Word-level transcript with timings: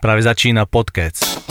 Práve 0.00 0.22
začína 0.22 0.66
podcast. 0.66 1.49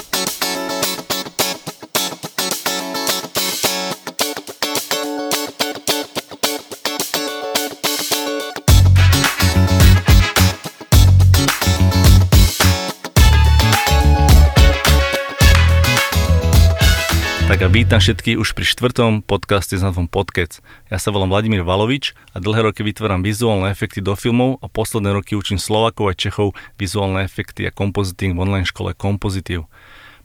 Vítam 17.69 18.01
všetkých 18.01 18.41
už 18.41 18.57
pri 18.57 18.65
štvrtom 18.65 19.21
podcaste 19.21 19.77
s 19.77 19.85
názvom 19.85 20.09
Podkec. 20.09 20.57
Ja 20.89 20.97
sa 20.97 21.13
volám 21.13 21.29
Vladimír 21.29 21.61
Valovič 21.61 22.17
a 22.33 22.41
dlhé 22.41 22.65
roky 22.65 22.81
vytváram 22.81 23.21
vizuálne 23.21 23.69
efekty 23.69 24.01
do 24.01 24.17
filmov 24.17 24.57
a 24.57 24.65
posledné 24.65 25.13
roky 25.13 25.37
učím 25.37 25.61
Slovakov 25.61 26.09
a 26.09 26.17
Čechov 26.17 26.57
vizuálne 26.81 27.21
efekty 27.21 27.69
a 27.69 27.71
kompoziting 27.71 28.33
v 28.33 28.41
online 28.41 28.65
škole 28.65 28.97
Kompozitív. 28.97 29.69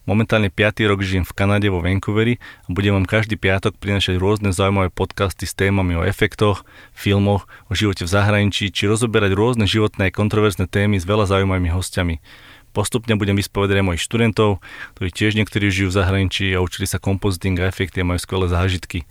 Momentálne 0.09 0.49
5. 0.49 0.89
rok 0.89 1.05
žijem 1.05 1.29
v 1.29 1.37
Kanade 1.37 1.69
vo 1.69 1.85
Vancouveri 1.85 2.41
a 2.65 2.69
budem 2.73 2.97
vám 2.97 3.05
každý 3.05 3.37
piatok 3.37 3.77
prinašať 3.77 4.17
rôzne 4.17 4.49
zaujímavé 4.49 4.89
podcasty 4.89 5.45
s 5.45 5.53
témami 5.53 6.01
o 6.01 6.05
efektoch, 6.05 6.65
filmoch, 6.97 7.45
o 7.69 7.77
živote 7.77 8.09
v 8.09 8.13
zahraničí 8.13 8.73
či 8.73 8.89
rozoberať 8.89 9.37
rôzne 9.37 9.69
životné 9.69 10.09
a 10.09 10.17
kontroverzné 10.17 10.65
témy 10.65 10.97
s 10.97 11.05
veľa 11.05 11.29
zaujímavými 11.29 11.69
hostiami. 11.77 12.25
Postupne 12.75 13.15
budem 13.15 13.39
vyspovedať 13.39 13.79
aj 13.79 13.87
mojich 13.87 14.03
študentov, 14.03 14.59
ktorí 14.99 15.09
tiež 15.15 15.39
niektorí 15.39 15.71
žijú 15.71 15.95
v 15.95 15.99
zahraničí 16.03 16.51
a 16.51 16.59
učili 16.59 16.91
sa 16.91 16.99
kompoziting 16.99 17.55
a 17.63 17.71
efekty 17.71 18.03
a 18.03 18.09
majú 18.11 18.19
skvelé 18.19 18.51
zážitky. 18.51 19.07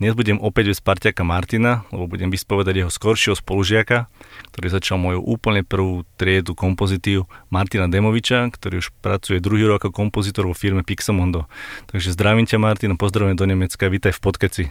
Dnes 0.00 0.16
budem 0.16 0.40
opäť 0.40 0.72
bez 0.72 0.80
parťaka 0.80 1.20
Martina, 1.20 1.84
lebo 1.92 2.08
budem 2.08 2.32
vyspovedať 2.32 2.74
jeho 2.80 2.90
skoršieho 2.90 3.36
spolužiaka, 3.36 4.08
ktorý 4.50 4.66
začal 4.72 4.96
moju 4.96 5.20
úplne 5.20 5.60
prvú 5.60 6.08
triedu 6.16 6.56
kompozitív 6.56 7.28
Martina 7.52 7.84
Demoviča, 7.84 8.48
ktorý 8.48 8.80
už 8.80 8.96
pracuje 9.04 9.44
druhý 9.44 9.68
rok 9.68 9.84
ako 9.84 9.92
kompozitor 9.92 10.48
vo 10.48 10.56
firme 10.56 10.80
Pixamondo. 10.80 11.44
Takže 11.92 12.16
zdravím 12.16 12.48
ťa 12.48 12.58
Martin, 12.64 12.96
pozdravujem 12.96 13.36
do 13.36 13.44
Nemecka, 13.44 13.92
vítaj 13.92 14.16
v 14.16 14.20
Podkeci. 14.24 14.64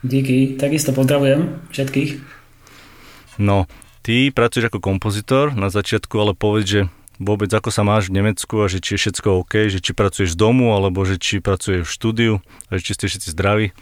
Díky, 0.00 0.56
takisto 0.56 0.96
pozdravujem 0.96 1.60
všetkých. 1.68 2.10
No, 3.36 3.68
ty 4.00 4.32
pracuješ 4.32 4.72
ako 4.72 4.80
kompozitor 4.80 5.52
na 5.52 5.68
začiatku, 5.68 6.16
ale 6.16 6.32
povedz, 6.32 6.66
že 6.66 6.80
vôbec 7.20 7.50
ako 7.52 7.68
sa 7.68 7.82
máš 7.84 8.08
v 8.08 8.22
Nemecku 8.22 8.62
a 8.62 8.70
že 8.70 8.80
či 8.80 8.96
je 8.96 9.08
všetko 9.08 9.44
OK, 9.44 9.68
že 9.68 9.82
či 9.82 9.92
pracuješ 9.92 10.32
z 10.32 10.40
domu 10.40 10.72
alebo 10.72 11.04
že 11.04 11.20
či 11.20 11.42
pracuješ 11.42 11.88
v 11.88 11.94
štúdiu 11.94 12.32
a 12.68 12.78
že 12.78 12.82
či 12.88 12.92
ste 12.96 13.04
všetci 13.08 13.28
zdraví? 13.34 13.76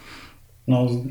No, 0.67 1.07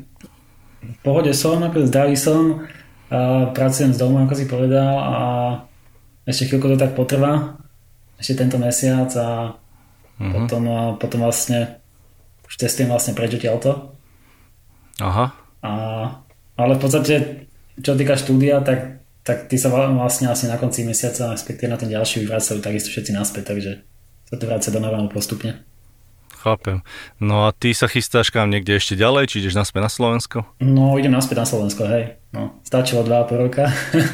v 0.81 0.97
pohode 1.05 1.33
som, 1.33 1.61
ako 1.61 1.85
zdravý 1.89 2.17
som, 2.17 2.65
a 3.11 3.51
pracujem 3.51 3.91
z 3.91 3.99
domu, 3.99 4.23
ako 4.23 4.33
si 4.33 4.45
povedal 4.47 4.93
a 4.97 5.17
ešte 6.23 6.47
chvíľko 6.47 6.73
to 6.73 6.77
tak 6.79 6.93
potrvá, 6.95 7.59
ešte 8.21 8.45
tento 8.45 8.57
mesiac 8.61 9.09
a 9.17 9.57
uh-huh. 10.21 10.31
potom, 10.31 10.63
a 10.69 10.81
potom 10.95 11.19
vlastne 11.25 11.81
už 12.47 12.53
testujem 12.55 12.87
vlastne 12.87 13.17
preč 13.17 13.35
odtiaľto. 13.35 13.97
Aha. 15.01 15.33
A, 15.65 15.71
ale 16.57 16.73
v 16.77 16.81
podstate, 16.81 17.15
čo 17.81 17.97
týka 17.97 18.15
štúdia, 18.15 18.61
tak 18.61 19.00
tak 19.21 19.49
tí 19.49 19.57
sa 19.57 19.69
vlastne 19.69 20.29
asi 20.29 20.49
na 20.49 20.57
konci 20.57 20.81
mesiaca, 20.81 21.29
respektíve 21.29 21.69
na 21.69 21.77
ten 21.77 21.89
ďalší 21.89 22.25
už 22.25 22.29
vracajú 22.29 22.57
takisto 22.61 22.89
všetci 22.89 23.11
naspäť, 23.13 23.53
takže 23.53 23.71
sa 24.29 24.35
to 24.37 24.45
vráca 24.49 24.69
do 24.73 24.79
normálu 24.81 25.09
postupne. 25.13 25.61
Chápem. 26.41 26.81
No 27.21 27.45
a 27.45 27.53
ty 27.53 27.69
sa 27.77 27.85
chystáš 27.85 28.33
kam 28.33 28.49
niekde 28.49 28.73
ešte 28.73 28.97
ďalej, 28.97 29.29
či 29.29 29.45
ideš 29.45 29.53
naspäť 29.53 29.85
na 29.85 29.91
Slovensko? 29.93 30.41
No, 30.57 30.97
idem 30.97 31.13
naspäť 31.13 31.45
na 31.45 31.45
Slovensko, 31.45 31.85
hej. 31.85 32.17
No, 32.33 32.57
stačilo 32.65 33.05
2,5 33.05 33.43
roka. 33.45 33.69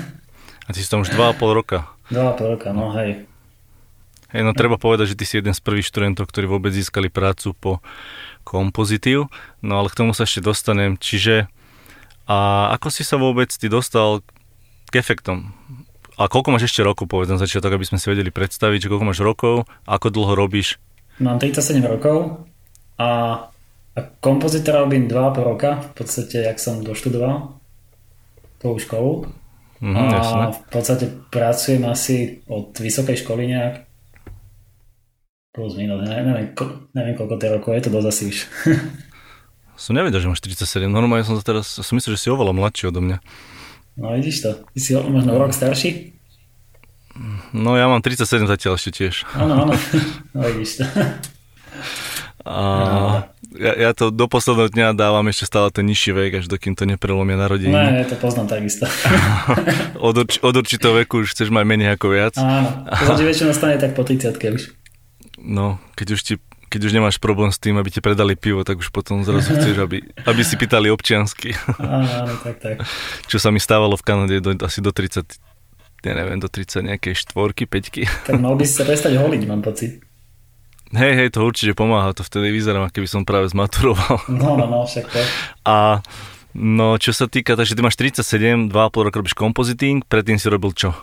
a 0.67 0.69
ty 0.75 0.80
si 0.83 0.91
tam 0.91 1.08
už 1.08 1.16
2,5 1.16 1.39
roka? 1.55 1.88
2,5 2.11 2.52
roka, 2.52 2.75
no 2.75 2.91
hej. 3.00 3.23
Hej, 4.35 4.44
no 4.44 4.52
treba 4.52 4.75
povedať, 4.75 5.16
že 5.16 5.16
ty 5.16 5.23
si 5.23 5.39
jeden 5.39 5.55
z 5.55 5.63
prvých 5.63 5.88
študentov, 5.88 6.28
ktorí 6.28 6.52
vôbec 6.52 6.75
získali 6.75 7.08
prácu 7.08 7.55
po 7.55 7.80
kompozitív, 8.44 9.31
no 9.63 9.80
ale 9.80 9.88
k 9.88 10.03
tomu 10.03 10.11
sa 10.11 10.28
ešte 10.28 10.44
dostanem. 10.44 11.00
Čiže 11.00 11.47
a 12.28 12.69
ako 12.75 12.91
si 12.91 13.07
sa 13.07 13.16
vôbec 13.16 13.47
ty 13.47 13.72
dostal 13.72 14.19
k 14.90 15.00
efektom. 15.00 15.53
A 16.18 16.25
koľko 16.25 16.50
máš 16.50 16.74
ešte 16.74 16.81
rokov, 16.81 17.06
povedz 17.06 17.30
na 17.30 17.38
začiatok, 17.38 17.78
aby 17.78 17.86
sme 17.86 18.02
si 18.02 18.09
vedeli 18.09 18.34
predstaviť, 18.34 18.88
že 18.88 18.90
koľko 18.90 19.06
máš 19.06 19.22
rokov, 19.22 19.70
ako 19.86 20.08
dlho 20.09 20.34
robíš? 20.34 20.81
Mám 21.22 21.38
37 21.38 21.78
rokov 21.86 22.50
a, 22.98 23.09
a 23.94 24.00
kompozitora 24.18 24.81
robím 24.81 25.06
2,5 25.06 25.46
roka, 25.46 25.70
v 25.78 25.92
podstate, 25.94 26.42
jak 26.50 26.58
som 26.58 26.81
doštudoval 26.81 27.58
tú 28.58 28.74
školu. 28.81 29.30
Mm, 29.78 29.94
a 29.94 30.02
jasne. 30.09 30.46
v 30.58 30.62
podstate 30.74 31.06
pracujem 31.30 31.86
asi 31.86 32.42
od 32.50 32.74
vysokej 32.74 33.22
školy 33.22 33.46
nejak 33.46 33.86
plus 35.54 35.78
minus, 35.78 36.02
neviem, 36.02 36.34
neviem, 36.34 36.50
neviem 36.98 37.16
koľko 37.18 37.36
to 37.38 37.46
rokov, 37.50 37.72
je 37.78 37.84
to 37.86 37.94
dosť 37.94 38.09
asi 38.09 38.24
už. 38.30 38.38
som 39.86 39.94
nevedel, 39.94 40.22
že 40.22 40.30
máš 40.30 40.42
47, 40.42 40.86
normálne 40.90 41.25
som 41.25 41.38
to 41.38 41.46
teraz, 41.46 41.78
som 41.78 41.94
myslel, 41.94 42.18
že 42.18 42.25
si 42.25 42.34
oveľa 42.34 42.58
mladší 42.58 42.90
odo 42.90 43.06
mňa. 43.06 43.18
No 43.97 44.13
vidíš 44.13 44.46
to. 44.46 44.50
Ty 44.74 44.80
si 44.80 44.94
možno 44.94 45.34
rok 45.41 45.52
starší? 45.53 46.13
No 47.50 47.74
ja 47.74 47.90
mám 47.90 48.06
37 48.06 48.46
zatiaľ 48.46 48.78
ešte 48.78 48.91
tiež. 48.94 49.25
Áno, 49.34 49.66
áno. 49.66 49.74
No 50.38 50.46
vidíš 50.46 50.81
to. 50.81 50.85
A 52.47 52.56
ja, 53.57 53.74
ja 53.74 53.91
to 53.97 54.13
do 54.13 54.30
posledného 54.30 54.69
dňa 54.69 54.88
dávam 54.94 55.25
ešte 55.28 55.50
stále 55.50 55.74
ten 55.74 55.84
nižší 55.84 56.13
vek, 56.13 56.31
až 56.40 56.46
dokým 56.46 56.78
to 56.78 56.86
neprelomia 56.86 57.36
narodení. 57.36 57.74
No, 57.74 57.81
ja 57.81 58.06
to 58.06 58.16
poznám 58.16 58.47
takisto. 58.47 58.86
od, 60.07 60.16
urč, 60.16 60.38
od 60.46 60.53
určitého 60.53 60.94
veku 60.94 61.25
už 61.25 61.34
chceš 61.34 61.50
mať 61.50 61.66
menej 61.66 61.97
ako 61.97 62.13
viac. 62.13 62.38
Áno, 62.38 62.86
to 63.18 63.25
väčšinou 63.25 63.52
stane 63.52 63.81
tak 63.81 63.97
po 63.97 64.06
30 64.06 64.38
už. 64.38 64.63
No, 65.41 65.81
keď 65.97 66.07
už 66.13 66.22
ti 66.22 66.34
keď 66.67 66.81
už 66.83 66.95
nemáš 66.95 67.17
problém 67.17 67.47
s 67.50 67.59
tým, 67.59 67.79
aby 67.79 67.88
ti 67.88 68.03
predali 68.03 68.35
pivo, 68.35 68.67
tak 68.67 68.83
už 68.83 68.91
potom 68.91 69.23
zrazu 69.23 69.55
chceš, 69.55 69.79
aby, 69.85 70.03
aby 70.28 70.41
si 70.44 70.59
pýtali 70.59 70.91
občiansky. 70.91 71.55
Áno, 71.79 72.35
tak, 72.44 72.59
tak. 72.59 72.75
Čo 73.31 73.39
sa 73.39 73.50
mi 73.50 73.59
stávalo 73.63 73.95
v 73.95 74.03
Kanade 74.03 74.44
do, 74.44 74.51
asi 74.59 74.83
do 74.83 74.91
30, 74.91 75.39
ja 76.03 76.13
neviem, 76.13 76.38
do 76.38 76.51
30 76.51 76.83
nejakej 76.83 77.13
štvorky, 77.23 77.63
peťky. 77.66 78.03
Tak 78.27 78.38
mal 78.38 78.59
by 78.59 78.63
si 78.67 78.75
sa 78.75 78.83
prestať 78.83 79.16
holiť, 79.16 79.41
mám 79.47 79.63
pocit. 79.63 80.03
Hej, 80.95 81.13
hej, 81.19 81.29
to 81.35 81.44
určite 81.44 81.75
pomáha, 81.75 82.16
to 82.16 82.23
vtedy 82.23 82.47
vyzerám, 82.51 82.88
keby 82.91 83.07
som 83.07 83.27
práve 83.27 83.51
zmaturoval. 83.51 84.23
No, 84.31 84.56
no, 84.56 84.67
no, 84.67 84.88
však 84.88 85.07
to. 85.07 85.19
A 85.67 86.00
no, 86.56 86.95
čo 86.95 87.11
sa 87.11 87.27
týka, 87.27 87.59
takže 87.59 87.75
ty 87.75 87.81
máš 87.83 88.00
37, 88.00 88.72
2,5 88.72 89.07
roka 89.07 89.16
robíš 89.19 89.35
kompoziting, 89.35 90.03
predtým 90.07 90.39
si 90.39 90.47
robil 90.47 90.72
čo? 90.72 90.95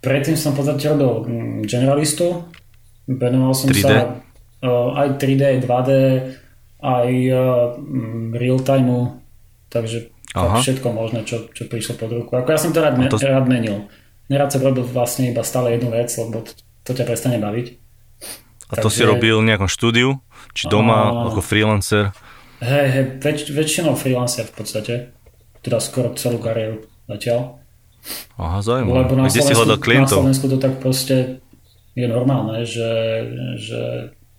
Predtým 0.00 0.36
som 0.36 0.56
v 0.56 0.64
podstate 0.64 0.84
robil 0.92 1.28
mm, 1.28 1.68
generalistu, 1.68 2.44
venoval 3.04 3.52
som 3.52 3.68
3D? 3.68 3.84
sa 3.84 4.25
aj 4.64 5.20
3D, 5.20 5.42
aj 5.42 5.58
2D, 5.64 5.90
aj 6.80 7.10
real 8.36 8.60
time 8.62 9.20
takže 9.68 10.08
Aha. 10.36 10.60
všetko 10.60 10.88
možné, 10.92 11.24
čo, 11.24 11.48
čo 11.52 11.68
prišlo 11.68 11.96
pod 11.96 12.10
ruku. 12.12 12.32
Ako 12.36 12.48
ja 12.52 12.60
som 12.60 12.72
to 12.72 12.80
rád, 12.80 12.96
to... 13.08 13.16
rád 13.20 13.48
menil. 13.48 13.88
Nerad 14.28 14.50
som 14.50 14.60
robil 14.60 14.82
vlastne 14.82 15.30
iba 15.30 15.40
stále 15.46 15.76
jednu 15.78 15.92
vec, 15.92 16.10
lebo 16.18 16.42
to, 16.42 16.52
to 16.82 16.90
ťa 16.92 17.04
prestane 17.06 17.38
baviť. 17.38 17.66
A 18.66 18.82
to 18.82 18.90
Takže... 18.90 18.96
si 18.98 19.02
robil 19.06 19.38
v 19.38 19.46
nejakom 19.46 19.70
štúdiu? 19.70 20.18
Či 20.52 20.66
doma, 20.66 21.14
a... 21.14 21.30
ako 21.30 21.40
freelancer? 21.40 22.10
Hej, 22.58 22.86
hej, 22.88 23.04
väč, 23.22 23.38
väčšinou 23.52 23.94
freelancer 23.94 24.48
v 24.48 24.54
podstate. 24.56 24.94
Teda 25.62 25.78
skoro 25.78 26.16
celú 26.18 26.42
kariéru 26.42 26.82
zatiaľ. 27.06 27.62
Aha, 28.38 28.58
zaujímavé. 28.62 29.06
Lebo 29.06 29.12
na 29.18 29.30
Kde 29.30 29.40
Slovensku, 29.40 29.50
si 29.50 29.58
hľadal 29.58 29.78
klientov? 29.78 30.18
Na 30.18 30.22
Slovensku 30.22 30.46
to 30.50 30.58
tak 30.58 30.74
proste 30.82 31.16
je 31.96 32.06
normálne, 32.06 32.66
že, 32.66 32.92
že 33.56 33.80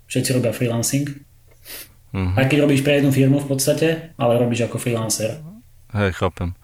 všetci 0.07 0.29
robia 0.39 0.55
freelancing. 0.55 1.27
Mm-hmm. 2.15 2.35
Aj 2.39 2.45
keď 2.47 2.57
robíš 2.63 2.81
pre 2.81 2.97
jednu 2.97 3.11
firmu 3.11 3.37
v 3.43 3.47
podstate, 3.51 3.87
ale 4.15 4.39
robíš 4.39 4.65
ako 4.65 4.79
freelancer. 4.79 5.37
Hej, 5.91 6.15
chápem. 6.15 6.55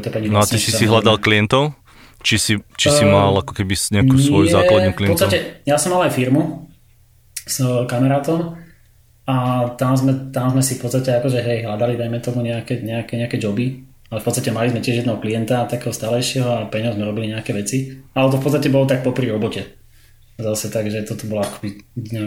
to 0.00 0.08
no 0.30 0.38
a 0.40 0.46
ty 0.46 0.60
si 0.60 0.70
si 0.70 0.84
hľadal 0.84 1.18
klientov? 1.18 1.74
Či 2.24 2.36
si, 2.40 2.52
či 2.80 2.88
si 2.90 3.04
uh, 3.04 3.12
mal 3.12 3.32
ako 3.38 3.52
keby 3.54 3.76
nejakú 3.76 4.16
svoju 4.18 4.46
nie, 4.50 4.54
základnú 4.54 4.90
klientov? 4.96 5.28
V 5.28 5.30
podstate, 5.30 5.38
ja 5.68 5.76
som 5.76 5.94
mal 5.94 6.08
aj 6.08 6.12
firmu 6.16 6.66
s 7.46 7.62
kamarátom 7.86 8.58
a 9.28 9.36
tam 9.78 9.94
sme, 9.94 10.32
tam 10.34 10.50
sme 10.54 10.62
si 10.64 10.74
v 10.78 10.80
podstate 10.86 11.14
akože 11.22 11.38
hej, 11.44 11.68
hľadali, 11.68 11.94
dajme 11.94 12.18
tomu 12.18 12.42
nejaké, 12.42 12.82
nejaké, 12.82 13.14
nejaké 13.20 13.36
joby, 13.38 13.84
ale 14.10 14.18
v 14.18 14.26
podstate 14.26 14.50
mali 14.50 14.74
sme 14.74 14.82
tiež 14.82 15.04
jedného 15.04 15.22
klienta, 15.22 15.70
takého 15.70 15.94
starejšieho 15.94 16.48
a 16.50 16.58
pre 16.66 16.82
sme 16.82 17.06
robili 17.06 17.30
nejaké 17.30 17.54
veci. 17.54 17.94
Ale 18.16 18.32
to 18.32 18.40
v 18.40 18.44
podstate 18.44 18.68
bolo 18.74 18.90
tak 18.90 19.06
popri 19.06 19.30
robote 19.30 19.85
zase 20.36 20.68
tak, 20.68 20.88
že 20.92 21.04
toto 21.04 21.24
bolo 21.28 21.44
akoby 21.44 21.80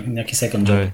nejaký 0.10 0.34
second 0.34 0.66
job. 0.66 0.94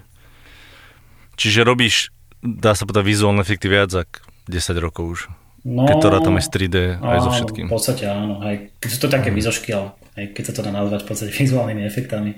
Čiže 1.36 1.68
robíš, 1.68 2.12
dá 2.40 2.72
sa 2.72 2.88
povedať, 2.88 3.04
vizuálne 3.04 3.44
efekty 3.44 3.68
viac 3.68 3.92
ako 3.92 4.24
10 4.48 4.84
rokov 4.84 5.04
už. 5.04 5.20
No, 5.66 5.82
keď 5.82 5.96
to 5.98 6.08
rátam 6.14 6.38
aj 6.38 6.46
z 6.46 6.50
3D, 6.54 6.76
áno, 7.02 7.10
aj 7.10 7.18
so 7.18 7.30
všetkým. 7.34 7.66
v 7.66 7.74
podstate 7.74 8.04
áno. 8.06 8.38
Aj, 8.38 8.54
keď 8.78 8.88
sú 8.88 8.98
to 9.02 9.08
také 9.10 9.34
mm. 9.34 9.36
vizošky, 9.36 9.68
ale 9.74 9.98
aj 10.14 10.24
keď 10.30 10.44
sa 10.46 10.52
to 10.54 10.60
dá 10.62 10.70
nazvať 10.70 11.00
v 11.02 11.08
podstate 11.10 11.32
vizuálnymi 11.42 11.82
efektami, 11.82 12.30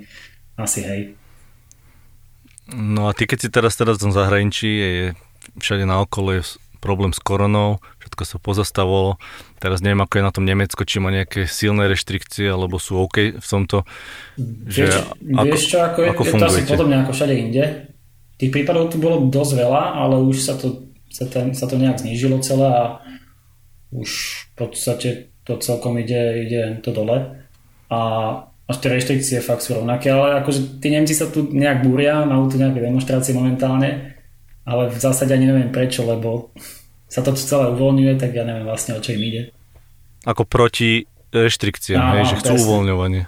asi 0.56 0.80
hej. 0.82 1.02
No 2.72 3.08
a 3.08 3.12
ty 3.12 3.28
keď 3.28 3.38
si 3.44 3.48
teraz 3.52 3.76
teraz 3.76 4.00
v 4.00 4.08
tom 4.08 4.12
zahraničí, 4.16 4.69
je 4.69 5.12
všade 5.60 5.84
na 5.84 6.00
okolo 6.00 6.40
je 6.40 6.42
problém 6.80 7.12
s 7.12 7.20
koronou, 7.20 7.84
všetko 8.00 8.22
sa 8.25 8.36
pozastavilo. 8.40 9.20
Teraz 9.58 9.82
neviem, 9.82 10.00
ako 10.00 10.14
je 10.19 10.25
na 10.25 10.32
tom 10.34 10.44
Nemecko, 10.46 10.82
či 10.87 11.02
má 11.02 11.10
nejaké 11.10 11.44
silné 11.44 11.90
reštrikcie, 11.90 12.49
alebo 12.49 12.78
sú 12.78 12.99
OK 12.99 13.38
v 13.38 13.46
tomto. 13.46 13.84
Že 14.38 14.82
vieš, 14.87 14.96
ako, 15.34 15.44
vieš 15.44 15.62
čo, 15.66 15.78
ako, 15.82 15.99
je, 16.00 16.08
ako 16.08 16.22
je 16.22 16.32
to 16.32 16.46
asi 16.46 16.62
podobne 16.64 16.96
ako 17.02 17.12
všade 17.14 17.34
inde. 17.34 17.64
Tých 18.38 18.55
prípadov 18.55 18.94
tu 18.94 19.02
bolo 19.02 19.26
dosť 19.26 19.52
veľa, 19.58 19.82
ale 19.99 20.16
už 20.22 20.37
sa 20.38 20.55
to, 20.55 20.90
sa, 21.10 21.26
ten, 21.26 21.52
sa 21.52 21.66
to 21.66 21.75
nejak 21.75 21.99
znížilo 21.99 22.38
celé 22.38 22.70
a 22.70 22.84
už 23.90 24.10
v 24.10 24.52
podstate 24.55 25.08
to 25.43 25.58
celkom 25.58 25.99
ide, 25.99 26.46
ide 26.46 26.78
to 26.81 26.94
dole. 26.94 27.43
A 27.90 27.99
až 28.69 28.76
tie 28.84 28.93
reštrikcie 28.93 29.40
fakt 29.40 29.64
sú 29.64 29.81
rovnaké, 29.81 30.12
ale 30.12 30.44
akože 30.44 30.78
tí 30.78 30.93
Nemci 30.93 31.16
sa 31.16 31.26
tu 31.26 31.49
nejak 31.50 31.82
búria, 31.82 32.22
majú 32.28 32.52
tu 32.52 32.61
nejaké 32.61 32.84
demonstrácie 32.84 33.32
momentálne 33.32 34.19
ale 34.69 34.93
v 34.93 34.99
zásade 35.00 35.32
ani 35.32 35.49
neviem 35.49 35.72
prečo, 35.72 36.04
lebo 36.04 36.52
sa 37.08 37.25
to 37.25 37.32
celé 37.34 37.72
uvoľňuje, 37.72 38.12
tak 38.20 38.37
ja 38.37 38.44
neviem 38.44 38.69
vlastne 38.69 38.94
o 38.94 39.00
čo 39.00 39.16
im 39.16 39.22
ide. 39.25 39.43
Ako 40.28 40.44
proti 40.44 41.08
reštrikciám, 41.32 42.20
hej, 42.20 42.25
že 42.32 42.37
chcú 42.44 42.55
presne. 42.56 42.64
uvoľňovanie. 42.69 43.22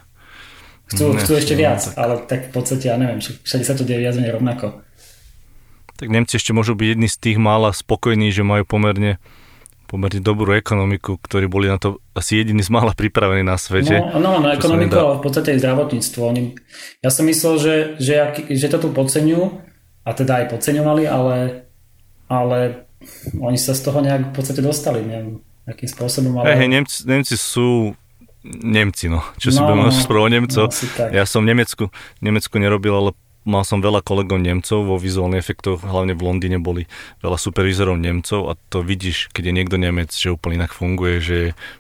Chcú, 0.91 1.05
ne, 1.15 1.21
chcú 1.23 1.32
ešte 1.38 1.55
no, 1.56 1.61
viac, 1.65 1.81
tak. 1.81 1.94
ale 1.97 2.15
tak 2.27 2.41
v 2.49 2.53
podstate 2.53 2.85
ja 2.93 2.97
neviem, 3.00 3.21
všade 3.23 3.65
sa 3.65 3.75
to 3.77 3.87
deje 3.87 4.05
viac 4.05 4.15
menej 4.17 4.37
rovnako. 4.37 4.85
Tak 5.97 6.09
Nemci 6.09 6.41
ešte 6.41 6.56
môžu 6.56 6.73
byť 6.77 6.87
jedni 6.97 7.09
z 7.09 7.17
tých 7.21 7.38
mála 7.41 7.73
spokojní, 7.73 8.32
že 8.32 8.44
majú 8.44 8.65
pomerne 8.65 9.21
pomerne 9.91 10.23
dobrú 10.23 10.55
ekonomiku, 10.55 11.19
ktorí 11.19 11.50
boli 11.50 11.67
na 11.67 11.75
to 11.75 11.99
asi 12.15 12.38
jediní 12.38 12.62
z 12.62 12.71
mála 12.71 12.94
pripravení 12.94 13.43
na 13.43 13.59
svete. 13.59 13.99
No, 13.99 14.23
no 14.23 14.38
na 14.38 14.55
ekonomiku, 14.55 14.94
ale 14.94 15.19
v 15.19 15.25
podstate 15.26 15.50
aj 15.50 15.67
zdravotníctvo. 15.67 16.21
Oni, 16.31 16.55
ja 17.03 17.11
som 17.11 17.26
myslel, 17.26 17.55
že, 17.59 17.75
že, 17.99 18.15
že 18.55 18.71
to 18.71 18.79
tu 18.79 18.88
podceňujú, 18.94 19.43
a 20.06 20.11
teda 20.15 20.33
aj 20.43 20.47
podceňovali, 20.55 21.05
ale, 21.11 21.67
ale 22.31 22.87
oni 23.41 23.58
sa 23.58 23.73
z 23.73 23.81
toho 23.81 23.99
nejak 24.05 24.31
v 24.31 24.35
podstate 24.37 24.61
dostali, 24.61 25.00
neviem, 25.05 25.41
akým 25.64 25.88
spôsobom. 25.88 26.41
Ale... 26.41 26.52
Hey, 26.52 26.56
hey, 26.64 26.69
Nemci, 26.69 27.05
Nemci 27.08 27.35
sú 27.37 27.97
Nemci, 28.44 29.12
no. 29.12 29.20
Čo 29.37 29.52
no, 29.52 29.55
si 29.55 29.61
budeme 29.61 29.82
no, 29.88 29.93
o 29.93 30.29
Nemcov. 30.29 30.67
No, 30.73 31.05
ja 31.12 31.25
som 31.29 31.44
v 31.44 31.52
Nemecku, 31.52 31.85
Nemecku 32.25 32.56
nerobil, 32.56 32.93
ale 32.97 33.11
mal 33.44 33.64
som 33.64 33.81
veľa 33.81 34.05
kolegov 34.05 34.41
Nemcov 34.41 34.85
vo 34.85 34.97
vizuálnych 35.00 35.41
efektoch, 35.41 35.81
hlavne 35.81 36.12
v 36.12 36.25
Londýne 36.25 36.61
boli 36.61 36.85
veľa 37.25 37.41
supervizorov 37.41 37.97
Nemcov 37.97 38.52
a 38.52 38.56
to 38.69 38.85
vidíš, 38.85 39.32
keď 39.32 39.49
je 39.49 39.56
niekto 39.56 39.76
Nemec, 39.81 40.12
že 40.12 40.32
úplne 40.32 40.61
inak 40.61 40.76
funguje, 40.76 41.25
že 41.25 41.38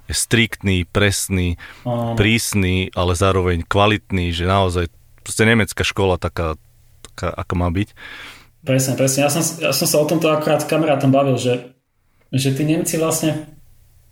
je 0.08 0.14
striktný, 0.16 0.88
presný, 0.88 1.60
no. 1.84 2.16
prísny, 2.16 2.92
ale 2.96 3.12
zároveň 3.12 3.64
kvalitný, 3.68 4.32
že 4.32 4.48
naozaj 4.48 4.88
proste 5.20 5.44
nemecká 5.44 5.84
škola 5.84 6.16
taká 6.16 6.56
taká, 7.20 7.36
ako 7.36 7.54
má 7.60 7.68
byť. 7.68 7.88
Presne, 8.60 8.92
presne. 8.92 9.24
Ja 9.24 9.30
som, 9.32 9.40
ja 9.40 9.72
som 9.72 9.86
sa 9.88 9.96
o 10.00 10.06
tomto 10.08 10.28
akorát 10.28 10.60
s 10.60 10.68
kamarátom 10.68 11.08
bavil, 11.08 11.40
že, 11.40 11.72
že 12.28 12.52
tí 12.52 12.68
Nemci 12.68 13.00
vlastne, 13.00 13.48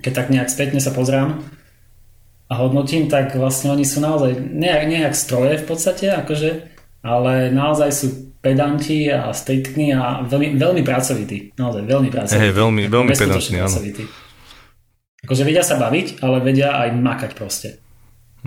keď 0.00 0.12
tak 0.24 0.26
nejak 0.32 0.48
spätne 0.48 0.80
sa 0.80 0.90
pozrám 0.96 1.44
a 2.48 2.54
hodnotím, 2.56 3.12
tak 3.12 3.36
vlastne 3.36 3.76
oni 3.76 3.84
sú 3.84 4.00
naozaj 4.00 4.40
nejak, 4.40 4.84
nejak 4.88 5.12
stroje 5.12 5.60
v 5.60 5.64
podstate, 5.68 6.08
akože, 6.08 6.64
ale 7.04 7.52
naozaj 7.52 7.90
sú 7.92 8.06
pedanti 8.40 9.12
a 9.12 9.34
striktní 9.36 9.92
a 9.92 10.24
veľmi, 10.24 10.56
veľmi 10.56 10.82
pracovití. 10.86 11.52
Naozaj 11.60 11.82
veľmi 11.84 12.08
pracovití. 12.08 12.40
Hey, 12.40 12.54
veľmi, 12.54 12.82
veľmi 12.88 13.12
pedantní, 13.12 13.58
áno. 13.60 13.76
Akože 15.28 15.42
vedia 15.44 15.66
sa 15.66 15.76
baviť, 15.76 16.24
ale 16.24 16.40
vedia 16.40 16.72
aj 16.72 16.88
makať 16.96 17.30
proste. 17.36 17.68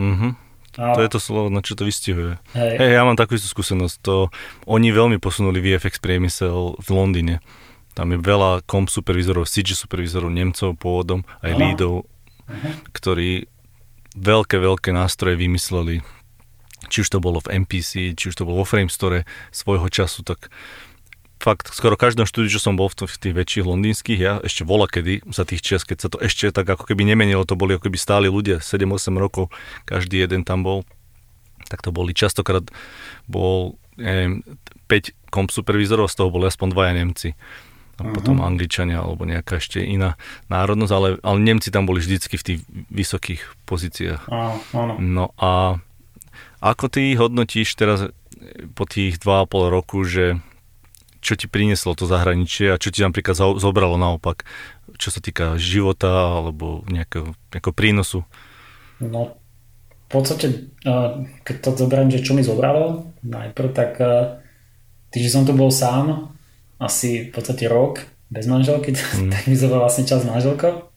Mhm. 0.02 0.51
A... 0.80 0.96
To 0.96 1.02
je 1.04 1.12
to 1.12 1.20
slovo, 1.20 1.48
na 1.52 1.60
čo 1.60 1.76
to 1.76 1.84
vystihuje. 1.84 2.40
Hej. 2.56 2.74
hey, 2.80 2.92
ja 2.96 3.04
mám 3.04 3.20
takú 3.20 3.36
istú 3.36 3.52
skúsenosť. 3.52 3.96
To, 4.08 4.32
oni 4.70 4.96
veľmi 4.96 5.20
posunuli 5.20 5.60
VFX 5.60 6.00
priemysel 6.00 6.80
v 6.80 6.90
Londýne. 6.92 7.44
Tam 7.92 8.08
je 8.16 8.20
veľa 8.24 8.64
komp 8.64 8.88
supervizorov, 8.88 9.52
CG 9.52 9.76
supervizorov, 9.76 10.32
Nemcov 10.32 10.80
pôvodom, 10.80 11.28
aj 11.44 11.52
lídov, 11.60 12.08
ktorí 12.96 13.52
veľké, 14.16 14.58
veľké 14.64 14.96
nástroje 14.96 15.36
vymysleli. 15.36 16.00
Či 16.88 17.04
už 17.04 17.10
to 17.12 17.20
bolo 17.20 17.44
v 17.44 17.68
MPC, 17.68 18.16
či 18.16 18.26
už 18.32 18.36
to 18.36 18.48
bolo 18.48 18.64
vo 18.64 18.68
Framestore 18.68 19.28
svojho 19.52 19.92
času, 19.92 20.24
tak 20.24 20.48
fakt 21.42 21.74
skoro 21.74 21.98
každom 21.98 22.30
štúdiu, 22.30 22.54
čo 22.54 22.62
som 22.62 22.78
bol 22.78 22.86
v, 22.94 23.10
tých 23.10 23.34
väčších 23.34 23.66
londýnskych, 23.66 24.20
ja 24.22 24.38
ešte 24.46 24.62
vola 24.62 24.86
kedy 24.86 25.26
za 25.34 25.42
tých 25.42 25.66
čas, 25.66 25.82
keď 25.82 25.98
sa 25.98 26.10
to 26.14 26.22
ešte 26.22 26.54
tak 26.54 26.70
ako 26.70 26.86
keby 26.86 27.02
nemenilo, 27.02 27.42
to 27.50 27.58
boli 27.58 27.74
ako 27.74 27.90
keby 27.90 27.98
stáli 27.98 28.30
ľudia, 28.30 28.62
7-8 28.62 29.18
rokov, 29.18 29.50
každý 29.90 30.22
jeden 30.22 30.46
tam 30.46 30.62
bol, 30.62 30.86
tak 31.66 31.82
to 31.82 31.90
boli 31.90 32.14
častokrát, 32.14 32.70
bol 33.26 33.82
neviem, 33.98 34.46
5 34.86 35.34
komp 35.34 35.50
supervizorov, 35.50 36.14
z 36.14 36.16
toho 36.22 36.30
boli 36.30 36.46
aspoň 36.46 36.68
dvaja 36.70 36.94
Nemci. 36.94 37.30
A 38.00 38.08
uh-huh. 38.08 38.16
potom 38.18 38.42
Angličania 38.42 39.02
alebo 39.02 39.26
nejaká 39.26 39.62
ešte 39.62 39.82
iná 39.82 40.18
národnosť, 40.50 40.94
ale, 40.94 41.10
ale 41.22 41.38
Nemci 41.42 41.74
tam 41.74 41.90
boli 41.90 42.02
vždycky 42.02 42.38
v 42.38 42.46
tých 42.46 42.60
vysokých 42.90 43.42
pozíciách. 43.66 44.22
Uh-huh. 44.30 44.98
No 44.98 45.34
a 45.38 45.82
ako 46.62 46.86
ty 46.94 47.18
hodnotíš 47.18 47.74
teraz 47.74 48.10
po 48.74 48.86
tých 48.86 49.22
2,5 49.22 49.70
roku, 49.70 50.02
že 50.06 50.42
čo 51.22 51.38
ti 51.38 51.46
prinieslo 51.46 51.94
to 51.94 52.10
zahraničie 52.10 52.74
a 52.74 52.82
čo 52.82 52.90
ti 52.90 53.06
napríklad 53.06 53.38
zobralo 53.38 53.96
naopak, 53.96 54.44
čo 54.98 55.14
sa 55.14 55.22
týka 55.22 55.56
života 55.62 56.42
alebo 56.42 56.82
nejakého, 56.90 57.38
nejakého 57.54 57.76
prínosu? 57.78 58.26
No, 58.98 59.38
v 60.06 60.08
podstate, 60.10 60.74
keď 61.46 61.56
to 61.62 61.70
zoberiem, 61.78 62.10
že 62.10 62.26
čo 62.26 62.34
mi 62.34 62.42
zobralo, 62.44 63.14
najprv 63.22 63.70
tak 63.72 63.92
tým, 65.14 65.22
že 65.22 65.32
som 65.32 65.46
tu 65.46 65.54
bol 65.54 65.70
sám, 65.70 66.34
asi 66.82 67.30
v 67.30 67.32
podstate 67.32 67.70
rok 67.70 68.02
bez 68.34 68.50
manželky, 68.50 68.98
mm. 68.98 69.30
tak 69.30 69.46
mi 69.46 69.56
zobral 69.56 69.86
vlastne 69.86 70.10
čas 70.10 70.26
s 70.26 70.28
manželkou. 70.28 70.90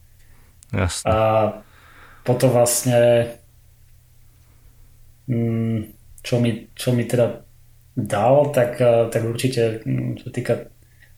Jasne. 0.72 1.06
A 1.06 1.16
potom 2.24 2.50
vlastne 2.50 3.28
mm, 5.28 5.92
čo 6.24 6.40
mi, 6.40 6.72
čo 6.72 6.96
mi 6.96 7.04
teda 7.04 7.43
dal, 7.94 8.50
tak, 8.50 8.80
eh, 8.82 9.06
tak 9.10 9.22
určite 9.22 9.82
hm, 9.86 10.18
čo 10.18 10.26
týka 10.34 10.70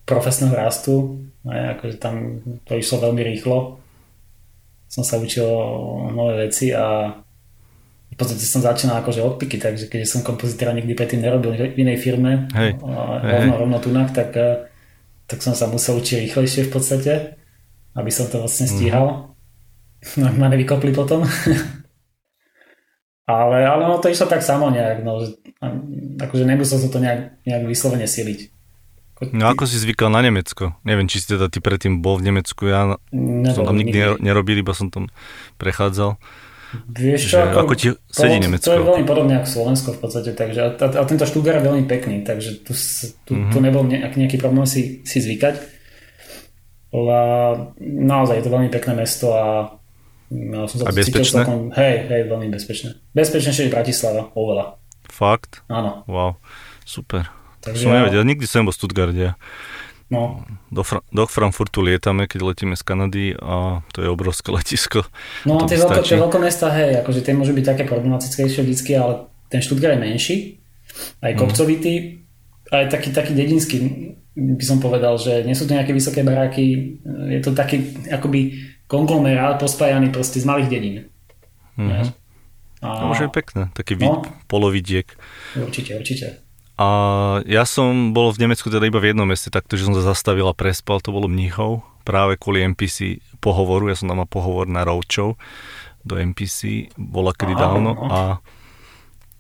profesného 0.06 0.54
rastu, 0.54 1.24
aj, 1.48 1.80
akože 1.80 1.96
tam 1.98 2.44
to 2.62 2.78
išlo 2.78 3.10
veľmi 3.10 3.22
rýchlo. 3.34 3.80
Som 4.86 5.02
sa 5.02 5.18
učil 5.18 5.48
nové 6.14 6.46
veci 6.46 6.70
a 6.70 7.10
v 8.06 8.14
podstate 8.14 8.46
som 8.46 8.62
začínal 8.62 9.02
akože 9.02 9.18
odpiky, 9.18 9.58
takže 9.58 9.90
keď 9.90 10.06
som 10.06 10.22
kompozitora 10.22 10.72
nikdy 10.72 10.94
predtým 10.94 11.20
nerobil 11.20 11.58
v 11.58 11.74
inej 11.74 11.98
firme, 11.98 12.46
hej, 12.54 12.78
rovno, 12.78 13.20
hej. 13.26 13.50
rovno 13.50 13.78
tunak, 13.82 14.14
tak, 14.14 14.30
eh, 14.38 14.70
tak 15.26 15.42
som 15.42 15.58
sa 15.58 15.66
musel 15.66 15.98
učiť 15.98 16.22
rýchlejšie 16.28 16.70
v 16.70 16.72
podstate, 16.72 17.12
aby 17.98 18.10
som 18.12 18.30
to 18.30 18.40
vlastne 18.40 18.68
stíhal. 18.68 19.06
Mm. 20.06 20.22
No, 20.22 20.30
ma 20.38 20.46
nevykopli 20.46 20.94
potom. 20.94 21.26
ale, 23.26 23.66
ale 23.66 23.82
no 23.90 23.98
to 23.98 24.06
išlo 24.06 24.30
tak 24.30 24.46
samo 24.46 24.70
nejak, 24.70 25.02
no, 25.02 25.26
že 25.26 25.34
akože 26.22 26.46
nemusel 26.46 26.78
sa 26.78 26.88
to 26.88 27.02
nejak, 27.02 27.42
nejak 27.42 27.64
vyslovene 27.66 28.06
siliť. 28.06 28.54
No 29.32 29.48
ako 29.48 29.64
si 29.64 29.80
zvykal 29.80 30.12
na 30.12 30.20
Nemecko? 30.20 30.76
Neviem, 30.84 31.08
či 31.08 31.24
si 31.24 31.32
teda 31.32 31.48
ty 31.48 31.58
predtým 31.58 32.04
bol 32.04 32.20
v 32.20 32.28
Nemecku, 32.30 32.68
ja 32.68 33.00
Nebol, 33.10 33.48
som 33.56 33.64
tam 33.64 33.80
nikdy, 33.80 33.96
nikdy 33.96 34.20
nerobil, 34.20 34.60
iba 34.60 34.76
som 34.76 34.92
tam 34.92 35.08
prechádzal. 35.56 36.20
Vieš 36.92 37.32
čo, 37.32 37.38
ako, 37.40 37.56
ako 37.64 37.72
ti 37.78 37.86
sedí 38.12 38.36
Nemecko? 38.36 38.68
To 38.68 38.76
je 38.76 38.84
veľmi 38.84 39.04
podobne 39.08 39.40
ako 39.40 39.48
Slovensko 39.48 39.96
v 39.96 40.00
podstate, 40.04 40.30
takže 40.36 40.60
a, 40.60 40.68
a, 40.76 40.86
a 41.00 41.04
tento 41.08 41.24
štúder 41.24 41.58
je 41.58 41.64
veľmi 41.64 41.84
pekný, 41.88 42.26
takže 42.28 42.60
tu, 42.60 42.76
tu, 43.24 43.32
mm-hmm. 43.32 43.52
tu 43.54 43.58
nebol 43.62 43.82
nejaký, 43.88 44.16
nejaký 44.20 44.36
problém 44.36 44.68
si, 44.68 45.00
si 45.08 45.18
zvykať. 45.24 45.74
A 46.92 47.18
naozaj 47.80 48.40
je 48.40 48.44
to 48.44 48.52
veľmi 48.52 48.70
pekné 48.72 48.92
mesto 49.00 49.32
a 49.32 49.80
ja 50.30 50.66
som 50.66 50.76
sa 50.82 50.84
a 50.88 50.92
bezpečné? 50.92 51.42
Celkom, 51.46 51.70
hej, 51.74 51.94
hej, 52.10 52.22
veľmi 52.26 52.48
bezpečné. 52.50 52.98
Bezpečnejšie 53.14 53.68
je 53.68 53.74
Bratislava, 53.74 54.22
oveľa. 54.34 54.78
Fakt? 55.06 55.62
Áno. 55.70 56.02
Wow, 56.10 56.42
super. 56.82 57.30
Takže 57.62 57.86
som 57.86 57.94
ja... 57.94 58.02
nevedel, 58.02 58.26
nikdy 58.26 58.46
som 58.46 58.66
bol 58.66 58.74
v 58.74 58.78
Stuttgarte. 58.78 59.28
No. 60.06 60.46
Do, 60.70 60.86
Fra- 60.86 61.02
do 61.10 61.26
Frankfurtu 61.26 61.82
lietame, 61.82 62.30
keď 62.30 62.54
letíme 62.54 62.78
z 62.78 62.82
Kanady 62.86 63.34
a 63.42 63.82
to 63.90 64.06
je 64.06 64.08
obrovské 64.10 64.54
letisko. 64.54 65.02
No 65.42 65.58
a 65.58 65.66
tie, 65.66 65.82
veľko, 65.82 66.02
tie 66.06 66.18
veľkomesta, 66.18 66.70
hej, 66.70 67.02
akože 67.02 67.26
tie 67.26 67.34
môžu 67.34 67.50
byť 67.58 67.64
také 67.74 67.82
problematickejšie 67.90 68.62
vždycky, 68.62 68.94
ale 68.94 69.26
ten 69.50 69.58
Stuttgart 69.58 69.98
je 69.98 70.00
menší, 70.02 70.36
aj 71.22 71.32
mhm. 71.34 71.38
kopcovitý, 71.42 71.94
mm. 71.98 72.06
aj 72.70 72.84
taký, 72.90 73.08
taký 73.10 73.32
dedinský, 73.34 73.76
by 74.36 74.64
som 74.64 74.78
povedal, 74.78 75.16
že 75.16 75.42
nie 75.48 75.56
sú 75.56 75.64
to 75.64 75.74
nejaké 75.74 75.96
vysoké 75.96 76.20
baráky, 76.20 77.00
je 77.32 77.40
to 77.40 77.56
taký 77.56 77.96
akoby 78.12 78.52
konglomerát 78.86 79.58
pospájaný 79.58 80.10
proste 80.14 80.40
z 80.40 80.46
malých 80.46 80.68
dedín. 80.70 80.96
Mm-hmm. 81.78 82.06
A... 82.82 82.88
No, 83.02 83.12
už 83.12 83.26
je 83.26 83.30
pekné, 83.30 83.62
taký 83.72 83.98
no, 83.98 84.22
polovidiek. 84.46 85.08
Určite, 85.58 85.96
určite. 85.96 86.26
A 86.76 86.86
ja 87.48 87.64
som 87.64 88.12
bol 88.12 88.28
v 88.36 88.44
Nemecku 88.44 88.68
teda 88.68 88.84
iba 88.84 89.00
v 89.00 89.16
jednom 89.16 89.24
meste, 89.24 89.48
takto, 89.48 89.80
že 89.80 89.88
som 89.88 89.96
sa 89.96 90.04
zastavil 90.04 90.44
a 90.44 90.52
prespal, 90.52 91.00
to 91.00 91.08
bolo 91.08 91.24
Mníchov, 91.24 91.80
práve 92.04 92.36
kvôli 92.36 92.60
MPC 92.68 93.24
pohovoru, 93.40 93.88
ja 93.88 93.96
som 93.96 94.12
tam 94.12 94.20
mal 94.20 94.28
pohovor 94.28 94.68
na 94.68 94.84
roadshow 94.84 95.40
do 96.06 96.20
MPC, 96.20 96.92
bola 96.94 97.32
kedy 97.32 97.56
Aha, 97.56 97.62
dávno 97.64 97.90
a, 98.06 98.38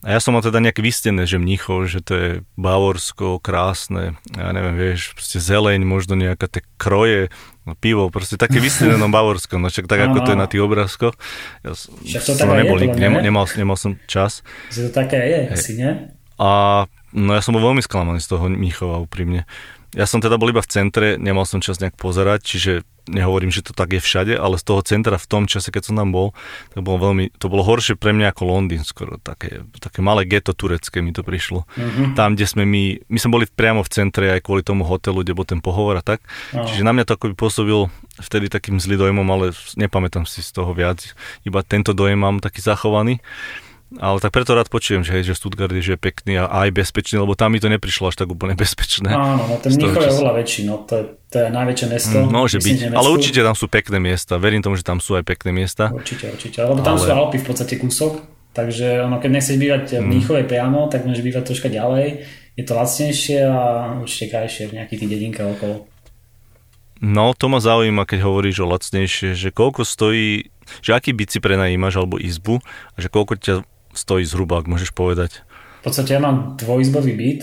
A 0.06 0.14
ja 0.14 0.22
som 0.22 0.38
mal 0.38 0.42
teda 0.46 0.62
nejaké 0.62 0.86
vystené, 0.86 1.26
že 1.26 1.34
Mnichov, 1.34 1.90
že 1.90 1.98
to 1.98 2.12
je 2.14 2.30
Bavorsko, 2.54 3.42
krásne, 3.42 4.14
ja 4.38 4.54
neviem, 4.54 4.78
vieš, 4.78 5.18
proste 5.18 5.42
zeleň, 5.42 5.82
možno 5.82 6.14
nejaké 6.14 6.46
tie 6.46 6.62
kroje, 6.78 7.34
no, 7.66 7.74
pivo, 7.74 8.06
proste 8.14 8.38
také 8.38 8.62
vystené 8.62 8.94
na 8.94 9.10
Bavorsko, 9.10 9.58
no 9.58 9.66
však 9.66 9.90
tak, 9.90 10.06
ako 10.06 10.22
to 10.22 10.30
je 10.30 10.38
na 10.38 10.46
tých 10.46 10.62
obrázkoch. 10.62 11.18
Ja 11.66 11.74
však 11.74 12.22
to 12.22 12.32
som 12.38 12.54
nebol, 12.54 12.78
je, 12.78 12.94
nemal, 12.94 13.18
nemal, 13.18 13.50
nemal 13.58 13.74
som 13.74 13.98
čas. 14.06 14.46
Že 14.70 14.88
to 14.88 14.90
také 14.94 15.18
je, 15.26 15.40
Hej. 15.50 15.58
asi, 15.58 15.70
nie? 15.74 15.90
A 16.38 16.50
no 17.10 17.30
ja 17.34 17.42
som 17.42 17.50
bol 17.50 17.66
veľmi 17.66 17.82
sklamaný 17.82 18.22
z 18.22 18.30
toho 18.30 18.46
Mnichova 18.46 19.02
úprimne. 19.02 19.42
Ja 19.90 20.06
som 20.06 20.22
teda 20.22 20.38
bol 20.38 20.54
iba 20.54 20.62
v 20.62 20.70
centre, 20.70 21.18
nemal 21.18 21.50
som 21.50 21.58
čas 21.58 21.82
nejak 21.82 21.98
pozerať, 21.98 22.46
čiže 22.46 22.72
nehovorím, 23.06 23.54
že 23.54 23.62
to 23.62 23.72
tak 23.72 23.94
je 23.94 24.02
všade, 24.02 24.34
ale 24.34 24.58
z 24.58 24.64
toho 24.66 24.82
centra 24.82 25.16
v 25.16 25.26
tom 25.26 25.46
čase, 25.46 25.70
keď 25.70 25.90
som 25.90 25.94
tam 25.96 26.10
bol, 26.10 26.34
to 26.74 26.82
bolo 26.82 27.10
veľmi, 27.10 27.30
to 27.38 27.46
bolo 27.46 27.62
horšie 27.62 27.94
pre 27.94 28.10
mňa 28.12 28.34
ako 28.34 28.42
Londýn 28.46 28.82
skoro, 28.82 29.16
také, 29.22 29.62
také 29.78 30.02
malé 30.02 30.26
geto 30.26 30.52
turecké 30.52 31.00
mi 31.00 31.14
to 31.14 31.22
prišlo. 31.22 31.64
Mm-hmm. 31.78 32.18
Tam, 32.18 32.34
kde 32.34 32.46
sme 32.46 32.64
my, 32.66 33.06
my 33.06 33.18
sme 33.18 33.30
boli 33.32 33.44
priamo 33.46 33.80
v 33.86 33.90
centre 33.90 34.30
aj 34.30 34.42
kvôli 34.42 34.66
tomu 34.66 34.82
hotelu, 34.82 35.22
kde 35.22 35.36
bol 35.38 35.46
ten 35.46 35.62
pohovor 35.62 35.98
a 35.98 36.02
tak, 36.02 36.22
oh. 36.52 36.66
čiže 36.66 36.82
na 36.82 36.92
mňa 36.92 37.06
to 37.06 37.14
ako 37.14 37.32
by 37.32 37.34
pôsobil 37.38 37.80
vtedy 38.18 38.50
takým 38.50 38.82
zlý 38.82 38.98
dojmom, 38.98 39.26
ale 39.28 39.54
nepamätám 39.78 40.26
si 40.26 40.42
z 40.42 40.50
toho 40.50 40.74
viac, 40.74 41.02
iba 41.46 41.62
tento 41.62 41.94
dojem 41.94 42.18
mám 42.18 42.42
taký 42.42 42.64
zachovaný. 42.64 43.22
Ale 43.94 44.18
tak 44.18 44.34
preto 44.34 44.58
rád 44.58 44.66
počujem, 44.66 45.06
že, 45.06 45.14
hej, 45.14 45.30
že 45.30 45.38
Stuttgart 45.38 45.70
je, 45.70 45.78
že 45.78 45.92
je 45.94 46.00
pekný 46.00 46.42
a 46.42 46.50
aj 46.50 46.74
bezpečný, 46.74 47.22
lebo 47.22 47.38
tam 47.38 47.54
mi 47.54 47.62
to 47.62 47.70
neprišlo 47.70 48.10
až 48.10 48.18
tak 48.18 48.26
úplne 48.26 48.58
bezpečné. 48.62 49.14
Áno, 49.14 49.46
no 49.46 49.54
ten 49.62 49.70
Mnichov 49.78 50.02
je 50.02 50.10
oveľa 50.10 50.32
väčší, 50.42 50.60
no 50.66 50.82
to 50.82 50.92
je, 50.98 51.04
to 51.30 51.36
je 51.38 51.48
najväčšie 51.54 51.86
mesto. 51.86 52.18
Mm, 52.18 52.30
môže 52.34 52.58
byť, 52.58 52.78
ale 52.90 53.08
určite 53.14 53.40
tam 53.46 53.54
sú 53.54 53.70
pekné 53.70 54.02
miesta, 54.02 54.42
verím 54.42 54.58
tomu, 54.58 54.74
že 54.74 54.82
tam 54.82 54.98
sú 54.98 55.14
aj 55.14 55.22
pekné 55.22 55.54
miesta. 55.54 55.94
Určite, 55.94 56.34
určite, 56.34 56.58
lebo 56.66 56.82
tam 56.82 56.98
ale... 56.98 57.06
sú 57.06 57.10
Alpy 57.14 57.38
v 57.38 57.46
podstate 57.46 57.78
kúsok, 57.78 58.26
takže 58.58 59.06
ono, 59.06 59.22
keď 59.22 59.30
nechceš 59.38 59.54
bývať 59.54 59.84
v 59.86 60.02
mm. 60.02 60.08
Mníchove 60.10 60.42
priamo, 60.50 60.90
tak 60.90 61.06
môžeš 61.06 61.22
bývať 61.22 61.44
troška 61.46 61.70
ďalej, 61.70 62.26
je 62.58 62.64
to 62.66 62.72
lacnejšie 62.74 63.38
a 63.46 63.62
určite 64.02 64.34
krajšie 64.34 64.66
v 64.66 64.82
nejakých 64.82 64.98
tých 65.06 65.12
dedinkách 65.14 65.48
okolo. 65.62 65.86
No, 66.96 67.36
to 67.36 67.52
ma 67.52 67.60
zaujíma, 67.60 68.08
keď 68.08 68.24
hovoríš 68.24 68.64
o 68.64 68.70
lacnejšie, 68.72 69.36
že 69.36 69.52
koľko 69.52 69.84
stojí, 69.84 70.48
že 70.80 70.90
aký 70.96 71.12
byt 71.12 71.28
si 71.28 71.38
prenajímaš 71.44 72.00
alebo 72.00 72.16
izbu 72.16 72.64
a 72.64 72.98
že 72.98 73.12
koľko 73.12 73.36
ťa 73.36 73.54
stojí 73.96 74.24
zhruba, 74.28 74.60
ak 74.60 74.70
môžeš 74.70 74.92
povedať? 74.92 75.42
V 75.80 75.92
podstate 75.92 76.16
ja 76.16 76.20
mám 76.20 76.60
dvojizbový 76.60 77.12
byt, 77.16 77.40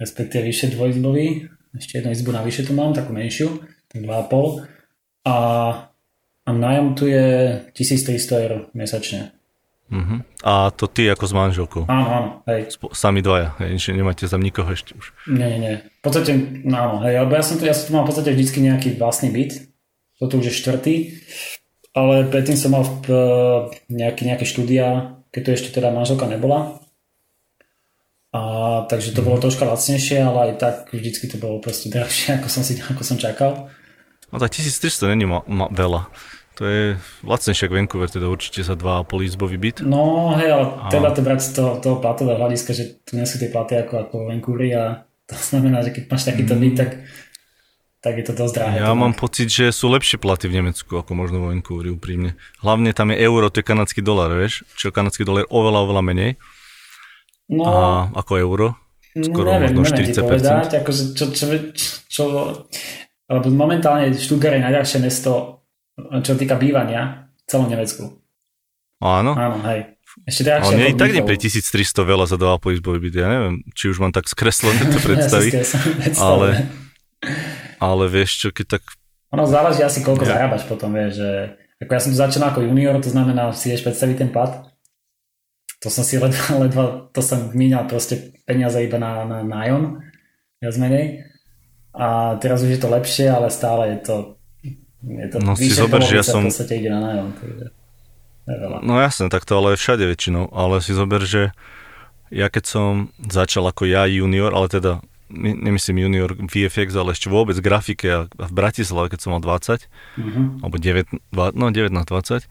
respektíve 0.00 0.48
vyššie 0.48 0.74
dvojizbový, 0.74 1.26
ešte 1.78 2.00
jednu 2.00 2.12
izbu 2.12 2.30
navyše 2.32 2.68
tu 2.68 2.76
mám, 2.76 2.92
takú 2.92 3.16
menšiu, 3.16 3.64
tak 3.88 4.04
2,5 4.04 4.68
a, 5.24 5.36
a 6.44 6.50
nájom 6.50 6.86
tu 6.92 7.08
je 7.08 7.60
1300 7.72 8.44
eur 8.44 8.52
mesačne. 8.76 9.32
Uh-huh. 9.92 10.24
A 10.40 10.72
to 10.72 10.88
ty 10.88 11.04
ako 11.12 11.24
s 11.28 11.34
manželkou? 11.36 11.82
Áno, 11.84 12.08
áno, 12.08 12.28
hej. 12.48 12.72
Sp- 12.72 12.96
sami 12.96 13.20
dvaja, 13.20 13.52
hej, 13.60 13.76
že 13.76 13.90
nemáte 13.92 14.24
tam 14.24 14.40
nikoho 14.40 14.72
ešte 14.72 14.96
už. 14.96 15.12
Nie, 15.28 15.52
nie, 15.52 15.60
nie. 15.60 15.74
V 16.00 16.02
podstate, 16.08 16.32
no, 16.64 16.76
áno, 16.80 16.96
hej, 17.04 17.20
lebo 17.20 17.36
ja 17.36 17.44
som 17.44 17.60
tu, 17.60 17.68
ja 17.68 17.76
som 17.76 17.84
tu 17.88 17.92
mal 17.92 18.08
v 18.08 18.10
podstate 18.12 18.32
vždycky 18.32 18.64
nejaký 18.64 18.96
vlastný 18.96 19.28
byt, 19.28 19.68
toto 20.16 20.40
už 20.40 20.48
je 20.48 20.58
štvrtý, 20.64 20.94
ale 21.92 22.24
predtým 22.24 22.56
som 22.56 22.72
mal 22.72 22.88
v, 22.88 23.06
nejaké, 23.92 24.24
nejaké 24.24 24.48
štúdia 24.48 25.20
keď 25.32 25.40
tu 25.40 25.50
ešte 25.56 25.70
teda 25.72 25.88
manželka 25.90 26.28
nebola. 26.28 26.78
A, 28.32 28.40
takže 28.88 29.12
to 29.12 29.20
bolo 29.20 29.40
troška 29.40 29.68
lacnejšie, 29.68 30.24
ale 30.24 30.52
aj 30.52 30.52
tak 30.56 30.76
vždycky 30.92 31.28
to 31.28 31.36
bolo 31.36 31.60
proste 31.60 31.92
drahšie, 31.92 32.40
ako 32.40 32.48
som, 32.48 32.62
si, 32.64 32.80
ako 32.80 33.02
som 33.04 33.20
čakal. 33.20 33.68
No 34.32 34.40
tak 34.40 34.56
1300 34.56 35.12
není 35.12 35.28
ma, 35.28 35.44
ma, 35.44 35.68
veľa. 35.68 36.08
To 36.60 36.68
je 36.68 36.96
lacnejšie 37.24 37.68
ako 37.68 37.76
Vancouver, 37.76 38.08
teda 38.12 38.28
určite 38.28 38.60
za 38.64 38.76
2,5 38.76 39.28
izbový 39.28 39.56
byt. 39.56 39.76
No 39.84 40.32
hej, 40.36 40.52
ale 40.52 40.64
a... 40.80 40.88
treba 40.92 41.12
to 41.12 41.24
brať 41.24 41.40
z 41.44 41.50
toho, 41.56 41.70
toho 41.80 41.96
platového 42.00 42.40
hľadiska, 42.40 42.76
že 42.76 43.04
tu 43.04 43.16
nie 43.16 43.24
sú 43.28 43.40
tie 43.40 43.52
platy 43.52 43.80
ako, 43.84 44.08
ako 44.08 44.14
Vancouveri 44.28 44.72
a 44.76 45.04
to 45.28 45.36
znamená, 45.52 45.84
že 45.84 45.92
keď 45.92 46.02
máš 46.12 46.24
takýto 46.28 46.56
mm. 46.56 46.60
byt, 46.60 46.74
tak 46.76 46.90
tak 48.02 48.18
je 48.18 48.24
to 48.26 48.34
dosť 48.34 48.54
drahé. 48.58 48.74
Ja 48.82 48.98
mám 48.98 49.14
pocit, 49.14 49.46
že 49.46 49.70
sú 49.70 49.86
lepšie 49.86 50.18
platy 50.18 50.50
v 50.50 50.58
Nemecku 50.58 50.90
ako 50.98 51.14
možno 51.14 51.38
vo 51.38 51.54
Vancouveri 51.54 51.94
úprimne. 51.94 52.34
Hlavne 52.58 52.90
tam 52.90 53.14
je 53.14 53.22
euro, 53.22 53.46
to 53.46 53.62
je 53.62 53.66
kanadský 53.70 54.02
dolar, 54.02 54.34
vieš? 54.34 54.66
Čo 54.74 54.90
kanadský 54.90 55.22
dolar 55.22 55.46
oveľa, 55.46 55.86
oveľa 55.86 56.02
menej. 56.02 56.30
No, 57.46 57.62
a 57.62 58.10
ako 58.18 58.32
euro? 58.42 58.66
Skoro 59.14 59.54
neviem, 59.54 59.78
možno 59.78 60.02
40%. 60.02 60.18
Neviem 60.18 60.34
povedať, 60.34 60.72
akože 60.82 61.02
čo, 61.14 61.24
čo, 61.30 61.44
čo, 62.10 62.22
lebo 63.30 63.46
momentálne 63.54 64.10
Stuttgart 64.18 64.58
je 64.58 64.66
najľahšie 64.66 64.98
mesto, 64.98 65.62
čo 66.26 66.32
týka 66.34 66.58
bývania 66.58 67.30
v 67.30 67.42
celom 67.46 67.70
Nemecku. 67.70 68.18
Áno? 68.98 69.38
Áno, 69.38 69.62
hej. 69.70 69.94
Ešte 70.26 70.44
Ale 70.48 70.76
mne 70.76 70.98
tak 70.98 71.14
nie 71.14 71.24
pre 71.24 71.40
1300 71.40 71.86
veľa 72.04 72.28
za 72.28 72.36
2,5 72.36 72.82
izbový 72.82 72.98
byt, 73.08 73.14
ja 73.16 73.28
neviem, 73.30 73.64
či 73.72 73.88
už 73.88 74.02
mám 74.02 74.12
tak 74.12 74.28
skreslené 74.28 74.90
to 74.90 74.98
predstaviť, 75.06 75.52
ale 76.20 76.68
ale 77.82 78.06
vieš 78.06 78.46
čo, 78.46 78.48
keď 78.54 78.78
tak... 78.78 78.82
Ono 79.34 79.42
záleží 79.50 79.82
asi 79.82 80.06
koľko 80.06 80.22
ja. 80.22 80.38
zarábaš 80.38 80.62
potom, 80.70 80.94
vieš, 80.94 81.18
že 81.18 81.30
ako 81.82 81.90
ja 81.90 82.00
som 82.00 82.14
začal 82.14 82.42
ako 82.46 82.62
junior, 82.62 82.94
to 83.02 83.10
znamená, 83.10 83.50
si 83.50 83.74
vieš 83.74 83.82
predstaviť 83.82 84.16
ten 84.22 84.30
plat. 84.30 84.70
To 85.82 85.90
som 85.90 86.06
si 86.06 86.14
ledva, 86.22 86.44
ledva 86.62 86.84
to 87.10 87.18
som 87.18 87.50
míňal 87.50 87.90
proste 87.90 88.38
peniaze 88.46 88.78
iba 88.78 89.02
na, 89.02 89.26
na 89.26 89.42
nájom, 89.42 89.98
viac 90.62 90.74
menej. 90.78 91.26
A 91.92 92.38
teraz 92.38 92.62
už 92.62 92.78
je 92.78 92.80
to 92.80 92.88
lepšie, 92.88 93.26
ale 93.26 93.50
stále 93.50 93.98
je 93.98 93.98
to, 94.06 94.16
je 95.02 95.28
to 95.28 95.36
no 95.42 95.58
si 95.58 95.74
zober, 95.74 96.00
že 96.00 96.22
ja 96.22 96.24
som... 96.24 96.46
v 96.46 96.54
podstate 96.54 96.78
ide 96.78 96.88
na 96.88 97.02
nájom, 97.02 97.28
takže 97.36 97.66
No 98.82 98.98
jasne, 98.98 99.30
tak 99.30 99.46
to 99.46 99.54
ale 99.54 99.78
všade 99.78 100.02
väčšinou, 100.02 100.50
ale 100.50 100.82
si 100.82 100.90
zober, 100.90 101.22
že 101.22 101.54
ja 102.34 102.50
keď 102.50 102.64
som 102.66 102.92
začal 103.22 103.70
ako 103.70 103.86
ja 103.86 104.02
junior, 104.10 104.50
ale 104.50 104.66
teda 104.66 104.98
nemyslím 105.30 106.08
junior 106.08 106.34
VFX, 106.34 106.96
ale 106.96 107.12
ešte 107.14 107.28
vôbec 107.30 107.56
grafike 107.60 108.08
a 108.08 108.20
v 108.26 108.52
Bratislave, 108.52 109.12
keď 109.12 109.18
som 109.22 109.30
mal 109.36 109.42
20, 109.42 109.86
mm-hmm. 109.86 110.46
alebo 110.64 110.76
9, 110.76 111.54
no 111.54 111.66
19-20, 111.70 112.48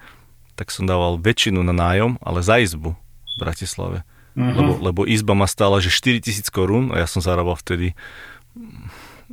tak 0.56 0.68
som 0.70 0.86
dával 0.86 1.18
väčšinu 1.18 1.62
na 1.66 1.74
nájom, 1.74 2.22
ale 2.22 2.40
za 2.46 2.62
izbu 2.62 2.94
v 2.98 3.36
Bratislave. 3.38 4.08
Mm-hmm. 4.38 4.56
Lebo, 4.56 4.72
lebo 4.80 5.02
izba 5.04 5.36
ma 5.36 5.46
stála, 5.46 5.84
že 5.84 5.92
4000 5.92 6.48
korún 6.54 6.96
a 6.96 7.04
ja 7.04 7.08
som 7.08 7.20
zarábal 7.20 7.60
vtedy 7.60 7.98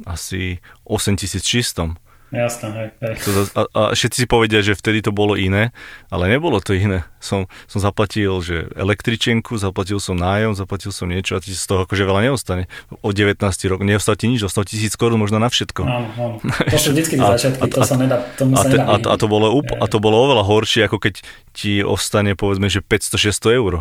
asi 0.07 0.63
8600. 0.87 1.99
Jasné, 2.29 2.67
hej, 2.77 2.89
hej. 3.01 3.15
A, 3.57 3.61
a 3.73 3.81
všetci 3.97 4.25
si 4.25 4.27
povedia, 4.29 4.61
že 4.61 4.77
vtedy 4.77 5.01
to 5.01 5.17
bolo 5.17 5.33
iné, 5.33 5.73
ale 6.13 6.29
nebolo 6.29 6.61
to 6.61 6.77
iné. 6.77 7.09
Som, 7.25 7.49
som 7.65 7.81
zaplatil, 7.81 8.37
že 8.45 8.69
električenku, 8.77 9.57
zaplatil 9.57 9.97
som 9.97 10.13
nájom, 10.13 10.53
zaplatil 10.53 10.93
som 10.93 11.09
niečo 11.09 11.37
a 11.37 11.43
z 11.43 11.65
toho 11.65 11.89
akože 11.89 12.05
veľa 12.05 12.29
neostane. 12.29 12.69
O 13.01 13.17
19 13.17 13.41
rokov 13.73 13.85
neostal 13.89 14.21
ti 14.21 14.29
nič, 14.29 14.45
ostal 14.45 14.69
tisíc 14.69 14.93
korún 14.93 15.17
možno 15.17 15.41
na 15.41 15.49
všetko. 15.49 15.83
Áno, 15.89 16.09
áno. 16.21 16.37
To 16.69 16.77
sú 16.77 16.93
vždycky 16.93 17.17
a, 17.17 17.33
začiatky, 17.33 17.65
a, 17.65 17.73
to 17.73 17.81
sa 17.81 17.97
nedá, 17.97 18.17
tomu 18.37 18.61
sa 18.61 18.69
nedá 18.69 18.85
a, 18.85 18.95
a, 19.01 19.17
to 19.17 19.27
bolo, 19.27 19.49
up, 19.57 19.69
a 19.73 19.85
to 19.89 19.97
bolo 19.97 20.17
oveľa 20.29 20.45
horšie, 20.45 20.85
ako 20.85 21.01
keď 21.01 21.25
ti 21.57 21.81
ostane 21.81 22.37
povedzme, 22.37 22.69
že 22.69 22.85
500-600 22.85 23.57
eur 23.57 23.73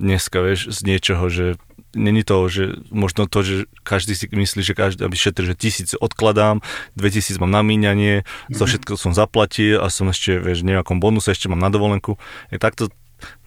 dneska, 0.00 0.40
vieš, 0.40 0.72
z 0.72 0.80
niečoho, 0.88 1.28
že 1.28 1.60
není 1.94 2.24
to, 2.24 2.48
že 2.48 2.80
možno 2.88 3.28
to, 3.28 3.44
že 3.44 3.56
každý 3.84 4.16
si 4.16 4.26
myslí, 4.28 4.60
že 4.64 4.74
každý, 4.74 5.00
aby 5.04 5.16
šetri, 5.16 5.44
že 5.48 5.56
tisíc 5.56 5.90
odkladám, 5.96 6.64
2000 6.96 7.40
mám 7.40 7.52
na 7.52 7.62
míňanie, 7.64 8.24
mm-hmm. 8.24 8.56
za 8.56 8.64
všetko 8.68 8.96
som 8.96 9.12
zaplatil 9.12 9.80
a 9.80 9.92
som 9.92 10.08
ešte, 10.08 10.40
vieš, 10.40 10.64
nejakom 10.64 10.98
bonuse, 10.98 11.32
ešte 11.32 11.52
mám 11.52 11.60
na 11.60 11.68
dovolenku. 11.68 12.16
Je 12.48 12.56
takto 12.56 12.88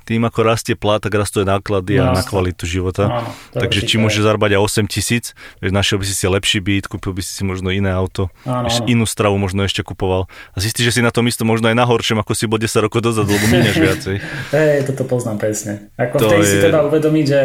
tým, 0.05 0.21
ako 0.21 0.45
rastie 0.45 0.77
plat, 0.77 1.01
tak 1.01 1.17
rastú 1.17 1.41
aj 1.41 1.57
náklady 1.57 1.97
no, 1.97 2.13
a 2.13 2.21
na 2.21 2.21
kvalitu 2.21 2.69
života. 2.69 3.09
No, 3.09 3.33
Takže 3.57 3.89
či 3.89 3.97
môže 3.97 4.21
zarábať 4.21 4.61
aj 4.61 4.85
8 4.85 4.85
tisíc, 4.85 5.33
našiel 5.65 5.97
by 5.97 6.05
si 6.05 6.13
si 6.13 6.25
lepší 6.29 6.59
byt, 6.61 6.85
kúpil 6.85 7.17
by 7.17 7.25
si 7.25 7.33
si 7.33 7.41
možno 7.41 7.73
iné 7.73 7.89
auto, 7.89 8.29
no, 8.45 8.69
no. 8.69 8.85
inú 8.85 9.09
stravu 9.09 9.41
možno 9.41 9.65
ešte 9.65 9.81
kupoval. 9.81 10.29
A 10.53 10.61
zistíš, 10.61 10.93
že 10.93 10.95
si 10.95 11.01
na 11.01 11.09
tom 11.09 11.25
isto 11.25 11.41
možno 11.41 11.73
aj 11.73 11.75
na 11.75 11.89
horšom, 11.89 12.21
ako 12.21 12.37
si 12.37 12.45
bol 12.45 12.61
10 12.61 12.85
rokov 12.85 13.01
dozadu, 13.01 13.33
lebo 13.33 13.49
míňaš 13.49 13.77
viacej. 13.89 14.15
Hej, 14.53 14.93
toto 14.93 15.09
poznám 15.09 15.41
presne. 15.41 15.89
Ako 15.97 16.21
to 16.21 16.25
vtedy 16.29 16.45
je... 16.45 16.51
si 16.53 16.57
teda 16.61 16.85
uvedomiť, 16.85 17.25
že 17.25 17.39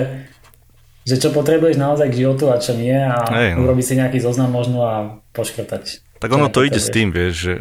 že 1.05 1.17
čo 1.17 1.33
potrebuješ 1.33 1.81
naozaj 1.81 2.13
k 2.13 2.19
životu 2.27 2.53
a 2.53 2.61
čo 2.61 2.77
nie 2.77 2.95
a 2.95 3.25
Hej, 3.33 3.57
no. 3.57 3.65
urobiť 3.65 3.85
si 3.85 3.95
nejaký 3.97 4.19
zoznam 4.21 4.53
možno 4.53 4.85
a 4.85 4.95
poškrtať. 5.33 6.05
Tak 6.21 6.31
ono 6.31 6.53
to 6.53 6.65
ide 6.67 6.77
s 6.77 6.93
tým, 6.93 7.09
vieš, 7.11 7.35
že 7.41 7.55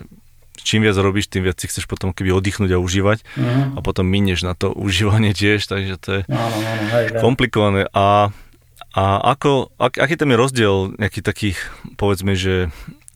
čím 0.59 0.83
viac 0.83 0.99
robíš, 0.99 1.31
tým 1.31 1.47
viac 1.47 1.55
si 1.55 1.71
chceš 1.71 1.87
potom 1.87 2.11
keby 2.11 2.35
oddychnúť 2.35 2.75
a 2.75 2.83
užívať 2.83 3.23
uh-huh. 3.23 3.65
a 3.73 3.79
potom 3.79 4.03
minieš 4.03 4.43
na 4.43 4.53
to 4.53 4.75
užívanie 4.85 5.31
tiež, 5.31 5.63
takže 5.65 5.95
to 5.97 6.09
je 6.11 6.21
no, 6.27 6.35
no, 6.35 6.59
no, 6.59 6.83
hej, 6.93 7.05
komplikované. 7.23 7.87
A, 7.95 8.35
a 8.91 9.03
ako, 9.23 9.71
ak, 9.79 9.97
aký 9.97 10.19
tam 10.19 10.35
je 10.35 10.37
rozdiel 10.37 10.75
nejakých 10.99 11.25
takých, 11.25 11.57
povedzme, 11.95 12.35
že 12.35 12.69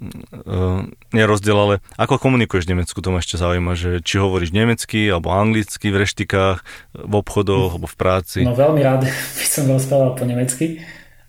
uh, 0.10 0.84
nie 1.14 1.24
rozdiel, 1.24 1.56
ale 1.56 1.76
ako 1.96 2.20
komunikuješ 2.20 2.68
v 2.68 2.78
Nemecku, 2.78 2.98
to 3.00 3.10
ma 3.14 3.20
ešte 3.22 3.40
zaujíma, 3.40 3.74
že 3.78 4.00
či 4.04 4.20
hovoríš 4.20 4.52
nemecky 4.52 5.08
alebo 5.12 5.32
anglicky 5.32 5.94
v 5.94 6.02
reštikách, 6.04 6.64
v 6.98 7.14
obchodoch 7.14 7.78
alebo 7.78 7.88
v 7.88 7.98
práci. 7.98 8.40
No 8.42 8.58
veľmi 8.58 8.82
rád 8.84 9.08
by 9.40 9.46
som 9.48 9.70
rozprával 9.70 10.16
po 10.18 10.24
nemecky. 10.28 10.84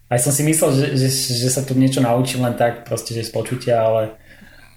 Aj 0.08 0.20
som 0.20 0.30
si 0.30 0.44
myslel, 0.46 0.70
že, 0.76 0.86
že, 0.94 1.08
že 1.10 1.48
sa 1.48 1.64
tu 1.64 1.74
niečo 1.74 2.04
naučím 2.04 2.44
len 2.44 2.54
tak, 2.54 2.86
proste, 2.86 3.16
že 3.16 3.26
z 3.26 3.32
počutia, 3.32 3.82
ale 3.82 4.20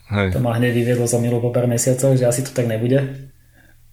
Hej. 0.09 0.33
to 0.33 0.39
ma 0.39 0.55
hneď 0.55 0.71
vyviedlo 0.71 1.05
za 1.05 1.19
milu 1.19 1.43
po 1.43 1.51
pár 1.51 1.67
mesiacoch, 1.67 2.15
že 2.15 2.25
asi 2.25 2.41
to 2.47 2.55
tak 2.55 2.65
nebude. 2.65 3.29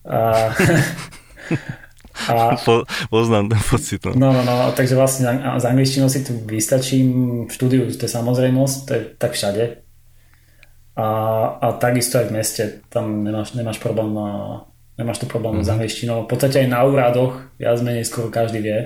A, 0.07 0.53
A, 2.15 2.57
po, 2.63 2.87
poznám 3.11 3.51
ten 3.51 3.59
pocit. 3.59 4.01
No. 4.07 4.15
no, 4.15 4.31
no, 4.33 4.43
no, 4.47 4.73
takže 4.73 4.95
vlastne 4.95 5.27
z 5.59 5.65
angličtinou 5.67 6.07
si 6.07 6.23
tu 6.23 6.39
vystačím, 6.47 7.07
v 7.45 7.53
štúdiu 7.53 7.91
to 7.91 8.07
je 8.07 8.13
samozrejmosť, 8.13 8.77
to 8.87 8.91
je 8.95 9.03
tak 9.19 9.35
všade. 9.35 9.84
A, 10.95 11.07
a 11.59 11.67
takisto 11.75 12.23
aj 12.23 12.31
v 12.31 12.35
meste, 12.39 12.63
tam 12.87 13.27
nemáš, 13.27 13.59
nemáš 13.59 13.83
problém, 13.83 14.15
nemáš 14.95 15.19
tu 15.19 15.27
problém 15.27 15.59
mm. 15.59 15.67
s 15.67 15.69
angličtinou. 15.75 16.19
V 16.25 16.31
podstate 16.31 16.63
aj 16.63 16.69
na 16.71 16.87
úradoch, 16.87 17.51
ja 17.59 17.75
menej 17.75 18.07
skoro 18.07 18.31
každý 18.31 18.63
vie. 18.63 18.79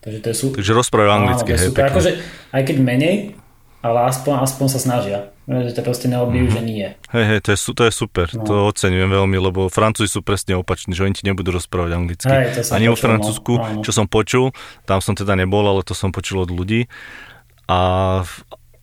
Takže 0.00 0.18
to 0.22 0.28
je 0.30 0.36
super. 0.36 0.56
Takže 0.62 0.72
rozprávajú 0.78 1.10
anglicky, 1.10 1.50
hej, 1.52 1.68
super. 1.74 1.90
Akože, 1.90 2.10
aj 2.54 2.62
keď 2.64 2.76
menej, 2.80 3.14
ale 3.82 3.98
aspoň, 4.08 4.34
aspoň 4.46 4.66
sa 4.72 4.80
snažia. 4.80 5.18
Že 5.50 5.74
to 5.74 5.82
proste 5.82 6.06
neodbijú, 6.06 6.46
mm-hmm. 6.46 6.62
že 6.62 6.70
nie. 6.70 6.86
Hej, 7.10 7.24
hej, 7.26 7.40
to 7.42 7.48
je, 7.50 7.58
to 7.74 7.82
je 7.90 7.92
super, 7.92 8.30
no. 8.30 8.46
to 8.46 8.54
oceňujem 8.70 9.10
veľmi, 9.10 9.36
lebo 9.42 9.66
Francúzi 9.66 10.06
sú 10.06 10.22
presne 10.22 10.54
opační, 10.54 10.94
že 10.94 11.02
oni 11.02 11.14
ti 11.18 11.26
nebudú 11.26 11.50
rozprávať 11.50 11.90
anglicky. 11.98 12.30
Hej, 12.30 12.70
Ani 12.70 12.86
vo 12.86 12.94
Francúzsku, 12.94 13.52
no. 13.58 13.82
čo 13.82 13.90
som 13.90 14.06
počul, 14.06 14.54
tam 14.86 15.02
som 15.02 15.18
teda 15.18 15.34
nebol, 15.34 15.66
ale 15.66 15.82
to 15.82 15.90
som 15.90 16.14
počul 16.14 16.46
od 16.46 16.54
ľudí. 16.54 16.86
A 17.66 18.22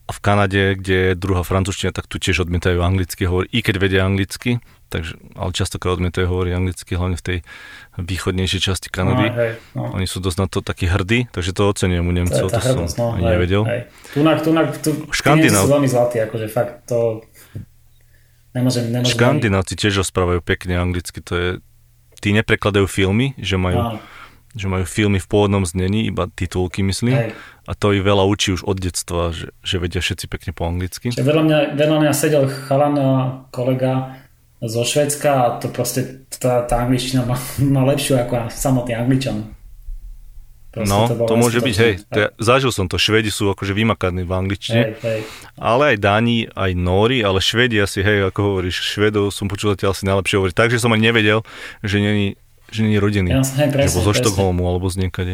v, 0.07 0.13
v 0.13 0.19
Kanade, 0.23 0.63
kde 0.79 0.95
je 0.95 1.11
druhá 1.19 1.43
francúzština, 1.43 1.91
tak 1.91 2.07
tu 2.07 2.17
tiež 2.17 2.47
odmietajú 2.47 2.79
anglicky 2.79 3.27
hovoriť, 3.27 3.49
i 3.51 3.59
keď 3.59 3.75
vedia 3.75 4.01
anglicky, 4.07 4.63
takže, 4.87 5.19
ale 5.35 5.51
častokrát 5.51 5.99
odmietajú 5.99 6.25
hovoriť 6.31 6.53
anglicky, 6.55 6.91
hlavne 6.95 7.17
v 7.19 7.23
tej 7.23 7.37
východnejšej 7.99 8.61
časti 8.63 8.87
Kanady. 8.87 9.27
No, 9.27 9.35
hej, 9.35 9.51
no. 9.75 9.83
Oni 9.99 10.07
sú 10.07 10.23
dosť 10.23 10.37
na 10.39 10.47
to 10.47 10.63
takí 10.63 10.87
hrdí, 10.87 11.27
takže 11.35 11.51
to 11.51 11.67
ocenujem 11.67 12.07
u 12.07 12.13
Nemcov, 12.15 12.47
to, 12.47 12.55
to 12.55 12.87
som 12.87 12.87
no, 12.95 13.05
ani 13.19 13.25
hej, 13.27 13.33
nevedel. 13.35 13.63
Hej. 13.67 13.81
Tunak, 14.15 14.37
tunak, 14.41 14.67
tu, 14.79 14.89
Škandinav... 15.11 15.67
sú 15.67 15.71
veľmi 15.75 15.89
zlatí, 15.91 16.17
akože 16.23 16.47
fakt 16.47 16.87
to 16.87 17.21
nemôžem, 18.55 18.89
nemôžem 18.89 19.13
Škandinávci 19.13 19.73
tiež 19.75 20.07
rozprávajú 20.07 20.39
pekne 20.41 20.79
anglicky, 20.79 21.19
to 21.19 21.33
je, 21.35 21.49
tí 22.23 22.31
neprekladajú 22.31 22.87
filmy, 22.87 23.35
že 23.37 23.59
majú, 23.59 23.99
že 24.57 24.67
majú 24.67 24.83
filmy 24.83 25.21
v 25.21 25.27
pôvodnom 25.29 25.63
znení, 25.63 26.09
iba 26.09 26.27
titulky 26.27 26.81
myslím. 26.81 27.15
Hej. 27.15 27.31
A 27.67 27.71
to 27.77 27.93
ich 27.93 28.01
veľa 28.01 28.25
učí 28.25 28.57
už 28.57 28.65
od 28.65 28.81
detstva, 28.81 29.31
že, 29.31 29.53
že 29.61 29.77
vedia 29.77 30.01
všetci 30.01 30.25
pekne 30.25 30.51
po 30.57 30.65
anglicky. 30.65 31.13
Čiže 31.13 31.23
veľa 31.23 31.43
mňa, 31.45 31.59
veľa 31.77 31.97
mňa 32.01 32.11
sedel 32.15 32.49
chalan, 32.49 32.95
kolega, 33.53 34.17
zo 34.61 34.81
Švedska 34.81 35.29
a 35.29 35.45
to 35.61 35.69
proste 35.69 36.25
tá, 36.33 36.65
tá 36.65 36.81
angličtina 36.81 37.25
má, 37.25 37.37
má 37.75 37.85
lepšiu 37.93 38.17
ako 38.17 38.49
samotný 38.49 38.97
angličan. 38.97 39.53
Proste 40.67 40.93
no, 40.93 41.09
to, 41.09 41.25
to 41.25 41.35
môže 41.39 41.59
byť, 41.63 41.75
hej, 41.79 41.93
to 42.05 42.19
ja, 42.21 42.29
zažil 42.37 42.69
som 42.69 42.85
to, 42.85 43.01
Švedi 43.01 43.33
sú 43.33 43.49
akože 43.49 43.73
vymakaní 43.73 44.27
v 44.27 44.33
angličtine, 44.35 44.93
hej, 44.93 44.93
hej. 45.01 45.21
ale 45.57 45.95
aj 45.95 45.97
Dáni, 45.97 46.45
aj 46.53 46.71
Nóri, 46.77 47.25
ale 47.25 47.41
Švedi 47.41 47.81
asi, 47.81 48.05
hej, 48.05 48.29
ako 48.29 48.39
hovoríš, 48.53 48.77
Švedov 48.77 49.33
som 49.33 49.49
počul 49.49 49.73
zatiaľ 49.73 49.97
asi 49.97 50.05
najlepšie 50.05 50.37
hovoriť, 50.37 50.53
takže 50.53 50.77
som 50.77 50.93
ani 50.93 51.09
nevedel, 51.09 51.41
že 51.81 51.97
není, 51.97 52.37
že 52.71 52.83
není 52.83 52.99
rodiny, 52.99 53.31
ja, 53.31 53.43
hej, 53.43 53.69
presne, 53.71 53.99
že 53.99 54.05
zo 54.05 54.13
Štokholmu 54.13 54.63
alebo 54.67 54.87
z 54.91 55.07
niekade. 55.07 55.33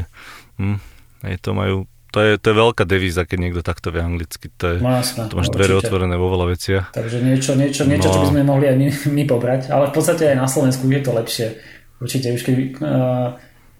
Hm, 0.62 0.78
hej, 1.26 1.36
to 1.42 1.52
majú 1.58 1.90
to 2.14 2.22
je, 2.22 2.32
to 2.38 2.54
je 2.54 2.56
veľká 2.62 2.86
devíza, 2.86 3.26
keď 3.26 3.38
niekto 3.42 3.62
takto 3.66 3.90
vie 3.90 4.06
anglicky. 4.06 4.54
To, 4.62 4.66
je, 4.70 4.86
no, 4.86 5.02
jasné, 5.02 5.34
to 5.34 5.34
máš 5.34 5.50
dvere 5.50 5.74
otvorené 5.82 6.14
vo 6.14 6.30
veľa 6.30 6.46
veciach. 6.54 6.86
Takže 6.94 7.26
niečo, 7.26 7.58
niečo, 7.58 7.90
niečo 7.90 8.06
no. 8.06 8.14
čo 8.14 8.20
by 8.22 8.28
sme 8.30 8.42
mohli 8.46 8.70
aj 8.70 8.78
my, 8.78 8.88
my 9.18 9.24
pobrať. 9.26 9.74
Ale 9.74 9.90
v 9.90 9.94
podstate 9.98 10.30
aj 10.30 10.38
na 10.38 10.46
Slovensku 10.46 10.86
je 10.86 11.02
to 11.02 11.10
lepšie. 11.10 11.58
Určite 11.98 12.38
už 12.38 12.42
keď 12.46 12.56
uh, 12.86 13.34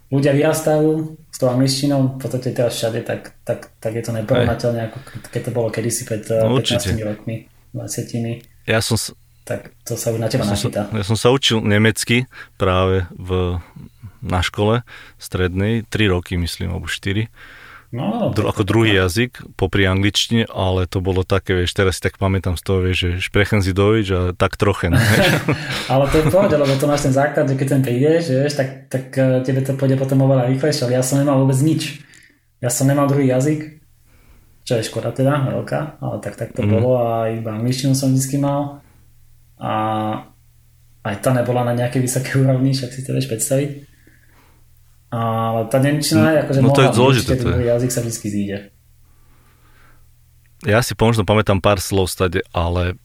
ľudia 0.10 0.34
vyrastajú 0.34 1.14
s 1.30 1.38
tou 1.38 1.54
angličtinou, 1.54 2.18
v 2.18 2.20
podstate 2.26 2.50
teraz 2.58 2.74
všade, 2.74 3.06
tak, 3.06 3.38
tak, 3.46 3.70
tak 3.78 3.92
je 3.94 4.02
to 4.02 4.12
neporovnateľné, 4.18 4.80
ako 4.90 4.98
keď 5.30 5.42
to 5.46 5.52
bolo 5.54 5.70
kedysi 5.70 6.02
pred 6.02 6.26
uh, 6.34 6.50
no, 6.50 6.58
15 6.58 6.90
rokmi, 7.06 7.46
20 7.78 8.66
Ja 8.66 8.82
som 8.82 8.98
tak 9.44 9.76
to 9.84 10.00
sa 10.00 10.16
už 10.16 10.20
na 10.24 10.32
teba 10.32 10.48
ja 10.48 10.56
načíta. 10.56 10.88
Som, 10.88 10.96
ja 10.98 11.04
som 11.04 11.18
sa 11.20 11.30
učil 11.32 11.60
nemecky 11.64 12.28
práve 12.56 13.08
v, 13.16 13.60
na 14.24 14.40
škole 14.40 14.88
strednej, 15.20 15.84
3 15.88 16.14
roky 16.16 16.40
myslím, 16.40 16.76
alebo 16.76 16.88
4 16.88 17.28
No, 17.94 18.34
Dru- 18.34 18.50
ako 18.50 18.66
druhý 18.66 18.98
jazyk, 18.98 19.54
popri 19.54 19.86
angličtine, 19.86 20.50
ale 20.50 20.90
to 20.90 20.98
bolo 20.98 21.22
také, 21.22 21.54
vieš, 21.54 21.78
teraz 21.78 22.02
si 22.02 22.10
tak 22.10 22.18
pamätám 22.18 22.58
z 22.58 22.66
toho, 22.66 22.82
vieš, 22.82 22.98
že 23.06 23.30
sprechen 23.30 23.62
si 23.62 23.70
dovič 23.70 24.08
a 24.10 24.22
tak 24.34 24.58
troche. 24.58 24.90
ale 25.94 26.04
to 26.10 26.18
je 26.18 26.34
pohode, 26.34 26.58
lebo 26.58 26.74
to 26.74 26.90
máš 26.90 27.06
ten 27.06 27.14
základ, 27.14 27.46
že 27.46 27.54
keď 27.54 27.68
ten 27.70 27.82
prídeš, 27.86 28.34
vieš, 28.34 28.58
tak, 28.58 28.90
tak 28.90 29.14
eh, 29.14 29.46
tebe 29.46 29.62
to 29.62 29.78
pôjde 29.78 30.02
potom 30.02 30.26
oveľa 30.26 30.50
rýchlejšie, 30.50 30.90
ale 30.90 30.98
ja 30.98 31.06
som 31.06 31.22
nemal 31.22 31.38
vôbec 31.46 31.62
nič. 31.62 32.02
Ja 32.66 32.74
som 32.74 32.90
nemal 32.90 33.06
druhý 33.06 33.30
jazyk, 33.30 33.78
čo 34.66 34.74
je 34.74 34.90
škoda 34.90 35.14
teda, 35.14 35.54
veľká, 35.54 36.02
ale 36.02 36.16
tak, 36.18 36.34
tak 36.34 36.50
to 36.58 36.66
mm. 36.66 36.74
bolo 36.74 36.98
a 36.98 37.30
iba 37.30 37.54
angličtinu 37.54 37.94
som 37.94 38.10
vždy 38.10 38.42
mal. 38.42 38.82
A 39.64 39.72
aj 41.04 41.16
tá 41.24 41.32
nebola 41.32 41.64
na 41.64 41.74
nejakej 41.74 42.04
vysoké 42.04 42.36
úrovni, 42.44 42.76
však 42.76 42.92
si 42.92 43.02
to 43.08 43.16
vieš 43.16 43.32
predstaviť. 43.32 43.70
Ale 45.14 45.70
tá 45.70 45.78
Nemčina 45.78 46.34
je 46.34 46.40
akože 46.42 46.60
no, 46.66 46.74
to 46.74 46.84
je 46.84 46.92
dôležité, 46.98 47.32
to 47.38 47.48
je. 47.54 47.70
jazyk 47.70 47.92
sa 47.94 48.02
vždy 48.02 48.30
zíde. 48.34 48.58
Ja 50.66 50.82
si 50.82 50.98
možno 50.98 51.28
pamätám 51.28 51.62
pár 51.62 51.78
slov 51.78 52.10
stade, 52.10 52.42
ale 52.50 52.98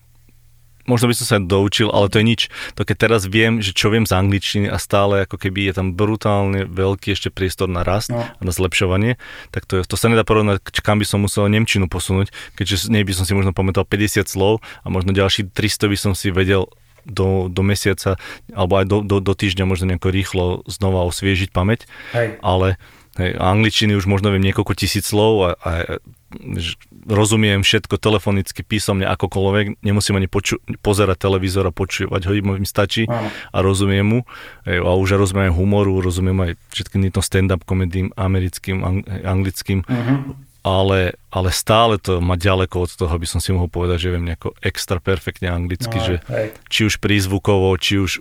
možno 0.89 1.13
by 1.13 1.15
som 1.15 1.27
sa 1.29 1.37
doučil, 1.39 1.93
ale 1.93 2.09
to 2.09 2.19
je 2.19 2.27
nič. 2.27 2.41
To 2.81 2.83
keď 2.83 2.97
teraz 3.09 3.29
viem, 3.29 3.61
že 3.61 3.77
čo 3.77 3.93
viem 3.93 4.09
z 4.09 4.17
angličtiny 4.17 4.67
a 4.67 4.81
stále 4.81 5.29
ako 5.29 5.37
keby 5.37 5.69
je 5.71 5.73
tam 5.77 5.93
brutálne 5.93 6.65
veľký 6.65 7.13
ešte 7.13 7.29
priestor 7.29 7.69
na 7.69 7.85
rast 7.85 8.09
no. 8.09 8.25
a 8.25 8.43
na 8.43 8.51
zlepšovanie, 8.51 9.21
tak 9.53 9.69
to, 9.69 9.85
to 9.85 9.97
sa 10.01 10.09
nedá 10.09 10.25
porovnať, 10.25 10.65
kam 10.81 10.99
by 10.99 11.07
som 11.07 11.23
musel 11.23 11.47
Nemčinu 11.47 11.87
posunúť, 11.87 12.33
keďže 12.57 12.89
nej 12.89 13.05
by 13.05 13.13
som 13.13 13.29
si 13.29 13.37
možno 13.37 13.53
pamätal 13.53 13.85
50 13.85 14.25
slov 14.25 14.65
a 14.83 14.89
možno 14.89 15.13
ďalší 15.13 15.53
300 15.53 15.93
by 15.93 15.99
som 16.01 16.13
si 16.17 16.33
vedel 16.33 16.67
do, 17.09 17.49
do 17.49 17.63
mesiaca 17.65 18.21
alebo 18.53 18.81
aj 18.81 18.85
do, 18.85 18.99
do, 19.01 19.17
do 19.25 19.33
týždňa 19.33 19.65
možno 19.65 19.89
nejako 19.89 20.13
rýchlo 20.13 20.45
znova 20.69 21.09
osviežiť 21.09 21.51
pamäť. 21.51 21.89
Hej. 22.13 22.37
Ale 22.45 22.77
hej, 23.17 23.33
angličtiny 23.41 23.97
už 23.97 24.05
možno 24.05 24.29
viem 24.31 24.45
niekoľko 24.45 24.77
tisíc 24.77 25.09
slov 25.09 25.33
a, 25.41 25.51
a 25.65 25.71
rozumiem 27.09 27.65
všetko 27.65 27.97
telefonicky, 27.97 28.61
písomne, 28.61 29.09
akokoľvek, 29.09 29.81
nemusím 29.81 30.21
ani 30.21 30.29
poču- 30.29 30.61
pozerať 30.85 31.17
televízor 31.25 31.65
a 31.67 31.73
počúvať 31.73 32.29
ho, 32.29 32.33
mi 32.37 32.69
stačí 32.69 33.09
Áno. 33.09 33.33
a 33.33 33.59
rozumiem 33.65 34.05
mu. 34.05 34.21
Hej, 34.69 34.85
a 34.85 34.93
už 34.93 35.17
rozumiem 35.17 35.49
aj 35.51 35.57
humoru, 35.57 36.05
rozumiem 36.05 36.39
aj 36.45 36.51
všetkým 36.71 37.09
týmto 37.09 37.25
stand-up 37.25 37.65
komedím 37.65 38.13
americkým, 38.15 38.85
ang- 38.85 39.05
anglickým. 39.25 39.83
Uh-huh 39.89 40.37
ale, 40.69 41.17
ale 41.33 41.49
stále 41.49 41.97
to 41.97 42.21
má 42.21 42.37
ďaleko 42.37 42.85
od 42.85 42.91
toho, 42.93 43.09
aby 43.09 43.25
som 43.25 43.41
si 43.41 43.55
mohol 43.57 43.73
povedať, 43.73 44.05
že 44.05 44.13
viem 44.13 44.27
nejako 44.29 44.53
extra 44.61 45.01
perfektne 45.01 45.49
anglicky, 45.49 45.97
no, 45.97 46.05
že 46.05 46.15
hej. 46.29 46.53
či 46.69 46.81
už 46.85 47.01
prízvukovo, 47.01 47.73
či 47.81 47.97
už 47.97 48.21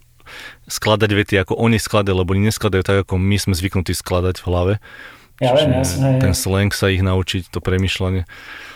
skladať 0.67 1.11
vety, 1.11 1.35
ako 1.39 1.55
oni 1.55 1.79
skladajú, 1.79 2.15
lebo 2.15 2.35
oni 2.35 2.51
neskladajú 2.51 2.83
tak, 2.83 2.97
ako 3.07 3.15
my 3.19 3.37
sme 3.39 3.55
zvyknutí 3.55 3.95
skladať 3.95 4.43
v 4.43 4.45
hlave. 4.47 4.73
Ja 5.37 5.53
viem, 5.53 5.69
jasne, 5.69 6.17
ten 6.17 6.33
slang 6.33 6.73
sa 6.73 6.89
ich 6.89 7.05
naučiť, 7.05 7.53
to 7.53 7.61
premyšľanie. 7.61 8.25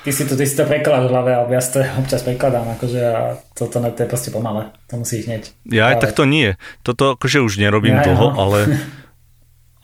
Ty 0.01 0.11
si 0.13 0.23
to, 0.29 0.33
ty 0.37 0.45
si 0.45 0.53
to 0.53 0.65
prekladáš 0.69 1.09
v 1.09 1.13
hlave, 1.13 1.31
alebo 1.33 1.51
ja 1.57 1.61
to 1.61 1.81
občas 2.01 2.21
prekladám, 2.21 2.77
akože 2.77 3.01
a 3.01 3.21
toto 3.57 3.81
to, 3.81 3.89
to 3.89 3.99
je 4.05 4.09
proste 4.09 4.29
pomalé, 4.29 4.69
to 4.85 5.01
musíš 5.01 5.25
hneď. 5.25 5.43
Ja 5.65 5.89
aj 5.89 6.05
tak 6.05 6.11
to 6.13 6.29
nie. 6.29 6.57
Toto 6.85 7.17
akože 7.17 7.41
už 7.41 7.57
nerobím 7.57 7.97
ja, 7.97 8.05
toho, 8.13 8.33
no. 8.33 8.37
ale 8.37 8.59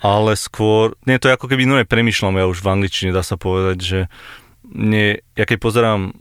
ale 0.02 0.38
skôr, 0.38 0.94
nie, 1.10 1.18
to 1.18 1.30
je 1.30 1.36
ako 1.38 1.50
keby 1.50 1.66
nové 1.66 1.84
premyšľam 1.90 2.38
ja 2.38 2.46
už 2.46 2.62
v 2.62 2.70
angličtine, 2.70 3.10
dá 3.10 3.26
sa 3.26 3.34
povedať, 3.34 3.78
že 3.82 4.00
nie, 4.70 5.26
ja 5.34 5.50
keď 5.50 5.58
pozerám, 5.58 6.14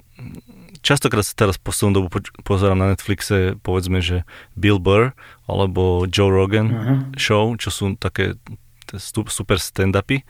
častokrát 0.80 1.26
sa 1.26 1.36
teraz 1.36 1.60
poslednú 1.60 2.00
dobu 2.00 2.08
pozerám 2.46 2.80
na 2.80 2.96
Netflixe, 2.96 3.60
povedzme, 3.60 4.00
že 4.00 4.24
Bill 4.56 4.80
Burr 4.80 5.12
alebo 5.44 6.08
Joe 6.08 6.32
Rogan 6.32 6.68
uh-huh. 6.72 6.98
show, 7.20 7.52
čo 7.60 7.68
sú 7.68 7.84
také 8.00 8.40
super 9.00 9.58
stand-upy, 9.58 10.22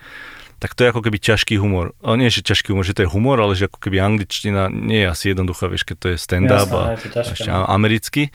tak 0.57 0.73
to 0.73 0.89
je 0.89 0.91
ako 0.91 1.05
keby 1.05 1.21
ťažký 1.21 1.61
humor. 1.61 1.93
Ale 2.01 2.17
nie, 2.17 2.33
že 2.33 2.41
ťažký 2.41 2.73
humor, 2.73 2.89
že 2.89 2.97
to 2.97 3.05
je 3.05 3.13
humor, 3.13 3.37
ale 3.37 3.53
že 3.53 3.69
ako 3.69 3.77
keby 3.77 4.01
angličtina 4.01 4.73
nie 4.73 5.05
je 5.05 5.09
asi 5.13 5.25
jednoduchá, 5.37 5.69
vieš, 5.69 5.85
keď 5.85 5.97
to 6.01 6.07
je 6.13 6.17
stand-up 6.17 6.71
Jasne, 6.73 7.13
a 7.13 7.21
ešte 7.29 7.51
no. 7.53 7.69
americký. 7.69 8.33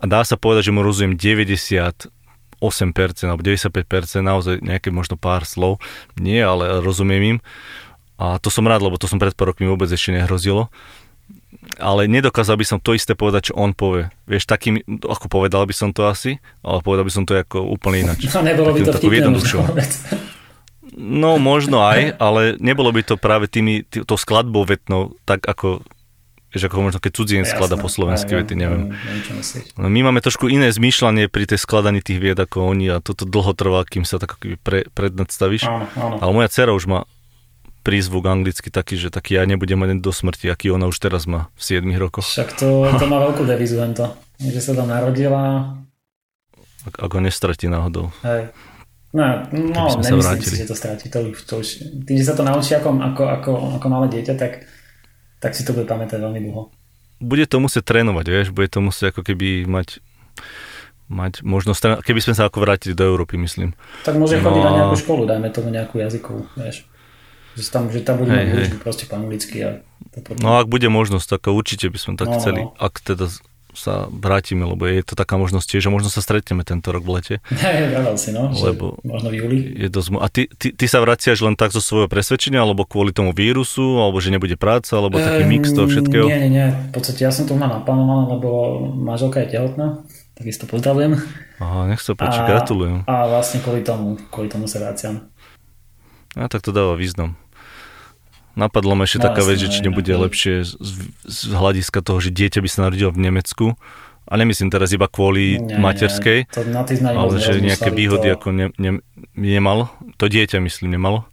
A 0.00 0.04
dá 0.06 0.22
sa 0.22 0.38
povedať, 0.38 0.70
že 0.70 0.74
mu 0.74 0.86
rozumiem 0.86 1.18
90 1.18 2.08
8% 2.60 3.24
alebo 3.24 3.40
95%, 3.40 4.20
naozaj 4.20 4.60
nejaké 4.60 4.92
možno 4.92 5.16
pár 5.16 5.48
slov, 5.48 5.80
nie, 6.20 6.44
ale 6.44 6.84
rozumiem 6.84 7.22
im. 7.24 7.38
A 8.20 8.36
to 8.36 8.52
som 8.52 8.68
rád, 8.68 8.84
lebo 8.84 9.00
to 9.00 9.08
som 9.08 9.16
pred 9.16 9.32
pár 9.32 9.56
rokmi 9.56 9.64
vôbec 9.64 9.88
ešte 9.88 10.12
nehrozilo. 10.12 10.68
Ale 11.76 12.06
nedokázal 12.06 12.56
by 12.56 12.66
som 12.66 12.78
to 12.78 12.94
isté 12.94 13.18
povedať, 13.18 13.50
čo 13.50 13.58
on 13.58 13.74
povie. 13.74 14.08
Vieš, 14.30 14.46
takým, 14.46 14.80
ako 15.02 15.26
povedal 15.26 15.66
by 15.66 15.74
som 15.74 15.90
to 15.90 16.06
asi, 16.06 16.38
ale 16.62 16.78
povedal 16.80 17.04
by 17.04 17.12
som 17.12 17.24
to 17.26 17.34
ako 17.36 17.66
úplne 17.66 18.06
ináč. 18.06 18.30
No, 18.30 18.40
nebolo 18.40 18.70
by 18.72 18.80
to 18.86 18.92
vtipné 18.96 19.28
No, 21.00 21.38
možno 21.38 21.86
aj, 21.86 22.18
ale 22.18 22.58
nebolo 22.58 22.90
by 22.90 23.02
to 23.06 23.14
práve 23.14 23.46
tými, 23.46 23.86
tý, 23.86 24.02
to 24.02 24.14
skladbou 24.18 24.66
vetnou, 24.66 25.14
tak 25.24 25.46
ako 25.46 25.86
Vieš, 26.50 26.66
ako 26.66 26.82
možno 26.82 26.98
keď 26.98 27.12
cudzien 27.14 27.46
sklada 27.46 27.78
po 27.78 27.86
slovensky 27.86 28.34
vety, 28.34 28.58
neviem. 28.58 28.90
No, 29.78 29.86
my 29.86 30.10
máme 30.10 30.18
trošku 30.18 30.50
iné 30.50 30.74
zmýšľanie 30.74 31.30
pri 31.30 31.46
tej 31.46 31.62
skladaní 31.62 32.02
tých 32.02 32.18
vied 32.18 32.34
ako 32.34 32.74
oni 32.74 32.90
a 32.90 32.98
toto 32.98 33.22
dlho 33.22 33.54
trvá, 33.54 33.86
kým 33.86 34.02
sa 34.02 34.18
tak 34.18 34.34
pre, 34.66 34.82
prednadstavíš. 34.90 35.70
Áno, 35.70 35.86
áno. 35.94 36.14
Ale 36.18 36.30
moja 36.34 36.50
dcera 36.50 36.74
už 36.74 36.90
má 36.90 37.06
prízvuk 37.80 38.24
anglicky 38.28 38.68
taký, 38.68 39.00
že 39.00 39.08
taký 39.08 39.40
ja 39.40 39.48
nebudem 39.48 39.80
mať 39.80 40.04
do 40.04 40.12
smrti, 40.12 40.52
aký 40.52 40.70
ona 40.70 40.86
už 40.88 41.00
teraz 41.00 41.24
má 41.24 41.48
v 41.56 41.80
7 41.80 41.84
rokoch. 41.96 42.28
Však 42.28 42.60
to, 42.60 42.86
to 42.86 43.04
má 43.08 43.18
veľkú 43.24 43.42
devizu 43.48 43.80
to, 43.96 44.06
že 44.40 44.60
sa 44.60 44.72
tam 44.76 44.92
narodila. 44.92 45.74
Ak, 46.84 46.94
ak 46.96 47.10
ho 47.12 47.20
nestratí 47.20 47.68
náhodou. 47.68 48.12
Hej. 48.24 48.52
No, 49.10 49.42
no 49.50 49.98
nemyslím 49.98 50.44
si, 50.44 50.54
že 50.62 50.70
to 50.70 50.76
stráti. 50.78 51.10
To, 51.10 51.34
to 51.34 51.54
už, 51.60 51.68
tým, 52.06 52.16
že 52.16 52.24
sa 52.30 52.38
to 52.38 52.46
naučí 52.46 52.78
ako, 52.78 52.94
ako, 52.94 53.22
ako, 53.26 53.50
ako 53.82 53.86
malé 53.90 54.06
dieťa, 54.06 54.34
tak, 54.38 54.70
tak 55.42 55.52
si 55.58 55.66
to 55.66 55.74
bude 55.74 55.90
pamätať 55.90 56.22
veľmi 56.22 56.40
dlho. 56.46 56.70
Bude 57.20 57.44
to 57.44 57.60
musieť 57.60 57.84
trénovať, 57.90 58.26
vieš, 58.30 58.48
bude 58.54 58.70
to 58.70 58.80
musieť 58.80 59.12
ako 59.12 59.26
keby 59.26 59.66
mať 59.66 60.00
mať 61.10 61.42
možnosť, 61.42 62.06
keby 62.06 62.22
sme 62.22 62.38
sa 62.38 62.46
ako 62.46 62.62
vrátili 62.62 62.94
do 62.94 63.02
Európy, 63.02 63.34
myslím. 63.42 63.74
Tak 64.06 64.14
môže 64.14 64.38
no, 64.38 64.46
chodiť 64.46 64.62
na 64.62 64.72
nejakú 64.78 64.96
školu, 65.02 65.26
dajme 65.26 65.50
tomu 65.50 65.74
nejakú 65.74 65.98
jazykovú, 65.98 66.46
vieš. 66.54 66.86
Že 67.58 67.64
tam, 67.70 67.82
že 67.90 68.00
tam 68.06 68.22
budeme 68.22 68.46
hey, 68.46 68.70
hey. 68.70 68.78
proste 68.78 69.10
po 69.10 69.18
anglicky 69.18 69.62
a 69.66 69.82
to 70.14 70.18
potom... 70.22 70.42
No 70.42 70.58
ak 70.58 70.70
bude 70.70 70.86
možnosť, 70.86 71.26
tak 71.38 71.50
určite 71.50 71.90
by 71.90 71.98
sme 71.98 72.14
tak 72.14 72.30
no, 72.30 72.38
chceli, 72.38 72.62
no. 72.66 72.74
ak 72.78 73.02
teda 73.02 73.26
sa 73.74 74.10
vrátime, 74.10 74.66
lebo 74.66 74.86
je 74.86 75.02
to 75.06 75.14
taká 75.14 75.38
možnosť 75.38 75.66
tiež, 75.66 75.82
že 75.86 75.90
možno 75.94 76.10
sa 76.10 76.22
stretneme 76.22 76.66
tento 76.66 76.90
rok 76.90 77.02
v 77.06 77.10
lete. 77.18 77.34
Si, 78.20 78.34
no, 78.34 78.50
lebo 78.50 78.98
možno 79.06 79.30
v 79.30 79.34
júli. 79.38 79.58
Je 79.86 79.88
dosť, 79.88 80.08
a 80.18 80.26
ty, 80.26 80.50
ty, 80.50 80.74
ty, 80.74 80.84
sa 80.90 80.98
vraciaš 81.00 81.40
len 81.40 81.54
tak 81.54 81.70
zo 81.70 81.78
svojho 81.78 82.10
presvedčenia, 82.10 82.60
alebo 82.60 82.82
kvôli 82.82 83.14
tomu 83.14 83.30
vírusu, 83.30 84.02
alebo 84.02 84.18
že 84.18 84.34
nebude 84.34 84.58
práca, 84.58 84.98
alebo 84.98 85.16
taký 85.16 85.46
mix 85.46 85.70
toho 85.70 85.86
všetkého? 85.86 86.26
Nie, 86.26 86.42
nie, 86.48 86.50
nie. 86.52 86.68
V 86.90 87.00
podstate 87.00 87.24
ja 87.24 87.32
som 87.32 87.46
to 87.46 87.54
mal 87.54 87.70
naplánované, 87.70 88.34
lebo 88.34 88.48
manželka 88.92 89.46
je 89.46 89.56
tehotná, 89.56 90.02
takisto 90.34 90.66
pozdravujem. 90.66 91.16
Aha, 91.62 91.86
nech 91.88 92.02
sa 92.02 92.12
páči, 92.18 92.42
gratulujem. 92.44 93.06
A 93.06 93.30
vlastne 93.30 93.62
kvôli 93.62 93.86
tomu, 93.86 94.18
kvôli 94.28 94.50
tomu 94.50 94.66
sa 94.66 94.82
vraciam. 94.82 95.29
A 96.38 96.46
tak 96.46 96.62
to 96.62 96.70
dáva 96.70 96.94
význam. 96.94 97.34
Napadlo 98.58 98.98
ma 98.98 99.06
ešte 99.06 99.22
no, 99.22 99.26
taká 99.30 99.46
vec, 99.46 99.62
že 99.62 99.70
či 99.70 99.80
nebude 99.86 100.10
no, 100.14 100.26
lepšie 100.26 100.66
z, 100.66 100.74
z 101.26 101.38
hľadiska 101.54 102.02
toho, 102.02 102.18
že 102.18 102.34
dieťa 102.34 102.60
by 102.60 102.68
sa 102.68 102.78
narodilo 102.86 103.14
v 103.14 103.22
Nemecku, 103.30 103.78
a 104.30 104.38
nemyslím 104.38 104.70
teraz 104.70 104.94
iba 104.94 105.10
kvôli 105.10 105.58
nie, 105.58 105.74
materskej, 105.74 106.46
nie, 106.46 106.54
to 106.54 106.62
na 107.02 107.10
ale 107.18 107.34
že 107.42 107.58
nejaké 107.58 107.90
výhody 107.90 108.30
to... 108.30 108.34
ako 108.38 108.48
ne, 108.54 108.66
ne, 108.78 109.02
nemal, 109.34 109.90
to 110.22 110.30
dieťa 110.30 110.62
myslím 110.62 110.94
nemalo. 110.94 111.26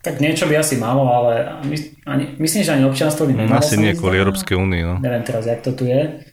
Tak 0.00 0.16
niečo 0.16 0.48
by 0.48 0.60
asi 0.60 0.80
malo, 0.80 1.08
ale 1.08 1.60
my, 1.64 1.76
ani, 2.08 2.24
myslím, 2.40 2.64
že 2.64 2.72
ani 2.72 2.88
občianstvo 2.88 3.28
by 3.28 3.32
nemalo. 3.36 3.60
Asi 3.60 3.76
nie 3.76 3.92
kvôli 3.92 4.16
Európskej 4.16 4.56
únii. 4.56 4.82
No. 4.84 4.94
Neviem 4.96 5.24
teraz, 5.28 5.44
jak 5.44 5.60
to 5.60 5.76
tu 5.76 5.84
je. 5.84 6.24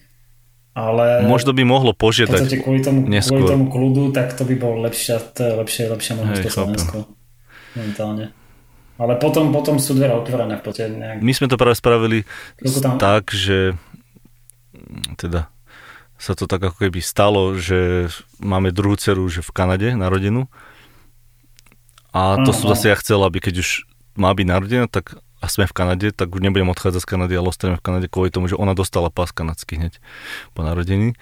Ale 0.78 1.26
Možno 1.26 1.58
by 1.58 1.66
mohlo 1.66 1.90
požiadať 1.98 2.54
v 2.54 2.62
kvôli 2.62 2.86
tomu, 2.86 3.10
neskôr. 3.10 3.42
kvôli 3.42 3.50
tomu 3.50 3.66
kľudu, 3.74 4.13
tak 4.13 4.38
to 4.38 4.46
by 4.46 4.54
bol 4.62 4.78
lepšia, 4.86 5.18
lepšie, 5.34 5.90
lepšia 5.90 6.13
možnosť 6.22 6.54
Slovensko. 6.54 6.98
Momentálne. 7.74 8.30
Ale 9.02 9.18
potom, 9.18 9.50
potom 9.50 9.82
sú 9.82 9.98
dvere 9.98 10.13
otvorené. 10.13 10.62
Nejak... 10.62 11.26
My 11.26 11.34
sme 11.34 11.50
to 11.50 11.58
práve 11.58 11.78
spravili 11.78 12.30
tam... 12.82 13.02
tak, 13.02 13.34
že 13.34 13.74
teda 15.18 15.50
sa 16.18 16.34
to 16.34 16.50
tak 16.50 16.62
ako 16.62 16.90
keby 16.90 17.02
stalo, 17.02 17.58
že 17.58 18.10
máme 18.42 18.74
druhú 18.74 18.98
dceru 18.98 19.30
že 19.30 19.46
v 19.46 19.54
Kanade 19.54 19.94
narodenú 19.94 20.50
a 22.10 22.42
to 22.42 22.50
som 22.50 22.74
zase 22.74 22.90
ja 22.90 22.98
chcel, 22.98 23.22
aby 23.22 23.38
keď 23.38 23.62
už 23.62 23.86
má 24.18 24.34
byť 24.34 24.46
narodená, 24.50 24.86
tak 24.90 25.22
a 25.38 25.45
sme 25.45 25.69
v 25.69 25.73
Kanade, 25.73 26.08
tak 26.13 26.34
už 26.34 26.41
nebudem 26.41 26.69
odchádzať 26.73 27.02
z 27.04 27.10
Kanady, 27.10 27.34
ale 27.38 27.54
ostaneme 27.54 27.78
v 27.78 27.86
Kanade 27.86 28.08
kvôli 28.10 28.34
tomu, 28.34 28.50
že 28.50 28.58
ona 28.58 28.73
dostala 28.73 29.13
pás 29.13 29.30
kanadský 29.30 29.78
hneď 29.78 30.02
po 30.58 30.65
narodení. 30.65 31.13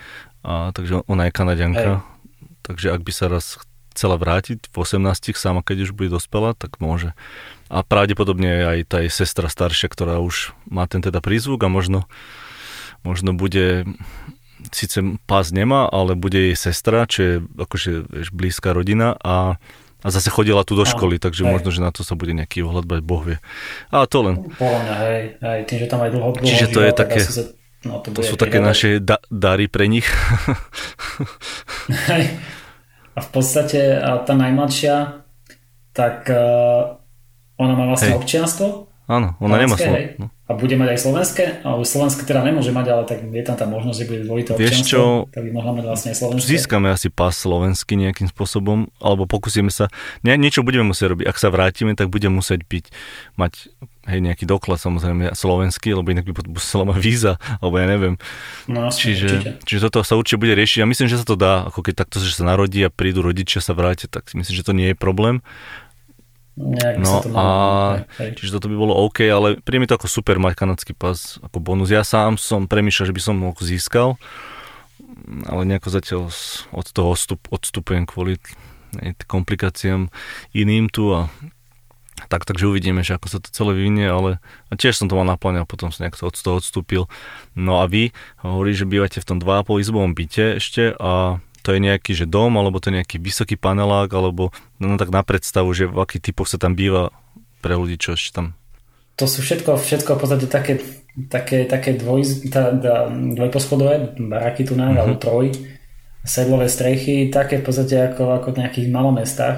A, 0.45 0.71
takže 0.71 1.03
ona 1.09 1.27
je 1.27 1.31
kanadianka. 1.35 1.91
Hej. 1.99 2.13
Takže 2.63 2.87
ak 2.95 3.01
by 3.03 3.11
sa 3.11 3.25
raz 3.27 3.59
chcela 3.95 4.19
vrátiť 4.19 4.67
v 4.71 4.75
18 4.75 5.35
sama, 5.39 5.63
keď 5.63 5.89
už 5.89 5.91
bude 5.95 6.11
dospelá, 6.11 6.51
tak 6.55 6.83
môže. 6.83 7.15
A 7.71 7.81
pravdepodobne 7.81 8.67
aj 8.67 8.79
tá 8.91 8.97
jej 8.99 9.11
sestra 9.11 9.47
staršia, 9.47 9.87
ktorá 9.87 10.19
už 10.19 10.51
má 10.67 10.83
ten 10.85 10.99
teda 10.99 11.23
prízvuk 11.23 11.63
a 11.63 11.71
možno, 11.71 12.03
možno 13.07 13.31
bude 13.31 13.87
síce 14.71 14.99
pás 15.29 15.55
nemá, 15.55 15.87
ale 15.87 16.17
bude 16.19 16.51
jej 16.51 16.57
sestra, 16.57 17.07
čo 17.07 17.19
je 17.21 17.33
akože 17.55 17.91
vieš, 18.09 18.29
blízka 18.35 18.75
rodina 18.75 19.15
a 19.23 19.61
a 20.05 20.07
zase 20.13 20.29
chodila 20.29 20.61
tu 20.61 20.77
do 20.77 20.85
školy, 20.85 21.17
takže 21.17 21.41
hej. 21.41 21.49
možno, 21.49 21.73
že 21.73 21.81
na 21.81 21.89
to 21.89 22.05
sa 22.05 22.13
bude 22.13 22.37
nejaký 22.37 22.61
ohľad 22.61 22.85
brať, 22.85 23.01
Boh 23.01 23.25
vie. 23.25 23.41
A 23.89 24.05
to 24.05 24.21
len. 24.21 24.45
Podľa 24.53 24.95
hej, 25.01 25.21
hej, 25.41 25.59
tým, 25.65 25.77
že 25.81 25.87
tam 25.89 26.05
aj 26.05 26.11
dlho, 26.13 26.29
dlho 26.37 26.45
Čiže 26.45 26.67
to 26.69 26.79
je 26.85 26.91
také, 26.93 27.19
sa, 27.25 27.43
no, 27.89 28.05
to, 28.05 28.13
to 28.13 28.21
sú 28.21 28.37
také 28.37 28.61
naše 28.61 29.01
da, 29.01 29.17
dary 29.33 29.65
pre 29.65 29.89
nich. 29.89 30.05
hej. 32.13 32.37
A 33.17 33.19
v 33.23 33.29
podstate 33.33 33.97
a 33.97 34.21
tá 34.21 34.37
najmladšia, 34.37 35.25
tak 35.97 36.29
uh, 36.29 37.01
ona 37.57 37.73
má 37.73 37.89
vlastne 37.89 38.13
hej. 38.13 38.19
občianstvo. 38.21 38.93
Áno, 39.09 39.33
ona 39.41 39.57
nemá 39.57 39.73
slovo 39.73 40.29
a 40.45 40.53
bude 40.53 40.77
mať 40.77 40.93
aj 40.93 40.99
slovenské, 41.01 41.45
alebo 41.65 41.81
slovenské 41.81 42.21
teda 42.21 42.45
nemôže 42.45 42.69
mať, 42.69 42.85
ale 42.93 43.03
tak 43.09 43.17
je 43.25 43.43
tam 43.45 43.57
tá 43.57 43.65
možnosť, 43.65 43.97
že 43.97 44.05
bude 44.05 44.21
dvojité 44.29 44.49
občianstvo, 44.53 45.33
tak 45.33 45.41
by 45.41 45.49
mohla 45.49 45.71
mať 45.73 45.83
vlastne 45.89 46.09
aj 46.13 46.17
slovenské. 46.21 46.45
Získame 46.45 46.87
asi 46.93 47.09
pás 47.09 47.33
slovenský 47.41 47.97
nejakým 47.97 48.29
spôsobom, 48.29 48.93
alebo 49.01 49.25
pokúsime 49.25 49.73
sa, 49.73 49.89
nie, 50.21 50.37
niečo 50.37 50.61
budeme 50.61 50.85
musieť 50.85 51.17
robiť. 51.17 51.25
Ak 51.25 51.41
sa 51.41 51.49
vrátime, 51.49 51.97
tak 51.97 52.13
budeme 52.13 52.37
musieť 52.37 52.61
byť, 52.61 52.85
mať 53.41 53.73
hej, 54.05 54.19
nejaký 54.21 54.45
doklad 54.45 54.77
samozrejme 54.77 55.33
slovenský, 55.33 55.97
lebo 55.97 56.13
inak 56.13 56.29
by 56.29 56.33
musela 56.45 56.85
mať 56.85 56.99
víza, 57.01 57.33
alebo 57.57 57.81
ja 57.81 57.89
neviem. 57.89 58.15
No, 58.69 58.93
čiže, 58.93 59.57
čiže 59.65 59.89
toto 59.89 60.05
sa 60.05 60.13
určite 60.13 60.45
bude 60.45 60.53
riešiť. 60.53 60.85
Ja 60.85 60.87
myslím, 60.89 61.09
že 61.09 61.17
sa 61.21 61.25
to 61.25 61.33
dá, 61.33 61.65
ako 61.65 61.89
keď 61.89 62.05
takto, 62.05 62.21
že 62.21 62.37
sa 62.37 62.45
narodí 62.45 62.85
a 62.85 62.93
prídu 62.93 63.25
rodičia 63.25 63.65
sa 63.65 63.73
vrátia, 63.73 64.05
tak 64.05 64.29
myslím, 64.37 64.53
že 64.53 64.65
to 64.65 64.77
nie 64.77 64.93
je 64.93 64.97
problém. 64.97 65.41
Nejak 66.55 67.03
no 67.03 67.19
a 67.35 67.45
hej. 68.15 68.31
čiže 68.39 68.55
toto 68.55 68.71
by 68.71 68.79
bolo 68.79 68.95
OK, 68.95 69.27
ale 69.27 69.59
príde 69.59 69.83
mi 69.83 69.89
to 69.91 69.99
ako 69.99 70.07
super 70.07 70.39
mať 70.39 70.55
kanadský 70.55 70.95
pas 70.95 71.35
ako 71.43 71.59
bonus. 71.59 71.91
Ja 71.91 72.07
sám 72.07 72.39
som 72.39 72.71
premýšľal, 72.71 73.11
že 73.11 73.15
by 73.15 73.21
som 73.21 73.35
ho 73.43 73.51
získal, 73.59 74.15
ale 75.51 75.61
nejako 75.67 75.89
zatiaľ 75.91 76.21
od 76.71 76.87
toho 76.95 77.11
odstup, 77.11 77.41
odstupujem 77.51 78.07
kvôli 78.07 78.39
komplikáciám 79.27 80.07
iným 80.55 80.87
tu 80.87 81.11
a 81.11 81.27
tak, 82.31 82.47
takže 82.47 82.71
uvidíme, 82.71 83.03
že 83.03 83.19
ako 83.19 83.27
sa 83.27 83.39
to 83.43 83.51
celé 83.51 83.75
vyvinie, 83.75 84.07
ale 84.07 84.39
a 84.71 84.73
tiež 84.79 84.95
som 84.95 85.11
to 85.11 85.19
mal 85.19 85.27
napláňal, 85.27 85.67
potom 85.67 85.91
som 85.91 86.07
nejak 86.07 86.15
od 86.23 86.31
toho 86.31 86.63
odstúpil. 86.63 87.11
No 87.59 87.83
a 87.83 87.91
vy 87.91 88.15
hovorí, 88.39 88.71
že 88.71 88.87
bývate 88.87 89.19
v 89.19 89.27
tom 89.27 89.37
2,5 89.43 89.83
izbovom 89.83 90.15
byte 90.15 90.63
ešte 90.63 90.95
a 90.95 91.43
to 91.65 91.73
je 91.73 91.81
nejaký 91.81 92.13
že 92.13 92.29
dom, 92.29 92.53
alebo 92.61 92.77
to 92.77 92.93
je 92.93 93.01
nejaký 93.01 93.17
vysoký 93.17 93.57
panelák, 93.57 94.13
alebo 94.13 94.53
no 94.77 95.01
tak 95.01 95.09
na 95.09 95.25
predstavu, 95.25 95.73
že 95.73 95.89
v 95.89 95.97
akých 95.97 96.29
typoch 96.29 96.45
sa 96.45 96.61
tam 96.61 96.77
býva 96.77 97.09
pre 97.65 97.73
ľudí, 97.73 97.97
čo 97.97 98.13
ešte 98.13 98.37
tam... 98.37 98.53
To 99.17 99.25
sú 99.25 99.41
všetko, 99.41 99.81
všetko 99.81 100.13
v 100.13 100.19
podstate 100.21 100.45
také, 100.45 100.73
také, 101.31 101.65
také 101.65 101.97
dvoj, 101.97 102.21
tá, 102.53 102.69
tá, 102.77 103.09
dvojposchodové 103.09 104.13
baraky 104.21 104.67
tu 104.67 104.77
na, 104.77 104.91
mm-hmm. 104.91 104.99
alebo 105.01 105.15
troj, 105.17 105.45
sedlové 106.21 106.69
strechy, 106.69 107.33
také 107.33 107.57
v 107.57 107.65
podstate 107.65 108.13
ako, 108.13 108.37
ako 108.37 108.47
v 108.53 108.59
nejakých 108.61 108.87
malomestách. 108.93 109.57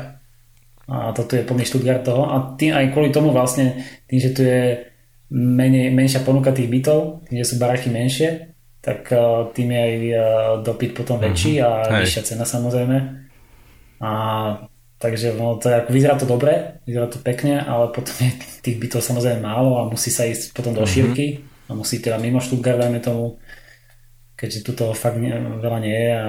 A 0.87 1.11
toto 1.11 1.35
je 1.35 1.43
plný 1.43 1.67
Stuttgart 1.67 2.05
toho. 2.05 2.31
A 2.31 2.55
tým, 2.55 2.71
aj 2.71 2.95
kvôli 2.95 3.11
tomu 3.11 3.35
vlastne, 3.35 3.83
tým, 4.07 4.19
že 4.23 4.31
tu 4.31 4.47
je 4.47 4.87
menej, 5.33 5.91
menšia 5.91 6.23
ponuka 6.23 6.55
tých 6.55 6.71
bytov, 6.71 7.27
tým, 7.27 7.43
že 7.43 7.49
sú 7.51 7.55
baraky 7.59 7.91
menšie, 7.91 8.55
tak 8.87 9.11
uh, 9.11 9.51
tým 9.51 9.75
je 9.75 9.81
aj 9.83 9.95
uh, 9.99 10.19
dopyt 10.63 10.95
potom 10.95 11.19
väčší 11.19 11.59
a 11.59 11.83
mm-hmm. 11.83 11.99
vyššia 12.07 12.23
cena 12.23 12.47
samozrejme. 12.47 12.97
A 13.99 14.11
takže 14.95 15.35
no, 15.35 15.59
to 15.59 15.67
je, 15.67 15.77
vyzerá 15.91 16.15
to 16.15 16.23
dobre, 16.23 16.79
vyzerá 16.87 17.11
to 17.11 17.19
pekne, 17.19 17.59
ale 17.59 17.91
potom 17.91 18.15
je 18.23 18.31
tých 18.63 18.79
bytov 18.79 19.03
samozrejme 19.03 19.43
málo 19.43 19.83
a 19.83 19.91
musí 19.91 20.07
sa 20.07 20.23
ísť 20.23 20.55
potom 20.55 20.71
do 20.71 20.87
mm-hmm. 20.87 20.95
šírky 20.95 21.43
a 21.67 21.75
musí 21.75 21.99
teda 21.99 22.15
mimo 22.15 22.39
Stuttgart, 22.39 22.79
dajme 22.79 23.03
tomu, 23.03 23.43
keďže 24.39 24.63
tu 24.63 24.71
toho 24.71 24.95
fakt 24.95 25.19
nie, 25.19 25.35
veľa 25.35 25.79
nie 25.83 25.97
je 25.99 26.13
a 26.15 26.27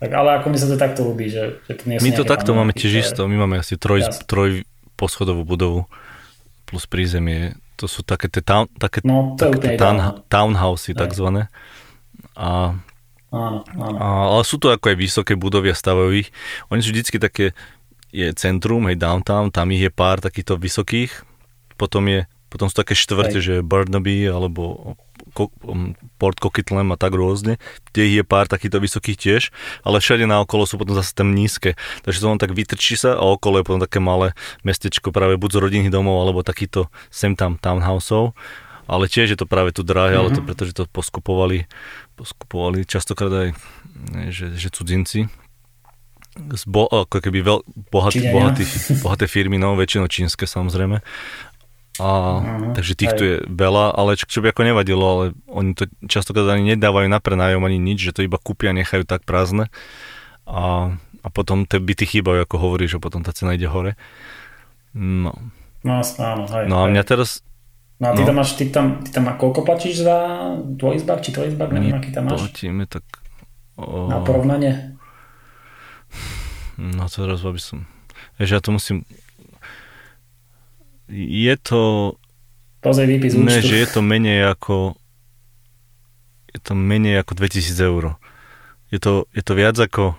tak, 0.00 0.16
ale 0.16 0.40
ako 0.40 0.46
mi 0.48 0.56
sa 0.56 0.70
to 0.70 0.80
takto 0.80 1.04
ľúbi, 1.04 1.28
že, 1.28 1.60
že 1.68 1.76
to 1.76 1.84
nie 1.84 2.00
My 2.00 2.14
to 2.14 2.24
takto 2.24 2.54
máme 2.54 2.72
tiež 2.72 3.10
isto, 3.10 3.26
my 3.26 3.36
máme 3.42 3.60
asi 3.60 3.74
troj, 3.76 4.06
troj 4.24 4.62
poschodovú 4.94 5.44
budovu 5.44 5.80
plus 6.64 6.86
prízemie 6.86 7.58
to 7.80 7.88
sú 7.88 8.04
také 8.04 8.28
tie 8.28 8.44
town, 8.44 8.68
také, 8.76 9.00
no, 9.00 9.40
také 9.40 9.56
tie 9.56 9.70
town, 9.80 10.20
townhousey 10.28 10.92
takzvané. 10.92 11.48
A, 12.36 12.76
áno, 13.32 13.64
áno. 13.64 13.96
A, 13.96 14.06
ale 14.36 14.44
sú 14.44 14.60
to 14.60 14.68
ako 14.68 14.92
aj 14.92 14.96
vysoké 15.00 15.32
budovy 15.40 15.72
a 15.72 15.76
stavajú 15.76 16.12
ich. 16.20 16.28
Oni 16.68 16.84
sú 16.84 16.92
vždycky 16.92 17.16
také, 17.16 17.56
je 18.12 18.28
centrum, 18.36 18.84
hej, 18.84 19.00
downtown, 19.00 19.48
tam 19.48 19.72
ich 19.72 19.80
je 19.80 19.88
pár 19.88 20.20
takýchto 20.20 20.60
vysokých, 20.60 21.24
potom 21.80 22.04
je 22.04 22.28
potom 22.50 22.66
sú 22.66 22.82
také 22.82 22.98
štvrte, 22.98 23.38
hej. 23.38 23.46
že 23.46 23.54
Burnaby 23.62 24.26
alebo 24.26 24.98
Um, 25.36 25.94
Port 26.18 26.36
Coquitlam 26.36 26.92
a 26.92 26.96
tak 27.00 27.16
rôzne, 27.16 27.56
kde 27.90 28.20
je 28.20 28.22
pár 28.26 28.50
takýchto 28.50 28.82
vysokých 28.82 29.18
tiež, 29.18 29.42
ale 29.86 30.02
všade 30.02 30.26
naokolo 30.26 30.68
sú 30.68 30.76
potom 30.76 30.92
zase 30.96 31.14
tam 31.16 31.32
nízke. 31.32 31.78
Takže 32.04 32.18
to 32.20 32.26
len 32.28 32.40
tak 32.40 32.52
vytrčí 32.52 32.98
sa 32.98 33.16
a 33.16 33.24
okolo 33.24 33.62
je 33.62 33.66
potom 33.66 33.80
také 33.80 34.02
malé 34.02 34.36
mestečko 34.66 35.14
práve 35.14 35.40
buď 35.40 35.56
z 35.56 35.58
rodinných 35.62 35.94
domov 35.94 36.20
alebo 36.20 36.44
takýto 36.44 36.92
sem 37.08 37.38
tam 37.38 37.56
townhouseov. 37.56 38.34
Ale 38.90 39.06
tiež 39.06 39.32
je 39.32 39.38
to 39.38 39.46
práve 39.46 39.70
tu 39.70 39.86
drahé, 39.86 40.18
mm-hmm. 40.18 40.26
ale 40.26 40.34
to 40.34 40.42
mhm. 40.42 40.46
preto, 40.50 40.62
že 40.66 40.74
to 40.74 40.84
poskupovali, 40.90 41.70
poskupovali 42.18 42.82
častokrát 42.82 43.30
aj 43.30 43.48
že, 44.30 44.56
že 44.56 44.68
cudzinci, 44.72 45.28
z 46.38 46.64
bo, 46.64 46.86
ako 46.86 47.18
keby 47.18 47.42
veľ, 47.42 47.58
bohatý, 47.90 48.30
bohatý, 48.30 48.62
bohaté 49.02 49.26
firmy, 49.26 49.58
no 49.58 49.74
väčšinou 49.74 50.06
čínske 50.06 50.46
samozrejme. 50.46 51.02
A, 51.98 52.06
uh-huh, 52.06 52.72
takže 52.78 52.94
týchto 52.94 53.22
je 53.26 53.36
veľa, 53.50 53.92
ale 53.92 54.14
čo, 54.14 54.24
čo 54.30 54.38
by 54.40 54.54
ako 54.54 54.62
nevadilo, 54.62 55.04
ale 55.04 55.24
oni 55.50 55.74
to 55.74 55.90
častokrát 56.06 56.46
ani 56.54 56.78
nedávajú 56.78 57.10
na 57.10 57.18
prenajom 57.18 57.66
ani 57.66 57.82
nič, 57.82 57.98
že 58.06 58.14
to 58.14 58.24
iba 58.24 58.38
kúpia 58.38 58.70
a 58.70 58.78
nechajú 58.78 59.02
tak 59.02 59.26
prázdne. 59.26 59.68
a, 60.46 60.94
a 61.20 61.28
potom 61.28 61.68
tie 61.68 61.82
byty 61.82 62.06
chýbajú, 62.06 62.46
ako 62.46 62.56
hovoríš, 62.56 62.96
že 62.96 63.02
potom 63.02 63.20
tá 63.20 63.34
cena 63.34 63.52
ide 63.58 63.68
hore. 63.68 63.98
No. 64.94 65.34
No 65.84 66.00
áno, 66.00 66.44
hej, 66.48 66.64
No 66.68 66.84
a 66.84 66.90
mňa 66.90 67.04
teraz... 67.04 67.44
No 68.00 68.12
a 68.12 68.16
ty 68.16 68.24
no. 68.24 68.28
tam 68.32 68.36
máš, 68.40 68.56
ty 68.56 68.64
tam, 68.72 69.04
ty 69.04 69.12
tam 69.12 69.28
má, 69.28 69.36
koľko 69.36 69.60
platíš 69.60 70.08
za 70.08 70.16
dvojizbak, 70.64 71.20
či 71.20 71.36
trojizbak, 71.36 71.68
neviem, 71.72 72.00
aký 72.00 72.12
tam 72.12 72.32
máš? 72.32 72.48
Platíme 72.48 72.88
tak... 72.88 73.04
O, 73.76 74.08
Na 74.08 74.24
porovnanie? 74.24 74.96
No 76.80 77.04
teraz 77.12 77.44
by 77.44 77.60
som... 77.60 77.84
Vieš, 78.40 78.50
ja 78.56 78.60
to 78.64 78.72
musím... 78.72 79.04
Je 81.10 81.54
to... 81.56 82.14
Pozri 82.80 83.04
výpis 83.06 83.34
Ne, 83.34 83.58
účtu. 83.58 83.66
že 83.66 83.76
je 83.76 83.88
to 83.88 84.00
menej 84.00 84.46
ako... 84.48 84.94
Je 86.48 86.58
to 86.58 86.72
menej 86.72 87.18
ako 87.18 87.32
2000 87.36 87.76
eur. 87.80 88.04
Je 88.88 88.98
to, 88.98 89.26
je 89.30 89.42
to 89.42 89.52
viac 89.52 89.76
ako 89.76 90.18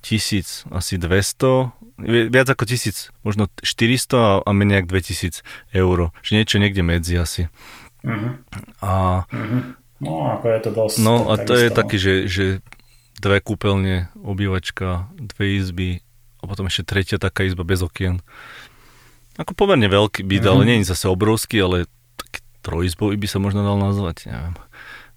1000, 0.00 0.66
asi 0.68 0.98
200, 0.98 1.70
vi- 2.00 2.26
viac 2.26 2.48
ako 2.48 2.64
1000, 2.64 3.14
možno 3.22 3.46
400 3.56 4.10
a, 4.12 4.32
a 4.42 4.50
menej 4.50 4.82
ako 4.82 4.88
2000 4.90 5.42
eur. 5.72 5.98
Že 6.20 6.30
niečo 6.34 6.56
niekde 6.58 6.82
medzi 6.82 7.14
asi. 7.14 7.46
Mhm, 8.02 8.42
A, 8.82 9.22
mhm. 9.30 9.78
No, 10.02 10.34
ako 10.34 10.46
je 10.48 10.58
to 10.58 10.70
dosť. 10.72 10.94
no 10.98 11.30
a 11.30 11.38
to 11.38 11.54
je 11.54 11.70
taký, 11.70 11.94
že, 11.94 12.14
že 12.26 12.44
dve 13.22 13.38
kúpeľne, 13.38 14.10
obývačka, 14.18 15.06
dve 15.14 15.54
izby 15.54 16.02
a 16.42 16.50
potom 16.50 16.66
ešte 16.66 16.82
tretia 16.84 17.22
taká 17.22 17.46
izba 17.46 17.62
bez 17.62 17.78
okien. 17.78 18.18
Ako 19.36 19.56
pomerne 19.56 19.88
veľký 19.88 20.22
byt, 20.22 20.44
Mhm. 20.44 20.50
ale 20.50 20.62
nie 20.68 20.76
je 20.82 20.92
zase 20.92 21.08
obrovský, 21.08 21.56
ale 21.58 21.76
taký 22.16 22.44
trojizbový 22.60 23.16
by 23.16 23.28
sa 23.28 23.38
možno 23.40 23.64
dal 23.64 23.80
nazvať, 23.80 24.28
neviem. 24.28 24.54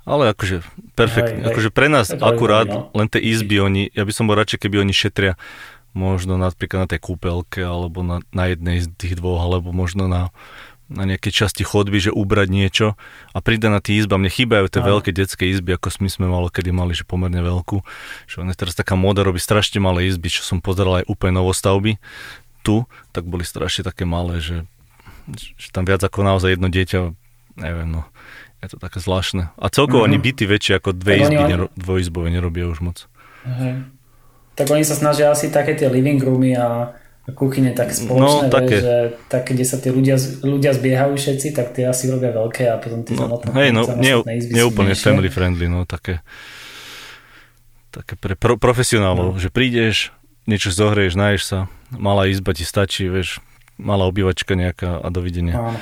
Ale 0.06 0.30
akože 0.32 0.62
perfektne, 0.93 1.41
Hej, 1.41 1.45
hej. 1.45 1.51
akože 1.51 1.69
pre 1.73 1.88
nás 1.89 2.13
to 2.13 2.21
akurát 2.21 2.69
zaujímavé, 2.69 2.93
no. 2.93 2.97
len 2.97 3.08
tie 3.10 3.21
izby, 3.25 3.58
oni, 3.58 3.89
ja 3.89 4.06
by 4.06 4.13
som 4.13 4.30
bol 4.30 4.38
radšej, 4.38 4.62
keby 4.62 4.86
oni 4.86 4.93
šetria 4.93 5.34
možno 5.97 6.38
napríklad 6.38 6.86
na 6.86 6.89
tej 6.93 7.01
kúpelke, 7.01 7.65
alebo 7.65 8.06
na, 8.06 8.21
na 8.30 8.51
jednej 8.54 8.86
z 8.86 8.91
tých 8.93 9.17
dvoch, 9.17 9.41
alebo 9.41 9.73
možno 9.73 10.06
na, 10.06 10.30
na 10.86 11.10
nejakej 11.10 11.34
časti 11.34 11.65
chodby, 11.65 11.97
že 11.97 12.12
ubrať 12.13 12.47
niečo 12.54 12.88
a 13.34 13.38
pridať 13.41 13.71
na 13.73 13.82
tie 13.82 13.97
izba. 13.97 14.21
Mne 14.21 14.30
chýbajú 14.30 14.69
tie 14.69 14.86
veľké 14.86 15.10
detské 15.10 15.49
izby, 15.49 15.73
ako 15.73 15.89
my 16.04 16.10
sme 16.12 16.25
malo 16.30 16.54
kedy 16.54 16.69
mali, 16.69 16.93
že 16.93 17.08
pomerne 17.08 17.41
veľkú. 17.41 17.82
Že 18.30 18.36
on 18.45 18.51
je 18.54 18.60
teraz 18.60 18.78
taká 18.78 18.93
moda, 18.93 19.25
robí 19.25 19.41
strašne 19.41 19.82
malé 19.82 20.06
izby, 20.06 20.30
čo 20.30 20.45
som 20.45 20.62
pozeral 20.62 21.01
aj 21.01 21.10
úplne 21.10 21.41
novostavby 21.41 21.97
tu, 22.65 22.75
tak 23.12 23.23
boli 23.23 23.45
strašne 23.45 23.86
také 23.86 24.04
malé, 24.04 24.41
že, 24.41 24.65
že 25.56 25.69
tam 25.69 25.86
viac 25.86 26.01
ako 26.01 26.25
naozaj 26.25 26.49
jedno 26.51 26.67
dieťa, 26.67 26.99
neviem, 27.56 27.88
no, 27.88 28.01
je 28.60 28.67
to 28.67 28.78
také 28.78 28.97
zvláštne. 28.97 29.54
A 29.54 29.65
celkovo 29.69 30.01
Mhm. 30.01 30.08
ani 30.08 30.17
byty 30.19 30.43
väčšie 30.43 30.73
ako 30.75 30.89
dve 30.91 31.13
Tak 31.15 31.21
oni 31.21 31.25
izby, 31.30 31.38
len- 31.38 31.51
nero, 31.51 31.65
dvojizbové 31.75 32.28
nerobia 32.30 32.65
už 32.65 32.82
moc. 32.82 32.97
Hej. 33.45 33.86
Tak 34.56 34.65
oni 34.67 34.82
sa 34.82 34.95
snažia 34.95 35.30
asi 35.30 35.47
také 35.47 35.75
tie 35.75 35.86
living 35.86 36.17
roomy 36.17 36.56
a 36.56 36.95
kuchyne 37.28 37.69
tak 37.71 37.89
No, 37.89 37.97
spoločné, 37.99 38.47
také. 38.47 38.65
vieš, 38.71 38.82
že 38.82 38.95
také, 39.28 39.49
kde 39.51 39.65
sa 39.65 39.78
tí 39.78 39.89
ľudia, 39.89 40.15
ľudia 40.41 40.71
zbiehajú 40.71 41.13
všetci, 41.13 41.47
tak 41.51 41.73
tie 41.73 41.86
asi 41.86 42.08
robia 42.08 42.30
veľké 42.32 42.63
a 42.65 42.78
potom 42.78 43.01
tie 43.01 43.13
No, 43.13 43.25
samotné, 43.28 43.49
hej, 43.51 43.69
no, 43.71 43.82
nie, 43.95 44.13
nie 44.47 44.63
úplne 44.63 44.93
menšie. 44.93 45.06
family 45.06 45.28
friendly, 45.28 45.65
no, 45.65 45.84
také, 45.84 46.21
také 47.91 48.13
pre 48.15 48.36
pro, 48.36 48.56
profesionálov, 48.56 49.28
No. 49.28 49.38
že 49.38 49.49
prídeš, 49.49 50.12
niečo 50.45 50.69
zohrieš, 50.69 51.15
naješ 51.15 51.41
sa, 51.43 51.60
malá 51.93 52.26
izba 52.30 52.56
ti 52.56 52.63
stačí, 52.63 53.06
vieš, 53.10 53.43
malá 53.78 54.08
obývačka 54.08 54.56
nejaká 54.56 55.04
a 55.04 55.08
dovidenia. 55.12 55.56
Áno. 55.58 55.80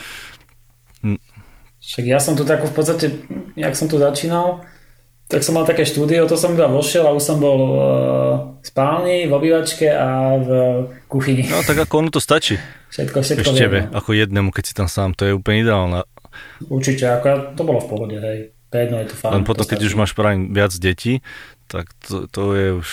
Hm. 1.03 1.19
Však 1.83 2.05
ja 2.07 2.19
som 2.19 2.33
tu 2.39 2.47
tak 2.47 2.63
v 2.63 2.73
podstate, 2.73 3.05
jak 3.59 3.75
som 3.75 3.91
tu 3.91 3.99
začínal, 3.99 4.63
tak 5.27 5.43
som 5.43 5.55
mal 5.55 5.67
také 5.67 5.83
štúdio, 5.83 6.27
to 6.27 6.39
som 6.39 6.55
iba 6.55 6.67
vošiel 6.67 7.07
a 7.07 7.15
už 7.15 7.23
som 7.23 7.37
bol 7.39 7.59
uh, 7.73 7.81
v 8.59 8.65
spálni, 8.67 9.27
v 9.27 9.33
obývačke 9.33 9.87
a 9.91 10.39
v 10.39 10.49
kuchyni. 11.11 11.47
No 11.47 11.63
tak 11.63 11.79
ako 11.83 12.07
ono 12.07 12.09
to 12.11 12.23
stačí, 12.23 12.59
Všetko, 12.93 13.17
všetko 13.25 13.49
viem, 13.51 13.57
tebe, 13.57 13.79
ako 13.89 14.09
jednému, 14.13 14.53
keď 14.53 14.63
si 14.63 14.73
tam 14.77 14.85
sám, 14.85 15.17
to 15.17 15.25
je 15.25 15.33
úplne 15.33 15.65
ideálne. 15.65 16.05
Určite, 16.69 17.09
ako 17.09 17.25
ja, 17.25 17.37
to 17.57 17.61
bolo 17.65 17.79
v 17.81 17.87
pohode, 17.89 18.17
hej. 18.21 18.53
To 18.69 18.75
jedno 18.77 18.97
je 19.01 19.07
to 19.09 19.15
fajn. 19.17 19.31
Len 19.33 19.43
potom, 19.45 19.65
to 19.65 19.69
keď 19.73 19.79
už 19.85 19.93
máš 19.97 20.11
práve 20.13 20.49
viac 20.49 20.73
detí, 20.77 21.25
tak 21.65 21.89
to, 22.05 22.29
to 22.29 22.41
je 22.53 22.67
už... 22.77 22.89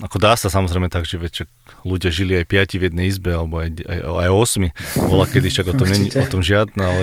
Ako 0.00 0.16
dá 0.16 0.32
sa 0.34 0.48
samozrejme 0.48 0.88
tak, 0.88 1.04
že 1.04 1.20
vieš, 1.20 1.44
ľudia 1.84 2.08
žili 2.08 2.36
aj 2.40 2.46
piati 2.48 2.76
v 2.80 2.88
jednej 2.88 3.12
izbe, 3.12 3.36
alebo 3.36 3.60
aj, 3.60 3.84
aj, 3.84 3.98
aj 4.00 4.30
osmi. 4.32 4.68
Bola 4.96 5.24
kedy, 5.28 5.48
však 5.52 5.66
o 5.70 5.74
tom, 5.76 5.88
není, 5.88 6.08
o 6.12 6.26
tom 6.28 6.40
žiadna, 6.40 6.84
ale 6.84 7.02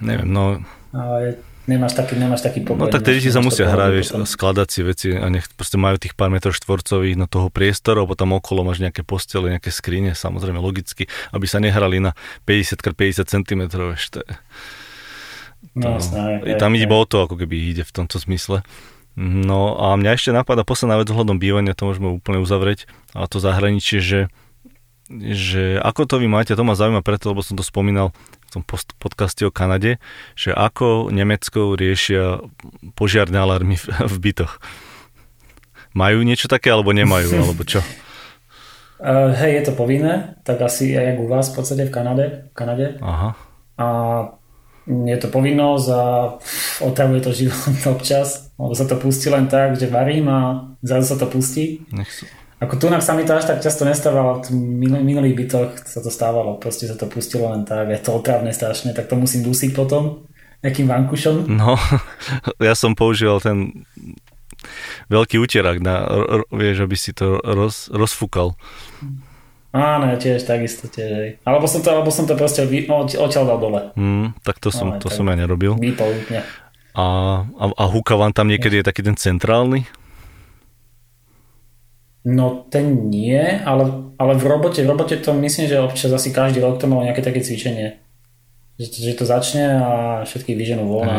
neviem, 0.00 0.28
no, 0.28 0.58
Ale 0.90 1.38
nemáš 1.68 1.94
taký, 1.94 2.18
nemáš 2.18 2.42
taký 2.42 2.64
pokoj. 2.66 2.84
no 2.84 2.90
tak 2.90 3.06
deti 3.06 3.30
sa 3.30 3.38
musia 3.38 3.70
hrať, 3.70 3.90
vieš, 3.94 4.08
skladať 4.26 4.68
si 4.68 4.80
veci 4.82 5.08
a 5.14 5.30
nech 5.30 5.46
proste 5.54 5.78
majú 5.78 6.00
tých 6.00 6.18
pár 6.18 6.32
metrov 6.32 6.56
štvorcových 6.58 7.14
na 7.14 7.30
toho 7.30 7.52
priestoru, 7.52 8.08
potom 8.08 8.34
okolo 8.34 8.66
máš 8.66 8.82
nejaké 8.82 9.06
postele, 9.06 9.54
nejaké 9.54 9.70
skrine, 9.70 10.16
samozrejme 10.16 10.58
logicky, 10.58 11.06
aby 11.30 11.46
sa 11.46 11.62
nehrali 11.62 12.02
na 12.02 12.18
50x50 12.48 13.28
cm, 13.28 13.62
vieš, 13.70 14.18
to 14.18 14.18
je, 14.24 14.30
No, 15.72 15.96
to, 15.96 16.44
hej, 16.44 16.60
tam 16.60 16.76
ide 16.76 16.84
iba 16.84 17.00
o 17.00 17.08
to, 17.08 17.24
ako 17.24 17.38
keby 17.38 17.72
ide 17.72 17.86
v 17.86 17.92
tomto 17.94 18.20
zmysle. 18.20 18.60
No 19.12 19.76
a 19.76 19.92
mňa 20.00 20.16
ešte 20.16 20.32
napadá 20.32 20.64
posledná 20.64 20.96
vec 20.96 21.12
ohľadom 21.12 21.36
bývania, 21.36 21.76
to 21.76 21.84
môžeme 21.84 22.08
úplne 22.08 22.40
uzavrieť, 22.40 22.88
a 23.12 23.28
to 23.28 23.44
zahraničie, 23.44 24.00
že, 24.00 24.20
že 25.12 25.76
ako 25.84 26.08
to 26.08 26.16
vy 26.16 26.32
máte, 26.32 26.56
to 26.56 26.64
ma 26.64 26.72
zaujíma 26.72 27.04
preto, 27.04 27.36
lebo 27.36 27.44
som 27.44 27.52
to 27.52 27.64
spomínal 27.64 28.16
v 28.48 28.60
tom 28.60 28.62
post- 28.64 28.96
podcaste 28.96 29.44
o 29.44 29.52
Kanade, 29.52 30.00
že 30.32 30.56
ako 30.56 31.12
Nemecko 31.12 31.76
riešia 31.76 32.40
požiarne 32.96 33.36
alarmy 33.36 33.76
v, 33.76 33.84
v 33.88 34.16
bytoch. 34.16 34.60
Majú 35.92 36.24
niečo 36.24 36.48
také, 36.48 36.72
alebo 36.72 36.96
nemajú, 36.96 37.36
alebo 37.44 37.68
čo? 37.68 37.84
Uh, 39.02 39.34
hej, 39.34 39.60
je 39.60 39.62
to 39.68 39.72
povinné, 39.76 40.40
tak 40.46 40.62
asi 40.64 40.96
aj 40.96 41.20
u 41.20 41.28
vás 41.28 41.52
v 41.52 41.60
podstate 41.60 41.84
v 41.84 41.92
Kanade. 41.92 42.24
V 42.48 42.54
Kanade. 42.56 42.86
Aha. 43.04 43.36
A 43.76 43.86
je 44.86 45.16
to 45.18 45.28
povinnosť 45.30 45.86
a 45.94 46.02
otravuje 46.82 47.20
to 47.22 47.30
život 47.30 47.78
občas, 47.94 48.50
lebo 48.58 48.74
sa 48.74 48.86
to 48.86 48.98
pustí 48.98 49.30
len 49.30 49.46
tak, 49.46 49.78
že 49.78 49.86
varím 49.86 50.26
a 50.28 50.38
zrazu 50.82 51.14
sa 51.14 51.18
to 51.18 51.30
pustí. 51.30 51.86
Nech. 51.94 52.10
Ako 52.62 52.78
tu 52.78 52.86
sa 52.86 53.18
mi 53.18 53.26
to 53.26 53.34
až 53.34 53.50
tak 53.50 53.58
často 53.58 53.82
nestávalo, 53.82 54.38
v 54.46 54.54
minul- 54.54 55.02
minulých 55.02 55.34
bytoch 55.34 55.82
sa 55.82 55.98
to 55.98 56.14
stávalo, 56.14 56.62
proste 56.62 56.86
sa 56.86 56.94
to 56.94 57.10
pustilo 57.10 57.50
len 57.50 57.66
tak, 57.66 57.90
je 57.90 57.98
to 57.98 58.14
otravné 58.14 58.54
strašne, 58.54 58.94
tak 58.94 59.10
to 59.10 59.18
musím 59.18 59.42
dusiť 59.42 59.74
potom 59.74 60.30
nejakým 60.62 60.86
vankušom. 60.86 61.50
No, 61.50 61.74
ja 62.62 62.78
som 62.78 62.94
používal 62.94 63.42
ten 63.42 63.82
veľký 65.10 65.42
úterák, 65.42 65.82
na, 65.82 66.06
vieš, 66.54 66.86
aby 66.86 66.94
si 66.94 67.10
to 67.10 67.42
roz, 67.42 67.90
rozfúkal. 67.90 68.54
Áno, 69.72 70.04
ja 70.06 70.16
tiež 70.16 70.44
takisto 70.44 70.84
tiež. 70.86 71.10
hej. 71.10 71.30
Alebo 71.42 71.64
som 71.64 71.80
to, 71.80 71.88
alebo 71.88 72.08
som 72.08 72.28
to 72.28 72.36
proste 72.36 72.60
vy, 72.62 72.84
no, 72.84 73.02
odtiaľ 73.02 73.44
dal 73.46 73.58
dole. 73.58 73.80
Hmm, 73.96 74.36
tak 74.44 74.60
to 74.60 74.68
som, 74.68 74.92
Ale 74.92 75.00
to 75.00 75.08
tak- 75.08 75.16
som 75.16 75.24
ja 75.24 75.34
nerobil. 75.34 75.74
Vypol 75.74 76.12
úplne. 76.12 76.44
A, 76.92 77.04
a, 77.48 77.64
a 77.72 77.84
húka 77.88 78.14
vám 78.14 78.30
tam 78.30 78.46
niekedy 78.46 78.78
je 78.78 78.84
taký 78.84 79.00
ten 79.00 79.16
centrálny? 79.16 79.88
No 82.22 82.68
ten 82.68 83.10
nie, 83.10 83.40
ale, 83.64 84.14
ale 84.14 84.32
v 84.36 84.44
robote, 84.44 84.78
v 84.78 84.86
robote 84.86 85.16
to 85.16 85.34
myslím, 85.34 85.66
že 85.66 85.80
občas 85.80 86.12
asi 86.12 86.30
každý 86.30 86.62
rok 86.62 86.78
to 86.78 86.86
malo 86.86 87.02
nejaké 87.02 87.18
také 87.18 87.42
cvičenie. 87.42 87.98
Že, 88.76 88.86
to- 88.86 89.02
že 89.02 89.12
to 89.16 89.24
začne 89.24 89.64
a 89.74 89.90
všetky 90.22 90.52
vyženú 90.52 90.84
von 90.84 91.08
a, 91.08 91.18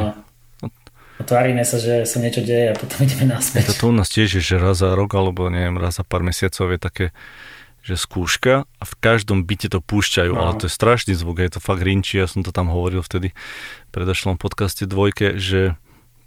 tvárime 1.20 1.64
sa, 1.64 1.76
že 1.76 2.04
sa 2.04 2.22
niečo 2.22 2.40
deje 2.40 2.72
a 2.72 2.78
potom 2.78 3.02
ideme 3.06 3.28
naspäť. 3.28 3.68
to 3.68 3.76
tu 3.76 3.86
u 3.90 3.94
nás 3.94 4.08
tiež, 4.08 4.40
je, 4.40 4.46
že 4.46 4.56
raz 4.56 4.80
za 4.80 4.94
rok, 4.94 5.12
alebo 5.12 5.50
neviem, 5.50 5.76
raz 5.76 5.98
za 5.98 6.06
pár 6.06 6.22
mesiacov 6.22 6.70
je 6.70 6.80
také, 6.80 7.06
že 7.84 7.94
skúška 7.94 8.64
a 8.64 8.84
v 8.84 8.94
každom 8.98 9.44
byte 9.44 9.68
to 9.68 9.80
púšťajú, 9.80 10.32
No. 10.32 10.40
ale 10.42 10.56
to 10.56 10.66
je 10.66 10.74
strašný 10.74 11.14
zvuk, 11.14 11.38
je 11.38 11.52
to 11.52 11.60
fakt 11.60 11.80
rinčí, 11.80 12.16
ja 12.16 12.26
som 12.26 12.40
to 12.40 12.50
tam 12.50 12.68
hovoril 12.68 13.00
vtedy 13.00 13.36
v 13.86 13.90
predošlom 13.92 14.36
podcaste 14.36 14.84
dvojke, 14.84 15.36
že 15.36 15.76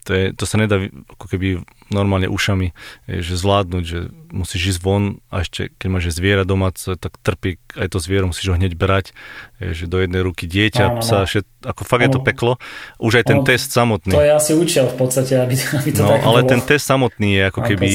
to, 0.04 0.14
je, 0.14 0.24
to 0.32 0.44
sa 0.44 0.54
nedá 0.54 0.78
ako 1.10 1.26
keby 1.26 1.66
normálne 1.88 2.28
ušami 2.28 2.70
je, 3.08 3.24
že 3.24 3.34
zvládnuť, 3.34 3.82
že 3.82 3.98
musíš 4.30 4.76
ísť 4.76 4.80
von 4.80 5.18
a 5.26 5.42
ešte 5.42 5.74
keď 5.74 5.88
máš 5.88 6.14
zviera 6.14 6.44
domáce, 6.44 6.86
tak 6.94 7.18
trpí 7.18 7.58
aj 7.74 7.90
to 7.90 7.98
zviero, 7.98 8.30
musíš 8.30 8.46
ho 8.46 8.54
hneď 8.54 8.76
brať, 8.76 9.10
je, 9.58 9.74
že 9.74 9.84
do 9.86 9.98
jednej 9.98 10.22
ruky 10.22 10.46
dieťa, 10.46 10.84
Áno, 10.86 11.02
psa, 11.02 11.18
no. 11.18 11.26
všet, 11.26 11.42
ako 11.64 11.82
fakt 11.82 12.04
je 12.04 12.10
to 12.12 12.20
peklo. 12.22 12.52
Už 13.00 13.18
aj 13.18 13.24
ten 13.26 13.38
ono- 13.40 13.48
test 13.48 13.72
samotný. 13.72 14.14
To 14.14 14.22
je 14.22 14.30
asi 14.30 14.52
účel 14.54 14.86
v 14.86 14.96
podstate, 14.96 15.32
aby, 15.34 15.54
aby 15.74 15.88
to 15.90 15.98
No, 15.98 16.08
tak 16.08 16.22
ale 16.22 16.38
bolo. 16.38 16.50
ten 16.52 16.60
test 16.62 16.84
samotný 16.86 17.28
je 17.32 17.42
ako 17.48 17.60
keby 17.64 17.88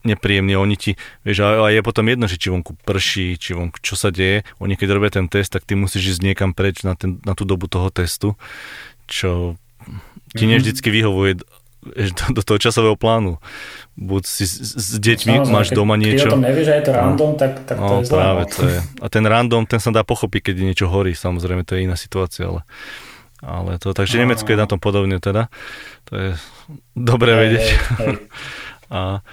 pocit. 0.00 0.08
nepríjemný. 0.08 0.54
Oni 0.54 0.74
ti, 0.74 0.96
vieš, 1.20 1.38
a, 1.40 1.60
a 1.60 1.68
je 1.68 1.80
potom 1.80 2.04
jedno, 2.04 2.24
že 2.24 2.34
či 2.34 2.48
vonku 2.48 2.74
prší, 2.78 3.34
či 3.34 3.52
vonku 3.52 3.78
čo 3.78 3.94
sa 3.94 4.08
deje. 4.08 4.42
Oni 4.56 4.74
keď 4.74 4.88
robia 4.90 5.10
ten 5.10 5.26
test, 5.26 5.50
tak 5.50 5.62
ty 5.62 5.74
musíš 5.74 6.16
ísť 6.16 6.22
niekam 6.24 6.50
preč 6.50 6.80
na, 6.80 6.92
ten, 6.92 7.20
na 7.20 7.32
tú 7.32 7.42
dobu 7.42 7.64
toho 7.64 7.88
testu, 7.88 8.34
čo 9.04 9.60
ti 10.30 10.44
Mhm. 10.44 10.48
nie 10.48 10.58
vždycky 10.58 10.88
vyhovuje 10.88 11.32
vieš, 11.82 12.12
do, 12.12 12.36
do 12.36 12.42
toho 12.42 12.58
časového 12.58 12.92
plánu. 12.92 13.40
Buď 13.94 14.22
si 14.22 14.44
s, 14.44 14.56
s 14.70 14.96
deťmi 14.96 15.40
Samozrejme, 15.40 15.48
máš 15.50 15.68
keď- 15.68 15.76
doma 15.76 15.94
Keď 15.94 16.02
niečo. 16.02 16.28
o 16.28 16.34
tom 16.34 16.42
nevieš, 16.42 16.66
že 16.66 16.74
je 16.74 16.84
to 16.84 16.92
random, 16.92 17.30
tak, 17.34 17.52
tak 17.64 17.76
to 17.76 17.84
No, 17.86 17.96
je 17.96 18.04
zlé. 18.04 18.14
práve 18.14 18.42
no. 18.42 18.50
to 18.50 18.62
je. 18.66 18.78
A 19.00 19.06
ten 19.08 19.24
random, 19.24 19.62
ten 19.64 19.78
sa 19.78 19.90
dá 19.90 20.02
pochopiť, 20.02 20.40
keď 20.42 20.54
je 20.54 20.64
niečo 20.66 20.86
horí, 20.86 21.12
samozrejme, 21.12 21.62
to 21.62 21.74
je 21.74 21.84
iná 21.84 21.96
situácia, 21.96 22.44
ale, 22.46 22.68
ale 23.40 23.76
to, 23.76 23.90
takže 23.90 24.14
No, 24.14 24.20
Nemecko 24.22 24.44
je 24.46 24.56
no. 24.56 24.62
na 24.62 24.68
tom 24.68 24.76
podobne 24.76 25.16
teda. 25.18 25.48
To 26.04 26.12
je 26.14 26.28
dobré 26.92 27.32
Hej, 27.32 27.40
vedieť. 27.40 27.66
hej, 27.66 27.76
hej. 27.98 28.16
A, 28.92 29.24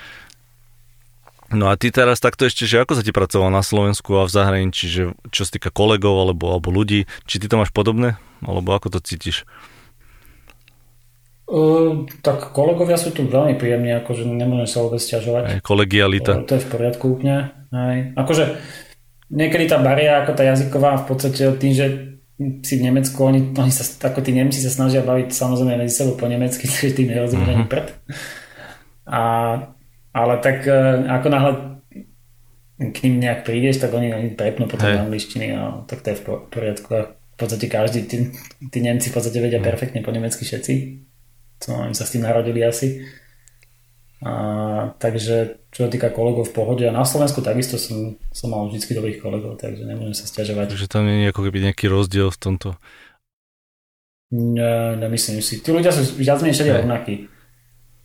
No 1.48 1.72
a 1.72 1.80
ty 1.80 1.96
teraz 1.96 2.20
takto 2.20 2.44
ešte, 2.44 2.68
že 2.68 2.84
ako 2.84 3.00
sa 3.00 3.04
ti 3.08 3.16
pracoval 3.16 3.48
na 3.48 3.64
Slovensku 3.64 4.20
a 4.20 4.28
v 4.28 4.36
zahraničí, 4.36 4.86
že 4.92 5.04
čo 5.32 5.48
sa 5.48 5.52
týka 5.56 5.72
kolegov 5.72 6.20
alebo, 6.20 6.52
alebo 6.52 6.76
ľudí, 6.76 7.08
či 7.24 7.40
ty 7.40 7.48
to 7.48 7.56
máš 7.56 7.72
podobné, 7.72 8.20
alebo 8.44 8.76
ako 8.76 8.92
to 8.92 9.00
cítiš? 9.00 9.48
Uh, 11.48 12.04
tak 12.20 12.52
kolegovia 12.52 13.00
sú 13.00 13.16
tu 13.16 13.24
veľmi 13.24 13.56
príjemní, 13.56 13.96
akože 14.04 14.28
nemôžem 14.28 14.68
sa 14.68 14.84
vôbec 14.84 15.00
stiažovať. 15.00 15.44
Aj, 15.48 15.60
kolegialita. 15.64 16.32
Uh, 16.36 16.44
to 16.44 16.60
je 16.60 16.64
v 16.68 16.72
poriadku 16.76 17.16
úplne. 17.16 17.56
Aj. 17.72 17.98
Akože 18.20 18.60
niekedy 19.32 19.72
tá 19.72 19.80
bariéra 19.80 20.28
ako 20.28 20.36
tá 20.36 20.44
jazyková 20.44 21.00
v 21.00 21.06
podstate 21.08 21.48
tým, 21.56 21.72
že 21.72 21.86
si 22.38 22.74
v 22.78 22.86
Nemecku, 22.92 23.18
oni, 23.24 23.56
oni 23.56 23.72
sa, 23.74 23.88
ako 24.12 24.20
tí 24.20 24.36
Nemci 24.36 24.60
sa 24.60 24.70
snažia 24.70 25.02
baviť 25.02 25.34
samozrejme 25.34 25.80
medzi 25.80 25.96
sebou 25.96 26.20
po 26.20 26.28
nemecky, 26.28 26.68
takže 26.72 27.00
tým 27.00 27.16
nerozumie 27.16 27.64
mm-hmm. 27.64 27.72
prd. 27.72 27.88
A, 29.08 29.22
ale 30.18 30.42
tak 30.42 30.66
uh, 30.66 31.06
ako 31.06 31.28
náhle 31.30 31.52
k 32.78 32.98
ním 33.06 33.22
nejak 33.22 33.46
prídeš, 33.46 33.82
tak 33.82 33.94
oni, 33.94 34.14
oni 34.14 34.30
prepnú 34.34 34.66
potom 34.66 34.90
hey. 34.90 35.02
angličtiny 35.02 35.54
a 35.54 35.86
tak 35.86 36.02
to 36.02 36.14
je 36.14 36.18
v 36.18 36.24
poriadku. 36.50 36.90
A 36.94 37.02
v 37.14 37.38
podstate 37.38 37.70
každý, 37.70 38.10
tí, 38.10 38.34
tí 38.74 38.80
Nemci 38.82 39.14
v 39.14 39.16
podstate 39.18 39.38
vedia 39.38 39.62
mm. 39.62 39.66
perfektne 39.66 40.02
po 40.02 40.10
nemecky 40.10 40.42
všetci 40.46 41.06
co 41.60 41.74
oni 41.74 41.96
sa 41.96 42.06
s 42.06 42.14
tým 42.14 42.24
narodili 42.24 42.62
asi. 42.62 43.02
A, 44.26 44.34
takže 44.98 45.62
čo 45.70 45.86
sa 45.86 45.90
týka 45.94 46.10
kolegov 46.10 46.50
v 46.50 46.56
pohode 46.58 46.82
a 46.90 46.94
na 46.94 47.06
Slovensku 47.06 47.46
takisto 47.46 47.78
som, 47.78 48.18
som 48.34 48.50
mal 48.50 48.66
vždy 48.66 48.98
dobrých 48.98 49.22
kolegov, 49.22 49.62
takže 49.62 49.86
nemôžem 49.86 50.18
sa 50.18 50.26
stiažovať. 50.26 50.74
Takže 50.74 50.90
tam 50.90 51.06
nie 51.06 51.30
je 51.30 51.32
ako 51.34 51.42
keby 51.46 51.70
nejaký 51.70 51.86
rozdiel 51.86 52.34
v 52.34 52.40
tomto? 52.42 52.70
Ne, 54.34 54.98
nemyslím 54.98 55.40
si. 55.40 55.62
Tí 55.62 55.70
ľudia 55.70 55.94
sú 55.94 56.18
viac 56.18 56.42
menej 56.42 56.58
všade 56.58 56.74
rovnakí. 56.82 57.30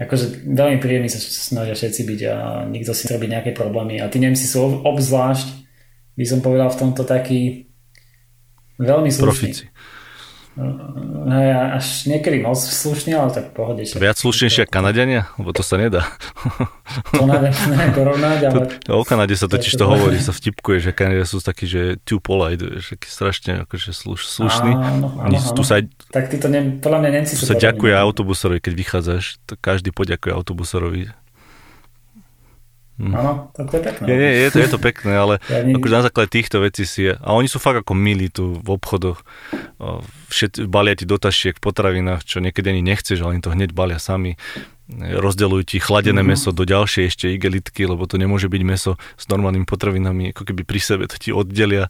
Akože 0.04 0.46
veľmi 0.48 0.78
príjemní 0.82 1.08
sa 1.08 1.20
snažia 1.20 1.76
všetci 1.76 2.02
byť 2.02 2.20
a 2.28 2.36
nikto 2.66 2.92
si 2.92 3.06
robí 3.08 3.28
nejaké 3.28 3.54
problémy. 3.54 4.02
A 4.02 4.10
tí 4.10 4.18
Nemci 4.18 4.44
sú 4.48 4.82
obzvlášť, 4.82 5.46
by 6.16 6.24
som 6.26 6.40
povedal, 6.44 6.68
v 6.72 6.80
tomto 6.80 7.02
taký 7.06 7.70
veľmi 8.80 9.10
slušní. 9.12 9.50
Profici. 9.52 9.64
No 10.52 11.32
ja 11.32 11.80
až 11.80 12.04
niekedy 12.04 12.44
moc 12.44 12.60
slušne, 12.60 13.16
ale 13.16 13.32
tak 13.32 13.56
pohode. 13.56 13.88
Viac 13.88 14.20
slušnejšie 14.20 14.68
ako 14.68 14.72
Kanadiania? 14.72 15.32
Lebo 15.40 15.56
to 15.56 15.64
sa 15.64 15.80
nedá. 15.80 16.04
To 17.16 17.24
neviem 17.24 17.56
porovnať, 17.96 18.38
ale... 18.52 18.64
To, 18.84 19.00
o 19.00 19.04
Kanade 19.06 19.32
sa 19.32 19.48
totiž 19.48 19.80
to 19.80 19.88
hovorí, 19.88 20.20
sa 20.20 20.36
vtipkuje, 20.36 20.84
že 20.84 20.90
Kanadia 20.92 21.24
sú 21.24 21.40
takí, 21.40 21.64
že 21.64 21.96
too 22.04 22.20
polite, 22.20 22.84
že 22.84 23.00
taký 23.00 23.08
strašne 23.08 23.64
akože 23.64 23.96
sluš, 23.96 24.28
slušný. 24.28 24.76
Áno, 24.76 25.08
áno. 25.24 25.36
Tu 25.56 25.62
sa, 25.64 25.80
tak 26.12 26.28
títo, 26.28 26.52
ne, 26.52 26.76
podľa 26.84 26.98
mňa 27.00 27.10
Nemci 27.16 27.32
sú 27.32 27.48
sa 27.48 27.56
ďakuje 27.56 27.96
autobusorovi, 27.96 28.60
keď 28.60 28.72
vychádzaš, 28.76 29.40
to 29.48 29.56
každý 29.56 29.88
poďakuje 29.88 30.36
autobusorovi 30.36 31.16
Hm. 33.02 33.14
Áno, 33.18 33.32
tak 33.50 33.66
to 33.66 33.74
je 33.76 33.82
pekné. 33.82 34.04
Je, 34.06 34.14
je, 34.14 34.30
je, 34.30 34.48
to, 34.54 34.58
je 34.62 34.70
to 34.70 34.78
pekné, 34.78 35.12
ale 35.18 35.34
ja 35.50 35.66
nie... 35.66 35.74
akože 35.74 35.98
na 35.98 36.04
základe 36.06 36.30
týchto 36.30 36.62
vecí 36.62 36.86
si 36.86 37.10
je, 37.10 37.18
a 37.18 37.28
oni 37.34 37.50
sú 37.50 37.58
fakt 37.58 37.82
ako 37.82 37.98
milí 37.98 38.30
tu 38.30 38.62
v 38.62 38.68
obchodoch, 38.78 39.26
všet, 40.30 40.70
balia 40.70 40.94
ti 40.94 41.02
do 41.02 41.18
tašiek 41.18 41.58
v 41.58 41.64
potravinách, 41.66 42.22
čo 42.22 42.38
niekedy 42.38 42.70
ani 42.70 42.86
nechceš, 42.86 43.18
ale 43.18 43.34
oni 43.34 43.42
to 43.42 43.50
hneď 43.50 43.74
balia 43.74 43.98
sami 43.98 44.38
rozdeľujú 45.00 45.62
ti 45.64 45.76
chladené 45.80 46.20
mm-hmm. 46.20 46.36
meso 46.36 46.50
do 46.52 46.64
ďalšej 46.68 47.04
ešte 47.08 47.26
igelitky, 47.32 47.88
lebo 47.88 48.04
to 48.04 48.20
nemôže 48.20 48.50
byť 48.50 48.62
meso 48.66 49.00
s 49.16 49.24
normálnymi 49.30 49.64
potravinami, 49.64 50.36
ako 50.36 50.42
keby 50.52 50.62
pri 50.68 50.80
sebe 50.82 51.04
to 51.08 51.16
ti 51.16 51.32
oddelia. 51.32 51.88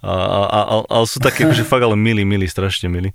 A, 0.00 0.12
a, 0.48 0.60
a, 0.64 0.74
ale 0.88 1.06
sú 1.06 1.20
také, 1.20 1.44
akože 1.44 1.66
fakt 1.66 1.84
ale 1.84 1.98
milí, 1.98 2.24
milí, 2.24 2.48
strašne 2.48 2.88
milí. 2.88 3.12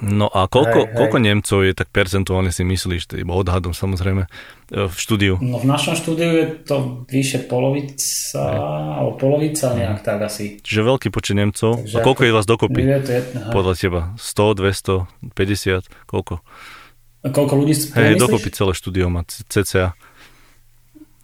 No 0.00 0.32
a 0.32 0.48
koľko, 0.48 0.88
hej, 0.88 0.96
koľko 0.96 1.18
hej. 1.20 1.24
Nemcov 1.28 1.58
je 1.60 1.72
tak 1.76 1.92
percentuálne 1.92 2.48
si 2.48 2.64
myslíš, 2.64 3.02
to 3.04 3.14
iba 3.20 3.36
odhadom 3.36 3.76
samozrejme, 3.76 4.24
e, 4.72 4.88
v 4.88 4.96
štúdiu? 4.96 5.36
No 5.44 5.60
v 5.60 5.68
našom 5.68 5.92
štúdiu 5.92 6.30
je 6.40 6.46
to 6.64 7.04
vyše 7.04 7.44
polovica, 7.44 8.40
alebo 8.96 9.20
polovica 9.20 9.76
nejak 9.76 10.00
tak 10.00 10.24
asi. 10.24 10.56
Čiže 10.64 10.88
veľký 10.88 11.08
počet 11.12 11.36
Nemcov. 11.36 11.84
Takže 11.84 11.96
a 11.96 12.00
koľko 12.00 12.22
ako, 12.24 12.28
je 12.28 12.32
vás 12.32 12.46
dokopy? 12.48 12.80
Je 12.80 13.00
to 13.04 13.12
jedno, 13.12 13.38
Podľa 13.52 13.74
teba? 13.76 14.00
100, 14.16 15.36
200, 15.36 15.36
50, 15.36 16.08
koľko? 16.08 16.34
A 17.20 17.28
koľko 17.28 17.54
ľudí 17.60 17.74
Hej, 17.92 18.16
dokopy 18.16 18.48
celé 18.48 18.72
štúdio 18.72 19.12
má 19.12 19.28
cca. 19.28 19.92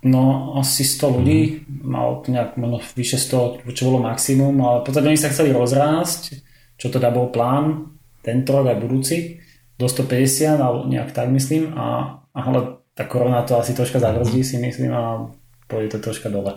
No 0.05 0.53
asi 0.61 0.85
100 0.85 1.17
ľudí, 1.17 1.65
mm. 1.65 1.81
mal 1.81 2.21
nejak 2.29 2.61
možno 2.61 2.85
vyše 2.93 3.17
100, 3.17 3.65
čo 3.73 3.89
bolo 3.89 4.05
maximum, 4.05 4.53
ale 4.61 4.85
potom 4.85 5.01
oni 5.01 5.17
sa 5.17 5.33
chceli 5.33 5.57
rozrásť, 5.57 6.45
čo 6.77 6.93
teda 6.93 7.09
bol 7.09 7.33
plán, 7.33 7.96
tento 8.27 8.51
rok 8.51 8.67
aj 8.67 8.83
budúci 8.83 9.39
do 9.79 9.87
150, 9.87 10.59
alebo 10.59 10.91
nejak 10.91 11.15
tak 11.15 11.31
myslím, 11.31 11.71
a, 11.79 12.19
ale 12.35 12.83
tá 12.97 13.05
korona 13.07 13.47
to 13.47 13.61
asi 13.61 13.77
troška 13.77 14.03
zabrzdí 14.03 14.43
si 14.43 14.57
myslím 14.59 14.91
a 14.91 15.31
pôjde 15.71 15.97
to 15.97 16.11
troška 16.11 16.33
dole. 16.33 16.57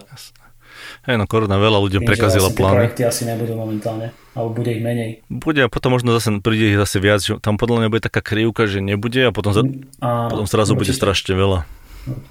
Hej, 1.03 1.15
no 1.19 1.27
korona 1.27 1.59
veľa 1.59 1.79
ľuďom 1.83 2.01
Tým, 2.03 2.09
prekazila 2.09 2.49
plány. 2.55 2.75
projekty 2.75 3.01
asi 3.03 3.27
nebudú 3.27 3.59
momentálne, 3.59 4.15
alebo 4.31 4.55
bude 4.55 4.71
ich 4.71 4.79
menej. 4.79 5.27
Bude 5.27 5.67
a 5.67 5.69
potom 5.71 5.95
možno 5.95 6.15
zase 6.15 6.31
príde 6.39 6.75
ich 6.75 6.79
zase 6.79 7.03
viac, 7.03 7.19
že 7.19 7.35
tam 7.43 7.59
podľa 7.59 7.85
mňa 7.85 7.89
bude 7.91 8.03
taká 8.03 8.23
krivka, 8.23 8.67
že 8.67 8.79
nebude 8.79 9.27
a 9.27 9.31
potom, 9.35 9.51
za, 9.51 9.67
a, 9.99 10.31
potom 10.31 10.47
zrazu 10.47 10.73
určite. 10.75 10.79
bude 10.79 10.93
strašne 10.95 11.33
veľa, 11.35 11.59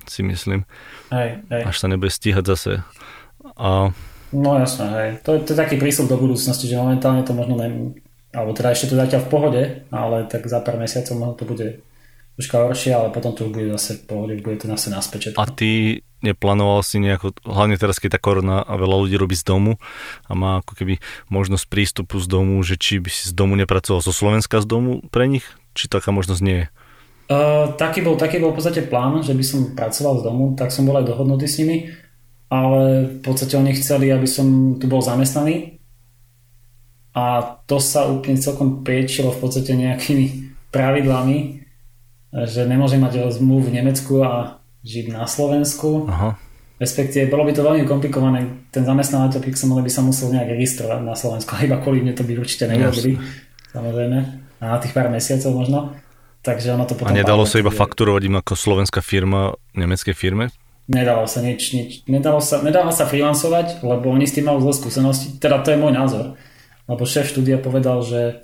si 0.08 0.20
myslím. 0.24 0.64
Hej, 1.12 1.44
hej. 1.52 1.62
Až 1.68 1.76
sa 1.76 1.86
nebude 1.92 2.08
stíhať 2.08 2.44
zase. 2.48 2.72
A... 3.60 3.92
No 4.32 4.50
jasné, 4.56 4.86
hej. 4.88 5.10
To, 5.28 5.36
to 5.44 5.52
je 5.52 5.58
taký 5.58 5.76
prísľub 5.76 6.08
do 6.08 6.16
budúcnosti, 6.16 6.64
že 6.64 6.80
momentálne 6.80 7.24
to 7.28 7.36
možno 7.36 7.60
ne, 7.60 7.68
alebo 8.32 8.52
teda 8.52 8.76
ešte 8.76 8.92
to 8.92 9.00
zatiaľ 9.00 9.24
v 9.24 9.32
pohode, 9.32 9.62
ale 9.88 10.28
tak 10.28 10.44
za 10.44 10.60
pár 10.60 10.76
mesiacov 10.76 11.14
možno 11.16 11.34
to 11.38 11.44
bude 11.48 11.66
troška 12.38 12.56
horšie, 12.62 12.92
ale 12.94 13.08
potom 13.10 13.34
to 13.34 13.48
už 13.48 13.50
bude 13.50 13.66
zase 13.74 13.98
v 13.98 14.02
pohode, 14.06 14.32
bude 14.44 14.62
to 14.62 14.70
zase 14.70 14.94
naspäť. 14.94 15.34
A 15.34 15.44
ty 15.50 16.02
neplánoval 16.22 16.82
si 16.86 17.02
nejako, 17.02 17.34
hlavne 17.42 17.74
teraz, 17.78 17.98
keď 17.98 18.18
tá 18.18 18.20
korona 18.22 18.62
a 18.62 18.78
veľa 18.78 19.06
ľudí 19.06 19.18
robí 19.18 19.34
z 19.34 19.46
domu 19.46 19.78
a 20.26 20.32
má 20.38 20.62
ako 20.62 20.72
keby 20.78 20.94
možnosť 21.30 21.64
prístupu 21.66 22.18
z 22.18 22.26
domu, 22.30 22.58
že 22.62 22.78
či 22.78 23.02
by 23.02 23.10
si 23.10 23.30
z 23.30 23.34
domu 23.34 23.58
nepracoval 23.58 24.02
zo 24.02 24.14
Slovenska 24.14 24.62
z 24.62 24.66
domu 24.66 25.02
pre 25.10 25.26
nich? 25.26 25.46
Či 25.74 25.90
taká 25.90 26.10
možnosť 26.10 26.42
nie 26.42 26.56
je? 26.62 26.66
Uh, 27.28 27.76
taký, 27.76 28.00
bol, 28.00 28.16
taký 28.16 28.40
bol 28.40 28.56
v 28.56 28.58
podstate 28.62 28.88
plán, 28.88 29.20
že 29.20 29.36
by 29.36 29.44
som 29.44 29.76
pracoval 29.76 30.22
z 30.22 30.26
domu, 30.26 30.44
tak 30.56 30.72
som 30.72 30.88
bol 30.88 30.96
aj 30.96 31.12
dohodnutý 31.12 31.44
s 31.44 31.60
nimi, 31.60 31.92
ale 32.48 33.04
v 33.04 33.20
podstate 33.20 33.54
oni 33.54 33.76
chceli, 33.76 34.08
aby 34.08 34.24
som 34.24 34.78
tu 34.80 34.88
bol 34.88 35.04
zamestnaný, 35.04 35.77
a 37.18 37.42
to 37.66 37.82
sa 37.82 38.06
úplne 38.06 38.38
celkom 38.38 38.86
priečilo 38.86 39.34
v 39.34 39.40
podstate 39.42 39.74
nejakými 39.74 40.54
pravidlami, 40.70 41.66
že 42.46 42.62
nemôžem 42.62 43.02
mať 43.02 43.34
zmluvu 43.34 43.72
v 43.72 43.74
Nemecku 43.82 44.22
a 44.22 44.62
žiť 44.86 45.10
na 45.10 45.26
Slovensku. 45.26 46.06
Aha. 46.06 46.38
Respektíve, 46.78 47.26
bolo 47.26 47.42
by 47.42 47.58
to 47.58 47.66
veľmi 47.66 47.82
komplikované. 47.90 48.70
Ten 48.70 48.86
zamestnávateľ 48.86 49.42
Pixel 49.42 49.66
by 49.66 49.90
sa 49.90 50.06
musel 50.06 50.30
nejak 50.30 50.54
registrovať 50.54 51.02
na 51.02 51.18
Slovensku, 51.18 51.50
a 51.58 51.66
iba 51.66 51.82
kvôli 51.82 52.06
mne 52.06 52.14
to 52.14 52.22
by 52.22 52.38
určite 52.38 52.70
neurobili. 52.70 53.18
Samozrejme. 53.74 54.18
A 54.62 54.64
na 54.74 54.78
tých 54.78 54.94
pár 54.94 55.10
mesiacov 55.10 55.50
možno. 55.58 55.78
Takže 56.46 56.78
ono 56.78 56.86
to 56.86 56.94
potom... 56.94 57.10
A 57.10 57.18
nedalo 57.18 57.42
sa 57.50 57.58
iba 57.58 57.74
fakturovať 57.74 58.30
im 58.30 58.38
ako 58.38 58.54
slovenská 58.54 59.02
firma 59.02 59.58
nemeckej 59.74 60.14
firme? 60.14 60.54
Nedalo 60.86 61.26
sa 61.26 61.42
nič, 61.42 61.74
nič. 61.74 61.90
Nedalo 62.06 62.38
sa, 62.38 62.62
nedalo 62.62 62.94
sa 62.94 63.10
freelancovať, 63.10 63.82
lebo 63.82 64.14
oni 64.14 64.30
s 64.30 64.38
tým 64.38 64.46
majú 64.46 64.62
zlé 64.62 64.72
skúsenosti. 64.78 65.34
Teda 65.42 65.58
to 65.66 65.74
je 65.74 65.82
môj 65.82 65.92
názor 65.98 66.38
lebo 66.88 67.02
šéf 67.04 67.28
štúdia 67.28 67.60
povedal, 67.60 68.00
že, 68.00 68.42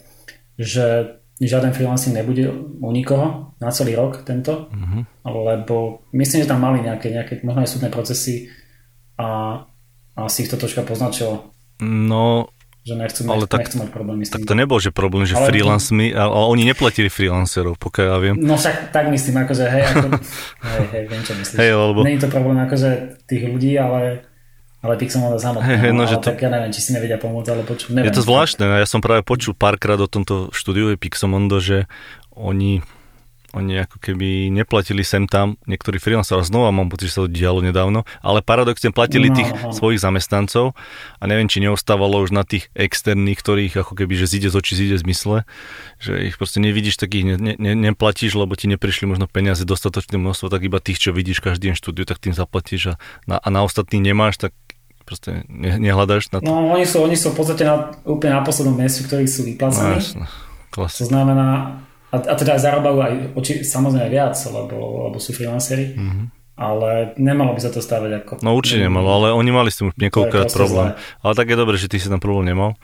že 0.61 1.17
žiaden 1.41 1.75
freelancing 1.75 2.15
nebude 2.15 2.47
u 2.79 2.91
nikoho 2.95 3.57
na 3.59 3.73
celý 3.75 3.99
rok 3.99 4.23
tento, 4.23 4.71
mm-hmm. 4.71 5.03
lebo 5.27 6.07
myslím, 6.15 6.45
že 6.45 6.51
tam 6.51 6.63
mali 6.63 6.85
nejaké, 6.85 7.11
nejaké 7.11 7.43
možno 7.43 7.65
aj 7.65 7.71
súdne 7.73 7.91
procesy 7.91 8.53
a 9.19 9.59
asi 10.15 10.47
ich 10.47 10.51
to 10.53 10.61
troška 10.61 10.87
poznačilo. 10.87 11.51
No, 11.83 12.55
že 12.85 12.95
nechcú, 13.01 13.25
ale 13.27 13.49
nechcú, 13.49 13.49
tak, 13.49 13.61
nechcú 13.65 13.77
mať 13.81 13.91
problémy 13.97 14.23
s 14.23 14.29
tým. 14.29 14.45
Tak 14.45 14.45
to 14.45 14.55
nebol, 14.55 14.77
že 14.77 14.91
problém, 14.93 15.25
že 15.25 15.41
ale 15.41 15.49
freelance 15.49 15.89
mi, 15.89 16.13
ale 16.13 16.31
oni 16.31 16.69
neplatili 16.69 17.09
freelancerov, 17.09 17.81
pokiaľ 17.81 18.07
ja 18.13 18.19
viem. 18.21 18.37
No 18.45 18.61
však 18.61 18.93
tak 18.93 19.09
myslím, 19.09 19.41
akože 19.41 19.65
hej, 19.65 19.83
ako, 19.89 20.07
hej, 20.69 20.85
hej, 20.93 21.05
viem 21.09 21.23
čo 21.25 21.33
myslíš. 21.33 21.59
Hej, 21.59 21.71
lebo... 21.73 21.99
Není 22.05 22.21
to 22.21 22.29
problém 22.29 22.61
akože 22.61 22.91
tých 23.25 23.43
ľudí, 23.49 23.73
ale 23.81 24.29
ale 24.85 25.01
Pixelmondo 25.01 25.41
samotné, 25.41 25.81
hey, 25.81 25.97
no, 25.97 26.05
no, 26.05 26.11
že 26.11 26.21
to... 26.21 26.29
tak 26.29 26.45
ja 26.45 26.53
neviem, 26.53 26.69
či 26.69 26.85
si 26.85 26.91
nevedia 26.93 27.17
pomôcť, 27.17 27.49
ale 27.49 27.63
počuť, 27.65 27.97
neviem. 27.97 28.13
Je 28.13 28.17
to 28.21 28.27
zvláštne, 28.29 28.69
ja 28.69 28.85
som 28.85 29.01
práve 29.01 29.25
počul 29.25 29.57
párkrát 29.57 29.97
o 29.97 30.05
tomto 30.05 30.53
štúdiu 30.53 30.93
Pixelmondo, 31.01 31.57
že 31.57 31.89
oni 32.37 32.85
oni 33.55 33.87
ako 33.87 34.03
keby 34.03 34.51
neplatili 34.51 35.07
sem 35.07 35.31
tam 35.31 35.55
niektorí 35.71 36.03
freelanceri, 36.03 36.43
znova 36.43 36.75
mám 36.75 36.91
pocit, 36.91 37.09
že 37.09 37.15
sa 37.15 37.23
to 37.25 37.31
dialo 37.31 37.63
nedávno, 37.63 38.03
ale 38.21 38.43
paradoxne 38.43 38.91
platili 38.91 39.31
no, 39.31 39.39
tých 39.39 39.51
aha. 39.55 39.71
svojich 39.71 40.03
zamestnancov 40.03 40.75
a 41.23 41.25
neviem, 41.31 41.47
či 41.47 41.63
neostávalo 41.63 42.19
už 42.27 42.35
na 42.35 42.43
tých 42.43 42.69
externých, 42.75 43.39
ktorých 43.39 43.75
ako 43.87 43.95
keby, 43.95 44.19
že 44.19 44.27
zíde 44.27 44.51
z 44.51 44.59
očí, 44.59 44.75
zíde 44.75 44.99
z 44.99 45.07
mysle, 45.07 45.37
že 46.03 46.19
ich 46.27 46.35
proste 46.35 46.59
nevidíš, 46.59 46.99
takých 46.99 47.39
ne, 47.39 47.55
ne, 47.55 47.73
neplatíš, 47.79 48.35
lebo 48.35 48.59
ti 48.59 48.67
neprišli 48.67 49.07
možno 49.07 49.31
peniaze 49.31 49.63
dostatočné 49.63 50.19
množstvo, 50.19 50.51
tak 50.51 50.67
iba 50.67 50.83
tých, 50.83 50.99
čo 50.99 51.15
vidíš 51.15 51.39
každý 51.39 51.71
deň 51.71 51.75
štúdiu, 51.79 52.05
tak 52.05 52.19
tým 52.19 52.35
zaplatíš 52.35 52.99
a 52.99 53.01
na, 53.31 53.39
a 53.39 53.49
na 53.55 53.63
ostatní 53.63 54.03
nemáš, 54.03 54.43
tak 54.43 54.53
proste 55.05 55.45
ne, 55.53 55.77
nehľadáš 55.77 56.33
na 56.33 56.41
to. 56.41 56.49
No 56.49 56.73
oni 56.73 56.89
sú, 56.89 57.05
oni 57.05 57.15
sú 57.15 57.31
v 57.31 57.45
podstate 57.45 57.69
na, 57.69 57.93
úplne 58.09 58.35
na 58.35 58.43
poslednom 58.43 58.75
mieste, 58.75 59.05
ktorí 59.05 59.29
sú 59.29 59.45
vyplácaní. 59.45 60.01
No, 60.75 60.89
to 60.89 61.05
znamená, 61.05 61.81
a, 62.09 62.17
a 62.19 62.35
teda 62.35 62.59
zarábajú 62.59 62.99
aj 63.05 63.13
oči, 63.37 63.61
samozrejme 63.63 64.09
viac, 64.11 64.35
lebo, 64.49 65.07
lebo 65.13 65.17
sú 65.21 65.37
freelanceri. 65.37 65.95
Mm-hmm. 65.95 66.27
ale 66.55 67.19
nemalo 67.19 67.51
by 67.55 67.61
sa 67.67 67.71
to 67.75 67.83
stávať 67.83 68.23
ako... 68.23 68.33
No 68.47 68.55
určite 68.55 68.87
nemalo, 68.87 69.11
ale 69.11 69.29
oni 69.35 69.51
mali 69.51 69.71
s 69.75 69.83
tým 69.83 69.91
niekoľkokrát 69.91 70.55
problém. 70.55 70.95
Zlé. 70.95 71.23
Ale 71.27 71.33
tak 71.35 71.47
je 71.51 71.57
dobré, 71.59 71.75
že 71.75 71.91
ty 71.91 71.99
si 71.99 72.07
tam 72.07 72.23
problém 72.23 72.47
nemal. 72.47 72.79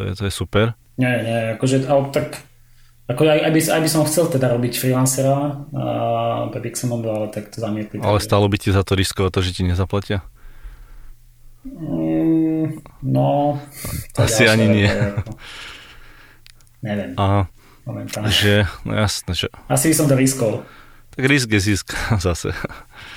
To 0.00 0.08
je, 0.08 0.16
to 0.16 0.22
je 0.24 0.32
super. 0.32 0.72
Nie, 0.96 1.20
nie, 1.20 1.38
akože, 1.60 1.84
ale 1.84 2.08
tak 2.08 2.40
ako 3.12 3.28
aj, 3.28 3.40
aj, 3.44 3.52
by, 3.52 3.60
aj 3.60 3.82
by 3.84 3.90
som 3.92 4.08
chcel 4.08 4.32
teda 4.32 4.48
robiť 4.56 4.72
freelancera 4.80 5.36
a 5.76 5.84
pre 6.48 6.60
Pixelmondo, 6.64 7.12
ale 7.12 7.26
tak 7.28 7.52
to 7.52 7.60
zamietli. 7.60 8.00
Ale 8.00 8.16
stalo 8.16 8.48
by 8.48 8.56
ti 8.56 8.72
za 8.72 8.80
to 8.80 8.96
riskovať 8.96 9.28
to, 9.28 9.40
že 9.44 9.50
ti 9.60 9.62
nezaplatia? 9.68 10.24
Mm, 11.62 12.82
no... 13.06 13.58
Asi 14.18 14.50
ani 14.50 14.66
nie. 14.66 14.90
Neviem. 16.82 17.14
Aha. 17.14 17.46
Momentálne. 17.86 18.30
Že, 18.30 18.66
no 18.86 18.92
jasné, 18.94 19.32
že... 19.34 19.46
Asi 19.70 19.90
by 19.90 19.94
som 19.94 20.06
to 20.10 20.14
riskol. 20.18 20.62
Tak 21.12 21.24
risk 21.28 21.50
je 21.50 21.60
zisk 21.60 21.94
zase. 22.26 22.54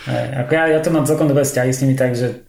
Aj, 0.09 0.45
ako 0.45 0.51
ja, 0.53 0.63
ja 0.77 0.79
to 0.81 0.89
mám 0.93 1.05
celkom 1.05 1.29
dobré 1.29 1.45
vzťahy 1.45 1.71
s 1.73 1.81
nimi, 1.85 1.95
takže 1.97 2.45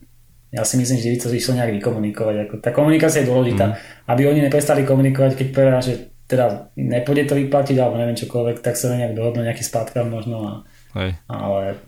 ja 0.52 0.62
si 0.64 0.80
myslím, 0.80 0.98
že 1.00 1.12
by 1.12 1.16
to 1.20 1.28
išlo 1.32 1.52
nejak 1.56 1.72
vykomunikovať. 1.80 2.34
Ako, 2.48 2.54
tá 2.64 2.70
komunikácia 2.72 3.24
je 3.24 3.30
dôležitá. 3.30 3.66
Mm. 3.72 3.76
Aby 4.08 4.22
oni 4.32 4.40
neprestali 4.48 4.88
komunikovať, 4.88 5.32
keď 5.36 5.46
povedia, 5.52 5.80
že 5.84 5.94
teda 6.26 6.74
nepôjde 6.74 7.30
to 7.30 7.34
vyplatiť, 7.38 7.76
alebo 7.78 8.00
neviem 8.00 8.18
čokoľvek, 8.18 8.64
tak 8.64 8.74
sa 8.74 8.96
nejak 8.96 9.14
dohodnú 9.14 9.46
nejaký 9.46 9.62
spátka 9.62 10.02
možno. 10.02 10.36
A, 10.42 10.52
Hej. 10.98 11.20
Ale, 11.30 11.78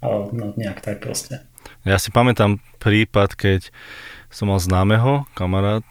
ale 0.00 0.16
no, 0.32 0.54
nejak 0.56 0.80
tak 0.80 1.02
proste. 1.02 1.49
Ja 1.88 1.96
si 1.96 2.12
pamätám 2.12 2.60
prípad, 2.78 3.36
keď 3.36 3.72
som 4.28 4.52
mal 4.52 4.60
známeho 4.60 5.24
kamarát, 5.32 5.84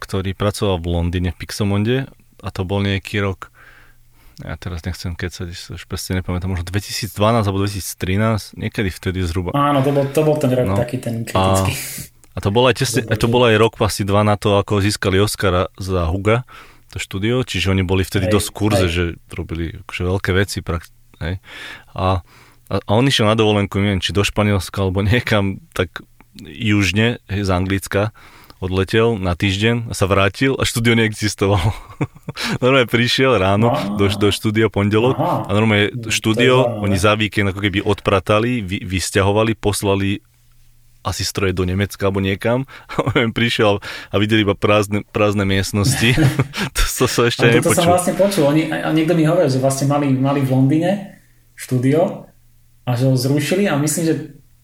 ktorý 0.00 0.36
pracoval 0.36 0.80
v 0.80 0.86
Londýne 0.90 1.30
v 1.32 1.40
Pixelmonde 1.44 2.08
a 2.44 2.48
to 2.52 2.66
bol 2.66 2.84
nejaký 2.84 3.24
rok 3.24 3.54
ja 4.42 4.58
teraz 4.58 4.82
nechcem 4.82 5.14
kecať, 5.14 5.46
už 5.78 5.82
presne 5.86 6.18
nepamätám, 6.18 6.50
možno 6.50 6.66
2012 6.66 7.14
alebo 7.46 7.62
2013, 7.62 8.58
niekedy 8.58 8.90
vtedy 8.90 9.22
zhruba. 9.22 9.54
Áno, 9.54 9.78
to 9.86 9.94
bol, 9.94 10.04
to 10.10 10.20
bol 10.26 10.34
ten 10.34 10.50
rok 10.50 10.66
no. 10.66 10.74
taký 10.74 10.98
ten 10.98 11.22
kritický. 11.22 11.70
A, 12.34 12.34
a 12.34 12.38
to 12.42 12.50
bol 12.50 12.66
aj 12.66 12.82
tesne, 12.82 13.06
to 13.06 13.30
bol 13.30 13.46
aj 13.46 13.54
rok 13.54 13.78
asi 13.78 14.02
dva 14.02 14.26
na 14.26 14.34
to, 14.34 14.58
ako 14.58 14.82
získali 14.82 15.22
Oscara 15.22 15.70
za 15.78 16.10
Huga, 16.10 16.42
to 16.90 16.98
štúdio, 16.98 17.46
čiže 17.46 17.70
oni 17.70 17.86
boli 17.86 18.02
vtedy 18.02 18.26
hej, 18.26 18.34
dosť 18.34 18.48
kurze, 18.50 18.86
hej. 18.90 18.90
že 18.90 19.04
robili 19.30 19.78
akože 19.86 20.02
veľké 20.02 20.30
veci. 20.34 20.58
Hej. 21.22 21.38
A, 21.94 22.26
a, 22.68 22.80
a 22.80 22.90
on 22.96 23.04
išiel 23.04 23.28
na 23.28 23.36
dovolenku, 23.36 23.76
neviem, 23.80 24.00
či 24.00 24.16
do 24.16 24.24
Španielska 24.24 24.84
alebo 24.84 25.04
niekam 25.04 25.60
tak 25.76 26.00
južne, 26.42 27.22
z 27.30 27.48
Anglicka 27.50 28.10
odletel 28.64 29.20
na 29.20 29.36
týždeň 29.36 29.90
a 29.90 29.92
sa 29.92 30.08
vrátil 30.08 30.56
a 30.56 30.64
štúdio 30.64 30.96
neexistovalo. 30.96 31.68
normálne 32.64 32.88
prišiel 32.88 33.36
ráno 33.36 33.76
do, 34.00 34.08
do 34.08 34.28
štúdia 34.32 34.72
pondelok 34.72 35.20
a 35.20 35.50
normálne 35.52 35.92
štúdio 36.08 36.80
oni 36.80 36.96
za 36.96 37.12
víkend 37.12 37.52
ako 37.52 37.60
keby 37.60 37.84
odpratali, 37.84 38.64
vy, 38.64 38.80
vysťahovali, 38.88 39.52
poslali 39.58 40.24
asi 41.04 41.20
stroje 41.20 41.52
do 41.52 41.68
Nemecka 41.68 42.08
alebo 42.08 42.24
niekam. 42.24 42.64
A 42.96 43.20
on 43.20 43.36
prišiel 43.36 43.84
a 44.08 44.16
videli 44.16 44.40
iba 44.40 44.56
prázdne, 44.56 45.04
prázdne 45.12 45.44
miestnosti. 45.44 46.16
to, 46.72 46.82
to 46.98 47.04
sa 47.04 47.28
ešte 47.28 47.44
nepočul. 47.44 47.76
To 47.76 47.80
som 47.84 47.92
vlastne 47.92 48.14
počul. 48.16 48.48
Oni, 48.48 48.72
a 48.72 48.88
niekto 48.88 49.12
mi 49.12 49.28
hovoril, 49.28 49.52
že 49.52 49.60
vlastne 49.60 49.84
mali, 49.84 50.08
mali 50.16 50.40
v 50.40 50.48
Londýne 50.48 51.20
štúdio 51.52 52.32
a 52.84 52.90
že 52.96 53.08
ho 53.08 53.16
zrušili 53.16 53.68
a 53.68 53.76
myslím, 53.80 54.04
že 54.04 54.14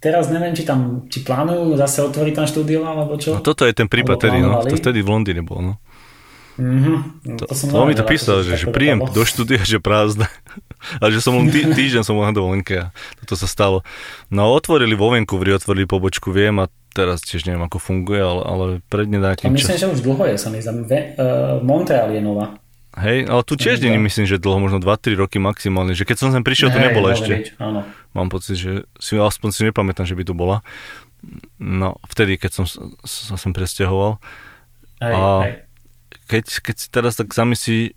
Teraz 0.00 0.32
neviem, 0.32 0.56
či 0.56 0.64
tam, 0.64 1.04
či 1.12 1.20
plánujú 1.20 1.76
zase 1.76 2.00
otvoriť 2.08 2.32
tam 2.32 2.46
štúdio, 2.48 2.88
alebo 2.88 3.20
čo. 3.20 3.36
No 3.36 3.44
toto 3.44 3.68
je 3.68 3.76
ten 3.76 3.84
prípad 3.84 4.16
tedy, 4.16 4.40
no. 4.40 4.64
To 4.64 4.72
vtedy 4.72 5.04
v 5.04 5.12
Londýne 5.12 5.44
bol, 5.44 5.60
no. 5.60 5.74
Mm-hmm. 6.56 6.96
To, 7.36 7.44
to, 7.44 7.54
to 7.68 7.84
mi 7.84 7.92
to 7.92 8.04
písal, 8.08 8.40
že, 8.40 8.56
že 8.56 8.66
príjem 8.72 9.04
do 9.04 9.22
štúdia, 9.28 9.60
že 9.60 9.76
prázdne. 9.76 10.24
a 11.04 11.04
že 11.12 11.20
som 11.20 11.36
len 11.36 11.52
tý, 11.52 11.68
týždeň 11.78 12.00
som 12.00 12.16
bol 12.16 12.24
na 12.24 12.32
dovolenke 12.32 12.88
a 12.88 12.96
toto 13.20 13.36
sa 13.36 13.44
stalo. 13.44 13.84
No 14.32 14.48
otvorili 14.56 14.96
vo 14.96 15.12
Vancouveri, 15.12 15.52
otvorili 15.52 15.84
pobočku, 15.84 16.32
viem 16.32 16.56
a 16.64 16.72
teraz 16.96 17.20
tiež 17.20 17.44
neviem, 17.44 17.64
ako 17.68 17.76
funguje, 17.76 18.24
ale, 18.24 18.42
ale 18.44 18.64
pred 18.88 19.04
nedávnym 19.04 19.52
myslím, 19.52 19.76
čas... 19.76 19.84
že 19.84 19.92
už 19.92 20.00
dlho 20.00 20.24
je, 20.32 20.36
sa 20.40 20.48
mi 20.48 20.64
zdá. 20.64 20.72
Uh, 20.72 21.60
Montreal 21.60 22.08
je 22.08 22.24
nová. 22.24 22.56
Hej, 23.00 23.32
ale 23.32 23.42
tu 23.48 23.56
tiež 23.56 23.80
není, 23.80 23.96
myslím, 23.96 24.28
že 24.28 24.36
dlho, 24.36 24.60
možno 24.60 24.76
2-3 24.76 25.16
roky 25.16 25.40
maximálne, 25.40 25.96
že 25.96 26.04
keď 26.04 26.16
som 26.20 26.28
sem 26.30 26.44
prišiel, 26.44 26.68
to 26.68 26.76
nebolo 26.76 27.08
ešte. 27.08 27.32
Byť, 27.32 27.48
áno. 27.56 27.88
Mám 28.12 28.28
pocit, 28.28 28.60
že 28.60 28.84
si 29.00 29.16
aspoň 29.16 29.48
si 29.56 29.60
nepamätám, 29.64 30.04
že 30.04 30.12
by 30.12 30.22
tu 30.28 30.36
bola. 30.36 30.60
No, 31.56 31.96
vtedy, 32.08 32.36
keď 32.36 32.60
som 32.60 32.64
sa 33.04 33.34
sem 33.40 33.52
presťahoval. 33.56 34.20
Hej, 35.00 35.14
a 35.16 35.20
hej. 35.48 35.54
Keď, 36.28 36.44
keď 36.62 36.76
si 36.76 36.86
teraz 36.92 37.16
tak 37.16 37.32
zamyslí, 37.32 37.96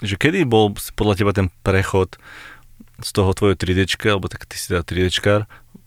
že 0.00 0.14
kedy 0.16 0.46
bol 0.46 0.72
podľa 0.96 1.14
teba 1.18 1.32
ten 1.34 1.48
prechod 1.66 2.16
z 3.02 3.10
toho 3.10 3.34
tvojho 3.34 3.58
3D, 3.58 3.90
alebo 4.06 4.30
tak 4.30 4.46
ty 4.46 4.54
si 4.54 4.70
teda 4.70 4.86
3D 4.86 5.10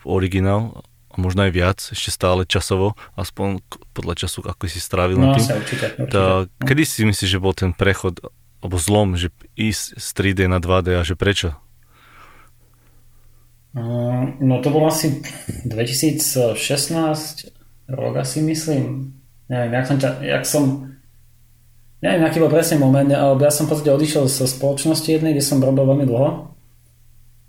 originál, 0.03 0.83
a 1.11 1.15
možno 1.17 1.49
aj 1.49 1.51
viac, 1.51 1.79
ešte 1.81 2.13
stále 2.13 2.45
časovo, 2.45 2.93
aspoň 3.17 3.65
podľa 3.97 4.27
času, 4.27 4.45
ako 4.45 4.69
si 4.69 4.77
strávil 4.77 5.17
no, 5.17 5.33
na 5.33 5.39
tým. 5.39 5.45
Určite, 5.49 5.57
určite. 5.57 5.87
Tak, 6.13 6.13
no. 6.13 6.45
Kedy 6.61 6.81
si 6.85 7.01
myslíš, 7.09 7.29
že 7.33 7.41
bol 7.41 7.57
ten 7.57 7.73
prechod 7.73 8.21
alebo 8.61 8.75
zlom, 8.81 9.13
že 9.17 9.29
ísť 9.53 10.01
z 10.01 10.07
3D 10.17 10.39
na 10.49 10.57
2D 10.57 10.97
a 10.97 11.05
že 11.05 11.13
prečo? 11.13 11.53
No 14.41 14.55
to 14.65 14.73
bol 14.73 14.89
asi 14.89 15.21
2016 15.69 16.57
rok 17.93 18.13
asi 18.17 18.41
myslím. 18.41 19.13
Neviem, 19.47 19.71
jak 19.73 19.85
som, 19.85 19.97
jak 20.21 20.43
som 20.45 20.63
neviem, 22.01 22.23
aký 22.25 22.37
bol 22.41 22.51
presne 22.51 22.81
moment, 22.81 23.09
ale 23.09 23.37
ja 23.41 23.53
som 23.53 23.65
v 23.65 23.73
podstate 23.73 23.93
odišiel 23.93 24.25
zo 24.29 24.45
spoločnosti 24.45 25.07
jednej, 25.07 25.33
kde 25.37 25.45
som 25.45 25.61
robil 25.61 25.85
veľmi 25.85 26.05
dlho 26.05 26.29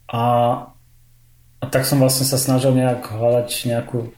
a, 0.09 0.25
a 1.61 1.65
tak 1.69 1.85
som 1.85 2.01
vlastne 2.01 2.25
sa 2.25 2.41
snažil 2.41 2.73
nejak 2.73 3.13
hľadať 3.13 3.49
nejakú, 3.69 4.13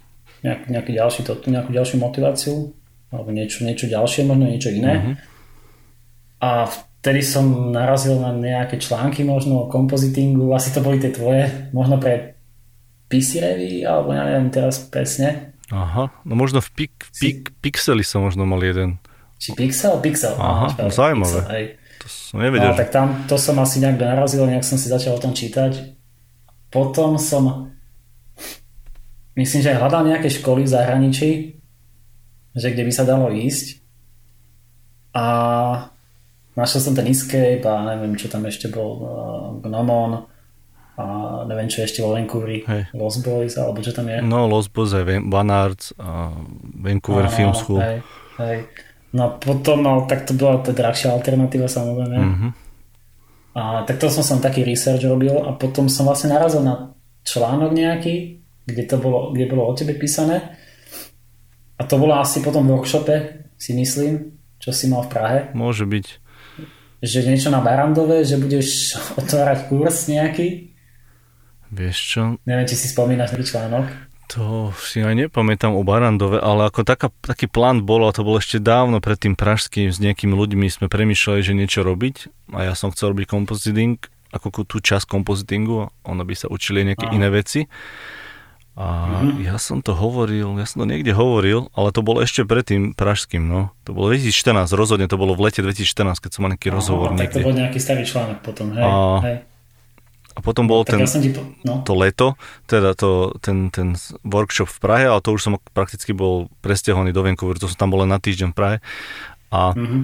nejak, 0.46 0.70
nejaký 0.70 0.92
ďalší, 0.94 1.20
to, 1.26 1.34
nejakú 1.50 1.70
ďalšiu 1.74 1.96
motiváciu 1.98 2.54
alebo 3.10 3.34
niečo, 3.34 3.66
niečo 3.66 3.90
ďalšie, 3.90 4.22
možno 4.22 4.46
niečo 4.46 4.70
iné. 4.70 4.94
Mm-hmm. 4.94 5.14
A 6.40 6.66
vtedy 6.66 7.20
som 7.20 7.72
narazil 7.72 8.16
na 8.16 8.32
nejaké 8.32 8.80
články 8.80 9.22
možno 9.22 9.64
o 9.64 9.70
kompozitingu, 9.70 10.52
asi 10.56 10.72
to 10.72 10.80
boli 10.80 10.96
tie 10.96 11.12
tvoje, 11.12 11.70
možno 11.76 12.00
pre 12.00 12.36
PC 13.12 13.44
Revy, 13.44 13.84
alebo 13.84 14.16
ja 14.16 14.24
neviem 14.24 14.48
teraz 14.48 14.80
presne. 14.80 15.52
Aha, 15.70 16.10
no 16.26 16.32
možno 16.34 16.58
v 16.58 16.70
pik, 16.74 16.94
pik, 17.14 17.38
Pixeli 17.62 18.02
som 18.02 18.26
možno 18.26 18.42
mal 18.48 18.58
jeden. 18.64 18.98
Či 19.38 19.54
Pixel? 19.54 20.00
Pixel. 20.02 20.34
Aha, 20.34 20.74
no, 20.74 20.90
zaujímavé. 20.90 21.40
Pixel, 21.46 21.80
To 22.00 22.06
som 22.08 22.40
nevedel. 22.40 22.72
No, 22.72 22.74
že... 22.74 22.80
tak 22.80 22.90
tam 22.90 23.06
to 23.28 23.36
som 23.36 23.60
asi 23.60 23.76
nejak 23.84 24.00
narazil, 24.00 24.48
nejak 24.48 24.64
som 24.64 24.80
si 24.80 24.88
začal 24.88 25.20
o 25.20 25.22
tom 25.22 25.36
čítať. 25.36 26.00
Potom 26.72 27.20
som 27.20 27.68
myslím, 29.36 29.60
že 29.60 29.76
hľadal 29.76 30.08
nejaké 30.08 30.32
školy 30.32 30.64
v 30.64 30.72
zahraničí, 30.72 31.30
že 32.56 32.68
kde 32.72 32.82
by 32.88 32.92
sa 32.94 33.04
dalo 33.04 33.28
ísť. 33.28 33.84
A 35.12 35.26
Našiel 36.60 36.80
som 36.84 36.92
ten 36.92 37.08
Escape 37.08 37.64
a 37.64 37.80
neviem, 37.96 38.12
čo 38.20 38.28
tam 38.28 38.44
ešte 38.44 38.68
bol, 38.68 38.90
uh, 39.00 39.08
Gnomon 39.64 40.28
a 41.00 41.04
neviem, 41.48 41.72
čo 41.72 41.80
ešte 41.80 42.04
vo 42.04 42.12
Vancouveri, 42.12 42.60
hey. 42.68 42.92
Lost 42.92 43.24
Boys, 43.24 43.56
alebo 43.56 43.80
čo 43.80 43.96
tam 43.96 44.12
je. 44.12 44.20
No, 44.20 44.44
Lost 44.44 44.68
Boys 44.76 44.92
je 44.92 45.00
One 45.24 45.48
Arts 45.48 45.96
a 45.96 46.36
Vancouver 46.76 47.24
a, 47.24 47.32
Film 47.32 47.56
School. 47.56 47.80
Hej, 47.80 48.04
hej. 48.36 48.58
No 49.16 49.40
potom, 49.40 49.80
no, 49.80 50.04
tak 50.04 50.28
to 50.28 50.36
bola 50.36 50.60
tá 50.60 50.76
drahšia 50.76 51.10
alternatíva 51.16 51.66
samozrejme. 51.66 52.18
Mm-hmm. 52.20 52.50
A 53.58 53.82
tak 53.82 53.98
to 53.98 54.06
som 54.06 54.22
som 54.22 54.38
taký 54.38 54.62
research 54.62 55.02
robil 55.02 55.34
a 55.42 55.56
potom 55.58 55.90
som 55.90 56.06
vlastne 56.06 56.30
narazil 56.30 56.62
na 56.62 56.94
článok 57.26 57.74
nejaký, 57.74 58.38
kde 58.68 58.84
to 58.86 58.96
bolo, 59.02 59.34
kde 59.34 59.50
bolo 59.50 59.66
o 59.66 59.74
tebe 59.74 59.98
písané. 59.98 60.54
A 61.74 61.82
to 61.88 61.98
bolo 61.98 62.14
asi 62.14 62.44
potom 62.44 62.68
v 62.68 62.76
workshope, 62.76 63.48
si 63.58 63.74
myslím, 63.74 64.36
čo 64.62 64.70
si 64.70 64.86
mal 64.86 65.08
v 65.08 65.10
Prahe. 65.10 65.38
Môže 65.56 65.88
byť 65.88 66.29
že 67.00 67.24
niečo 67.24 67.48
na 67.48 67.64
Barandove, 67.64 68.22
že 68.22 68.36
budeš 68.36 68.94
otvárať 69.20 69.72
kurz 69.72 70.06
nejaký? 70.08 70.72
Vieš 71.70 71.96
čo? 71.98 72.22
Neviem, 72.44 72.66
či 72.66 72.76
si 72.76 72.86
spomínaš 72.90 73.32
taký 73.32 73.46
článok. 73.46 73.86
To 74.30 74.70
si 74.78 75.02
aj 75.02 75.26
nepamätám 75.26 75.74
o 75.74 75.82
Barandove, 75.82 76.38
ale 76.38 76.70
ako 76.70 76.86
taká, 76.86 77.10
taký 77.18 77.50
plán 77.50 77.82
bol, 77.82 78.06
a 78.06 78.14
to 78.14 78.22
bolo 78.22 78.38
ešte 78.38 78.62
dávno 78.62 79.02
pred 79.02 79.18
tým 79.18 79.34
pražským, 79.34 79.90
s 79.90 79.98
nejakými 79.98 80.30
ľuďmi 80.30 80.70
sme 80.70 80.86
premyšľali, 80.86 81.40
že 81.42 81.58
niečo 81.58 81.82
robiť 81.82 82.30
a 82.54 82.70
ja 82.70 82.74
som 82.78 82.94
chcel 82.94 83.10
robiť 83.10 83.26
kompoziting, 83.26 83.98
ako 84.30 84.62
tú 84.62 84.78
časť 84.78 85.10
kompozitingu, 85.10 85.90
ono 86.06 86.22
by 86.22 86.34
sa 86.38 86.46
učili 86.46 86.86
nejaké 86.86 87.10
Aha. 87.10 87.14
iné 87.18 87.26
veci. 87.26 87.66
A 88.80 89.20
mm-hmm. 89.20 89.44
ja 89.44 89.60
som 89.60 89.84
to 89.84 89.92
hovoril, 89.92 90.56
ja 90.56 90.64
som 90.64 90.80
to 90.80 90.86
niekde 90.88 91.12
hovoril, 91.12 91.68
ale 91.76 91.92
to 91.92 92.00
bolo 92.00 92.24
ešte 92.24 92.48
pred 92.48 92.64
tým 92.64 92.96
pražským, 92.96 93.44
no. 93.44 93.76
To 93.84 93.92
bolo 93.92 94.16
2014, 94.16 94.72
rozhodne 94.72 95.04
to 95.04 95.20
bolo 95.20 95.36
v 95.36 95.52
lete 95.52 95.60
2014, 95.60 96.16
keď 96.16 96.30
som 96.32 96.40
mal 96.48 96.56
nejaký 96.56 96.72
Aha, 96.72 96.76
rozhovor 96.80 97.12
tak 97.12 97.28
niekde. 97.28 97.36
to 97.36 97.44
bol 97.44 97.52
nejaký 97.52 97.76
starý 97.76 98.08
článok 98.08 98.40
potom, 98.40 98.72
hej, 98.72 98.80
a, 98.80 98.92
hej. 99.20 99.36
A 100.32 100.38
potom 100.40 100.64
bol 100.64 100.80
ten, 100.88 100.96
ja 100.96 101.04
po, 101.04 101.44
no. 101.60 101.84
to 101.84 101.92
leto, 101.92 102.40
teda 102.64 102.96
to, 102.96 103.36
ten, 103.44 103.68
ten 103.68 104.00
workshop 104.24 104.72
v 104.72 104.80
Prahe, 104.80 105.04
ale 105.12 105.20
to 105.20 105.36
už 105.36 105.42
som 105.44 105.60
prakticky 105.76 106.16
bol 106.16 106.48
presťahovaný 106.64 107.12
do 107.12 107.20
Vancouveru, 107.20 107.60
to 107.60 107.68
som 107.68 107.76
tam 107.76 107.92
bol 107.92 108.00
len 108.00 108.08
na 108.08 108.16
týždeň 108.16 108.48
v 108.48 108.56
Prahe. 108.56 108.76
A, 109.52 109.76
mm-hmm. 109.76 110.02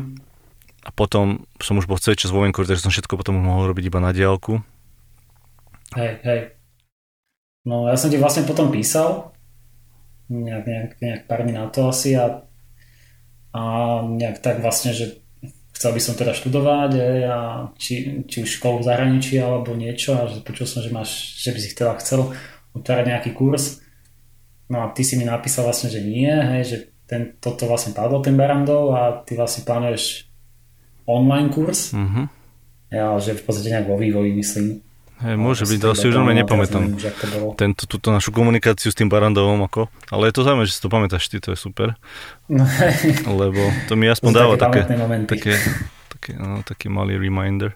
a 0.85 0.91
potom 0.93 1.49
som 1.65 1.81
už 1.81 1.89
bol 1.89 1.97
celý 1.97 2.21
čas 2.21 2.29
vo 2.29 2.45
Vancouveru, 2.45 2.77
takže 2.77 2.85
som 2.85 2.93
všetko 2.93 3.17
potom 3.17 3.41
mohol 3.41 3.73
robiť 3.73 3.89
iba 3.89 4.05
na 4.05 4.13
diálku. 4.13 4.61
Hej, 5.97 6.21
hej. 6.29 6.56
No 7.67 7.91
ja 7.91 7.99
som 7.99 8.09
ti 8.09 8.17
vlastne 8.17 8.47
potom 8.47 8.71
písal, 8.71 9.35
nejak, 10.31 10.65
nejak, 10.67 10.91
nejak 11.03 11.23
pár 11.27 11.43
dní 11.43 11.55
na 11.55 11.67
to 11.67 11.91
asi 11.91 12.15
a, 12.15 12.47
a 13.51 13.63
nejak 14.07 14.39
tak 14.39 14.63
vlastne, 14.63 14.95
že 14.95 15.19
chcel 15.75 15.93
by 15.93 16.01
som 16.01 16.15
teda 16.15 16.33
študovať 16.33 16.91
je, 16.95 17.11
a 17.27 17.39
či, 17.77 18.25
či 18.25 18.37
už 18.47 18.63
školu 18.63 18.81
v 18.81 18.87
zahraničí 18.87 19.35
alebo 19.43 19.75
niečo 19.75 20.15
a 20.17 20.31
že 20.31 20.41
počul 20.47 20.65
som, 20.65 20.81
že, 20.81 20.95
máš, 20.95 21.37
že 21.43 21.53
by 21.53 21.59
si 21.59 21.75
teda 21.75 21.99
chcel 22.01 22.33
utvárať 22.73 23.05
nejaký 23.13 23.31
kurz. 23.35 23.83
No 24.73 24.87
a 24.87 24.95
ty 24.95 25.03
si 25.03 25.19
mi 25.19 25.27
napísal 25.27 25.67
vlastne, 25.67 25.91
že 25.93 26.03
nie, 26.03 26.31
hej, 26.31 26.63
že 26.65 26.77
ten, 27.07 27.39
toto 27.39 27.71
vlastne 27.71 27.95
padlo 27.95 28.19
ten 28.19 28.35
Barandov 28.35 28.95
a 28.95 29.23
ty 29.23 29.39
vlastne 29.39 29.63
plánuješ 29.63 30.27
online 31.07 31.55
kurz. 31.55 31.95
Uh-huh. 31.95 32.27
Ja, 32.91 33.15
že 33.19 33.39
v 33.39 33.43
podstate 33.47 33.71
nejak 33.71 33.87
vo 33.87 33.99
vývoji 33.99 34.35
myslím. 34.35 34.86
Hej, 35.17 35.41
môže 35.41 35.65
byť, 35.65 35.81
to 35.81 35.97
si 35.97 36.13
už 36.13 36.21
veľmi 36.21 36.37
nepamätám. 36.45 36.93
Tento, 37.57 37.89
túto 37.89 38.13
našu 38.13 38.37
komunikáciu 38.37 38.93
s 38.93 38.97
tým 38.97 39.09
Barandovom, 39.09 39.65
ako, 39.65 39.89
ale 40.13 40.29
je 40.29 40.35
to 40.37 40.45
zaujímavé, 40.45 40.69
že 40.69 40.77
si 40.77 40.83
to 40.85 40.93
pamätáš 40.93 41.33
ty, 41.33 41.41
to 41.41 41.57
je 41.57 41.59
super. 41.59 41.97
No, 42.53 42.69
Lebo 43.25 43.65
to 43.89 43.97
mi 43.97 44.13
aspoň 44.13 44.31
to 44.31 44.37
dáva 44.37 44.55
také, 44.61 44.85
také, 45.25 45.57
také, 46.13 46.31
no, 46.37 46.61
taký 46.61 46.93
malý 46.93 47.17
reminder, 47.17 47.73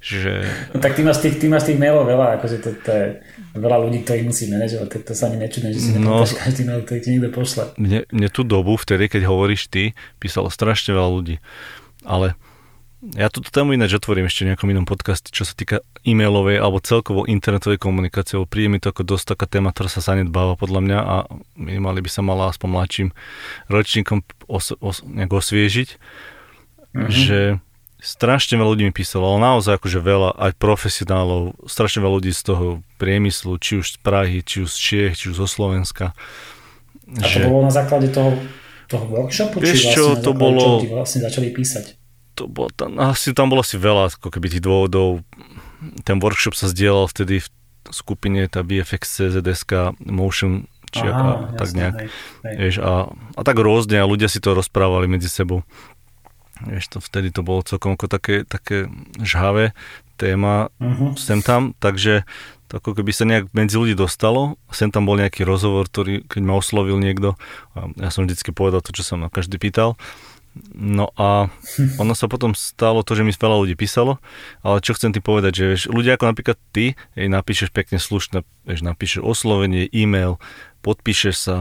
že... 0.00 0.48
No, 0.72 0.80
tak 0.80 0.96
ty 0.96 1.04
máš 1.04 1.20
tých, 1.20 1.36
ty 1.36 1.52
máš 1.52 1.68
tých 1.68 1.76
mailov 1.76 2.08
veľa, 2.08 2.40
akože 2.40 2.56
to, 2.64 2.68
to 2.80 2.90
je 2.90 3.06
veľa 3.52 3.76
ľudí, 3.76 4.00
ktorí 4.08 4.24
musí 4.24 4.48
manažovať, 4.48 4.88
tak 4.88 5.02
to 5.04 5.12
sa 5.12 5.28
ani 5.28 5.44
nečudne, 5.44 5.76
že 5.76 5.80
si 5.80 5.90
no, 6.00 6.24
každý 6.24 6.64
mail, 6.64 6.88
ktorý 6.88 6.98
ti 7.04 7.12
niekto 7.12 7.36
pošle. 7.36 7.76
Mne, 7.76 8.08
mne 8.08 8.28
tú 8.32 8.48
dobu, 8.48 8.80
vtedy, 8.80 9.12
keď 9.12 9.28
hovoríš 9.28 9.68
ty, 9.68 9.92
písalo 10.16 10.48
strašne 10.48 10.96
veľa 10.96 11.10
ľudí. 11.12 11.36
Ale 12.08 12.32
ja 13.12 13.26
túto 13.26 13.50
tému 13.50 13.74
ináč 13.74 13.98
otvorím 13.98 14.30
ešte 14.30 14.46
nejakom 14.46 14.70
inom 14.70 14.86
podcaste, 14.86 15.34
čo 15.34 15.42
sa 15.42 15.58
týka 15.58 15.82
e-mailovej 16.02 16.58
alebo 16.58 16.82
celkovo 16.82 17.22
internetovej 17.26 17.78
komunikácie, 17.78 18.38
lebo 18.38 18.50
príde 18.50 18.68
mi 18.74 18.78
to 18.82 18.90
ako 18.90 19.06
dosť 19.06 19.34
taká 19.34 19.46
téma, 19.46 19.70
ktorá 19.70 19.86
sa 19.86 20.02
zanedbáva 20.02 20.58
podľa 20.58 20.80
mňa 20.82 20.98
a 20.98 21.16
minimálne 21.54 22.02
by 22.02 22.10
sa 22.10 22.22
mala 22.26 22.50
aspoň 22.50 22.68
mladším 22.74 23.08
ročníkom 23.70 24.26
os, 24.50 24.74
os, 24.82 25.06
nejak 25.06 25.30
osviežiť, 25.30 25.88
mm-hmm. 25.94 27.10
že 27.10 27.38
strašne 28.02 28.58
veľa 28.58 28.70
ľudí 28.74 28.84
mi 28.90 28.94
písalo, 28.94 29.30
ale 29.30 29.46
naozaj 29.46 29.78
akože 29.78 29.98
veľa, 30.02 30.30
aj 30.34 30.52
profesionálov, 30.58 31.54
strašne 31.70 32.02
veľa 32.02 32.14
ľudí 32.18 32.32
z 32.34 32.42
toho 32.42 32.66
priemyslu, 32.98 33.62
či 33.62 33.78
už 33.78 33.94
z 33.94 33.96
Prahy, 34.02 34.42
či 34.42 34.66
už 34.66 34.70
z 34.74 34.78
Čiech, 34.78 35.12
či 35.14 35.30
už 35.30 35.38
zo 35.38 35.46
Slovenska. 35.46 36.10
A 37.14 37.22
to 37.22 37.30
že... 37.30 37.46
bolo 37.46 37.70
na 37.70 37.72
základe 37.74 38.10
toho, 38.10 38.34
toho 38.90 39.06
workshopu? 39.06 39.62
Vieš 39.62 39.94
či 39.94 39.94
vlastne 39.94 40.18
čo, 40.18 40.18
to 40.18 40.32
bolo... 40.34 40.82
Čo 40.82 40.98
vlastne 40.98 41.20
začali 41.22 41.54
písať? 41.54 42.02
to 42.34 42.48
bolo 42.48 42.72
tam, 42.72 42.96
asi, 42.98 43.36
tam 43.36 43.52
bolo 43.52 43.60
asi 43.60 43.76
veľa 43.76 44.16
ako 44.16 44.28
keby 44.32 44.48
tých 44.48 44.64
dôvodov. 44.64 45.20
Ten 46.06 46.22
workshop 46.22 46.54
sa 46.54 46.70
zdieľal 46.70 47.10
vtedy 47.10 47.42
v 47.42 47.48
skupine 47.90 48.46
tá 48.46 48.62
VFX 48.62 49.02
CZSK 49.18 49.98
Motion 50.06 50.70
či 50.92 51.08
Aha, 51.08 51.16
a, 51.16 51.28
jasne, 51.32 51.56
tak 51.56 51.68
nejak. 51.72 51.94
Hej, 51.96 52.08
hej. 52.44 52.54
Vieš, 52.60 52.76
a, 52.84 52.92
a 53.32 53.40
tak 53.42 53.56
rôzne 53.56 53.96
a 53.96 54.04
ľudia 54.04 54.28
si 54.28 54.44
to 54.44 54.52
rozprávali 54.52 55.08
medzi 55.08 55.32
sebou. 55.32 55.64
Vieš, 56.68 56.84
to, 56.92 56.98
vtedy 57.00 57.32
to 57.32 57.40
bolo 57.40 57.64
celkom 57.64 57.96
ako 57.96 58.06
také, 58.06 58.44
také 58.44 58.86
žhavé 59.18 59.72
téma 60.20 60.70
uh-huh. 60.78 61.18
sem 61.18 61.42
tam, 61.42 61.74
takže 61.82 62.22
to 62.70 62.78
ako 62.78 62.94
keby 62.94 63.10
sa 63.10 63.26
nejak 63.26 63.50
medzi 63.56 63.74
ľudí 63.74 63.98
dostalo. 63.98 64.60
Sem 64.70 64.92
tam 64.92 65.08
bol 65.08 65.18
nejaký 65.18 65.42
rozhovor, 65.42 65.90
ktorý, 65.90 66.22
keď 66.28 66.42
ma 66.44 66.54
oslovil 66.60 67.00
niekto, 67.02 67.34
a 67.74 67.90
ja 67.98 68.12
som 68.12 68.28
vždycky 68.28 68.54
povedal 68.54 68.84
to, 68.84 68.94
čo 68.94 69.02
sa 69.02 69.18
ma 69.18 69.32
každý 69.32 69.58
pýtal, 69.58 69.98
No 70.76 71.08
a 71.16 71.48
ono 71.96 72.12
sa 72.12 72.28
potom 72.28 72.52
stalo 72.52 73.00
to, 73.00 73.16
že 73.16 73.24
mi 73.24 73.32
veľa 73.32 73.56
ľudí 73.64 73.72
písalo, 73.72 74.20
ale 74.60 74.84
čo 74.84 74.92
chcem 74.92 75.08
ti 75.16 75.24
povedať, 75.24 75.52
že 75.56 75.64
vieš, 75.64 75.82
ľudia 75.88 76.20
ako 76.20 76.28
napríklad 76.28 76.60
ty, 76.76 76.92
jej 77.16 77.28
napíšeš 77.32 77.72
pekne 77.72 77.96
slušne, 77.96 78.44
vieš, 78.68 78.84
napíšeš 78.84 79.24
oslovenie, 79.24 79.88
e-mail, 79.88 80.36
podpíšeš 80.84 81.36
sa 81.36 81.56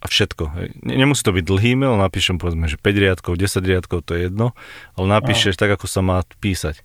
a 0.00 0.06
všetko. 0.06 0.44
Hej. 0.56 0.66
Nemusí 0.86 1.26
to 1.26 1.34
byť 1.34 1.44
dlhý 1.44 1.76
e-mail, 1.76 1.98
napíšem 1.98 2.38
povedzme, 2.40 2.70
že 2.70 2.80
5 2.80 3.02
riadkov, 3.02 3.32
10 3.36 3.66
riadkov, 3.66 3.98
to 4.06 4.16
je 4.16 4.30
jedno, 4.30 4.54
ale 4.94 5.06
napíšeš 5.10 5.58
no. 5.58 5.60
tak, 5.60 5.70
ako 5.76 5.86
sa 5.90 6.00
má 6.00 6.22
písať. 6.40 6.80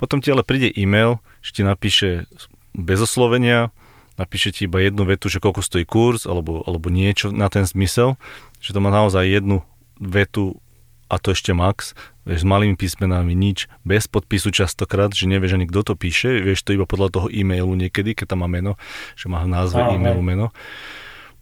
Potom 0.00 0.18
ti 0.18 0.32
ale 0.32 0.42
príde 0.42 0.72
e-mail, 0.72 1.22
že 1.44 1.60
ti 1.60 1.62
napíše 1.62 2.24
bez 2.72 2.98
oslovenia, 2.98 3.70
napíše 4.18 4.50
ti 4.50 4.64
iba 4.66 4.82
jednu 4.82 5.06
vetu, 5.06 5.30
že 5.30 5.38
koľko 5.38 5.62
stojí 5.62 5.84
kurz, 5.86 6.26
alebo, 6.26 6.64
alebo 6.66 6.90
niečo 6.90 7.30
na 7.30 7.46
ten 7.46 7.68
zmysel, 7.68 8.18
že 8.58 8.72
to 8.72 8.80
má 8.82 8.90
naozaj 8.90 9.28
jednu 9.28 9.62
vetu 10.00 10.58
a 11.06 11.14
to 11.22 11.32
ešte 11.32 11.54
max, 11.54 11.94
vieš, 12.26 12.42
s 12.42 12.46
malými 12.46 12.74
písmenami 12.74 13.32
nič, 13.32 13.70
bez 13.86 14.10
podpisu 14.10 14.50
častokrát, 14.50 15.14
že 15.14 15.30
nevieš 15.30 15.56
ani 15.56 15.66
kto 15.70 15.92
to 15.92 15.94
píše, 15.94 16.42
vieš 16.42 16.66
to 16.66 16.74
iba 16.74 16.84
podľa 16.84 17.14
toho 17.14 17.26
e-mailu 17.30 17.72
niekedy, 17.78 18.18
keď 18.18 18.34
tam 18.34 18.42
má 18.42 18.48
meno, 18.50 18.74
že 19.14 19.30
má 19.30 19.46
v 19.46 19.52
názve 19.54 19.80
Aha, 19.82 19.94
e-mailu 19.94 20.22
meno. 20.22 20.46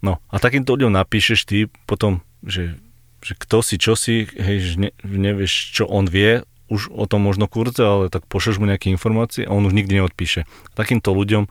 No 0.05 0.21
a 0.29 0.37
takýmto 0.37 0.77
ľuďom 0.77 0.93
napíšeš 0.93 1.39
ty 1.49 1.65
potom, 1.89 2.21
že, 2.45 2.77
že 3.25 3.33
kto 3.33 3.65
si, 3.65 3.75
čo 3.81 3.97
si, 3.97 4.29
hej, 4.29 4.57
že 4.61 4.73
ne, 4.77 4.89
nevieš, 5.01 5.81
čo 5.81 5.83
on 5.89 6.05
vie, 6.05 6.45
už 6.65 6.89
o 6.89 7.05
tom 7.05 7.21
možno 7.21 7.45
kurze, 7.45 7.81
ale 7.81 8.09
tak 8.09 8.25
pošleš 8.25 8.57
mu 8.57 8.65
nejaké 8.65 8.89
informácie 8.89 9.45
a 9.45 9.53
on 9.53 9.65
už 9.69 9.77
nikdy 9.77 10.01
neodpíše. 10.01 10.49
Takýmto 10.73 11.13
ľuďom 11.13 11.45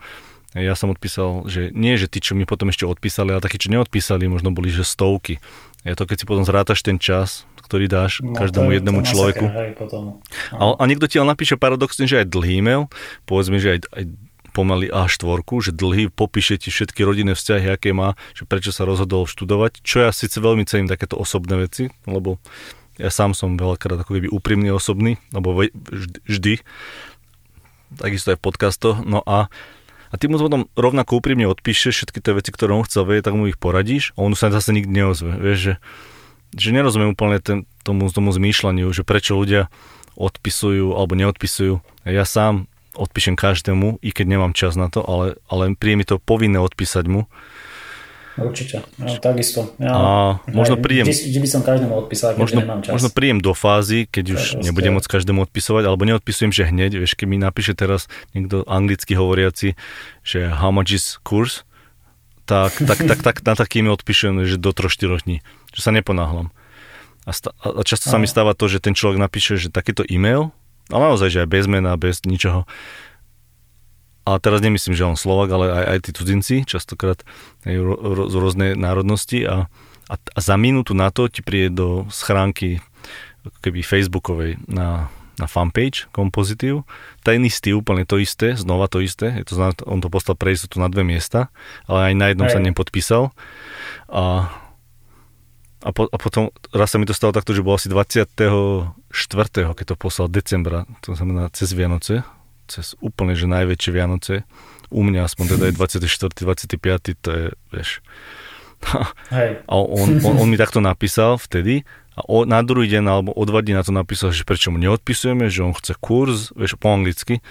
ja 0.55 0.79
som 0.79 0.95
odpísal, 0.95 1.51
že 1.51 1.75
nie, 1.75 1.99
že 1.99 2.07
tí, 2.07 2.23
čo 2.23 2.39
mi 2.39 2.47
potom 2.47 2.71
ešte 2.71 2.87
odpísali, 2.87 3.35
ale 3.35 3.43
takí, 3.43 3.59
čo 3.59 3.75
neodpísali, 3.75 4.31
možno 4.31 4.55
boli, 4.55 4.71
že 4.71 4.87
stovky. 4.87 5.43
Ja 5.83 5.99
to, 5.99 6.07
keď 6.07 6.23
si 6.23 6.29
potom 6.31 6.47
zrátaš 6.47 6.87
ten 6.87 7.03
čas, 7.03 7.43
ktorý 7.75 7.91
dáš 7.91 8.23
no, 8.23 8.39
každému 8.39 8.71
je, 8.71 8.75
jednému 8.79 9.01
človeku. 9.03 9.45
Hej, 9.51 9.71
potom. 9.75 10.23
A, 10.55 10.79
a 10.79 10.83
niekto 10.87 11.11
ti 11.11 11.19
ale 11.19 11.35
napíše 11.35 11.59
paradoxne, 11.59 12.07
že 12.07 12.23
aj 12.23 12.31
dlhý 12.31 12.63
e-mail, 12.63 12.87
povedzme, 13.27 13.59
že 13.59 13.75
aj, 13.75 13.81
aj 13.91 14.05
pomaly 14.55 14.87
A4, 14.95 15.43
že 15.43 15.75
dlhý 15.75 16.15
popíše 16.15 16.55
ti 16.63 16.71
všetky 16.71 17.03
rodinné 17.03 17.35
vzťahy, 17.35 17.75
aké 17.75 17.91
má, 17.91 18.15
že 18.39 18.47
prečo 18.47 18.71
sa 18.71 18.87
rozhodol 18.87 19.27
študovať, 19.27 19.83
čo 19.83 20.07
ja 20.07 20.15
síce 20.15 20.39
veľmi 20.39 20.63
cením 20.71 20.87
takéto 20.87 21.19
osobné 21.19 21.67
veci, 21.67 21.91
lebo 22.07 22.39
ja 22.95 23.11
sám 23.11 23.35
som 23.35 23.59
veľakrát 23.59 24.07
ako 24.07 24.15
keby 24.15 24.31
úprimný 24.31 24.71
osobný, 24.71 25.19
lebo 25.35 25.59
vždy, 25.59 26.19
vždy 26.31 26.55
takisto 27.99 28.31
aj 28.31 28.39
v 28.39 28.45
podcastoch, 28.47 29.03
no 29.03 29.19
a 29.27 29.51
a 30.15 30.15
ty 30.15 30.31
mu 30.31 30.39
potom 30.39 30.71
rovnako 30.79 31.19
úprimne 31.19 31.51
odpíšeš 31.51 32.07
všetky 32.07 32.23
tie 32.23 32.39
veci, 32.39 32.55
ktoré 32.55 32.71
on 32.71 32.87
chcel 32.87 33.03
vedieť, 33.03 33.27
tak 33.27 33.35
mu 33.35 33.51
ich 33.51 33.59
poradíš 33.59 34.15
a 34.15 34.23
on 34.23 34.39
sa 34.39 34.47
zase 34.55 34.71
nikdy 34.71 35.03
neozve. 35.03 35.35
Vieš, 35.35 35.59
že 35.59 35.75
že 36.55 36.71
nerozumiem 36.75 37.13
úplne 37.13 37.39
ten, 37.43 37.59
tomu, 37.83 38.09
tomu 38.11 38.31
zmýšľaniu, 38.31 38.91
že 38.95 39.07
prečo 39.07 39.37
ľudia 39.37 39.69
odpisujú 40.15 40.95
alebo 40.95 41.19
neodpisujú. 41.19 41.83
Ja 42.07 42.25
sám 42.25 42.71
odpíšem 42.95 43.35
každému, 43.35 43.99
i 44.01 44.11
keď 44.15 44.27
nemám 44.39 44.53
čas 44.55 44.79
na 44.79 44.87
to, 44.87 45.03
ale, 45.03 45.35
ale 45.51 45.75
príde 45.75 45.99
mi 45.99 46.07
to 46.07 46.23
povinné 46.23 46.63
odpísať 46.63 47.05
mu. 47.11 47.27
Určite, 48.35 48.83
ja, 48.99 49.15
takisto. 49.23 49.79
Ja, 49.79 49.95
a 49.95 50.03
možno 50.51 50.75
príjem... 50.83 51.07
Vždy, 51.07 51.39
by 51.39 51.49
som 51.51 51.63
každému 51.63 51.95
odpísal, 51.95 52.35
keď 52.35 52.43
možno, 52.43 52.59
nemám 52.67 52.81
čas. 52.83 52.93
Možno 52.99 53.11
príjem 53.15 53.39
do 53.39 53.55
fázy, 53.55 54.11
keď 54.11 54.35
už 54.35 54.43
proste... 54.59 54.65
nebudem 54.67 54.93
môcť 54.99 55.07
každému 55.07 55.47
odpisovať, 55.47 55.87
alebo 55.87 56.03
neodpisujem, 56.03 56.51
že 56.51 56.67
hneď, 56.67 56.99
vieš, 56.99 57.15
keď 57.15 57.27
mi 57.31 57.39
napíše 57.39 57.79
teraz 57.79 58.11
niekto 58.35 58.67
anglicky 58.67 59.15
hovoriaci, 59.15 59.79
že 60.27 60.51
how 60.51 60.75
much 60.75 60.91
is 60.91 61.15
course, 61.23 61.63
tak, 62.45 62.77
tak, 62.77 62.99
tak, 63.05 63.21
tak, 63.25 63.37
na 63.45 63.55
takými 63.57 63.89
odpíšem, 63.89 64.45
že 64.45 64.61
do 64.61 64.71
3-4 64.77 65.25
dní 65.25 65.39
že 65.75 65.81
sa 65.83 65.91
neponáhľam. 65.91 66.55
A, 67.27 67.35
sta- 67.35 67.53
a 67.59 67.83
často 67.83 68.07
sa 68.07 68.23
mi 68.23 68.31
stáva 68.31 68.55
to, 68.55 68.71
že 68.71 68.79
ten 68.79 68.95
človek 68.95 69.19
napíše, 69.19 69.59
že 69.59 69.75
takýto 69.75 70.07
e-mail, 70.07 70.55
ale 70.89 71.03
naozaj, 71.11 71.29
že 71.35 71.43
aj 71.43 71.49
bez 71.51 71.65
mena, 71.67 71.99
bez 71.99 72.23
ničoho. 72.23 72.69
A 74.25 74.41
teraz 74.41 74.65
nemyslím, 74.65 74.97
že 74.97 75.05
on 75.05 75.19
Slovak, 75.19 75.53
ale 75.53 75.67
aj, 75.69 75.85
aj 75.85 75.99
tí 76.07 76.11
cudzinci, 76.15 76.55
častokrát 76.65 77.21
aj 77.69 77.75
z 78.31 78.35
rôznej 78.39 78.71
národnosti 78.79 79.45
a, 79.45 79.69
a, 80.09 80.15
a 80.17 80.39
za 80.39 80.57
minútu 80.57 80.97
na 80.97 81.11
to 81.13 81.29
ti 81.29 81.45
príde 81.45 81.75
do 81.75 81.89
schránky 82.09 82.81
keby 83.61 83.85
Facebookovej 83.85 84.57
na, 84.65 85.13
na 85.39 85.51
fanpage 85.51 86.07
kompozitív. 86.15 86.87
Ten 87.27 87.43
istý, 87.43 87.75
úplne 87.75 88.07
to 88.07 88.23
isté, 88.23 88.55
znova 88.55 88.87
to 88.87 89.03
isté. 89.03 89.43
Je 89.43 89.45
to, 89.45 89.59
on 89.87 89.99
to 89.99 90.09
poslal 90.11 90.39
pre 90.39 90.55
istotu 90.55 90.79
na 90.79 90.87
dve 90.87 91.03
miesta, 91.03 91.51
ale 91.91 92.11
aj 92.11 92.15
na 92.15 92.27
jednom 92.31 92.47
aj. 92.47 92.53
sa 92.55 92.61
nepodpísal. 92.63 93.25
A 94.11 94.51
a, 95.85 95.93
po, 95.93 96.09
a 96.09 96.17
potom 96.17 96.49
raz 96.73 96.89
sa 96.89 96.97
mi 96.97 97.05
to 97.05 97.13
stalo 97.13 97.37
takto, 97.37 97.53
že 97.53 97.61
bolo 97.61 97.77
asi 97.77 97.93
24. 97.93 98.25
keď 99.77 99.85
to 99.85 99.97
poslal 100.01 100.33
decembra, 100.33 100.89
to 101.05 101.13
znamená 101.13 101.53
cez 101.53 101.77
Vianoce, 101.77 102.25
cez 102.65 102.97
úplne, 103.05 103.37
že 103.37 103.45
najväčšie 103.45 103.91
Vianoce. 103.93 104.49
U 104.89 105.05
mňa 105.05 105.29
aspoň 105.29 105.61
teda 105.61 105.65
je 105.69 105.75
24. 105.77 106.33
25. 106.41 107.21
to 107.21 107.29
je, 107.29 107.45
vieš. 107.69 108.01
A 109.69 109.75
on, 109.77 110.25
on, 110.25 110.35
on 110.41 110.49
mi 110.49 110.57
takto 110.57 110.81
napísal 110.81 111.37
vtedy 111.37 111.85
a 112.15 112.21
o, 112.31 112.47
na 112.47 112.63
druhý 112.63 112.87
deň 112.87 113.05
alebo 113.11 113.31
o 113.35 113.43
dva 113.43 113.59
dní 113.59 113.75
na 113.75 113.83
to 113.83 113.91
napísal, 113.91 114.31
že 114.31 114.47
prečo 114.47 114.71
mu 114.71 114.79
neodpisujeme, 114.79 115.51
že 115.51 115.67
on 115.67 115.75
chce 115.75 115.99
kurz, 115.99 116.55
vieš, 116.55 116.79
po 116.79 116.95
anglicky. 116.95 117.43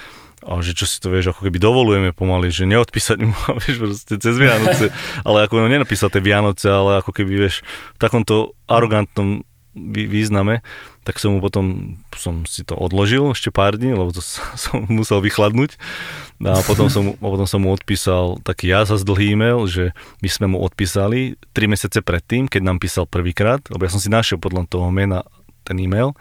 A 0.44 0.60
že 0.60 0.76
čo 0.76 0.84
si 0.84 1.00
to 1.00 1.08
vieš, 1.08 1.32
ako 1.32 1.48
keby 1.48 1.56
dovolujeme 1.56 2.12
pomaly, 2.12 2.52
že 2.52 2.68
neodpísať 2.68 3.20
mu, 3.24 3.36
vieš, 3.64 3.78
proste 3.80 4.16
cez 4.20 4.36
Vianoce, 4.36 4.92
ale 5.28 5.48
ako 5.48 5.64
on 5.64 5.72
nenapísal 5.72 6.12
tie 6.12 6.24
Vianoce, 6.24 6.68
ale 6.68 7.00
ako 7.00 7.16
keby, 7.16 7.48
vieš, 7.48 7.64
v 7.96 8.00
takomto 8.00 8.56
arogantnom 8.68 9.44
význame, 9.76 10.62
tak 11.04 11.20
som 11.20 11.36
mu 11.36 11.40
potom, 11.44 11.96
som 12.16 12.48
si 12.48 12.64
to 12.64 12.80
odložil 12.80 13.36
ešte 13.36 13.52
pár 13.52 13.76
dní, 13.76 13.92
lebo 13.92 14.16
to 14.16 14.24
som 14.64 14.88
musel 14.88 15.20
vychladnúť. 15.20 15.76
No 16.40 16.56
a 16.56 16.60
potom 16.64 16.88
som, 16.88 17.14
potom 17.20 17.48
som 17.48 17.64
mu 17.64 17.76
odpísal 17.76 18.40
taký 18.42 18.72
ja 18.72 18.88
zase 18.88 19.04
dlhý 19.04 19.36
e-mail, 19.36 19.68
že 19.68 19.92
my 20.24 20.30
sme 20.32 20.46
mu 20.56 20.58
odpísali 20.64 21.36
3 21.52 21.72
mesiace 21.72 22.00
predtým, 22.00 22.48
keď 22.48 22.62
nám 22.64 22.78
písal 22.80 23.06
prvýkrát, 23.06 23.60
lebo 23.70 23.84
ja 23.84 23.92
som 23.92 24.02
si 24.02 24.08
našiel 24.08 24.40
podľa 24.40 24.66
toho 24.72 24.88
mena 24.90 25.28
ten 25.68 25.80
e-mail, 25.80 26.16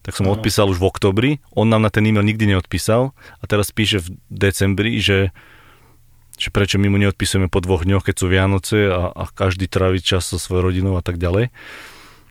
tak 0.00 0.16
som 0.16 0.24
mu 0.24 0.32
odpísal 0.32 0.68
už 0.72 0.80
v 0.80 0.88
oktobri, 0.88 1.30
on 1.52 1.68
nám 1.68 1.84
na 1.84 1.92
ten 1.92 2.04
e-mail 2.08 2.24
nikdy 2.24 2.56
neodpísal 2.56 3.12
a 3.12 3.44
teraz 3.44 3.68
píše 3.72 4.00
v 4.00 4.16
decembri, 4.28 5.00
že 5.00 5.32
že 6.40 6.48
prečo 6.48 6.80
my 6.80 6.88
mu 6.88 6.96
neodpisujeme 6.96 7.52
po 7.52 7.60
dvoch 7.60 7.84
dňoch, 7.84 8.00
keď 8.00 8.16
sú 8.16 8.26
Vianoce 8.32 8.88
a, 8.88 9.12
a 9.12 9.28
každý 9.28 9.68
trávi 9.68 10.00
čas 10.00 10.24
so 10.24 10.40
svojou 10.40 10.72
rodinou 10.72 10.96
a 10.96 11.04
tak 11.04 11.20
ďalej. 11.20 11.52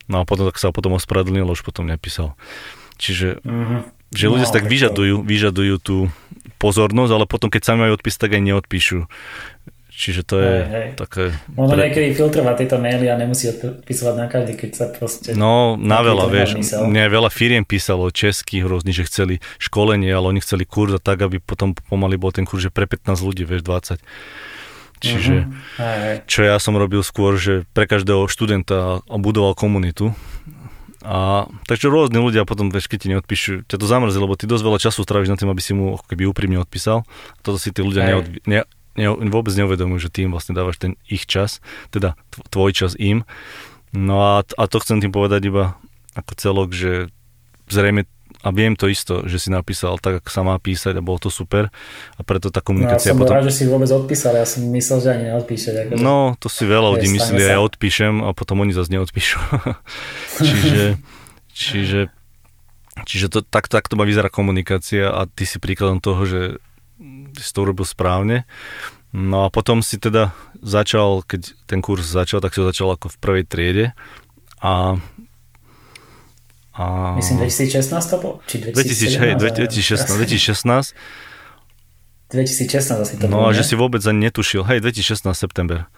No 0.09 0.21
a 0.21 0.23
potom 0.25 0.49
tak 0.49 0.57
sa 0.57 0.73
potom 0.73 0.97
ospravedlnil, 0.97 1.45
už 1.45 1.61
potom 1.61 1.85
nepísal. 1.85 2.33
Čiže 2.97 3.39
uh-huh. 3.45 3.85
že 4.11 4.25
ľudia 4.27 4.49
no, 4.49 4.55
tak 4.57 4.65
vyžadujú, 4.65 5.21
vyžadujú 5.21 5.75
tú 5.79 5.97
pozornosť, 6.59 7.11
ale 7.13 7.25
potom 7.29 7.47
keď 7.47 7.61
sami 7.63 7.87
majú 7.87 7.95
odpis, 7.95 8.19
tak 8.19 8.35
aj 8.35 8.43
neodpíšu. 8.43 9.07
Čiže 9.99 10.21
to 10.23 10.35
je 10.39 10.53
hej, 10.63 10.71
hej. 10.71 10.87
také... 10.95 11.35
Ono 11.59 11.75
pre... 11.75 11.91
niekedy 11.91 12.15
filtrovať 12.15 12.55
tieto 12.63 12.79
maily 12.79 13.11
a 13.11 13.19
nemusí 13.19 13.51
odpisovať 13.51 14.15
na 14.15 14.31
každý, 14.31 14.55
keď 14.55 14.71
sa 14.71 14.85
proste... 14.87 15.35
No, 15.35 15.75
na 15.75 15.99
veľa, 15.99 16.31
vieš. 16.31 16.55
Mne 16.71 17.11
veľa 17.11 17.27
firiem 17.27 17.67
písalo 17.67 18.07
českých 18.07 18.63
rôznych, 18.63 18.95
že 18.95 19.11
chceli 19.11 19.35
školenie, 19.59 20.07
ale 20.07 20.31
oni 20.31 20.39
chceli 20.39 20.63
kurz 20.63 20.95
a 20.95 21.03
tak, 21.03 21.19
aby 21.19 21.43
potom 21.43 21.75
pomaly 21.75 22.15
bol 22.15 22.31
ten 22.31 22.47
kurz, 22.47 22.63
že 22.63 22.71
pre 22.71 22.87
15 22.87 23.11
ľudí, 23.19 23.43
vieš, 23.43 23.67
20. 23.67 23.99
Čiže, 24.99 25.47
uh-huh. 25.47 25.79
hej. 25.79 26.15
čo 26.27 26.43
ja 26.43 26.59
som 26.59 26.75
robil 26.75 26.99
skôr, 27.01 27.39
že 27.39 27.63
pre 27.71 27.87
každého 27.87 28.27
študenta 28.27 28.99
budoval 29.07 29.55
komunitu. 29.55 30.11
A, 30.99 31.47
takže 31.63 31.87
rôzni 31.87 32.19
ľudia 32.19 32.43
potom, 32.43 32.67
vieš, 32.67 32.91
keď 32.91 32.97
ti 32.99 33.07
neodpíšu, 33.15 33.53
ťa 33.63 33.79
to 33.79 33.87
zamrzí, 33.87 34.19
lebo 34.19 34.35
ty 34.35 34.43
dosť 34.43 34.63
veľa 34.67 34.79
času 34.83 34.99
stráviš 35.07 35.31
na 35.31 35.39
tým, 35.39 35.47
aby 35.47 35.61
si 35.63 35.71
mu 35.71 35.95
keby 36.11 36.27
úprimne 36.27 36.59
odpísal. 36.59 37.07
A 37.07 37.39
toto 37.39 37.55
si 37.55 37.71
tí 37.71 37.79
ľudia 37.79 38.03
neod, 38.03 38.43
ne, 38.43 38.67
ne, 38.99 39.07
vôbec 39.31 39.55
neuvedomujú, 39.55 39.99
že 40.03 40.11
ty 40.11 40.27
im 40.27 40.35
vlastne 40.35 40.51
dávaš 40.51 40.75
ten 40.75 40.99
ich 41.07 41.23
čas, 41.23 41.63
teda 41.95 42.19
tvoj 42.51 42.75
čas 42.75 42.99
im. 42.99 43.23
No 43.95 44.19
a, 44.21 44.43
a 44.43 44.63
to 44.67 44.83
chcem 44.83 44.99
tým 44.99 45.15
povedať 45.15 45.47
iba 45.47 45.79
ako 46.19 46.31
celok, 46.35 46.69
že 46.75 47.07
zrejme 47.71 48.03
a 48.39 48.55
viem 48.55 48.71
to 48.71 48.87
isto, 48.87 49.27
že 49.27 49.35
si 49.35 49.49
napísal 49.51 49.99
tak, 49.99 50.23
ako 50.23 50.29
sa 50.31 50.41
má 50.47 50.55
písať 50.55 50.95
a 50.95 51.03
bolo 51.03 51.19
to 51.19 51.27
super 51.27 51.67
a 52.15 52.21
preto 52.23 52.47
tá 52.47 52.63
komunikácia 52.63 53.11
no, 53.11 53.11
ja 53.11 53.15
som 53.15 53.21
potom... 53.27 53.35
rád, 53.35 53.45
že 53.51 53.53
si 53.55 53.63
vôbec 53.67 53.91
odpísal, 53.91 54.31
ja 54.39 54.47
som 54.47 54.63
myslel, 54.63 54.97
že 55.03 55.09
ani 55.11 55.23
neodpíše. 55.27 55.69
Akože... 55.75 55.99
No, 55.99 56.39
to 56.39 56.47
si 56.47 56.63
veľa 56.63 56.95
ľudí 56.95 57.11
myslí, 57.19 57.35
ja 57.35 57.59
odpíšem 57.59 58.23
a 58.23 58.31
potom 58.31 58.63
oni 58.63 58.71
zase 58.71 58.95
neodpíšu. 58.95 59.39
čiže, 60.47 60.85
čiže, 61.51 62.01
čiže 63.03 63.27
to, 63.27 63.43
tak, 63.43 63.67
tak 63.67 63.91
to 63.91 63.99
má 63.99 64.07
vyzerá 64.07 64.31
komunikácia 64.31 65.11
a 65.11 65.27
ty 65.27 65.43
si 65.43 65.59
príkladom 65.59 65.99
toho, 65.99 66.23
že 66.23 66.41
si 67.35 67.51
to 67.51 67.67
urobil 67.67 67.83
správne. 67.83 68.47
No 69.11 69.43
a 69.43 69.51
potom 69.51 69.81
si 69.81 69.97
teda 69.99 70.31
začal, 70.61 71.25
keď 71.27 71.57
ten 71.65 71.83
kurz 71.83 72.07
začal, 72.07 72.39
tak 72.39 72.53
si 72.53 72.61
ho 72.61 72.69
začal 72.69 72.93
ako 72.93 73.09
v 73.09 73.17
prvej 73.19 73.43
triede 73.49 73.85
a 74.61 75.01
a... 76.75 77.15
Myslím 77.17 77.41
2016 77.43 77.89
to 78.09 78.17
bol? 78.21 78.33
Či 78.45 78.55
2017? 78.69 79.21
hej, 79.21 79.31
2016, 79.37 80.05
2016. 80.05 80.93
2016 82.29 83.05
asi 83.05 83.13
to 83.17 83.25
No 83.25 83.49
a 83.49 83.55
že 83.57 83.65
si 83.65 83.73
vôbec 83.73 84.05
ani 84.05 84.29
netušil. 84.29 84.61
Hej, 84.65 84.85
2016 84.85 85.33
september. 85.33 85.89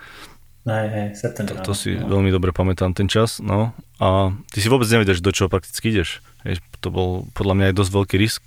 Hej, 0.63 0.87
hej, 0.93 1.07
september. 1.17 1.59
To, 1.59 1.71
to 1.71 1.73
si 1.73 1.97
no. 1.97 2.07
veľmi 2.07 2.29
dobre 2.31 2.53
pamätám 2.53 2.93
ten 2.93 3.09
čas, 3.09 3.41
no. 3.43 3.75
A 3.97 4.31
ty 4.53 4.61
si 4.61 4.69
vôbec 4.69 4.87
nevedeš, 4.87 5.19
do 5.19 5.33
čoho 5.33 5.49
prakticky 5.49 5.89
ideš. 5.91 6.23
Hej, 6.45 6.63
to 6.79 6.93
bol 6.93 7.25
podľa 7.33 7.53
mňa 7.57 7.65
aj 7.73 7.75
dosť 7.75 7.91
veľký 7.91 8.15
risk, 8.21 8.43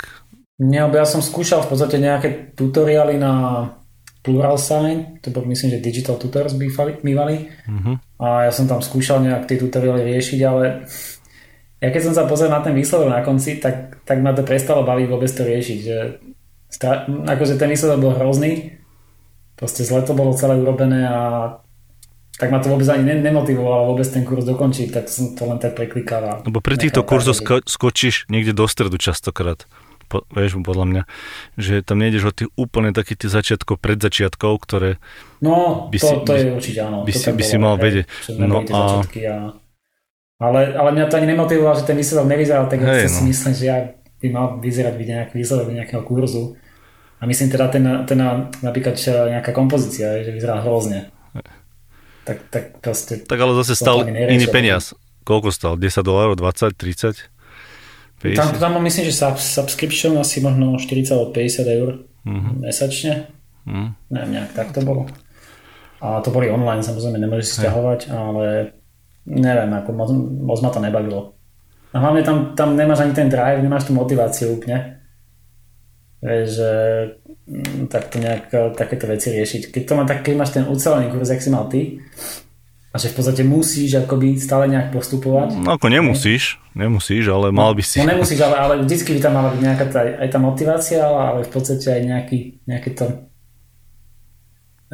nie, 0.62 0.78
ja 0.78 1.06
som 1.06 1.18
skúšal 1.18 1.66
v 1.66 1.70
podstate 1.74 1.98
nejaké 1.98 2.54
tutoriály 2.54 3.18
na 3.18 3.66
Plural 4.22 4.54
Sign, 4.54 5.18
to 5.18 5.34
bol 5.34 5.42
myslím, 5.50 5.76
že 5.76 5.82
Digital 5.82 6.14
Tutors 6.14 6.54
bývali. 6.54 7.50
Uh-huh. 7.66 7.98
A 8.22 8.48
ja 8.48 8.52
som 8.54 8.70
tam 8.70 8.78
skúšal 8.78 9.20
nejak 9.20 9.50
tie 9.50 9.58
tutoriály 9.58 10.06
riešiť, 10.14 10.40
ale 10.46 10.86
ja 11.84 11.92
keď 11.92 12.02
som 12.08 12.14
sa 12.16 12.24
pozrel 12.24 12.48
na 12.48 12.64
ten 12.64 12.72
výsledok 12.72 13.12
na 13.12 13.20
konci, 13.20 13.60
tak, 13.60 14.00
tak 14.08 14.24
ma 14.24 14.32
to 14.32 14.40
prestalo 14.40 14.88
baviť 14.88 15.06
vôbec 15.12 15.28
to 15.28 15.44
riešiť. 15.44 15.78
Že 15.84 15.96
stra... 16.72 17.04
akože 17.04 17.60
ten 17.60 17.68
výsledok 17.68 17.98
bol 18.00 18.16
hrozný, 18.16 18.80
proste 19.60 19.84
zle 19.84 20.00
to 20.00 20.16
bolo 20.16 20.32
celé 20.32 20.56
urobené 20.56 21.04
a 21.04 21.20
tak 22.40 22.48
ma 22.48 22.58
to 22.58 22.72
vôbec 22.72 22.88
ani 22.88 23.20
nemotivovalo 23.20 23.92
vôbec 23.92 24.08
ten 24.08 24.24
kurz 24.24 24.48
dokončiť, 24.48 24.88
tak 24.96 25.12
som 25.12 25.36
to 25.36 25.44
len 25.44 25.60
tak 25.60 25.76
preklikal. 25.76 26.40
Lebo 26.48 26.64
pri 26.64 26.80
týchto 26.80 27.04
kurzoch 27.04 27.36
sko- 27.36 27.62
skočíš 27.68 28.32
niekde 28.32 28.56
do 28.56 28.64
stredu 28.64 28.96
častokrát 28.96 29.68
po, 30.08 30.24
vieš, 30.32 30.60
podľa 30.60 30.86
mňa, 30.88 31.02
že 31.56 31.80
tam 31.84 32.00
nejdeš 32.00 32.22
od 32.30 32.34
tých 32.34 32.50
úplne 32.54 32.92
takých 32.92 33.26
tých 33.26 33.32
začiatkov, 33.32 33.80
pred 33.80 33.98
začiatkov, 33.98 34.60
ktoré 34.62 35.00
no, 35.40 35.88
by 35.88 35.98
to, 35.98 36.06
si, 36.06 36.14
to 36.22 36.32
je 36.32 36.44
určite 36.52 36.80
áno. 36.80 37.02
By, 37.02 37.12
si, 37.12 37.28
by 37.32 37.44
si 37.44 37.56
mal 37.56 37.74
vedieť. 37.76 38.06
No 38.36 38.62
a... 38.62 39.04
a... 39.04 39.63
Ale, 40.42 40.74
ale 40.74 40.90
mňa 40.90 41.06
to 41.06 41.16
ani 41.16 41.30
nemotivovalo, 41.30 41.78
že 41.78 41.86
ten 41.86 41.94
výsledok 41.94 42.26
nevyzeral 42.26 42.66
tak, 42.66 42.82
hey, 42.82 43.06
no. 43.06 43.12
si 43.12 43.22
myslím, 43.22 43.52
že 43.54 43.64
ja 43.70 43.78
by 44.18 44.28
mal 44.34 44.46
vyzerať 44.58 44.94
byť 44.98 45.08
nejaký 45.08 45.34
výsledok 45.38 45.66
nejakého 45.70 46.02
kurzu. 46.02 46.58
A 47.20 47.28
myslím 47.30 47.48
teda 47.54 47.70
ten, 47.70 47.84
ten 48.04 48.18
napríklad 48.60 48.98
nejaká 49.30 49.54
kompozícia, 49.54 50.20
že 50.26 50.34
vyzerá 50.34 50.60
hrozne. 50.60 51.14
Tak, 52.24 52.36
tak 52.48 52.64
proste... 52.80 53.20
Tak 53.20 53.36
ale 53.36 53.52
zase 53.62 53.76
stal 53.76 54.04
iný 54.08 54.48
peniaz. 54.48 54.96
Koľko 55.24 55.48
stal? 55.52 55.80
10 55.80 56.04
dolárov, 56.04 56.36
20, 56.36 56.76
30? 56.76 57.32
50. 58.20 58.36
Tam, 58.36 58.48
tam 58.56 58.72
myslím, 58.80 59.04
že 59.08 59.12
subscription 59.36 60.16
asi 60.16 60.40
možno 60.40 60.80
40 60.80 61.12
alebo 61.12 61.32
50 61.36 61.76
eur 61.80 61.88
uh-huh. 62.24 62.52
mesačne. 62.60 63.28
Uh-huh. 63.68 63.92
Neviem, 64.08 64.40
nejak 64.40 64.52
tak 64.56 64.72
to 64.72 64.80
bolo. 64.84 65.08
A 66.00 66.20
to 66.20 66.28
boli 66.32 66.48
online, 66.52 66.84
samozrejme, 66.84 67.16
nemôžeš 67.20 67.46
si 67.48 67.54
stiahovať, 67.60 68.12
ale 68.12 68.76
neviem, 69.26 69.72
ako 69.72 69.90
moc, 69.92 70.10
moc 70.44 70.58
ma 70.60 70.70
to 70.70 70.80
nebavilo. 70.80 71.34
A 71.94 72.02
hlavne 72.02 72.26
tam, 72.26 72.36
tam 72.58 72.74
nemáš 72.74 73.06
ani 73.06 73.14
ten 73.14 73.30
drive, 73.30 73.62
nemáš 73.62 73.86
tú 73.86 73.92
motiváciu 73.94 74.58
úplne. 74.58 75.00
Vieš, 76.24 76.46
že 76.56 76.70
mm, 77.46 77.86
takto 77.92 78.18
nejak 78.18 78.50
takéto 78.74 79.06
veci 79.06 79.30
riešiť. 79.30 79.70
Keď 79.70 79.82
to 79.84 79.92
má 79.94 80.02
tak, 80.08 80.26
keď 80.26 80.34
máš 80.34 80.56
ten 80.56 80.64
ucelený 80.66 81.12
kurz, 81.12 81.30
jak 81.30 81.44
si 81.44 81.50
mal 81.52 81.70
ty, 81.70 82.02
a 82.94 82.96
že 82.98 83.10
v 83.10 83.14
podstate 83.18 83.42
musíš 83.42 84.06
akoby 84.06 84.38
stále 84.38 84.70
nejak 84.70 84.94
postupovať. 84.94 85.58
No 85.58 85.74
ako 85.74 85.90
nemusíš, 85.90 86.62
nemusíš, 86.78 87.26
ale 87.26 87.50
mal 87.50 87.74
by 87.74 87.82
si. 87.82 87.98
No 87.98 88.06
nemusíš, 88.06 88.38
ale, 88.38 88.54
ale 88.54 88.74
vždycky 88.86 89.18
by 89.18 89.20
tam 89.20 89.34
mala 89.34 89.50
byť 89.50 89.60
nejaká 89.66 89.86
tá, 89.90 90.00
aj 90.06 90.28
tá 90.30 90.38
motivácia, 90.38 90.98
ale, 91.02 91.20
ale 91.26 91.40
v 91.42 91.50
podstate 91.50 91.90
aj 91.90 92.02
nejaký, 92.06 92.38
nejaké 92.70 92.90
to 92.94 93.06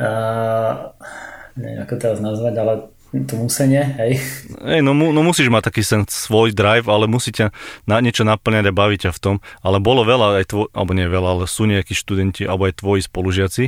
uh, 0.01 0.97
neviem 1.61 1.81
ako 1.85 1.95
teraz 2.01 2.19
nazvať, 2.25 2.55
ale 2.57 2.73
to 3.11 3.35
musenie, 3.35 3.83
hej. 3.99 4.23
Hej, 4.63 4.81
no, 4.87 4.95
no 4.95 5.21
musíš 5.27 5.51
mať 5.51 5.75
taký 5.75 5.83
sen 5.83 6.07
svoj 6.07 6.55
drive, 6.55 6.87
ale 6.87 7.11
musí 7.11 7.35
ťa 7.35 7.51
na 7.91 7.99
niečo 7.99 8.23
naplňať 8.23 8.71
a 8.71 8.73
baviť 8.73 8.99
ťa 9.07 9.13
v 9.19 9.21
tom. 9.21 9.37
Ale 9.67 9.83
bolo 9.83 10.07
veľa 10.07 10.39
aj 10.39 10.55
tvoj, 10.55 10.67
alebo 10.71 10.93
nie 10.95 11.11
veľa, 11.11 11.29
ale 11.43 11.45
sú 11.51 11.67
nejakí 11.67 11.91
študenti, 11.91 12.47
alebo 12.47 12.71
aj 12.71 12.79
tvoji 12.79 13.03
spolužiaci, 13.03 13.65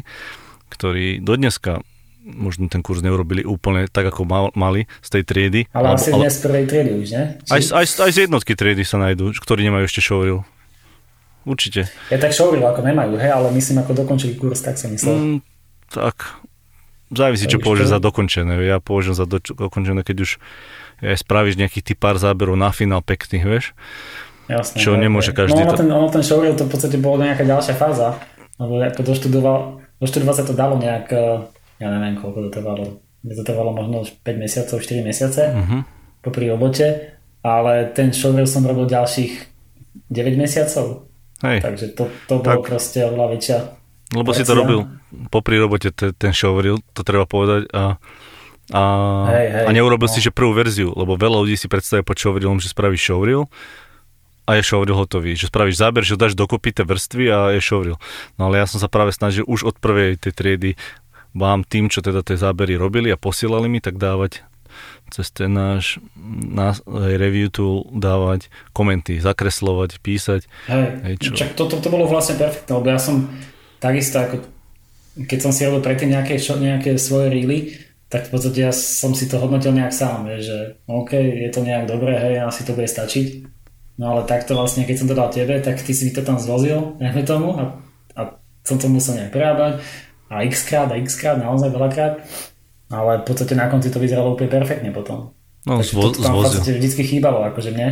ktorí 0.70 1.18
dodneska 1.18 1.82
možno 2.22 2.70
ten 2.70 2.86
kurz 2.86 3.02
neurobili 3.02 3.42
úplne 3.42 3.90
tak, 3.90 4.14
ako 4.14 4.22
mal, 4.22 4.44
mali 4.54 4.86
z 5.02 5.08
tej 5.10 5.22
triedy. 5.26 5.60
Ale 5.74 5.98
asi 5.98 6.14
ale, 6.14 6.30
z 6.30 6.38
prvej 6.38 6.64
triedy 6.70 6.90
už, 6.94 7.08
ne? 7.18 7.24
Či... 7.42 7.50
Aj, 7.50 7.82
aj, 7.82 7.86
aj 7.98 8.10
z 8.14 8.18
jednotky 8.30 8.54
triedy 8.54 8.86
sa 8.86 9.02
nájdú, 9.02 9.34
ktorí 9.42 9.66
nemajú 9.66 9.90
ešte 9.90 10.06
showreel. 10.06 10.46
Určite. 11.42 11.90
Ja 12.14 12.22
tak 12.22 12.30
showreel 12.30 12.62
ako 12.62 12.86
nemajú, 12.86 13.18
hej, 13.18 13.34
ale 13.34 13.50
myslím, 13.50 13.82
ako 13.82 14.06
dokončili 14.06 14.38
kurz, 14.38 14.62
tak 14.62 14.78
som 14.78 14.94
myslel. 14.94 15.18
Mm, 15.18 15.38
tak, 15.90 16.38
závisí, 17.12 17.46
čo 17.46 17.62
považujem 17.62 17.92
za 17.92 18.00
dokončené. 18.00 18.58
Ja 18.64 18.80
považujem 18.82 19.16
za 19.16 19.26
do, 19.28 19.38
dokončené, 19.38 20.02
keď 20.02 20.16
už 20.26 20.30
aj 21.04 21.18
spravíš 21.20 21.60
nejakých 21.60 21.92
tých 21.92 21.98
pár 21.98 22.16
záberov 22.18 22.56
na 22.56 22.72
finál 22.72 23.04
pekných, 23.04 23.44
vieš. 23.44 23.66
Jasne, 24.50 24.76
čo 24.82 24.98
tak, 24.98 25.00
nemôže 25.00 25.30
každý... 25.30 25.62
No 25.62 25.70
ono 25.70 25.78
ten, 25.78 25.88
ono 25.88 26.08
ten 26.10 26.24
showreel 26.26 26.58
to 26.58 26.66
v 26.66 26.72
podstate 26.74 26.98
bolo 26.98 27.22
nejaká 27.22 27.46
ďalšia 27.46 27.78
fáza. 27.78 28.18
Lebo 28.58 28.78
ako 28.78 29.02
doštudoval, 29.06 29.58
doštudovať 30.02 30.36
sa 30.42 30.44
to 30.44 30.54
dalo 30.54 30.76
nejak 30.76 31.08
ja 31.82 31.88
neviem, 31.90 32.14
koľko 32.14 32.38
to 32.46 32.50
trvalo. 32.54 32.84
Mne 33.26 33.34
to 33.34 33.44
trvalo 33.46 33.70
možno 33.74 34.06
5 34.06 34.22
mesiacov, 34.38 34.78
4 34.78 35.02
mesiace 35.02 35.42
uh-huh. 35.50 35.82
popri 36.22 36.46
robote, 36.46 37.18
ale 37.42 37.90
ten 37.90 38.14
showreel 38.14 38.46
som 38.46 38.62
robil 38.62 38.86
ďalších 38.86 39.32
9 40.10 40.38
mesiacov. 40.38 41.10
Hej. 41.42 41.58
Takže 41.58 41.86
to, 41.98 42.06
to 42.30 42.34
bolo 42.38 42.62
tak, 42.62 42.70
proste 42.70 43.02
oveľa 43.02 43.26
väčšia 43.34 43.58
Lebo 44.12 44.30
si 44.36 44.44
to 44.44 44.52
robil 44.52 44.86
popri 45.32 45.56
robote, 45.56 45.88
te, 45.92 46.12
ten 46.12 46.36
showreel, 46.36 46.80
to 46.92 47.00
treba 47.04 47.24
povedať 47.24 47.68
a 47.72 47.96
a, 48.72 48.82
hej, 49.28 49.46
hej, 49.52 49.64
a 49.68 49.70
neurobil 49.74 50.08
no. 50.08 50.14
si, 50.14 50.22
že 50.22 50.32
prvú 50.32 50.54
verziu, 50.54 50.94
lebo 50.94 51.18
veľa 51.18 51.44
ľudí 51.44 51.58
si 51.58 51.66
predstavuje 51.68 52.06
pod 52.06 52.16
showreelom, 52.16 52.62
že 52.62 52.72
spravíš 52.72 53.04
showreel 53.04 53.50
a 54.48 54.56
je 54.56 54.62
showreel 54.64 54.96
hotový. 54.96 55.34
Že 55.34 55.50
spravíš 55.50 55.76
záber, 55.82 56.06
že 56.06 56.16
dáš 56.16 56.38
dokopy 56.38 56.70
tie 56.70 56.86
vrstvy 56.86 57.24
a 57.28 57.38
je 57.52 57.60
showreel. 57.60 57.98
No 58.38 58.48
ale 58.48 58.62
ja 58.62 58.66
som 58.70 58.78
sa 58.78 58.88
práve 58.88 59.12
snažil 59.12 59.44
už 59.44 59.66
od 59.66 59.76
prvej 59.76 60.16
tej 60.16 60.32
triedy 60.32 60.70
vám 61.34 61.66
tým, 61.66 61.90
čo 61.90 62.00
teda 62.00 62.22
tie 62.24 62.38
zábery 62.38 62.78
robili 62.78 63.10
a 63.10 63.20
posielali 63.20 63.66
mi, 63.66 63.82
tak 63.82 63.98
dávať 63.98 64.46
cez 65.12 65.28
ten 65.28 65.52
náš, 65.52 66.00
náš 66.48 66.80
review 66.88 67.52
tool 67.52 67.84
dávať 67.92 68.48
komenty, 68.72 69.20
zakreslovať, 69.20 70.00
písať. 70.00 70.48
Hej, 70.70 70.84
hej 71.04 71.14
čo? 71.20 71.30
Čak 71.36 71.50
to, 71.52 71.68
to, 71.68 71.76
to 71.82 71.88
bolo 71.92 72.08
vlastne 72.08 72.40
perfektné, 72.40 72.72
lebo 72.72 72.88
ja 72.88 72.96
som 72.96 73.28
takisto 73.82 74.22
ako 74.22 74.36
keď 75.12 75.38
som 75.44 75.52
si 75.52 75.68
robil 75.68 75.84
predtým 75.84 76.14
nejaké, 76.14 76.40
čo, 76.40 76.56
nejaké 76.56 76.96
svoje 76.96 77.28
reely, 77.28 77.76
tak 78.08 78.30
v 78.30 78.32
podstate 78.32 78.64
ja 78.64 78.72
som 78.72 79.12
si 79.12 79.28
to 79.28 79.36
hodnotil 79.36 79.76
nejak 79.76 79.92
sám, 79.92 80.24
že 80.40 80.80
OK, 80.88 81.12
je 81.12 81.50
to 81.52 81.60
nejak 81.60 81.84
dobré, 81.84 82.16
hej, 82.16 82.40
asi 82.40 82.64
to 82.64 82.72
bude 82.72 82.88
stačiť. 82.88 83.44
No 84.00 84.16
ale 84.16 84.24
takto 84.24 84.56
vlastne, 84.56 84.88
keď 84.88 84.96
som 84.96 85.08
to 85.12 85.18
dal 85.18 85.28
tebe, 85.28 85.60
tak 85.60 85.76
ty 85.84 85.92
si 85.92 86.08
mi 86.08 86.16
to 86.16 86.24
tam 86.24 86.40
zvozil, 86.40 86.96
nejme 86.96 87.28
tomu, 87.28 87.52
a, 87.60 87.76
a 88.16 88.40
som 88.64 88.80
to 88.80 88.88
musel 88.88 89.20
nejak 89.20 89.36
prerábať 89.36 89.84
a 90.32 90.48
x 90.48 90.64
krát 90.64 90.88
a 90.88 90.96
x 90.96 91.12
krát, 91.20 91.36
naozaj 91.36 91.68
veľakrát 91.68 92.24
ale 92.92 93.24
v 93.24 93.24
podstate 93.24 93.56
na 93.56 93.72
konci 93.72 93.88
to 93.88 93.96
vyzeralo 93.96 94.36
úplne 94.36 94.52
perfektne 94.52 94.92
potom. 94.92 95.32
No, 95.64 95.80
Takže 95.80 95.92
zvo, 95.96 96.12
to 96.12 96.20
tam 96.20 96.36
v 96.36 96.44
podstate 96.44 96.70
vždycky 96.76 97.02
chýbalo, 97.08 97.40
akože 97.48 97.72
mne 97.72 97.88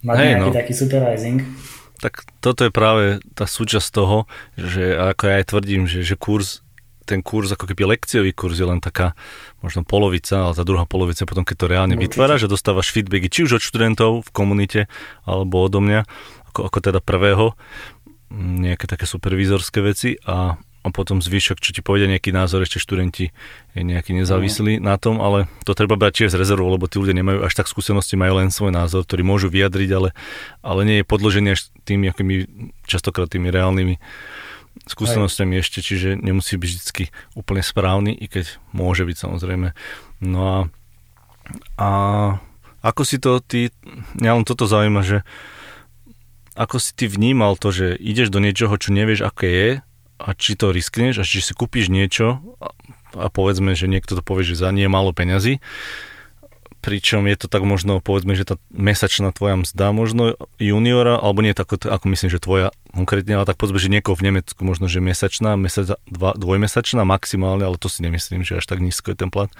mať 0.00 0.16
hey, 0.16 0.26
nejaký 0.32 0.48
no. 0.48 0.56
taký 0.56 0.72
supervising. 0.72 1.38
Tak 2.00 2.24
toto 2.40 2.66
je 2.66 2.72
práve 2.72 3.20
tá 3.36 3.44
súčasť 3.44 3.88
toho, 3.92 4.24
že 4.56 4.96
ako 4.96 5.22
ja 5.28 5.34
aj 5.40 5.46
tvrdím, 5.52 5.84
že, 5.84 6.00
že 6.02 6.16
kurz 6.16 6.64
ten 7.10 7.26
kurz, 7.26 7.50
ako 7.50 7.66
keby 7.66 7.98
lekciový 7.98 8.30
kurz 8.30 8.62
je 8.62 8.70
len 8.70 8.78
taká 8.78 9.18
možno 9.66 9.82
polovica, 9.82 10.46
ale 10.46 10.54
tá 10.54 10.62
druhá 10.62 10.86
polovica 10.86 11.26
potom, 11.26 11.42
keď 11.42 11.56
to 11.58 11.66
reálne 11.66 11.96
no, 11.98 12.02
vytvára, 12.06 12.38
že 12.38 12.46
dostávaš 12.46 12.94
feedbacky 12.94 13.26
či 13.26 13.50
už 13.50 13.58
od 13.58 13.62
študentov 13.66 14.22
v 14.22 14.30
komunite, 14.30 14.86
alebo 15.26 15.66
odo 15.66 15.82
mňa, 15.82 16.06
ako, 16.54 16.70
ako 16.70 16.78
teda 16.78 17.00
prvého, 17.02 17.58
nejaké 18.30 18.86
také 18.86 19.10
supervizorské 19.10 19.82
veci 19.82 20.14
a 20.22 20.54
a 20.80 20.88
potom 20.88 21.20
zvyšok, 21.20 21.60
čo 21.60 21.76
ti 21.76 21.84
povedia 21.84 22.08
nejaký 22.08 22.32
názor, 22.32 22.64
ešte 22.64 22.80
študenti 22.80 23.36
je 23.76 23.82
nejaký 23.84 24.16
nezávislí 24.16 24.80
no. 24.80 24.88
na 24.88 24.96
tom, 24.96 25.20
ale 25.20 25.44
to 25.68 25.76
treba 25.76 26.00
brať 26.00 26.24
tiež 26.24 26.32
z 26.32 26.40
rezervu, 26.40 26.72
lebo 26.72 26.88
tí 26.88 26.96
ľudia 26.96 27.12
nemajú 27.12 27.44
až 27.44 27.52
tak 27.52 27.68
skúsenosti, 27.68 28.16
majú 28.16 28.40
len 28.40 28.48
svoj 28.48 28.72
názor, 28.72 29.04
ktorý 29.04 29.20
môžu 29.20 29.52
vyjadriť, 29.52 29.90
ale, 29.92 30.16
ale 30.64 30.80
nie 30.88 30.96
je 31.00 31.04
podložený 31.04 31.48
až 31.52 31.68
tými, 31.84 32.08
akými, 32.08 32.48
častokrát 32.88 33.28
tými 33.28 33.52
reálnymi 33.52 34.00
skúsenostiami 34.88 35.60
ešte, 35.60 35.84
čiže 35.84 36.16
nemusí 36.16 36.56
byť 36.56 36.70
vždy 36.72 37.04
úplne 37.36 37.60
správny, 37.60 38.16
i 38.16 38.24
keď 38.30 38.56
môže 38.72 39.04
byť 39.04 39.16
samozrejme. 39.20 39.76
No 40.24 40.40
a, 40.40 40.58
a 41.76 41.88
ako 42.80 43.02
si 43.04 43.20
to 43.20 43.44
ty, 43.44 43.68
mňa 44.16 44.40
len 44.40 44.44
toto 44.48 44.64
zaujíma, 44.64 45.04
že 45.04 45.20
ako 46.56 46.76
si 46.80 46.96
ty 46.96 47.04
vnímal 47.06 47.60
to, 47.60 47.68
že 47.68 47.96
ideš 48.00 48.32
do 48.32 48.40
niečoho, 48.40 48.72
čo 48.80 48.96
nevieš, 48.96 49.28
aké 49.28 49.48
je, 49.48 49.70
a 50.20 50.36
či 50.36 50.52
to 50.54 50.68
riskneš 50.70 51.20
a 51.20 51.24
či 51.24 51.40
si 51.40 51.56
kúpiš 51.56 51.88
niečo 51.88 52.44
a, 52.60 52.76
a 53.16 53.26
povedzme, 53.32 53.72
že 53.72 53.88
niekto 53.88 54.12
to 54.12 54.22
povie, 54.22 54.44
že 54.44 54.60
za 54.60 54.68
nie 54.68 54.84
je 54.84 54.92
málo 54.92 55.16
peňazí, 55.16 55.64
pričom 56.80 57.28
je 57.28 57.36
to 57.36 57.46
tak 57.48 57.64
možno, 57.64 58.00
povedzme, 58.00 58.32
že 58.36 58.48
tá 58.48 58.56
mesačná 58.72 59.32
tvoja 59.32 59.60
mzda 59.60 59.92
možno 59.92 60.36
juniora, 60.56 61.20
alebo 61.20 61.44
nie 61.44 61.56
tak, 61.56 61.68
ako 61.72 62.04
myslím, 62.08 62.28
že 62.32 62.40
tvoja 62.40 62.72
konkrétne, 62.92 63.36
ale 63.36 63.48
tak 63.48 63.60
povedzme, 63.60 63.80
že 63.80 63.92
niekoho 63.92 64.16
v 64.16 64.32
Nemecku 64.32 64.60
možno, 64.64 64.88
že 64.88 65.04
mesačná, 65.04 65.56
mesiac, 65.60 65.96
dva, 66.08 66.32
dvojmesačná 66.36 67.04
maximálne, 67.04 67.68
ale 67.68 67.76
to 67.76 67.92
si 67.92 68.00
nemyslím, 68.04 68.44
že 68.44 68.60
až 68.60 68.64
tak 68.64 68.80
nízko 68.80 69.12
je 69.12 69.18
ten 69.20 69.30
plat. 69.32 69.52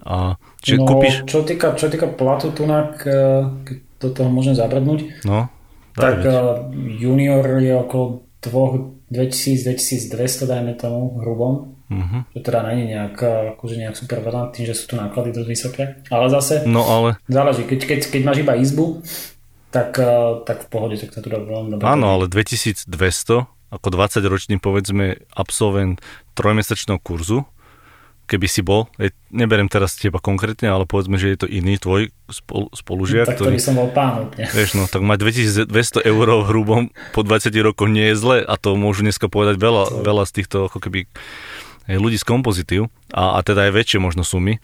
A, 0.00 0.40
čiže 0.64 0.80
no, 0.80 0.88
kúpiš... 0.88 1.28
čo, 1.28 1.44
týka, 1.44 1.76
čo 1.76 1.92
týka 1.92 2.08
platu 2.08 2.56
tunak, 2.56 3.04
keď 3.04 3.76
do 4.00 4.08
toho 4.08 4.28
môžem 4.32 4.56
zabrdnúť, 4.56 5.28
no, 5.28 5.52
tak 5.92 6.24
byť. 6.24 6.32
Eh, 6.32 6.56
junior 7.04 7.44
je 7.60 7.74
okolo 7.76 8.24
2000-2200 9.10 10.46
dajme 10.46 10.72
tomu 10.78 11.18
hrubom, 11.18 11.74
uh-huh. 11.90 12.22
čo 12.30 12.38
teda 12.40 12.62
není 12.70 12.94
nejak, 12.94 13.18
akože 13.58 13.74
nejak 13.76 13.98
super 13.98 14.22
veľa, 14.22 14.54
tým, 14.54 14.70
že 14.70 14.78
sú 14.78 14.90
tu 14.90 14.94
náklady 14.94 15.34
dosť 15.34 15.48
vysoké. 15.50 15.84
Ale 16.08 16.30
zase 16.30 16.62
no, 16.64 16.86
ale... 16.86 17.18
záleží, 17.26 17.66
keď, 17.66 17.90
keď, 17.90 18.00
keď 18.06 18.22
máš 18.22 18.38
iba 18.46 18.54
izbu, 18.54 19.02
tak, 19.74 19.98
eh, 19.98 20.42
tak 20.46 20.66
v 20.66 20.68
pohode, 20.70 20.94
tak 20.98 21.10
to 21.10 21.18
tu 21.22 21.30
veľmi 21.30 21.74
dobre. 21.74 21.86
Áno, 21.86 22.06
ale 22.14 22.30
2200 22.30 22.86
ako 23.70 23.86
20 23.94 24.26
ročný 24.26 24.54
povedzme 24.58 25.22
absolvent 25.30 26.02
trojmesačného 26.34 26.98
kurzu, 26.98 27.46
keby 28.30 28.46
si 28.46 28.62
bol, 28.62 28.86
neberiem 29.34 29.66
teraz 29.66 29.98
teba 29.98 30.22
konkrétne, 30.22 30.70
ale 30.70 30.86
povedzme, 30.86 31.18
že 31.18 31.34
je 31.34 31.38
to 31.42 31.46
iný 31.50 31.82
tvoj 31.82 32.14
spol, 32.30 32.70
spolužiak. 32.70 33.26
No, 33.26 33.30
tak 33.34 33.38
ktorý, 33.42 33.50
to 33.50 33.58
by 33.58 33.66
som 33.66 33.74
bol 33.74 33.88
pán 33.90 34.14
úplne. 34.30 34.46
Vieš, 34.46 34.70
no, 34.78 34.86
tak 34.86 35.02
mať 35.02 35.18
2200 35.66 36.06
eur 36.06 36.26
v 36.30 36.46
hrubom 36.46 36.82
po 37.10 37.26
20 37.26 37.50
rokoch 37.66 37.90
nie 37.90 38.14
je 38.14 38.16
zle 38.16 38.38
a 38.46 38.54
to 38.54 38.78
môžu 38.78 39.02
dneska 39.02 39.26
povedať 39.26 39.58
veľa, 39.58 39.84
to... 39.90 40.06
veľa 40.06 40.24
z 40.30 40.32
týchto 40.38 40.70
ako 40.70 40.78
keby 40.78 41.10
ľudí 41.90 42.22
z 42.22 42.26
kompozitív 42.28 42.86
a, 43.10 43.34
a 43.34 43.38
teda 43.42 43.66
aj 43.66 43.74
väčšie 43.74 43.98
možno 43.98 44.22
sumy. 44.22 44.62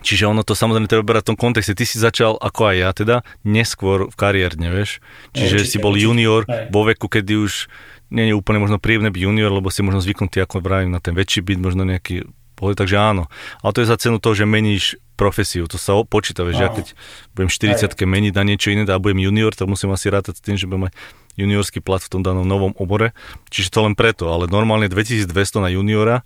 Čiže 0.00 0.32
ono 0.32 0.40
to 0.40 0.56
samozrejme 0.56 0.88
treba 0.88 1.04
berať 1.04 1.28
v 1.28 1.30
tom 1.34 1.38
kontexte. 1.38 1.76
Ty 1.76 1.84
si 1.84 2.00
začal, 2.00 2.40
ako 2.40 2.72
aj 2.72 2.76
ja 2.80 2.90
teda, 2.96 3.16
neskôr 3.44 4.08
v 4.08 4.16
kariérne, 4.16 4.72
vieš. 4.72 5.04
Čiže 5.36 5.60
určite, 5.60 5.68
si 5.68 5.76
bol 5.76 5.92
určite. 5.92 6.06
junior 6.08 6.42
aj. 6.48 6.72
vo 6.72 6.88
veku, 6.88 7.04
kedy 7.12 7.36
už 7.36 7.68
nie 8.08 8.32
je 8.32 8.34
úplne 8.34 8.64
možno 8.64 8.80
príjemné 8.80 9.12
byť 9.12 9.22
junior, 9.22 9.52
lebo 9.52 9.68
si 9.68 9.84
možno 9.84 10.00
zvyknutý, 10.00 10.40
ako 10.40 10.64
vravím, 10.64 10.96
na 10.96 11.04
ten 11.04 11.12
väčší 11.12 11.44
byt, 11.44 11.60
možno 11.60 11.84
nejaký 11.84 12.26
pohľad, 12.60 12.76
takže 12.84 12.96
áno. 13.00 13.32
Ale 13.64 13.72
to 13.72 13.80
je 13.80 13.88
za 13.88 13.96
cenu 13.96 14.20
toho, 14.20 14.36
že 14.36 14.44
meníš 14.44 15.00
profesiu, 15.16 15.68
to 15.68 15.76
sa 15.76 15.96
počíta, 16.04 16.44
vieš, 16.44 16.64
ja 16.64 16.68
keď 16.72 16.96
budem 17.36 17.48
40 17.52 17.92
meniť 17.92 18.32
na 18.36 18.44
niečo 18.44 18.72
iné 18.72 18.88
a 18.88 19.00
budem 19.00 19.20
junior, 19.20 19.52
tak 19.52 19.68
musím 19.68 19.92
asi 19.92 20.08
rátať 20.08 20.40
s 20.40 20.44
tým, 20.44 20.56
že 20.56 20.64
budem 20.64 20.88
mať 20.88 20.92
juniorský 21.36 21.80
plat 21.84 22.00
v 22.00 22.08
tom 22.08 22.20
danom 22.24 22.44
novom 22.44 22.72
obore. 22.76 23.12
Čiže 23.52 23.68
to 23.72 23.84
len 23.84 23.96
preto, 23.96 24.32
ale 24.32 24.48
normálne 24.48 24.88
2200 24.88 25.32
na 25.60 25.68
juniora 25.72 26.24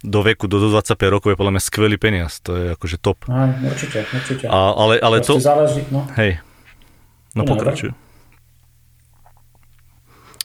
do 0.00 0.24
veku 0.24 0.48
do 0.48 0.58
25 0.58 0.96
rokov 1.12 1.28
je 1.34 1.36
podľa 1.36 1.52
mňa 1.58 1.62
skvelý 1.62 1.96
peniaz. 2.00 2.40
To 2.48 2.56
je 2.56 2.64
akože 2.72 2.96
top. 3.02 3.28
Aj, 3.28 3.52
určite, 3.60 4.00
určite. 4.08 4.48
A, 4.48 4.72
ale, 4.72 4.96
ale 4.96 5.20
to... 5.20 5.36
záleží, 5.36 5.84
no. 5.92 6.08
Hej. 6.16 6.40
No, 7.36 7.44
pokračuj. 7.44 7.92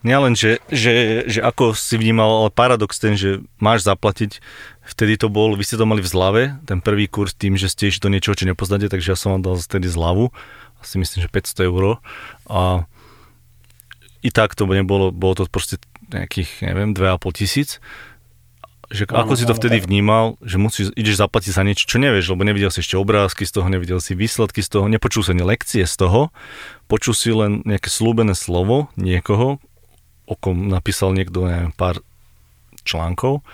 Nielen, 0.05 0.37
že, 0.37 0.61
že, 0.69 1.25
že 1.25 1.41
ako 1.41 1.73
si 1.73 1.97
vnímal, 1.97 2.45
ale 2.45 2.49
paradox 2.53 3.01
ten, 3.01 3.17
že 3.17 3.41
máš 3.57 3.81
zaplatiť 3.89 4.37
Vtedy 4.85 5.17
to 5.17 5.33
bol, 5.33 5.57
vy 5.57 5.65
ste 5.65 5.81
to 5.81 5.89
mali 5.89 5.97
v 5.97 6.11
zlave, 6.13 6.43
ten 6.69 6.77
prvý 6.77 7.09
kurz 7.09 7.33
tým, 7.33 7.57
že 7.57 7.73
ste 7.73 7.89
išli 7.89 8.05
do 8.05 8.13
niečoho, 8.13 8.37
čo 8.37 8.45
nepoznáte, 8.45 8.85
takže 8.85 9.11
ja 9.11 9.17
som 9.17 9.33
vám 9.33 9.41
dal 9.41 9.57
vtedy 9.57 9.89
zľavu, 9.89 10.29
asi 10.77 11.01
myslím, 11.01 11.25
že 11.25 11.29
500 11.33 11.69
eur. 11.73 11.97
A 12.45 12.85
i 14.21 14.29
tak 14.29 14.53
to 14.53 14.69
nebolo, 14.69 15.09
bolo 15.09 15.33
to 15.33 15.49
proste 15.49 15.81
nejakých, 16.13 16.69
neviem, 16.69 16.93
2,5 16.93 17.17
tisíc. 17.33 17.81
Že 18.93 19.09
ako 19.09 19.33
si 19.33 19.49
to 19.49 19.57
vtedy 19.57 19.81
vnímal, 19.81 20.37
že 20.45 20.61
musíš, 20.61 20.93
ideš 20.93 21.17
zaplatiť 21.17 21.57
za 21.57 21.65
niečo, 21.65 21.89
čo 21.89 21.97
nevieš, 21.97 22.37
lebo 22.37 22.45
nevidel 22.45 22.69
si 22.69 22.85
ešte 22.85 23.01
obrázky 23.01 23.49
z 23.49 23.57
toho, 23.57 23.65
nevidel 23.65 23.97
si 23.97 24.13
výsledky 24.13 24.61
z 24.61 24.69
toho, 24.69 24.85
nepočul 24.85 25.25
si 25.25 25.33
ani 25.33 25.41
lekcie 25.41 25.81
z 25.89 25.95
toho, 25.97 26.29
počul 26.85 27.17
si 27.17 27.33
len 27.33 27.65
nejaké 27.65 27.89
slúbené 27.89 28.37
slovo 28.37 28.93
niekoho, 28.93 29.57
o 30.25 30.33
kom 30.37 30.69
napísal 30.69 31.13
niekto, 31.13 31.45
neviem, 31.45 31.73
pár 31.73 32.01
článkov 32.85 33.45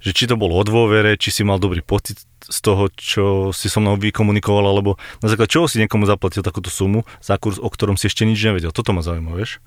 že 0.00 0.16
či 0.16 0.24
to 0.24 0.40
bolo 0.40 0.56
o 0.56 0.64
dôvere, 0.64 1.20
či 1.20 1.28
si 1.28 1.42
mal 1.44 1.60
dobrý 1.60 1.84
pocit 1.84 2.24
z 2.40 2.58
toho, 2.64 2.88
čo 2.96 3.52
si 3.52 3.68
so 3.68 3.84
mnou 3.84 4.00
vykomunikoval, 4.00 4.64
alebo 4.64 4.96
na 5.20 5.28
základe 5.28 5.52
čoho 5.52 5.68
si 5.68 5.76
niekomu 5.76 6.08
zaplatil 6.08 6.40
takúto 6.40 6.72
sumu 6.72 7.04
za 7.20 7.36
kurz, 7.36 7.60
o 7.60 7.68
ktorom 7.68 8.00
si 8.00 8.08
ešte 8.08 8.24
nič 8.24 8.40
nevedel. 8.40 8.72
Toto 8.72 8.96
ma 8.96 9.04
zaujíma, 9.04 9.36
vieš? 9.36 9.60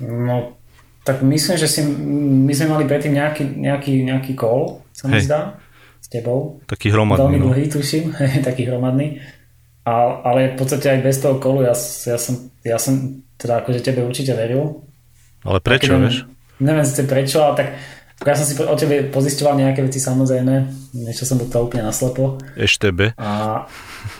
No, 0.00 0.56
tak 1.04 1.20
myslím, 1.20 1.56
že 1.60 1.68
si, 1.68 1.84
my 1.84 2.52
sme 2.56 2.80
mali 2.80 2.84
predtým 2.88 3.12
nejaký, 3.12 3.44
nejaký, 3.60 3.92
nejaký 4.08 4.32
call, 4.32 4.80
sa 4.96 5.04
mi 5.06 5.20
zdá, 5.20 5.60
s 6.00 6.08
tebou. 6.08 6.64
Taký 6.64 6.88
hromadný. 6.88 7.28
Veľmi 7.28 7.38
no. 7.44 7.46
dlhý, 7.52 7.64
tuším, 7.68 8.16
taký 8.48 8.64
hromadný. 8.72 9.20
A, 9.86 10.24
ale 10.24 10.56
v 10.56 10.58
podstate 10.58 10.96
aj 10.96 11.00
bez 11.04 11.20
toho 11.20 11.38
kolu 11.38 11.62
ja, 11.62 11.76
ja, 12.08 12.18
som, 12.18 12.50
ja 12.64 12.80
som 12.80 13.22
teda 13.36 13.62
akože 13.62 13.84
tebe 13.84 14.02
určite 14.02 14.32
veril. 14.32 14.85
Ale 15.46 15.58
prečo, 15.62 15.94
neviem, 15.94 16.02
vieš? 16.10 16.16
Neviem 16.58 16.86
si 16.86 17.02
prečo, 17.06 17.38
ale 17.46 17.54
tak 17.54 17.68
ja 18.24 18.34
som 18.34 18.48
si 18.48 18.56
o 18.56 18.76
tebe 18.76 19.12
pozisťoval 19.12 19.60
nejaké 19.60 19.84
veci 19.84 20.00
samozrejme, 20.00 20.54
niečo 20.96 21.28
som 21.28 21.36
do 21.36 21.46
toho 21.46 21.68
úplne 21.68 21.84
naslepo. 21.84 22.40
Eštebe. 22.56 23.12
A, 23.20 23.64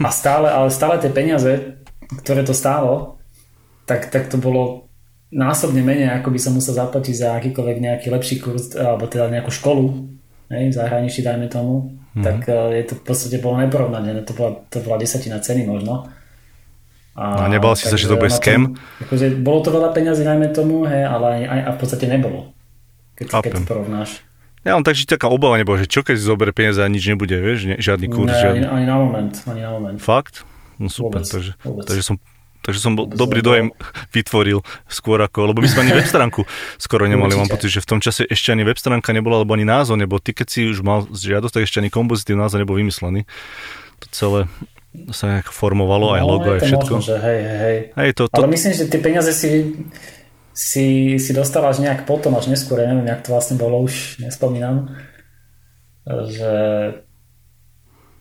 a 0.04 0.10
stále, 0.12 0.52
ale 0.52 0.68
stále 0.68 1.00
tie 1.00 1.08
peniaze, 1.08 1.80
ktoré 2.22 2.44
to 2.44 2.52
stálo, 2.52 3.16
tak, 3.88 4.12
tak 4.12 4.28
to 4.28 4.36
bolo 4.36 4.86
násobne 5.32 5.80
menej, 5.80 6.12
ako 6.20 6.28
by 6.28 6.38
som 6.38 6.52
musel 6.54 6.76
zaplatiť 6.76 7.14
za 7.16 7.28
akýkoľvek 7.40 7.78
nejaký 7.82 8.06
lepší 8.12 8.36
kurz, 8.38 8.76
alebo 8.76 9.08
teda 9.08 9.32
nejakú 9.32 9.50
školu, 9.50 10.12
hej, 10.52 10.70
v 10.70 10.76
zahraničí 10.76 11.24
dajme 11.24 11.50
tomu, 11.50 11.98
mm. 12.14 12.22
tak 12.22 12.38
e, 12.46 12.82
je 12.82 12.84
to 12.92 12.94
v 13.00 13.02
podstate 13.02 13.36
bolo 13.42 13.58
neporovnané, 13.58 14.12
to 14.22 14.36
bola, 14.36 14.60
to 14.70 14.78
bola 14.84 15.00
desatina 15.00 15.42
ceny 15.42 15.66
možno. 15.66 16.06
A, 17.16 17.48
nebal 17.48 17.72
si 17.80 17.88
sa, 17.88 17.96
že 17.96 18.12
to 18.12 18.20
bude 18.20 18.28
scam? 18.28 18.76
Akože 19.00 19.40
bolo 19.40 19.64
to 19.64 19.72
veľa 19.72 19.96
peniazy, 19.96 20.20
dajme 20.20 20.52
tomu, 20.52 20.84
hej, 20.84 21.08
ale 21.08 21.48
aj, 21.48 21.60
a 21.64 21.70
v 21.72 21.78
podstate 21.80 22.04
nebolo 22.04 22.52
keď, 23.16 23.26
keď 23.40 23.52
to 23.56 23.64
porovnáš. 23.64 24.20
Ja 24.66 24.74
len 24.76 24.84
tak, 24.84 24.98
že 24.98 25.06
taká 25.06 25.30
obava 25.30 25.56
nebola, 25.56 25.80
že 25.80 25.88
čo 25.88 26.02
keď 26.02 26.18
zoberie 26.18 26.52
peniaze 26.52 26.82
a 26.82 26.88
nič 26.90 27.06
nebude, 27.06 27.38
vieš, 27.38 27.70
ne, 27.70 27.76
žiadny 27.78 28.06
kurz. 28.10 28.34
Ne, 28.34 28.36
žiadny... 28.36 28.60
Ani, 28.66 28.84
ani, 28.84 28.86
na 28.86 28.96
moment, 28.98 29.32
ani 29.46 29.60
na 29.62 29.70
moment. 29.72 29.98
Fakt? 30.02 30.44
No 30.76 30.92
super, 30.92 31.22
vôbec, 31.22 31.32
takže, 31.32 31.52
vôbec. 31.64 31.86
takže 31.88 32.04
som 32.04 32.16
Takže 32.66 32.82
som 32.82 32.98
bol, 32.98 33.06
dobrý 33.06 33.46
dojem 33.46 33.70
vytvoril 34.10 34.58
skôr 34.90 35.22
ako, 35.22 35.54
lebo 35.54 35.62
my 35.62 35.70
sme 35.70 35.86
ani 35.86 36.02
web 36.02 36.08
stránku 36.10 36.42
skoro 36.82 37.06
nemali, 37.14 37.38
mám 37.38 37.46
pocit, 37.46 37.70
že 37.70 37.78
v 37.78 37.94
tom 37.94 38.02
čase 38.02 38.26
ešte 38.26 38.50
ani 38.50 38.66
web 38.66 38.74
stránka 38.74 39.14
nebola, 39.14 39.38
alebo 39.38 39.54
ani 39.54 39.62
názov 39.62 39.94
nebo 39.94 40.18
Ty 40.18 40.34
keď 40.34 40.46
si 40.50 40.66
už 40.66 40.82
mal 40.82 41.06
žiadosť, 41.06 41.54
tak 41.54 41.62
ešte 41.62 41.78
ani 41.78 41.94
kompozitív 41.94 42.34
názov 42.34 42.58
nebol 42.58 42.74
vymyslený. 42.74 43.22
To 44.02 44.06
celé 44.10 44.40
sa 45.12 45.24
nejak 45.38 45.52
formovalo, 45.52 46.12
no, 46.12 46.16
aj 46.16 46.22
logo, 46.24 46.48
aj 46.56 46.60
všetko. 46.64 46.94
Možno, 46.98 47.08
že 47.08 47.16
hej, 47.20 47.40
hej, 47.44 47.78
hej. 47.92 48.10
to, 48.16 48.22
to... 48.26 48.36
Ale 48.40 48.48
myslím, 48.48 48.72
že 48.72 48.84
tie 48.88 49.00
peniaze 49.00 49.32
si, 49.36 49.76
si, 50.56 50.86
si 51.20 51.30
dostal 51.36 51.62
až 51.68 51.84
nejak 51.84 52.08
potom, 52.08 52.32
až 52.34 52.48
neskôr, 52.48 52.80
ja 52.80 52.88
neviem, 52.88 53.08
jak 53.12 53.22
to 53.24 53.32
vlastne 53.36 53.60
bolo, 53.60 53.84
už 53.84 54.24
nespomínam, 54.24 54.96
že 56.06 56.52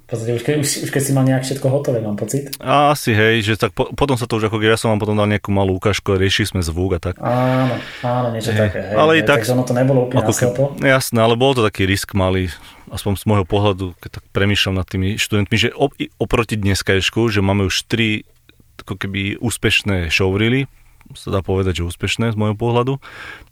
podstate 0.06 0.32
už, 0.38 0.44
keď, 0.46 0.56
už, 0.62 0.68
už 0.86 0.90
keď 0.94 1.02
si 1.02 1.12
mal 1.18 1.26
nejak 1.26 1.42
všetko 1.42 1.68
hotové, 1.74 1.98
mám 1.98 2.14
pocit. 2.14 2.54
Asi 2.62 3.10
hej, 3.10 3.42
že 3.42 3.54
tak 3.58 3.74
po, 3.74 3.90
potom 3.90 4.14
sa 4.14 4.30
to 4.30 4.38
už 4.38 4.54
ako 4.54 4.62
ja 4.62 4.78
som 4.78 4.94
vám 4.94 5.02
potom 5.02 5.18
dal 5.18 5.26
nejakú 5.26 5.50
malú 5.50 5.82
ukážku 5.82 6.14
a 6.14 6.22
riešili 6.22 6.54
sme 6.54 6.62
zvuk 6.62 6.98
a 6.98 7.00
tak. 7.02 7.18
Áno, 7.18 7.76
áno, 8.06 8.28
niečo 8.30 8.54
hej. 8.54 8.70
také. 8.70 8.94
Hej, 8.94 8.96
ale 9.02 9.12
hej, 9.18 9.20
i 9.20 9.24
tak, 9.26 9.42
takže 9.42 9.58
ono 9.58 9.66
to 9.66 9.74
nebolo 9.74 10.06
úplne 10.06 10.22
ako 10.22 10.34
ke, 10.38 10.46
Jasné, 10.86 11.18
ale 11.18 11.34
bol 11.34 11.58
to 11.58 11.66
taký 11.66 11.90
risk 11.90 12.14
malý, 12.14 12.54
aspoň 12.94 13.18
z 13.18 13.26
môjho 13.26 13.46
pohľadu, 13.50 13.98
keď 13.98 14.22
tak 14.22 14.26
premýšľam 14.30 14.78
nad 14.78 14.86
tými 14.86 15.18
študentmi, 15.18 15.58
že 15.58 15.70
op, 15.74 15.98
oproti 16.22 16.54
dneskaješku, 16.54 17.26
že 17.34 17.42
máme 17.42 17.66
už 17.66 17.90
tri 17.90 18.30
ako 18.86 19.02
keby 19.02 19.42
úspešné 19.42 20.14
showreely, 20.14 20.70
sa 21.18 21.34
dá 21.34 21.42
povedať, 21.42 21.82
že 21.82 21.88
úspešné 21.88 22.32
z 22.32 22.38
môjho 22.38 22.56
pohľadu. 22.56 23.02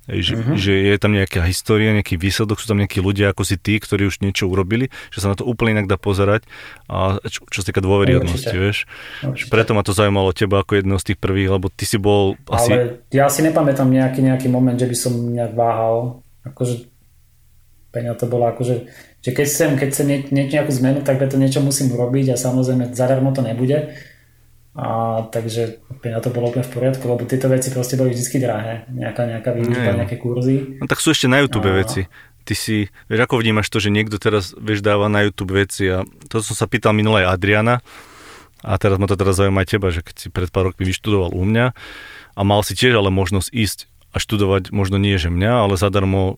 Že, 0.03 0.34
uh-huh. 0.36 0.55
že 0.59 0.74
je 0.76 0.95
tam 0.99 1.16
nejaká 1.16 1.47
história, 1.47 1.95
nejaký 1.95 2.20
výsledok, 2.20 2.59
sú 2.59 2.68
tam 2.68 2.84
nejakí 2.84 2.99
ľudia 2.99 3.32
ako 3.32 3.47
si 3.47 3.55
tí, 3.55 3.80
ktorí 3.80 4.11
už 4.11 4.20
niečo 4.20 4.51
urobili, 4.51 4.91
že 5.16 5.24
sa 5.24 5.32
na 5.32 5.39
to 5.39 5.47
úplne 5.47 5.80
inak 5.80 5.88
dá 5.88 5.95
pozerať 5.95 6.43
a 6.91 7.24
čo, 7.24 7.47
čo 7.47 7.64
sa 7.64 7.72
týka 7.72 7.80
dôveryhodnosti, 7.80 8.51
vieš. 8.51 8.84
Určite. 9.24 9.47
Preto 9.47 9.72
ma 9.72 9.80
to 9.80 9.95
zaujímalo 9.95 10.36
teba 10.36 10.59
ako 10.59 10.84
jedného 10.84 10.99
z 10.99 11.07
tých 11.07 11.20
prvých, 11.24 11.55
lebo 11.55 11.72
ty 11.72 11.88
si 11.88 11.95
bol 11.95 12.36
asi... 12.51 12.76
Ale 12.76 13.07
ja 13.16 13.32
si 13.32 13.47
nepamätám 13.47 13.88
nejaký, 13.88 14.20
nejaký 14.28 14.51
moment, 14.51 14.76
že 14.76 14.91
by 14.91 14.95
som 14.99 15.16
nejak 15.32 15.55
váhal. 15.55 16.20
Akože 16.43 16.91
Peňa 17.93 18.18
to 18.18 18.26
bolo 18.26 18.49
akože, 18.49 18.89
že 19.22 19.30
keď 19.38 19.45
chcem, 19.45 19.70
keď 19.78 19.88
chcem 19.93 20.07
nie, 20.09 20.20
nie, 20.34 20.43
nejakú 20.49 20.74
zmenu, 20.74 21.05
tak 21.05 21.22
to 21.22 21.38
niečo 21.38 21.61
musím 21.61 21.93
urobiť 21.93 22.34
a 22.34 22.41
samozrejme 22.41 22.89
zadarmo 22.89 23.30
to 23.38 23.45
nebude 23.45 23.93
a 24.74 25.22
takže 25.30 25.86
na 26.02 26.18
to 26.18 26.34
bolo 26.34 26.50
úplne 26.50 26.66
v 26.66 26.74
poriadku, 26.74 27.06
lebo 27.06 27.30
tieto 27.30 27.46
veci 27.46 27.70
proste 27.70 27.94
boli 27.94 28.18
vždy 28.18 28.42
drahé. 28.42 28.90
Nejaká, 28.90 29.30
nejaká 29.30 29.50
výučba, 29.54 29.94
nejaké 29.94 30.18
kurzy. 30.18 30.82
No 30.82 30.90
tak 30.90 30.98
sú 30.98 31.14
ešte 31.14 31.30
na 31.30 31.46
YouTube 31.46 31.70
a... 31.70 31.78
veci. 31.78 32.10
Ty 32.44 32.54
si, 32.60 32.92
vieš, 33.08 33.22
ako 33.24 33.40
vnímaš 33.40 33.72
to, 33.72 33.80
že 33.80 33.94
niekto 33.94 34.20
teraz, 34.20 34.52
vieš, 34.58 34.84
dáva 34.84 35.08
na 35.08 35.24
YouTube 35.24 35.56
veci 35.56 35.88
a 35.88 36.04
to 36.28 36.44
som 36.44 36.58
sa 36.58 36.68
pýtal 36.68 36.92
minulé 36.92 37.24
aj 37.24 37.40
Adriana 37.40 37.80
a 38.66 38.76
teraz 38.76 39.00
ma 39.00 39.08
to 39.08 39.16
teraz 39.16 39.40
zaujíma 39.40 39.64
aj 39.64 39.70
teba, 39.70 39.88
že 39.94 40.04
keď 40.04 40.16
si 40.18 40.28
pred 40.28 40.52
pár 40.52 40.74
rokmi 40.74 40.84
vyštudoval 40.84 41.32
u 41.32 41.44
mňa 41.48 41.72
a 42.34 42.42
mal 42.44 42.60
si 42.66 42.76
tiež 42.76 43.00
ale 43.00 43.14
možnosť 43.14 43.48
ísť 43.48 43.80
a 44.12 44.20
študovať 44.20 44.76
možno 44.76 45.00
nie, 45.00 45.16
že 45.16 45.32
mňa, 45.32 45.68
ale 45.68 45.80
zadarmo 45.80 46.36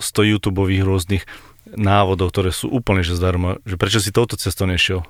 100 0.00 0.32
YouTube 0.36 0.64
rôznych 0.68 1.28
návodov, 1.68 2.32
ktoré 2.32 2.52
sú 2.52 2.68
úplne 2.68 3.04
že 3.04 3.16
zdarma, 3.16 3.60
že 3.68 3.76
prečo 3.76 4.00
si 4.00 4.12
touto 4.12 4.36
cestou 4.36 4.64
nešiel? 4.64 5.04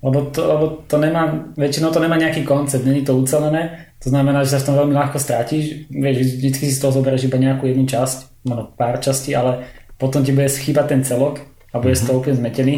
Lebo 0.00 0.32
to, 0.32 0.40
lebo 0.40 0.64
to 0.88 0.96
nemá, 0.96 1.52
väčšinou 1.60 1.92
to 1.92 2.00
nemá 2.00 2.16
nejaký 2.16 2.40
koncept, 2.40 2.88
není 2.88 3.04
to 3.04 3.12
ucelené, 3.20 3.92
to 4.00 4.08
znamená, 4.08 4.40
že 4.48 4.56
sa 4.56 4.64
v 4.64 4.66
tom 4.72 4.76
veľmi 4.80 4.96
ľahko 4.96 5.20
strátiš, 5.20 5.92
vieš, 5.92 6.40
vždy 6.40 6.48
si 6.56 6.72
z 6.72 6.80
toho 6.80 6.96
zoberieš 6.96 7.28
iba 7.28 7.36
nejakú 7.36 7.68
jednu 7.68 7.84
časť, 7.84 8.48
možno 8.48 8.72
pár 8.72 8.96
častí, 9.04 9.36
ale 9.36 9.68
potom 10.00 10.24
ti 10.24 10.32
bude 10.32 10.48
schýbať 10.48 10.86
ten 10.88 11.00
celok 11.04 11.44
a 11.68 11.76
bude 11.76 11.92
mm-hmm. 11.92 12.00
z 12.00 12.06
toho 12.08 12.16
úplne 12.16 12.40
zmetený. 12.40 12.76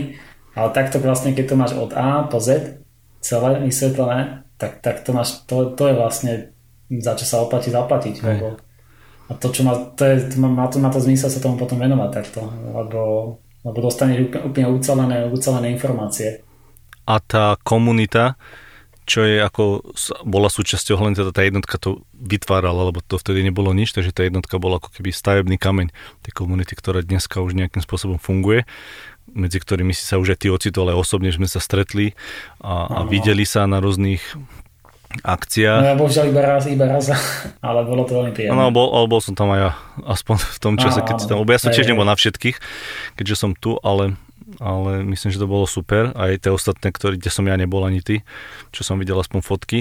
Ale 0.59 0.69
takto 0.75 0.99
vlastne, 0.99 1.31
keď 1.31 1.45
to 1.47 1.55
máš 1.55 1.73
od 1.79 1.95
A 1.95 2.27
po 2.27 2.43
Z, 2.43 2.83
celé 3.23 3.63
vysvetlené, 3.63 4.43
tak, 4.59 4.83
tak 4.83 5.07
to, 5.07 5.15
máš, 5.15 5.47
to, 5.47 5.71
to 5.79 5.89
je 5.89 5.95
vlastne 5.95 6.33
za 6.91 7.15
čo 7.15 7.25
sa 7.25 7.41
oplatí 7.47 7.71
zaplatiť. 7.71 8.19
Lebo, 8.21 8.59
a 9.31 9.33
to, 9.39 9.49
čo 9.55 9.63
má, 9.63 9.79
to, 9.95 10.03
je, 10.03 10.37
má, 10.43 10.51
má, 10.51 10.67
to, 10.67 10.83
má 10.83 10.91
to 10.91 10.99
zmysel 10.99 11.31
sa 11.31 11.39
tomu 11.39 11.55
potom 11.55 11.79
venovať 11.79 12.11
takto, 12.11 12.51
lebo, 12.51 13.01
lebo 13.63 13.79
dostaneš 13.79 14.29
úplne, 14.29 14.43
úplne 14.45 14.67
ucelené, 14.75 15.17
ucelené 15.31 15.71
informácie 15.73 16.43
a 17.09 17.17
tá 17.19 17.57
komunita, 17.63 18.39
čo 19.03 19.27
je 19.27 19.43
ako 19.43 19.95
bola 20.23 20.47
súčasťou, 20.47 20.95
len 21.03 21.19
teda 21.19 21.35
tá 21.35 21.43
jednotka 21.43 21.75
to 21.77 22.07
vytvárala, 22.15 22.89
lebo 22.95 23.03
to 23.03 23.19
vtedy 23.19 23.43
nebolo 23.43 23.75
nič, 23.75 23.91
takže 23.91 24.15
tá 24.15 24.23
jednotka 24.23 24.63
bola 24.63 24.79
ako 24.79 24.95
keby 24.95 25.11
stavebný 25.11 25.59
kameň 25.59 25.91
tej 26.23 26.33
komunity, 26.33 26.79
ktorá 26.79 27.03
dneska 27.03 27.43
už 27.43 27.59
nejakým 27.59 27.83
spôsobom 27.83 28.23
funguje 28.23 28.63
medzi 29.33 29.63
ktorými 29.63 29.95
si 29.95 30.03
sa 30.03 30.19
už 30.19 30.35
aj 30.35 30.39
ty 30.45 30.49
ocitol, 30.51 30.91
ale 30.91 30.99
osobne 30.99 31.31
sme 31.31 31.47
sa 31.47 31.63
stretli 31.63 32.13
a, 32.59 32.91
a 32.91 33.01
videli 33.07 33.47
sa 33.47 33.65
na 33.71 33.79
rôznych 33.79 34.21
akciách. 35.21 35.81
No 35.85 35.89
ja 35.93 35.97
bohužiaľ 35.97 36.27
iba 36.33 36.43
raz, 36.43 36.63
iba 36.69 36.87
raz, 36.89 37.13
ale 37.67 37.85
bolo 37.85 38.09
to 38.09 38.17
veľmi 38.17 38.33
príjemné. 38.33 38.57
No, 38.57 38.73
bol, 38.73 38.89
ale 38.97 39.07
bol 39.09 39.21
som 39.21 39.37
tam 39.37 39.53
aj 39.53 39.61
ja, 39.61 39.71
aspoň 40.09 40.37
v 40.41 40.59
tom 40.59 40.75
čase, 40.81 41.01
keď 41.05 41.17
si 41.21 41.27
tam, 41.29 41.45
ja 41.45 41.61
som 41.61 41.71
tiež 41.71 41.89
nebol 41.89 42.09
na 42.09 42.17
všetkých, 42.17 42.57
keďže 43.21 43.37
som 43.37 43.51
tu, 43.53 43.77
ale 43.85 44.17
ale 44.59 45.07
myslím, 45.07 45.31
že 45.31 45.41
to 45.41 45.49
bolo 45.49 45.65
super. 45.65 46.13
Aj 46.13 46.35
tie 46.37 46.53
ostatné, 46.53 46.93
ktoré, 46.93 47.17
kde 47.17 47.31
som 47.33 47.47
ja 47.47 47.57
nebol 47.57 47.87
ani 47.87 48.05
ty, 48.05 48.27
čo 48.75 48.83
som 48.85 49.01
videl 49.01 49.17
aspoň 49.17 49.41
fotky. 49.41 49.79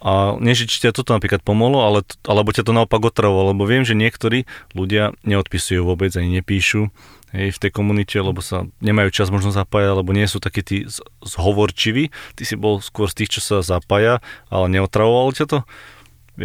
A 0.00 0.32
nie, 0.40 0.56
že 0.56 0.64
ťa 0.64 0.96
toto 0.96 1.12
napríklad 1.12 1.44
pomohlo, 1.44 1.84
ale, 1.84 2.00
alebo 2.24 2.56
ťa 2.56 2.64
to 2.64 2.72
naopak 2.72 3.04
otravovalo, 3.04 3.52
lebo 3.52 3.68
viem, 3.68 3.84
že 3.84 3.92
niektorí 3.92 4.48
ľudia 4.72 5.12
neodpisujú 5.28 5.84
vôbec, 5.84 6.08
ani 6.16 6.40
nepíšu 6.40 6.88
hej, 7.36 7.52
v 7.52 7.60
tej 7.60 7.70
komunite, 7.70 8.16
lebo 8.16 8.40
sa 8.40 8.64
nemajú 8.80 9.12
čas 9.12 9.28
možno 9.28 9.52
zapájať, 9.52 9.92
alebo 9.92 10.16
nie 10.16 10.24
sú 10.24 10.40
takí 10.40 10.64
tí 10.64 10.88
zhovorčiví. 11.20 12.08
Ty 12.32 12.42
si 12.48 12.56
bol 12.56 12.80
skôr 12.80 13.12
z 13.12 13.22
tých, 13.22 13.38
čo 13.38 13.40
sa 13.44 13.56
zapája, 13.60 14.24
ale 14.48 14.72
neotravovalo 14.72 15.36
ťa 15.36 15.46
to? 15.46 15.58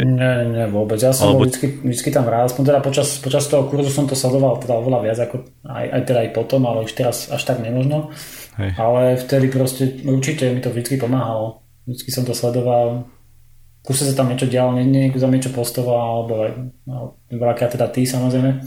Nie, 0.04 0.44
nie, 0.44 0.66
vôbec. 0.68 1.00
Ja 1.00 1.16
som 1.16 1.32
Alebo... 1.32 1.48
vždy, 1.48 1.88
vždy 1.88 2.10
tam 2.12 2.28
rád. 2.28 2.52
Aspoň 2.52 2.64
teda 2.68 2.80
počas, 2.84 3.16
počas 3.24 3.48
toho 3.48 3.72
kurzu 3.72 3.88
som 3.88 4.04
to 4.04 4.18
sledoval 4.18 4.60
teda 4.60 4.76
oveľa 4.76 5.00
viac, 5.08 5.20
ako 5.24 5.48
aj, 5.64 5.86
aj 5.88 6.02
teda 6.04 6.20
aj 6.28 6.30
potom, 6.36 6.68
ale 6.68 6.84
už 6.84 6.92
teraz 6.92 7.32
až 7.32 7.40
tak 7.48 7.64
nemožno. 7.64 8.12
Hej. 8.60 8.76
Ale 8.76 9.16
vtedy 9.16 9.48
proste 9.48 10.04
určite 10.04 10.52
mi 10.52 10.60
to 10.60 10.76
vždy 10.76 11.00
pomáhalo. 11.00 11.64
Vždy 11.88 12.12
som 12.12 12.28
to 12.28 12.36
sledoval. 12.36 13.08
Kúse 13.86 14.04
sa 14.04 14.18
tam 14.18 14.28
niečo 14.28 14.50
dialo, 14.50 14.76
niekto 14.76 15.22
tam 15.22 15.32
niečo 15.32 15.54
postoval, 15.54 16.26
alebo 16.26 16.34
aj 16.44 16.52
no, 16.90 17.22
veľakrát 17.30 17.78
teda 17.78 17.88
ty 17.88 18.04
samozrejme. 18.04 18.58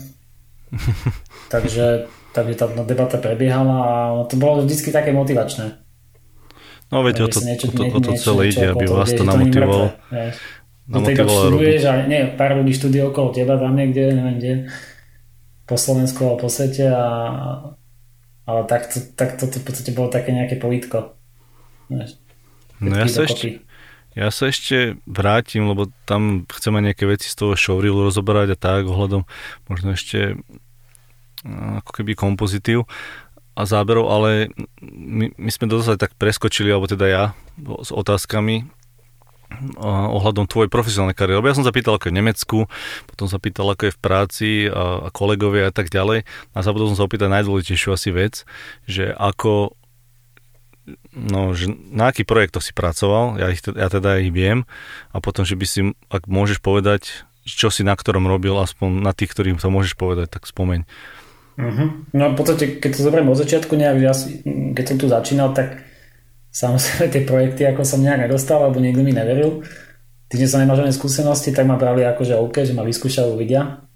takže, 1.52 2.08
takže 2.32 2.54
tá 2.54 2.66
debata 2.86 3.18
prebiehala 3.18 3.76
a 3.82 3.92
to 4.30 4.38
bolo 4.38 4.62
vždy 4.64 4.94
také 4.94 5.10
motivačné. 5.10 5.88
No 6.88 7.04
veď 7.04 7.16
o 7.20 7.28
to, 7.28 7.44
niečo, 7.44 7.68
o 7.68 7.72
to, 7.76 7.82
o 7.84 8.00
to 8.00 8.10
celé 8.16 8.48
ide, 8.48 8.64
aby 8.72 8.88
vás 8.88 9.12
to 9.12 9.20
namotivovalo. 9.20 9.92
No 10.88 11.04
to 11.04 11.12
iba 11.12 11.28
študuješ 11.28 11.82
a 11.84 11.92
nie, 12.08 12.32
pár 12.32 12.56
ľudí 12.56 12.72
študuje 12.72 13.12
okolo 13.12 13.28
teba, 13.36 13.60
tam 13.60 13.76
niekde, 13.76 14.08
neviem 14.08 14.36
kde, 14.40 14.52
po 15.68 15.76
Slovensku 15.76 16.24
a 16.32 16.40
po 16.40 16.48
svete 16.48 16.88
a 16.88 17.04
ale 18.48 18.64
tak 18.64 18.88
to, 18.88 19.04
tak 19.12 19.36
to, 19.36 19.44
to 19.44 19.60
v 19.60 19.64
podstate 19.68 19.92
bolo 19.92 20.08
také 20.08 20.32
nejaké 20.32 20.56
povítko. 20.56 21.12
No 22.80 22.96
ja 22.96 23.04
sa, 23.04 23.28
ešte, 23.28 23.60
ja 24.16 24.32
sa 24.32 24.48
ešte 24.48 24.96
vrátim, 25.04 25.68
lebo 25.68 25.92
tam 26.08 26.48
chcem 26.48 26.72
aj 26.72 26.84
nejaké 26.88 27.04
veci 27.04 27.28
z 27.28 27.36
toho 27.36 27.52
showreelu 27.52 28.08
rozoberať 28.08 28.56
a 28.56 28.60
tak 28.60 28.88
ohľadom 28.88 29.28
možno 29.68 29.92
ešte 29.92 30.40
ako 31.44 31.90
keby 31.92 32.16
kompozitív 32.16 32.88
a 33.52 33.62
záberov, 33.68 34.08
ale 34.08 34.48
my, 34.80 35.34
my 35.36 35.50
sme 35.52 35.68
dosť 35.68 36.00
tak 36.00 36.16
preskočili, 36.16 36.72
alebo 36.72 36.88
teda 36.88 37.06
ja, 37.10 37.24
s 37.84 37.90
otázkami 37.92 38.77
ohľadom 39.80 40.44
tvojej 40.44 40.70
profesionálnej 40.70 41.16
kariéry. 41.16 41.40
Lebo 41.40 41.50
ja 41.50 41.56
som 41.56 41.66
sa 41.66 41.72
pýtal, 41.72 41.96
ako 41.96 42.08
je 42.08 42.14
v 42.14 42.18
Nemecku, 42.20 42.58
potom 43.08 43.26
sa 43.26 43.40
pýtal, 43.40 43.72
ako 43.72 43.88
je 43.88 43.96
v 43.96 44.00
práci 44.00 44.48
a, 44.68 45.08
a 45.08 45.08
kolegovia 45.08 45.72
a 45.72 45.74
tak 45.74 45.88
ďalej. 45.88 46.28
A 46.52 46.58
zabudol 46.60 46.92
som 46.92 46.98
sa 47.00 47.06
opýtať 47.08 47.32
najdôležitejšiu 47.32 47.90
asi 47.90 48.10
vec, 48.12 48.44
že 48.84 49.10
ako 49.16 49.72
no, 51.12 51.52
že 51.52 51.68
na 51.92 52.12
aký 52.12 52.24
projekt 52.24 52.56
to 52.56 52.64
si 52.64 52.72
pracoval, 52.72 53.36
ja, 53.36 53.52
ich, 53.52 53.60
ja 53.60 53.88
teda 53.92 54.20
ich 54.20 54.32
viem, 54.32 54.64
a 55.12 55.20
potom, 55.20 55.44
že 55.44 55.56
by 55.56 55.66
si, 55.68 55.80
ak 56.08 56.28
môžeš 56.28 56.64
povedať, 56.64 57.28
čo 57.44 57.72
si 57.72 57.84
na 57.84 57.96
ktorom 57.96 58.28
robil, 58.28 58.56
aspoň 58.56 59.00
na 59.04 59.12
tých, 59.16 59.32
ktorým 59.32 59.56
to 59.56 59.72
môžeš 59.72 59.96
povedať, 59.96 60.28
tak 60.28 60.44
spomeň. 60.44 60.84
Uh-huh. 61.58 62.06
No 62.14 62.24
v 62.32 62.36
podstate, 62.36 62.78
keď 62.78 62.90
to 62.94 63.00
zoberiem 63.02 63.32
od 63.32 63.40
začiatku, 63.40 63.72
nejak, 63.74 63.98
ja, 63.98 64.14
keď 64.76 64.84
som 64.84 64.96
tu 65.00 65.06
začínal, 65.10 65.50
tak 65.56 65.87
samozrejme 66.52 67.12
tie 67.12 67.22
projekty 67.28 67.62
ako 67.68 67.82
som 67.84 68.00
nejak 68.02 68.28
nedostal, 68.28 68.64
alebo 68.64 68.80
niekto 68.80 69.04
mi 69.04 69.12
neveril. 69.12 69.62
Tým, 70.28 70.44
že 70.44 70.50
som 70.50 70.60
nemal 70.60 70.76
žiadne 70.76 70.92
skúsenosti, 70.92 71.56
tak 71.56 71.64
ma 71.64 71.80
brali 71.80 72.04
ako, 72.04 72.22
že 72.24 72.36
OK, 72.36 72.60
že 72.64 72.76
ma 72.76 72.84
vyskúšajú, 72.84 73.32
vidia. 73.40 73.88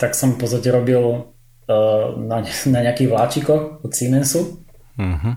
Tak 0.00 0.16
som 0.16 0.34
v 0.34 0.40
podstate 0.40 0.72
robil 0.72 1.00
uh, 1.04 2.16
na, 2.16 2.40
na 2.44 2.80
nejakých 2.80 3.08
vláčikoch 3.12 3.84
od 3.84 3.90
Siemensu. 3.92 4.64
Uh-huh. 4.96 5.34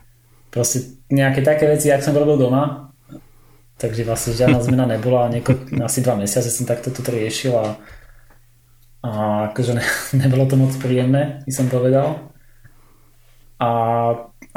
Proste 0.47 1.03
nejaké 1.11 1.43
také 1.43 1.67
veci, 1.67 1.91
jak 1.91 1.99
som 1.99 2.15
robil 2.15 2.39
doma. 2.39 2.87
Takže 3.77 4.07
vlastne 4.07 4.33
žiadna 4.33 4.63
zmena 4.63 4.85
nebola. 4.87 5.29
Nieko, 5.29 5.53
asi 5.83 6.01
dva 6.01 6.17
mesiace 6.17 6.49
som 6.49 6.65
takto 6.65 6.89
toto 6.89 7.13
riešil 7.13 7.53
a, 7.53 7.77
a 9.05 9.09
akože 9.51 9.75
ne, 9.75 9.83
nebolo 10.23 10.47
to 10.47 10.55
moc 10.55 10.71
príjemné, 10.79 11.43
by 11.43 11.51
som 11.51 11.67
povedal. 11.67 12.31
A 13.59 13.69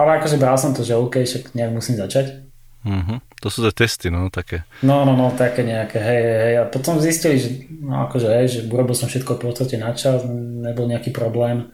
ale 0.00 0.20
akože 0.20 0.40
bral 0.40 0.56
som 0.56 0.72
to, 0.72 0.82
že 0.82 0.96
OK, 0.96 1.22
však 1.22 1.52
nejak 1.52 1.72
musím 1.72 2.00
začať. 2.00 2.48
Uh-huh. 2.80 3.20
To 3.44 3.48
sú 3.52 3.60
tie 3.68 3.84
testy, 3.84 4.08
no, 4.08 4.32
také. 4.32 4.64
No, 4.80 5.04
no, 5.04 5.12
no, 5.12 5.36
také 5.36 5.60
nejaké, 5.60 6.00
hej, 6.00 6.20
hej. 6.24 6.54
A 6.60 6.64
potom 6.64 6.96
zistili, 6.96 7.36
že, 7.36 7.68
no, 7.68 8.08
akože, 8.08 8.28
hej, 8.40 8.46
že 8.48 8.60
urobil 8.72 8.96
som 8.96 9.08
všetko 9.08 9.36
v 9.36 9.52
podstate 9.52 9.76
na 9.76 9.92
čas, 9.92 10.24
nebol 10.64 10.88
nejaký 10.88 11.12
problém. 11.12 11.68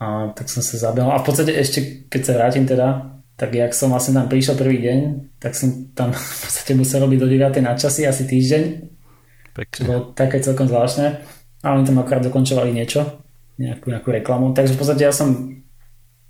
A 0.00 0.32
tak 0.32 0.48
som 0.48 0.64
sa 0.64 0.80
zabehol. 0.80 1.12
A 1.12 1.20
v 1.20 1.26
podstate 1.28 1.52
ešte, 1.52 2.08
keď 2.08 2.20
sa 2.24 2.32
vrátim 2.40 2.64
teda 2.64 3.18
tak 3.38 3.54
jak 3.54 3.70
som 3.70 3.94
vlastne 3.94 4.18
tam 4.18 4.26
prišiel 4.26 4.58
prvý 4.58 4.82
deň, 4.82 4.98
tak 5.38 5.54
som 5.54 5.94
tam 5.94 6.10
v 6.36 6.38
podstate 6.42 6.74
musel 6.74 7.06
robiť 7.06 7.18
do 7.22 7.30
9. 7.30 7.62
na 7.62 7.78
časy, 7.78 8.04
asi 8.04 8.26
týždeň. 8.26 8.62
Pekne. 9.54 9.82
bolo 9.86 10.00
také 10.14 10.42
celkom 10.42 10.66
zvláštne. 10.66 11.22
A 11.62 11.74
oni 11.74 11.86
tam 11.86 11.98
akorát 11.98 12.22
dokončovali 12.22 12.70
niečo, 12.70 13.22
nejakú, 13.58 13.90
nejakú 13.90 14.10
reklamu. 14.10 14.54
Takže 14.54 14.74
v 14.74 14.78
podstate 14.78 15.02
ja 15.06 15.14
som 15.14 15.54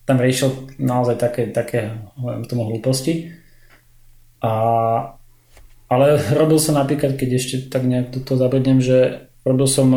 tam 0.09 0.17
riešil 0.17 0.73
naozaj 0.81 1.21
také, 1.21 1.53
také 1.53 1.93
tomu 2.49 2.65
hlúposti. 2.65 3.37
A, 4.41 4.53
ale 5.85 6.07
robil 6.33 6.57
som 6.57 6.81
napríklad, 6.81 7.21
keď 7.21 7.29
ešte 7.37 7.57
tak 7.69 7.85
nejak 7.85 8.25
to 8.25 8.41
zabudnem, 8.41 8.81
že 8.81 9.29
robil 9.45 9.69
som 9.69 9.93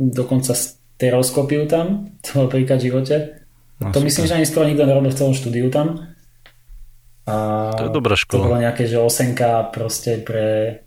dokonca 0.00 0.56
stereoskopiu 0.56 1.68
tam, 1.68 2.08
to 2.24 2.32
bol 2.32 2.48
príklad 2.48 2.80
živote. 2.80 3.44
No, 3.76 3.92
to 3.92 4.00
super. 4.00 4.08
myslím, 4.08 4.24
že 4.24 4.36
ani 4.40 4.48
skoro 4.48 4.64
nikto 4.64 4.88
nerobil 4.88 5.12
v 5.12 5.18
celom 5.20 5.36
štúdiu 5.36 5.68
tam. 5.68 6.16
A 7.28 7.34
to 7.76 7.92
je 7.92 7.92
dobrá 7.92 8.16
škola. 8.16 8.40
To 8.40 8.46
bolo 8.48 8.64
nejaké, 8.64 8.88
že 8.88 8.96
osenka 8.96 9.68
proste 9.68 10.16
pre, 10.22 10.80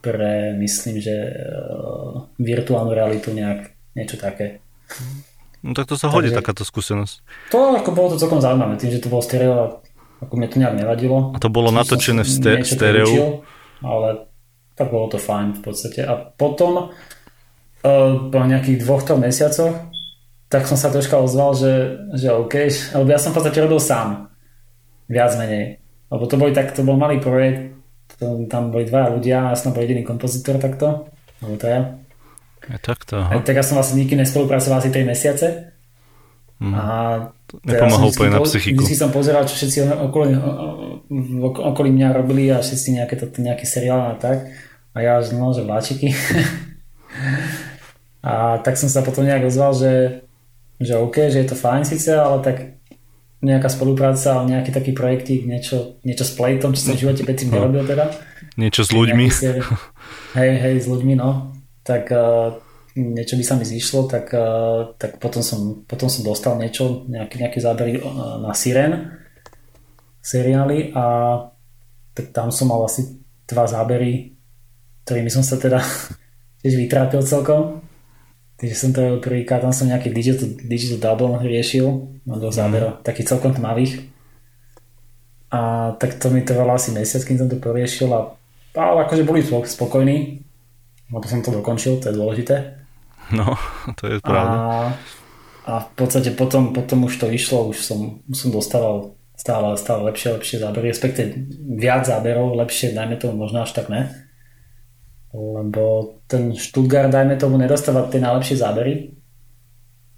pre 0.00 0.56
myslím, 0.56 1.04
že 1.04 1.12
uh, 1.12 2.30
virtuálnu 2.40 2.96
realitu 2.96 3.34
nejak, 3.34 3.74
niečo 3.92 4.16
také. 4.16 4.64
No 5.62 5.72
tak 5.78 5.86
to 5.86 5.94
sa 5.94 6.10
hodí 6.10 6.30
Takže, 6.30 6.38
takáto 6.42 6.62
skúsenosť. 6.66 7.22
To 7.54 7.78
ako 7.78 7.90
bolo 7.94 8.08
to 8.14 8.16
celkom 8.18 8.42
zaujímavé, 8.42 8.74
tým, 8.78 8.90
že 8.90 9.02
to 9.02 9.10
bolo 9.10 9.22
stereo, 9.22 9.82
ako 10.18 10.32
mne 10.34 10.48
to 10.50 10.58
nejak 10.58 10.74
nevadilo. 10.74 11.30
A 11.34 11.38
to 11.38 11.48
bolo 11.50 11.70
natočené 11.70 12.26
v 12.26 12.30
ste- 12.30 12.62
stereo? 12.66 13.06
Učil, 13.06 13.28
ale 13.86 14.26
tak 14.74 14.90
bolo 14.90 15.06
to 15.06 15.22
fajn 15.22 15.58
v 15.58 15.60
podstate. 15.62 16.02
A 16.02 16.18
potom 16.18 16.90
uh, 16.90 18.12
po 18.26 18.38
nejakých 18.42 18.82
dvoch, 18.82 19.06
troch 19.06 19.22
mesiacoch 19.22 19.92
tak 20.52 20.68
som 20.68 20.76
sa 20.76 20.92
troška 20.92 21.16
ozval, 21.16 21.56
že, 21.56 21.72
že 22.12 22.28
OK, 22.28 22.68
lebo 22.92 23.08
ja 23.08 23.16
som 23.16 23.32
v 23.32 23.40
podstate 23.40 23.64
robil 23.64 23.80
sám. 23.80 24.28
Viac 25.08 25.32
menej. 25.40 25.80
Lebo 26.12 26.28
to, 26.28 26.36
boli 26.36 26.52
tak, 26.52 26.76
to 26.76 26.84
bol 26.84 27.00
malý 27.00 27.24
projekt, 27.24 27.72
to, 28.20 28.44
tam 28.52 28.68
boli 28.68 28.84
dva 28.84 29.08
ľudia 29.16 29.48
a 29.48 29.56
ja 29.56 29.56
som 29.56 29.72
bol 29.72 29.80
jediný 29.80 30.04
kompozitor 30.04 30.60
takto, 30.60 31.08
alebo 31.40 31.56
to 31.56 31.66
ja. 32.68 32.78
Takto, 32.78 33.18
aha. 33.18 33.42
tak 33.42 33.58
ja 33.58 33.64
som 33.64 33.78
vlastne 33.78 33.98
nikým 33.98 34.20
nespolupracoval 34.22 34.78
asi 34.78 34.94
3 34.94 35.08
mesiace. 35.08 35.46
Mm. 36.62 36.74
A 36.78 36.84
Nepomohol 37.60 38.08
úplne 38.08 38.32
na 38.32 38.40
psychiku. 38.48 38.80
Vždy 38.80 38.96
som 38.96 39.12
pozeral, 39.12 39.44
čo 39.44 39.60
všetci 39.60 39.92
okolo, 40.08 40.24
okolo 41.60 41.86
mňa 41.92 42.16
robili 42.16 42.48
a 42.48 42.64
všetci 42.64 42.96
nejaké, 42.96 43.14
to, 43.20 43.28
nejaké 43.44 43.68
seriály 43.68 44.08
a 44.08 44.16
tak. 44.16 44.48
A 44.96 45.04
ja, 45.04 45.20
no, 45.36 45.52
že 45.52 45.60
vláčiky. 45.60 46.08
a 48.24 48.56
tak 48.64 48.80
som 48.80 48.88
sa 48.88 49.04
potom 49.04 49.28
nejak 49.28 49.52
ozval, 49.52 49.76
že, 49.76 50.24
že 50.80 50.96
OK, 50.96 51.28
že 51.28 51.44
je 51.44 51.48
to 51.52 51.60
fajn 51.60 51.84
síce, 51.84 52.08
ale 52.08 52.40
tak 52.40 52.56
nejaká 53.44 53.68
spolupráca 53.68 54.32
alebo 54.32 54.48
nejaký 54.48 54.72
taký 54.72 54.96
projektík, 54.96 55.44
niečo, 55.44 56.00
niečo 56.08 56.24
s 56.24 56.32
Playtom, 56.32 56.72
čo 56.72 56.88
som 56.88 56.96
v 56.96 57.04
živote 57.04 57.20
predtým 57.26 57.52
no. 57.52 57.60
nerobil 57.60 57.84
teda. 57.84 58.16
Niečo 58.56 58.88
s 58.88 58.96
ľuďmi. 58.96 59.28
hej, 60.40 60.52
hej, 60.56 60.74
s 60.80 60.86
ľuďmi, 60.88 61.20
no. 61.20 61.51
Tak 61.82 62.10
uh, 62.14 62.56
niečo 62.96 63.34
by 63.34 63.44
sa 63.44 63.54
mi 63.58 63.66
zišlo, 63.66 64.06
tak, 64.06 64.30
uh, 64.34 64.94
tak 64.98 65.18
potom, 65.18 65.42
som, 65.42 65.82
potom 65.86 66.06
som 66.06 66.22
dostal 66.22 66.54
niečo, 66.58 67.06
nejaké, 67.10 67.42
nejaké 67.42 67.58
zábery 67.58 67.98
uh, 67.98 68.38
na 68.42 68.54
Siren 68.54 69.22
seriály 70.22 70.94
a 70.94 71.04
tak 72.14 72.30
tam 72.30 72.54
som 72.54 72.70
mal 72.70 72.86
asi 72.86 73.18
dva 73.48 73.66
zábery, 73.66 74.38
ktorými 75.04 75.28
som 75.32 75.42
sa 75.42 75.58
teda 75.58 75.82
tiež 76.62 76.78
vytrápil 76.78 77.20
celkom. 77.26 77.82
Takže 78.62 78.76
som 78.78 78.90
to 78.94 79.18
prvýkrát, 79.18 79.58
tam 79.58 79.74
som 79.74 79.90
nejaký 79.90 80.14
digital, 80.14 80.54
digital 80.62 81.18
double 81.18 81.42
riešil, 81.42 82.14
mám 82.22 82.38
do 82.38 82.54
zábera, 82.54 82.94
mm. 82.94 83.02
taký 83.02 83.26
celkom 83.26 83.50
tmavých. 83.50 84.06
A 85.50 85.92
tak 85.98 86.16
to 86.22 86.30
mi 86.30 86.46
trvalo 86.46 86.78
asi 86.78 86.94
mesiac, 86.94 87.26
kým 87.26 87.42
som 87.42 87.50
to 87.50 87.58
poriešil 87.58 88.08
a, 88.14 88.38
ale 88.78 89.04
akože 89.04 89.26
boli 89.26 89.42
spokojní, 89.42 90.46
lebo 91.12 91.24
som 91.28 91.44
to 91.44 91.52
dokončil, 91.52 92.00
to 92.00 92.08
je 92.08 92.16
dôležité. 92.16 92.56
No, 93.36 93.54
to 94.00 94.08
je 94.08 94.16
pravda. 94.24 94.56
A, 94.56 94.72
a 95.68 95.72
v 95.84 95.88
podstate 95.94 96.32
potom, 96.32 96.72
potom 96.72 97.06
už 97.06 97.20
to 97.20 97.26
išlo, 97.28 97.70
už 97.70 97.78
som, 97.84 98.24
som 98.32 98.48
dostával 98.50 99.14
stále, 99.36 99.76
stále 99.76 100.08
lepšie, 100.08 100.40
lepšie 100.40 100.56
zábery, 100.64 100.90
respektive 100.90 101.36
viac 101.76 102.08
záberov, 102.08 102.56
lepšie, 102.56 102.96
dajme 102.96 103.20
tomu 103.20 103.44
možno 103.44 103.62
až 103.62 103.76
tak 103.76 103.92
ne 103.92 104.32
lebo 105.32 106.14
ten 106.28 106.52
Stuttgart, 106.52 107.08
dajme 107.08 107.40
tomu, 107.40 107.56
nedostáva 107.56 108.04
tie 108.12 108.20
najlepšie 108.20 108.56
zábery. 108.60 109.16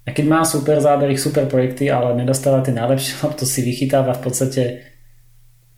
A 0.05 0.13
keď 0.13 0.25
má 0.27 0.41
super 0.43 0.77
zábery, 0.83 1.17
super 1.17 1.47
projekty, 1.47 1.89
ale 1.89 2.13
nedostáva 2.19 2.61
tie 2.61 2.75
najlepšie, 2.75 3.23
to 3.39 3.47
si 3.47 3.63
vychytáva 3.63 4.11
v 4.13 4.21
podstate 4.21 4.63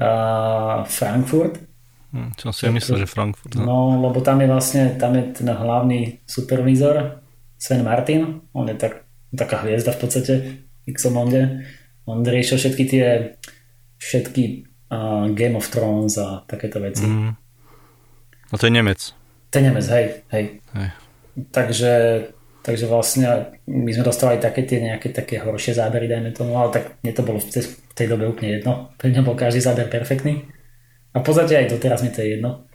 uh, 0.02 0.84
Frankfurt. 0.90 1.67
Hm, 2.16 2.40
čo 2.40 2.56
si 2.56 2.64
ja 2.64 2.72
myslel, 2.72 3.04
že 3.04 3.12
Frankfurt. 3.12 3.52
No. 3.60 3.68
no, 3.68 3.78
lebo 4.08 4.24
tam 4.24 4.40
je 4.40 4.48
vlastne 4.48 4.96
tam 4.96 5.16
je 5.18 5.24
ten 5.36 5.48
hlavný 5.52 6.24
supervizor 6.24 7.20
Sven 7.58 7.84
Martin, 7.84 8.48
on 8.54 8.70
je 8.70 8.78
tak, 8.78 9.04
taká 9.34 9.66
hviezda 9.66 9.92
v 9.92 10.00
podstate 10.00 10.34
Xomonde. 10.88 11.68
On 12.08 12.24
riešil 12.24 12.56
všetky 12.56 12.84
tie 12.88 13.36
všetky 13.98 14.44
uh, 14.94 15.28
Game 15.34 15.58
of 15.58 15.68
Thrones 15.68 16.16
a 16.22 16.46
takéto 16.48 16.80
veci. 16.80 17.04
Mm. 17.04 17.34
A 18.48 18.54
to 18.56 18.70
je 18.70 18.72
Nemec. 18.72 19.02
To 19.52 19.54
je 19.60 19.64
Nemec, 19.64 19.86
hej, 19.90 20.06
hej. 20.32 20.46
hej. 20.78 20.90
Takže, 21.52 21.94
takže 22.64 22.86
vlastne 22.88 23.58
my 23.68 23.90
sme 23.92 24.06
dostali 24.06 24.40
také 24.40 24.64
tie 24.64 24.80
nejaké 24.80 25.12
také 25.12 25.44
horšie 25.44 25.76
zábery, 25.76 26.08
dajme 26.08 26.32
tomu, 26.32 26.56
ale 26.56 26.72
tak 26.72 26.84
mne 27.04 27.14
to 27.14 27.26
bolo 27.26 27.42
v 27.42 27.50
tej, 27.52 27.64
v 27.68 27.94
tej 27.94 28.08
dobe 28.08 28.30
úplne 28.32 28.62
jedno. 28.62 28.94
Pre 28.96 29.12
mňa 29.12 29.22
bol 29.26 29.36
každý 29.36 29.60
záber 29.60 29.92
perfektný. 29.92 30.48
A 31.18 31.22
v 31.22 31.26
podstate 31.26 31.58
aj 31.58 31.74
doteraz 31.74 32.06
mi 32.06 32.14
to 32.14 32.22
je 32.22 32.38
jedno. 32.38 32.70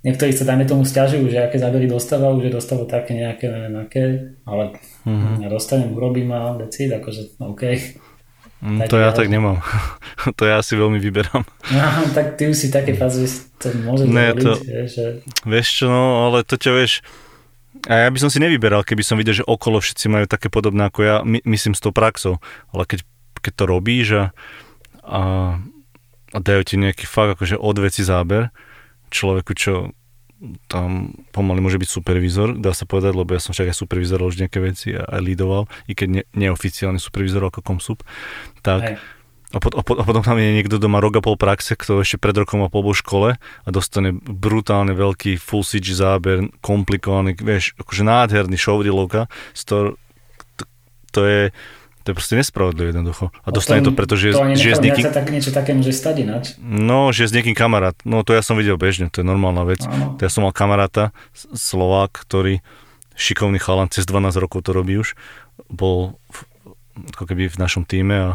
Niektorí 0.00 0.32
sa 0.32 0.48
dajme 0.48 0.64
tomu 0.64 0.88
stiažujú, 0.88 1.28
že 1.28 1.44
aké 1.44 1.60
zábery 1.60 1.84
dostávajú, 1.84 2.40
že 2.40 2.48
dostávajú 2.48 2.88
také 2.88 3.12
nejaké, 3.12 3.52
neviem 3.52 3.76
aké, 3.84 4.04
ale 4.48 4.80
mm-hmm. 5.04 5.44
ja 5.44 5.48
dostanem, 5.52 5.92
urobím 5.92 6.32
a 6.32 6.56
decid, 6.56 6.88
akože 6.88 7.36
OK. 7.36 7.62
Mm, 8.64 8.88
to 8.88 8.96
ja 8.96 9.12
tak 9.12 9.28
nemám. 9.28 9.60
to 10.40 10.48
ja 10.48 10.64
si 10.64 10.72
veľmi 10.72 10.96
vyberám. 10.96 11.44
No, 11.44 11.84
tak 12.16 12.40
ty 12.40 12.48
už 12.48 12.56
si 12.56 12.72
také 12.72 12.96
fáze, 12.96 13.28
že 13.28 13.44
to 13.60 13.76
môže 13.84 14.08
ne, 14.08 14.32
dovoliť, 14.32 14.40
to, 14.40 14.52
vieš, 14.64 14.90
že... 14.96 15.06
vieš 15.44 15.68
čo, 15.68 15.92
no, 15.92 16.32
ale 16.32 16.48
to 16.48 16.56
ťa 16.56 16.72
vieš, 16.72 17.04
a 17.88 18.04
ja 18.04 18.08
by 18.12 18.18
som 18.20 18.32
si 18.32 18.40
nevyberal, 18.40 18.84
keby 18.84 19.04
som 19.04 19.16
videl, 19.16 19.40
že 19.40 19.48
okolo 19.48 19.80
všetci 19.80 20.08
majú 20.08 20.24
také 20.28 20.48
podobné 20.48 20.88
ako 20.88 21.00
ja, 21.04 21.16
my, 21.24 21.44
myslím 21.44 21.72
s 21.72 21.80
tou 21.80 21.92
praxou, 21.92 22.40
ale 22.72 22.84
keď, 22.84 23.04
keď 23.40 23.52
to 23.52 23.64
robíš 23.64 24.06
a, 24.12 24.24
a, 25.04 25.20
a 26.30 26.38
dajú 26.38 26.62
ti 26.62 26.74
nejaký 26.78 27.04
fakt 27.06 27.38
akože 27.38 27.58
odveci 27.58 28.06
záber, 28.06 28.54
človeku, 29.10 29.52
čo 29.58 29.90
tam 30.72 31.12
pomaly 31.36 31.60
môže 31.60 31.76
byť 31.76 31.90
supervizor, 31.90 32.56
dá 32.56 32.72
sa 32.72 32.88
povedať, 32.88 33.12
lebo 33.12 33.36
ja 33.36 33.42
som 33.42 33.52
však 33.52 33.74
aj 33.74 33.76
supervizoroval 33.76 34.32
už 34.32 34.40
nejaké 34.40 34.58
veci 34.64 34.96
a 34.96 35.04
aj 35.04 35.20
lídoval, 35.20 35.68
i 35.84 35.92
keď 35.92 36.08
ne, 36.08 36.22
neoficiálny 36.32 36.96
supervizor 36.96 37.44
ako 37.44 37.60
komsup, 37.60 38.00
tak 38.64 38.96
a, 39.50 39.58
pot, 39.58 39.74
a, 39.76 39.82
pot, 39.84 40.00
a 40.00 40.04
potom 40.06 40.22
tam 40.24 40.40
je 40.40 40.56
niekto 40.56 40.80
doma 40.80 41.02
rok 41.02 41.18
a 41.18 41.22
pol 41.24 41.36
praxe, 41.36 41.76
kto 41.76 42.00
ešte 42.00 42.16
pred 42.16 42.32
rokom 42.32 42.64
a 42.64 42.72
pol 42.72 42.86
bol 42.86 42.96
v 42.96 43.02
škole 43.04 43.30
a 43.36 43.68
dostane 43.68 44.16
brutálne 44.16 44.96
veľký 44.96 45.36
full 45.36 45.66
CG 45.66 45.92
záber, 45.92 46.48
komplikovaný, 46.64 47.36
vieš, 47.36 47.76
akože 47.76 48.06
nádherný 48.06 48.56
show 48.56 48.80
dealovka, 48.80 49.28
to, 49.68 49.98
to 51.12 51.20
je 51.26 51.42
to 52.00 52.12
je 52.12 52.14
proste 52.16 52.34
nespravodlivé 52.36 52.96
jednoducho. 52.96 53.28
A 53.44 53.48
dostane 53.52 53.84
to, 53.84 53.92
pretože 53.92 54.32
to 54.32 54.40
že 54.56 54.76
s 54.76 54.80
niekým... 54.80 55.04
tak 55.12 55.28
niečo 55.28 55.52
také 55.52 55.76
môže 55.76 55.92
stať 55.92 56.24
ináč. 56.24 56.44
No, 56.60 57.12
že 57.12 57.28
s 57.28 57.32
niekým 57.36 57.52
kamarát. 57.52 57.96
No 58.08 58.24
to 58.24 58.32
ja 58.32 58.40
som 58.40 58.56
videl 58.56 58.80
bežne, 58.80 59.12
to 59.12 59.20
je 59.20 59.26
normálna 59.26 59.68
vec. 59.68 59.84
Áno. 59.84 60.16
To 60.16 60.20
ja 60.24 60.30
som 60.32 60.48
mal 60.48 60.56
kamaráta, 60.56 61.12
Slovák, 61.36 62.16
ktorý 62.24 62.64
šikovný 63.20 63.60
chalan, 63.60 63.92
cez 63.92 64.08
12 64.08 64.40
rokov 64.40 64.64
to 64.64 64.72
robí 64.72 64.96
už, 64.96 65.12
bol 65.68 66.16
v, 66.32 66.38
ako 67.12 67.24
keby 67.28 67.52
v 67.52 67.60
našom 67.60 67.84
týme 67.84 68.16
a, 68.16 68.30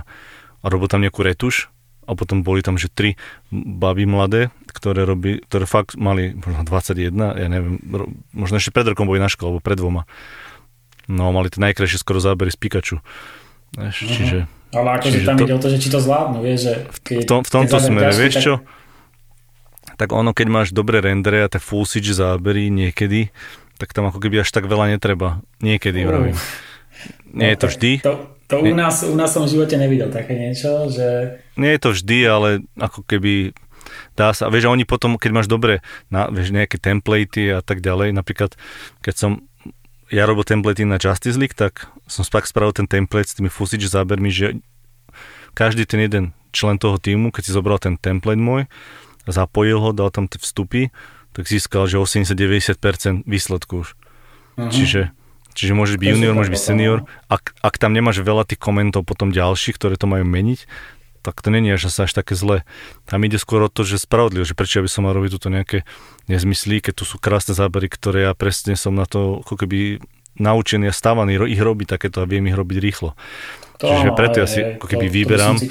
a 0.61 0.65
robil 0.69 0.85
tam 0.85 1.01
nejakú 1.01 1.25
retuš 1.25 1.73
a 2.05 2.13
potom 2.13 2.45
boli 2.45 2.61
tam, 2.61 2.77
že 2.77 2.93
tri 2.93 3.17
baby 3.49 4.05
mladé, 4.05 4.53
ktoré, 4.69 5.09
robí, 5.09 5.41
ktoré 5.49 5.65
fakt 5.65 5.97
mali 5.97 6.37
možno 6.37 6.61
21, 6.69 7.17
ja 7.17 7.47
neviem, 7.49 7.81
možno 8.29 8.61
ešte 8.61 8.69
pred 8.69 8.85
rokom 8.85 9.09
boli 9.09 9.17
na 9.17 9.29
škole, 9.29 9.57
alebo 9.57 9.65
pred 9.65 9.81
dvoma. 9.81 10.05
No, 11.09 11.29
mali 11.33 11.49
tie 11.53 11.61
najkrajšie 11.61 12.01
skoro 12.01 12.21
zábery 12.21 12.49
z 12.49 12.57
Pikachu. 12.61 12.97
Vieš, 13.75 13.95
uh-huh. 14.01 14.15
čiže, 14.15 14.37
Ale 14.71 14.89
akože 14.99 15.17
tam 15.27 15.35
to, 15.39 15.43
ide 15.47 15.53
o 15.55 15.61
to, 15.61 15.69
že 15.71 15.77
či 15.79 15.89
to 15.91 15.99
zvládnu, 15.99 16.39
vieš, 16.43 16.59
že 16.63 16.73
keď, 17.03 17.19
v, 17.21 17.25
tom, 17.27 17.39
v 17.43 17.51
tomto 17.51 17.77
smere, 17.79 18.11
vieš 18.15 18.35
tak... 18.39 18.43
čo? 18.43 18.53
Tak 19.95 20.09
ono, 20.11 20.35
keď 20.35 20.47
máš 20.51 20.67
dobré 20.75 20.99
rendere 20.99 21.43
a 21.43 21.51
tak 21.51 21.63
full 21.63 21.87
CG 21.87 22.11
zábery 22.11 22.67
niekedy, 22.67 23.31
tak 23.79 23.95
tam 23.95 24.07
ako 24.11 24.19
keby 24.19 24.43
až 24.43 24.51
tak 24.51 24.67
veľa 24.67 24.95
netreba. 24.95 25.43
Niekedy, 25.63 26.03
uh. 26.03 26.07
vravím. 26.07 26.37
Nie 27.35 27.51
no, 27.51 27.51
je 27.51 27.57
to 27.59 27.67
vždy. 27.67 27.91
To, 28.03 28.13
to 28.47 28.55
u, 28.63 28.71
nás, 28.71 29.03
u 29.03 29.15
nás 29.15 29.29
som 29.35 29.43
v 29.43 29.51
živote 29.51 29.75
nevidel 29.75 30.07
také 30.07 30.35
niečo, 30.35 30.87
že... 30.87 31.39
Nie 31.59 31.75
je 31.75 31.81
to 31.83 31.89
vždy, 31.91 32.17
ale 32.23 32.49
ako 32.79 33.03
keby 33.03 33.51
dá 34.15 34.31
sa, 34.31 34.47
vieš, 34.47 34.69
a 34.69 34.73
oni 34.73 34.87
potom, 34.87 35.19
keď 35.19 35.31
máš 35.33 35.47
dobre, 35.51 35.83
na, 36.07 36.31
vieš, 36.31 36.55
nejaké 36.55 36.79
templatey 36.79 37.51
a 37.51 37.61
tak 37.61 37.83
ďalej, 37.83 38.15
napríklad, 38.15 38.55
keď 39.03 39.15
som 39.15 39.31
ja 40.13 40.23
robil 40.29 40.45
templaty 40.45 40.85
na 40.85 41.01
Justice 41.01 41.37
League, 41.37 41.57
tak 41.57 41.89
som 42.05 42.21
tak 42.21 42.45
spravil 42.45 42.73
ten 42.75 42.85
template 42.85 43.31
s 43.31 43.37
tými 43.37 43.49
footage 43.49 43.89
zábermi, 43.89 44.29
že 44.29 44.61
každý 45.57 45.87
ten 45.89 46.03
jeden 46.03 46.25
člen 46.53 46.77
toho 46.77 47.01
týmu, 47.01 47.33
keď 47.33 47.43
si 47.49 47.51
zobral 47.51 47.81
ten 47.81 47.97
template 47.97 48.39
môj, 48.39 48.69
zapojil 49.25 49.81
ho, 49.81 49.89
dal 49.91 50.13
tam 50.13 50.29
tie 50.29 50.37
vstupy, 50.37 50.93
tak 51.35 51.49
získal, 51.49 51.89
že 51.89 51.99
80-90% 51.99 53.27
výsledku 53.27 53.83
už. 53.83 53.97
Uh-huh. 54.55 54.71
Čiže, 54.71 55.11
čiže 55.51 55.73
môže 55.75 55.99
byť 55.99 56.07
junior, 56.15 56.31
môže 56.37 56.53
byť 56.53 56.61
senior. 56.61 57.03
No. 57.03 57.09
Ak, 57.27 57.57
ak 57.59 57.75
tam 57.75 57.91
nemáš 57.91 58.23
veľa 58.23 58.47
tých 58.47 58.61
komentov 58.61 59.03
potom 59.03 59.35
ďalších, 59.35 59.75
ktoré 59.75 59.99
to 59.99 60.07
majú 60.07 60.23
meniť, 60.23 60.63
tak 61.25 61.41
to 61.41 61.49
není 61.49 61.73
až, 61.73 61.89
až 61.89 62.13
také 62.13 62.37
zlé. 62.37 62.61
Tam 63.09 63.25
ide 63.25 63.41
skôr 63.41 63.65
o 63.65 63.69
to, 63.73 63.81
že 63.81 64.05
spravodlivo, 64.05 64.45
že 64.45 64.53
prečo 64.53 64.85
by 64.85 64.89
som 64.89 65.09
mal 65.09 65.17
robiť 65.17 65.31
túto 65.33 65.49
nejaké 65.49 65.81
nezmyslí, 66.29 66.85
keď 66.85 67.01
tu 67.01 67.03
sú 67.09 67.17
krásne 67.17 67.57
zábery, 67.57 67.89
ktoré 67.89 68.29
ja 68.29 68.37
presne 68.37 68.77
som 68.77 68.93
na 68.93 69.09
to 69.09 69.41
ako 69.41 69.65
keby 69.65 70.05
naučený 70.37 70.91
a 70.91 70.93
stávaný 70.93 71.41
ich 71.49 71.61
robiť 71.61 71.97
takéto 71.97 72.21
a 72.21 72.29
viem 72.29 72.45
ich 72.45 72.57
robiť 72.57 72.77
rýchlo. 72.77 73.17
To, 73.83 73.91
Čiže 73.91 74.15
preto 74.15 74.39
ja 74.39 74.47
si 74.47 74.59
ako 74.63 74.87
keby 74.87 75.07
to, 75.09 75.13
vyberám. 75.19 75.55
To 75.59 75.67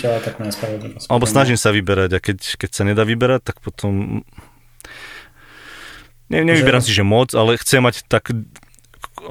alebo 1.08 1.24
snažím 1.24 1.56
sa 1.56 1.72
vyberať 1.72 2.10
a 2.12 2.18
keď, 2.20 2.38
keď 2.60 2.70
sa 2.74 2.82
nedá 2.84 3.00
vyberať, 3.06 3.48
tak 3.48 3.56
potom 3.64 4.20
ne, 6.28 6.40
nevyberám 6.44 6.84
že... 6.84 6.92
si, 6.92 6.92
že 6.92 7.04
moc, 7.04 7.32
ale 7.32 7.56
chcem 7.56 7.80
mať 7.80 8.04
tak 8.04 8.28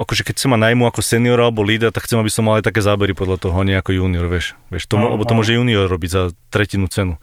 akože 0.00 0.26
keď 0.26 0.36
sa 0.36 0.46
ma 0.50 0.58
najmu 0.58 0.84
ako 0.90 1.00
senior 1.00 1.38
alebo 1.38 1.62
líder, 1.62 1.94
tak 1.94 2.06
chcem, 2.06 2.18
aby 2.18 2.30
som 2.32 2.46
mal 2.46 2.58
aj 2.58 2.66
také 2.66 2.82
zábery 2.82 3.14
podľa 3.14 3.48
toho, 3.48 3.58
nie 3.62 3.78
ako 3.78 3.94
junior, 3.94 4.26
vieš. 4.26 4.58
vieš 4.68 4.90
to, 4.90 4.98
no, 4.98 5.14
lebo 5.14 5.22
to 5.22 5.38
môže 5.38 5.54
junior 5.54 5.86
robiť 5.86 6.10
za 6.10 6.22
tretinu 6.50 6.90
cenu. 6.90 7.20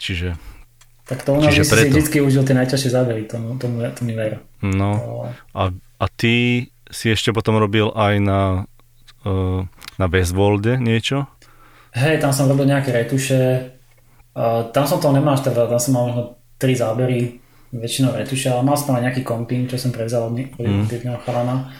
Čiže... 0.00 0.38
Tak 1.08 1.24
to 1.24 1.36
u 1.36 1.40
nás 1.40 1.56
si 1.56 1.64
vždycky 1.64 2.20
užil 2.20 2.44
tie 2.44 2.52
najťažšie 2.52 2.90
zábery, 2.92 3.24
to, 3.24 3.40
to, 3.56 3.66
to 3.68 4.00
mi 4.04 4.12
ver. 4.12 4.44
No, 4.60 5.24
a, 5.56 5.72
a 5.72 6.04
ty 6.12 6.68
si 6.92 7.06
ešte 7.08 7.32
potom 7.32 7.56
robil 7.56 7.88
aj 7.96 8.14
na, 8.20 8.40
uh, 9.24 9.64
na 9.96 10.06
Westwolde 10.08 10.76
niečo? 10.76 11.24
Hej, 11.96 12.20
tam 12.20 12.36
som 12.36 12.44
robil 12.44 12.68
nejaké 12.68 12.92
retuše. 12.92 13.72
Uh, 14.36 14.68
tam 14.70 14.84
som 14.84 15.00
to 15.00 15.08
nemal 15.08 15.32
až 15.32 15.48
tam 15.48 15.80
som 15.80 15.92
mal 15.96 16.12
možno 16.12 16.22
tri 16.60 16.76
zábery, 16.76 17.40
väčšinou 17.72 18.12
retuše, 18.12 18.52
ale 18.52 18.64
mal 18.64 18.76
som 18.76 18.92
tam 18.92 19.00
aj 19.00 19.08
nejaký 19.08 19.22
komping, 19.24 19.64
čo 19.64 19.80
som 19.80 19.92
prevzal 19.92 20.28
od 20.28 20.36
jedného 20.92 21.16
mm. 21.16 21.24
chalana 21.24 21.72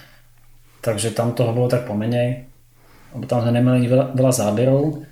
takže 0.88 1.12
tam 1.12 1.36
toho 1.36 1.52
bolo 1.52 1.68
tak 1.68 1.84
pomenej, 1.84 2.48
lebo 3.12 3.24
tam 3.28 3.44
sme 3.44 3.52
nemali 3.52 3.84
veľa, 3.84 4.16
veľa 4.16 4.32
záberov. 4.32 5.04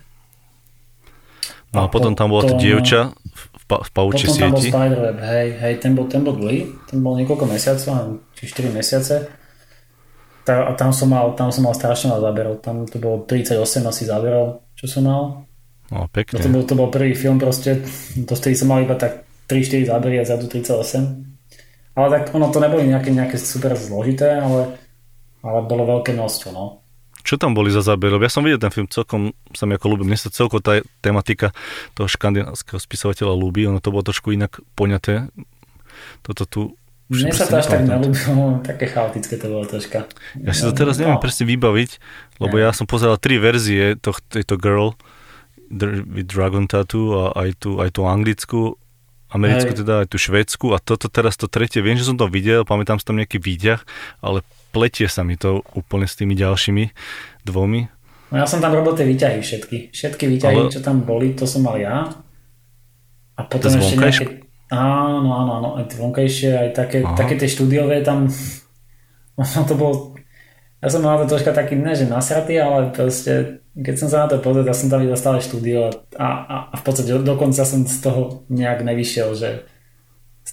No 1.76 1.78
a, 1.84 1.84
a 1.84 1.92
potom 1.92 2.16
tam 2.16 2.32
bola 2.32 2.48
tá 2.48 2.56
dievča 2.56 3.12
v, 3.12 3.64
pa, 3.68 3.84
v 3.84 3.90
potom 3.92 4.16
sieti. 4.16 4.40
Potom 4.40 4.40
tam 4.40 4.56
bol 4.56 4.64
Spiderweb, 4.64 5.18
hej, 5.20 5.48
hej, 5.60 5.74
ten 5.76 5.92
bol, 5.92 6.08
ten 6.08 6.24
bol 6.24 6.32
dlhý, 6.32 6.72
ten 6.88 6.98
bol 7.04 7.12
niekoľko 7.20 7.44
mesiacov, 7.44 8.24
či 8.32 8.48
4 8.48 8.72
mesiace. 8.72 9.16
Tá, 10.48 10.64
a 10.64 10.72
tam 10.72 10.96
som 10.96 11.12
mal, 11.12 11.36
tam 11.36 11.52
som 11.52 11.68
mal 11.68 11.76
strašne 11.76 12.08
veľa 12.08 12.22
záberov, 12.24 12.54
tam 12.64 12.88
to 12.88 12.96
bolo 12.96 13.28
38 13.28 13.60
asi 13.84 14.02
záberov, 14.08 14.64
čo 14.72 14.88
som 14.88 15.04
mal. 15.04 15.44
No, 15.92 16.08
pekne. 16.08 16.40
No, 16.40 16.42
to, 16.42 16.48
bol, 16.48 16.62
to 16.64 16.74
bol 16.74 16.88
prvý 16.88 17.12
film 17.12 17.36
proste, 17.36 17.84
to 18.16 18.32
vtedy 18.32 18.56
som 18.56 18.72
mal 18.72 18.80
iba 18.80 18.96
tak 18.96 19.28
3-4 19.44 19.92
zábery 19.92 20.22
a 20.22 20.24
zadu 20.24 20.48
38. 20.48 20.72
Ale 21.96 22.06
tak 22.12 22.32
ono 22.32 22.48
to 22.52 22.60
neboli 22.60 22.88
nejaké, 22.88 23.08
nejaké 23.12 23.36
super 23.40 23.72
zložité, 23.76 24.36
ale 24.36 24.85
ale 25.46 25.62
bolo 25.62 25.86
veľké 25.86 26.10
množstvo, 26.18 26.50
no. 26.50 26.82
Čo 27.26 27.42
tam 27.42 27.58
boli 27.58 27.74
za 27.74 27.82
zábery? 27.82 28.14
Ja 28.22 28.30
som 28.30 28.46
videl 28.46 28.62
ten 28.62 28.70
film, 28.70 28.86
celkom 28.86 29.34
sa 29.50 29.66
mi 29.66 29.74
ako 29.74 29.94
ľúbil. 29.94 30.06
Mne 30.06 30.18
sa 30.18 30.30
celkom 30.30 30.62
tá 30.62 30.78
tematika 31.02 31.50
toho 31.98 32.06
škandinávskeho 32.06 32.78
spisovateľa 32.78 33.34
ľúbi, 33.34 33.66
ono 33.66 33.82
to 33.82 33.90
bolo 33.90 34.06
trošku 34.06 34.30
inak 34.30 34.62
poňaté. 34.78 35.26
Toto 36.22 36.46
tu 36.46 36.60
mne 37.06 37.30
sa 37.30 37.46
to 37.46 37.62
až 37.62 37.70
tak 37.70 37.86
nelúbilo, 37.86 38.58
také 38.70 38.90
chaotické 38.90 39.38
to 39.38 39.46
bolo 39.46 39.62
troška. 39.62 40.10
Ja 40.42 40.50
si 40.50 40.66
to 40.66 40.74
teraz 40.74 40.98
neviem 40.98 41.18
no. 41.18 41.22
presne 41.22 41.46
vybaviť, 41.46 41.90
lebo 42.42 42.58
ja 42.58 42.74
som 42.74 42.90
pozeral 42.90 43.14
tri 43.14 43.38
verzie 43.38 43.94
toh, 43.94 44.18
tejto 44.26 44.58
Girl 44.58 44.98
with 45.70 46.26
Dragon 46.26 46.66
Tattoo 46.66 47.30
a 47.30 47.46
aj 47.46 47.62
tú, 47.62 47.78
aj 47.78 47.94
tú 47.94 48.10
anglickú, 48.10 48.74
americkú 49.30 49.74
Hej. 49.74 49.80
teda, 49.86 49.94
aj 50.02 50.08
tú 50.10 50.18
švédsku 50.18 50.66
a 50.74 50.82
toto 50.82 51.06
teraz 51.06 51.38
to 51.38 51.46
tretie, 51.46 51.78
viem, 51.78 51.94
že 51.94 52.06
som 52.06 52.18
to 52.18 52.26
videl, 52.26 52.66
pamätám 52.66 52.98
si 52.98 53.06
tam 53.06 53.18
nejaký 53.18 53.38
výďah, 53.38 53.82
ale 54.18 54.42
pletie 54.76 55.08
sa 55.08 55.24
mi 55.24 55.40
to 55.40 55.64
úplne 55.72 56.04
s 56.04 56.20
tými 56.20 56.36
ďalšími 56.36 56.84
dvomi. 57.48 57.88
No 58.28 58.36
ja 58.36 58.44
som 58.44 58.60
tam 58.60 58.76
robil 58.76 58.92
tie 58.92 59.08
výťahy 59.08 59.40
všetky. 59.40 59.96
Všetky 59.96 60.28
výťahy, 60.36 60.68
Ale... 60.68 60.72
čo 60.72 60.84
tam 60.84 61.00
boli, 61.08 61.32
to 61.32 61.48
som 61.48 61.64
mal 61.64 61.80
ja. 61.80 62.12
A 63.40 63.40
potom 63.48 63.72
to 63.72 63.80
ešte 63.80 63.96
nejaké... 63.96 64.24
Áno, 64.68 65.30
áno, 65.30 65.50
áno, 65.62 65.68
aj 65.78 65.94
vonkajšie, 65.96 66.50
aj 66.52 66.68
také, 66.76 67.00
také 67.16 67.40
tie 67.40 67.48
štúdiové 67.48 68.04
tam... 68.04 68.28
No 69.36 69.68
to 69.68 69.76
bolo... 69.76 70.16
Ja 70.80 70.88
som 70.88 71.04
mal 71.04 71.20
to 71.20 71.36
troška 71.36 71.52
taký, 71.52 71.76
ne, 71.76 71.92
že 71.92 72.08
nasratý, 72.08 72.56
ale 72.56 72.88
proste, 72.88 73.64
keď 73.76 73.94
som 73.96 74.08
sa 74.08 74.24
na 74.24 74.32
to 74.32 74.40
pozrel, 74.40 74.64
ja 74.64 74.72
som 74.72 74.88
tam 74.88 75.04
videl 75.04 75.16
stále 75.16 75.44
štúdio 75.44 75.92
a, 76.16 76.24
a, 76.24 76.56
a 76.72 76.74
v 76.76 76.82
podstate 76.84 77.12
dokonca 77.20 77.64
som 77.68 77.84
z 77.84 78.00
toho 78.00 78.48
nejak 78.48 78.80
nevyšiel, 78.80 79.36
že 79.36 79.68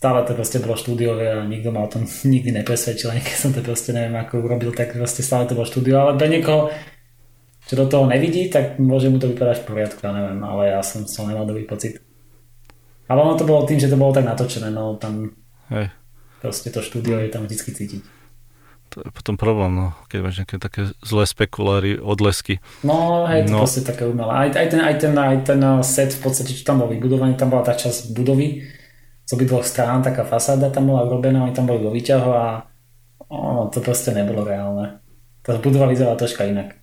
stále 0.03 0.27
to 0.27 0.35
proste 0.35 0.59
bolo 0.59 0.75
štúdiové 0.75 1.31
a 1.31 1.47
nikto 1.47 1.71
ma 1.71 1.87
o 1.87 1.91
tom 1.91 2.03
nikdy 2.35 2.51
nepresvedčil, 2.59 3.15
ani 3.15 3.23
keď 3.23 3.37
som 3.39 3.55
to 3.55 3.63
proste 3.63 3.95
neviem 3.95 4.19
ako 4.19 4.43
urobil, 4.43 4.75
tak 4.75 4.91
proste 4.91 5.23
stále 5.23 5.47
to 5.47 5.55
bolo 5.55 5.63
štúdio, 5.63 5.95
ale 6.03 6.19
pre 6.19 6.27
niekoho, 6.27 6.75
čo 7.63 7.79
do 7.79 7.87
toho 7.87 8.03
nevidí, 8.11 8.51
tak 8.51 8.75
môže 8.83 9.07
mu 9.07 9.23
to 9.23 9.31
vypadať 9.31 9.63
v 9.63 9.67
poriadku, 9.71 10.03
ja 10.03 10.11
neviem, 10.11 10.43
ale 10.43 10.75
ja 10.75 10.83
som 10.83 11.07
som 11.07 11.31
nemal 11.31 11.47
dobrý 11.47 11.63
pocit. 11.63 12.03
Ale 13.07 13.23
ono 13.23 13.39
to 13.39 13.47
bolo 13.47 13.63
tým, 13.63 13.79
že 13.79 13.87
to 13.87 13.95
bolo 13.95 14.11
tak 14.11 14.27
natočené, 14.27 14.67
no 14.67 14.99
tam 14.99 15.31
Hej. 15.71 15.87
proste 16.43 16.67
to 16.67 16.83
štúdio 16.83 17.23
je 17.23 17.31
tam 17.31 17.47
vždy 17.47 17.55
cítiť. 17.63 18.03
To 18.93 19.01
je 19.01 19.09
potom 19.09 19.39
problém, 19.39 19.73
no, 19.73 19.95
keď 20.11 20.19
máš 20.21 20.37
nejaké 20.43 20.61
také 20.61 20.81
zlé 21.01 21.25
spekuláry, 21.25 21.97
odlesky. 21.97 22.61
No, 22.85 23.25
hej, 23.25 23.49
to 23.49 23.57
no. 23.57 23.65
proste 23.65 23.81
také 23.81 24.05
umelé. 24.05 24.29
Aj, 24.29 24.49
aj, 24.53 24.67
ten, 24.69 24.81
aj, 24.85 24.95
ten, 25.01 25.13
aj 25.17 25.37
ten 25.49 25.59
set 25.81 26.13
v 26.13 26.21
podstate, 26.21 26.53
čo 26.53 26.61
tam 26.61 26.85
bol 26.85 26.93
vybudovaný, 26.93 27.33
tam 27.33 27.49
bola 27.49 27.65
tá 27.65 27.73
časť 27.73 28.13
budovy, 28.13 28.61
z 29.23 29.29
obidvoch 29.33 29.63
strán 29.63 30.03
taká 30.03 30.27
fasáda 30.27 30.69
tam 30.69 30.91
bola 30.91 31.07
urobená, 31.07 31.43
oni 31.43 31.55
tam 31.55 31.67
boli 31.67 31.79
vo 31.79 31.91
výťahu 31.91 32.29
a 32.31 32.67
ono, 33.31 33.71
to 33.71 33.79
proste 33.79 34.11
nebolo 34.11 34.43
reálne. 34.43 34.99
Tá 35.43 35.57
budova 35.59 35.89
vyzerala 35.89 36.19
troška 36.19 36.47
inak. 36.47 36.77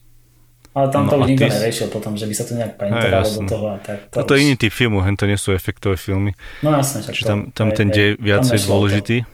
Ale 0.70 0.86
tam 0.95 1.07
no, 1.07 1.11
to 1.11 1.14
už 1.18 1.34
nikto 1.34 1.51
ty... 1.51 1.55
neriešil 1.59 1.88
potom, 1.91 2.14
že 2.14 2.30
by 2.30 2.34
sa 2.34 2.45
to 2.47 2.53
nejak 2.55 2.78
paintovalo 2.78 3.26
do 3.26 3.43
toho 3.43 3.66
a 3.74 3.76
tak. 3.82 3.99
To, 4.14 4.22
to 4.22 4.32
už... 4.34 4.38
je 4.38 4.43
iný 4.47 4.55
typ 4.55 4.70
filmu, 4.70 5.03
hen 5.03 5.18
to 5.18 5.26
nie 5.26 5.34
sú 5.34 5.51
efektové 5.51 5.99
filmy. 5.99 6.30
No 6.62 6.70
jasne, 6.78 7.03
to, 7.03 7.11
tam, 7.26 7.51
tam 7.51 7.68
aj, 7.70 7.76
ten 7.76 7.88
dej 7.91 8.14
viacej 8.22 8.70
dôležitý. 8.70 9.16
To. 9.26 9.30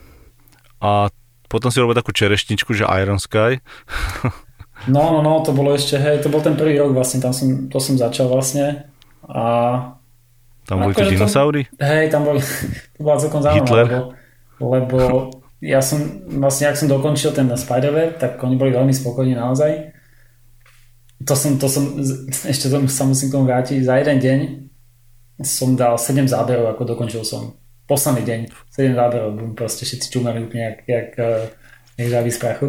A 0.81 0.91
potom 1.53 1.69
si 1.69 1.77
robil 1.77 1.93
takú 1.93 2.17
čerešničku, 2.17 2.73
že 2.73 2.89
Iron 2.89 3.21
Sky. 3.21 3.61
no, 4.93 5.13
no, 5.13 5.21
no, 5.21 5.45
to 5.45 5.53
bolo 5.53 5.77
ešte, 5.77 6.01
hej, 6.01 6.25
to 6.25 6.33
bol 6.33 6.41
ten 6.41 6.57
prvý 6.57 6.81
rok 6.81 6.97
vlastne, 6.97 7.21
tam 7.21 7.37
som, 7.37 7.69
to 7.69 7.79
som 7.85 8.01
začal 8.01 8.33
vlastne. 8.33 8.89
A 9.29 9.45
tam 10.67 10.83
boli 10.83 10.93
tie 10.99 11.07
dinosaury? 11.15 11.63
hej, 11.79 12.11
tam 12.11 12.27
boli, 12.27 12.43
to 12.95 13.01
bola 13.01 13.17
celkom 13.23 13.41
zaujímavé, 13.41 13.83
lebo, 13.87 13.99
lebo 14.59 14.99
ja 15.65 15.81
som, 15.81 16.27
vlastne 16.29 16.69
ak 16.69 16.77
som 16.77 16.91
dokončil 16.91 17.33
ten 17.33 17.49
spider 17.57 18.13
tak 18.21 18.37
oni 18.43 18.61
boli 18.61 18.77
veľmi 18.77 18.93
spokojní 18.93 19.33
naozaj. 19.33 19.95
To 21.25 21.33
som, 21.33 21.57
to 21.57 21.65
som, 21.65 21.97
ešte 22.45 22.69
tomu 22.69 22.93
sa 22.93 23.09
musím 23.09 23.33
tomu 23.33 23.49
vrátiť, 23.49 23.81
za 23.81 23.97
jeden 23.97 24.19
deň 24.21 24.39
som 25.41 25.73
dal 25.77 25.97
7 25.97 26.29
záberov, 26.29 26.77
ako 26.77 26.97
dokončil 26.97 27.25
som. 27.25 27.57
Posledný 27.89 28.25
deň, 28.25 28.41
7 28.69 28.93
záberov, 28.97 29.31
bum, 29.33 29.51
proste 29.57 29.89
všetci 29.89 30.13
čumali 30.13 30.45
úplne 30.45 30.77
jak, 30.77 30.79
jak, 30.85 31.09
jak 31.97 32.09
žavý 32.09 32.31
z 32.33 32.39
prachu. 32.41 32.67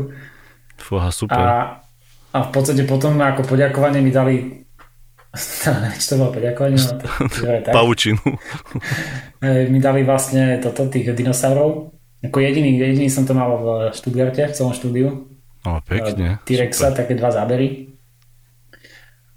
Fúha, 0.79 1.09
super. 1.11 1.35
A, 1.35 1.83
a 2.31 2.37
v 2.47 2.49
podstate 2.55 2.87
potom 2.87 3.19
ako 3.19 3.43
poďakovanie 3.43 3.99
mi 3.99 4.11
dali 4.15 4.66
či 5.99 6.05
to 6.09 6.15
bolo 6.19 6.31
poďakovanie. 6.33 6.77
No, 6.77 6.97
tak. 7.63 7.73
Pavučinu. 7.73 8.19
Mi 9.43 9.77
dali 9.79 10.01
vlastne 10.03 10.57
toto, 10.59 10.89
tých 10.89 11.13
dinosaurov. 11.13 11.93
Ako 12.25 12.41
jediný, 12.41 12.75
jediný 12.81 13.07
som 13.07 13.23
to 13.23 13.37
mal 13.37 13.51
v 13.61 13.67
Stuttgarte, 13.93 14.49
v 14.49 14.55
celom 14.57 14.73
štúdiu. 14.73 15.29
No, 15.63 15.79
pekne. 15.85 16.41
T-Rexa, 16.43 16.95
také 16.97 17.13
dva 17.13 17.29
zábery. 17.29 17.93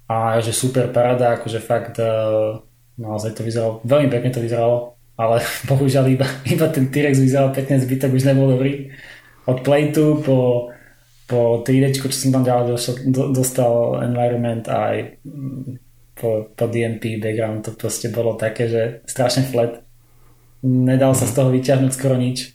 A 0.09 0.41
že 0.43 0.51
super 0.51 0.91
parada, 0.91 1.39
akože 1.39 1.59
fakt 1.63 1.95
uh, 2.01 2.59
naozaj 2.99 3.31
to 3.31 3.47
vyzeralo, 3.47 3.79
veľmi 3.87 4.11
pekne 4.11 4.33
to 4.33 4.43
vyzeralo, 4.43 4.99
ale 5.15 5.39
bohužiaľ 5.69 6.05
iba, 6.11 6.27
iba 6.49 6.67
ten 6.67 6.91
T-Rex 6.91 7.15
vyzeral 7.21 7.55
pekne, 7.55 7.79
zbytok 7.79 8.11
už 8.11 8.27
nebol 8.27 8.51
dobrý. 8.51 8.91
Od 9.47 9.63
Playtu 9.63 10.19
po 10.25 10.69
po 11.31 11.63
3D, 11.63 11.95
čo 11.95 12.11
som 12.11 12.35
tam 12.35 12.43
ďalej 12.43 12.75
dostal 13.31 14.03
environment 14.03 14.67
aj 14.67 15.15
mm, 15.23 15.79
po, 16.21 16.53
po 16.53 16.65
DNP 16.69 17.17
background, 17.17 17.65
to 17.65 17.73
proste 17.73 18.13
bolo 18.13 18.37
také, 18.37 18.69
že 18.69 18.81
strašne 19.09 19.41
flat. 19.49 19.81
Nedal 20.61 21.17
sa 21.17 21.25
z 21.25 21.33
toho 21.33 21.49
vyťahnuť 21.49 21.91
skoro 21.91 22.21
nič. 22.21 22.53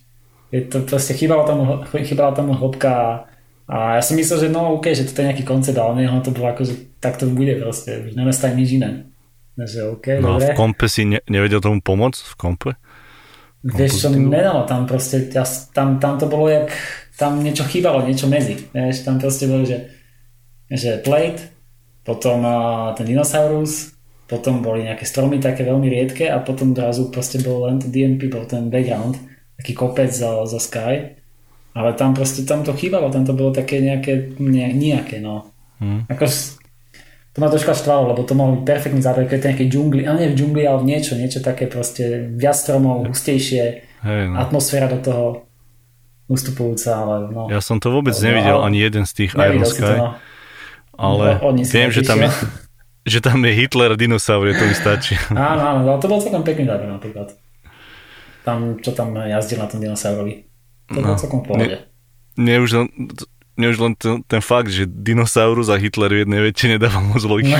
Je 0.55 0.63
to 0.63 0.87
proste 0.87 1.11
chýbala 1.11 1.43
tam, 1.43 1.83
chýbala 1.91 2.31
tam 2.31 2.55
hĺbka 2.55 2.87
a, 2.87 3.07
a 3.67 3.75
ja 3.99 4.01
som 4.01 4.15
myslel, 4.15 4.47
že 4.47 4.49
no 4.49 4.79
OK, 4.79 4.95
že 4.95 5.03
to 5.11 5.19
je 5.19 5.27
nejaký 5.27 5.43
koncept, 5.43 5.75
ale 5.75 5.99
nie, 5.99 6.23
to 6.23 6.31
bolo 6.31 6.55
ako, 6.55 6.63
že 6.63 6.95
tak 7.03 7.19
to 7.19 7.27
bude 7.27 7.51
proste, 7.59 8.07
už 8.07 8.15
nenastane 8.15 8.55
nič 8.55 8.79
iné. 8.79 9.11
Takže 9.59 9.79
OK, 9.91 10.05
no 10.23 10.39
dobre. 10.39 10.55
v 10.55 10.55
kompe 10.55 10.87
si 10.87 11.03
ne, 11.03 11.19
nevedel 11.27 11.59
tomu 11.59 11.83
pomôcť? 11.83 12.21
V 12.31 12.35
kompe? 12.39 12.71
Vieš 13.67 14.07
čo, 14.07 14.07
nedalo 14.15 14.63
tam 14.63 14.87
proste, 14.87 15.27
tam, 15.75 15.99
tam 15.99 16.15
to 16.15 16.31
bolo 16.31 16.47
jak 16.47 16.71
tam 17.17 17.41
niečo 17.41 17.65
chýbalo, 17.65 18.05
niečo 18.05 18.29
medzi. 18.29 18.55
Vieš, 18.71 19.03
tam 19.03 19.17
proste 19.17 19.49
bolo, 19.49 19.65
že, 19.65 19.89
že 20.69 21.01
plate, 21.01 21.56
potom 22.07 22.39
ten 22.95 23.03
dinosaurus 23.03 23.97
potom 24.27 24.59
boli 24.59 24.83
nejaké 24.83 25.07
stromy 25.07 25.39
také 25.39 25.63
veľmi 25.63 25.87
riedke 25.87 26.27
a 26.27 26.43
potom 26.43 26.75
zrazu 26.75 27.07
proste 27.07 27.39
bol 27.39 27.67
len 27.67 27.79
DMP, 27.79 28.27
bol 28.27 28.43
ten 28.43 28.67
background, 28.67 29.15
taký 29.55 29.71
kopec 29.71 30.11
za, 30.11 30.43
za 30.43 30.59
Sky, 30.59 31.15
ale 31.71 31.89
tam 31.95 32.11
proste, 32.11 32.43
tam 32.43 32.67
to 32.67 32.75
chýbalo, 32.75 33.07
tam 33.07 33.23
to 33.23 33.31
bolo 33.31 33.55
také 33.55 33.79
nejaké, 33.79 34.35
ne, 34.43 34.67
nejaké, 34.75 35.23
no. 35.23 35.47
Hmm. 35.79 36.03
Ako, 36.11 36.27
to 37.31 37.37
ma 37.39 37.47
troška 37.47 37.71
štvalo, 37.71 38.11
lebo 38.11 38.27
to 38.27 38.35
mohol 38.35 38.59
byť 38.59 38.63
perfektný 38.67 38.99
záber, 38.99 39.31
keď 39.31 39.55
nejaké 39.55 39.65
džungli, 39.71 40.03
ale 40.03 40.27
nie 40.27 40.31
v 40.35 40.37
džungli, 40.43 40.63
ale 40.67 40.77
v 40.83 40.87
niečo, 40.91 41.15
niečo 41.15 41.39
také 41.39 41.71
proste 41.71 42.27
viac 42.35 42.59
stromov, 42.59 43.07
hustejšie, 43.07 43.63
hey, 44.03 44.27
no. 44.27 44.35
atmosféra 44.43 44.91
do 44.91 44.99
toho 44.99 45.25
ustupujúca, 46.27 46.91
ale 46.99 47.15
no. 47.31 47.47
Ja 47.47 47.63
som 47.63 47.79
to 47.79 47.87
vôbec 47.95 48.11
ale, 48.19 48.23
nevidel, 48.27 48.59
ale, 48.59 48.63
ani 48.67 48.79
jeden 48.83 49.03
z 49.07 49.11
tých 49.23 49.31
Iron 49.39 49.63
Sky, 49.63 49.87
to, 49.87 49.95
no. 49.95 50.07
Ale 50.97 51.37
no, 51.37 51.53
viem, 51.53 51.89
že 51.93 52.01
tam 52.01 52.19
je, 52.25 52.29
že 53.13 53.19
tam 53.21 53.37
je 53.45 53.51
Hitler 53.53 53.93
a 53.93 53.97
dinosaurie, 53.97 54.57
to 54.57 54.65
mi 54.65 54.75
stačí. 54.75 55.13
Áno, 55.31 55.61
áno, 55.61 55.79
ale 55.85 56.01
to 56.01 56.09
bol 56.09 56.19
celkom 56.19 56.41
pekný 56.43 56.65
záber 56.65 56.89
napríklad. 56.89 57.31
Tam, 58.41 58.81
čo 58.81 58.91
tam 58.91 59.13
jazdil 59.15 59.61
na 59.61 59.67
tom 59.69 59.79
dinosaurovi. 59.79 60.47
To 60.91 60.99
no, 60.99 61.13
bolo 61.13 61.19
celkom 61.19 61.39
v 61.43 61.45
pohode. 61.45 61.77
Nie, 62.39 62.63
už 62.63 62.71
len, 62.79 62.87
nie 63.59 63.67
už 63.67 63.77
len 63.81 63.93
ten, 63.97 64.23
ten 64.23 64.39
fakt, 64.39 64.71
že 64.71 64.87
dinosaurus 64.87 65.67
a 65.67 65.75
Hitler 65.75 66.13
v 66.13 66.21
jednej 66.23 66.41
väčšine 66.47 66.75
dával 66.79 67.03
moc 67.03 67.21
logiky. 67.27 67.53
No, 67.53 67.59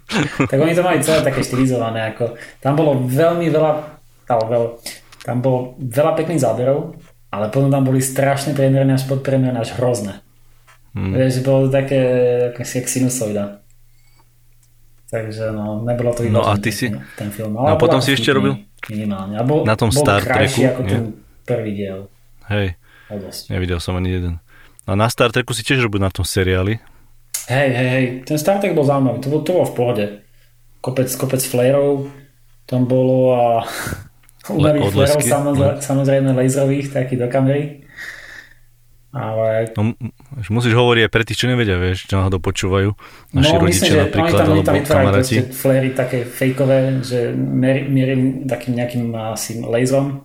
tak 0.50 0.58
oni 0.58 0.74
to 0.76 0.84
mali 0.84 1.00
celé 1.00 1.24
také 1.24 1.40
štilizované. 1.40 2.12
Ako, 2.12 2.36
tam 2.60 2.76
bolo 2.76 3.08
veľmi 3.08 3.48
veľa, 3.48 3.72
tam, 4.28 4.38
veľ, 4.44 4.64
tam 5.24 5.36
bolo 5.40 5.80
veľa 5.80 6.12
pekných 6.12 6.44
záberov, 6.44 6.98
ale 7.32 7.48
potom 7.48 7.72
tam 7.72 7.88
boli 7.88 8.04
strašne 8.04 8.52
priemerné 8.52 9.00
až 9.00 9.08
podpriemerné 9.08 9.64
až 9.64 9.78
hrozné. 9.80 10.20
Hmm. 10.98 11.14
Vieš, 11.14 11.46
bolo 11.46 11.70
také, 11.70 12.00
ako 12.50 12.66
sinusoida. 12.66 13.62
Takže 15.08 15.54
no, 15.54 15.86
nebolo 15.86 16.10
to 16.12 16.26
no, 16.26 16.42
a 16.42 16.58
ty 16.58 16.74
si... 16.74 16.90
ten 17.16 17.30
film. 17.30 17.54
Ale 17.56 17.72
no 17.72 17.74
a 17.78 17.80
potom 17.80 18.02
si 18.02 18.12
ešte 18.12 18.34
robil? 18.34 18.60
Minimálne. 18.90 19.38
A 19.38 19.46
bol, 19.46 19.62
na 19.62 19.78
tom 19.78 19.94
bol 19.94 20.02
Star 20.02 20.20
Treku? 20.20 20.60
ako 20.68 20.80
nie? 20.84 20.90
ten 20.90 21.02
prvý 21.46 21.70
diel. 21.72 22.10
Hej, 22.50 22.76
nevidel 23.48 23.78
som 23.78 23.96
ani 23.96 24.18
jeden. 24.18 24.34
A 24.84 24.98
na 24.98 25.08
Star 25.08 25.30
Treku 25.30 25.54
si 25.54 25.64
tiež 25.64 25.80
robil 25.80 26.02
na 26.02 26.12
tom 26.12 26.26
seriáli? 26.26 26.82
Hej, 27.48 27.68
hej, 27.72 27.88
hej, 27.88 28.04
ten 28.28 28.36
Star 28.36 28.60
Trek 28.60 28.76
bol 28.76 28.84
zaujímavý, 28.84 29.24
to 29.24 29.32
bolo, 29.32 29.40
to 29.40 29.52
bolo 29.56 29.66
v 29.70 29.74
pohode. 29.78 30.06
Kopec, 30.84 31.08
kopec 31.16 31.40
flareov 31.40 32.12
tam 32.68 32.84
bolo 32.84 33.32
a 33.32 33.44
umelých 34.52 34.92
flareov, 34.92 35.24
samozrejme, 35.24 35.76
no. 35.80 35.80
samozrejme 35.80 36.28
laserových, 36.36 36.92
taký 36.92 37.16
do 37.16 37.32
kamery. 37.32 37.87
Ale... 39.18 39.74
No, 39.74 39.98
musíš 40.54 40.78
hovoriť 40.78 41.02
aj 41.06 41.12
pre 41.12 41.22
tých, 41.26 41.42
čo 41.42 41.50
nevedia, 41.50 41.74
vieš, 41.74 42.06
čo 42.06 42.22
náhodou 42.22 42.38
počúvajú. 42.38 42.94
Naši 43.34 43.54
no, 43.54 43.58
rodičia 43.58 43.82
myslím, 43.82 43.98
napríklad, 44.06 44.42
oni 44.46 44.46
tam, 44.46 44.54
alebo 44.54 44.62
tam 44.62 44.76
kamaráti. 44.86 45.36
fléry 45.50 45.90
také 45.90 46.22
fejkové, 46.22 47.02
že 47.02 47.34
mierim 47.34 48.46
takým 48.46 48.78
nejakým 48.78 49.10
asi 49.34 49.58
laserom, 49.58 50.22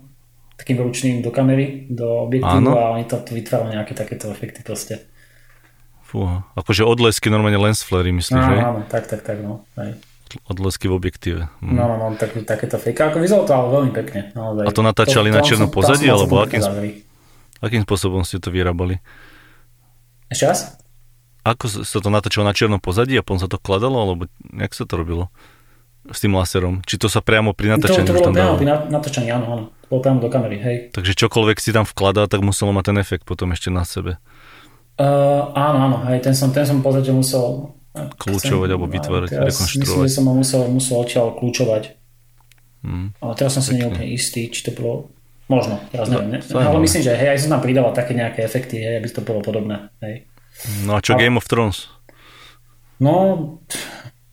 takým 0.53 0.77
ručným 0.77 1.25
do 1.25 1.33
kamery, 1.33 1.89
do 1.89 2.29
objektívu 2.29 2.69
a 2.69 2.93
oni 2.93 3.09
to 3.09 3.17
vytvárajú 3.25 3.73
nejaké 3.73 3.97
takéto 3.97 4.29
efekty 4.29 4.61
proste. 4.61 5.01
Fúha, 6.05 6.45
akože 6.53 6.85
odlesky 6.85 7.33
normálne 7.33 7.57
lens 7.57 7.81
flary, 7.81 8.13
myslíš, 8.13 8.37
áno, 8.37 8.61
Áno, 8.61 8.79
tak, 8.85 9.09
tak, 9.09 9.25
tak, 9.25 9.41
no. 9.41 9.65
Hej. 9.81 9.97
Odlesky 10.45 10.85
v 10.85 10.93
objektíve. 10.93 11.41
Hm. 11.61 11.73
No, 11.73 11.83
no, 11.89 11.95
no, 11.97 12.05
tak, 12.13 12.37
takéto 12.45 12.77
fake. 12.77 13.01
Ako 13.01 13.17
vyzeralo 13.17 13.45
to 13.49 13.53
ale 13.53 13.67
veľmi 13.69 13.91
pekne. 13.93 14.21
Naozaj. 14.33 14.65
A 14.65 14.71
to 14.73 14.81
natáčali 14.85 15.29
to, 15.29 15.35
na 15.37 15.41
čiernom 15.41 15.69
pozadí, 15.73 16.05
alebo 16.09 16.41
akým, 16.41 16.61
Akým 17.63 17.87
spôsobom 17.87 18.27
ste 18.27 18.43
to 18.43 18.51
vyrábali? 18.51 18.99
Ešte 20.27 20.43
raz? 20.43 20.59
Ako 21.47 21.87
sa 21.87 21.99
to 22.03 22.11
natáčalo 22.11 22.43
na 22.43 22.51
čiernom 22.51 22.83
pozadí 22.83 23.15
a 23.15 23.23
potom 23.23 23.39
sa 23.39 23.47
to 23.47 23.55
kladalo, 23.55 24.03
alebo 24.03 24.27
jak 24.51 24.71
sa 24.75 24.83
to 24.83 24.99
robilo? 24.99 25.31
S 26.11 26.19
tým 26.19 26.35
laserom? 26.35 26.83
Či 26.83 26.99
to 26.99 27.07
sa 27.07 27.23
priamo 27.23 27.55
pri 27.55 27.79
natáčaní 27.79 28.03
to, 28.03 28.11
to 28.11 28.19
bolo 28.19 28.35
priamo 28.35 28.59
pri 28.59 28.67
natáčaní, 28.91 29.31
áno, 29.31 29.45
áno. 29.47 29.63
To 29.71 29.85
bolo 29.87 30.01
priamo 30.03 30.19
do 30.19 30.27
kamery, 30.27 30.59
hej. 30.59 30.75
Takže 30.91 31.15
čokoľvek 31.15 31.57
si 31.63 31.71
tam 31.71 31.87
vkladá, 31.87 32.27
tak 32.27 32.43
muselo 32.43 32.75
mať 32.75 32.91
ten 32.91 32.97
efekt 32.99 33.23
potom 33.23 33.55
ešte 33.55 33.71
na 33.71 33.87
sebe. 33.87 34.19
Uh, 34.99 35.55
áno, 35.55 35.77
áno, 35.87 35.97
hej, 36.11 36.19
ten 36.19 36.35
som, 36.35 36.51
ten 36.51 36.67
som 36.67 36.83
v 36.83 36.83
podstate 36.83 37.15
musel 37.15 37.71
kľúčovať 37.93 38.69
alebo 38.73 38.89
vytvárať, 38.89 39.29
rekonštruovať. 39.31 39.79
Myslím, 39.79 40.09
že 40.09 40.11
som 40.11 40.25
ho 40.27 40.33
musel, 40.35 40.61
musel 40.67 40.95
odtiaľ 40.99 41.27
kľúčovať. 41.39 41.83
Hmm. 42.83 43.15
Ale 43.23 43.33
teraz 43.39 43.55
som 43.55 43.63
si 43.63 43.79
neúplne 43.79 44.11
istý, 44.11 44.51
či 44.51 44.59
to 44.67 44.75
bolo 44.75 45.12
Možno, 45.53 45.77
teraz 45.93 46.09
no, 46.09 46.25
neviem. 46.25 46.41
Ne? 46.41 46.57
Ale 46.57 46.81
myslím, 46.81 47.01
že 47.05 47.13
hej, 47.13 47.29
aj 47.37 47.39
som 47.45 47.53
tam 47.53 47.61
pridával 47.61 47.93
také 47.93 48.17
nejaké 48.17 48.41
efekty, 48.41 48.81
hej, 48.81 48.97
aby 48.97 49.07
to 49.13 49.21
bolo 49.21 49.45
podobné. 49.45 49.93
Hej. 50.01 50.25
No 50.89 50.97
a 50.97 50.99
čo 51.05 51.13
a... 51.13 51.21
Game 51.21 51.37
of 51.37 51.45
Thrones? 51.45 51.93
No, 52.97 53.13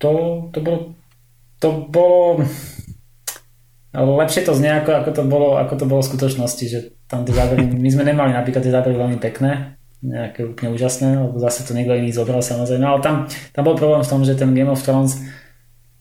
to, 0.01 0.11
to 0.57 0.59
bolo 0.65 0.97
to 1.61 1.69
bolo 1.93 2.41
lepšie 3.93 4.49
to 4.49 4.57
znie 4.57 4.73
ako, 4.81 4.91
ako, 5.05 5.11
to 5.13 5.23
bolo, 5.29 5.49
ako 5.61 5.75
to 5.77 5.85
bolo 5.85 6.01
v 6.01 6.11
skutočnosti, 6.11 6.65
že 6.67 6.79
tam 7.05 7.29
tie 7.29 7.37
zábery, 7.37 7.69
my 7.85 7.91
sme 7.93 8.05
nemali 8.09 8.33
napríklad 8.33 8.65
tie 8.65 8.75
zábery 8.75 8.97
veľmi 8.97 9.19
pekné, 9.21 9.77
nejaké 10.01 10.49
úplne 10.49 10.73
úžasné, 10.73 11.21
lebo 11.21 11.37
zase 11.37 11.69
to 11.69 11.77
niekto 11.77 11.93
iný 11.93 12.09
zobral 12.11 12.41
samozrejme, 12.41 12.83
ale 12.83 13.05
tam, 13.05 13.29
tam 13.29 13.63
bol 13.63 13.77
problém 13.77 14.01
v 14.01 14.11
tom, 14.11 14.25
že 14.25 14.35
ten 14.35 14.51
Game 14.57 14.73
of 14.73 14.81
Thrones 14.81 15.21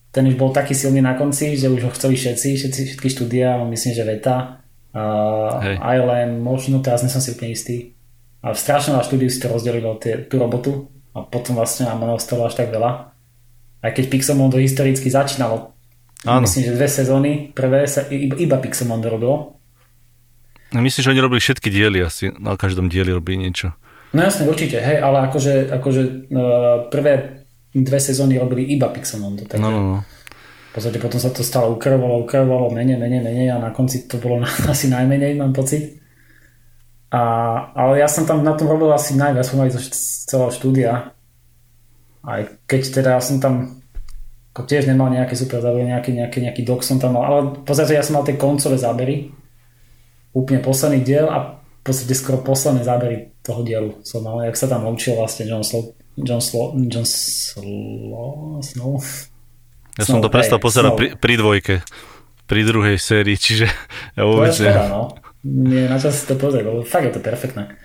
ten 0.10 0.26
už 0.26 0.42
bol 0.42 0.50
taký 0.50 0.74
silný 0.74 1.06
na 1.06 1.14
konci, 1.14 1.54
že 1.54 1.70
už 1.70 1.86
ho 1.86 1.92
chceli 1.94 2.18
všetci, 2.18 2.50
všetci 2.58 2.82
všetky 2.90 3.08
štúdia, 3.14 3.62
myslím, 3.70 3.94
že 3.94 4.08
Veta 4.08 4.59
Uh, 4.90 5.78
aj 5.78 5.98
len 6.02 6.42
možno, 6.42 6.82
teraz 6.82 7.06
nie 7.06 7.14
som 7.14 7.22
si 7.22 7.34
úplne 7.34 7.54
istý. 7.54 7.94
Ale 8.42 8.56
strašne 8.58 8.96
na 8.96 9.06
štúdiu 9.06 9.30
si 9.30 9.38
to 9.38 9.52
rozdelilo 9.52 10.00
tie, 10.02 10.26
tú 10.26 10.40
robotu 10.40 10.90
a 11.14 11.22
potom 11.22 11.60
vlastne 11.60 11.86
nám 11.86 12.16
ostalo 12.16 12.48
až 12.48 12.58
tak 12.58 12.72
veľa. 12.74 13.12
Aj 13.80 13.92
keď 13.94 14.06
Pixelmondo 14.10 14.58
historicky 14.58 15.12
začínalo. 15.12 15.76
Áno. 16.26 16.44
Myslím, 16.44 16.68
že 16.68 16.76
dve 16.76 16.88
sezóny, 16.90 17.32
prvé 17.56 17.88
sa 17.88 18.08
iba, 18.10 18.36
iba 18.40 18.58
Pixelmondo 18.58 19.08
robilo. 19.12 19.60
No, 20.74 20.80
myslím, 20.82 21.02
že 21.02 21.12
oni 21.12 21.22
robili 21.22 21.42
všetky 21.42 21.68
diely 21.70 22.00
asi, 22.06 22.30
na 22.38 22.54
každom 22.60 22.92
dieli 22.92 23.10
robili 23.10 23.48
niečo. 23.48 23.74
No 24.14 24.26
jasne, 24.26 24.50
určite, 24.50 24.82
hej, 24.82 25.02
ale 25.02 25.30
akože, 25.30 25.70
akože 25.70 26.02
uh, 26.34 26.90
prvé 26.90 27.46
dve 27.70 28.00
sezóny 28.02 28.42
robili 28.42 28.74
iba 28.74 28.90
Pixelmondo. 28.90 29.46
Takže... 29.46 29.62
No, 29.62 29.70
no, 29.70 29.82
no 29.82 29.98
v 30.70 30.72
podstate 30.78 31.02
potom 31.02 31.18
sa 31.18 31.34
to 31.34 31.42
stále 31.42 31.74
ukrvovalo, 31.74 32.30
ukrvovalo, 32.30 32.70
menej, 32.70 33.02
menej, 33.02 33.26
menej 33.26 33.48
a 33.50 33.58
na 33.58 33.74
konci 33.74 34.06
to 34.06 34.22
bolo 34.22 34.46
asi 34.74 34.86
najmenej, 34.86 35.34
mám 35.34 35.54
pocit. 35.54 35.98
A, 37.10 37.22
ale 37.74 38.06
ja 38.06 38.08
som 38.08 38.30
tam 38.30 38.46
na 38.46 38.54
tom 38.54 38.70
robil 38.70 38.94
asi 38.94 39.18
najviac 39.18 39.50
pomaly 39.50 39.74
zo 39.74 39.82
celého 40.30 40.54
štúdia. 40.54 40.94
Aj 42.22 42.42
keď 42.70 43.02
teda 43.02 43.18
ja 43.18 43.22
som 43.22 43.42
tam 43.42 43.82
ako 44.54 44.70
tiež 44.70 44.86
nemal 44.86 45.10
nejaké 45.10 45.34
super 45.34 45.58
zábery, 45.64 45.90
nejaký, 45.90 46.12
nejaký, 46.14 46.40
nejaký 46.46 46.62
dok 46.68 46.86
som 46.86 47.02
tam 47.02 47.18
mal, 47.18 47.24
ale 47.26 47.40
v 47.66 47.92
ja 47.96 48.06
som 48.06 48.20
mal 48.20 48.26
tie 48.28 48.38
koncové 48.38 48.78
zábery, 48.78 49.32
úplne 50.36 50.62
posledný 50.62 51.02
diel 51.02 51.32
a 51.32 51.58
v 51.58 51.82
podstate 51.82 52.14
skoro 52.14 52.44
posledné 52.44 52.86
zábery 52.86 53.34
toho 53.42 53.64
dielu 53.66 54.04
som 54.06 54.22
mal, 54.22 54.44
jak 54.46 54.60
sa 54.60 54.68
tam 54.68 54.86
učil 54.86 55.16
vlastne 55.16 55.48
John 55.48 55.64
Slow, 55.64 55.96
John 56.20 56.44
Slow, 56.44 56.76
John 56.92 57.08
Slow, 57.08 58.60
Snow, 58.62 59.00
ja 60.00 60.04
som 60.08 60.24
to 60.24 60.32
prestal 60.32 60.64
pozerať 60.64 60.92
pri, 60.96 61.08
pri 61.20 61.34
dvojke, 61.36 61.76
pri 62.48 62.62
druhej 62.64 62.96
sérii, 62.96 63.36
čiže 63.36 63.68
ja 64.18 64.24
vôbec... 64.24 64.56
To 64.56 64.64
je 64.64 64.72
škoda, 64.72 64.88
no. 64.88 65.02
Nie, 65.44 65.88
na 65.88 65.96
čas 66.00 66.20
si 66.20 66.26
to 66.28 66.36
pozrieť, 66.36 66.68
lebo 66.68 66.84
fakt 66.84 67.08
je 67.08 67.14
to 67.16 67.22
perfektné. 67.24 67.76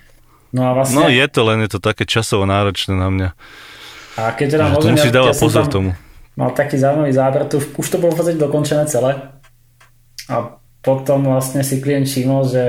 No 0.54 0.70
a 0.70 0.70
vlastne... 0.74 0.98
No 0.98 1.10
je 1.10 1.26
to, 1.26 1.40
len 1.46 1.58
je 1.66 1.70
to 1.74 1.80
také 1.82 2.06
časovo 2.06 2.46
náročné 2.46 2.94
na 2.94 3.10
mňa. 3.10 3.28
A 4.14 4.30
keď 4.34 4.46
teda 4.58 4.64
môžem, 4.70 4.82
to 4.82 4.94
musíš 4.94 5.10
ja, 5.10 5.16
dávať 5.18 5.34
ja 5.34 5.42
pozor 5.42 5.64
tomu. 5.66 5.90
Mal 6.34 6.50
taký 6.54 6.76
zaujímavý 6.78 7.12
záber, 7.14 7.46
tu, 7.46 7.58
už 7.62 7.86
to 7.86 7.98
bolo 7.98 8.14
v 8.14 8.18
podstate 8.18 8.38
dokončené 8.38 8.86
celé. 8.86 9.18
A 10.30 10.58
potom 10.82 11.26
vlastne 11.26 11.62
si 11.62 11.78
klient 11.78 12.06
všimol, 12.06 12.46
že, 12.46 12.66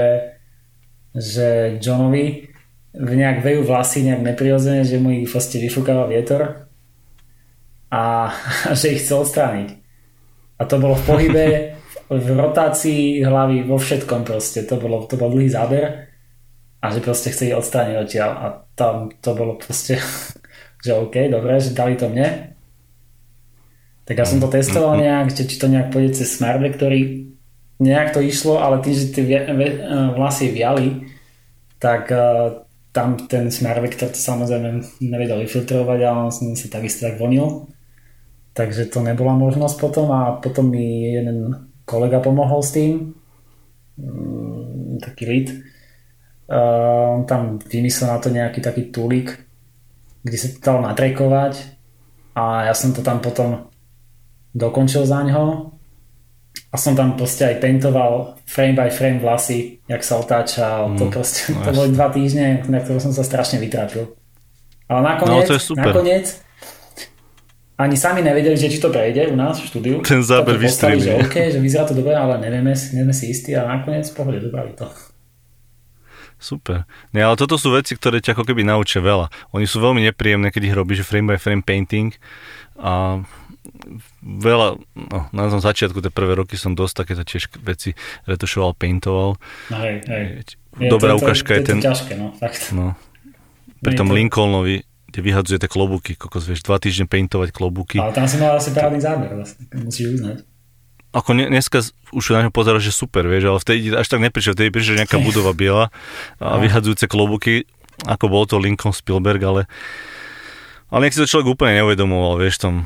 že 1.13 1.77
Johnovi 1.81 2.49
v 2.95 3.11
nejak 3.11 3.43
vejú 3.43 3.67
vlasy 3.67 4.07
nejak 4.07 4.21
neprirodzene, 4.33 4.87
že 4.87 5.01
mu 5.01 5.11
ich 5.11 5.27
proste 5.27 5.59
vyfúkava 5.59 6.07
vietor 6.07 6.69
a, 7.91 8.31
a 8.69 8.71
že 8.79 8.95
ich 8.95 9.01
chce 9.03 9.13
odstrániť. 9.15 9.69
A 10.55 10.63
to 10.63 10.79
bolo 10.79 10.95
v 10.95 11.03
pohybe, 11.03 11.45
v 12.07 12.27
rotácii 12.31 13.19
hlavy, 13.25 13.67
vo 13.67 13.75
všetkom 13.75 14.23
proste. 14.23 14.63
To, 14.63 14.79
bolo, 14.79 15.03
to 15.03 15.19
bol 15.19 15.33
dlhý 15.33 15.51
záber 15.51 16.13
a 16.79 16.85
že 16.93 17.03
proste 17.03 17.33
chce 17.33 17.51
ich 17.51 17.57
odstrániť 17.57 17.95
odtiaľ. 17.97 18.31
A 18.31 18.45
tam 18.77 19.11
to 19.19 19.35
bolo 19.35 19.59
proste, 19.59 19.99
že 20.85 20.95
OK, 20.95 21.27
dobre, 21.27 21.59
že 21.59 21.75
dali 21.75 21.99
to 21.99 22.07
mne. 22.07 22.55
Tak 24.05 24.21
ja 24.21 24.25
som 24.29 24.37
to 24.37 24.45
testoval 24.45 25.01
nejak, 25.01 25.33
že 25.33 25.49
či 25.49 25.57
to 25.57 25.65
nejak 25.65 25.89
pôjde 25.89 26.21
cez 26.21 26.29
Smart 26.37 26.61
ktorý 26.61 27.25
nejak 27.81 28.13
to 28.13 28.21
išlo, 28.21 28.61
ale 28.61 28.79
tým, 28.85 28.93
že 28.93 29.11
tie 29.11 29.25
vlasy 30.13 30.53
viali, 30.53 31.09
tak 31.81 32.13
tam 32.95 33.19
ten 33.27 33.51
Smart 33.51 33.83
Vector 33.83 34.07
to 34.07 34.15
samozrejme 34.15 34.79
nevedel 35.03 35.43
vyfiltrovať 35.43 35.99
a 36.07 36.09
on 36.15 36.31
sa 36.31 36.67
takisto 36.71 37.03
tak 37.03 37.19
vonil 37.19 37.67
takže 38.55 38.87
to 38.87 39.03
nebola 39.03 39.35
možnosť 39.35 39.75
potom 39.75 40.07
a 40.15 40.39
potom 40.39 40.71
mi 40.71 41.11
jeden 41.11 41.67
kolega 41.83 42.23
pomohol 42.23 42.63
s 42.63 42.71
tým, 42.71 43.11
mm, 43.99 45.03
taký 45.03 45.23
lead. 45.27 45.47
On 46.47 47.27
tam 47.27 47.59
vymyslel 47.59 48.07
na 48.15 48.19
to 48.21 48.29
nejaký 48.31 48.63
taký 48.63 48.95
túlik, 48.95 49.43
kde 50.23 50.37
sa 50.39 50.47
to 50.55 50.57
dalo 50.63 50.79
natrekovať 50.87 51.53
a 52.37 52.71
ja 52.71 52.73
som 52.73 52.95
to 52.95 53.03
tam 53.03 53.19
potom 53.19 53.67
dokončil 54.55 55.03
za 55.03 55.19
ňo 55.25 55.75
a 56.71 56.75
som 56.79 56.95
tam 56.95 57.19
proste 57.19 57.43
aj 57.43 57.59
paintoval 57.59 58.39
frame 58.47 58.77
by 58.77 58.87
frame 58.87 59.19
vlasy, 59.19 59.83
jak 59.83 59.99
sa 59.99 60.21
otáčal, 60.21 60.95
mm, 60.95 60.97
to 61.01 61.03
proste, 61.11 61.51
no 61.51 61.59
to 61.59 61.71
boli 61.75 61.89
dva 61.91 62.07
týždne, 62.07 62.63
na 62.71 62.79
ktoré 62.79 63.03
som 63.03 63.11
sa 63.11 63.25
strašne 63.25 63.59
vytrápil. 63.59 64.15
Ale 64.85 65.01
nakoniec, 65.01 65.43
no, 65.43 65.49
to 65.49 65.57
je 65.59 65.63
super. 65.65 65.91
nakoniec 65.91 66.44
ani 67.75 67.95
sami 67.99 68.23
nevedeli, 68.23 68.55
že 68.55 68.71
či 68.71 68.79
to 68.79 68.87
prejde 68.87 69.27
u 69.27 69.35
nás 69.35 69.59
v 69.59 69.67
štúdiu. 69.67 69.95
Ten 69.99 70.23
záber 70.23 70.55
vystrelí. 70.55 71.03
Že 71.03 71.27
OK, 71.27 71.35
že 71.51 71.59
vyzerá 71.59 71.83
to 71.83 71.95
dobre, 71.95 72.15
ale 72.15 72.39
nevieme, 72.39 72.71
nevieme 72.71 73.11
si 73.11 73.31
istí 73.31 73.51
a 73.51 73.67
nakoniec 73.67 74.07
v 74.07 74.15
pohode 74.15 74.39
dobrali 74.39 74.71
to. 74.79 74.87
Super. 76.39 76.87
Ne, 77.15 77.23
ale 77.23 77.39
toto 77.39 77.55
sú 77.55 77.71
veci, 77.71 77.95
ktoré 77.95 78.19
ťa 78.19 78.35
ako 78.35 78.43
keby 78.47 78.67
naučia 78.67 78.99
veľa. 78.99 79.31
Oni 79.55 79.67
sú 79.67 79.79
veľmi 79.79 80.03
nepríjemné, 80.07 80.51
keď 80.51 80.61
ich 80.67 80.75
robíš 80.75 81.07
frame 81.07 81.35
by 81.35 81.39
frame 81.39 81.63
painting 81.63 82.11
a 82.79 83.23
veľa, 84.23 84.79
no, 84.95 85.19
na 85.31 85.43
tom 85.51 85.59
začiatku, 85.63 85.99
tie 85.99 86.11
prvé 86.11 86.35
roky 86.35 86.55
som 86.59 86.75
dosť 86.75 86.93
takéto 87.03 87.23
tiež 87.23 87.51
veci 87.63 87.95
retušoval, 88.27 88.75
paintoval. 88.75 89.39
No, 89.71 89.77
hej, 89.83 90.03
hej. 90.07 90.23
Dobrá 90.91 91.15
je 91.15 91.19
to, 91.19 91.21
ukážka 91.23 91.51
je, 91.55 91.59
je, 91.59 91.65
ten... 91.65 91.77
To 91.79 91.87
ťažké, 91.91 92.13
no, 92.19 92.27
fakt. 92.35 92.61
No. 92.75 92.99
Pri 93.79 93.95
tom 93.95 94.11
to... 94.11 94.15
Lincolnovi, 94.15 94.83
kde 95.15 95.23
vyhadzuje 95.23 95.63
tie 95.63 95.71
klobúky, 95.71 96.19
kokos, 96.19 96.43
vieš, 96.43 96.67
dva 96.67 96.75
týždne 96.75 97.07
paintovať 97.07 97.55
klobúky. 97.55 98.03
Ale 98.03 98.11
tam 98.11 98.27
si 98.27 98.35
mal 98.35 98.59
asi 98.59 98.75
parádny 98.75 98.99
záber, 98.99 99.31
vlastne, 99.31 99.63
musíš 99.71 100.19
uznať. 100.19 100.43
Ako 101.15 101.31
dneska 101.31 101.79
už 102.11 102.35
na 102.35 102.43
ňo 102.43 102.51
pozeráš, 102.51 102.91
že 102.91 102.99
super, 102.99 103.23
vieš, 103.23 103.47
ale 103.47 103.63
vtedy 103.63 103.95
až 103.95 104.11
tak 104.11 104.19
neprišiel, 104.19 104.51
vtedy 104.51 104.75
prišiel 104.75 104.99
nejaká 104.99 105.15
budova 105.23 105.55
biela 105.55 105.87
a 106.43 106.59
vyhadzujúce 106.59 107.07
klobúky, 107.07 107.63
ako 108.03 108.27
bol 108.27 108.43
to 108.43 108.59
Lincoln 108.59 108.91
Spielberg, 108.91 109.39
ale 109.39 109.61
ale 110.91 111.07
nech 111.07 111.15
si 111.15 111.23
to 111.23 111.31
človek 111.31 111.55
úplne 111.55 111.79
neuvedomoval, 111.79 112.43
vieš, 112.43 112.59
tom 112.59 112.83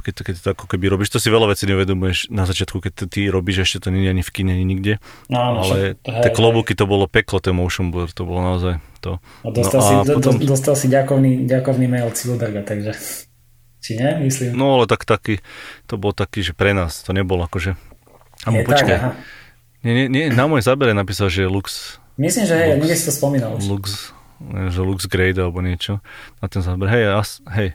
keď, 0.00 0.14
keď 0.26 0.34
to 0.40 0.48
ako 0.52 0.66
keby 0.68 0.88
robíš, 0.92 1.12
to 1.12 1.20
si 1.22 1.28
veľa 1.28 1.52
vecí 1.52 1.64
neuvedomuješ 1.68 2.32
na 2.32 2.48
začiatku, 2.48 2.80
keď 2.80 2.92
to 2.92 3.04
ty 3.08 3.28
robíš, 3.28 3.68
ešte 3.68 3.86
to 3.86 3.88
nie 3.94 4.04
je 4.06 4.10
ani 4.12 4.22
v 4.24 4.30
kine, 4.32 4.52
ani 4.56 4.66
nikde. 4.66 4.92
No, 5.28 5.60
ale 5.62 5.74
hej, 5.76 5.90
tie 6.02 6.30
klobúky 6.32 6.76
to 6.76 6.84
bolo 6.84 7.06
peklo, 7.06 7.40
ten 7.40 7.56
motion 7.56 7.94
blur, 7.94 8.10
to 8.10 8.26
bolo 8.26 8.40
naozaj 8.42 8.80
to. 9.04 9.22
A 9.44 9.48
dostal, 9.52 9.80
no, 9.80 9.86
a 9.86 9.90
si, 9.90 9.94
potom... 10.16 10.32
dostal 10.42 10.74
si 10.74 10.86
ďakovný, 10.90 11.46
ďakovný 11.46 11.86
mail 11.86 12.08
Silberga, 12.16 12.66
takže 12.66 12.96
či 13.84 13.94
nie, 13.94 14.26
myslím. 14.26 14.58
No 14.58 14.80
ale 14.80 14.90
tak 14.90 15.06
taký, 15.06 15.38
to 15.86 15.94
bol 15.94 16.10
taký, 16.10 16.42
že 16.42 16.56
pre 16.56 16.74
nás 16.74 17.06
to 17.06 17.14
nebolo 17.14 17.46
akože. 17.46 17.78
A 18.42 18.48
mu 18.50 18.66
počkaj. 18.66 18.98
Tak, 18.98 19.14
nie, 19.86 19.92
nie, 19.94 20.06
nie, 20.10 20.24
na 20.34 20.50
môj 20.50 20.66
zábere 20.66 20.90
napísal, 20.90 21.30
že 21.30 21.46
Lux. 21.46 22.00
Myslím, 22.18 22.48
že 22.48 22.56
hej, 22.58 22.80
niekde 22.80 22.96
si 22.98 23.06
to 23.06 23.14
spomínal. 23.14 23.54
Lux, 23.62 24.15
že 24.44 24.80
looks 24.84 25.08
great 25.08 25.36
alebo 25.40 25.64
niečo 25.64 26.04
na 26.40 26.46
ten 26.46 26.60
záber. 26.60 26.92
Hej, 26.92 27.04
as, 27.16 27.30
hej, 27.56 27.72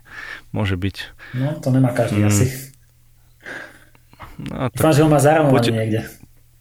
môže 0.54 0.78
byť. 0.78 0.96
No, 1.38 1.58
to 1.58 1.70
nemá 1.74 1.90
každý 1.94 2.22
mm. 2.22 2.30
asi. 2.30 2.46
No, 4.42 4.70
tak 4.70 4.78
Dúfam, 4.78 4.94
že 4.94 5.02
ho 5.06 5.10
má 5.10 5.20
zaramovaný 5.22 5.58
pote- 5.58 5.74
niekde. 5.74 6.00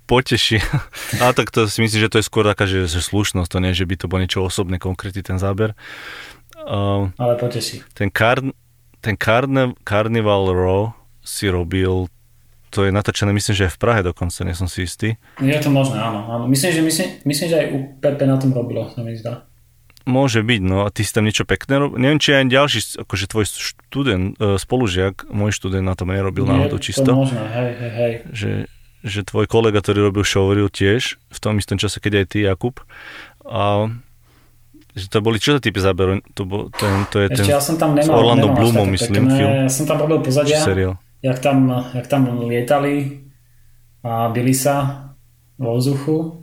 Poteší. 0.09 0.59
A 1.23 1.31
tak 1.31 1.55
to 1.55 1.71
si 1.71 1.79
myslím, 1.85 2.09
že 2.09 2.11
to 2.11 2.19
je 2.19 2.27
skôr 2.27 2.43
taká, 2.43 2.67
že, 2.67 2.89
že 2.89 3.01
slušnosť, 3.01 3.49
to 3.49 3.59
nie, 3.63 3.77
že 3.77 3.87
by 3.87 3.95
to 3.95 4.11
bolo 4.11 4.25
niečo 4.25 4.43
osobné, 4.43 4.81
konkrétny 4.81 5.23
ten 5.23 5.39
záber. 5.39 5.77
Uh, 6.61 7.09
Ale 7.17 7.39
poteší. 7.39 7.87
Ten, 7.95 8.11
kar, 8.11 8.43
ten 9.01 9.17
Carne, 9.17 9.73
Carnival 9.87 10.51
Row 10.53 10.93
si 11.25 11.49
robil 11.49 12.11
to 12.71 12.87
je 12.87 12.95
natáčané, 12.95 13.35
myslím, 13.35 13.55
že 13.59 13.67
aj 13.67 13.75
v 13.75 13.83
Prahe 13.83 14.01
dokonca, 14.07 14.47
nie 14.47 14.55
som 14.55 14.71
si 14.71 14.87
istý. 14.87 15.19
Je 15.43 15.59
to 15.59 15.75
možné, 15.75 15.99
áno. 15.99 16.31
áno. 16.31 16.45
Myslím, 16.47 16.71
že, 16.71 16.83
myslím, 16.87 17.09
myslím, 17.27 17.47
že 17.51 17.57
aj 17.59 17.67
u 17.75 17.79
Pepe 17.99 18.25
na 18.31 18.39
tom 18.39 18.55
robilo, 18.55 18.87
sa 18.95 19.03
mi 19.03 19.19
zdá. 19.19 19.50
Môže 20.09 20.41
byť, 20.41 20.61
no 20.65 20.85
a 20.85 20.89
ty 20.89 21.05
si 21.05 21.13
tam 21.13 21.29
niečo 21.29 21.45
pekné 21.45 21.77
robil. 21.77 22.01
Neviem, 22.01 22.17
či 22.17 22.33
aj 22.33 22.49
ďalší, 22.49 22.79
akože 23.05 23.25
tvoj 23.29 23.45
študent, 23.45 24.33
e, 24.41 24.57
spolužiak, 24.57 25.29
môj 25.29 25.53
študent 25.53 25.85
na 25.85 25.93
tom 25.93 26.09
nerobil 26.09 26.49
Nie, 26.49 26.57
náhodou 26.57 26.81
čisto. 26.81 27.05
to 27.05 27.13
možné, 27.13 27.45
hej, 27.45 27.71
hej, 27.77 27.93
hej. 27.93 28.13
Že, 28.33 28.53
že 29.05 29.21
tvoj 29.29 29.45
kolega, 29.45 29.85
ktorý 29.85 30.09
robil 30.09 30.25
showreel 30.25 30.73
tiež, 30.73 31.21
v 31.21 31.39
tom 31.39 31.61
istom 31.61 31.77
čase, 31.77 32.01
keď 32.01 32.25
aj 32.25 32.27
ty, 32.33 32.39
Jakub. 32.49 32.81
A 33.45 33.93
že 34.97 35.07
to 35.07 35.21
boli 35.23 35.37
čo 35.39 35.55
za 35.55 35.61
typy 35.63 35.79
záberu? 35.79 36.25
To, 36.35 36.43
bol, 36.49 36.63
ten, 36.75 37.07
to 37.13 37.23
je 37.23 37.27
Ešte 37.31 37.47
ten 37.47 37.55
ja 37.55 37.61
som 37.63 37.77
tam 37.77 37.95
nemal, 37.95 38.25
Orlando 38.25 38.51
Bloomom, 38.57 38.89
myslím, 38.91 39.29
pekné, 39.29 39.37
film. 39.37 39.53
Ja 39.69 39.71
som 39.71 39.85
tam 39.85 39.97
robil 40.03 40.19
pozadia, 40.25 40.61
jak 41.21 41.39
tam, 41.39 41.69
jak 41.93 42.07
tam 42.09 42.27
lietali 42.49 43.21
a 44.01 44.33
byli 44.33 44.57
sa 44.57 45.13
vo 45.61 45.77
vzduchu 45.77 46.40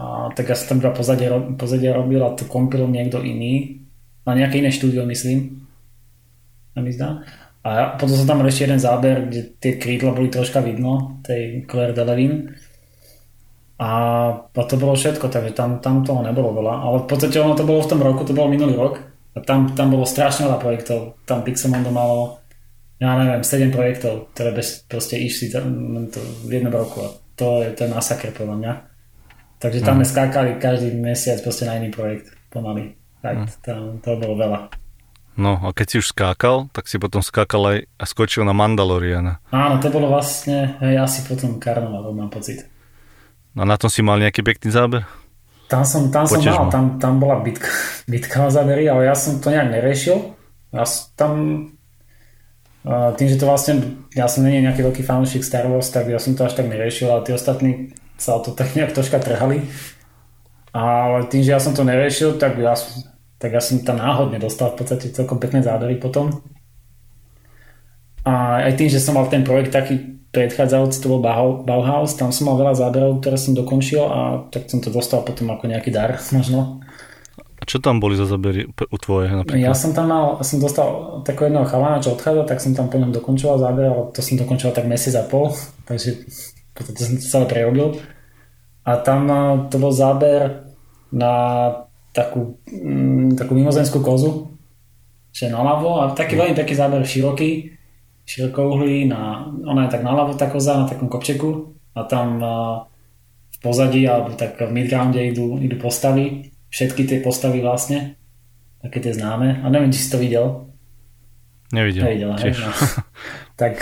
a, 0.00 0.32
tak 0.32 0.48
ja 0.48 0.56
tam 0.56 0.80
iba 0.80 0.96
pozadie, 0.96 1.28
pozadie 1.60 1.92
robil 1.92 2.24
a 2.24 2.32
to 2.32 2.48
kompil 2.48 2.88
niekto 2.88 3.20
iný. 3.20 3.84
Na 4.24 4.32
nejaké 4.32 4.64
iné 4.64 4.72
štúdio, 4.72 5.04
myslím. 5.04 5.68
A 6.72 6.80
mi 6.80 6.88
zdá. 6.88 7.20
A 7.60 8.00
potom 8.00 8.16
som 8.16 8.24
tam 8.24 8.40
ešte 8.48 8.64
jeden 8.64 8.80
záber, 8.80 9.28
kde 9.28 9.60
tie 9.60 9.76
krídla 9.76 10.16
boli 10.16 10.32
troška 10.32 10.64
vidno, 10.64 11.20
tej 11.20 11.68
Claire 11.68 11.92
Delevingne. 11.92 12.56
A, 13.80 13.88
to 14.56 14.76
bolo 14.80 14.96
všetko, 14.96 15.28
takže 15.28 15.52
tam, 15.52 15.84
tam 15.84 16.00
toho 16.00 16.24
nebolo 16.24 16.56
veľa. 16.56 16.74
Ale 16.80 16.96
v 17.04 17.06
podstate 17.08 17.36
ono 17.36 17.52
to 17.52 17.68
bolo 17.68 17.84
v 17.84 17.90
tom 17.92 18.00
roku, 18.00 18.24
to 18.24 18.32
bolo 18.32 18.48
minulý 18.48 18.80
rok. 18.80 19.04
A 19.36 19.44
tam, 19.44 19.76
tam 19.76 19.92
bolo 19.92 20.08
strašne 20.08 20.48
veľa 20.48 20.56
projektov. 20.56 21.20
Tam 21.28 21.44
Pixelmondo 21.44 21.92
malo, 21.92 22.40
ja 22.96 23.20
neviem, 23.20 23.44
7 23.44 23.68
projektov, 23.68 24.32
ktoré 24.32 24.56
bez, 24.56 24.84
proste 24.88 25.20
išli 25.20 25.52
to, 25.52 25.60
to 26.08 26.20
v 26.48 26.50
jednom 26.56 26.72
roku. 26.72 27.04
A 27.04 27.08
to 27.36 27.60
je 27.60 27.76
ten 27.76 27.92
masaker 27.92 28.32
podľa 28.32 28.56
mňa. 28.56 28.72
Takže 29.60 29.84
tam 29.84 29.96
mm. 29.96 29.98
sme 30.00 30.06
skákali 30.08 30.50
každý 30.56 30.96
mesiac 30.96 31.36
proste 31.44 31.68
na 31.68 31.76
iný 31.76 31.92
projekt 31.92 32.32
pomaly. 32.48 32.96
Tak, 33.20 33.36
mm. 33.36 33.48
tam, 33.60 33.80
to 34.00 34.16
bolo 34.16 34.34
veľa. 34.40 34.58
No 35.36 35.60
a 35.60 35.70
keď 35.76 35.86
si 35.86 35.96
už 36.00 36.16
skákal, 36.16 36.72
tak 36.72 36.88
si 36.88 36.96
potom 36.96 37.20
skákal 37.20 37.62
aj 37.68 37.78
a 38.00 38.04
skočil 38.08 38.42
na 38.42 38.56
Mandaloriana. 38.56 39.38
Áno, 39.52 39.76
to 39.78 39.92
bolo 39.92 40.08
vlastne 40.10 40.80
hej, 40.80 40.96
asi 40.96 41.22
potom 41.28 41.60
Karnoval, 41.60 42.12
mám 42.16 42.32
pocit. 42.32 42.64
A 43.54 43.62
na 43.68 43.76
tom 43.76 43.92
si 43.92 44.00
mal 44.00 44.16
nejaký 44.16 44.40
pekný 44.40 44.72
záber? 44.72 45.04
Tam 45.70 45.86
som, 45.86 46.10
tam 46.10 46.26
som 46.26 46.42
mal, 46.42 46.66
tam, 46.66 46.98
tam 46.98 47.22
bola 47.22 47.38
bitka, 47.44 47.70
bitka 48.12 48.48
na 48.48 48.50
zábery, 48.50 48.90
ale 48.90 49.06
ja 49.06 49.14
som 49.14 49.38
to 49.38 49.52
nejak 49.52 49.70
neriešil. 49.70 50.34
Ja 50.74 50.82
tam 51.14 51.32
tým, 52.90 53.28
že 53.28 53.36
to 53.36 53.44
vlastne, 53.44 54.08
ja 54.16 54.24
som 54.24 54.40
není 54.40 54.64
nejaký 54.64 54.80
veľký 54.80 55.02
fanúšik 55.04 55.44
Star 55.44 55.68
Wars, 55.68 55.92
tak 55.92 56.08
ja 56.08 56.16
som 56.16 56.32
to 56.32 56.48
až 56.48 56.56
tak 56.56 56.64
neriešil, 56.64 57.12
ale 57.12 57.28
tí 57.28 57.36
ostatní 57.36 57.92
sa 58.20 58.36
o 58.36 58.44
to 58.44 58.52
tak 58.52 58.76
nejak 58.76 58.92
troška 58.92 59.16
trhali. 59.16 59.64
Ale 60.70 61.26
tým, 61.26 61.42
že 61.42 61.56
ja 61.56 61.58
som 61.58 61.74
to 61.74 61.82
neriešil, 61.82 62.38
tak 62.38 62.54
ja, 62.60 62.76
tak 63.40 63.50
ja 63.50 63.62
som 63.64 63.82
tam 63.82 63.98
náhodne 63.98 64.38
dostal 64.38 64.70
v 64.76 64.84
podstate 64.84 65.10
celkom 65.10 65.42
pekné 65.42 65.64
zábery 65.64 65.98
potom. 65.98 66.30
A 68.22 68.62
aj 68.68 68.76
tým, 68.76 68.92
že 68.92 69.02
som 69.02 69.16
mal 69.16 69.26
ten 69.26 69.42
projekt 69.42 69.72
taký 69.72 70.20
predchádzajúci, 70.30 71.02
to 71.02 71.10
bol 71.10 71.24
Bauhaus, 71.66 72.14
tam 72.14 72.30
som 72.30 72.46
mal 72.46 72.56
veľa 72.60 72.78
záberov, 72.78 73.18
ktoré 73.18 73.34
som 73.34 73.56
dokončil 73.56 74.04
a 74.06 74.46
tak 74.46 74.70
som 74.70 74.78
to 74.78 74.94
dostal 74.94 75.26
potom 75.26 75.50
ako 75.50 75.66
nejaký 75.66 75.90
dar 75.90 76.14
možno. 76.36 76.78
A 77.60 77.68
čo 77.68 77.76
tam 77.76 78.00
boli 78.00 78.16
za 78.16 78.24
zábery 78.24 78.64
u 78.72 78.96
tvoje 78.96 79.28
napríklad? 79.28 79.60
Ja 79.60 79.76
som 79.76 79.92
tam 79.92 80.08
mal, 80.08 80.40
som 80.40 80.62
dostal 80.62 81.20
takého 81.28 81.52
jedného 81.52 81.68
chalana, 81.68 82.00
čo 82.00 82.16
odchádza, 82.16 82.48
tak 82.48 82.62
som 82.62 82.72
tam 82.72 82.88
po 82.88 82.96
ňom 82.96 83.12
dokončoval 83.12 83.60
záber, 83.60 83.84
ale 83.90 84.02
to 84.16 84.24
som 84.24 84.40
dokončoval 84.40 84.72
tak 84.72 84.88
mesiac 84.88 85.20
a 85.20 85.24
pol, 85.28 85.52
takže 85.84 86.24
podstate 86.74 87.00
som 87.02 87.14
to 87.18 87.26
celé 87.26 87.46
prerobil. 87.46 87.98
A 88.86 88.96
tam 89.00 89.28
to 89.68 89.76
bol 89.76 89.92
záber 89.92 90.66
na 91.12 91.32
takú, 92.10 92.58
mm, 92.66 93.38
takú 93.38 93.52
mimozemskú 93.54 94.02
kozu, 94.02 94.50
že 95.30 95.50
naľavo 95.50 96.02
a 96.02 96.04
taký 96.14 96.34
veľmi 96.34 96.58
pekný 96.58 96.74
záber 96.74 97.00
široký, 97.06 97.70
širokouhlý, 98.26 99.06
na, 99.06 99.46
ona 99.46 99.86
je 99.86 99.94
tak 99.94 100.02
naľavo 100.02 100.34
tá 100.34 100.50
koza 100.50 100.78
na 100.78 100.86
takom 100.86 101.06
kopčeku 101.06 101.74
a 101.94 102.06
tam 102.06 102.38
v 103.50 103.56
pozadí 103.62 104.06
alebo 104.06 104.34
tak 104.34 104.58
v 104.58 104.70
midgrounde 104.70 105.18
idú, 105.22 105.58
idú 105.58 105.76
postavy, 105.78 106.50
všetky 106.70 107.06
tie 107.06 107.18
postavy 107.22 107.62
vlastne, 107.62 108.18
také 108.82 109.02
tie 109.02 109.14
známe 109.14 109.62
a 109.62 109.66
neviem, 109.70 109.90
či 109.90 110.02
si 110.02 110.10
to 110.10 110.18
videl. 110.18 110.70
Nevidel. 111.70 112.02
Nevidel, 112.10 112.34
hej, 112.42 112.54
no. 112.58 112.70
tak 113.60 113.78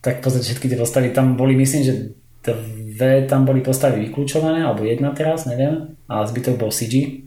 tak 0.00 0.24
podstate 0.24 0.48
všetky 0.48 0.66
tie 0.72 0.78
postavy 0.80 1.08
tam 1.12 1.36
boli, 1.36 1.56
myslím, 1.56 1.82
že 1.84 1.94
dve 2.40 3.28
tam 3.28 3.44
boli 3.44 3.60
postavy 3.60 4.08
vyklúčované, 4.08 4.64
alebo 4.64 4.88
jedna 4.88 5.12
teraz, 5.12 5.44
neviem, 5.44 5.96
a 6.08 6.24
zbytok 6.24 6.56
bol 6.56 6.72
CG. 6.72 7.24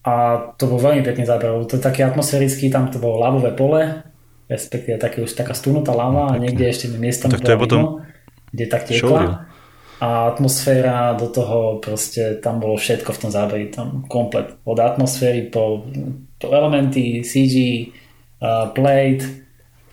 A 0.00 0.48
to 0.56 0.64
bol 0.64 0.80
veľmi 0.80 1.04
pekný 1.04 1.28
záber, 1.28 1.52
to 1.68 1.76
je 1.76 1.84
taký 1.84 2.00
atmosférický, 2.08 2.72
tam 2.72 2.88
to 2.88 2.96
bolo 2.96 3.20
lavové 3.20 3.52
pole, 3.52 4.00
respektíve 4.48 4.96
také 4.96 5.20
už 5.20 5.36
taká 5.36 5.52
stúnutá 5.52 5.92
lava 5.92 6.32
a 6.32 6.40
niekde 6.40 6.64
ešte 6.66 6.88
miestom 6.88 7.28
tak 7.28 7.44
to 7.44 7.52
je 7.52 7.60
potom 7.60 8.00
kde 8.52 8.66
tak 8.66 8.86
tiekla. 8.86 9.46
A 10.00 10.32
atmosféra 10.32 11.12
do 11.12 11.28
toho 11.28 11.76
proste, 11.76 12.40
tam 12.40 12.56
bolo 12.56 12.80
všetko 12.80 13.12
v 13.12 13.20
tom 13.20 13.30
záberi, 13.30 13.68
tam 13.68 14.08
komplet. 14.08 14.56
Od 14.64 14.80
atmosféry 14.80 15.52
po, 15.52 15.84
po 16.40 16.46
elementy, 16.48 17.20
CG, 17.20 17.84
uh, 18.40 18.72
plate, 18.72 19.44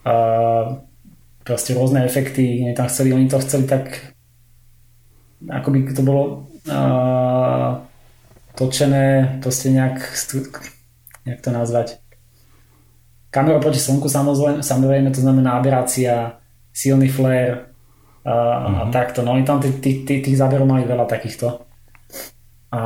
uh, 0.07 0.79
proste 1.47 1.71
rôzne 1.71 2.03
efekty, 2.03 2.67
oni 2.67 2.75
tam 2.75 2.91
chceli, 2.91 3.15
oni 3.15 3.31
to 3.31 3.39
chceli 3.39 3.63
tak 3.63 4.11
ako 5.47 5.67
by 5.71 5.79
to 5.95 6.03
bolo 6.03 6.51
uh, 6.67 7.79
točené 8.59 9.39
proste 9.39 9.71
nejak 9.71 10.03
nejak 11.23 11.39
to 11.39 11.49
nazvať 11.55 12.03
kamera 13.37 13.59
proti 13.61 13.77
slnku 13.77 14.09
samozrejme, 14.09 14.65
samozrejme, 14.65 15.13
to 15.13 15.21
znamená 15.21 15.61
aberácia, 15.61 16.41
silný 16.73 17.11
flare 17.11 17.69
a, 18.25 18.33
mm-hmm. 18.33 18.81
a 18.81 18.83
mhm. 18.89 18.91
takto. 18.91 19.21
No 19.21 19.37
oni 19.37 19.45
tam 19.45 19.61
tých, 19.61 19.77
tých, 19.77 19.97
tých, 20.09 20.21
tých 20.25 20.37
záberov 20.41 20.65
mali 20.65 20.89
veľa 20.89 21.05
takýchto. 21.05 21.63
A 22.67 22.79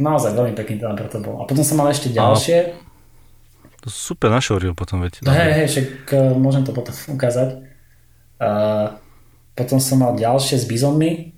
naozaj 0.00 0.32
veľmi 0.32 0.56
pekný 0.56 0.80
záber 0.80 1.06
to 1.12 1.20
bol. 1.20 1.42
A 1.42 1.44
potom 1.44 1.60
som 1.60 1.76
mal 1.76 1.92
ešte 1.92 2.08
ďalšie. 2.08 2.58
A, 2.72 3.76
to 3.84 3.92
super 3.92 4.32
našoril 4.32 4.72
potom, 4.72 5.04
veď. 5.04 5.20
No, 5.22 5.30
hej, 5.36 5.50
hej, 5.54 5.66
však 5.68 5.86
e, 6.10 6.16
môžem 6.34 6.64
to 6.64 6.72
potom 6.72 6.94
ukázať. 7.16 7.67
A, 8.38 8.96
potom 9.58 9.82
som 9.82 9.98
mal 9.98 10.14
ďalšie 10.14 10.62
s 10.62 10.70
bizonmi 10.70 11.34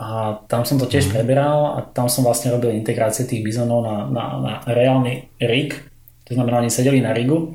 a 0.00 0.40
tam 0.48 0.64
som 0.64 0.80
to 0.80 0.88
tiež 0.88 1.08
mm. 1.08 1.12
preberal 1.12 1.76
a 1.76 1.84
tam 1.84 2.08
som 2.08 2.24
vlastne 2.24 2.48
robil 2.48 2.72
integrácie 2.72 3.28
tých 3.28 3.44
bizonov 3.44 3.84
na, 3.84 4.08
na, 4.08 4.24
na 4.40 4.52
reálny 4.64 5.28
rig. 5.36 5.76
To 6.24 6.32
znamená, 6.32 6.64
oni 6.64 6.72
sedeli 6.72 7.04
na 7.04 7.12
rigu 7.12 7.52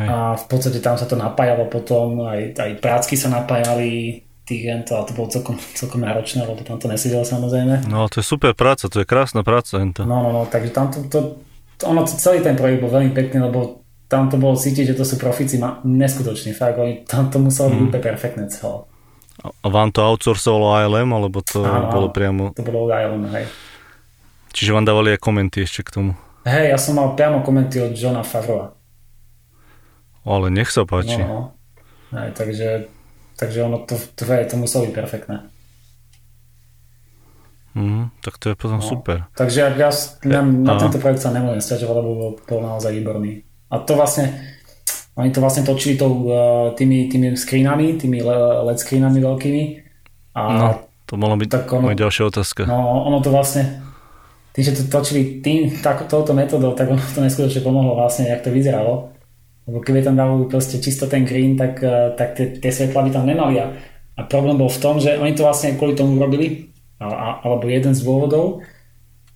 Hej. 0.00 0.08
a 0.08 0.16
v 0.40 0.44
podstate 0.48 0.80
tam 0.80 0.96
sa 0.96 1.04
to 1.04 1.20
napájalo 1.20 1.68
potom, 1.68 2.24
aj, 2.24 2.56
aj 2.56 2.70
prácky 2.80 3.20
sa 3.20 3.28
napájali, 3.28 4.24
tých 4.46 4.62
to, 4.86 4.94
a 4.96 5.02
to 5.04 5.12
bolo 5.12 5.28
celkom, 5.28 5.58
celkom 5.76 6.00
náročné, 6.06 6.46
lebo 6.46 6.62
tam 6.62 6.78
to 6.78 6.86
nesedelo 6.86 7.26
samozrejme. 7.26 7.90
No 7.90 8.06
to 8.08 8.22
je 8.22 8.26
super 8.26 8.54
práca, 8.54 8.86
to 8.88 9.02
je 9.02 9.06
krásna 9.06 9.42
práca. 9.42 9.82
Hento. 9.82 10.06
No, 10.06 10.22
no, 10.22 10.30
no, 10.32 10.42
takže 10.48 10.70
tam 10.70 10.88
to, 10.88 11.04
to, 11.10 11.18
to, 11.76 11.84
ono, 11.90 12.06
celý 12.06 12.40
ten 12.40 12.54
projekt 12.54 12.80
bol 12.80 12.94
veľmi 12.94 13.12
pekný, 13.12 13.42
lebo 13.42 13.85
tam 14.06 14.30
to 14.30 14.38
bolo 14.38 14.54
cítiť, 14.54 14.94
že 14.94 14.98
to 14.98 15.04
sú 15.04 15.18
profici 15.18 15.58
ma, 15.58 15.82
neskutoční, 15.82 16.54
fakt, 16.54 16.78
oni, 16.78 17.06
tam 17.06 17.30
to 17.30 17.42
muselo 17.42 17.74
byť 17.74 17.78
mm. 17.78 17.86
úplne 17.90 18.02
perfektné 18.02 18.44
celé. 18.50 18.86
A 19.42 19.66
vám 19.68 19.92
to 19.92 20.00
outsourcovalo 20.02 20.80
ALM, 20.80 21.10
alebo 21.12 21.44
to 21.44 21.62
áno, 21.62 21.92
bolo 21.92 22.08
priamo... 22.10 22.56
to 22.56 22.64
bolo 22.64 22.88
ALM, 22.90 23.28
hej. 23.34 23.46
Čiže 24.56 24.72
vám 24.72 24.88
dávali 24.88 25.12
aj 25.14 25.20
komenty 25.20 25.62
ešte 25.62 25.84
k 25.84 25.90
tomu? 26.00 26.10
Hej, 26.48 26.72
ja 26.72 26.78
som 26.80 26.96
mal 26.96 27.12
priamo 27.12 27.44
komenty 27.44 27.82
od 27.82 27.92
Johna 27.92 28.24
Favreau. 28.24 28.72
Ale 30.26 30.50
nech 30.50 30.72
sa 30.72 30.88
páči. 30.88 31.20
No, 31.22 31.54
no. 32.10 32.16
Hej, 32.16 32.30
takže 32.38 32.68
Takže 33.36 33.62
ono 33.62 33.78
to, 33.84 34.00
to, 34.16 34.24
to 34.24 34.56
muselo 34.56 34.88
byť 34.88 34.94
perfektné. 34.96 35.36
Mm, 37.76 38.08
tak 38.24 38.40
to 38.40 38.48
je 38.48 38.56
potom 38.56 38.80
no. 38.80 38.88
super. 38.88 39.28
Takže 39.36 39.76
ja 39.76 39.90
na, 40.24 40.40
na 40.40 40.74
tento 40.80 40.96
projekt 40.96 41.20
sa 41.20 41.28
nemôžem 41.28 41.60
stiažovať, 41.60 41.94
lebo 42.00 42.10
bol, 42.16 42.30
bol 42.40 42.60
naozaj 42.64 42.96
výborný. 42.96 43.44
A 43.70 43.82
to 43.82 43.98
vlastne, 43.98 44.30
oni 45.18 45.34
to 45.34 45.42
vlastne 45.42 45.66
točili 45.66 45.98
tou, 45.98 46.12
uh, 46.30 46.70
tými, 46.78 47.10
tými 47.10 47.34
screenami, 47.34 47.98
tými 47.98 48.22
LED 48.66 48.78
screenami 48.78 49.18
veľkými. 49.18 49.62
A 50.36 50.42
no, 50.52 50.68
to 51.06 51.14
mohla 51.14 51.38
byť 51.38 51.48
tak 51.50 51.64
ono, 51.70 51.90
moja 51.90 52.02
ďalšia 52.06 52.24
otázka. 52.30 52.62
No, 52.66 53.06
ono 53.06 53.18
to 53.22 53.30
vlastne, 53.34 53.82
tým, 54.54 54.62
že 54.66 54.72
to 54.78 54.82
točili 54.90 55.38
tým, 55.42 55.82
tak, 55.82 56.06
touto 56.10 56.34
metodou, 56.34 56.74
tak 56.74 56.90
ono 56.90 57.00
to 57.00 57.20
neskutočne 57.22 57.62
pomohlo 57.62 57.98
vlastne, 57.98 58.30
jak 58.30 58.42
to 58.42 58.54
vyzeralo. 58.54 59.12
Lebo 59.66 59.82
keby 59.82 60.06
tam 60.06 60.14
dali 60.14 60.46
proste 60.46 60.78
čisto 60.78 61.10
ten 61.10 61.26
green, 61.26 61.58
tak, 61.58 61.82
eh, 61.82 62.14
tak 62.14 62.38
tie, 62.38 62.54
tie 62.54 62.70
svetla 62.70 63.02
by 63.02 63.10
tam 63.10 63.26
nemali. 63.26 63.58
A, 63.58 63.66
a 64.16 64.20
problém 64.24 64.54
bol 64.54 64.70
v 64.70 64.78
tom, 64.78 65.02
že 65.02 65.18
oni 65.18 65.34
to 65.34 65.42
vlastne 65.42 65.74
kvôli 65.74 65.98
tomu 65.98 66.22
robili, 66.22 66.70
a, 67.02 67.06
a, 67.06 67.26
alebo 67.44 67.68
jeden 67.68 67.92
z 67.92 68.00
dôvodov, 68.06 68.62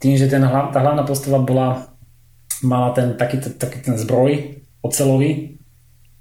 tým, 0.00 0.16
že 0.16 0.32
ten, 0.32 0.40
tá 0.40 0.78
hlavná 0.80 1.04
postava 1.04 1.42
bola, 1.42 1.89
mala 2.62 2.92
ten 2.92 3.16
taký, 3.16 3.40
taký 3.40 3.84
ten 3.84 3.96
zbroj 3.96 4.60
ocelový 4.80 5.60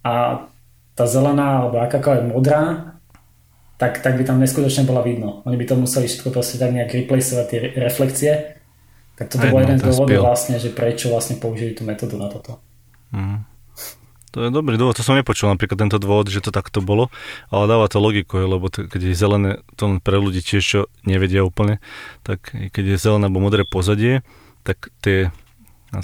a 0.04 0.46
tá 0.96 1.04
zelená 1.08 1.64
alebo 1.64 1.80
akákoľvek 1.80 2.26
modrá, 2.28 2.96
tak, 3.80 4.04
tak 4.04 4.20
by 4.20 4.28
tam 4.28 4.44
neskutočne 4.44 4.84
bola 4.84 5.00
vidno. 5.00 5.40
Oni 5.48 5.56
by 5.56 5.64
to 5.64 5.80
museli 5.80 6.12
všetko 6.12 6.36
proste 6.36 6.60
tak 6.60 6.76
nejak 6.76 6.92
replaceovať 6.92 7.46
tie 7.48 7.60
reflekcie. 7.80 8.32
Tak 9.16 9.32
toto 9.32 9.48
bol 9.48 9.64
no, 9.64 9.64
jeden 9.64 9.80
z 9.80 9.84
dôvodov 9.88 10.24
vlastne, 10.28 10.60
že 10.60 10.72
prečo 10.72 11.08
vlastne 11.08 11.40
použili 11.40 11.72
tú 11.72 11.88
metódu 11.88 12.20
na 12.20 12.28
toto. 12.28 12.60
Mm. 13.16 13.48
To 14.36 14.46
je 14.46 14.54
dobrý 14.54 14.78
dôvod, 14.78 14.94
to 14.94 15.02
som 15.02 15.18
nepočul 15.18 15.50
napríklad 15.50 15.80
tento 15.82 15.98
dôvod, 15.98 16.30
že 16.30 16.44
to 16.44 16.54
takto 16.54 16.86
bolo, 16.86 17.10
ale 17.50 17.66
dáva 17.66 17.90
to 17.90 17.98
logiku, 17.98 18.38
lebo 18.46 18.70
to, 18.70 18.86
keď 18.86 19.10
je 19.10 19.16
zelené, 19.18 19.52
to 19.74 19.98
pre 20.06 20.22
ľudí 20.22 20.46
tiež, 20.46 20.62
čo 20.62 20.80
nevedia 21.02 21.42
úplne, 21.42 21.82
tak 22.22 22.54
keď 22.54 22.94
je 22.94 23.02
zelené 23.02 23.26
alebo 23.26 23.42
modré 23.42 23.66
pozadie, 23.66 24.22
tak 24.62 24.94
tie, 25.02 25.34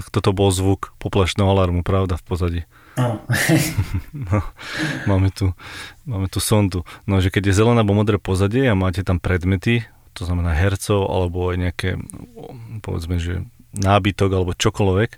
toto 0.10 0.34
bol 0.34 0.50
zvuk 0.50 0.94
poplašného 0.98 1.46
alarmu, 1.46 1.86
pravda, 1.86 2.18
v 2.18 2.24
pozadí. 2.26 2.62
Áno. 2.96 3.22
no, 4.32 4.40
máme, 5.06 5.30
tu, 5.30 5.52
máme 6.08 6.32
tu 6.32 6.40
sondu. 6.40 6.88
No, 7.06 7.20
že 7.20 7.30
keď 7.30 7.52
je 7.52 7.58
zelené 7.62 7.84
alebo 7.84 7.98
modré 7.98 8.18
pozadie 8.18 8.66
a 8.66 8.76
máte 8.76 9.04
tam 9.04 9.20
predmety, 9.20 9.84
to 10.16 10.24
znamená 10.24 10.56
hercov 10.56 11.12
alebo 11.12 11.52
aj 11.52 11.58
nejaké, 11.60 11.90
povedzme, 12.80 13.20
že 13.20 13.44
nábytok 13.76 14.32
alebo 14.32 14.56
čokoľvek, 14.56 15.12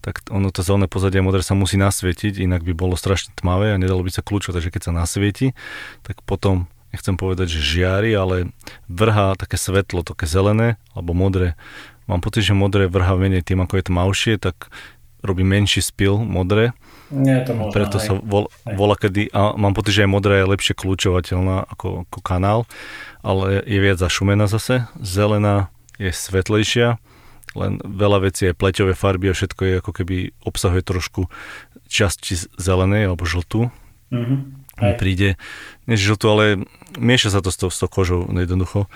tak 0.00 0.22
ono 0.30 0.54
to 0.54 0.62
zelené 0.62 0.86
pozadie 0.86 1.18
modré 1.18 1.42
sa 1.42 1.58
musí 1.58 1.74
nasvietiť, 1.74 2.38
inak 2.38 2.62
by 2.62 2.72
bolo 2.72 2.94
strašne 2.94 3.34
tmavé 3.34 3.74
a 3.74 3.80
nedalo 3.80 4.06
by 4.06 4.14
sa 4.14 4.22
kľúčovať. 4.22 4.62
Takže 4.62 4.72
keď 4.72 4.82
sa 4.86 4.92
nasvieti, 4.94 5.58
tak 6.06 6.22
potom, 6.22 6.70
nechcem 6.94 7.18
povedať, 7.18 7.50
že 7.50 7.82
žiari, 7.82 8.14
ale 8.14 8.54
vrhá 8.86 9.34
také 9.34 9.58
svetlo, 9.58 10.06
také 10.06 10.30
zelené 10.30 10.78
alebo 10.94 11.12
modré. 11.12 11.58
Mám 12.06 12.22
pocit, 12.22 12.46
že 12.46 12.54
modré 12.54 12.86
vrhá 12.86 13.18
menej 13.18 13.42
tým, 13.42 13.62
ako 13.62 13.78
je 13.78 13.84
tmavšie, 13.90 14.34
tak 14.38 14.70
robí 15.26 15.42
menší 15.42 15.82
spil 15.82 16.22
modré. 16.22 16.70
Nie 17.10 17.42
je 17.42 17.50
to 17.50 17.52
možné, 17.54 17.74
Preto 17.74 17.96
sa 17.98 18.14
vol, 18.18 18.50
volá 18.62 18.94
kedy, 18.94 19.30
a 19.30 19.54
mám 19.58 19.74
pocit, 19.74 19.98
že 19.98 20.02
aj 20.06 20.10
modrá 20.10 20.38
je 20.42 20.50
lepšie 20.50 20.74
kľúčovateľná 20.78 21.66
ako, 21.66 22.06
ako 22.06 22.18
kanál, 22.22 22.60
ale 23.26 23.62
je 23.66 23.78
viac 23.82 23.98
zašumená 23.98 24.46
zase. 24.46 24.86
Zelená 24.98 25.70
je 25.98 26.10
svetlejšia 26.14 27.02
len 27.56 27.80
veľa 27.80 28.28
vecí, 28.28 28.46
aj 28.52 28.60
pleťové 28.60 28.92
farby 28.92 29.32
a 29.32 29.34
všetko 29.34 29.62
je 29.64 29.74
ako 29.80 29.92
keby 29.96 30.16
obsahuje 30.44 30.84
trošku 30.84 31.32
časti 31.88 32.36
zelenej 32.60 33.08
alebo 33.08 33.24
žltú. 33.24 33.72
Mm-hmm. 34.12 34.38
Mi 34.76 34.92
príde, 35.00 35.40
nie 35.88 35.96
žltú, 35.96 36.28
ale 36.28 36.44
mieša 37.00 37.32
sa 37.32 37.40
to 37.40 37.48
s 37.48 37.56
tou, 37.56 37.72
s 37.72 37.80
tou 37.80 37.88
kožou 37.88 38.28
jednoducho. 38.28 38.92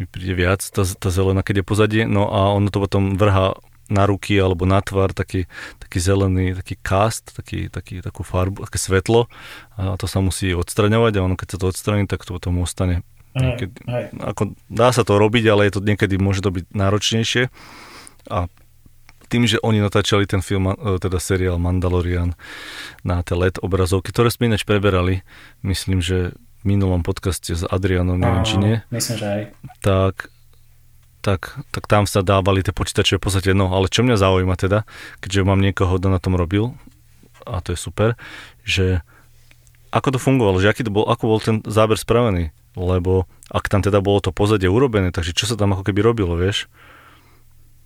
Mi 0.00 0.08
príde 0.08 0.32
viac 0.32 0.64
tá, 0.64 0.80
tá 0.88 1.08
zelená, 1.12 1.44
keď 1.44 1.60
je 1.60 1.64
pozadie. 1.68 2.02
No 2.08 2.32
a 2.32 2.56
ono 2.56 2.72
to 2.72 2.80
potom 2.80 3.20
vrhá 3.20 3.52
na 3.90 4.06
ruky 4.06 4.38
alebo 4.38 4.64
na 4.64 4.80
tvar 4.80 5.12
taký, 5.12 5.50
taký 5.82 5.98
zelený, 5.98 6.56
taký 6.56 6.78
cast, 6.80 7.34
taký, 7.34 7.68
taký, 7.68 8.00
takú 8.00 8.22
farbu, 8.22 8.64
také 8.70 8.78
svetlo 8.78 9.26
a 9.74 9.98
to 9.98 10.06
sa 10.06 10.22
musí 10.22 10.54
odstraňovať 10.54 11.18
a 11.18 11.26
ono 11.26 11.34
keď 11.34 11.48
sa 11.52 11.58
to 11.58 11.66
odstraní, 11.74 12.06
tak 12.06 12.22
to 12.22 12.38
potom 12.38 12.62
ostane. 12.62 13.02
Niekedy, 13.34 13.74
ako, 14.22 14.54
dá 14.70 14.90
sa 14.90 15.02
to 15.06 15.18
robiť, 15.18 15.44
ale 15.50 15.66
je 15.66 15.78
to 15.78 15.80
niekedy 15.82 16.18
môže 16.18 16.42
to 16.42 16.54
byť 16.54 16.64
náročnejšie 16.70 17.50
a 18.30 18.46
tým, 19.30 19.46
že 19.46 19.62
oni 19.62 19.78
natáčali 19.78 20.26
ten 20.26 20.42
film, 20.42 20.74
e, 20.74 20.98
teda 20.98 21.22
seriál 21.22 21.62
Mandalorian 21.62 22.34
na 23.06 23.22
tie 23.22 23.38
LED 23.38 23.62
obrazovky, 23.62 24.10
ktoré 24.10 24.34
sme 24.34 24.50
ináč 24.50 24.66
preberali, 24.66 25.22
myslím, 25.62 26.02
že 26.02 26.34
minulom 26.62 27.00
podcaste 27.00 27.56
s 27.56 27.64
Adrianom, 27.64 28.20
neviem, 28.20 28.44
či 28.44 28.56
nie. 28.60 28.76
Myslím, 28.92 29.16
že 29.16 29.26
aj. 29.26 29.42
Tak, 29.80 30.14
tak, 31.20 31.40
tak 31.72 31.84
tam 31.88 32.04
sa 32.04 32.20
dávali 32.20 32.64
tie 32.64 32.72
počítače 32.72 33.16
v 33.16 33.22
podstate, 33.22 33.52
no 33.52 33.72
ale 33.72 33.88
čo 33.92 34.04
mňa 34.04 34.16
zaujíma 34.16 34.56
teda, 34.56 34.84
keďže 35.20 35.48
mám 35.48 35.60
niekoho, 35.60 35.96
kto 35.96 36.08
na 36.08 36.20
tom 36.20 36.36
robil, 36.36 36.76
a 37.48 37.60
to 37.64 37.72
je 37.72 37.78
super, 37.80 38.16
že 38.64 39.00
ako 39.90 40.14
to 40.14 40.18
fungovalo, 40.22 40.62
že 40.62 40.70
aký 40.70 40.86
to 40.86 40.92
bol, 40.94 41.04
ako 41.08 41.24
bol 41.26 41.40
ten 41.42 41.56
záber 41.66 41.98
spravený, 41.98 42.54
lebo 42.78 43.26
ak 43.50 43.66
tam 43.66 43.82
teda 43.82 43.98
bolo 43.98 44.22
to 44.22 44.30
pozadie 44.30 44.70
urobené, 44.70 45.10
takže 45.10 45.34
čo 45.34 45.50
sa 45.50 45.58
tam 45.58 45.74
ako 45.74 45.82
keby 45.90 46.00
robilo, 46.04 46.38
vieš? 46.38 46.70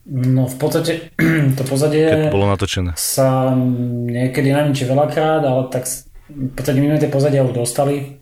No 0.05 0.45
v 0.45 0.57
podstate 0.61 1.17
to 1.59 1.63
pozadie 1.65 2.05
Keď 2.05 2.29
bolo 2.29 2.45
natočené. 2.45 2.93
sa 2.95 3.57
niekedy, 3.57 4.53
neviem 4.53 4.77
či 4.77 4.85
veľakrát, 4.85 5.41
ale 5.41 5.73
tak 5.73 5.89
v 6.29 6.53
podstate 6.53 6.77
my 6.77 6.93
sme 6.93 7.01
tie 7.01 7.09
pozadia 7.13 7.41
už 7.41 7.57
dostali, 7.57 8.21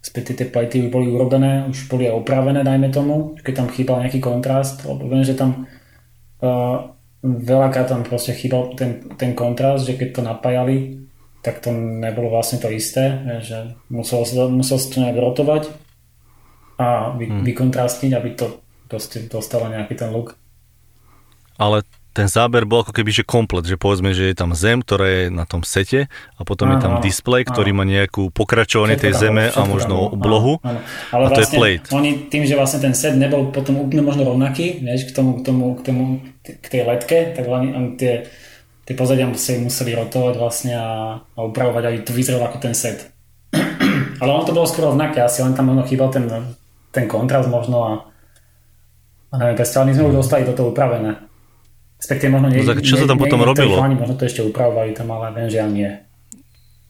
späť 0.00 0.32
tie 0.32 0.48
plejty 0.48 0.88
už 0.88 0.90
boli 0.90 1.12
urobené, 1.12 1.68
už 1.68 1.86
boli 1.92 2.08
aj 2.08 2.24
opravené, 2.24 2.64
dajme 2.64 2.88
tomu, 2.88 3.36
keď 3.44 3.64
tam 3.64 3.68
chýbal 3.68 4.00
nejaký 4.04 4.20
kontrast, 4.20 4.84
lebo 4.88 5.04
viem, 5.06 5.24
že 5.24 5.36
tam 5.36 5.68
uh, 6.40 6.96
veľakrát 7.24 7.92
tam 7.92 8.02
proste 8.02 8.32
chýbal 8.32 8.72
ten, 8.74 9.12
ten 9.20 9.36
kontrast, 9.36 9.84
že 9.84 10.00
keď 10.00 10.08
to 10.16 10.22
napájali, 10.24 10.76
tak 11.44 11.60
to 11.60 11.72
nebolo 11.72 12.32
vlastne 12.32 12.60
to 12.60 12.68
isté, 12.72 13.16
že 13.44 13.76
muselo 13.92 14.24
sa, 14.24 14.48
muselo 14.48 14.80
sa 14.80 14.88
to 14.88 15.00
nejak 15.00 15.20
rotovať 15.20 15.62
a 16.80 17.12
vy, 17.16 17.28
hmm. 17.28 17.44
vykontrastiť, 17.44 18.12
aby 18.16 18.30
to 18.36 18.60
proste 18.88 19.28
dostalo 19.28 19.68
nejaký 19.68 19.96
ten 19.96 20.12
look 20.12 20.40
ale 21.60 21.84
ten 22.10 22.26
záber 22.26 22.66
bol 22.66 22.82
ako 22.82 22.90
keby 22.90 23.10
že 23.14 23.22
komplet, 23.22 23.62
že 23.62 23.78
povedzme, 23.78 24.10
že 24.10 24.30
je 24.30 24.36
tam 24.36 24.50
zem, 24.50 24.82
ktorá 24.82 25.06
je 25.06 25.22
na 25.30 25.46
tom 25.46 25.62
sete 25.62 26.10
a 26.34 26.42
potom 26.42 26.66
áno, 26.66 26.74
je 26.74 26.78
tam 26.82 26.92
display, 26.98 27.46
ktorý 27.46 27.70
má 27.70 27.86
nejakú 27.86 28.34
pokračovanie 28.34 28.98
tej 28.98 29.14
zeme 29.14 29.46
a 29.46 29.60
možno 29.62 30.10
oblohu 30.10 30.58
áno, 30.66 30.82
Ale 31.14 31.24
a 31.26 31.28
to 31.30 31.40
vlastne 31.40 31.46
je 31.46 31.58
plate. 31.62 31.86
Oni 31.94 32.10
tým, 32.26 32.42
že 32.42 32.58
vlastne 32.58 32.82
ten 32.82 32.94
set 32.98 33.14
nebol 33.14 33.54
potom 33.54 33.78
úplne 33.78 34.02
možno 34.02 34.26
rovnaký, 34.26 34.82
vieš, 34.82 35.10
k 35.10 35.12
tomu, 35.14 35.38
k 35.38 35.42
tomu, 35.46 35.64
k 35.78 35.82
tomu, 35.86 36.02
k 36.42 36.66
tej 36.66 36.82
letke, 36.82 37.18
tak 37.38 37.46
oni, 37.46 37.68
oni 37.78 37.88
tie, 37.94 38.26
tie 38.82 38.94
pozadia 38.98 39.30
museli, 39.30 39.62
museli 39.62 39.94
rotovať 39.94 40.34
vlastne 40.34 40.74
a, 40.74 40.90
a 41.22 41.38
upravovať, 41.46 41.82
aby 41.86 41.98
to 42.02 42.10
vyzeralo 42.10 42.50
ako 42.50 42.58
ten 42.58 42.74
set. 42.74 43.14
Ale 44.20 44.30
on 44.34 44.42
to 44.42 44.50
bolo 44.50 44.66
skoro 44.66 44.90
rovnaké, 44.90 45.22
asi 45.22 45.46
len 45.46 45.54
tam 45.54 45.70
možno 45.70 45.86
chýbal 45.86 46.10
ten, 46.10 46.26
ten 46.90 47.06
kontrast 47.06 47.46
možno 47.46 47.76
a, 47.86 47.92
a 49.30 49.34
neviem, 49.38 49.62
ale 49.62 49.86
my 49.86 49.92
sme 49.94 50.08
už 50.10 50.18
dostali 50.26 50.42
toto 50.42 50.74
upravené. 50.74 51.29
Respektíve 52.00 52.32
možno 52.32 52.48
nie, 52.48 52.64
no, 52.64 52.72
tak 52.72 52.80
čo 52.80 52.96
sa 52.96 53.04
tam 53.04 53.20
nie, 53.20 53.28
potom 53.28 53.44
robilo? 53.44 53.76
Chalani, 53.76 54.00
možno 54.00 54.16
to 54.16 54.24
ešte 54.24 54.40
upravovali 54.40 54.96
tam, 54.96 55.12
ale 55.12 55.36
viem, 55.36 55.48
že 55.52 55.58
nie. 55.68 55.90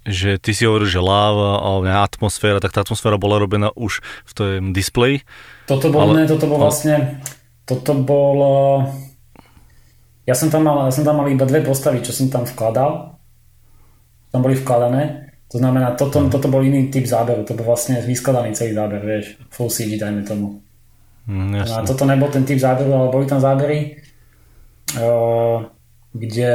Že 0.07 0.31
ty 0.39 0.51
si 0.55 0.63
hovoril, 0.65 0.87
že 0.87 1.03
láva 1.03 1.59
a 1.61 2.07
atmosféra, 2.07 2.63
tak 2.63 2.71
tá 2.71 2.87
atmosféra 2.87 3.19
bola 3.19 3.43
robená 3.43 3.75
už 3.75 4.01
v 4.01 4.33
tom 4.33 4.71
displeji? 4.71 5.27
Toto 5.67 5.91
bol, 5.91 6.15
ale, 6.15 6.23
ne, 6.23 6.25
toto 6.31 6.47
bol 6.47 6.63
ale... 6.63 6.71
vlastne, 6.71 6.95
toto 7.67 7.93
bol, 7.99 8.39
ja 10.31 10.39
som, 10.39 10.47
tam 10.47 10.63
mal, 10.63 10.87
ja 10.87 10.95
som 10.95 11.03
tam 11.03 11.19
mal 11.19 11.27
iba 11.27 11.43
dve 11.43 11.67
postavy, 11.67 12.07
čo 12.07 12.15
som 12.15 12.31
tam 12.31 12.47
vkladal. 12.47 13.19
Tam 14.31 14.41
boli 14.47 14.55
vkladané. 14.55 15.35
To 15.51 15.59
znamená, 15.59 15.99
toto, 15.99 16.23
toto 16.31 16.47
bol 16.47 16.63
iný 16.63 16.87
typ 16.95 17.03
záberu. 17.03 17.43
To 17.43 17.59
bol 17.59 17.75
vlastne 17.75 17.99
vyskladaný 17.99 18.55
celý 18.55 18.79
záber, 18.79 19.03
vieš. 19.03 19.35
Full 19.51 19.75
CG, 19.75 19.99
dajme 19.99 20.23
tomu. 20.23 20.63
Mm, 21.27 21.67
a 21.67 21.83
toto 21.83 22.07
nebol 22.07 22.31
ten 22.31 22.47
typ 22.47 22.63
záberu, 22.63 22.95
ale 22.95 23.11
boli 23.11 23.27
tam 23.27 23.43
zábery, 23.43 23.99
kde 26.11 26.55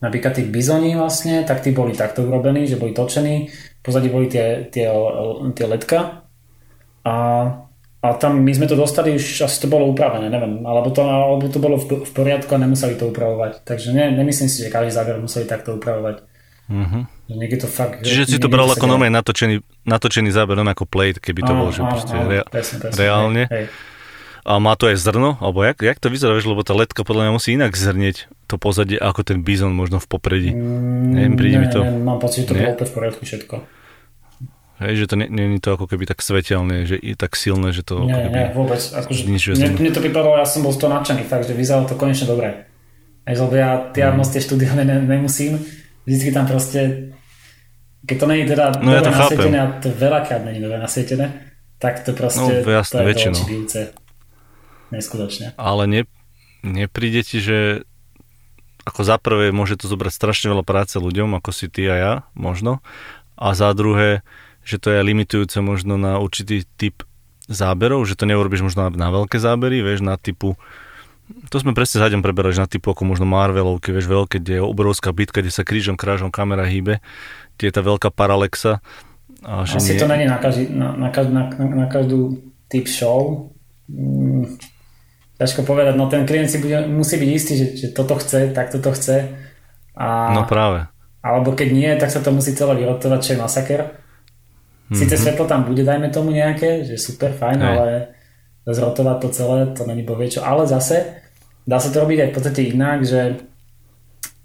napríklad 0.00 0.32
tí 0.36 0.42
bizoni 0.46 0.94
vlastne, 0.94 1.42
tak 1.42 1.64
tí 1.64 1.72
boli 1.72 1.96
takto 1.96 2.22
urobení, 2.22 2.68
že 2.68 2.78
boli 2.78 2.92
točení, 2.92 3.48
pozadí 3.80 4.12
boli 4.12 4.28
tie, 4.28 4.68
tie, 4.68 4.86
tie 5.56 5.66
letka 5.66 6.28
a, 7.02 7.16
a 8.02 8.06
tam 8.20 8.44
my 8.44 8.52
sme 8.52 8.68
to 8.68 8.76
dostali 8.76 9.16
už, 9.16 9.46
asi 9.48 9.58
to 9.64 9.72
bolo 9.72 9.88
upravené, 9.88 10.28
neviem, 10.28 10.62
alebo 10.68 10.92
to, 10.92 11.00
alebo 11.02 11.48
to 11.48 11.58
bolo 11.58 11.76
v, 11.80 12.04
v 12.04 12.12
poriadku 12.12 12.52
a 12.54 12.62
nemuseli 12.62 12.94
to 13.00 13.08
upravovať. 13.08 13.64
Takže 13.64 13.96
ne, 13.96 14.12
nemyslím 14.12 14.50
si, 14.52 14.62
že 14.62 14.70
každý 14.70 14.92
záber 14.92 15.16
museli 15.18 15.48
takto 15.48 15.80
upravovať. 15.80 16.22
Mm-hmm. 16.66 17.02
Niekde 17.30 17.58
to 17.62 17.68
fakt, 17.70 18.02
Čiže 18.02 18.26
si 18.26 18.38
to 18.42 18.50
bral 18.50 18.66
ako 18.66 18.90
normálne 18.90 19.14
natočený, 19.14 19.86
natočený 19.86 20.34
záber, 20.34 20.58
ako 20.58 20.82
plate, 20.86 21.22
keby 21.22 21.46
to 21.46 21.54
bol, 21.54 21.70
že 21.70 21.82
proste 21.82 22.14
rea- 22.26 22.46
presne, 22.46 22.76
presne, 22.82 22.98
reálne. 22.98 23.42
Hej, 23.50 23.66
hej 23.70 23.94
a 24.46 24.62
má 24.62 24.78
to 24.78 24.86
aj 24.86 25.02
zrno, 25.02 25.34
alebo 25.42 25.66
jak, 25.66 25.82
jak 25.82 25.98
to 25.98 26.06
vyzerá, 26.06 26.38
vieš, 26.38 26.46
lebo 26.46 26.62
tá 26.62 26.70
letka 26.70 27.02
podľa 27.02 27.26
mňa 27.26 27.32
musí 27.34 27.58
inak 27.58 27.74
zrnieť 27.74 28.30
to 28.46 28.62
pozadie, 28.62 28.94
ako 28.94 29.26
ten 29.26 29.42
bizon 29.42 29.74
možno 29.74 29.98
v 29.98 30.06
popredí. 30.06 30.54
Mm, 30.54 31.18
Neviem, 31.18 31.34
príde 31.34 31.58
ne, 31.58 31.62
mi 31.66 31.68
to... 31.68 31.82
Ne, 31.82 31.98
mám 31.98 32.22
pocit, 32.22 32.46
že 32.46 32.54
to 32.54 32.54
bolo 32.54 32.78
úplne 32.78 32.86
v 32.86 32.94
poriadku 32.94 33.22
všetko. 33.26 33.54
Hej, 34.76 34.92
že 35.02 35.04
to 35.10 35.14
je 35.18 35.58
to 35.58 35.70
ako 35.74 35.86
keby 35.90 36.04
tak 36.06 36.22
svetelné, 36.22 36.86
že 36.86 36.94
je 36.94 37.18
tak 37.18 37.34
silné, 37.34 37.74
že 37.74 37.82
to... 37.82 38.06
Nie, 38.06 38.30
keby 38.30 38.38
nie, 38.38 38.46
vôbec. 38.54 38.78
Akože, 38.78 39.26
mne, 39.26 39.68
mne, 39.82 39.90
to 39.90 39.98
pripadalo, 39.98 40.38
ja 40.38 40.46
som 40.46 40.62
bol 40.62 40.70
z 40.70 40.78
toho 40.78 40.94
nadšený, 40.94 41.26
fakt, 41.26 41.50
že 41.50 41.58
vyzeralo 41.58 41.90
to 41.90 41.98
konečne 41.98 42.30
dobre. 42.30 42.70
Hej, 43.26 43.42
lebo 43.42 43.54
ja 43.58 43.90
tie 43.90 44.06
mm. 44.06 44.30
tie 44.30 44.40
štúdio 44.46 44.78
ne, 44.78 44.86
nemusím. 44.86 45.58
Vždycky 46.06 46.30
tam 46.30 46.46
proste, 46.46 47.10
keď 48.06 48.16
to 48.22 48.26
nie 48.30 48.46
je 48.46 48.54
teda 48.54 48.78
no, 48.78 48.94
dobre 48.94 49.10
ja 49.10 49.10
nasvietené, 49.10 49.58
a 49.58 49.66
to 49.82 49.88
veľakrát 49.90 50.42
je 50.46 50.62
dobre 50.62 50.78
nasvietené, 50.78 51.26
tak 51.82 52.06
to 52.06 52.14
proste 52.14 52.62
no, 52.62 52.70
jasne, 52.70 52.94
to 52.94 52.96
je 53.02 53.06
väčšinou. 53.10 53.42
To 54.88 54.90
neskutočne. 54.94 55.46
Ale 55.58 55.84
ne, 55.90 56.02
nepríde 56.62 57.26
ti, 57.26 57.38
že 57.42 57.86
ako 58.86 59.02
za 59.02 59.18
prvé 59.18 59.50
môže 59.50 59.74
to 59.74 59.90
zobrať 59.90 60.14
strašne 60.14 60.46
veľa 60.54 60.62
práce 60.62 60.94
ľuďom, 60.94 61.34
ako 61.34 61.50
si 61.50 61.66
ty 61.66 61.90
a 61.90 61.96
ja, 61.98 62.14
možno. 62.38 62.78
A 63.34 63.52
za 63.52 63.74
druhé, 63.74 64.22
že 64.62 64.78
to 64.78 64.94
je 64.94 65.02
limitujúce 65.02 65.58
možno 65.58 65.98
na 65.98 66.22
určitý 66.22 66.62
typ 66.78 67.02
záberov, 67.50 68.06
že 68.06 68.14
to 68.14 68.30
neurobíš 68.30 68.62
možno 68.62 68.86
na, 68.86 68.90
na 68.94 69.08
veľké 69.10 69.42
zábery, 69.42 69.82
vieš, 69.82 70.06
na 70.06 70.14
typu 70.14 70.54
to 71.50 71.58
sme 71.58 71.74
presne 71.74 71.98
záďom 71.98 72.22
preberali, 72.22 72.54
že 72.54 72.62
na 72.62 72.70
typu 72.70 72.94
ako 72.94 73.02
možno 73.02 73.26
Marvelovky, 73.26 73.90
vieš, 73.90 74.06
veľké, 74.06 74.38
kde 74.38 74.62
je 74.62 74.62
obrovská 74.62 75.10
bitka, 75.10 75.42
kde 75.42 75.50
sa 75.50 75.66
krížom, 75.66 75.98
krážom 75.98 76.30
kamera 76.30 76.62
hýbe, 76.62 77.02
kde 77.58 77.64
je 77.66 77.74
tá 77.74 77.82
veľká 77.82 78.14
paralexa. 78.14 78.78
A 79.42 79.66
že 79.66 79.82
Asi 79.82 79.98
nie... 79.98 80.00
to 80.00 80.06
není 80.06 80.26
na, 80.30 80.38
každý, 80.38 80.70
na, 80.70 80.94
na, 80.94 81.10
na, 81.10 81.44
na 81.50 81.86
každú 81.90 82.38
typ 82.70 82.86
show. 82.86 83.50
Mm, 83.90 84.54
ťažko 85.36 85.68
povedať, 85.68 85.94
no 85.96 86.08
ten 86.08 86.24
klient 86.24 86.48
si 86.48 86.58
bude, 86.60 86.88
musí 86.88 87.20
byť 87.20 87.30
istý, 87.30 87.52
že, 87.56 87.66
že 87.76 87.86
toto 87.92 88.16
chce, 88.16 88.56
tak 88.56 88.72
toto 88.72 88.92
chce. 88.96 89.36
A, 89.96 90.32
no 90.32 90.48
práve. 90.48 90.88
Alebo 91.20 91.52
keď 91.52 91.68
nie, 91.72 91.90
tak 92.00 92.08
sa 92.08 92.24
to 92.24 92.32
musí 92.32 92.56
celé 92.56 92.76
vyrotovať, 92.80 93.20
čo 93.20 93.32
je 93.36 93.42
masaker. 93.42 93.80
Sice 94.86 95.18
mm-hmm. 95.18 95.18
svetlo 95.18 95.44
tam 95.50 95.66
bude, 95.66 95.82
dajme 95.82 96.08
tomu 96.14 96.30
nejaké, 96.30 96.86
že 96.86 96.94
super, 96.96 97.34
fajn, 97.34 97.58
Hej. 97.58 97.66
ale 97.66 97.90
zrotovať 98.70 99.16
to 99.18 99.28
celé, 99.34 99.58
to 99.74 99.82
není 99.82 100.06
bovie 100.06 100.30
čo. 100.30 100.46
Ale 100.46 100.62
zase, 100.64 101.26
dá 101.66 101.82
sa 101.82 101.90
to 101.90 102.06
robiť 102.06 102.18
aj 102.22 102.28
v 102.30 102.34
podstate 102.34 102.60
inak, 102.70 103.02
že 103.02 103.42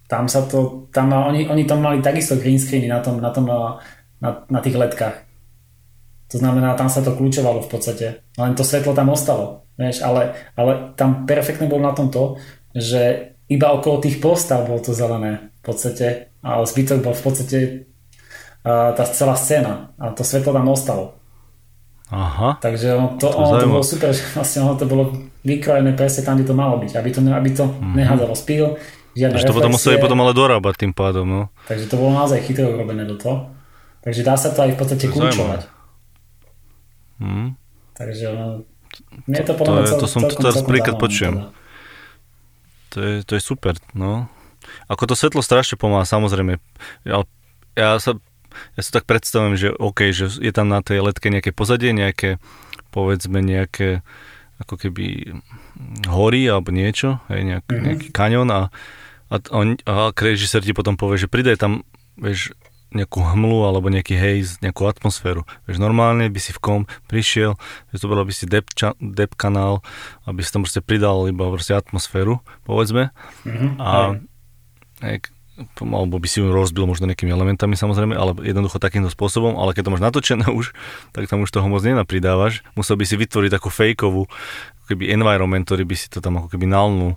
tam 0.09 0.25
sa 0.27 0.43
to, 0.43 0.91
tam, 0.91 1.13
oni, 1.13 1.47
oni 1.47 1.63
tam 1.63 1.79
mali 1.85 2.01
takisto 2.03 2.35
green 2.35 2.59
screeny 2.59 2.89
na, 2.89 2.99
tom, 2.99 3.21
na, 3.21 3.29
tom, 3.31 3.47
na, 3.47 3.79
na, 4.19 4.43
na 4.49 4.59
tých 4.59 4.75
letkách. 4.75 5.23
To 6.33 6.35
znamená, 6.39 6.75
tam 6.75 6.91
sa 6.91 6.99
to 6.99 7.15
kľúčovalo 7.15 7.63
v 7.63 7.69
podstate. 7.69 8.05
Len 8.35 8.55
to 8.57 8.63
svetlo 8.65 8.91
tam 8.91 9.11
ostalo. 9.13 9.63
Vieš, 9.81 10.05
ale, 10.05 10.37
ale 10.53 10.93
tam 10.93 11.25
perfektne 11.25 11.65
bolo 11.65 11.89
na 11.89 11.97
tom 11.97 12.13
to, 12.13 12.37
že 12.77 13.33
iba 13.49 13.73
okolo 13.73 13.97
tých 13.97 14.21
postav 14.21 14.69
bolo 14.69 14.77
to 14.77 14.93
zelené 14.93 15.49
v 15.57 15.63
podstate. 15.65 16.29
A 16.45 16.61
zbytok 16.61 17.01
bol 17.01 17.17
v 17.17 17.23
podstate 17.25 17.59
uh, 18.61 18.93
tá 18.93 19.03
celá 19.09 19.33
scéna. 19.33 19.97
A 19.97 20.13
to 20.13 20.21
svetlo 20.21 20.53
tam 20.53 20.69
ostalo. 20.69 21.17
Aha. 22.13 22.61
Takže 22.61 22.93
ono 22.93 23.17
to, 23.17 23.33
to, 23.33 23.37
ono 23.41 23.57
to 23.57 23.67
bolo 23.71 23.85
super, 23.85 24.13
že 24.13 24.21
vlastne 24.37 24.67
ono 24.67 24.75
to 24.77 24.85
bolo 24.85 25.03
vykrojené 25.41 25.97
presne 25.97 26.21
tam, 26.21 26.37
kde 26.37 26.53
to 26.53 26.55
malo 26.55 26.77
byť. 26.77 26.91
Aby 27.01 27.09
to, 27.09 27.19
aby 27.25 27.49
to 27.49 27.65
mm-hmm. 27.65 27.93
nehádzalo 27.97 28.33
spíl. 28.37 28.77
Takže 29.17 29.49
to 29.49 29.57
potom 29.57 29.75
museli 29.75 29.99
potom 29.99 30.19
ale 30.23 30.31
dorábať 30.31 30.87
tým 30.87 30.93
pádom. 30.95 31.25
No. 31.27 31.41
Takže 31.67 31.89
to 31.89 31.99
bolo 31.99 32.15
naozaj 32.15 32.39
chytro 32.45 32.69
urobené 32.71 33.03
do 33.03 33.19
toho. 33.19 33.51
Takže 34.05 34.21
dá 34.23 34.37
sa 34.37 34.53
to 34.53 34.63
aj 34.63 34.71
v 34.73 34.79
podstate 34.79 35.05
kľúčovať. 35.09 35.61
Hmm. 37.21 37.53
Takže 37.93 38.33
no, 38.33 38.65
mne 39.27 39.41
to, 39.47 39.53
to, 39.55 39.63
to, 39.63 39.73
je, 39.81 39.87
to 39.99 40.07
som 40.07 40.21
to 40.27 40.35
teraz 40.35 40.61
prvýkrát 40.63 40.97
počujem. 40.99 41.47
Teda. 41.47 41.59
To 42.91 42.97
je, 42.99 43.15
to 43.23 43.31
je 43.39 43.41
super, 43.41 43.73
no. 43.95 44.27
Ako 44.91 45.07
to 45.07 45.15
svetlo 45.15 45.39
strašne 45.39 45.79
pomáha, 45.79 46.03
samozrejme. 46.03 46.59
Ja, 47.07 47.23
ja 47.79 47.97
sa 47.97 48.19
ja 48.75 48.81
si 48.83 48.91
tak 48.91 49.07
predstavujem, 49.07 49.55
že 49.55 49.69
OK, 49.71 50.11
že 50.11 50.27
je 50.27 50.51
tam 50.51 50.67
na 50.67 50.83
tej 50.83 50.99
letke 50.99 51.31
nejaké 51.31 51.55
pozadie, 51.55 51.95
nejaké, 51.95 52.37
povedzme, 52.91 53.39
nejaké 53.39 54.03
ako 54.61 54.77
keby 54.77 55.39
hory 56.05 56.45
alebo 56.45 56.69
niečo, 56.69 57.17
hej, 57.33 57.41
nejak, 57.47 57.65
mm-hmm. 57.65 57.85
nejaký 57.87 58.07
kanion 58.13 58.47
a, 58.53 58.69
a, 59.31 59.35
on, 59.49 59.79
a 59.89 60.13
režisér 60.13 60.61
ti 60.61 60.75
potom 60.75 60.99
povie, 60.99 61.17
že 61.17 61.31
pridaj 61.31 61.57
tam, 61.57 61.81
vieš, 62.19 62.53
nejakú 62.91 63.23
hmlu 63.23 63.63
alebo 63.67 63.87
nejaký 63.87 64.19
haze, 64.19 64.59
nejakú 64.59 64.83
atmosféru. 64.87 65.47
Vieš, 65.67 65.79
normálne 65.79 66.27
by 66.27 66.39
si 66.39 66.51
v 66.51 66.59
kom 66.59 66.81
prišiel, 67.07 67.55
že 67.95 67.97
to 68.03 68.11
bolo 68.11 68.27
by 68.27 68.33
si 68.35 68.43
depth, 68.47 68.75
depth 68.99 69.35
kanál, 69.39 69.79
aby 70.27 70.43
si 70.43 70.51
tam 70.51 70.67
proste 70.67 70.83
pridal 70.83 71.31
iba 71.31 71.47
proste 71.47 71.71
atmosféru, 71.71 72.43
povedzme. 72.67 73.15
Mm-hmm. 73.47 73.71
A 73.79 74.19
hej, 75.07 75.17
alebo 75.79 76.17
by 76.17 76.27
si 76.27 76.41
ju 76.41 76.49
rozbil 76.49 76.89
možno 76.89 77.05
nejakými 77.05 77.29
elementami 77.29 77.77
samozrejme, 77.77 78.17
ale 78.17 78.33
jednoducho 78.41 78.81
takýmto 78.81 79.13
spôsobom, 79.13 79.59
ale 79.59 79.75
keď 79.77 79.87
to 79.87 79.93
máš 79.93 80.03
natočené 80.03 80.45
už, 80.49 80.73
tak 81.13 81.29
tam 81.29 81.45
už 81.45 81.51
toho 81.53 81.67
moc 81.69 81.85
nenapridávaš. 81.85 82.65
Musel 82.73 82.97
by 82.97 83.05
si 83.05 83.15
vytvoriť 83.19 83.51
takú 83.53 83.69
fejkovú 83.69 84.25
keby 84.91 85.15
environment, 85.15 85.63
ktorý 85.63 85.87
by 85.87 85.95
si 85.95 86.11
to 86.11 86.19
tam 86.19 86.43
ako 86.43 86.51
keby 86.51 86.67
nalnul, 86.67 87.15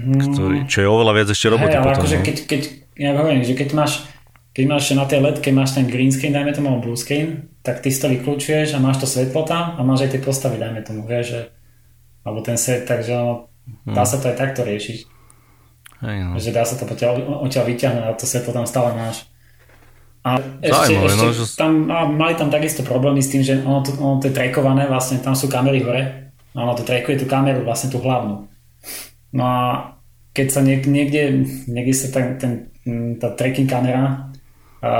ktorý, 0.00 0.64
čo 0.64 0.80
je 0.80 0.88
oveľa 0.88 1.12
viac 1.12 1.28
ešte 1.28 1.52
roboty 1.52 1.76
hey, 1.76 1.84
potom. 1.84 2.00
Akože 2.00 2.16
keď, 2.24 2.36
keď, 2.48 2.62
ja 2.96 3.10
hovorím, 3.12 3.42
že 3.44 3.52
keď 3.52 3.68
máš 3.76 4.08
keď 4.52 4.64
máš 4.68 4.92
na 4.92 5.08
tej 5.08 5.24
letke 5.24 5.48
máš 5.48 5.72
ten 5.72 5.88
green 5.88 6.12
screen, 6.12 6.36
dajme 6.36 6.52
tomu, 6.52 6.76
blue 6.84 6.96
screen, 6.96 7.48
tak 7.64 7.80
ty 7.80 7.88
si 7.88 8.00
to 8.00 8.12
vyklúčuješ 8.12 8.76
a 8.76 8.84
máš 8.84 9.00
to 9.00 9.06
svetlo 9.08 9.48
tam 9.48 9.76
a 9.76 9.80
máš 9.80 10.04
aj 10.04 10.10
tie 10.16 10.20
postavy, 10.20 10.60
dajme 10.60 10.84
tomu, 10.84 11.08
vieš, 11.08 11.24
že, 11.32 11.40
alebo 12.20 12.44
ten 12.44 12.60
set, 12.60 12.84
takže 12.84 13.16
ono, 13.16 13.48
dá 13.88 14.04
sa 14.04 14.20
to 14.20 14.28
aj 14.28 14.36
takto 14.36 14.60
riešiť. 14.60 14.98
Hej, 16.04 16.16
no. 16.20 16.36
Že 16.36 16.50
dá 16.52 16.62
sa 16.68 16.76
to 16.76 16.84
odtiaľ 16.84 17.64
vyťahnuť 17.64 18.04
a 18.04 18.18
to 18.18 18.28
svetlo 18.28 18.52
tam 18.52 18.68
stále 18.68 18.92
máš. 18.92 19.24
A 20.22 20.38
ešte, 20.62 20.94
Zaujímavé, 20.94 21.08
ešte 21.10 21.26
no, 21.26 21.32
že... 21.34 21.44
tam, 21.58 21.72
a 21.90 21.98
mali 22.06 22.34
tam 22.38 22.46
takisto 22.52 22.86
problémy 22.86 23.18
s 23.18 23.32
tým, 23.32 23.42
že 23.42 23.58
ono 23.58 23.82
to, 23.82 23.90
ono 23.98 24.22
to 24.22 24.30
je 24.30 24.36
trekované, 24.36 24.86
vlastne 24.86 25.18
tam 25.18 25.34
sú 25.34 25.50
kamery 25.50 25.82
hore 25.82 26.30
a 26.54 26.58
ono 26.62 26.78
to 26.78 26.86
trekuje 26.86 27.18
tú 27.18 27.26
kameru, 27.26 27.66
vlastne 27.66 27.90
tú 27.90 27.98
hlavnú. 27.98 28.46
No 29.34 29.42
a 29.42 29.58
keď 30.30 30.46
sa 30.52 30.60
niek- 30.62 30.86
niekde, 30.86 31.48
niekde 31.66 31.94
sa 31.96 32.12
ten, 32.14 32.26
ten, 32.38 32.52
tá 33.18 33.34
tracking 33.34 33.66
kamera 33.66 34.31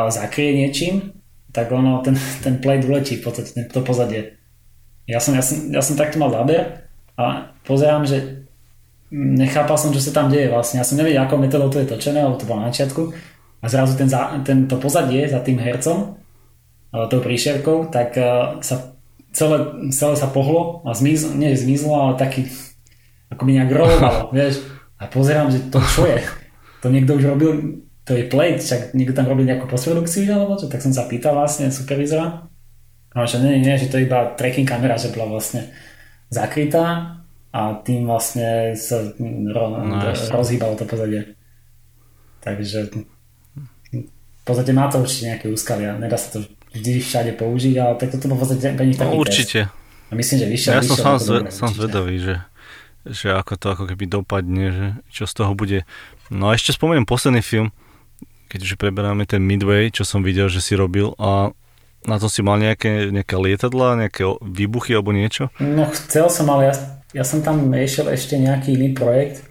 zakrie 0.08 0.54
niečím, 0.54 1.12
tak 1.52 1.68
ono, 1.74 2.00
ten, 2.00 2.16
ten 2.40 2.62
plate 2.62 2.86
uletí 2.88 3.18
v 3.18 3.24
podstate, 3.26 3.68
to 3.68 3.82
pozadie. 3.84 4.38
Ja 5.04 5.18
som, 5.18 5.34
ja 5.34 5.42
som, 5.42 5.68
ja 5.68 5.82
som 5.82 5.98
takto 5.98 6.16
mal 6.16 6.30
záber 6.30 6.88
a 7.18 7.52
pozerám, 7.66 8.06
že 8.06 8.46
nechápal 9.12 9.76
som, 9.76 9.92
čo 9.92 10.00
sa 10.00 10.14
tam 10.14 10.32
deje 10.32 10.48
vlastne. 10.48 10.80
Ja 10.80 10.86
som 10.86 10.96
nevedel, 10.96 11.20
akou 11.20 11.36
metodou 11.36 11.68
to 11.68 11.82
je 11.82 11.90
točené, 11.90 12.24
alebo 12.24 12.40
to 12.40 12.48
bolo 12.48 12.64
na 12.64 12.72
začiatku. 12.72 13.12
A 13.62 13.66
zrazu 13.68 13.98
ten, 13.98 14.08
ten, 14.42 14.58
to 14.70 14.80
pozadie 14.80 15.28
za 15.28 15.44
tým 15.44 15.60
hercom, 15.60 16.16
tou 16.90 17.20
príšerkou, 17.20 17.92
tak 17.92 18.16
sa 18.64 18.96
celé, 19.34 19.90
celé 19.92 20.14
sa 20.16 20.28
pohlo 20.30 20.80
a 20.88 20.96
zmizlo, 20.96 21.36
nie 21.36 21.52
zmizlo, 21.52 21.92
ale 21.92 22.14
taký 22.16 22.48
ako 23.32 23.48
by 23.48 23.50
nejak 23.56 23.72
rolovalo, 23.80 24.28
vieš. 24.30 24.60
A 25.00 25.08
pozerám, 25.08 25.50
že 25.50 25.72
to 25.72 25.80
čo 25.80 26.04
je? 26.06 26.20
To 26.82 26.90
niekto 26.90 27.14
už 27.14 27.30
robil 27.30 27.78
to 28.02 28.18
je 28.18 28.26
plate, 28.26 28.58
však 28.58 28.98
niekto 28.98 29.14
tam 29.14 29.30
robil 29.30 29.46
nejakú 29.46 29.70
postprodukciu 29.70 30.26
alebo 30.26 30.58
čo, 30.58 30.66
tak 30.66 30.82
som 30.82 30.90
sa 30.90 31.06
pýtal 31.06 31.38
vlastne 31.38 31.70
supervizora. 31.70 32.50
No, 33.12 33.28
že 33.28 33.38
nie, 33.38 33.60
nie, 33.60 33.76
že 33.76 33.92
to 33.92 34.00
je 34.00 34.08
iba 34.08 34.34
tracking 34.34 34.66
kamera, 34.66 34.96
že 34.96 35.12
bola 35.12 35.36
vlastne 35.36 35.70
zakrytá 36.32 37.20
a 37.52 37.60
tým 37.84 38.08
vlastne 38.08 38.72
sa 38.74 39.12
ro, 39.52 39.64
no, 39.68 40.00
rozhýbalo 40.32 40.74
to 40.80 40.88
pozadie. 40.88 41.36
Takže 42.42 42.90
v 43.92 44.42
podstate 44.42 44.72
má 44.74 44.90
to 44.90 45.04
určite 45.04 45.28
nejaké 45.30 45.46
úskalia. 45.52 45.94
Nedá 46.00 46.18
sa 46.18 46.40
to 46.40 46.48
vždy 46.74 46.98
všade 46.98 47.32
použiť, 47.38 47.74
ale 47.78 47.94
tak 48.00 48.16
toto 48.16 48.32
v 48.32 48.40
podstate 48.40 48.74
pre 48.74 48.86
nich 48.88 48.98
taký 48.98 49.14
no, 49.14 49.22
určite. 49.22 49.60
Test. 49.68 50.10
A 50.10 50.12
myslím, 50.16 50.36
že 50.40 50.46
vyšiel, 50.48 50.72
ja 50.72 50.80
vyšiel, 50.82 50.96
som 50.96 51.04
sám, 51.04 51.16
zve, 51.20 51.38
som 51.52 51.68
zvedavý, 51.72 52.16
že, 52.20 52.36
že 53.06 53.32
ako 53.32 53.52
to 53.56 53.66
ako 53.72 53.84
keby 53.88 54.04
dopadne, 54.08 54.64
že 54.72 54.86
čo 55.08 55.24
z 55.28 55.32
toho 55.36 55.52
bude. 55.54 55.84
No 56.28 56.50
a 56.50 56.56
ešte 56.56 56.74
spomeniem 56.74 57.08
posledný 57.08 57.40
film, 57.44 57.70
keď 58.52 58.60
už 58.68 58.76
preberáme 58.76 59.24
ten 59.24 59.40
Midway, 59.40 59.88
čo 59.88 60.04
som 60.04 60.20
videl, 60.20 60.52
že 60.52 60.60
si 60.60 60.76
robil 60.76 61.16
a 61.16 61.56
na 62.04 62.16
to 62.20 62.28
si 62.28 62.44
mal 62.44 62.60
nejaké, 62.60 63.08
nejaké 63.08 63.40
lietadla, 63.40 63.96
nejaké 63.96 64.28
výbuchy 64.44 64.92
alebo 64.92 65.16
niečo? 65.16 65.48
No 65.56 65.88
chcel 65.88 66.28
som, 66.28 66.52
ale 66.52 66.68
ja, 66.68 66.74
ja 67.16 67.24
som 67.24 67.40
tam 67.40 67.72
riešil 67.72 68.12
ešte 68.12 68.36
nejaký 68.36 68.76
iný 68.76 68.92
projekt. 68.92 69.48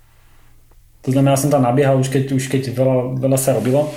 To 1.01 1.09
znamená, 1.09 1.33
ja 1.33 1.41
som 1.41 1.49
tam 1.49 1.65
nabiehal 1.65 1.97
už 1.97 2.13
keď, 2.13 2.37
už 2.37 2.45
keď 2.45 2.77
veľa, 2.77 3.17
veľa 3.17 3.37
sa 3.41 3.57
robilo. 3.57 3.89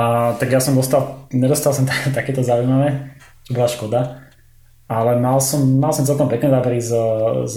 A 0.00 0.32
tak 0.40 0.48
ja 0.48 0.64
som 0.64 0.72
dostal, 0.72 1.28
nedostal 1.28 1.76
som 1.76 1.84
t- 1.88 2.16
takéto 2.16 2.40
zaujímavé, 2.40 3.20
čo 3.44 3.52
bola 3.52 3.68
škoda. 3.68 4.00
Ale 4.88 5.20
mal 5.20 5.36
som, 5.44 5.60
mal 5.76 5.92
som 5.92 6.08
celkom 6.08 6.32
pekné 6.32 6.48
zábery 6.48 6.80
s, 6.80 6.90
s, 7.44 7.56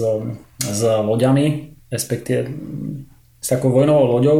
s 0.60 0.80
loďami, 0.84 1.74
respektíve 1.88 2.52
s 3.40 3.46
takou 3.48 3.72
vojnovou 3.72 4.20
loďou, 4.20 4.38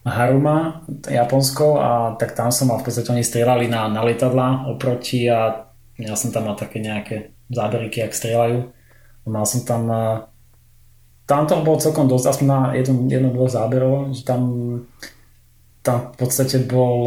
Haruma, 0.00 0.80
Japonsko 1.04 1.76
a 1.76 1.90
tak 2.16 2.32
tam 2.32 2.48
som 2.48 2.72
mal 2.72 2.80
v 2.80 2.88
podstate 2.88 3.12
oni 3.12 3.20
strieľali 3.20 3.68
na, 3.68 3.84
na 3.92 4.00
lietadla 4.00 4.64
oproti 4.72 5.28
a 5.28 5.68
ja 6.00 6.14
som 6.16 6.32
tam 6.32 6.48
mal 6.48 6.56
také 6.56 6.80
nejaké 6.80 7.36
záberíky, 7.52 8.00
ak 8.00 8.16
strieľajú. 8.16 8.58
Mal 9.28 9.44
som 9.44 9.60
tam 9.68 9.84
tam 11.28 11.46
to 11.46 11.62
bolo 11.62 11.78
celkom 11.78 12.10
dosť, 12.10 12.26
aspoň 12.26 12.46
na 12.48 12.60
jednom, 12.74 13.06
jednom 13.06 13.30
dvoch 13.30 13.52
záberov, 13.54 14.10
že 14.10 14.26
tam, 14.26 14.42
tam 15.84 16.10
v 16.10 16.16
podstate 16.18 16.58
bol 16.66 17.06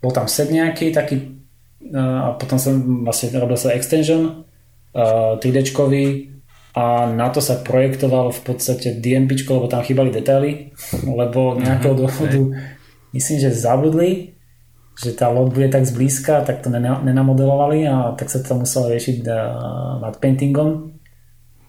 bol 0.00 0.12
tam 0.14 0.30
set 0.30 0.48
nejaký 0.52 0.94
taký 0.94 1.40
a 1.90 2.36
potom 2.38 2.60
som 2.60 3.04
vlastne 3.04 3.34
robil 3.34 3.58
sa 3.58 3.74
extension 3.74 4.46
3D 4.94 5.74
a 6.70 7.10
na 7.10 7.28
to 7.34 7.42
sa 7.42 7.58
projektovalo 7.58 8.30
v 8.30 8.40
podstate 8.46 9.02
DNP, 9.02 9.42
lebo 9.50 9.66
tam 9.66 9.82
chýbali 9.82 10.14
detaily, 10.14 10.70
lebo 11.02 11.58
nejakého 11.58 11.94
mhm, 11.94 12.00
dôvodu 12.00 12.40
myslím, 13.10 13.38
že 13.42 13.50
zabudli, 13.50 14.38
že 15.00 15.16
tá 15.16 15.32
loď 15.32 15.48
bude 15.50 15.68
tak 15.72 15.88
zblízka, 15.88 16.44
tak 16.46 16.62
to 16.62 16.68
nenamodelovali 16.70 17.88
a 17.88 18.14
tak 18.14 18.28
sa 18.28 18.44
to 18.44 18.54
muselo 18.54 18.92
riešiť 18.92 19.16
uh, 19.24 19.34
nad 20.04 20.14
paintingom. 20.20 20.94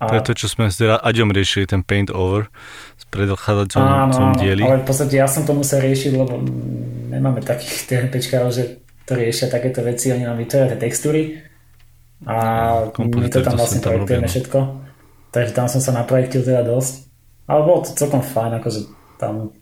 A... 0.01 0.09
To 0.09 0.17
je 0.17 0.27
to, 0.33 0.33
čo 0.33 0.47
sme 0.49 0.67
s 0.67 0.81
Aďom 0.81 1.29
riešili, 1.29 1.69
ten 1.69 1.85
paint 1.85 2.09
over 2.09 2.49
s 2.97 3.05
predchádzajúcom 3.13 3.81
áno, 3.81 4.33
dieli. 4.33 4.65
ale 4.65 4.81
v 4.81 4.85
podstate 4.89 5.21
ja 5.21 5.29
som 5.29 5.45
to 5.45 5.53
musel 5.53 5.77
riešiť, 5.77 6.11
lebo 6.17 6.41
nemáme 7.13 7.41
takých 7.41 7.73
TNPčkárov, 7.89 8.49
že 8.53 8.81
to 9.05 9.17
riešia 9.17 9.49
takéto 9.49 9.81
veci, 9.81 10.13
oni 10.13 10.25
nám 10.25 10.37
vytvoria 10.37 10.77
tie 10.77 10.79
textúry 10.89 11.41
a 12.25 12.37
my 13.01 13.29
to 13.33 13.41
tam 13.41 13.57
vlastne 13.57 13.81
projektujeme 13.81 14.29
no. 14.29 14.31
všetko. 14.31 14.59
Takže 15.31 15.51
tam 15.55 15.67
som 15.71 15.79
sa 15.79 15.95
naprojektil 15.95 16.43
teda 16.43 16.63
dosť. 16.67 17.07
Ale 17.47 17.67
bolo 17.67 17.83
to 17.83 17.95
celkom 17.95 18.23
fajn, 18.23 18.59
akože 18.59 18.79
tam 19.19 19.55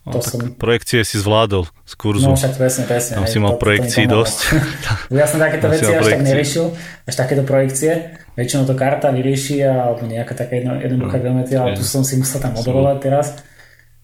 No, 0.00 0.16
to 0.16 0.24
som... 0.24 0.40
projekcie 0.56 1.04
si 1.04 1.20
zvládol 1.20 1.68
z 1.84 1.92
kurzu. 1.92 2.24
No 2.24 2.32
však 2.32 2.56
presne, 2.56 2.88
presne. 2.88 3.20
Tam 3.20 3.28
hej, 3.28 3.36
si 3.36 3.38
mal 3.38 3.54
to, 3.54 3.60
projekcií 3.60 4.08
to 4.08 4.16
dosť. 4.16 4.38
ja 5.20 5.26
som 5.28 5.36
takéto 5.36 5.68
veci 5.68 5.92
až 5.92 6.08
tak 6.08 6.24
neriešil, 6.24 6.66
až 7.04 7.14
takéto 7.14 7.44
projekcie. 7.44 8.16
Väčšinou 8.32 8.64
to 8.64 8.72
karta 8.72 9.12
vyrieši 9.12 9.60
alebo 9.60 10.08
nejaká 10.08 10.32
taká 10.32 10.56
jedno, 10.56 10.80
jednoduchá 10.80 11.20
mm. 11.20 11.24
geometria, 11.28 11.58
ale 11.60 11.76
tu 11.76 11.84
som 11.84 12.00
si 12.00 12.16
musel 12.16 12.40
tam 12.40 12.56
modelovať 12.56 12.96
teraz. 12.96 13.26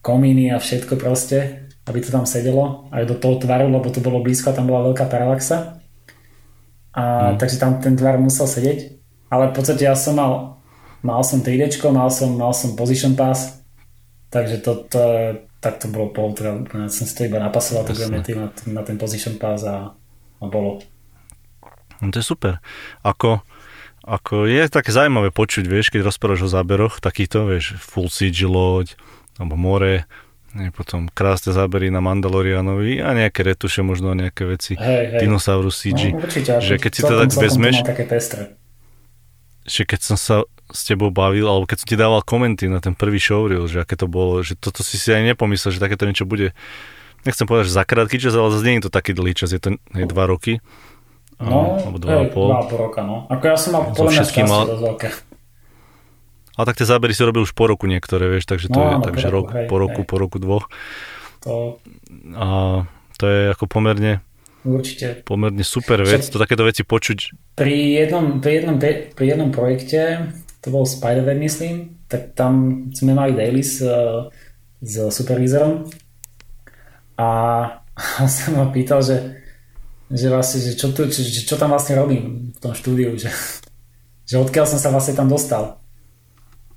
Komíny 0.05 0.53
a 0.53 0.61
všetko 0.61 1.01
proste, 1.01 1.65
aby 1.89 1.99
to 2.05 2.13
tam 2.13 2.29
sedelo. 2.29 2.93
Aj 2.93 3.01
do 3.09 3.17
toho 3.17 3.41
tvaru, 3.41 3.73
lebo 3.73 3.89
to 3.89 4.05
bolo 4.05 4.21
blízko 4.21 4.53
a 4.53 4.57
tam 4.57 4.69
bola 4.69 4.93
veľká 4.93 5.09
paralaxa. 5.09 5.81
A, 6.93 7.33
mm. 7.33 7.41
Takže 7.41 7.57
tam 7.57 7.81
ten 7.81 7.97
tvar 7.97 8.21
musel 8.21 8.45
sedieť. 8.45 9.01
Ale 9.33 9.49
v 9.49 9.55
podstate 9.57 9.89
ja 9.89 9.97
som 9.97 10.21
mal 10.21 10.56
mal 11.07 11.23
som 11.23 11.39
3D, 11.39 11.79
mal 11.95 12.11
som, 12.11 12.35
mal 12.35 12.51
som 12.51 12.75
Position 12.75 13.15
Pass, 13.15 13.63
takže 14.35 14.59
to, 14.59 14.73
to 14.91 15.03
tak 15.67 15.83
to 15.83 15.91
bolo 15.91 16.13
pol, 16.15 16.31
teda, 16.31 16.67
som 16.87 17.05
si 17.09 17.15
to 17.17 17.27
iba 17.27 17.43
napasoval 17.43 17.89
geometriu 17.91 18.39
na, 18.39 18.49
na 18.71 18.83
ten 18.87 18.99
Position 19.01 19.35
Pass 19.41 19.67
a, 19.67 19.95
a 20.39 20.45
bolo. 20.47 20.85
No 21.99 22.13
to 22.13 22.21
je 22.21 22.27
super. 22.27 22.63
Ako, 23.01 23.41
ako 24.05 24.47
je 24.47 24.63
také 24.69 24.95
zaujímavé 24.95 25.33
počuť, 25.35 25.65
vieš, 25.67 25.91
keď 25.91 26.07
rozprávaš 26.07 26.47
o 26.47 26.53
záberoch 26.53 27.01
takýchto, 27.03 27.49
vieš, 27.49 27.75
full 27.83 28.13
siege 28.13 28.47
loď, 28.47 28.95
alebo 29.41 29.57
more, 29.57 30.05
ne, 30.55 30.71
potom 30.71 31.09
krásne 31.11 31.51
zábery 31.51 31.91
na 31.91 32.05
Mandalorianovi 32.05 33.01
a 33.01 33.17
nejaké 33.17 33.43
retuše, 33.43 33.83
možno 33.83 34.13
nejaké 34.13 34.47
veci, 34.47 34.79
hey, 34.79 35.19
hey. 35.19 35.21
Dinosaurus 35.25 35.83
CG. 35.83 36.13
No, 36.15 36.23
určite, 36.23 36.63
že 36.63 36.79
keď 36.79 36.93
si 36.93 37.03
to 37.03 37.15
tak 37.17 37.31
vezmeš, 37.33 37.77
že 39.67 39.83
keď 39.83 40.01
som 40.05 40.17
sa 40.21 40.37
s 40.71 40.83
tebou 40.87 41.15
bavil, 41.15 41.47
alebo 41.47 41.65
keď 41.69 41.77
som 41.83 41.89
ti 41.89 41.97
dával 41.99 42.23
komenty 42.27 42.67
na 42.67 42.83
ten 42.83 42.95
prvý 42.99 43.23
showreel, 43.23 43.71
že 43.71 43.83
aké 43.83 43.95
to 43.95 44.11
bolo, 44.11 44.43
že 44.43 44.59
toto 44.59 44.83
si 44.83 44.99
si 44.99 45.15
aj 45.15 45.23
nepomyslel, 45.35 45.75
že 45.75 45.83
takéto 45.83 46.07
niečo 46.07 46.27
bude, 46.27 46.57
nechcem 47.23 47.47
povedať, 47.47 47.71
že 47.71 47.79
za 47.79 47.85
krátky 47.87 48.19
čas, 48.19 48.35
ale 48.35 48.51
zase 48.51 48.67
nie 48.67 48.77
je 48.83 48.87
to 48.91 48.93
taký 48.93 49.15
dlhý 49.15 49.35
čas, 49.35 49.55
je 49.55 49.61
to 49.63 49.79
je 49.95 50.07
dva 50.07 50.27
roky. 50.27 50.59
No, 51.37 51.77
alebo 51.77 52.01
dva 52.01 52.25
a 52.25 52.27
pol. 52.33 52.49
Dva 52.49 52.61
a 52.65 52.67
pol 52.67 52.79
roka, 52.81 53.01
no. 53.05 53.29
Ako 53.29 53.45
ja 53.45 53.57
som 53.61 53.71
mal 53.77 53.83
podľa 53.93 54.11
mňa 54.11 54.17
šťastie 54.25 54.43
mal... 54.49 54.65
veľké. 54.67 55.09
A 56.57 56.61
tak 56.65 56.81
tie 56.81 56.89
zábery 56.89 57.13
si 57.13 57.21
robil 57.21 57.45
už 57.45 57.53
po 57.53 57.69
roku 57.69 57.85
niektoré, 57.85 58.33
vieš, 58.33 58.49
takže 58.49 58.73
to 58.73 58.81
no, 58.81 58.89
je, 58.89 59.13
takže 59.13 59.29
rok, 59.29 59.53
hej, 59.53 59.69
po 59.69 59.77
roku, 59.77 60.01
hej. 60.01 60.09
po 60.09 60.17
roku, 60.17 60.37
dvoch. 60.41 60.73
To... 61.45 61.77
A 62.33 62.47
to 63.21 63.25
je 63.29 63.41
ako 63.53 63.69
pomerne 63.69 64.25
Určite. 64.67 65.23
Pomerne 65.23 65.63
super 65.63 66.03
vec, 66.03 66.27
Však 66.27 66.35
to 66.35 66.43
takéto 66.43 66.67
veci 66.67 66.83
počuť. 66.83 67.19
Pri 67.55 68.03
jednom, 68.03 68.43
pri 68.43 68.53
jednom, 68.59 68.77
pri 69.15 69.25
jednom 69.31 69.55
projekte 69.55 70.35
to 70.67 70.75
bol 70.75 70.83
Spider-Man, 70.83 71.39
myslím, 71.39 72.03
tak 72.11 72.35
tam 72.35 72.87
sme 72.91 73.15
mali 73.15 73.39
daily 73.39 73.63
s, 73.63 73.79
s 74.83 74.95
supervízorom 75.15 75.87
a 77.15 77.29
on 78.19 78.29
sa 78.35 78.51
ma 78.51 78.67
pýtal, 78.75 78.99
že, 78.99 79.39
že 80.11 80.27
vlastne, 80.27 80.59
že 80.67 80.75
čo, 80.75 80.91
tu, 80.91 81.07
čo, 81.07 81.23
čo 81.23 81.55
tam 81.55 81.71
vlastne 81.71 81.95
robím 81.95 82.51
v 82.51 82.59
tom 82.59 82.75
štúdiu, 82.75 83.15
že, 83.15 83.31
že 84.29 84.43
odkiaľ 84.43 84.67
som 84.67 84.83
sa 84.83 84.91
vlastne 84.91 85.15
tam 85.15 85.31
dostal. 85.31 85.79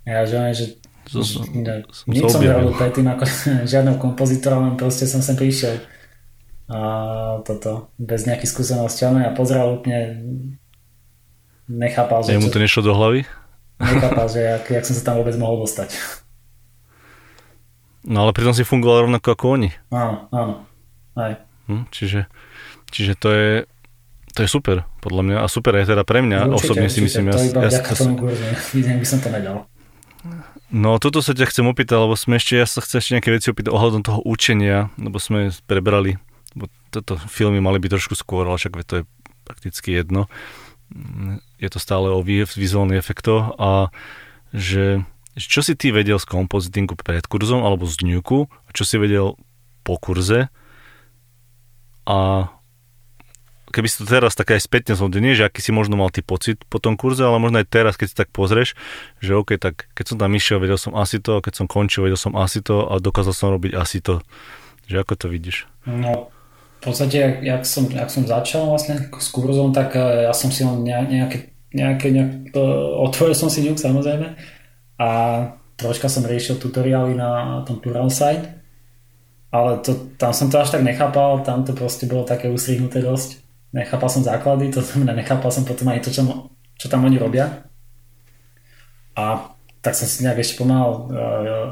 Ja, 0.06 0.30
že, 0.30 0.38
že 0.54 0.66
so, 1.10 1.26
so, 1.26 1.42
ne, 1.50 1.82
som 1.90 2.14
nič 2.14 2.30
som 2.30 2.46
nerobil 2.46 2.78
predtým 2.78 3.10
ako 3.10 3.26
žiadneho 3.74 3.98
kompozitora, 3.98 4.62
len 4.62 4.78
proste 4.78 5.10
som 5.10 5.26
sem 5.26 5.34
prišiel 5.34 5.82
a 6.70 7.42
toto, 7.42 7.90
bez 7.98 8.30
nejakých 8.30 8.54
skúseností. 8.54 9.02
A 9.02 9.10
ja 9.18 9.34
pozrel 9.34 9.82
úplne 9.82 10.22
nechápal, 11.66 12.22
že... 12.22 12.38
mu 12.38 12.54
to 12.54 12.62
nešlo 12.62 12.86
do 12.86 12.94
hlavy? 12.94 13.26
Nechápal, 13.80 14.28
že 14.28 14.40
jak, 14.44 14.64
jak 14.70 14.86
som 14.86 14.96
sa 14.96 15.04
tam 15.04 15.16
vôbec 15.24 15.36
mohol 15.40 15.64
dostať. 15.64 15.96
No 18.04 18.28
ale 18.28 18.32
pritom 18.32 18.56
si 18.56 18.68
fungoval 18.68 19.08
rovnako 19.08 19.36
ako 19.36 19.46
oni. 19.60 19.70
Áno, 19.92 20.28
áno. 20.32 20.54
Aj. 21.20 21.40
Hm, 21.68 21.92
čiže, 21.92 22.32
čiže 22.92 23.14
to 23.20 23.30
je 23.32 23.52
to 24.30 24.46
je 24.46 24.50
super, 24.50 24.86
podľa 25.02 25.22
mňa. 25.26 25.38
A 25.42 25.46
super 25.50 25.74
je 25.76 25.90
teda 25.90 26.06
pre 26.06 26.22
mňa, 26.22 26.48
určite, 26.48 26.72
osobne 26.72 26.88
si 26.88 27.02
myslím. 27.02 27.34
To 27.34 27.42
ja, 27.42 27.50
iba 27.50 27.62
ja, 27.66 27.82
tomu 27.82 28.16
kurzu, 28.16 28.46
by 28.78 29.08
som 29.08 29.20
to 29.20 29.30
nedal. 29.34 29.68
No 30.70 31.02
toto 31.02 31.26
sa 31.26 31.34
ťa 31.34 31.50
chcem 31.50 31.66
opýtať, 31.66 31.98
lebo 31.98 32.14
sme 32.14 32.38
ešte, 32.38 32.62
ja 32.62 32.70
sa 32.70 32.80
chcem 32.86 33.02
ešte 33.02 33.12
nejaké 33.18 33.30
veci 33.34 33.50
opýtať 33.50 33.74
ohľadom 33.74 34.06
toho 34.06 34.22
učenia, 34.22 34.94
lebo 35.02 35.18
sme 35.18 35.50
prebrali, 35.66 36.22
lebo 36.54 36.70
toto 36.94 37.18
filmy 37.18 37.58
mali 37.58 37.82
byť 37.82 37.98
trošku 37.98 38.14
skôr, 38.14 38.46
ale 38.46 38.62
však 38.62 38.78
to 38.86 39.02
je 39.02 39.04
prakticky 39.44 39.98
jedno 39.98 40.30
je 41.60 41.70
to 41.70 41.80
stále 41.80 42.08
o 42.10 42.24
vizuálnych 42.24 43.00
efektoch 43.00 43.56
a 43.60 43.92
že 44.56 45.04
čo 45.38 45.62
si 45.62 45.78
ty 45.78 45.94
vedel 45.94 46.20
z 46.20 46.28
kompozitingu 46.28 46.98
pred 47.00 47.24
kurzom 47.24 47.64
alebo 47.64 47.86
z 47.86 48.02
dňuku 48.04 48.50
a 48.50 48.70
čo 48.74 48.84
si 48.84 49.00
vedel 49.00 49.38
po 49.86 49.96
kurze 50.02 50.52
a 52.10 52.50
keby 53.70 53.88
si 53.88 54.02
to 54.02 54.06
teraz 54.10 54.34
tak 54.34 54.50
aj 54.50 54.66
spätne 54.66 54.98
zhodne, 54.98 55.38
že 55.38 55.46
aký 55.46 55.62
si 55.62 55.70
možno 55.70 55.96
mal 55.96 56.10
ty 56.10 56.26
pocit 56.26 56.66
po 56.68 56.82
tom 56.82 56.98
kurze, 56.98 57.22
ale 57.22 57.38
možno 57.38 57.62
aj 57.62 57.70
teraz, 57.70 57.94
keď 57.96 58.08
si 58.10 58.16
tak 58.18 58.30
pozrieš, 58.34 58.74
že 59.22 59.38
OK, 59.38 59.62
tak 59.62 59.88
keď 59.94 60.06
som 60.10 60.18
tam 60.18 60.34
išiel, 60.34 60.58
vedel 60.58 60.82
som 60.82 60.98
asi 60.98 61.22
to, 61.22 61.38
keď 61.40 61.54
som 61.54 61.66
končil, 61.70 62.10
vedel 62.10 62.18
som 62.18 62.34
asi 62.34 62.66
to 62.66 62.90
a 62.90 62.98
dokázal 62.98 63.34
som 63.34 63.54
robiť 63.54 63.78
asi 63.78 64.02
to. 64.02 64.26
Že 64.90 65.06
ako 65.06 65.14
to 65.14 65.28
vidíš? 65.30 65.58
No, 65.86 66.34
v 66.82 66.82
podstate, 66.82 67.46
jak 67.46 67.62
som, 67.62 67.86
jak 67.94 68.10
som 68.10 68.26
začal 68.26 68.66
vlastne 68.74 68.98
s 69.06 69.28
kurzom, 69.30 69.70
tak 69.70 69.94
eh, 69.94 70.26
ja 70.26 70.34
som 70.34 70.50
si 70.50 70.66
len 70.66 70.82
nejaké, 70.82 71.49
nejaké, 71.74 72.10
nejaké 72.10 72.56
otvoril 73.06 73.36
som 73.38 73.50
si 73.50 73.62
ňuk 73.66 73.78
samozrejme 73.78 74.28
a 75.00 75.10
troška 75.80 76.12
som 76.12 76.28
riešil 76.28 76.60
tutoriály 76.60 77.16
na 77.16 77.62
tom 77.64 77.80
Plural 77.80 78.12
Site, 78.12 78.60
ale 79.50 79.82
to, 79.82 80.14
tam 80.20 80.36
som 80.36 80.52
to 80.52 80.62
až 80.62 80.76
tak 80.76 80.86
nechápal, 80.86 81.42
tam 81.42 81.66
to 81.66 81.74
proste 81.74 82.06
bolo 82.06 82.28
také 82.28 82.52
ustrihnuté 82.52 83.02
dosť. 83.02 83.42
Nechápal 83.74 84.10
som 84.10 84.26
základy, 84.26 84.74
to 84.74 84.82
znamená 84.82 85.14
nechápal 85.14 85.50
som 85.50 85.66
potom 85.66 85.90
aj 85.90 86.06
to, 86.06 86.10
čo, 86.14 86.22
čo 86.78 86.86
tam 86.90 87.06
oni 87.06 87.18
robia. 87.18 87.66
A 89.18 89.54
tak 89.82 89.96
som 89.96 90.06
si 90.06 90.22
nejak 90.22 90.44
ešte 90.44 90.60
pomáhal 90.60 90.92
uh, 90.92 91.06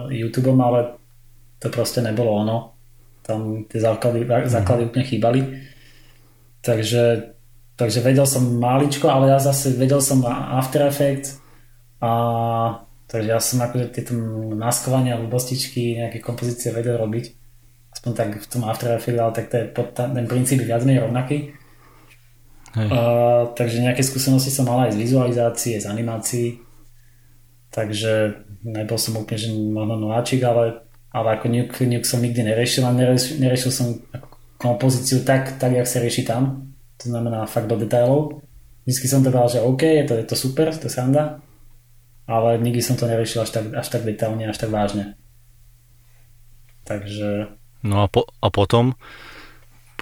YouTubeom, 0.09 0.57
ale 0.61 0.97
to 1.59 1.67
proste 1.69 2.01
nebolo 2.01 2.31
ono. 2.45 2.57
Tam 3.21 3.67
tie 3.67 3.81
základy, 3.81 4.23
základy 4.47 4.87
úplne 4.87 5.05
chýbali. 5.05 5.41
Takže, 6.63 7.35
takže 7.77 8.01
vedel 8.01 8.25
som 8.25 8.43
máličko, 8.57 9.07
ale 9.07 9.29
ja 9.31 9.39
zase 9.39 9.77
vedel 9.77 10.01
som 10.01 10.25
After 10.25 10.89
Effects 10.89 11.37
a 12.01 12.11
takže 13.05 13.29
ja 13.29 13.39
som 13.39 13.63
akože 13.63 13.93
tieto 13.93 14.17
maskovania, 14.57 15.21
ľubostičky, 15.21 16.01
nejaké 16.01 16.19
kompozície 16.19 16.73
vedel 16.73 16.97
robiť. 16.97 17.25
Aspoň 17.93 18.11
tak 18.13 18.29
v 18.41 18.47
tom 18.49 18.65
After 18.65 18.97
Effects, 18.97 19.21
ale 19.21 19.31
tak 19.31 19.45
to 19.53 19.55
je 19.61 19.65
pod, 19.69 19.93
ten 19.93 20.25
princíp 20.25 20.65
viac 20.65 20.83
menej 20.83 21.05
rovnaký. 21.07 21.55
Uh, 22.77 23.49
takže 23.57 23.81
nejaké 23.81 24.05
skúsenosti 24.05 24.53
som 24.53 24.69
mal 24.69 24.85
aj 24.85 24.93
z 24.93 25.01
vizualizácie, 25.01 25.81
z 25.81 25.87
animácií. 25.89 26.61
Takže 27.73 28.43
nebol 28.65 28.99
som 29.01 29.17
úplne 29.17 29.39
že 29.39 29.49
možno 29.53 29.95
nováčik, 29.97 30.43
ale, 30.43 30.85
ale 31.09 31.27
ako 31.37 31.45
Nuke, 31.49 31.85
Nuke 31.89 32.05
som 32.05 32.21
nikdy 32.21 32.43
neriešil 32.43 32.85
a 32.85 32.93
neriešil, 32.93 33.41
neriešil 33.41 33.71
som 33.73 33.97
kompozíciu 34.57 35.21
tak, 35.23 35.57
tak, 35.61 35.73
jak 35.73 35.87
sa 35.87 36.01
rieši 36.01 36.23
tam. 36.25 36.66
To 37.03 37.05
znamená 37.09 37.45
fakt 37.45 37.69
do 37.69 37.77
detailov. 37.77 38.41
Vždycky 38.87 39.07
som 39.11 39.21
to 39.21 39.29
dal, 39.29 39.51
že 39.51 39.59
OK, 39.59 39.83
je 39.83 40.05
to, 40.07 40.13
je 40.15 40.25
to 40.25 40.35
super, 40.39 40.71
to 40.71 40.87
sranda, 40.87 41.43
ale 42.23 42.55
nikdy 42.55 42.79
som 42.79 42.95
to 42.95 43.03
neriešil 43.03 43.43
až 43.43 43.51
tak, 43.51 43.75
až 43.75 43.87
tak 43.91 44.07
detailne, 44.07 44.47
až 44.47 44.57
tak 44.57 44.71
vážne. 44.71 45.19
Takže... 46.87 47.51
No 47.83 48.01
a, 48.01 48.07
po, 48.07 48.23
a 48.39 48.47
potom 48.47 48.95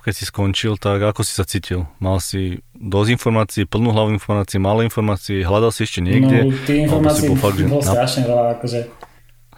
keď 0.05 0.13
si 0.13 0.30
skončil, 0.30 0.77
tak 0.77 1.01
ako 1.01 1.26
si 1.26 1.34
sa 1.34 1.49
cítil? 1.49 1.89
Mal 1.97 2.22
si 2.22 2.61
dosť 2.77 3.17
informácií, 3.17 3.65
plnú 3.65 3.89
hlavu 3.89 4.13
informácií, 4.13 4.61
málo 4.61 4.85
informácií, 4.85 5.41
hľadal 5.41 5.73
si 5.73 5.89
ešte 5.89 6.05
niekde? 6.05 6.45
No, 6.45 6.53
tie 6.69 6.85
informácií 6.85 7.26
bol, 7.34 7.41
fakt, 7.41 7.57
bolo 7.57 7.81
strašne 7.81 8.30
veľa, 8.30 8.43
akože, 8.61 8.80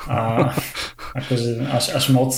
a, 0.08 0.18
akože 1.20 1.68
až, 1.68 1.86
až 2.00 2.06
moc, 2.16 2.32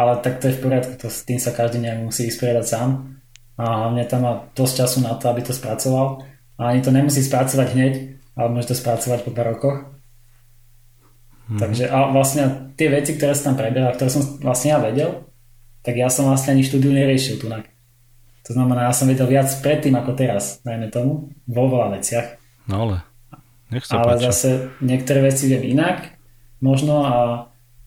ale 0.00 0.16
tak 0.24 0.40
to 0.40 0.48
je 0.48 0.56
v 0.56 0.60
poriadku, 0.64 0.92
to, 0.96 1.12
s 1.12 1.28
tým 1.28 1.36
sa 1.36 1.52
každý 1.52 1.84
nejak 1.84 2.08
musí 2.08 2.24
vysporiadať 2.24 2.64
sám 2.64 3.15
a 3.56 3.64
hlavne 3.64 4.04
tam 4.04 4.20
má 4.24 4.32
dosť 4.52 4.84
času 4.84 4.98
na 5.00 5.16
to, 5.16 5.32
aby 5.32 5.40
to 5.40 5.56
spracoval 5.56 6.24
a 6.60 6.72
ani 6.72 6.80
to 6.84 6.92
nemusí 6.92 7.24
spracovať 7.24 7.68
hneď, 7.72 7.94
ale 8.36 8.48
môže 8.52 8.72
to 8.72 8.76
spracovať 8.76 9.24
po 9.24 9.32
pár 9.32 9.56
rokoch. 9.56 9.76
Hmm. 11.48 11.60
Takže 11.62 11.88
a 11.88 12.10
vlastne 12.12 12.74
tie 12.76 12.92
veci, 12.92 13.16
ktoré 13.16 13.32
sa 13.32 13.52
tam 13.52 13.56
preberal, 13.56 13.96
ktoré 13.96 14.10
som 14.12 14.22
vlastne 14.42 14.76
ja 14.76 14.78
vedel, 14.82 15.24
tak 15.80 15.94
ja 15.94 16.10
som 16.10 16.26
vlastne 16.26 16.58
ani 16.58 16.66
štúdiu 16.66 16.90
neriešil 16.90 17.38
tu. 17.38 17.46
To 17.46 18.50
znamená, 18.54 18.90
ja 18.90 18.94
som 18.94 19.06
vedel 19.06 19.26
viac 19.30 19.46
predtým 19.62 19.94
ako 19.94 20.18
teraz, 20.18 20.62
najmä 20.66 20.90
tomu, 20.90 21.30
vo 21.46 21.64
veľa 21.70 21.98
veciach. 21.98 22.26
No 22.66 22.86
ale, 22.86 22.96
nech 23.70 23.86
sa 23.86 24.02
Ale 24.02 24.18
páča. 24.18 24.30
zase 24.34 24.50
niektoré 24.82 25.22
veci 25.22 25.46
viem 25.46 25.62
inak, 25.78 26.18
možno 26.58 27.06
a, 27.06 27.16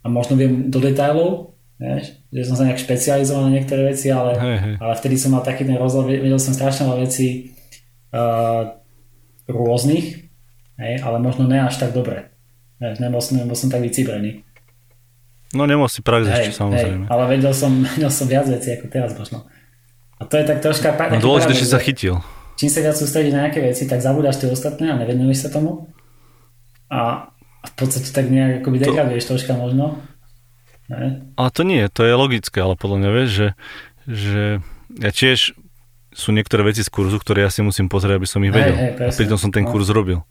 a 0.04 0.08
možno 0.08 0.40
viem 0.40 0.72
do 0.72 0.80
detailov, 0.80 1.59
vieš, 1.80 2.20
že 2.30 2.42
som 2.44 2.56
sa 2.60 2.68
nejak 2.68 2.84
špecializoval 2.84 3.48
na 3.48 3.56
niektoré 3.56 3.96
veci, 3.96 4.12
ale, 4.12 4.36
hej, 4.36 4.58
hej. 4.60 4.76
ale 4.84 4.94
vtedy 5.00 5.16
som 5.16 5.32
mal 5.32 5.44
taký 5.48 5.64
ten 5.64 5.80
rozhľad, 5.80 6.12
vedel 6.12 6.38
som 6.38 6.52
strašne 6.52 6.92
veľa 6.92 7.00
vecí 7.08 7.56
uh, 8.12 8.76
rôznych, 9.48 10.28
hej, 10.76 10.94
ale 11.00 11.18
možno 11.24 11.48
ne 11.48 11.64
až 11.64 11.80
tak 11.80 11.96
dobre. 11.96 12.36
Nebol 12.80 13.24
som, 13.24 13.40
nebol 13.40 13.56
som 13.56 13.72
tak 13.72 13.84
vycibrený. 13.84 14.44
No 15.56 15.66
nemal 15.66 15.90
si 15.90 16.06
prax 16.06 16.30
ešte, 16.30 16.62
samozrejme. 16.62 17.08
Hej, 17.08 17.12
ale 17.12 17.24
vedel 17.32 17.54
som, 17.56 17.72
vedel 17.96 18.12
som 18.12 18.28
viac 18.28 18.46
vecí 18.52 18.76
ako 18.76 18.86
teraz 18.92 19.16
možno. 19.16 19.48
A 20.20 20.28
to 20.28 20.36
je 20.36 20.44
tak 20.44 20.60
troška... 20.60 20.92
No 21.16 21.24
dôležité, 21.24 21.56
že 21.56 21.72
sa 21.72 21.80
chytil. 21.80 22.20
Čím 22.60 22.68
sa 22.68 22.84
viac 22.84 23.00
sústredíš 23.00 23.32
na 23.32 23.48
nejaké 23.48 23.64
veci, 23.64 23.88
tak 23.88 24.04
zabúdaš 24.04 24.44
tie 24.44 24.52
ostatné 24.52 24.92
a 24.92 25.00
nevenuješ 25.00 25.48
sa 25.48 25.50
tomu. 25.56 25.88
A 26.92 27.32
v 27.64 27.74
podstate 27.80 28.12
tak 28.12 28.28
nejak 28.28 28.60
akoby 28.60 28.84
degraduješ 28.84 29.24
to... 29.24 29.30
troška 29.36 29.56
možno. 29.56 30.04
Ne? 30.90 31.30
Ale 31.38 31.50
to 31.54 31.62
nie, 31.62 31.86
to 31.90 32.02
je 32.02 32.14
logické, 32.18 32.58
ale 32.60 32.74
podľa 32.74 32.98
mňa 32.98 33.10
vieš, 33.14 33.30
že, 33.30 33.48
že 34.10 34.44
ja 34.98 35.12
tiež 35.14 35.54
sú 36.10 36.34
niektoré 36.34 36.66
veci 36.66 36.82
z 36.82 36.90
kurzu, 36.90 37.22
ktoré 37.22 37.46
ja 37.46 37.54
si 37.54 37.62
musím 37.62 37.88
pozrieť, 37.88 38.18
aby 38.18 38.28
som 38.28 38.42
ich 38.42 38.50
vedel. 38.50 38.74
Hej, 38.74 38.92
hej, 38.98 39.10
a 39.10 39.12
pritom 39.14 39.38
som 39.38 39.54
ten 39.54 39.70
no. 39.70 39.72
kurz 39.72 39.94
robil. 39.94 40.26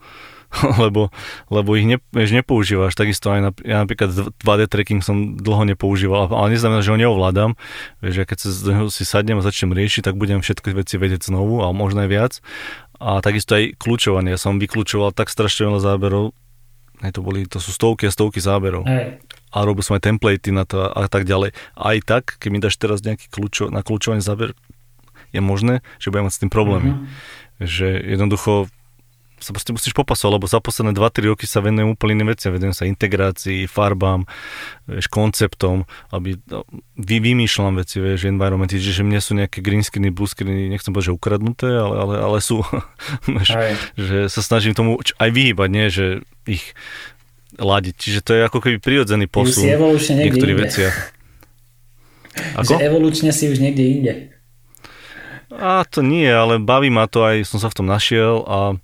lebo, 0.82 1.12
lebo 1.52 1.76
ich 1.76 1.84
ne, 1.84 2.00
nepoužívaš. 2.12 2.96
Takisto 2.96 3.30
aj 3.30 3.40
na, 3.44 3.50
ja 3.62 3.84
napríklad 3.84 4.32
2D 4.40 4.62
tracking 4.66 5.04
som 5.04 5.36
dlho 5.36 5.68
nepoužíval, 5.68 6.32
ale 6.32 6.56
neznamená, 6.56 6.80
že 6.80 6.92
ho 6.92 6.98
neovládam. 6.98 7.54
Vieš, 8.00 8.14
ja 8.16 8.24
keď 8.24 8.38
sa 8.40 8.48
si 8.88 9.04
sadnem 9.04 9.38
a 9.38 9.44
začnem 9.44 9.76
riešiť, 9.76 10.08
tak 10.08 10.16
budem 10.16 10.40
všetky 10.40 10.72
veci 10.72 10.96
vedieť 10.96 11.28
znovu, 11.28 11.60
a 11.60 11.70
možno 11.76 12.02
aj 12.02 12.10
viac. 12.10 12.32
A 12.98 13.20
takisto 13.20 13.54
aj 13.54 13.76
kľúčovanie. 13.78 14.34
Ja 14.34 14.40
som 14.40 14.58
vyklúčoval 14.58 15.12
tak 15.14 15.28
strašne 15.30 15.68
veľa 15.68 15.80
záberov, 15.84 16.34
aj 16.98 17.14
to, 17.14 17.20
boli, 17.22 17.46
to 17.46 17.62
sú 17.62 17.70
stovky 17.70 18.10
a 18.10 18.12
stovky 18.12 18.42
záberov. 18.42 18.82
Hej. 18.88 19.22
A 19.52 19.64
robil 19.64 19.84
som 19.84 19.96
aj 19.96 20.04
templatey 20.08 20.52
na 20.52 20.68
to 20.68 20.84
a, 20.84 21.06
tak 21.08 21.24
ďalej. 21.24 21.56
Aj 21.76 21.96
tak, 22.04 22.36
keď 22.36 22.48
mi 22.52 22.58
dáš 22.60 22.76
teraz 22.76 23.00
nejaký 23.00 23.32
kľúčo, 23.32 23.72
na 23.72 23.80
kľúčovanie 23.80 24.24
záber, 24.24 24.52
je 25.32 25.40
možné, 25.44 25.84
že 26.00 26.08
budem 26.08 26.28
mať 26.28 26.34
s 26.34 26.42
tým 26.44 26.52
problémy. 26.52 26.90
Mm-hmm. 26.96 27.64
Že 27.64 27.88
jednoducho 28.16 28.52
sa 29.38 29.54
proste 29.54 29.70
musíš 29.70 29.94
popasovať, 29.94 30.32
lebo 30.34 30.46
za 30.50 30.58
posledné 30.58 30.92
2-3 30.94 31.30
roky 31.30 31.46
sa 31.46 31.62
venujem 31.62 31.94
úplne 31.94 32.18
iným 32.18 32.34
veciam. 32.34 32.50
Venujem 32.50 32.74
sa 32.74 32.90
integrácii, 32.90 33.70
farbám, 33.70 34.26
vieš, 34.90 35.06
konceptom, 35.10 35.86
aby 36.10 36.38
no, 36.50 36.66
vy, 36.98 37.16
vymýšľam 37.22 37.78
veci, 37.78 38.02
vieš, 38.02 38.26
environmenty, 38.26 38.82
že 38.82 39.06
mne 39.06 39.22
sú 39.22 39.38
nejaké 39.38 39.62
green 39.62 39.82
screeny, 39.82 40.10
blue 40.10 40.28
screeny, 40.28 40.66
nechcem 40.70 40.90
povedať, 40.90 41.14
že 41.14 41.18
ukradnuté, 41.18 41.70
ale, 41.70 41.94
ale, 41.96 42.14
ale 42.18 42.38
sú, 42.42 42.66
vieš, 43.30 43.54
že 43.94 44.26
sa 44.26 44.40
snažím 44.42 44.74
tomu 44.74 44.98
aj 44.98 45.30
vyhýbať, 45.30 45.68
nie, 45.70 45.86
že 45.88 46.06
ich 46.48 46.74
ladiť. 47.58 47.94
Čiže 47.98 48.20
to 48.24 48.30
je 48.38 48.40
ako 48.46 48.58
keby 48.62 48.76
prirodzený 48.78 49.26
posun 49.26 49.66
v 49.66 49.98
niektorých 49.98 50.58
veciach. 50.58 50.96
Ako? 52.62 52.78
Že 52.78 52.86
evolučne 52.86 53.30
si 53.34 53.50
už 53.50 53.58
niekde 53.58 53.82
inde. 53.82 54.12
A 55.50 55.82
to 55.82 56.06
nie, 56.06 56.28
ale 56.30 56.62
baví 56.62 56.86
ma 56.86 57.10
to 57.10 57.26
aj, 57.26 57.42
som 57.42 57.58
sa 57.58 57.66
v 57.66 57.82
tom 57.82 57.86
našiel 57.90 58.46
a 58.46 58.78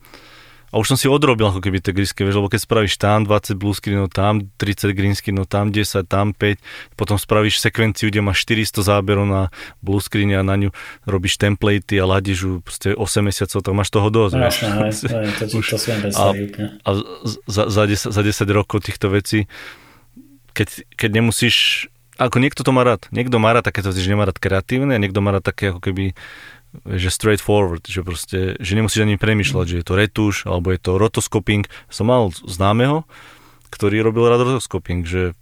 a 0.74 0.82
už 0.82 0.90
som 0.90 0.98
si 0.98 1.06
odrobil 1.06 1.46
ako 1.46 1.62
keby 1.62 1.78
tie 1.78 1.94
grisky, 1.94 2.26
vieš, 2.26 2.42
lebo 2.42 2.50
keď 2.50 2.66
spravíš 2.66 2.98
tam 2.98 3.22
20 3.22 3.54
blue 3.54 3.70
screenov, 3.70 4.10
tam 4.10 4.50
30 4.58 4.90
green 4.90 5.14
screenov, 5.14 5.46
tam 5.46 5.70
10, 5.70 6.02
tam 6.10 6.34
5, 6.34 6.58
potom 6.98 7.14
spravíš 7.14 7.62
sekvenciu, 7.62 8.10
kde 8.10 8.18
máš 8.18 8.42
400 8.42 8.82
záberov 8.82 9.22
na 9.22 9.54
blue 9.78 10.02
screen 10.02 10.34
a 10.34 10.42
na 10.42 10.58
ňu 10.58 10.74
robíš 11.06 11.38
templatey 11.38 12.02
a 12.02 12.10
ladíš 12.10 12.38
ju 12.42 12.52
proste 12.58 12.90
8 12.90 13.22
mesiacov, 13.22 13.62
tak 13.62 13.70
máš 13.70 13.94
toho 13.94 14.10
dosť. 14.10 14.34
No, 14.34 14.42
jasné, 14.50 14.66
to, 15.38 15.46
to, 15.46 15.62
to 15.62 15.78
a, 16.10 16.26
a 16.82 16.90
za, 17.46 17.62
za, 17.70 17.82
10, 17.86 18.10
za 18.10 18.22
10 18.26 18.42
rokov 18.50 18.82
týchto 18.82 19.14
vecí, 19.14 19.46
keď, 20.58 20.90
keď 20.98 21.10
nemusíš 21.22 21.86
ako 22.14 22.38
niekto 22.38 22.62
to 22.62 22.70
má 22.70 22.86
rád. 22.86 23.10
Niekto 23.10 23.42
má 23.42 23.50
rád 23.50 23.66
takéto, 23.66 23.90
že 23.90 24.06
nemá 24.06 24.22
rád 24.22 24.38
kreatívne 24.38 24.94
a 24.94 25.02
niekto 25.02 25.18
má 25.18 25.34
rád 25.34 25.50
také 25.50 25.74
ako 25.74 25.82
keby 25.82 26.14
že 26.82 27.08
straightforward, 27.10 27.86
že 27.86 28.02
proste, 28.02 28.58
že 28.58 28.72
nemusíš 28.74 29.06
ani 29.06 29.14
premyšľať, 29.14 29.66
že 29.70 29.78
je 29.80 29.86
to 29.86 29.94
retuš, 29.94 30.34
alebo 30.50 30.74
je 30.74 30.80
to 30.82 30.98
rotoscoping. 30.98 31.70
Som 31.86 32.10
mal 32.10 32.34
známeho, 32.34 33.06
ktorý 33.70 34.02
robil 34.02 34.26
rád 34.26 34.42
rotoscoping, 34.42 35.06
že, 35.06 35.38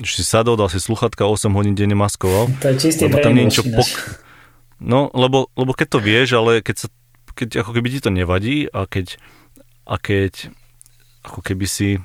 že 0.00 0.12
si 0.20 0.24
sadol, 0.24 0.56
dal 0.56 0.72
si 0.72 0.80
sluchatka, 0.80 1.28
8 1.28 1.52
hodín 1.52 1.76
denne 1.76 1.94
maskoval. 1.94 2.48
To 2.64 2.66
je 2.72 2.76
čistý 2.88 3.12
tam 3.12 3.36
nie 3.36 3.48
niečo 3.48 3.64
pok... 3.64 3.88
No, 4.80 5.12
lebo, 5.12 5.52
lebo 5.60 5.76
keď 5.76 5.88
to 5.92 6.00
vieš, 6.00 6.28
ale 6.40 6.64
keď, 6.64 6.76
sa, 6.84 6.88
keď 7.36 7.60
ako 7.60 7.76
keby 7.76 7.88
ti 7.92 8.00
to 8.00 8.08
nevadí 8.08 8.64
a 8.72 8.88
keď, 8.88 9.20
a 9.84 10.00
keď 10.00 10.48
ako 11.20 11.44
keby 11.44 11.68
si 11.68 12.00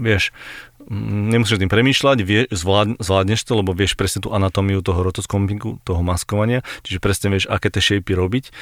vieš, 0.00 0.34
nemusíš 0.90 1.60
tým 1.60 1.72
premýšľať, 1.72 2.18
vie, 2.24 2.40
zvlád, 2.52 3.00
zvládneš 3.00 3.40
to, 3.44 3.52
lebo 3.60 3.72
vieš 3.72 3.96
presne 3.96 4.24
tú 4.24 4.32
anatómiu 4.32 4.84
toho 4.84 5.00
rotoscopingu, 5.00 5.80
toho 5.82 6.00
maskovania, 6.04 6.60
čiže 6.84 7.00
presne 7.00 7.32
vieš, 7.32 7.48
aké 7.48 7.72
tie 7.72 7.80
shapey 7.80 8.16
robiť, 8.16 8.52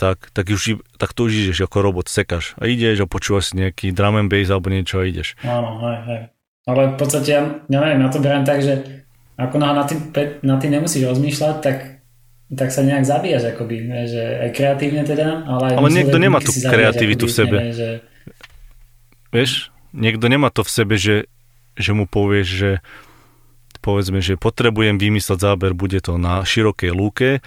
tak, 0.00 0.32
tak, 0.32 0.48
už, 0.48 0.80
tak 0.96 1.12
to 1.12 1.28
už 1.28 1.32
ideš 1.36 1.68
ako 1.68 1.84
robot, 1.84 2.08
sekáš 2.08 2.56
a 2.56 2.64
ideš 2.64 3.04
a 3.04 3.06
počúvaš 3.06 3.52
si 3.52 3.60
nejaký 3.60 3.92
drum 3.92 4.16
and 4.16 4.32
bass 4.32 4.48
alebo 4.48 4.72
niečo 4.72 5.00
a 5.00 5.04
ideš. 5.04 5.36
Áno, 5.44 5.76
hej, 5.84 5.98
hej. 6.08 6.20
Ale 6.64 6.82
v 6.92 6.96
podstate 6.96 7.28
ja, 7.28 7.42
ja 7.68 7.78
neviem, 7.84 8.00
na 8.00 8.08
to 8.08 8.20
beriem 8.20 8.44
tak, 8.48 8.64
že 8.64 9.04
ako 9.36 9.56
na, 9.60 9.76
na, 9.76 9.84
tým, 9.84 10.12
na 10.44 10.56
tým 10.60 10.72
nemusíš 10.76 11.08
rozmýšľať, 11.08 11.56
tak 11.60 12.00
tak 12.50 12.74
sa 12.74 12.82
nejak 12.82 13.06
zabíjaš 13.06 13.54
akoby, 13.54 13.86
že 14.10 14.22
aj 14.42 14.50
kreatívne 14.58 15.06
teda, 15.06 15.46
ale 15.46 15.70
aj 15.70 15.74
Ale 15.78 15.90
niekto 15.94 16.18
nemá 16.18 16.42
tú 16.42 16.50
kreativitu 16.50 17.30
v 17.30 17.34
sebe. 17.34 17.56
Neviem, 17.62 17.76
že... 17.78 17.88
Vieš, 19.30 19.69
niekto 19.92 20.26
nemá 20.30 20.50
to 20.50 20.66
v 20.66 20.70
sebe, 20.70 20.94
že, 20.96 21.30
že 21.74 21.90
mu 21.94 22.04
povieš, 22.06 22.48
že 22.48 22.70
povedzme, 23.80 24.20
že 24.20 24.36
potrebujem 24.36 25.00
vymysleť 25.00 25.38
záber, 25.40 25.72
bude 25.72 25.98
to 26.04 26.20
na 26.20 26.44
širokej 26.44 26.92
lúke, 26.92 27.40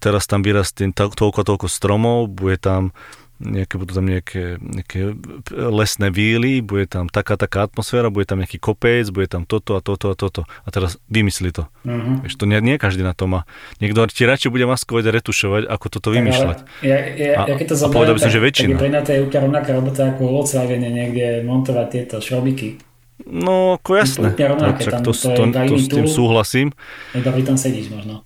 teraz 0.00 0.28
tam 0.28 0.44
vyrastie 0.44 0.88
toľko 0.92 1.40
toľko 1.44 1.66
stromov, 1.68 2.28
bude 2.28 2.60
tam 2.60 2.92
nejaké, 3.36 3.74
budú 3.76 3.92
tam 3.92 4.08
nejaké, 4.08 4.56
nejaké 4.60 5.12
lesné 5.52 6.08
víly, 6.08 6.64
bude 6.64 6.88
tam 6.88 7.06
taká 7.12 7.36
taká 7.36 7.68
atmosféra, 7.68 8.08
bude 8.08 8.24
tam 8.24 8.40
nejaký 8.40 8.56
kopec, 8.56 9.04
bude 9.12 9.28
tam 9.28 9.44
toto 9.44 9.76
a 9.76 9.80
toto 9.84 10.12
a 10.12 10.14
toto. 10.16 10.42
A 10.64 10.68
teraz 10.72 10.96
vymysli 11.12 11.52
to. 11.52 11.68
Uh-huh. 11.84 12.24
Vieš, 12.24 12.40
to 12.40 12.48
nie, 12.48 12.56
nie 12.64 12.80
každý 12.80 13.04
na 13.04 13.12
to 13.12 13.28
má. 13.28 13.44
Niekto 13.78 14.08
ti 14.08 14.24
radšej 14.24 14.50
bude 14.50 14.64
maskovať 14.64 15.04
a 15.08 15.10
retušovať, 15.20 15.62
ako 15.68 15.86
toto 15.92 16.08
vymýšľať. 16.16 16.58
Ja, 16.80 16.98
ja, 17.14 17.32
a, 17.38 17.42
ja 17.48 17.54
keď 17.54 17.66
to 17.72 17.76
zoberiem, 17.76 18.16
by 18.16 18.20
som, 18.24 18.32
že 18.32 18.40
väčšina. 18.40 18.76
Tak 18.76 18.82
pre 18.82 19.00
to 19.04 19.10
je 19.12 19.20
úplne 19.24 19.40
rovnaká 19.52 19.70
robota 19.76 20.02
ako 20.10 20.22
Volkswagene 20.26 20.88
niekde 20.88 21.44
montovať 21.46 21.86
tieto 21.92 22.16
šrobiky. 22.18 22.80
No, 23.24 23.80
ako 23.80 23.96
jasné. 23.96 24.28
Úplne 24.36 24.48
rovnaké, 24.52 24.82
tak, 24.84 24.92
tam 24.92 25.02
to, 25.08 25.12
to, 25.16 25.28
to, 25.32 25.42
to, 25.48 25.60
to 25.72 25.76
s 25.80 25.88
tým 25.88 26.06
súhlasím. 26.08 26.68
Iba 27.16 27.32
pri 27.32 27.44
tom 27.48 27.56
sedíš 27.56 27.88
možno 27.88 28.25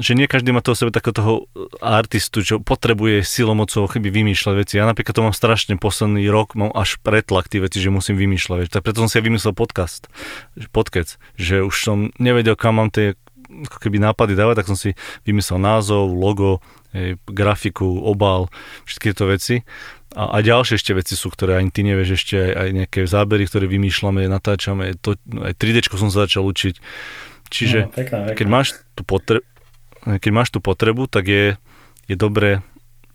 že 0.00 0.16
nie 0.16 0.24
každý 0.24 0.56
má 0.56 0.64
toho 0.64 0.72
sebe 0.72 0.88
takého 0.88 1.12
toho 1.12 1.34
artistu, 1.84 2.40
čo 2.40 2.64
potrebuje 2.64 3.20
silomocou 3.28 3.84
chyby 3.84 4.08
vymýšľať 4.08 4.54
veci. 4.56 4.74
Ja 4.80 4.88
napríklad 4.88 5.12
to 5.12 5.26
mám 5.28 5.36
strašne 5.36 5.76
posledný 5.76 6.24
rok, 6.32 6.56
mám 6.56 6.72
až 6.72 6.96
pretlak 7.04 7.52
tie 7.52 7.60
veci, 7.60 7.76
že 7.76 7.92
musím 7.92 8.16
vymýšľať 8.16 8.56
veci. 8.64 8.72
Tak 8.72 8.88
preto 8.88 9.04
som 9.04 9.10
si 9.12 9.20
aj 9.20 9.24
vymyslel 9.28 9.52
podcast, 9.52 10.08
podcast, 10.72 11.20
že 11.36 11.60
už 11.60 11.74
som 11.76 12.08
nevedel, 12.16 12.56
kam 12.56 12.80
mám 12.80 12.88
tie 12.88 13.20
ako 13.52 13.78
keby 13.84 14.00
nápady 14.00 14.32
dávať, 14.32 14.64
tak 14.64 14.70
som 14.72 14.78
si 14.80 14.96
vymyslel 15.28 15.60
názov, 15.60 16.08
logo, 16.08 16.64
hej, 16.96 17.20
grafiku, 17.28 17.84
obal, 18.00 18.48
všetky 18.88 19.12
tieto 19.12 19.28
veci. 19.28 19.60
A, 20.16 20.40
a 20.40 20.44
ďalšie 20.44 20.80
ešte 20.80 20.96
veci 20.96 21.16
sú, 21.16 21.28
ktoré 21.28 21.60
ani 21.60 21.68
ty 21.68 21.84
nevieš, 21.84 22.16
ešte 22.16 22.36
aj, 22.40 22.52
aj 22.56 22.68
nejaké 22.72 23.00
zábery, 23.04 23.44
ktoré 23.44 23.68
vymýšľame, 23.68 24.24
natáčame, 24.24 24.96
to, 25.00 25.20
aj 25.36 25.52
3D 25.56 25.84
som 25.92 26.08
sa 26.08 26.24
začal 26.24 26.48
učiť. 26.48 26.80
Čiže 27.52 27.78
no, 27.84 27.92
pekná, 27.92 28.18
pekná. 28.24 28.36
keď 28.40 28.46
máš 28.48 28.80
tú 28.96 29.04
potrebu, 29.04 29.44
keď 30.04 30.30
máš 30.34 30.50
tú 30.50 30.58
potrebu, 30.58 31.06
tak 31.06 31.30
je, 31.30 31.44
je 32.10 32.16
dobré 32.18 32.62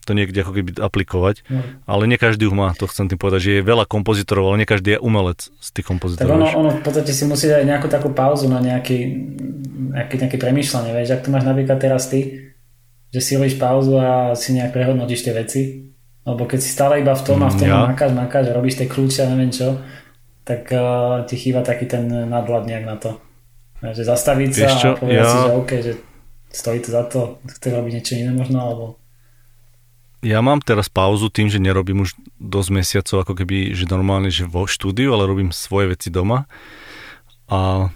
to 0.07 0.15
niekde 0.15 0.39
ako 0.39 0.55
keby 0.55 0.71
aplikovať, 0.79 1.43
no. 1.51 1.59
ale 1.83 2.07
nie 2.07 2.15
každý 2.15 2.47
ju 2.47 2.55
má, 2.55 2.71
to 2.71 2.87
chcem 2.87 3.11
tým 3.11 3.19
povedať, 3.19 3.39
že 3.43 3.51
je 3.59 3.67
veľa 3.67 3.83
kompozitorov, 3.83 4.55
ale 4.55 4.63
nie 4.63 4.67
každý 4.69 4.95
je 4.95 5.03
umelec 5.03 5.51
z 5.51 5.67
tých 5.75 5.83
kompozitorov. 5.83 6.31
Tak 6.31 6.39
ono, 6.39 6.47
ono 6.55 6.69
v 6.71 6.79
podstate 6.79 7.11
si 7.11 7.27
musí 7.27 7.51
dať 7.51 7.67
nejakú 7.67 7.91
takú 7.91 8.15
pauzu 8.15 8.47
na 8.47 8.63
nejaký, 8.63 9.03
nejaké, 9.91 10.15
nejaké 10.15 10.37
premýšľanie, 10.39 10.95
vieš, 10.95 11.19
ak 11.19 11.27
to 11.27 11.29
máš 11.35 11.43
napríklad 11.43 11.75
teraz 11.83 12.07
ty, 12.07 12.55
že 13.11 13.19
si 13.19 13.35
robíš 13.35 13.59
pauzu 13.59 13.99
a 13.99 14.31
si 14.39 14.55
nejak 14.55 14.71
prehodnotíš 14.71 15.27
tie 15.27 15.35
veci, 15.35 15.91
alebo 16.23 16.47
keď 16.47 16.59
si 16.63 16.71
stále 16.71 17.03
iba 17.03 17.11
v 17.11 17.23
tom 17.27 17.43
a 17.43 17.51
v 17.51 17.55
tom 17.59 17.67
ja. 17.67 17.91
makáš, 17.91 18.11
makáš, 18.15 18.55
robíš 18.55 18.79
tie 18.79 18.87
kľúče 18.87 19.27
a 19.27 19.31
neviem 19.35 19.51
čo, 19.51 19.83
tak 20.47 20.71
uh, 20.71 21.27
ti 21.27 21.35
chýba 21.35 21.67
taký 21.67 21.83
ten 21.83 22.07
nadhľad 22.07 22.63
nejak 22.63 22.85
na 22.87 22.95
to. 22.95 23.19
Že 23.83 24.07
zastaviť 24.07 24.51
sa 24.55 24.67
a 24.71 24.95
povedať 24.95 25.23
ja... 25.23 25.27
si, 25.27 25.37
že 25.43 25.51
OK, 25.51 25.71
že 25.83 25.93
stojí 26.51 26.79
to 26.79 26.89
za 26.91 27.03
to, 27.03 27.39
chce 27.47 27.67
robiť 27.71 27.93
niečo 27.93 28.13
iné 28.17 28.31
možno, 28.33 28.59
alebo... 28.61 28.85
Ja 30.25 30.41
mám 30.41 30.65
teraz 30.65 30.89
pauzu 30.89 31.29
tým, 31.29 31.45
že 31.45 31.61
nerobím 31.61 32.01
už 32.01 32.17
dosť 32.41 32.69
mesiacov 32.73 33.17
ako 33.21 33.33
keby, 33.37 33.77
že 33.77 33.85
normálne, 33.85 34.33
že 34.33 34.49
vo 34.49 34.65
štúdiu, 34.65 35.13
ale 35.13 35.29
robím 35.29 35.53
svoje 35.53 35.93
veci 35.93 36.09
doma 36.09 36.49
a, 37.45 37.93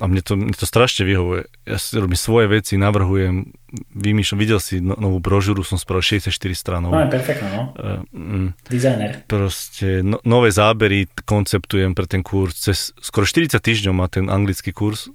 a 0.00 0.04
mne, 0.08 0.22
to, 0.24 0.32
mne 0.40 0.56
to 0.56 0.64
strašne 0.64 1.04
vyhovuje. 1.04 1.44
Ja 1.68 1.76
si 1.76 2.00
robím 2.00 2.16
svoje 2.16 2.48
veci, 2.48 2.80
navrhujem, 2.80 3.52
vymýšľam, 3.92 4.38
videl 4.40 4.60
si 4.64 4.80
no, 4.80 4.96
novú 4.96 5.20
brožúru, 5.20 5.60
som 5.60 5.76
spravil 5.76 6.24
64 6.24 6.32
stranov. 6.56 6.88
No, 6.88 7.04
je 7.04 7.12
perfektno, 7.12 7.46
no. 7.52 7.62
Uh, 7.76 8.00
mm, 8.16 8.48
Designer. 8.72 9.12
Proste 9.28 10.00
no, 10.00 10.24
nové 10.24 10.48
zábery 10.48 11.04
konceptujem 11.28 11.92
pre 11.92 12.08
ten 12.08 12.24
kurz. 12.24 12.64
Cez 12.64 12.96
skoro 13.04 13.28
40 13.28 13.60
týždňov 13.60 13.92
má 13.92 14.08
ten 14.08 14.32
anglický 14.32 14.72
kurz, 14.72 15.12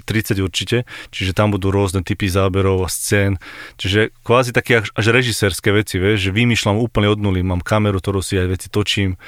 30 0.00 0.40
určite, 0.40 0.88
čiže 1.12 1.36
tam 1.36 1.52
budú 1.52 1.68
rôzne 1.68 2.00
typy 2.00 2.30
záberov 2.32 2.86
a 2.86 2.88
scén, 2.88 3.36
čiže 3.76 4.16
kvázi 4.24 4.56
také 4.56 4.80
až, 4.80 4.88
až 4.96 5.12
režisérske 5.12 5.68
veci, 5.74 6.00
vieš, 6.00 6.30
že 6.30 6.30
vymýšľam 6.32 6.80
úplne 6.80 7.12
od 7.12 7.20
nuly, 7.20 7.44
mám 7.44 7.60
kameru, 7.60 8.00
ktorú 8.00 8.24
si 8.24 8.40
aj 8.40 8.48
veci 8.48 8.68
točím, 8.72 9.20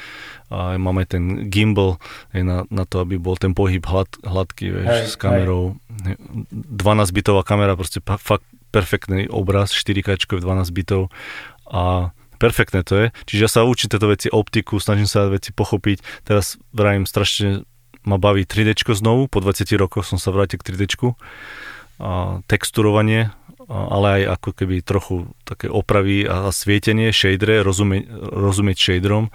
a 0.52 0.76
mám 0.76 1.00
aj 1.00 1.16
ten 1.18 1.48
gimbal 1.50 1.98
aj 2.36 2.42
na, 2.44 2.58
na 2.68 2.84
to, 2.84 3.02
aby 3.02 3.16
bol 3.18 3.34
ten 3.34 3.56
pohyb 3.56 3.82
hlad, 3.82 4.08
hladký, 4.22 4.70
vieš, 4.70 4.86
hej, 4.86 5.04
s 5.10 5.16
kamerou. 5.18 5.80
Hej. 6.04 6.20
12 6.52 7.16
bitová 7.16 7.42
kamera, 7.42 7.74
proste 7.74 7.98
fakt 8.04 8.44
perfektný 8.74 9.30
obraz, 9.30 9.70
4K 9.70 10.18
12 10.18 10.42
bitov 10.74 11.14
a 11.70 12.10
perfektné 12.42 12.82
to 12.82 12.94
je. 12.98 13.06
Čiže 13.30 13.40
ja 13.40 13.50
sa 13.50 13.62
učím 13.62 13.88
tieto 13.94 14.10
veci, 14.10 14.28
optiku, 14.28 14.82
snažím 14.82 15.06
sa 15.06 15.30
veci 15.30 15.54
pochopiť. 15.54 16.26
Teraz 16.26 16.58
vrajím 16.74 17.06
strašne 17.06 17.62
ma 18.04 18.20
baví 18.20 18.44
3D 18.44 18.76
znovu, 18.94 19.26
po 19.26 19.40
20 19.40 19.64
rokoch 19.80 20.04
som 20.04 20.20
sa 20.20 20.30
vrátil 20.30 20.60
k 20.60 20.72
3D. 20.72 20.84
A 21.94 22.42
texturovanie, 22.50 23.30
ale 23.68 24.06
aj 24.20 24.22
ako 24.40 24.50
keby 24.52 24.84
trochu 24.84 25.30
také 25.46 25.70
opravy 25.70 26.26
a 26.26 26.50
svietenie, 26.50 27.14
shadere, 27.14 27.64
rozumieť, 27.64 28.10
rozumieť 28.34 28.76
shaderom 28.76 29.32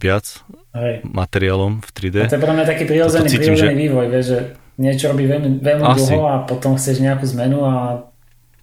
viac, 0.00 0.44
Hej. 0.76 1.04
materiálom 1.08 1.80
v 1.80 1.90
3D. 1.92 2.16
A 2.24 2.30
to 2.30 2.36
je 2.36 2.44
pre 2.44 2.52
mňa 2.52 2.66
taký 2.68 2.84
prirodzený, 2.84 3.28
prirodzený 3.32 3.74
že... 3.74 3.82
vývoj, 3.88 4.06
vieš, 4.12 4.26
že 4.28 4.38
niečo 4.76 5.04
robí 5.12 5.24
veľmi, 5.24 5.50
veľmi 5.64 5.84
dlho 5.84 6.20
a 6.28 6.34
potom 6.44 6.76
chceš 6.76 7.00
nejakú 7.00 7.24
zmenu 7.32 7.64
a 7.64 8.04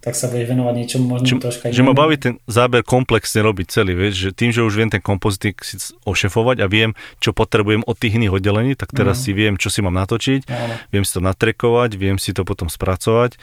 tak 0.04 0.12
sa 0.20 0.28
budeš 0.28 0.52
venovať 0.52 0.74
niečomu 0.76 1.04
možno 1.08 1.24
že, 1.24 1.40
troška 1.40 1.72
Že 1.72 1.88
ma 1.88 1.96
baví 1.96 2.20
ten 2.20 2.36
záber 2.44 2.84
komplexne 2.84 3.40
robiť 3.40 3.66
celý, 3.72 3.96
vieš, 3.96 4.28
že 4.28 4.30
tým, 4.36 4.52
že 4.52 4.60
už 4.60 4.76
viem 4.76 4.92
ten 4.92 5.00
kompozitík 5.00 5.64
si 5.64 5.80
ošefovať 6.04 6.60
a 6.60 6.68
viem, 6.68 6.92
čo 7.24 7.32
potrebujem 7.32 7.80
od 7.88 7.96
tých 7.96 8.20
iných 8.20 8.36
oddelení, 8.36 8.76
tak 8.76 8.92
teraz 8.92 9.16
mm. 9.16 9.22
si 9.24 9.30
viem, 9.32 9.54
čo 9.56 9.72
si 9.72 9.80
mám 9.80 9.96
natočiť, 9.96 10.44
mm. 10.44 10.92
viem 10.92 11.08
si 11.08 11.12
to 11.16 11.24
natrekovať, 11.24 11.96
viem 11.96 12.20
si 12.20 12.36
to 12.36 12.44
potom 12.44 12.68
spracovať, 12.68 13.40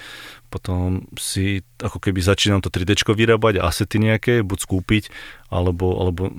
potom 0.54 1.10
si 1.18 1.66
ako 1.82 1.98
keby 1.98 2.22
začínam 2.22 2.62
to 2.62 2.70
3D 2.70 2.94
vyrábať, 2.94 3.58
asety 3.64 3.98
nejaké, 3.98 4.46
buď 4.46 4.60
skúpiť, 4.62 5.04
alebo, 5.50 5.98
alebo 5.98 6.30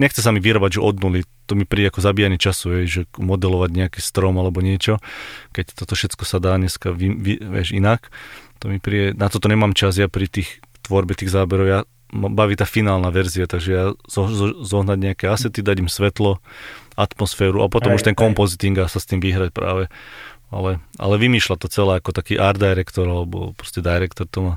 nechce 0.00 0.24
sa 0.24 0.32
mi 0.32 0.40
vyrábať, 0.40 0.78
že 0.78 0.80
od 0.80 0.96
nuly, 1.02 1.20
to 1.44 1.58
mi 1.58 1.68
príde 1.68 1.90
ako 1.92 2.00
zabíjanie 2.00 2.40
času, 2.40 2.80
je, 2.80 2.80
že 2.86 3.02
modelovať 3.20 3.70
nejaký 3.74 4.00
strom 4.00 4.38
alebo 4.40 4.64
niečo, 4.64 5.02
keď 5.52 5.74
toto 5.74 5.92
všetko 5.98 6.24
sa 6.24 6.38
dá 6.40 6.54
dneska 6.56 6.94
vy, 6.94 7.12
vy, 7.12 7.32
vieš, 7.42 7.76
inak 7.76 8.08
to 8.58 8.70
mi 8.70 8.78
príde, 8.82 9.14
na 9.14 9.30
toto 9.30 9.46
nemám 9.46 9.74
čas, 9.74 9.98
ja 9.98 10.10
pri 10.10 10.26
tých 10.26 10.62
tvorbe 10.86 11.14
tých 11.14 11.30
záberov, 11.30 11.66
ja 11.68 11.80
baví 12.12 12.56
tá 12.56 12.64
finálna 12.64 13.12
verzia, 13.12 13.44
takže 13.44 13.70
ja 13.70 13.84
zo, 14.08 14.32
zo, 14.32 14.46
zohnať 14.64 14.98
nejaké 14.98 15.24
asety, 15.28 15.60
dať 15.60 15.84
im 15.84 15.90
svetlo, 15.92 16.40
atmosféru 16.96 17.60
a 17.60 17.68
potom 17.68 17.92
aj, 17.92 18.00
už 18.00 18.06
ten 18.08 18.16
kompoziting 18.16 18.80
a 18.80 18.88
sa 18.88 18.98
s 18.98 19.06
tým 19.06 19.20
vyhrať 19.20 19.52
práve. 19.52 19.92
Ale, 20.48 20.80
ale 20.96 21.14
vymýšľa 21.20 21.60
to 21.60 21.68
celé 21.68 22.00
ako 22.00 22.16
taký 22.16 22.40
art 22.40 22.56
director 22.56 23.04
alebo 23.04 23.52
proste 23.52 23.84
director 23.84 24.24
to 24.24 24.40
má. 24.40 24.54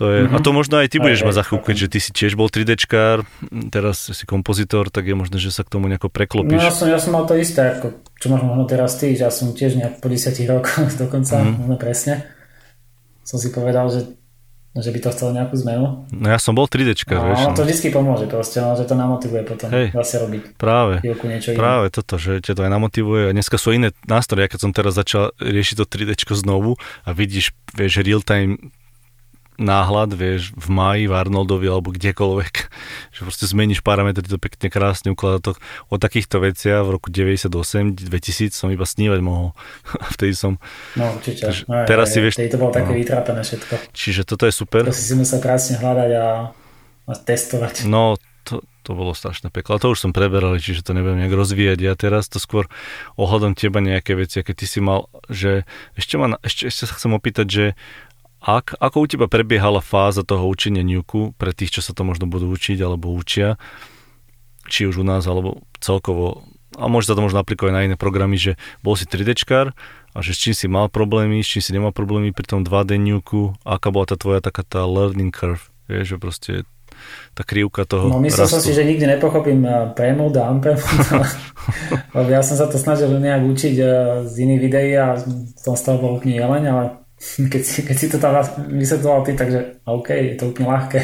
To 0.00 0.08
je, 0.08 0.24
mm-hmm. 0.24 0.38
A 0.38 0.38
to 0.40 0.50
možno 0.56 0.80
aj 0.80 0.88
ty 0.88 1.02
budeš 1.02 1.26
mať 1.26 1.36
za 1.36 1.44
chvíľku, 1.44 1.68
keďže 1.68 1.88
ty 1.90 1.98
si 2.00 2.10
tiež 2.16 2.32
bol 2.38 2.48
3Dčkár, 2.48 3.28
teraz 3.68 4.08
si 4.08 4.24
kompozitor, 4.24 4.88
tak 4.88 5.04
je 5.04 5.18
možné, 5.18 5.36
že 5.36 5.52
sa 5.52 5.66
k 5.66 5.74
tomu 5.76 5.90
nejako 5.90 6.08
preklopíš. 6.08 6.62
No 6.62 6.64
ja 6.64 6.72
som, 6.72 6.86
ja 6.88 6.96
som 6.96 7.12
mal 7.12 7.28
to 7.28 7.36
isté, 7.36 7.76
ako, 7.76 8.00
čo 8.16 8.26
máš 8.32 8.42
možno 8.46 8.64
teraz 8.64 8.96
ty, 8.96 9.12
že 9.12 9.28
ja 9.28 9.32
som 9.34 9.52
tiež 9.52 9.76
nejak 9.76 10.00
po 10.00 10.08
10 10.08 10.32
rokoch 10.48 10.94
dokonca, 11.02 11.34
mm-hmm. 11.42 11.58
možno 11.60 11.76
presne 11.76 12.14
som 13.22 13.38
si 13.38 13.48
povedal, 13.54 13.86
že, 13.88 14.18
že 14.74 14.90
by 14.90 14.98
to 14.98 15.08
chcelo 15.14 15.30
nejakú 15.32 15.54
zmenu. 15.62 16.06
No 16.10 16.26
ja 16.26 16.38
som 16.42 16.58
bol 16.58 16.66
3D. 16.66 17.06
No, 17.08 17.32
vieš, 17.32 17.42
no. 17.46 17.54
to 17.54 17.62
vždy 17.62 17.88
pomôže 17.94 18.26
proste, 18.26 18.58
no, 18.58 18.74
že 18.74 18.84
to 18.84 18.94
namotivuje 18.98 19.42
potom 19.46 19.70
Hej, 19.70 19.94
zase 19.94 20.14
robiť 20.20 20.42
práve, 20.58 21.00
niečo 21.02 21.54
práve 21.54 21.86
iné. 21.88 21.94
toto, 21.94 22.14
že 22.18 22.42
ťa 22.42 22.52
to 22.58 22.62
aj 22.66 22.72
namotivuje. 22.72 23.30
A 23.30 23.34
dneska 23.34 23.56
sú 23.56 23.72
iné 23.72 23.94
nástroje, 24.04 24.50
keď 24.50 24.60
som 24.60 24.72
teraz 24.74 24.98
začal 24.98 25.30
riešiť 25.38 25.76
to 25.78 25.84
3D 25.86 26.12
znovu 26.34 26.76
a 27.06 27.10
vidíš, 27.14 27.54
vieš, 27.72 28.02
real 28.02 28.20
time 28.20 28.74
náhľad, 29.60 30.16
vieš, 30.16 30.56
v 30.56 30.68
máji, 30.72 31.04
v 31.08 31.14
Arnoldovi 31.14 31.68
alebo 31.68 31.92
kdekoľvek, 31.92 32.54
že 33.14 33.20
proste 33.20 33.44
zmeníš 33.44 33.84
parametry, 33.84 34.24
to 34.24 34.40
pekne 34.40 34.72
krásne 34.72 35.12
ukladá 35.12 35.40
to. 35.40 35.52
O 35.92 36.00
takýchto 36.00 36.40
veciach 36.40 36.84
v 36.84 36.96
roku 36.96 37.08
98, 37.12 37.52
2000 38.08 38.52
som 38.52 38.68
iba 38.72 38.84
snívať 38.88 39.20
mohol. 39.20 39.52
Vtedy 40.16 40.32
som... 40.32 40.56
No 40.96 41.12
určite. 41.16 41.52
No, 41.68 41.84
teraz 41.84 42.12
aj, 42.12 42.12
si 42.14 42.18
vieš... 42.20 42.34
to 42.40 42.60
bolo 42.60 42.72
také 42.72 42.92
no. 42.92 42.98
vytrápené 42.98 43.40
všetko. 43.44 43.74
Čiže 43.92 44.22
toto 44.24 44.48
je 44.48 44.52
super. 44.54 44.88
To 44.88 44.94
si 44.94 45.04
si 45.04 45.14
musel 45.16 45.38
krásne 45.38 45.76
hľadať 45.78 46.10
a, 46.16 46.28
a 47.08 47.12
testovať. 47.12 47.84
No, 47.88 48.16
to, 48.42 48.62
to 48.82 48.90
bolo 48.98 49.14
strašné 49.14 49.54
peklo. 49.54 49.78
A 49.78 49.82
to 49.82 49.94
už 49.94 50.02
som 50.02 50.12
preberal, 50.12 50.58
čiže 50.58 50.82
to 50.82 50.96
nebudem 50.96 51.22
nejak 51.22 51.34
rozvíjať. 51.34 51.78
Ja 51.78 51.94
teraz 51.94 52.26
to 52.26 52.42
skôr 52.42 52.66
ohľadom 53.14 53.54
teba 53.54 53.78
nejaké 53.78 54.18
veci, 54.18 54.42
aké 54.42 54.52
ty 54.56 54.66
si 54.66 54.82
mal, 54.82 55.06
že 55.30 55.62
ešte, 55.94 56.18
ma, 56.18 56.34
ešte, 56.42 56.68
ešte 56.68 56.90
sa 56.90 56.94
chcem 56.98 57.14
opýtať, 57.14 57.46
že 57.46 57.64
ak, 58.42 58.74
ako 58.82 58.96
u 58.98 59.06
teba 59.06 59.26
prebiehala 59.30 59.78
fáza 59.78 60.26
toho 60.26 60.50
učenia 60.50 60.82
Nuku 60.82 61.30
pre 61.38 61.54
tých, 61.54 61.78
čo 61.78 61.80
sa 61.80 61.94
to 61.94 62.02
možno 62.02 62.26
budú 62.26 62.50
učiť 62.50 62.78
alebo 62.82 63.14
učia, 63.14 63.54
či 64.66 64.90
už 64.90 65.02
u 65.02 65.04
nás, 65.06 65.22
alebo 65.30 65.62
celkovo, 65.78 66.42
a 66.74 66.90
môže 66.90 67.06
sa 67.06 67.14
to 67.14 67.22
možno 67.22 67.38
aplikovať 67.38 67.72
na 67.72 67.84
iné 67.86 67.96
programy, 68.00 68.34
že 68.34 68.58
bol 68.82 68.98
si 68.98 69.06
3 69.06 69.22
d 69.22 69.32
a 70.12 70.18
že 70.20 70.30
s 70.34 70.38
čím 70.42 70.54
si 70.58 70.66
mal 70.68 70.92
problémy, 70.92 71.40
s 71.40 71.48
čím 71.54 71.62
si 71.64 71.72
nemal 71.72 71.94
problémy 71.94 72.34
pri 72.34 72.44
tom 72.44 72.60
2D 72.66 72.98
Nuku, 73.00 73.56
aká 73.64 73.88
bola 73.94 74.10
tá 74.10 74.18
tvoja 74.18 74.42
taká 74.44 74.66
tá 74.66 74.84
learning 74.84 75.32
curve, 75.32 75.72
vieš, 75.88 76.16
že 76.16 76.16
proste 76.18 76.52
tá 77.32 77.42
krivka 77.42 77.88
toho 77.88 78.12
No 78.12 78.20
myslel 78.20 78.44
rastu. 78.46 78.60
som 78.60 78.62
si, 78.62 78.76
že 78.76 78.84
nikdy 78.84 79.16
nepochopím 79.16 79.64
premold 79.96 80.36
a 80.36 80.52
unpremold, 80.52 81.08
lebo 82.16 82.28
ja 82.28 82.44
som 82.44 82.60
sa 82.60 82.68
to 82.68 82.76
snažil 82.76 83.08
nejak 83.16 83.42
učiť 83.42 83.74
eh, 83.80 83.88
z 84.28 84.34
iných 84.44 84.60
videí 84.60 84.92
a 84.96 85.16
som 85.56 85.74
z 85.74 85.82
toho 85.82 85.96
bol 85.98 86.20
úplne 86.20 86.36
jeleň, 86.36 86.62
ale 86.68 86.84
keď 87.52 87.62
si, 87.62 87.78
keď 87.86 87.96
si 87.96 88.06
to 88.10 88.18
tam 88.18 88.42
vysvetloval 88.70 89.22
ty, 89.22 89.32
takže 89.38 89.82
OK, 89.86 90.08
je 90.10 90.34
to 90.34 90.50
úplne 90.50 90.68
ľahké. 90.68 91.00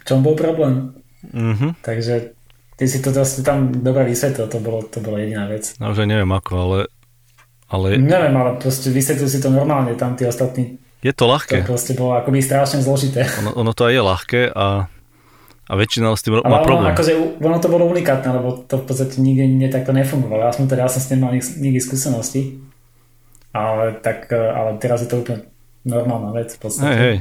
V 0.00 0.04
čom 0.04 0.20
bol 0.20 0.36
problém? 0.36 0.92
Mm-hmm. 1.26 1.80
Takže 1.80 2.36
ty 2.76 2.84
si 2.84 2.98
to 3.00 3.10
zase 3.10 3.40
tam 3.40 3.72
dobre 3.72 4.04
vysvetlil, 4.04 4.46
to 4.46 4.58
bolo, 4.60 4.84
to 4.84 5.00
bolo 5.00 5.16
jediná 5.16 5.48
vec. 5.48 5.74
Naozaj 5.80 6.04
neviem 6.04 6.28
ako, 6.30 6.52
ale... 6.54 6.78
ale... 7.72 7.96
Neviem, 7.96 8.34
ale 8.36 8.60
proste 8.60 8.92
vysvetlil 8.92 9.28
si 9.28 9.40
to 9.40 9.48
normálne, 9.48 9.96
tam 9.96 10.14
tí 10.14 10.28
ostatní... 10.28 10.76
Je 11.00 11.12
to 11.12 11.28
ľahké. 11.28 11.64
To 11.64 11.72
proste 11.72 11.92
bolo 11.96 12.18
akoby 12.18 12.40
strašne 12.42 12.82
zložité. 12.82 13.24
Ono, 13.44 13.56
ono 13.56 13.72
to 13.72 13.88
aj 13.88 13.92
je 13.94 14.02
ľahké 14.02 14.42
a 14.52 14.90
a 15.66 15.74
väčšina 15.74 16.14
s 16.14 16.22
tým 16.22 16.38
má 16.46 16.62
problém. 16.62 16.94
Ono, 16.94 16.94
akože, 16.94 17.42
ono 17.42 17.58
to 17.58 17.66
bolo 17.66 17.90
unikátne, 17.90 18.30
lebo 18.38 18.62
to 18.70 18.78
v 18.78 18.84
podstate 18.86 19.18
nikde 19.18 19.50
ne, 19.50 19.66
takto 19.66 19.90
nefungovalo. 19.90 20.46
Ja 20.46 20.54
som 20.54 20.70
teda, 20.70 20.86
ja 20.86 20.90
som 20.90 21.02
s 21.02 21.10
tým 21.10 21.26
mal 21.26 21.34
nikdy 21.34 21.82
skúsenosti, 21.82 22.62
ale, 23.56 23.96
tak, 23.96 24.28
ale 24.32 24.76
teraz 24.76 25.00
je 25.00 25.08
to 25.08 25.24
úplne 25.24 25.48
normálna 25.86 26.34
vec 26.36 26.52
v 26.52 26.60
podstate. 26.60 26.86
Hej, 26.86 26.98
hej. 27.00 27.16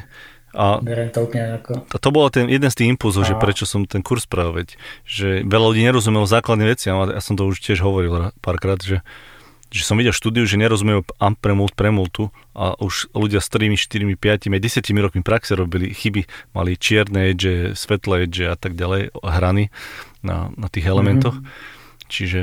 A, 0.56 0.80
to 1.12 1.20
úplne 1.28 1.60
ako... 1.60 1.84
a 1.84 1.98
to 2.00 2.10
bolo 2.16 2.32
ten 2.32 2.48
jeden 2.48 2.72
z 2.72 2.80
tých 2.80 2.90
impulzov, 2.96 3.28
a... 3.28 3.30
že 3.30 3.36
prečo 3.36 3.68
som 3.68 3.84
ten 3.84 4.00
kurz 4.00 4.24
spravil, 4.24 4.64
veď, 4.64 4.80
že 5.04 5.44
veľa 5.44 5.66
ľudí 5.76 5.84
nerozumelo 5.84 6.24
základné 6.24 6.64
veci, 6.72 6.88
a 6.88 6.96
ja 7.12 7.22
som 7.22 7.36
to 7.36 7.44
už 7.44 7.60
tiež 7.60 7.84
hovoril 7.84 8.32
párkrát, 8.40 8.80
že, 8.80 9.04
že 9.68 9.84
som 9.84 10.00
videl 10.00 10.16
štúdiu, 10.16 10.48
že 10.48 10.56
nerozumejú 10.56 11.04
amp 11.20 11.38
premult 11.44 11.76
premultu 11.76 12.32
a 12.56 12.72
už 12.80 13.12
ľudia 13.12 13.44
s 13.44 13.52
3, 13.52 13.76
4, 13.76 14.16
5, 14.16 14.48
10 14.48 15.04
rokmi 15.04 15.22
praxe 15.28 15.60
robili 15.60 15.92
chyby, 15.92 16.24
mali 16.56 16.80
čierne 16.80 17.36
edge, 17.36 17.76
svetlé 17.76 18.24
edge 18.24 18.48
a 18.48 18.56
tak 18.56 18.80
ďalej, 18.80 19.12
hrany 19.12 19.76
na, 20.24 20.56
na 20.56 20.72
tých 20.72 20.88
elementoch. 20.88 21.36
Mm-hmm. 21.36 22.08
Čiže 22.08 22.40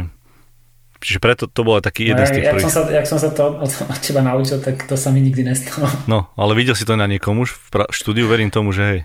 Čiže 1.03 1.19
preto 1.19 1.51
to 1.51 1.67
bol 1.67 1.83
taký 1.83 2.15
jeden 2.15 2.23
no, 2.23 2.31
z 2.31 2.39
tých 2.39 2.47
jak 2.47 2.55
prvých. 2.55 2.65
Som 2.71 2.73
sa, 2.73 2.83
jak 2.95 3.07
som 3.11 3.19
sa 3.19 3.35
to 3.35 3.59
od, 3.59 3.71
teba 3.99 4.23
naučil, 4.23 4.63
tak 4.63 4.87
to 4.87 4.95
sa 4.95 5.11
mi 5.11 5.19
nikdy 5.19 5.43
nestalo. 5.43 5.91
No, 6.07 6.31
ale 6.39 6.55
videl 6.55 6.79
si 6.79 6.87
to 6.87 6.95
na 6.95 7.11
niekomu 7.11 7.43
už 7.43 7.59
v 7.59 7.69
pra- 7.75 7.91
štúdiu, 7.91 8.31
verím 8.31 8.55
tomu, 8.55 8.71
že 8.71 8.83
hej. 8.87 9.01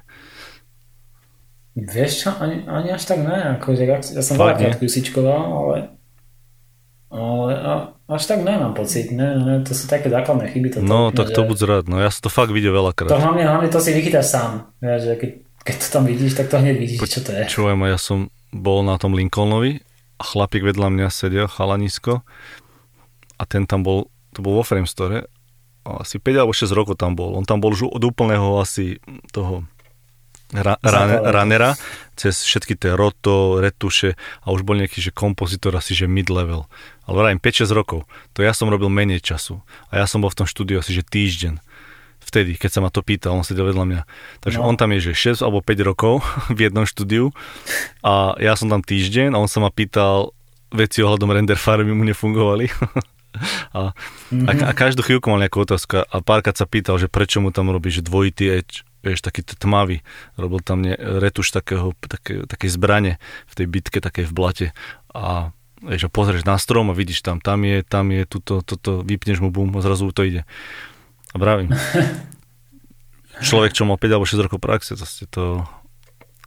Vieš 1.74 2.12
čo, 2.26 2.30
ani, 2.38 2.70
ani 2.70 2.94
až 2.94 3.06
tak 3.06 3.26
ne, 3.26 3.58
ako, 3.58 3.74
ja, 3.78 3.98
ja 4.02 4.22
som 4.22 4.38
veľa 4.38 4.58
krát 4.58 4.82
ale, 4.82 5.78
ale 7.14 7.52
a, 7.54 7.74
až 8.10 8.24
tak 8.26 8.42
nemám 8.42 8.74
pocit, 8.74 9.14
ne, 9.14 9.38
ne, 9.38 9.56
to 9.62 9.78
sú 9.78 9.86
také 9.86 10.10
základné 10.10 10.54
chyby. 10.54 10.74
To 10.74 10.78
no, 10.82 11.14
tak 11.14 11.34
to 11.34 11.46
že... 11.46 11.50
buď 11.50 11.58
rád, 11.70 11.86
no 11.86 12.02
ja 12.02 12.10
som 12.10 12.26
to 12.26 12.32
fakt 12.34 12.50
videl 12.50 12.74
veľakrát. 12.74 13.14
To 13.14 13.22
hlavne, 13.22 13.46
hlavne 13.46 13.70
to 13.70 13.78
si 13.78 13.94
vychytáš 13.94 14.26
sám, 14.38 14.74
že 14.82 15.22
keď, 15.22 15.30
keď 15.66 15.76
to 15.82 15.88
tam 15.94 16.04
vidíš, 16.10 16.34
tak 16.34 16.50
to 16.50 16.58
hneď 16.58 16.78
vidíš, 16.78 17.00
čo 17.06 17.22
to 17.22 17.30
je. 17.34 17.46
Čujem, 17.46 17.78
ja 17.86 17.98
som 18.02 18.34
bol 18.50 18.82
na 18.82 18.98
tom 18.98 19.14
Lincolnovi 19.14 19.86
a 20.18 20.24
chlapík 20.26 20.66
vedľa 20.66 20.90
mňa 20.90 21.08
sedel, 21.14 21.46
chalanisko 21.46 22.26
a 23.38 23.44
ten 23.46 23.70
tam 23.70 23.86
bol, 23.86 24.10
to 24.34 24.42
bol 24.42 24.58
vo 24.58 24.64
Frame 24.66 24.90
Store 24.90 25.30
asi 25.88 26.20
5 26.20 26.44
alebo 26.44 26.52
6 26.52 26.68
rokov 26.76 27.00
tam 27.00 27.16
bol. 27.16 27.40
On 27.40 27.48
tam 27.48 27.64
bol 27.64 27.72
už 27.72 27.88
od 27.88 28.04
úplného 28.04 28.60
asi 28.60 29.00
toho 29.32 29.64
ra, 30.52 30.76
ra, 30.84 31.32
runnera 31.32 31.80
cez 32.20 32.44
všetky 32.44 32.76
tie 32.76 32.92
roto, 32.96 33.64
retuše 33.64 34.20
a 34.44 34.52
už 34.52 34.68
bol 34.68 34.76
nejaký 34.76 35.00
že 35.00 35.16
kompozitor 35.16 35.72
asi 35.76 35.96
že 35.96 36.12
mid-level. 36.12 36.68
Ale 37.08 37.16
vrajím 37.16 37.40
5-6 37.40 37.72
rokov. 37.72 38.00
To 38.36 38.44
ja 38.44 38.52
som 38.52 38.68
robil 38.68 38.92
menej 38.92 39.24
času. 39.24 39.64
A 39.88 40.04
ja 40.04 40.06
som 40.10 40.20
bol 40.20 40.34
v 40.34 40.44
tom 40.44 40.48
štúdiu 40.50 40.84
asi 40.84 40.92
že 40.92 41.08
týždeň 41.08 41.64
vtedy, 42.28 42.60
keď 42.60 42.70
sa 42.70 42.80
ma 42.84 42.92
to 42.92 43.00
pýtal, 43.00 43.40
on 43.40 43.48
sedel 43.48 43.72
vedľa 43.72 43.86
mňa. 43.88 44.02
Takže 44.44 44.60
no. 44.60 44.68
on 44.68 44.76
tam 44.76 44.92
je, 44.92 45.12
že 45.12 45.32
6 45.34 45.48
alebo 45.48 45.64
5 45.64 45.88
rokov 45.88 46.28
v 46.58 46.68
jednom 46.68 46.84
štúdiu 46.84 47.32
a 48.04 48.36
ja 48.44 48.54
som 48.60 48.68
tam 48.68 48.84
týždeň 48.84 49.32
a 49.32 49.40
on 49.40 49.48
sa 49.48 49.64
ma 49.64 49.72
pýtal 49.72 50.36
veci 50.68 51.00
ohľadom 51.00 51.32
render 51.32 51.56
farmy 51.56 51.96
mu 51.96 52.04
nefungovali. 52.04 52.68
a, 53.78 53.96
mm-hmm. 53.96 54.48
a, 54.48 54.52
a 54.68 54.72
každú 54.76 55.04
chvíľku 55.04 55.32
mal 55.32 55.40
nejakú 55.40 55.64
otázku 55.64 56.04
a 56.04 56.18
párkrát 56.20 56.56
sa 56.58 56.68
pýtal, 56.68 57.00
že 57.00 57.08
prečo 57.08 57.40
mu 57.40 57.56
tam 57.56 57.72
robí, 57.72 57.88
že 57.88 58.04
dvojitý 58.04 58.52
edge, 58.52 58.84
vieš, 59.06 59.24
taký 59.24 59.48
tmavý. 59.48 60.04
Robil 60.36 60.60
tam 60.60 60.84
ne, 60.84 60.98
retuš 60.98 61.56
takého, 61.56 61.96
také, 62.04 62.44
také 62.44 62.68
zbrane 62.68 63.22
v 63.48 63.54
tej 63.56 63.68
bitke, 63.72 63.98
také 64.04 64.28
v 64.28 64.34
blate. 64.36 64.68
A 65.16 65.56
vieš, 65.82 66.10
pozrieš 66.10 66.44
na 66.44 66.58
strom 66.58 66.90
a 66.90 66.98
vidíš 66.98 67.22
tam, 67.24 67.40
tam 67.40 67.64
je, 67.64 67.86
tam 67.86 68.10
je, 68.10 68.26
tuto, 68.26 68.66
toto, 68.66 69.06
vypneš 69.06 69.40
mu 69.40 69.54
bum 69.54 69.72
a 69.78 69.82
zrazu 69.86 70.10
to 70.12 70.26
ide. 70.26 70.44
A 71.34 71.36
vravím. 71.36 71.72
Človek, 73.48 73.72
čo 73.76 73.86
mal 73.86 74.02
5 74.02 74.16
alebo 74.18 74.26
6 74.26 74.46
rokov 74.46 74.60
praxe, 74.62 74.98
to 74.98 75.06
ste 75.06 75.30
to... 75.30 75.62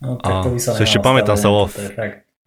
No, 0.00 0.16
tak 0.16 0.48
to 0.48 0.50
by 0.56 0.58
sa 0.58 0.70
ešte 0.80 0.98
pamätám, 0.98 1.36
sa 1.36 1.52
volal... 1.52 1.68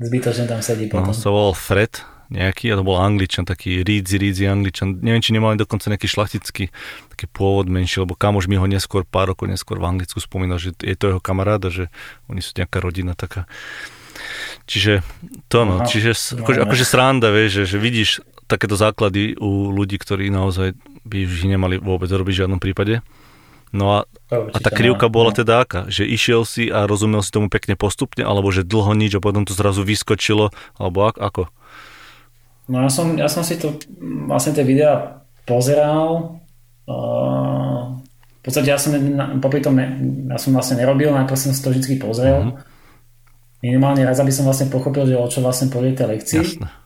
Zbytočne 0.02 0.50
tam 0.50 0.60
sedí 0.60 0.90
no, 0.90 1.00
potom. 1.00 1.14
No, 1.14 1.16
sa 1.16 1.30
volal 1.30 1.54
Fred 1.56 2.02
nejaký, 2.34 2.74
a 2.74 2.82
to 2.82 2.84
bol 2.84 2.98
angličan, 2.98 3.46
taký 3.46 3.86
rídzi, 3.86 4.18
rídzi 4.18 4.50
angličan. 4.50 4.98
Neviem, 5.06 5.22
či 5.22 5.38
nemali 5.38 5.54
dokonca 5.54 5.94
nejaký 5.94 6.10
šlachtický 6.10 6.74
taký 7.14 7.26
pôvod 7.30 7.70
menší, 7.70 8.02
lebo 8.02 8.18
kamož 8.18 8.50
mi 8.50 8.58
ho 8.58 8.66
neskôr, 8.66 9.06
pár 9.06 9.32
rokov 9.32 9.46
neskôr 9.46 9.78
v 9.78 9.86
Anglicku 9.86 10.18
spomínal, 10.18 10.58
že 10.58 10.74
je 10.82 10.98
to 10.98 11.14
jeho 11.14 11.22
kamaráda, 11.22 11.70
že 11.70 11.94
oni 12.26 12.42
sú 12.42 12.58
nejaká 12.58 12.82
rodina 12.82 13.14
taká. 13.14 13.46
Čiže 14.66 15.06
to 15.46 15.68
no, 15.68 15.84
Aha, 15.84 15.86
čiže 15.86 16.18
no, 16.34 16.48
akože, 16.48 16.60
akože 16.66 16.86
sranda, 16.90 17.30
vieš, 17.30 17.64
že, 17.64 17.64
že 17.70 17.78
vidíš 17.78 18.10
takéto 18.50 18.74
základy 18.80 19.38
u 19.38 19.70
ľudí, 19.70 20.02
ktorí 20.02 20.34
naozaj 20.34 20.74
by 21.04 21.28
už 21.28 21.48
nemali 21.48 21.80
vôbec 21.80 22.08
robiť 22.08 22.34
v 22.34 22.42
žiadnom 22.46 22.60
prípade. 22.60 23.04
No 23.74 23.98
a, 23.98 24.00
a 24.30 24.58
tá 24.62 24.70
krivka 24.70 25.10
bola 25.10 25.34
no. 25.34 25.38
teda 25.42 25.66
aká? 25.66 25.90
Že 25.90 26.04
išiel 26.06 26.42
si 26.46 26.70
a 26.70 26.86
rozumel 26.86 27.26
si 27.26 27.34
tomu 27.34 27.50
pekne 27.50 27.74
postupne, 27.74 28.22
alebo 28.22 28.54
že 28.54 28.62
dlho 28.62 28.94
nič 28.94 29.18
a 29.18 29.24
potom 29.24 29.50
to 29.50 29.58
zrazu 29.58 29.82
vyskočilo, 29.82 30.54
alebo 30.78 31.10
ak, 31.10 31.18
ako? 31.18 31.50
No 32.70 32.86
ja 32.86 32.90
som, 32.94 33.18
ja 33.18 33.26
som 33.26 33.42
si 33.42 33.58
to 33.58 33.74
vlastne 34.30 34.54
tie 34.54 34.62
videá 34.62 35.26
pozeral. 35.50 36.38
Uh, 36.86 37.98
v 38.40 38.42
podstate 38.46 38.70
ja 38.70 38.78
som 38.78 38.94
popri 39.42 39.60
tom, 39.60 39.74
ja 40.30 40.38
som 40.38 40.54
vlastne 40.54 40.78
nerobil, 40.78 41.10
najprv 41.10 41.34
som 41.34 41.50
si 41.50 41.64
to 41.66 41.74
vždy 41.74 41.98
pozrel. 41.98 42.54
Uh-huh. 42.54 42.62
Minimálne 43.66 44.06
raz, 44.06 44.22
aby 44.22 44.30
som 44.30 44.46
vlastne 44.46 44.70
pochopil, 44.70 45.10
že 45.10 45.18
o 45.18 45.26
čo 45.26 45.42
vlastne 45.42 45.74
povie 45.74 45.98
tej 45.98 46.14
lekcii. 46.14 46.40
Jasne. 46.46 46.83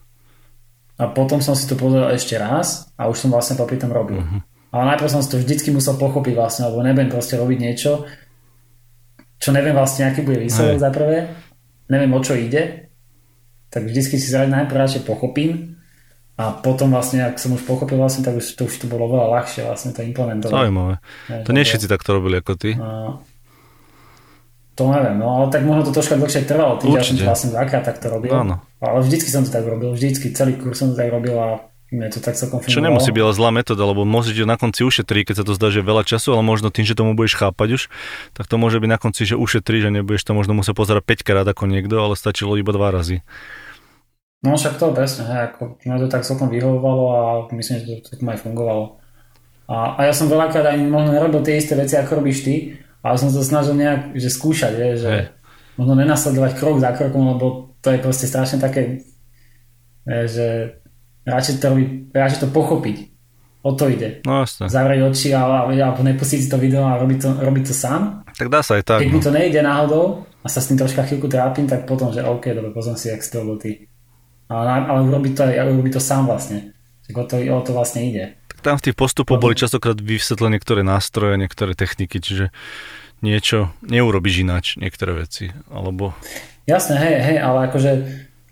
A 0.98 1.10
potom 1.14 1.40
som 1.46 1.54
si 1.54 1.70
to 1.70 1.78
pozrel 1.78 2.10
ešte 2.10 2.38
raz 2.42 2.90
a 2.98 3.06
už 3.06 3.22
som 3.22 3.30
vlastne 3.30 3.54
popri 3.54 3.78
tom 3.78 3.94
robil. 3.94 4.18
Uh-huh. 4.18 4.42
Ale 4.74 4.94
najprv 4.94 5.10
som 5.14 5.22
si 5.22 5.30
to 5.30 5.38
vždycky 5.38 5.70
musel 5.70 5.96
pochopiť 5.96 6.34
vlastne, 6.34 6.68
lebo 6.68 6.82
nebudem 6.82 7.14
proste 7.14 7.38
robiť 7.38 7.58
niečo, 7.62 8.04
čo 9.38 9.50
neviem 9.54 9.78
vlastne, 9.78 10.10
aký 10.10 10.26
bude 10.26 10.42
výsledok 10.42 10.82
za 10.82 10.90
prvé, 10.90 11.30
neviem 11.88 12.10
o 12.10 12.20
čo 12.20 12.34
ide, 12.34 12.90
tak 13.70 13.86
vždycky 13.86 14.18
si 14.18 14.28
najprv 14.34 14.74
radšej 14.74 15.06
pochopím 15.06 15.78
a 16.38 16.54
potom 16.54 16.94
vlastne, 16.94 17.26
ak 17.26 17.42
som 17.42 17.54
už 17.54 17.66
pochopil 17.66 17.98
vlastne, 17.98 18.26
tak 18.26 18.38
už 18.38 18.46
to, 18.58 18.70
už 18.70 18.76
to 18.82 18.86
bolo 18.86 19.10
veľa 19.10 19.42
ľahšie 19.42 19.66
vlastne 19.66 19.94
to 19.94 20.06
implementovať. 20.06 20.54
Zaujímavé. 20.54 21.02
To 21.46 21.52
nie 21.54 21.66
všetci 21.66 21.88
takto 21.90 22.18
robili 22.18 22.42
ako 22.42 22.54
ty. 22.58 22.78
A, 22.78 23.18
to 24.78 24.94
neviem, 24.94 25.18
no 25.18 25.42
ale 25.42 25.46
tak 25.50 25.66
možno 25.66 25.90
to 25.90 25.92
troška 25.98 26.22
dlhšie 26.22 26.46
trvalo, 26.46 26.78
tým, 26.78 26.94
že 26.94 27.02
ja 27.02 27.06
som 27.10 27.18
to 27.18 27.26
vlastne 27.26 27.50
dvakrát 27.50 27.84
takto 27.90 28.14
robil. 28.14 28.30
Áno. 28.30 28.62
Ale 28.78 29.02
vždycky 29.02 29.30
som 29.34 29.42
to 29.42 29.50
tak 29.50 29.66
robil, 29.66 29.98
vždycky, 29.98 30.30
celý 30.38 30.54
kurz 30.54 30.78
som 30.78 30.94
to 30.94 31.02
tak 31.02 31.10
robil 31.10 31.34
a 31.34 31.66
mne 31.90 32.12
to 32.12 32.20
tak 32.20 32.36
celkom 32.36 32.62
Čo 32.62 32.84
nemusí 32.84 33.10
byť 33.16 33.34
zlá 33.34 33.50
metóda, 33.50 33.88
lebo 33.88 34.04
môžeš 34.04 34.44
na 34.44 34.60
konci 34.60 34.84
ušetriť, 34.86 35.32
keď 35.32 35.36
sa 35.42 35.46
to 35.48 35.58
zdá, 35.58 35.74
že 35.74 35.82
veľa 35.82 36.04
času, 36.06 36.36
ale 36.36 36.44
možno 36.44 36.70
tým, 36.70 36.84
že 36.84 36.94
tomu 36.94 37.18
budeš 37.18 37.40
chápať 37.40 37.70
už, 37.80 37.82
tak 38.38 38.46
to 38.46 38.60
môže 38.60 38.78
byť 38.78 38.90
na 38.92 39.00
konci, 39.00 39.24
že 39.24 39.40
ušetríš 39.40 39.90
a 39.90 39.92
nebudeš 39.96 40.28
to 40.28 40.36
možno 40.38 40.54
musieť 40.54 40.78
pozerať 40.78 41.04
5 41.24 41.26
krát 41.26 41.48
ako 41.48 41.64
niekto, 41.66 41.96
ale 41.98 42.20
stačilo 42.20 42.60
iba 42.60 42.70
2 42.70 42.78
razy. 42.92 43.26
No 44.46 44.54
však 44.54 44.78
to 44.78 44.94
presne, 44.94 45.26
hej, 45.26 45.42
ako 45.50 45.82
mňa 45.82 45.96
to 46.06 46.08
tak 46.12 46.22
celkom 46.22 46.54
vyhovovalo 46.54 47.06
a 47.10 47.22
myslím, 47.56 47.82
že 47.82 48.06
to 48.06 48.14
tak 48.14 48.22
aj 48.22 48.40
fungovalo. 48.46 49.02
A, 49.66 49.98
a 49.98 50.00
ja 50.06 50.14
som 50.14 50.30
veľakrát 50.30 50.76
aj 50.76 50.78
možno 50.86 51.16
nerobil 51.16 51.42
tie 51.42 51.58
isté 51.58 51.74
veci, 51.74 51.98
ako 51.98 52.22
robíš 52.22 52.46
ty, 52.46 52.78
ale 53.08 53.16
som 53.16 53.32
sa 53.32 53.40
snažil 53.40 53.80
nejak 53.80 54.20
že 54.20 54.28
skúšať, 54.28 54.74
je, 54.76 54.90
že 55.00 55.10
hey. 55.10 55.26
možno 55.80 55.96
nenasledovať 55.96 56.52
krok 56.60 56.84
za 56.84 56.92
krokom, 56.92 57.24
lebo 57.32 57.72
to 57.80 57.96
je 57.96 58.04
proste 58.04 58.28
strašne 58.28 58.60
také, 58.60 59.08
je, 60.04 60.20
že 60.28 60.48
radšej 61.24 61.56
to, 61.64 61.68
radšej 62.12 62.40
to 62.44 62.50
pochopiť. 62.52 63.16
O 63.64 63.76
to 63.76 63.92
ide. 63.92 64.24
No 64.24 64.44
jasne. 64.44 64.72
Zavrieť 64.72 65.12
oči 65.12 65.36
a, 65.36 65.68
alebo 65.68 66.00
nepustiť 66.04 66.40
si 66.40 66.48
to 66.48 66.56
video 66.60 66.88
a 66.88 66.96
robiť 67.00 67.20
to, 67.20 67.30
robiť 67.44 67.64
to 67.68 67.76
sám. 67.76 68.24
Tak 68.32 68.48
dá 68.48 68.64
sa 68.64 68.80
aj 68.80 68.84
tak. 68.88 69.00
Keď 69.04 69.10
no. 69.12 69.16
mi 69.16 69.22
to 69.24 69.32
nejde 69.34 69.60
náhodou 69.60 70.24
a 70.40 70.48
sa 70.48 70.64
s 70.64 70.72
tým 70.72 70.80
troška 70.80 71.04
chvíľku 71.04 71.28
trápim, 71.28 71.68
tak 71.68 71.84
potom, 71.84 72.16
že 72.16 72.24
OK, 72.24 72.56
dobre, 72.56 72.72
pozom 72.72 72.96
si, 72.96 73.12
jak 73.12 73.20
si 73.20 73.32
to 73.34 73.44
ty. 73.60 73.92
Ale, 74.48 74.88
ale 74.88 75.00
urobiť 75.04 75.34
to, 75.36 75.44
urobiť 75.52 75.94
to 76.00 76.02
sám 76.04 76.32
vlastne. 76.32 76.72
Tak 77.04 77.16
o 77.20 77.24
to, 77.28 77.36
o 77.44 77.60
to 77.60 77.72
vlastne 77.76 78.08
ide 78.08 78.40
tam 78.68 78.76
v 78.76 78.92
tých 78.92 79.00
postupoch 79.00 79.40
boli 79.40 79.56
častokrát 79.56 79.96
vysvetlené 79.96 80.60
niektoré 80.60 80.84
nástroje, 80.84 81.40
niektoré 81.40 81.72
techniky, 81.72 82.20
čiže 82.20 82.52
niečo 83.24 83.72
neurobiš 83.88 84.44
ináč, 84.44 84.76
niektoré 84.76 85.24
veci, 85.24 85.56
alebo... 85.72 86.12
Jasné, 86.68 87.00
hej, 87.00 87.16
hej, 87.24 87.38
ale 87.40 87.72
akože 87.72 87.92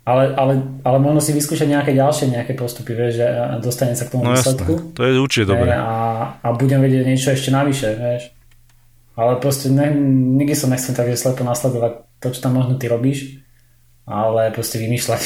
ale, 0.06 0.38
ale, 0.38 0.62
ale 0.86 0.98
možno 1.02 1.18
si 1.18 1.34
vyskúšať 1.34 1.66
nejaké 1.66 1.90
ďalšie 1.90 2.30
nejaké 2.30 2.54
postupy, 2.54 2.94
vieš, 2.94 3.18
že 3.18 3.26
dostane 3.58 3.98
sa 3.98 4.06
k 4.06 4.14
tomu 4.14 4.30
no 4.30 4.38
výsledku. 4.38 4.72
Jasné. 4.78 4.94
To 4.94 5.00
je 5.02 5.12
určite 5.18 5.46
dobré. 5.50 5.74
A, 5.74 6.38
a 6.38 6.48
budem 6.54 6.78
vedieť 6.78 7.04
niečo 7.10 7.34
ešte 7.34 7.50
navyše, 7.50 7.98
vieš. 7.98 8.30
Ale 9.18 9.42
proste 9.42 9.66
ne, 9.66 9.90
nikdy 10.38 10.54
som 10.54 10.70
nechcel 10.70 10.94
tak, 10.94 11.10
slepo 11.10 11.42
nasledovať 11.42 12.06
to, 12.22 12.30
čo 12.30 12.38
tam 12.38 12.54
možno 12.54 12.78
ty 12.78 12.86
robíš, 12.86 13.42
ale 14.06 14.54
proste 14.54 14.78
vymýšľať. 14.78 15.22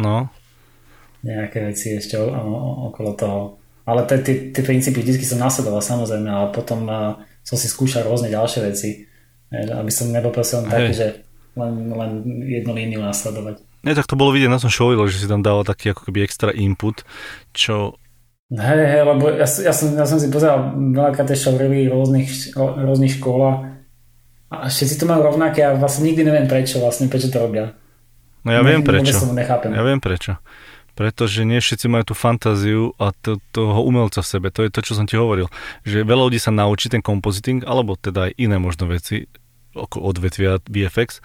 No. 0.00 0.32
Nejaké 1.28 1.68
veci 1.68 2.00
ešte 2.00 2.16
okolo 2.16 3.12
toho. 3.20 3.38
Ale 3.86 4.02
tie 4.02 4.62
princípy 4.66 4.98
vždy 4.98 5.22
som 5.22 5.38
nasledoval 5.38 5.78
samozrejme, 5.78 6.26
ale 6.26 6.50
potom 6.50 6.82
uh, 6.90 7.14
som 7.46 7.54
si 7.54 7.70
skúšal 7.70 8.02
rôzne 8.02 8.26
ďalšie 8.34 8.60
veci, 8.66 9.06
aby 9.54 9.90
som 9.94 10.10
nebol 10.10 10.34
proste 10.34 10.58
len 10.58 10.66
taký, 10.66 10.92
že 10.92 11.06
len, 11.54 11.94
len 11.94 12.10
jednu 12.50 12.74
líniu 12.74 12.98
nasledovať. 12.98 13.62
Nie, 13.86 13.94
tak 13.94 14.10
to 14.10 14.18
bolo 14.18 14.34
vidieť 14.34 14.50
na 14.50 14.58
tom 14.58 14.66
show, 14.66 14.90
že 15.06 15.22
si 15.22 15.30
tam 15.30 15.46
dával 15.46 15.62
taký 15.62 15.94
ako 15.94 16.10
keby 16.10 16.26
extra 16.26 16.50
input, 16.50 17.06
čo... 17.54 17.94
Hej, 18.50 18.82
hej, 18.90 19.02
lebo 19.06 19.30
ja, 19.30 19.46
ja, 19.46 19.70
som, 19.74 19.94
ja 19.94 20.06
som 20.06 20.18
si 20.18 20.26
pozeral 20.30 20.74
veľakrát 20.74 21.30
tie 21.30 21.38
showrevy 21.38 21.86
rôznych, 21.90 22.58
rôznych 22.58 23.18
škôl 23.18 23.42
a 24.50 24.66
všetci 24.66 25.02
to 25.02 25.06
majú 25.06 25.30
rovnaké 25.30 25.66
a 25.66 25.74
vlastne 25.78 26.10
nikdy 26.10 26.26
neviem 26.26 26.46
prečo, 26.50 26.78
vlastne 26.82 27.10
prečo 27.10 27.30
to 27.30 27.42
robia. 27.42 27.74
No 28.46 28.54
ja 28.54 28.62
viem 28.62 28.82
prečo. 28.82 29.18
Ja 29.70 29.82
viem 29.82 29.98
prečo. 29.98 30.38
Pretože 30.96 31.44
nie 31.44 31.60
všetci 31.60 31.86
majú 31.92 32.08
tú 32.08 32.14
fantáziu 32.16 32.96
a 32.96 33.12
to, 33.12 33.36
toho 33.52 33.84
umelca 33.84 34.24
v 34.24 34.30
sebe. 34.32 34.48
To 34.50 34.64
je 34.64 34.72
to, 34.72 34.80
čo 34.80 34.96
som 34.96 35.04
ti 35.04 35.20
hovoril. 35.20 35.52
Že 35.84 36.08
veľa 36.08 36.32
ľudí 36.32 36.40
sa 36.40 36.50
naučí 36.50 36.88
ten 36.88 37.04
compositing, 37.04 37.68
alebo 37.68 38.00
teda 38.00 38.32
aj 38.32 38.40
iné 38.40 38.56
možno 38.56 38.88
veci, 38.88 39.28
ako 39.76 40.00
odvetvia 40.00 40.56
VFX, 40.64 41.20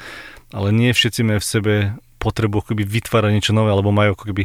ale 0.52 0.76
nie 0.76 0.92
všetci 0.92 1.24
majú 1.24 1.40
v 1.40 1.48
sebe 1.48 1.74
potrebu 2.20 2.62
akoby 2.62 2.84
vytvárať 2.84 3.32
niečo 3.32 3.56
nové, 3.56 3.72
alebo 3.72 3.96
majú 3.96 4.14
ako 4.14 4.30
keby 4.30 4.44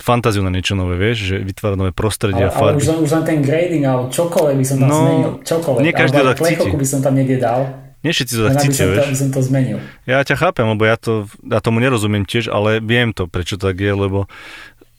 fantáziu 0.00 0.44
na 0.44 0.52
niečo 0.52 0.76
nové, 0.76 1.00
vieš, 1.00 1.32
že 1.32 1.36
vytvára 1.40 1.72
nové 1.72 1.92
prostredie 1.92 2.44
ale, 2.44 2.52
farby. 2.52 2.76
Ale 2.76 2.82
už, 2.84 2.88
len, 2.92 2.98
už 3.00 3.10
len 3.16 3.24
ten 3.24 3.38
grading, 3.40 3.84
alebo 3.88 4.12
čokoľvek 4.12 4.56
by 4.60 4.66
som 4.66 4.76
tam 4.76 4.88
no, 4.88 4.96
zmenil, 4.96 5.30
čokoľvek. 5.40 5.82
Nie 5.84 5.94
každý 5.96 6.18
tak 6.20 6.38
cíti. 6.44 6.68
by 6.68 6.86
som 6.88 7.00
tam 7.00 7.14
niekde 7.16 7.36
dal. 7.40 7.60
Nie 8.00 8.16
všetci 8.16 8.32
to 8.32 8.42
tak 8.48 8.56
cítia, 8.64 8.84
vieš. 8.88 9.12
By 9.12 9.18
som 9.20 9.30
to 9.30 9.40
zmenil. 9.44 9.78
Ja 10.08 10.24
ťa 10.24 10.36
chápem, 10.40 10.64
lebo 10.64 10.88
ja, 10.88 10.96
to, 10.96 11.28
ja 11.44 11.60
tomu 11.60 11.84
nerozumiem 11.84 12.24
tiež, 12.24 12.48
ale 12.48 12.80
viem 12.80 13.12
to, 13.12 13.28
prečo 13.28 13.60
to 13.60 13.68
tak 13.68 13.76
je, 13.76 13.92
lebo 13.92 14.24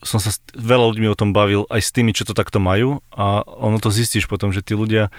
som 0.02 0.18
sa 0.18 0.34
veľa 0.54 0.94
ľuďmi 0.94 1.08
o 1.10 1.18
tom 1.18 1.34
bavil, 1.34 1.70
aj 1.70 1.82
s 1.82 1.94
tými, 1.94 2.14
čo 2.14 2.26
to 2.26 2.34
takto 2.34 2.58
majú 2.58 3.06
a 3.14 3.46
ono 3.46 3.78
to 3.78 3.94
zistíš 3.94 4.26
potom, 4.26 4.50
že 4.50 4.66
tí 4.66 4.74
ľudia 4.74 5.14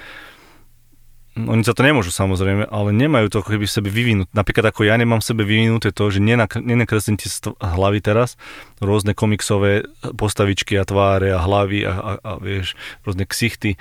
oni 1.32 1.64
za 1.64 1.72
to 1.72 1.80
nemôžu 1.80 2.12
samozrejme, 2.12 2.68
ale 2.68 2.92
nemajú 2.92 3.32
to 3.32 3.40
ako 3.40 3.56
keby 3.56 3.64
v 3.64 3.72
sebe 3.72 3.88
vyvinúť. 3.88 4.28
Napríklad 4.36 4.68
ako 4.68 4.84
ja 4.84 5.00
nemám 5.00 5.24
v 5.24 5.28
sebe 5.32 5.48
vyvinuté 5.48 5.88
to, 5.88 6.12
že 6.12 6.20
nenakreslím 6.20 7.16
ti 7.16 7.32
hlavy 7.56 8.04
teraz 8.04 8.36
rôzne 8.84 9.16
komiksové 9.16 9.88
postavičky 10.12 10.76
a 10.76 10.84
tváre 10.84 11.32
a 11.32 11.40
hlavy 11.40 11.88
a, 11.88 11.92
a, 11.96 12.12
a 12.20 12.32
vieš, 12.36 12.76
rôzne 13.08 13.24
ksichty. 13.24 13.80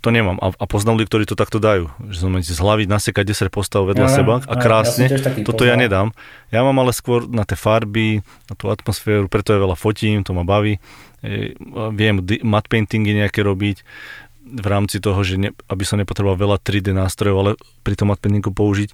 To 0.00 0.08
nemám. 0.08 0.40
A, 0.40 0.56
a 0.56 0.64
poznám 0.64 0.96
ľudí, 0.96 1.08
ktorí 1.12 1.24
to 1.28 1.36
takto 1.36 1.60
dajú. 1.60 1.92
Že 2.08 2.16
som 2.16 2.30
z 2.40 2.56
hlavy 2.56 2.88
nasekať 2.88 3.36
10 3.36 3.52
postav 3.52 3.84
vedľa 3.84 4.08
ja, 4.08 4.16
seba 4.16 4.34
a 4.40 4.54
krásne. 4.56 5.12
Ja 5.12 5.20
toto 5.44 5.64
poznal. 5.64 5.68
ja 5.68 5.74
nedám. 5.76 6.08
Ja 6.48 6.64
mám 6.64 6.80
ale 6.80 6.96
skôr 6.96 7.28
na 7.28 7.44
tie 7.44 7.56
farby, 7.56 8.24
na 8.48 8.54
tú 8.56 8.72
atmosféru, 8.72 9.28
preto 9.28 9.52
je 9.52 9.60
veľa 9.60 9.76
fotím, 9.76 10.24
to 10.24 10.32
ma 10.32 10.40
baví. 10.40 10.80
E, 11.20 11.52
viem 11.92 12.24
matte 12.40 12.72
paintingy 12.72 13.12
nejaké 13.12 13.44
robiť 13.44 13.84
v 14.50 14.66
rámci 14.66 14.98
toho, 14.98 15.20
že 15.22 15.36
ne, 15.36 15.50
aby 15.68 15.84
som 15.84 16.00
nepotreboval 16.00 16.40
veľa 16.40 16.56
3D 16.58 16.90
nástrojov, 16.96 17.36
ale 17.38 17.50
pri 17.84 17.94
tom 17.94 18.10
adpenningu 18.10 18.50
použiť, 18.50 18.90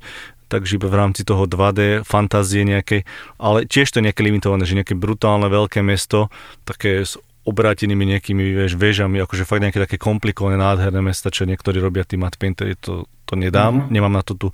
takže 0.53 0.79
iba 0.79 0.91
v 0.91 0.99
rámci 0.99 1.23
toho 1.27 1.49
2D 1.49 2.07
fantázie 2.07 2.63
nejakej, 2.63 3.09
ale 3.41 3.65
tiež 3.65 3.91
to 3.91 3.99
je 3.99 4.07
nejaké 4.11 4.23
limitované, 4.23 4.63
že 4.69 4.79
nejaké 4.79 4.95
brutálne 4.95 5.47
veľké 5.49 5.81
mesto, 5.81 6.29
také 6.69 7.03
s 7.03 7.19
obrátenými 7.47 8.05
nejakými 8.19 8.43
vieš, 8.67 8.75
väžami, 8.75 9.23
akože 9.23 9.47
fakt 9.47 9.63
nejaké 9.63 9.79
také 9.79 9.97
komplikované, 9.97 10.59
nádherné 10.59 10.99
mesta, 10.99 11.31
čo 11.31 11.47
niektorí 11.47 11.79
robia 11.79 12.03
matte 12.19 12.37
paintery, 12.37 12.75
to, 12.77 13.07
to 13.25 13.35
nedám, 13.39 13.87
mm-hmm. 13.87 13.93
nemám 13.95 14.15
na 14.19 14.23
to 14.27 14.35
tu 14.35 14.49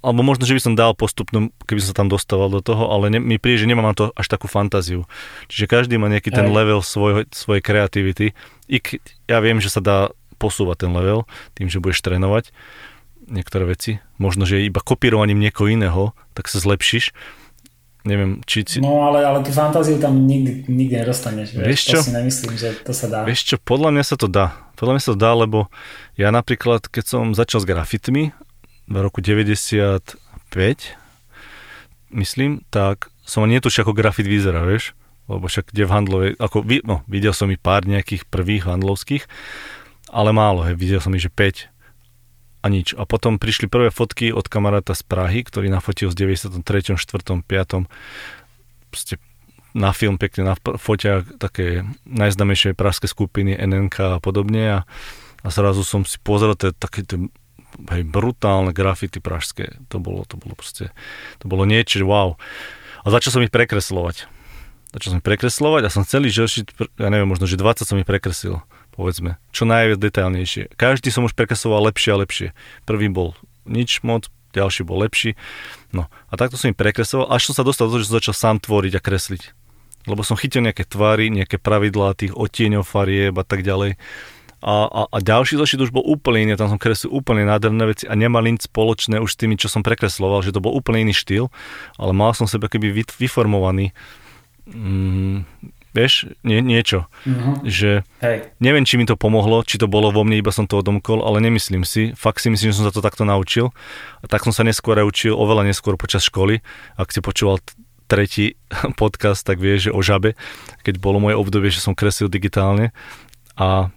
alebo 0.00 0.24
možno, 0.24 0.48
že 0.48 0.56
by 0.56 0.62
som 0.64 0.74
dal 0.78 0.96
postupnú, 0.96 1.52
keby 1.68 1.84
som 1.84 1.92
sa 1.92 1.98
tam 2.00 2.08
dostával 2.08 2.48
do 2.48 2.64
toho, 2.64 2.88
ale 2.88 3.12
ne, 3.12 3.20
mi 3.20 3.36
príde, 3.36 3.68
že 3.68 3.68
nemám 3.68 3.92
na 3.92 3.96
to 3.96 4.08
až 4.16 4.32
takú 4.32 4.48
fantáziu. 4.48 5.04
Čiže 5.52 5.68
každý 5.68 6.00
má 6.00 6.08
nejaký 6.08 6.32
ten 6.32 6.48
level 6.48 6.80
svoj, 6.80 7.28
svojej 7.28 7.60
kreativity. 7.60 8.32
I 8.64 8.80
ja 9.28 9.38
viem, 9.44 9.60
že 9.60 9.68
sa 9.68 9.84
dá 9.84 10.08
posúvať 10.40 10.88
ten 10.88 10.92
level 10.96 11.28
tým, 11.52 11.68
že 11.68 11.84
budeš 11.84 12.00
trénovať 12.00 12.48
niektoré 13.28 13.68
veci. 13.68 14.00
Možno, 14.16 14.48
že 14.48 14.64
iba 14.64 14.80
kopírovaním 14.80 15.36
niekoho 15.36 15.68
iného, 15.68 16.16
tak 16.32 16.48
sa 16.48 16.64
zlepšíš. 16.64 17.12
Neviem, 18.06 18.38
či... 18.46 18.62
Si... 18.62 18.78
No 18.78 19.10
ale, 19.10 19.26
ale 19.26 19.42
tú 19.42 19.50
fantáziu 19.50 19.98
tam 19.98 20.26
nikdy, 20.26 20.70
nikdy 20.70 21.02
nedostaneš. 21.02 21.58
Vieš, 21.58 21.82
čo? 21.82 21.98
To 21.98 22.06
si 22.06 22.14
nemyslím, 22.14 22.54
že 22.54 22.68
to 22.86 22.92
sa 22.94 23.06
dá. 23.10 23.20
Vieš 23.26 23.54
čo, 23.54 23.56
podľa 23.58 23.90
mňa 23.94 24.04
sa 24.06 24.16
to 24.16 24.30
dá. 24.30 24.54
Podľa 24.78 24.92
mňa 24.94 25.02
sa 25.02 25.10
to 25.12 25.18
dá, 25.18 25.32
lebo 25.34 25.66
ja 26.14 26.30
napríklad, 26.30 26.86
keď 26.86 27.04
som 27.04 27.24
začal 27.34 27.60
s 27.62 27.66
grafitmi, 27.66 28.30
v 28.88 28.96
roku 29.04 29.20
95, 29.20 30.16
myslím, 32.16 32.64
tak 32.72 33.12
som 33.28 33.44
ani 33.44 33.60
netušil, 33.60 33.84
ako 33.84 33.92
grafit 33.92 34.24
vyzerá, 34.24 34.64
vieš? 34.64 34.96
Lebo 35.28 35.44
však 35.44 35.76
kde 35.76 35.84
v 35.84 35.92
handlove, 35.92 36.26
ako, 36.40 36.64
no, 36.88 37.04
videl 37.04 37.36
som 37.36 37.52
i 37.52 37.60
pár 37.60 37.84
nejakých 37.84 38.24
prvých 38.32 38.64
handlovských, 38.64 39.28
ale 40.08 40.32
málo, 40.32 40.64
hej, 40.64 40.72
videl 40.80 41.04
som 41.04 41.12
ich, 41.12 41.20
že 41.20 41.28
5 41.28 41.68
a 42.68 42.70
nič. 42.70 42.92
A 42.92 43.08
potom 43.08 43.40
prišli 43.40 43.72
prvé 43.72 43.88
fotky 43.88 44.28
od 44.28 44.44
kamaráta 44.44 44.92
z 44.92 45.00
Prahy, 45.08 45.40
ktorý 45.40 45.72
nafotil 45.72 46.12
v 46.12 46.36
93., 46.36 47.00
4., 47.00 47.00
5. 47.00 47.88
Proste 48.92 49.16
na 49.72 49.96
film 49.96 50.20
pekne 50.20 50.52
na 50.52 50.54
foťách 50.60 51.40
také 51.40 51.88
najznamejšie 52.04 52.76
pražské 52.76 53.08
skupiny 53.08 53.56
NNK 53.56 54.16
a 54.16 54.18
podobne 54.20 54.64
a, 54.64 54.78
a 55.44 55.48
zrazu 55.48 55.84
som 55.84 56.04
si 56.04 56.20
pozrel 56.20 56.56
tie, 56.56 56.72
také 56.76 57.04
tie 57.04 57.28
hej, 57.88 58.02
brutálne 58.04 58.72
grafity 58.72 59.20
pražské. 59.20 59.76
To 59.92 60.00
bolo, 60.00 60.24
to 60.24 60.40
bolo 60.40 60.56
proste, 60.56 60.92
to 61.40 61.48
bolo 61.48 61.68
niečo, 61.68 62.04
wow. 62.04 62.36
A 63.04 63.06
začal 63.08 63.38
som 63.38 63.44
ich 63.44 63.52
prekreslovať. 63.52 64.28
Začal 64.92 65.08
som 65.12 65.18
ich 65.20 65.26
prekreslovať 65.26 65.82
a 65.84 65.92
som 65.92 66.02
celý 66.04 66.32
že 66.32 66.64
ja 66.96 67.08
neviem, 67.12 67.28
možno, 67.28 67.44
že 67.44 67.60
20 67.60 67.84
som 67.84 68.00
ich 68.00 68.08
prekresil, 68.08 68.64
povedzme. 68.98 69.38
Čo 69.54 69.62
najviac 69.70 70.02
detailnejšie. 70.02 70.74
Každý 70.74 71.14
som 71.14 71.22
už 71.22 71.38
prekresloval 71.38 71.86
lepšie 71.94 72.10
a 72.10 72.20
lepšie. 72.20 72.48
Prvý 72.82 73.06
bol 73.06 73.38
nič 73.62 74.02
moc, 74.02 74.26
ďalší 74.50 74.82
bol 74.82 74.98
lepší. 75.06 75.38
No 75.94 76.10
a 76.10 76.34
takto 76.34 76.58
som 76.58 76.74
ich 76.74 76.78
prekresloval, 76.78 77.30
až 77.30 77.46
som 77.46 77.54
sa 77.54 77.62
dostal 77.62 77.86
do 77.86 77.94
toho, 77.94 78.02
že 78.02 78.10
som 78.10 78.18
začal 78.18 78.34
sám 78.34 78.56
tvoriť 78.58 78.98
a 78.98 79.04
kresliť. 79.04 79.42
Lebo 80.10 80.26
som 80.26 80.34
chytil 80.34 80.66
nejaké 80.66 80.82
tvary, 80.82 81.30
nejaké 81.30 81.62
pravidlá 81.62 82.18
tých 82.18 82.34
odtieňov 82.34 82.82
farieb 82.82 83.38
a 83.38 83.44
tak 83.46 83.62
ďalej 83.62 83.94
a, 84.58 84.90
a, 84.90 85.02
a 85.06 85.18
ďalší 85.22 85.54
zošit 85.54 85.78
už 85.86 85.94
bol 85.94 86.02
úplne 86.02 86.50
iný, 86.50 86.58
tam 86.58 86.66
som 86.66 86.82
kreslil 86.82 87.14
úplne 87.14 87.46
nádherné 87.46 87.94
veci 87.94 88.04
a 88.10 88.18
nemal 88.18 88.42
nič 88.42 88.66
spoločné 88.66 89.22
už 89.22 89.30
s 89.30 89.38
tými, 89.38 89.54
čo 89.54 89.70
som 89.70 89.86
prekresloval, 89.86 90.42
že 90.42 90.50
to 90.50 90.58
bol 90.58 90.74
úplne 90.74 91.06
iný 91.06 91.14
štýl, 91.14 91.46
ale 91.94 92.10
mal 92.10 92.34
som 92.34 92.50
sebe 92.50 92.66
keby 92.66 92.90
vyformovaný 93.06 93.94
mm, 94.66 95.46
vieš, 95.96 96.28
nie, 96.44 96.60
niečo. 96.60 97.08
Uh-huh. 97.24 97.60
Že 97.64 98.04
Hej. 98.20 98.52
neviem, 98.60 98.84
či 98.84 99.00
mi 99.00 99.08
to 99.08 99.16
pomohlo, 99.16 99.64
či 99.64 99.80
to 99.80 99.88
bolo 99.90 100.12
vo 100.12 100.22
mne, 100.24 100.40
iba 100.40 100.52
som 100.52 100.68
to 100.68 100.80
odomkol, 100.80 101.24
ale 101.24 101.40
nemyslím 101.40 101.84
si. 101.84 102.12
Fakt 102.12 102.44
si 102.44 102.52
myslím, 102.52 102.72
že 102.72 102.78
som 102.80 102.86
sa 102.88 102.94
to 102.94 103.04
takto 103.04 103.24
naučil. 103.24 103.72
A 104.20 104.26
tak 104.26 104.44
som 104.44 104.52
sa 104.52 104.64
neskôr 104.64 104.98
aj 105.00 105.06
učil, 105.08 105.32
oveľa 105.36 105.68
neskôr 105.68 105.96
počas 105.96 106.24
školy. 106.26 106.60
Ak 106.98 107.12
si 107.12 107.24
počúval 107.24 107.62
tretí 108.08 108.56
podcast, 109.00 109.44
tak 109.44 109.60
vieš, 109.60 109.90
že 109.90 109.94
o 109.94 110.00
žabe, 110.00 110.34
keď 110.82 111.00
bolo 111.00 111.20
moje 111.20 111.36
obdobie, 111.36 111.68
že 111.68 111.84
som 111.84 111.96
kreslil 111.96 112.32
digitálne. 112.32 112.96
A 113.58 113.92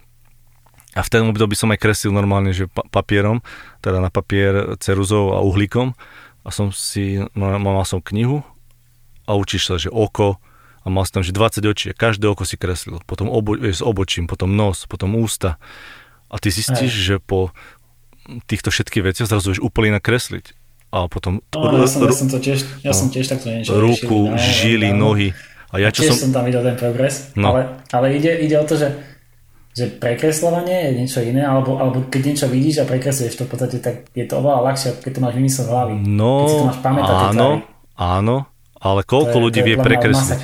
a 0.92 1.00
v 1.00 1.08
tom 1.08 1.32
období 1.32 1.56
som 1.56 1.72
aj 1.72 1.80
kresil 1.80 2.12
normálne, 2.12 2.52
že 2.52 2.68
papierom, 2.68 3.40
teda 3.80 3.96
na 3.96 4.12
papier 4.12 4.76
ceruzou 4.76 5.32
a 5.32 5.40
uhlíkom. 5.40 5.96
A 6.44 6.48
som 6.52 6.68
si, 6.68 7.16
no, 7.32 7.48
mal 7.56 7.86
som 7.88 8.04
knihu 8.04 8.44
a 9.24 9.32
učíš 9.32 9.62
sa, 9.72 9.74
že 9.80 9.88
oko, 9.88 10.36
a 10.82 10.86
mal 10.90 11.06
som 11.06 11.22
tam, 11.22 11.24
že 11.24 11.30
20 11.30 11.62
očí 11.70 11.86
a 11.90 11.94
každé 11.94 12.26
oko 12.26 12.42
si 12.42 12.58
kreslil. 12.58 12.98
Potom 13.06 13.30
obo, 13.30 13.54
s 13.54 13.78
obočím, 13.78 14.26
potom 14.26 14.50
nos, 14.50 14.84
potom 14.90 15.14
ústa. 15.14 15.62
A 16.26 16.42
ty 16.42 16.50
zistíš, 16.50 16.90
aj. 16.90 17.02
že 17.06 17.14
po 17.22 17.54
týchto 18.50 18.74
všetkých 18.74 19.14
veciach 19.14 19.28
zrazu 19.30 19.54
vieš 19.54 19.62
úplne 19.62 19.94
nakresliť. 19.98 20.58
A 20.92 21.08
potom... 21.08 21.40
No, 21.54 21.72
ja, 21.72 21.88
som, 21.88 22.04
ja 22.04 22.12
som 22.12 22.28
to 22.28 22.36
tiež, 22.36 22.66
ja 22.84 22.92
no, 22.92 22.98
som 22.98 23.08
tiež 23.08 23.24
takto 23.30 23.48
niečo 23.48 23.78
Ruku, 23.80 24.34
riešil, 24.34 24.76
žily, 24.76 24.88
nohy. 24.92 25.32
A 25.72 25.80
ja 25.80 25.88
čo 25.88 26.04
som... 26.04 26.28
som 26.28 26.32
tam 26.36 26.44
videl 26.44 26.60
ten 26.60 26.76
progres, 26.76 27.32
no. 27.32 27.56
ale, 27.56 27.80
ale 27.94 28.06
ide, 28.12 28.28
ide 28.44 28.60
o 28.60 28.66
to, 28.68 28.76
že 28.76 29.12
že 29.72 29.88
prekreslovanie 29.88 30.92
je 30.92 30.92
niečo 31.00 31.20
iné, 31.24 31.48
alebo, 31.48 31.80
alebo 31.80 32.04
keď 32.12 32.20
niečo 32.28 32.46
vidíš 32.52 32.84
a 32.84 32.88
prekresluješ 32.88 33.40
to 33.40 33.48
v 33.48 33.50
podstate, 33.56 33.80
tak 33.80 34.04
je 34.12 34.28
to 34.28 34.36
oveľa 34.36 34.68
ľahšie, 34.68 35.00
keď 35.00 35.10
to 35.16 35.20
máš 35.24 35.34
vymysel 35.40 35.64
v 35.64 35.70
hlavy. 35.72 35.94
No, 36.12 36.32
keď 36.44 36.44
si 36.44 36.56
to 36.60 36.68
máš 36.68 36.80
pamätať, 36.84 37.16
áno, 37.32 37.48
áno, 37.96 38.36
ale 38.82 39.06
koľko 39.06 39.38
to 39.38 39.42
ľudí 39.48 39.60
vie 39.62 39.76
prekresliť? 39.78 40.40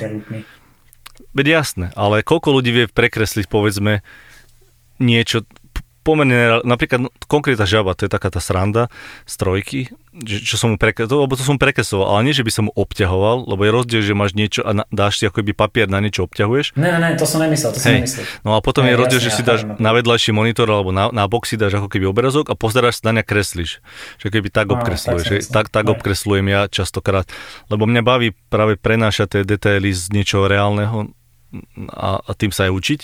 Veď 1.35 1.45
jasné, 1.61 1.91
ale 1.93 2.23
koľko 2.23 2.55
ľudí 2.55 2.71
vie 2.73 2.85
prekresliť, 2.87 3.45
povedzme, 3.51 4.01
niečo, 4.97 5.45
pomerne, 6.09 6.65
napríklad 6.65 7.05
no, 7.05 7.09
konkrétna 7.29 7.69
žaba, 7.69 7.93
to 7.93 8.09
je 8.09 8.11
taká 8.11 8.33
tá 8.33 8.41
sranda 8.41 8.89
z 9.29 9.33
trojky, 9.37 9.79
čo 10.25 10.57
som 10.57 10.73
mu 10.73 10.77
prekresoval, 10.81 11.29
lebo 11.29 11.37
to 11.37 11.45
som 11.45 11.61
prekresoval, 11.61 12.17
ale 12.17 12.25
nie, 12.25 12.33
že 12.33 12.41
by 12.41 12.49
som 12.49 12.63
mu 12.65 12.73
obťahoval, 12.73 13.45
lebo 13.45 13.61
je 13.61 13.71
rozdiel, 13.71 14.01
že 14.01 14.17
máš 14.17 14.33
niečo 14.33 14.65
a 14.65 14.73
dáš 14.89 15.21
si 15.21 15.29
ako 15.29 15.45
by 15.45 15.53
papier 15.53 15.85
na 15.85 16.01
niečo 16.01 16.25
obťahuješ. 16.25 16.73
Ne, 16.81 16.89
ne, 16.89 16.97
ne, 16.97 17.09
to 17.13 17.29
som 17.29 17.45
nemyslel, 17.45 17.69
to 17.69 17.77
som 17.77 17.93
nemyslel. 17.93 18.25
No 18.41 18.57
a 18.57 18.59
potom 18.65 18.89
ne, 18.89 18.91
je 18.91 18.95
rozdiel, 18.97 19.21
jasne, 19.21 19.29
že 19.29 19.37
si 19.37 19.43
dáš 19.45 19.61
ja, 19.69 19.77
na 19.77 19.91
vedľajší 19.93 20.31
monitor 20.33 20.65
alebo 20.65 20.89
na, 20.89 21.13
na 21.13 21.29
si 21.45 21.55
dáš 21.61 21.77
ako 21.77 21.87
keby 21.93 22.09
obrazok 22.09 22.49
a 22.49 22.57
pozeráš 22.57 23.05
sa 23.05 23.13
na 23.13 23.21
ne 23.21 23.23
kreslíš. 23.23 23.85
Že 24.17 24.27
keby 24.33 24.47
tak 24.49 24.73
obkresluješ. 24.73 25.53
tak, 25.53 25.69
tak, 25.69 25.85
tak 25.85 25.85
obkreslujem 25.93 26.49
ja 26.49 26.65
častokrát, 26.65 27.29
lebo 27.69 27.85
mňa 27.85 28.01
baví 28.01 28.33
práve 28.49 28.81
prenášať 28.81 29.39
tie 29.39 29.41
detaily 29.45 29.93
z 29.93 30.09
niečoho 30.09 30.49
reálneho 30.49 31.13
a, 31.93 32.17
a 32.17 32.31
tým 32.33 32.49
sa 32.49 32.65
aj 32.65 32.73
učiť. 32.73 33.01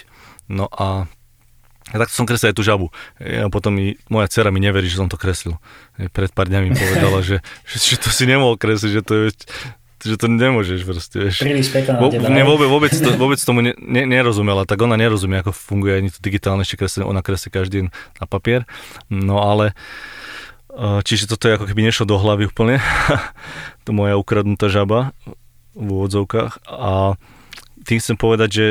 No 0.50 0.70
a 0.70 1.10
A 1.94 2.02
takto 2.02 2.18
som 2.18 2.26
kreslil 2.26 2.50
aj 2.50 2.58
tú 2.58 2.66
žabu. 2.66 2.90
A 3.22 3.46
potom 3.54 3.78
mi, 3.78 4.02
moja 4.10 4.26
dcera 4.26 4.50
mi 4.50 4.58
neverí, 4.58 4.90
že 4.90 4.98
som 4.98 5.06
to 5.06 5.22
kreslil. 5.22 5.62
Pred 5.98 6.34
pár 6.34 6.50
dňami 6.50 6.74
povedala, 6.74 7.22
že, 7.22 7.46
že, 7.70 7.78
že 7.78 7.96
to 8.02 8.10
si 8.10 8.26
nemohol 8.26 8.58
kresliť, 8.58 8.92
že 8.92 9.04
to 9.06 9.14
je 9.14 9.30
že 10.06 10.22
to 10.22 10.30
nemôžeš 10.30 10.86
proste, 10.86 11.18
vieš. 11.18 11.42
Príliš 11.42 11.74
pekná 11.74 11.98
Vo, 11.98 12.14
ne, 12.14 12.44
vôbec, 12.46 12.70
vôbec, 12.70 12.94
to, 12.94 13.10
vôbec 13.24 13.42
tomu 13.42 13.66
ne, 13.66 13.74
ne, 13.74 14.06
nerozumela, 14.06 14.70
tak 14.70 14.86
ona 14.86 14.94
nerozumie, 14.94 15.42
ako 15.42 15.50
funguje 15.50 15.98
ani 15.98 16.14
to 16.14 16.22
digitálne 16.22 16.62
ešte 16.62 16.86
kreslenie, 16.86 17.10
ona 17.10 17.26
kreslí 17.26 17.50
každý 17.50 17.90
na 17.90 18.26
papier, 18.30 18.70
no 19.10 19.42
ale 19.42 19.74
e, 20.70 21.02
čiže 21.02 21.26
toto 21.26 21.50
je 21.50 21.58
ako 21.58 21.66
keby 21.66 21.90
nešlo 21.90 22.06
do 22.06 22.22
hlavy 22.22 22.46
úplne, 22.46 22.78
to 23.86 23.98
moja 23.98 24.14
ukradnutá 24.14 24.70
žaba 24.70 25.18
v 25.74 25.88
úvodzovkách 25.90 26.70
a 26.70 27.18
tým 27.84 27.98
chcem 27.98 28.16
povedať, 28.16 28.50
že 28.54 28.66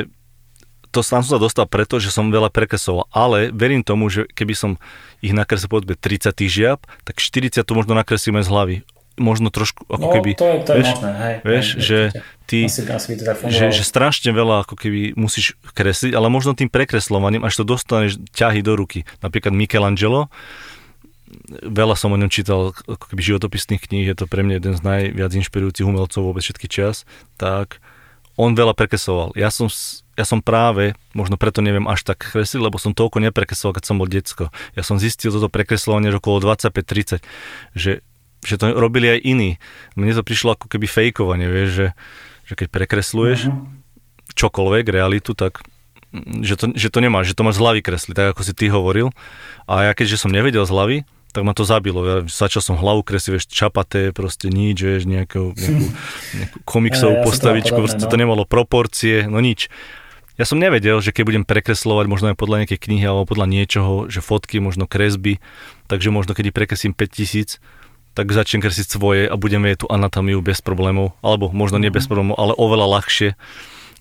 to 0.95 1.03
sám 1.03 1.27
som 1.27 1.37
sa 1.37 1.43
dostal 1.43 1.67
preto, 1.67 1.99
že 1.99 2.15
som 2.15 2.31
veľa 2.31 2.55
prekresoval, 2.55 3.11
ale 3.11 3.51
verím 3.51 3.83
tomu, 3.83 4.07
že 4.07 4.31
keby 4.31 4.55
som 4.55 4.71
ich 5.19 5.35
nakreslil 5.35 5.67
povedzme 5.67 5.99
30 5.99 6.31
žiab, 6.47 6.81
tak 7.03 7.19
40 7.19 7.67
to 7.67 7.73
možno 7.75 7.99
nakreslíme 7.99 8.39
z 8.39 8.49
hlavy 8.49 8.77
možno 9.15 9.47
trošku 9.51 9.87
ako 9.87 10.11
no, 10.11 10.15
keby... 10.19 10.31
to 10.35 10.47
je, 10.47 10.57
to 10.67 10.71
je 10.75 10.79
vieš, 10.83 10.91
možné, 10.99 11.11
hej. 11.15 11.35
Vieš, 11.47 11.67
hej, 11.67 11.83
že 11.83 11.99
ty... 12.51 12.59
Asi, 12.67 12.83
asi 12.83 13.07
by 13.07 13.15
to 13.15 13.25
tak 13.25 13.37
že, 13.47 13.67
že 13.71 13.85
strašne 13.87 14.31
veľa 14.35 14.67
ako 14.67 14.75
keby 14.75 15.15
musíš 15.15 15.55
kresliť, 15.71 16.19
ale 16.19 16.27
možno 16.27 16.59
tým 16.59 16.67
prekreslovaním, 16.67 17.47
až 17.47 17.63
to 17.63 17.65
dostaneš 17.65 18.19
ťahy 18.35 18.59
do 18.67 18.75
ruky. 18.75 19.07
Napríklad 19.23 19.55
Michelangelo, 19.55 20.35
veľa 21.63 21.95
som 21.95 22.11
o 22.11 22.19
ňom 22.19 22.31
čítal 22.31 22.75
ako 22.75 23.05
keby 23.15 23.23
životopisných 23.23 23.83
kníh, 23.87 24.07
je 24.11 24.17
to 24.19 24.27
pre 24.27 24.43
mňa 24.43 24.59
jeden 24.59 24.75
z 24.75 24.83
najviac 24.83 25.31
inšpirujúcich 25.31 25.87
umelcov 25.87 26.27
vôbec 26.27 26.43
všetky 26.43 26.67
čas, 26.67 27.07
tak 27.39 27.79
on 28.35 28.55
veľa 28.59 28.75
prekresoval. 28.75 29.35
Ja 29.39 29.51
som, 29.51 29.71
ja 30.19 30.27
som 30.27 30.43
práve, 30.43 30.99
možno 31.15 31.39
preto 31.39 31.63
neviem 31.63 31.87
až 31.87 32.03
tak 32.03 32.23
kresliť, 32.35 32.61
lebo 32.63 32.83
som 32.83 32.95
toľko 32.95 33.23
neprekresoval, 33.31 33.79
keď 33.79 33.85
som 33.87 33.97
bol 33.99 34.11
decko. 34.11 34.51
Ja 34.75 34.83
som 34.83 34.99
zistil 34.99 35.31
toto 35.31 35.47
prekreslovanie 35.47 36.11
okolo 36.15 36.43
25-30, 36.43 37.23
že 37.75 38.03
že 38.45 38.61
to 38.61 38.77
robili 38.77 39.09
aj 39.09 39.25
iní. 39.25 39.57
Mne 39.97 40.13
to 40.13 40.23
prišlo 40.23 40.55
ako 40.55 40.69
keby 40.69 40.85
fejkovanie, 40.85 41.49
vieš, 41.49 41.71
že, 41.73 41.87
že 42.45 42.55
keď 42.61 42.69
prekresluješ 42.71 43.49
uh-huh. 43.49 43.65
čokoľvek, 44.37 44.85
realitu, 44.93 45.33
tak 45.33 45.65
mm, 46.13 46.45
že 46.45 46.55
to, 46.61 46.65
že 46.77 46.93
to 46.93 47.01
nemáš, 47.01 47.33
že 47.33 47.37
to 47.41 47.43
máš 47.43 47.57
z 47.57 47.63
hlavy 47.65 47.81
kresliť, 47.81 48.15
tak 48.15 48.27
ako 48.37 48.43
si 48.45 48.53
ty 48.53 48.69
hovoril. 48.69 49.11
A 49.65 49.89
ja 49.91 49.93
keďže 49.97 50.21
som 50.21 50.31
nevedel 50.31 50.69
z 50.69 50.73
hlavy, 50.77 50.97
tak 51.35 51.43
ma 51.43 51.51
to 51.51 51.67
zabilo. 51.67 52.07
Ja 52.07 52.17
začal 52.23 52.63
som 52.63 52.79
hlavu 52.79 53.03
kresliť, 53.03 53.33
vieš, 53.35 53.51
čapaté, 53.51 54.15
proste 54.15 54.47
nič, 54.55 54.79
vieš, 54.79 55.03
nejakú, 55.11 55.51
nejakú, 55.59 55.87
nejakú 56.39 56.59
komiksovú 56.63 57.19
ja, 57.19 57.25
postavičku, 57.27 57.75
podobné, 57.75 57.83
proste 57.91 58.05
no. 58.07 58.11
to 58.15 58.17
nemalo 58.17 58.43
proporcie, 58.47 59.27
no 59.27 59.43
nič. 59.43 59.67
Ja 60.39 60.47
som 60.47 60.63
nevedel, 60.63 60.99
že 61.03 61.11
keď 61.11 61.25
budem 61.27 61.45
prekreslovať 61.47 62.07
možno 62.07 62.27
aj 62.31 62.39
podľa 62.39 62.63
nejakej 62.63 62.81
knihy 62.87 63.07
alebo 63.07 63.27
podľa 63.27 63.51
niečoho, 63.51 64.07
že 64.07 64.23
fotky, 64.23 64.63
možno 64.63 64.87
kresby, 64.87 65.43
takže 65.91 66.15
možno 66.15 66.39
keď 66.39 66.55
prekreslím 66.55 66.95
5000, 66.95 67.59
tak 68.15 68.31
začnem 68.31 68.63
kresliť 68.63 68.87
svoje 68.87 69.23
a 69.27 69.35
budem 69.35 69.67
vedieť 69.67 69.87
tú 69.87 69.89
anatómiu 69.91 70.39
bez 70.39 70.63
problémov, 70.63 71.19
alebo 71.19 71.51
možno 71.51 71.83
nie 71.83 71.91
bez 71.91 72.07
mhm. 72.07 72.11
problémov, 72.15 72.37
ale 72.39 72.55
oveľa 72.55 72.87
ľahšie. 72.99 73.29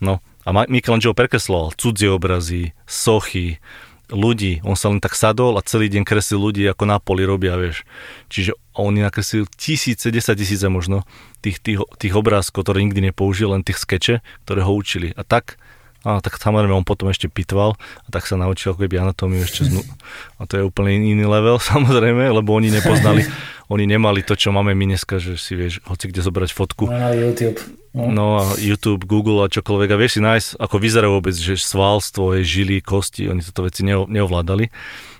No 0.06 0.22
a 0.46 0.50
Michelangelo 0.70 1.18
prekresloval 1.18 1.74
cudzie 1.74 2.14
obrazy, 2.14 2.78
sochy, 2.86 3.58
ľudí. 4.12 4.60
On 4.68 4.76
sa 4.76 4.92
len 4.92 5.00
tak 5.00 5.16
sadol 5.16 5.56
a 5.56 5.66
celý 5.66 5.88
deň 5.88 6.04
kreslil 6.04 6.40
ľudí, 6.40 6.64
ako 6.68 6.84
na 6.84 6.98
poli 7.00 7.24
robia, 7.24 7.56
vieš. 7.56 7.88
Čiže 8.28 8.58
on 8.76 8.98
nakreslil 8.98 9.46
tisíce, 9.54 10.10
desať 10.10 10.44
tisíce 10.44 10.66
možno 10.68 11.06
tých, 11.40 11.62
tých, 11.62 11.80
tých 12.02 12.14
obrázkov, 12.14 12.66
ktoré 12.68 12.84
nikdy 12.84 13.14
nepoužil, 13.14 13.54
len 13.54 13.62
tých 13.62 13.80
skeče, 13.80 14.26
ktoré 14.44 14.62
ho 14.66 14.74
učili. 14.74 15.14
A 15.16 15.24
tak 15.24 15.62
a 16.04 16.20
tak 16.20 16.36
samozrejme 16.36 16.76
on 16.76 16.84
potom 16.84 17.08
ešte 17.08 17.32
pitval 17.32 17.80
a 17.80 18.08
tak 18.12 18.28
sa 18.28 18.36
naučil 18.36 18.76
ako 18.76 18.84
keby 18.84 19.00
anatómiu 19.00 19.40
ešte 19.40 19.72
znu. 19.72 19.80
A 20.36 20.44
to 20.44 20.60
je 20.60 20.68
úplne 20.68 21.00
iný 21.00 21.24
level 21.24 21.64
samozrejme, 21.72 22.28
lebo 22.28 22.52
oni 22.52 22.76
nepoznali, 22.76 23.24
oni 23.74 23.90
nemali 23.90 24.22
to, 24.22 24.38
čo 24.38 24.54
máme 24.54 24.78
my 24.78 24.94
dneska, 24.94 25.18
že 25.18 25.34
si 25.42 25.58
vieš 25.58 25.82
hoci 25.90 26.14
kde 26.14 26.22
zobrať 26.22 26.50
fotku. 26.54 26.86
No, 26.86 27.10
YouTube. 27.10 27.58
No. 27.98 28.10
no 28.14 28.26
a 28.38 28.44
YouTube, 28.62 29.10
Google 29.10 29.42
a 29.42 29.50
čokoľvek 29.50 29.90
a 29.90 29.98
vieš 29.98 30.18
si 30.18 30.22
nájsť, 30.22 30.48
ako 30.62 30.76
vyzerá 30.78 31.10
vôbec, 31.10 31.34
že 31.34 31.58
svalstvo, 31.58 32.38
je 32.38 32.46
žily, 32.46 32.86
kosti, 32.86 33.30
oni 33.30 33.42
toto 33.42 33.66
veci 33.66 33.82
neovládali. 33.86 34.70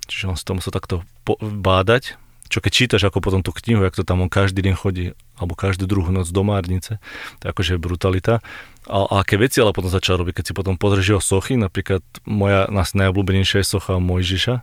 Čiže 0.06 0.26
on 0.30 0.38
si 0.38 0.46
to 0.46 0.58
musel 0.58 0.74
takto 0.74 1.02
bádať 1.42 2.22
čo 2.54 2.62
keď 2.62 2.70
čítaš 2.72 3.10
ako 3.10 3.18
potom 3.18 3.42
tú 3.42 3.50
knihu, 3.50 3.82
jak 3.82 3.98
to 3.98 4.06
tam 4.06 4.22
on 4.22 4.30
každý 4.30 4.62
deň 4.62 4.78
chodí, 4.78 5.18
alebo 5.42 5.58
každú 5.58 5.90
druhú 5.90 6.14
noc 6.14 6.30
do 6.30 6.46
Márnice, 6.46 7.02
to 7.42 7.50
je 7.50 7.50
akože 7.50 7.82
brutalita. 7.82 8.46
A, 8.86 8.98
a 9.10 9.26
aké 9.26 9.42
veci 9.42 9.58
ale 9.58 9.74
potom 9.74 9.90
začal 9.90 10.22
robiť, 10.22 10.38
keď 10.38 10.46
si 10.46 10.54
potom 10.54 10.78
pozrieš 10.78 11.18
jeho 11.18 11.24
sochy, 11.24 11.58
napríklad 11.58 12.06
moja 12.30 12.70
nás 12.70 12.94
najobľúbenejšia 12.94 13.66
je 13.66 13.68
socha 13.74 13.98
Mojžiša, 13.98 14.56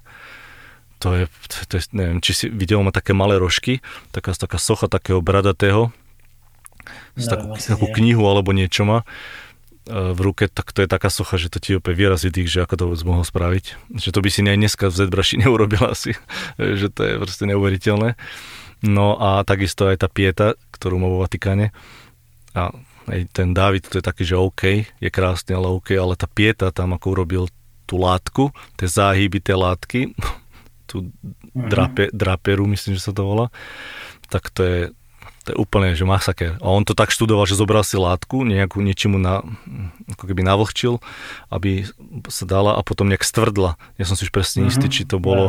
to 1.01 1.09
je, 1.16 1.24
to, 1.66 1.81
je, 1.81 1.82
neviem, 1.97 2.20
či 2.20 2.32
si 2.36 2.47
videl, 2.52 2.85
má 2.85 2.93
také 2.93 3.16
malé 3.16 3.40
rožky, 3.40 3.81
taká, 4.12 4.36
taká 4.36 4.60
socha 4.60 4.86
takého 4.86 5.24
bradatého, 5.24 5.90
no, 7.16 7.24
takú, 7.24 7.56
takú 7.56 7.86
knihu 7.97 8.28
alebo 8.28 8.52
niečo 8.52 8.85
má 8.85 9.09
E, 9.90 10.14
v 10.14 10.20
ruke, 10.20 10.47
tak 10.47 10.70
to 10.70 10.86
je 10.86 10.89
taká 10.89 11.10
socha, 11.10 11.40
že 11.40 11.51
to 11.51 11.59
ti 11.59 11.74
opäť 11.74 11.94
výrazí 11.98 12.28
tých, 12.31 12.47
že 12.52 12.62
ako 12.62 12.74
to 12.78 12.85
vôbec 12.86 13.02
mohol 13.02 13.24
spraviť. 13.27 13.64
Že 13.98 14.10
to 14.14 14.20
by 14.20 14.28
si 14.31 14.40
aj 14.47 14.59
dneska 14.59 14.85
v 14.86 14.98
Zedbraši 15.02 15.36
neurobil 15.43 15.82
asi, 15.82 16.14
že 16.56 16.86
to 16.93 17.01
je 17.02 17.12
proste 17.18 17.44
neuveriteľné. 17.51 18.14
No 18.86 19.18
a 19.20 19.44
takisto 19.44 19.90
aj 19.90 20.06
tá 20.06 20.09
pieta, 20.09 20.56
ktorú 20.72 20.97
má 21.02 21.09
vo 21.10 21.20
Vatikáne. 21.20 21.74
A 22.56 22.72
aj 23.10 23.20
ten 23.35 23.52
David, 23.52 23.90
to 23.90 24.01
je 24.01 24.05
taký, 24.05 24.22
že 24.24 24.40
OK, 24.40 24.62
je 24.86 25.10
krásny, 25.10 25.52
ale 25.52 25.68
OK, 25.68 25.93
ale 25.98 26.16
tá 26.16 26.31
pieta 26.31 26.72
tam 26.72 26.97
ako 26.97 27.06
urobil 27.18 27.44
tú 27.85 27.98
látku, 27.98 28.55
tie 28.78 28.86
záhyby 28.86 29.43
tej 29.43 29.59
látky, 29.59 30.01
tú 30.91 31.15
mhm. 31.55 31.71
drape, 31.71 32.05
draperu, 32.11 32.67
myslím, 32.67 32.99
že 32.99 33.07
sa 33.07 33.15
to 33.15 33.23
volá, 33.23 33.55
tak 34.27 34.51
to 34.51 34.62
je, 34.67 34.81
to 35.47 35.55
je 35.55 35.57
úplne, 35.57 35.97
že 35.97 36.05
masaker. 36.05 36.61
A 36.61 36.67
on 36.69 36.85
to 36.85 36.93
tak 36.93 37.09
študoval, 37.09 37.49
že 37.49 37.57
zobral 37.57 37.81
si 37.81 37.97
látku, 37.97 38.45
nejakú 38.45 38.85
niečomu 38.85 39.17
na, 39.17 39.41
ako 40.12 40.29
keby 40.29 40.45
navlhčil, 40.45 41.01
aby 41.49 41.89
sa 42.29 42.45
dala 42.45 42.77
a 42.77 42.85
potom 42.85 43.09
nejak 43.09 43.25
stvrdla. 43.25 43.81
Ja 43.97 44.05
som 44.05 44.21
si 44.21 44.29
už 44.29 44.35
presne 44.35 44.69
istý, 44.69 44.87
mm-hmm. 44.87 44.95
či 44.95 45.09
to 45.09 45.17
bolo, 45.17 45.49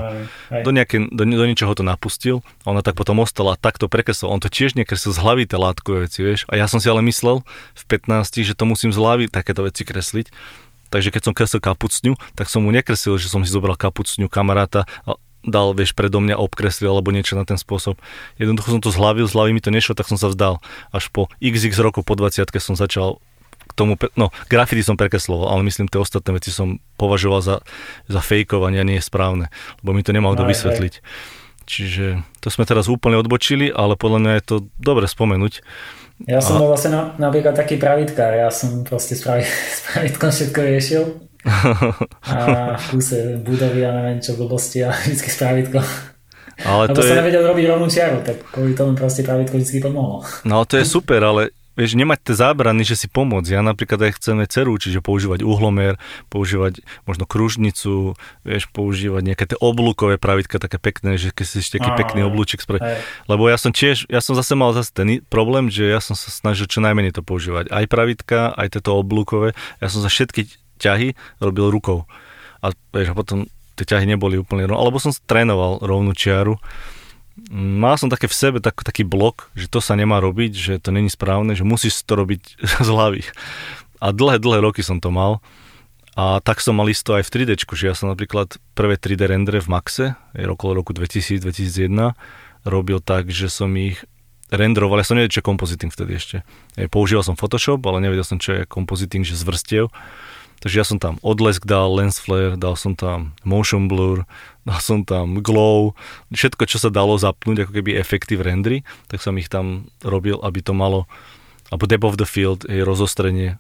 do, 0.49 0.71
nejaké, 0.71 1.11
do, 1.11 1.23
do 1.27 1.45
niečoho 1.45 1.75
to 1.75 1.83
napustil 1.83 2.39
a 2.63 2.71
ona 2.71 2.79
tak 2.79 2.95
potom 2.95 3.19
ostala 3.19 3.53
a 3.53 3.59
takto 3.59 3.91
prekreslil. 3.91 4.31
On 4.31 4.39
to 4.39 4.47
tiež 4.47 4.79
nekreslil 4.79 5.11
z 5.11 5.19
hlavy 5.19 5.43
tie 5.43 5.59
látkové 5.59 6.07
veci, 6.07 6.23
vieš. 6.23 6.47
A 6.47 6.55
ja 6.55 6.71
som 6.71 6.79
si 6.79 6.87
ale 6.87 7.03
myslel 7.03 7.43
v 7.75 7.83
15, 7.91 8.47
že 8.47 8.55
to 8.55 8.63
musím 8.63 8.95
z 8.95 8.97
hlavy 8.97 9.27
takéto 9.27 9.67
veci 9.67 9.83
kresliť. 9.83 10.31
Takže 10.91 11.09
keď 11.11 11.21
som 11.23 11.33
kreslil 11.35 11.63
kapucňu, 11.63 12.19
tak 12.35 12.51
som 12.51 12.67
mu 12.67 12.71
nekreslil, 12.71 13.15
že 13.15 13.31
som 13.31 13.43
si 13.43 13.51
zobral 13.51 13.79
kapucňu 13.79 14.27
kamaráta 14.27 14.83
dal, 15.41 15.73
vieš, 15.73 15.97
predo 15.97 16.21
mňa 16.21 16.37
obkreslil 16.37 16.93
alebo 16.93 17.09
niečo 17.09 17.33
na 17.33 17.45
ten 17.45 17.57
spôsob. 17.57 17.97
Jednoducho 18.37 18.77
som 18.77 18.81
to 18.81 18.93
zhlavil, 18.93 19.25
z 19.25 19.33
hlavy 19.33 19.51
mi 19.57 19.61
to 19.61 19.73
nešlo, 19.73 19.97
tak 19.97 20.09
som 20.09 20.17
sa 20.17 20.29
vzdal. 20.29 20.61
Až 20.93 21.09
po 21.09 21.27
xx 21.41 21.73
rokov, 21.81 22.05
po 22.05 22.13
20 22.13 22.45
som 22.61 22.77
začal 22.77 23.17
k 23.71 23.73
tomu, 23.73 23.95
no, 24.19 24.35
grafity 24.51 24.83
som 24.83 24.99
prekresloval, 24.99 25.47
ale 25.47 25.63
myslím, 25.63 25.87
tie 25.87 26.01
ostatné 26.01 26.35
veci 26.35 26.51
som 26.51 26.83
považoval 26.99 27.39
za, 27.39 27.55
za 28.11 28.19
fejkovanie 28.19 28.83
a 28.83 28.87
nie 28.87 28.99
je 28.99 29.07
správne, 29.07 29.47
lebo 29.79 29.95
mi 29.95 30.03
to 30.03 30.11
nemal 30.11 30.35
kto 30.35 30.43
vysvetliť. 30.43 30.93
Čiže 31.71 32.19
to 32.43 32.51
sme 32.51 32.67
teraz 32.67 32.91
úplne 32.91 33.15
odbočili, 33.15 33.71
ale 33.71 33.95
podľa 33.95 34.19
mňa 34.19 34.31
je 34.41 34.43
to 34.43 34.55
dobre 34.75 35.07
spomenúť. 35.07 35.63
Ja 36.27 36.43
som 36.43 36.59
a... 36.59 36.67
bol 36.67 36.69
vlastne 36.75 36.91
na, 36.91 37.01
napríklad 37.17 37.55
taký 37.55 37.79
pravitkár, 37.79 38.35
ja 38.35 38.51
som 38.51 38.83
proste 38.83 39.15
s, 39.15 39.23
pravi, 39.23 39.47
s 39.77 39.79
pravitkom 39.87 40.29
všetko 40.29 40.59
riešil 40.59 41.03
a 41.45 42.77
v 42.77 42.85
kúse 42.91 43.41
budovy 43.41 43.81
a 43.85 43.91
neviem 43.97 44.19
čo 44.21 44.37
blbosti 44.37 44.85
a 44.85 44.93
vždycky 44.93 45.29
správitko. 45.29 45.79
Ale 46.61 46.93
Lebo 46.93 46.97
to 46.97 47.01
sa 47.01 47.13
je... 47.15 47.19
nevedel 47.21 47.43
robiť 47.45 47.65
rovnú 47.65 47.87
čiaru, 47.89 48.21
tak 48.21 48.37
kvôli 48.53 48.77
tomu 48.77 48.93
proste 48.93 49.25
pravitko 49.25 49.57
vždy 49.57 49.81
pomohlo. 49.81 50.21
No 50.45 50.61
to 50.69 50.77
je 50.77 50.85
super, 50.85 51.17
ale 51.25 51.49
vieš, 51.73 51.97
nemať 51.97 52.19
tie 52.21 52.35
zábrany, 52.37 52.83
že 52.85 52.99
si 52.99 53.07
pomôcť. 53.09 53.49
Ja 53.57 53.65
napríklad 53.65 53.97
aj 54.05 54.21
chceme 54.21 54.43
ceru, 54.45 54.75
čiže 54.77 55.01
používať 55.01 55.41
uhlomer, 55.41 55.97
používať 56.29 56.83
možno 57.07 57.25
kružnicu, 57.25 58.13
vieš, 58.45 58.69
používať 58.69 59.21
nejaké 59.25 59.45
tie 59.49 59.57
oblúkové 59.57 60.21
pravidka 60.21 60.61
také 60.61 60.77
pekné, 60.77 61.17
že 61.17 61.33
keď 61.33 61.45
si 61.47 61.55
ešte 61.63 61.81
taký 61.81 61.91
pekný 61.97 62.27
oblúčik 62.27 62.61
spraviť. 62.61 62.83
Lebo 63.25 63.49
ja 63.49 63.57
som 63.57 63.73
tiež, 63.73 64.05
ja 64.11 64.21
som 64.21 64.37
zase 64.37 64.53
mal 64.53 64.75
zase 64.75 64.93
ten 64.93 65.23
problém, 65.31 65.71
že 65.71 65.89
ja 65.89 66.03
som 66.03 66.13
sa 66.13 66.29
snažil 66.29 66.69
čo 66.69 66.83
najmenej 66.83 67.15
to 67.17 67.25
používať. 67.25 67.71
Aj 67.71 67.85
pravidka, 67.87 68.53
aj 68.53 68.77
tieto 68.77 68.93
oblúkové. 68.99 69.57
Ja 69.79 69.87
som 69.89 70.03
za 70.03 70.11
všetky 70.11 70.61
ťahy 70.81 71.13
robil 71.37 71.69
rukou. 71.69 72.09
A 72.65 72.73
vieš, 72.93 73.13
a 73.13 73.17
potom 73.17 73.45
tie 73.77 73.85
ťahy 73.85 74.09
neboli 74.09 74.41
úplne 74.41 74.65
rovné. 74.65 74.81
Alebo 74.81 74.97
som 74.97 75.13
trénoval 75.13 75.81
rovnú 75.85 76.17
čiaru. 76.17 76.57
Mal 77.53 77.95
som 77.95 78.09
také 78.09 78.25
v 78.27 78.37
sebe 78.37 78.57
tak, 78.59 78.81
taký 78.81 79.05
blok, 79.05 79.49
že 79.53 79.69
to 79.69 79.79
sa 79.79 79.93
nemá 79.93 80.19
robiť, 80.19 80.51
že 80.51 80.73
to 80.81 80.89
není 80.89 81.07
správne, 81.07 81.53
že 81.53 81.65
musíš 81.65 82.01
to 82.03 82.17
robiť 82.17 82.61
z 82.85 82.89
hlavy. 82.89 83.21
A 84.01 84.09
dlhé, 84.09 84.41
dlhé 84.41 84.59
roky 84.65 84.81
som 84.81 84.97
to 84.97 85.13
mal. 85.13 85.39
A 86.11 86.43
tak 86.43 86.59
som 86.59 86.75
mal 86.75 86.91
isto 86.91 87.15
aj 87.15 87.23
v 87.23 87.47
3D, 87.47 87.55
že 87.55 87.87
ja 87.87 87.95
som 87.95 88.11
napríklad 88.11 88.59
prvé 88.75 88.99
3D 88.99 89.31
rendre 89.31 89.63
v 89.63 89.71
Maxe, 89.71 90.05
je 90.35 90.43
okolo 90.43 90.83
roku 90.83 90.91
2000-2001, 90.91 91.87
robil 92.67 92.99
tak, 92.99 93.31
že 93.31 93.47
som 93.47 93.71
ich 93.79 94.03
renderoval, 94.51 94.99
ja 94.99 95.07
som 95.07 95.15
nevedel, 95.15 95.39
čo 95.39 95.41
je 95.41 95.47
kompoziting 95.47 95.87
vtedy 95.87 96.11
ešte. 96.19 96.37
Používal 96.91 97.23
som 97.23 97.39
Photoshop, 97.39 97.79
ale 97.87 98.03
nevedel 98.03 98.27
som, 98.27 98.35
čo 98.35 98.59
je 98.59 98.67
kompoziting, 98.67 99.23
že 99.23 99.39
z 99.39 99.47
Takže 100.61 100.75
ja 100.77 100.85
som 100.85 101.01
tam 101.01 101.17
odlesk 101.25 101.65
dal, 101.65 101.89
lens 101.97 102.21
flare, 102.21 102.53
dal 102.53 102.77
som 102.77 102.93
tam 102.93 103.33
motion 103.41 103.89
blur, 103.89 104.29
dal 104.61 104.77
som 104.77 105.01
tam 105.01 105.41
glow, 105.41 105.97
všetko, 106.29 106.69
čo 106.69 106.77
sa 106.77 106.93
dalo 106.93 107.17
zapnúť, 107.17 107.65
ako 107.65 107.71
keby 107.81 107.97
efekty 107.97 108.37
v 108.37 108.45
rendri, 108.45 108.77
tak 109.09 109.25
som 109.25 109.33
ich 109.41 109.49
tam 109.49 109.89
robil, 110.05 110.37
aby 110.45 110.61
to 110.61 110.77
malo, 110.77 111.09
alebo 111.73 111.89
depth 111.89 112.05
of 112.05 112.15
the 112.21 112.29
field, 112.29 112.61
je 112.69 112.85
rozostrenie. 112.85 113.57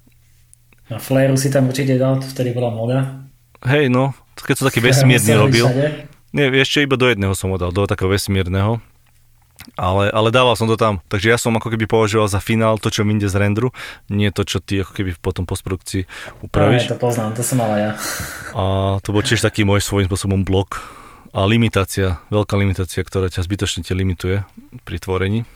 A 0.93 1.01
flare 1.01 1.33
si 1.41 1.49
tam 1.49 1.73
určite 1.73 1.97
dal, 1.97 2.21
vtedy 2.21 2.53
bola 2.53 2.69
moda. 2.69 3.25
Hej, 3.65 3.89
no, 3.89 4.13
keď 4.37 4.55
som 4.61 4.65
taký 4.69 4.85
vesmírny 4.85 5.33
robil, 5.33 5.65
nie, 6.31 6.47
ešte 6.61 6.85
iba 6.85 6.95
do 6.95 7.09
jedného 7.09 7.33
som 7.33 7.49
ho 7.49 7.57
dal, 7.57 7.73
do 7.73 7.89
takého 7.89 8.13
vesmírneho, 8.13 8.77
ale, 9.75 10.11
ale 10.11 10.29
dával 10.29 10.57
som 10.57 10.67
to 10.67 10.77
tam. 10.77 10.99
Takže 11.07 11.27
ja 11.31 11.37
som 11.39 11.55
ako 11.55 11.73
keby 11.73 11.85
považoval 11.87 12.27
za 12.29 12.39
finál 12.43 12.77
to, 12.77 12.93
čo 12.93 13.05
inde 13.05 13.27
z 13.27 13.35
rendru, 13.35 13.73
nie 14.11 14.29
to, 14.29 14.45
čo 14.45 14.59
ty 14.61 14.81
ako 14.81 14.91
keby 14.93 15.11
potom 15.17 15.47
postprodukcii 15.47 16.05
upravíš. 16.45 16.87
Aj, 16.87 16.91
to 16.93 16.97
poznám, 16.97 17.31
to 17.37 17.43
som 17.45 17.61
mal 17.61 17.73
ja. 17.75 17.91
A 18.59 18.63
to 18.99 19.15
bol 19.15 19.23
tiež 19.23 19.39
taký 19.39 19.63
môj 19.63 19.79
svojím 19.83 20.11
spôsobom 20.11 20.43
blok 20.43 20.83
a 21.31 21.47
limitácia, 21.47 22.19
veľká 22.27 22.59
limitácia, 22.59 22.99
ktorá 23.07 23.31
ťa 23.31 23.47
zbytočne 23.47 23.87
te 23.87 23.95
limituje 23.95 24.43
pri 24.83 24.97
tvorení 24.99 25.47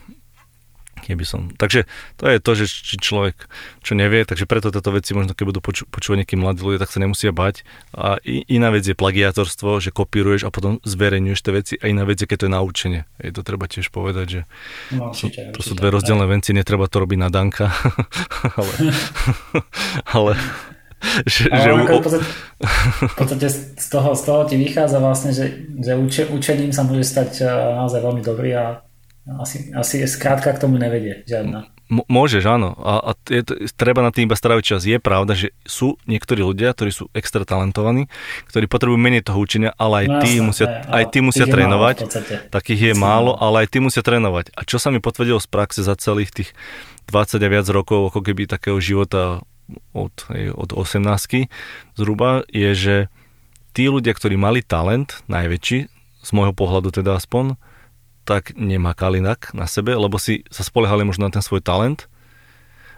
keby 1.03 1.25
som... 1.27 1.51
Takže 1.51 1.83
to 2.15 2.25
je 2.31 2.37
to, 2.39 2.51
že 2.55 2.65
či 2.67 2.95
človek 2.97 3.35
čo 3.83 3.93
nevie, 3.93 4.23
takže 4.23 4.47
preto 4.47 4.71
tieto 4.71 4.91
veci 4.95 5.11
možno 5.11 5.35
keď 5.35 5.45
budú 5.51 5.59
poču, 5.59 5.83
počúvať 5.87 6.23
nejakí 6.23 6.35
mladí 6.39 6.61
ľudia, 6.63 6.81
tak 6.81 6.91
sa 6.91 7.03
nemusia 7.03 7.35
bať. 7.35 7.67
A 7.95 8.17
iná 8.25 8.71
vec 8.71 8.87
je 8.87 8.95
plagiátorstvo, 8.95 9.83
že 9.83 9.91
kopíruješ 9.91 10.47
a 10.47 10.53
potom 10.53 10.79
zverejňuješ 10.87 11.39
tie 11.43 11.53
veci 11.53 11.73
a 11.79 11.91
iná 11.91 12.07
vec 12.07 12.23
je, 12.23 12.27
keď 12.29 12.37
to 12.41 12.47
je 12.47 12.53
naučenie. 12.55 13.01
Je 13.19 13.31
to 13.35 13.41
treba 13.43 13.67
tiež 13.67 13.91
povedať, 13.91 14.25
že 14.25 14.41
no, 14.95 15.11
určite, 15.11 15.51
to, 15.51 15.61
sú 15.61 15.75
dve 15.75 15.91
rozdielne 15.91 16.25
veci, 16.25 16.55
netreba 16.55 16.87
to 16.87 17.03
robiť 17.03 17.19
na 17.19 17.29
Danka. 17.29 17.69
ale, 18.59 18.73
ale 20.15 20.31
že, 21.25 21.51
že 21.51 21.69
v, 21.69 22.01
podstate, 22.01 22.25
v 23.05 23.15
podstate 23.15 23.47
z 23.77 23.87
toho, 23.91 24.15
z 24.15 24.21
toho 24.25 24.41
ti 24.49 24.55
vychádza 24.57 24.97
vlastne, 24.97 25.31
že, 25.35 25.69
že 25.77 25.93
uč, 25.93 26.25
učením 26.31 26.71
sa 26.73 26.81
môže 26.81 27.05
stať 27.05 27.45
eh, 27.45 27.49
naozaj 27.51 27.99
veľmi 28.01 28.21
dobrý 28.25 28.51
a 28.57 28.84
asi, 29.25 29.73
asi 29.73 30.05
skrátka 30.05 30.53
k 30.53 30.61
tomu 30.61 30.77
nevedie 30.77 31.25
žiadna. 31.25 31.69
M- 31.85 32.05
môžeš, 32.09 32.45
áno. 32.49 32.73
A, 32.81 32.93
a 33.01 33.11
je 33.29 33.45
to, 33.45 33.53
treba 33.77 34.01
na 34.01 34.09
tým 34.09 34.25
iba 34.25 34.33
stráviť 34.33 34.63
čas. 34.65 34.89
Je 34.89 34.97
pravda, 34.97 35.37
že 35.37 35.53
sú 35.69 36.01
niektorí 36.09 36.41
ľudia, 36.41 36.73
ktorí 36.73 36.89
sú 36.89 37.13
extra 37.13 37.45
talentovaní, 37.45 38.09
ktorí 38.49 38.65
potrebujú 38.65 38.97
menej 38.97 39.25
toho 39.25 39.37
učenia, 39.37 39.69
ale 39.77 40.05
aj 40.05 40.07
no, 40.09 40.17
tí 40.25 40.31
musia, 40.41 40.65
aj, 40.65 40.89
aj 40.89 41.03
tí 41.13 41.19
musia 41.21 41.45
trénovať. 41.45 41.95
Takých 42.49 42.81
je 42.89 42.93
málo, 42.97 43.37
ale 43.37 43.65
aj 43.65 43.77
tí 43.77 43.77
musia 43.81 44.01
trénovať. 44.01 44.53
A 44.57 44.65
čo 44.65 44.81
sa 44.81 44.89
mi 44.89 44.97
potvrdilo 44.97 45.37
z 45.37 45.45
praxe 45.45 45.85
za 45.85 45.93
celých 45.93 46.33
tých 46.33 46.49
20 47.09 47.37
a 47.37 47.47
viac 47.49 47.67
rokov, 47.69 48.09
ako 48.09 48.25
keby 48.25 48.49
takého 48.49 48.81
života 48.81 49.45
od, 49.93 50.13
od 50.57 50.69
18 50.73 51.05
zhruba, 51.97 52.45
je, 52.49 52.71
že 52.73 52.95
tí 53.77 53.89
ľudia, 53.89 54.13
ktorí 54.17 54.37
mali 54.37 54.65
talent, 54.65 55.21
najväčší, 55.29 55.79
z 56.25 56.29
môjho 56.33 56.53
pohľadu 56.57 56.89
teda 56.89 57.21
aspoň, 57.21 57.61
tak 58.25 58.57
nemakali 58.57 59.21
inak 59.21 59.53
na 59.53 59.69
sebe, 59.69 59.93
lebo 59.93 60.17
si 60.17 60.41
sa 60.49 60.65
spoliehali 60.65 61.05
možno 61.05 61.29
na 61.29 61.33
ten 61.33 61.45
svoj 61.45 61.61
talent 61.61 62.09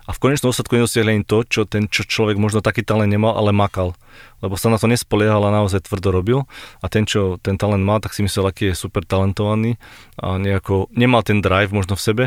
a 0.07 0.15
v 0.15 0.21
konečnom 0.23 0.55
dôsledku 0.55 0.79
nedosiahli 0.79 1.19
ani 1.19 1.27
to, 1.27 1.43
čo 1.43 1.67
ten 1.67 1.91
čo 1.91 2.07
človek 2.07 2.39
možno 2.39 2.63
taký 2.63 2.79
talent 2.79 3.11
nemal, 3.11 3.35
ale 3.35 3.51
makal. 3.51 3.91
Lebo 4.39 4.55
sa 4.55 4.71
na 4.71 4.79
to 4.79 4.87
nespoliehal 4.87 5.43
a 5.43 5.51
naozaj 5.51 5.83
tvrdo 5.83 6.15
robil 6.15 6.39
a 6.79 6.87
ten, 6.87 7.03
čo 7.03 7.35
ten 7.43 7.59
talent 7.59 7.83
mal, 7.83 7.99
tak 7.99 8.15
si 8.15 8.23
myslel, 8.23 8.47
aký 8.47 8.71
je 8.71 8.79
super 8.79 9.03
talentovaný 9.03 9.75
a 10.15 10.39
nejako 10.39 10.87
nemal 10.95 11.27
ten 11.27 11.43
drive 11.43 11.75
možno 11.75 11.99
v 11.99 12.05
sebe 12.07 12.25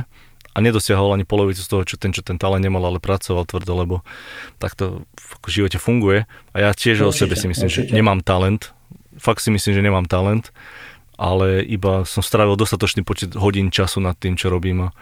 a 0.52 0.59
nedosiahol 0.60 1.16
ani 1.16 1.24
polovicu 1.24 1.64
z 1.64 1.70
toho, 1.72 1.82
čo 1.89 1.97
ten, 1.97 2.12
čo 2.12 2.20
ten 2.20 2.36
talent 2.36 2.60
nemal, 2.60 2.85
ale 2.85 3.01
pracoval 3.01 3.48
tvrdo, 3.48 3.72
lebo 3.72 3.97
takto 4.60 5.09
v 5.16 5.48
živote 5.48 5.81
funguje. 5.81 6.28
A 6.52 6.56
ja 6.60 6.70
tiež 6.77 7.01
určite, 7.01 7.09
o 7.09 7.16
sebe 7.16 7.35
si 7.39 7.48
myslím, 7.48 7.72
určite. 7.72 7.89
že 7.89 7.97
nemám 7.97 8.20
talent. 8.20 8.77
Fakt 9.16 9.40
si 9.40 9.48
myslím, 9.48 9.72
že 9.72 9.82
nemám 9.89 10.05
talent 10.05 10.52
ale 11.20 11.60
iba 11.60 12.09
som 12.09 12.24
strávil 12.24 12.56
dostatočný 12.56 13.05
počet 13.05 13.36
hodín 13.36 13.68
času 13.68 14.01
nad 14.01 14.16
tým, 14.16 14.40
čo 14.40 14.48
robím 14.48 14.88
a, 14.88 14.97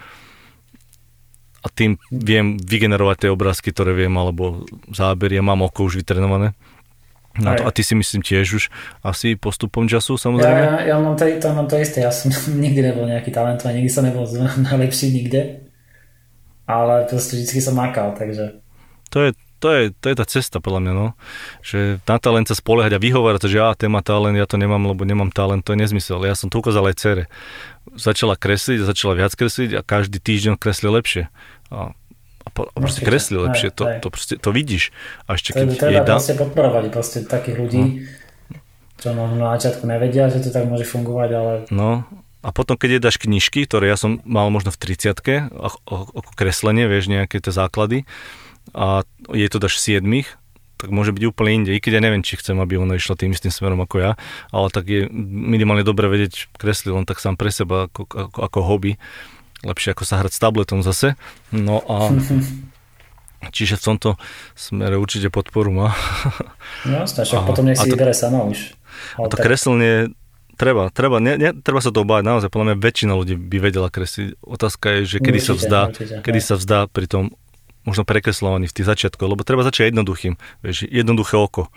a 1.63 1.67
tým 1.71 1.95
viem 2.11 2.59
vygenerovať 2.59 3.17
tie 3.23 3.31
obrázky, 3.31 3.71
ktoré 3.71 3.95
viem, 3.95 4.11
alebo 4.19 4.67
zábery 4.91 5.39
a 5.39 5.47
mám 5.47 5.63
oko 5.63 5.87
už 5.87 6.03
vytrenované. 6.03 6.59
No, 7.39 7.55
a 7.55 7.71
ty 7.71 7.87
si 7.87 7.95
myslím 7.95 8.19
tiež 8.19 8.47
už 8.51 8.65
asi 9.07 9.39
postupom 9.39 9.87
času 9.87 10.19
samozrejme? 10.19 10.59
Ja, 10.59 10.75
ja, 10.83 10.91
ja 10.91 10.97
mám, 10.99 11.15
to, 11.15 11.23
to, 11.39 11.47
mám 11.55 11.71
to 11.71 11.79
isté, 11.79 12.03
ja 12.03 12.11
som 12.11 12.35
nikdy 12.67 12.83
nebol 12.83 13.07
nejaký 13.07 13.31
talentovaný, 13.31 13.87
nikdy 13.87 13.93
som 13.95 14.03
nebol 14.03 14.27
najlepší 14.75 15.15
nikde, 15.15 15.71
ale 16.67 17.07
proste 17.07 17.39
vždy 17.39 17.63
som 17.63 17.79
makal, 17.79 18.19
takže... 18.19 18.59
To 19.15 19.23
je, 19.23 19.31
to 19.59 19.69
je, 19.75 19.83
to 19.91 20.07
je 20.11 20.17
tá 20.17 20.27
cesta 20.27 20.63
podľa 20.63 20.81
mňa, 20.87 20.93
no. 20.95 21.07
Že 21.67 21.99
na 22.07 22.17
talent 22.23 22.47
sa 22.47 22.55
spoliehať 22.55 22.95
a 22.95 23.03
vyhovárať 23.03 23.51
že 23.51 23.59
ja 23.59 23.75
ten 23.75 23.91
má 23.91 24.01
talent, 24.01 24.39
ja 24.39 24.47
to 24.47 24.55
nemám, 24.55 24.81
lebo 24.87 25.03
nemám 25.03 25.35
talent, 25.35 25.67
to 25.67 25.75
je 25.75 25.83
nezmysel. 25.83 26.23
Ja 26.23 26.39
som 26.39 26.49
to 26.49 26.63
ukázal 26.63 26.87
aj 26.89 26.97
cere. 26.97 27.25
Začala 27.99 28.39
kresliť, 28.39 28.87
začala 28.87 29.19
viac 29.19 29.35
kresliť 29.35 29.79
a 29.79 29.81
každý 29.83 30.23
týždeň 30.23 30.55
kresli 30.57 30.89
lepšie. 30.89 31.23
A, 31.75 31.93
a, 32.47 32.49
po, 32.55 32.71
a 32.71 32.77
proste 32.79 33.03
kresli 33.03 33.37
lepšie, 33.37 33.75
to, 33.75 33.85
to, 33.99 34.09
proste, 34.09 34.35
to 34.39 34.51
vidíš. 34.55 34.95
A 35.27 35.35
ešte 35.35 35.53
keď 35.53 35.75
treba 35.75 36.01
je 36.01 36.09
proste 36.09 36.35
podporovať 36.39 36.85
proste 36.95 37.19
takých 37.27 37.57
ľudí, 37.59 37.85
no. 37.85 38.59
čo 39.03 39.13
možno 39.13 39.43
na 39.43 39.59
začiatku 39.59 39.85
nevedia, 39.85 40.31
že 40.31 40.47
to 40.47 40.55
tak 40.55 40.71
môže 40.71 40.87
fungovať, 40.87 41.31
ale... 41.35 41.53
No, 41.75 42.07
a 42.39 42.55
potom, 42.55 42.79
keď 42.79 42.99
je 42.99 43.05
dáš 43.05 43.17
knižky, 43.19 43.67
ktoré 43.67 43.91
ja 43.91 43.99
som 43.99 44.23
mal 44.23 44.47
možno 44.49 44.71
v 44.71 44.95
30 44.95 45.51
ako 45.51 46.31
kreslenie, 46.39 46.87
vieš, 46.87 47.11
nejaké 47.11 47.43
tie 47.43 47.51
základy, 47.51 48.07
a 48.79 49.03
je 49.35 49.49
to 49.51 49.59
dáš 49.59 49.83
7, 49.83 50.07
tak 50.79 50.95
môže 50.95 51.11
byť 51.11 51.25
úplne 51.27 51.51
inde. 51.63 51.75
I 51.75 51.83
keď 51.83 51.99
ja 51.99 52.03
neviem, 52.07 52.23
či 52.23 52.39
chcem, 52.39 52.55
aby 52.63 52.79
ono 52.79 52.95
išlo 52.95 53.19
tým 53.19 53.35
istým 53.35 53.51
smerom 53.51 53.83
ako 53.83 53.99
ja, 53.99 54.13
ale 54.55 54.71
tak 54.71 54.87
je 54.87 55.11
minimálne 55.11 55.83
dobre 55.83 56.07
vedieť 56.07 56.55
kresliť 56.55 56.95
len 56.95 57.03
tak 57.03 57.19
sám 57.19 57.35
pre 57.35 57.51
seba 57.51 57.91
ako, 57.91 58.07
ako, 58.07 58.39
ako 58.47 58.59
hobby. 58.63 58.93
Lepšie 59.67 59.91
ako 59.91 60.07
sa 60.07 60.23
hrať 60.23 60.39
s 60.39 60.41
tabletom 60.41 60.87
zase. 60.87 61.19
No 61.51 61.83
a 61.83 62.15
čiže 63.57 63.75
v 63.75 63.83
tomto 63.83 64.11
smere 64.55 64.95
určite 64.95 65.35
podporu 65.35 65.75
má. 65.75 65.89
No 66.87 67.03
však 67.03 67.43
potom 67.43 67.67
nech 67.67 67.83
si 67.83 67.91
vybere 67.91 68.15
sama 68.15 68.47
už. 68.47 68.79
A 69.19 69.27
to 69.27 69.35
tak... 69.35 69.51
kreslenie 69.51 70.15
treba, 70.55 70.95
treba, 70.95 71.19
ne, 71.19 71.35
ne, 71.35 71.51
treba 71.55 71.83
sa 71.83 71.91
to 71.91 72.03
obáť, 72.03 72.23
naozaj, 72.27 72.51
podľa 72.51 72.75
mňa 72.75 72.77
väčšina 72.83 73.13
ľudí 73.15 73.35
by 73.35 73.59
vedela 73.63 73.91
kresliť. 73.91 74.43
Otázka 74.43 74.87
je, 75.01 75.01
že 75.07 75.17
kedy 75.23 75.39
určite, 75.43 75.51
sa 75.51 75.55
vzdá, 75.55 75.83
určite, 75.91 76.15
kedy 76.23 76.41
sa 76.43 76.55
vzdá 76.55 76.81
pri 76.91 77.07
tom 77.11 77.25
možno 77.89 78.05
prekreslovaný 78.05 78.69
v 78.69 78.77
tých 78.77 78.89
začiatkoch, 78.89 79.25
lebo 79.25 79.49
treba 79.49 79.65
začať 79.65 79.97
jednoduchým, 79.97 80.37
vieš, 80.61 80.85
jednoduché 80.85 81.41
oko. 81.41 81.73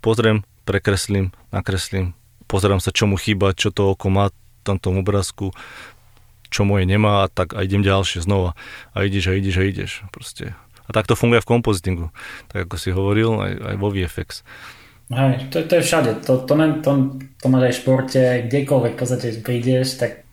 Pozriem, 0.00 0.48
prekreslím, 0.64 1.36
nakreslím, 1.52 2.16
pozerám 2.48 2.80
sa, 2.80 2.88
čo 2.88 3.04
mu 3.04 3.20
chýba, 3.20 3.52
čo 3.52 3.68
to 3.68 3.92
oko 3.92 4.08
má 4.08 4.32
v 4.32 4.80
tom 4.80 4.96
obrázku, 4.96 5.52
čo 6.48 6.64
moje 6.64 6.88
nemá 6.88 7.26
a 7.26 7.30
tak 7.30 7.52
a 7.52 7.60
idem 7.60 7.84
ďalšie 7.84 8.24
znova. 8.24 8.56
A 8.96 9.04
ideš 9.04 9.28
a 9.28 9.36
ideš 9.36 9.56
a 9.60 9.64
ideš. 9.68 9.92
Proste. 10.08 10.56
A 10.86 10.90
tak 10.92 11.04
to 11.04 11.18
funguje 11.18 11.44
v 11.44 11.50
kompozitingu. 11.50 12.06
Tak 12.48 12.70
ako 12.70 12.76
si 12.80 12.94
hovoril, 12.94 13.40
aj, 13.40 13.52
aj 13.60 13.76
vo 13.76 13.88
VFX. 13.92 14.28
Hej, 15.12 15.52
to, 15.52 15.60
to 15.68 15.80
je 15.80 15.84
všade. 15.84 16.24
To, 16.24 16.40
to, 16.48 16.54
to, 16.80 16.90
to 17.20 17.46
máš 17.52 17.62
aj 17.68 17.72
v 17.76 17.80
športe, 17.80 18.22
kdekoľvek 18.48 18.92
v 18.96 18.98
podstate 18.98 19.28
prídeš, 19.44 20.00
tak 20.00 20.23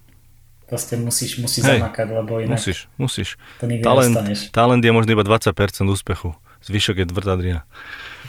Proste 0.71 0.95
musíš, 0.95 1.35
musíš 1.43 1.67
Hej, 1.67 1.83
zamakať, 1.83 2.07
lebo 2.15 2.39
inak 2.39 2.55
musíš, 2.55 2.87
musíš. 2.95 3.35
to 3.59 3.67
nikdy 3.67 3.83
talent, 3.83 4.15
nedostaneš. 4.15 4.39
Talent 4.55 4.79
je 4.79 4.91
možno 4.95 5.11
iba 5.11 5.27
20% 5.27 5.51
úspechu. 5.91 6.31
Zvyšok 6.63 7.03
je 7.03 7.05
tvrdá 7.11 7.35
drina. 7.35 7.67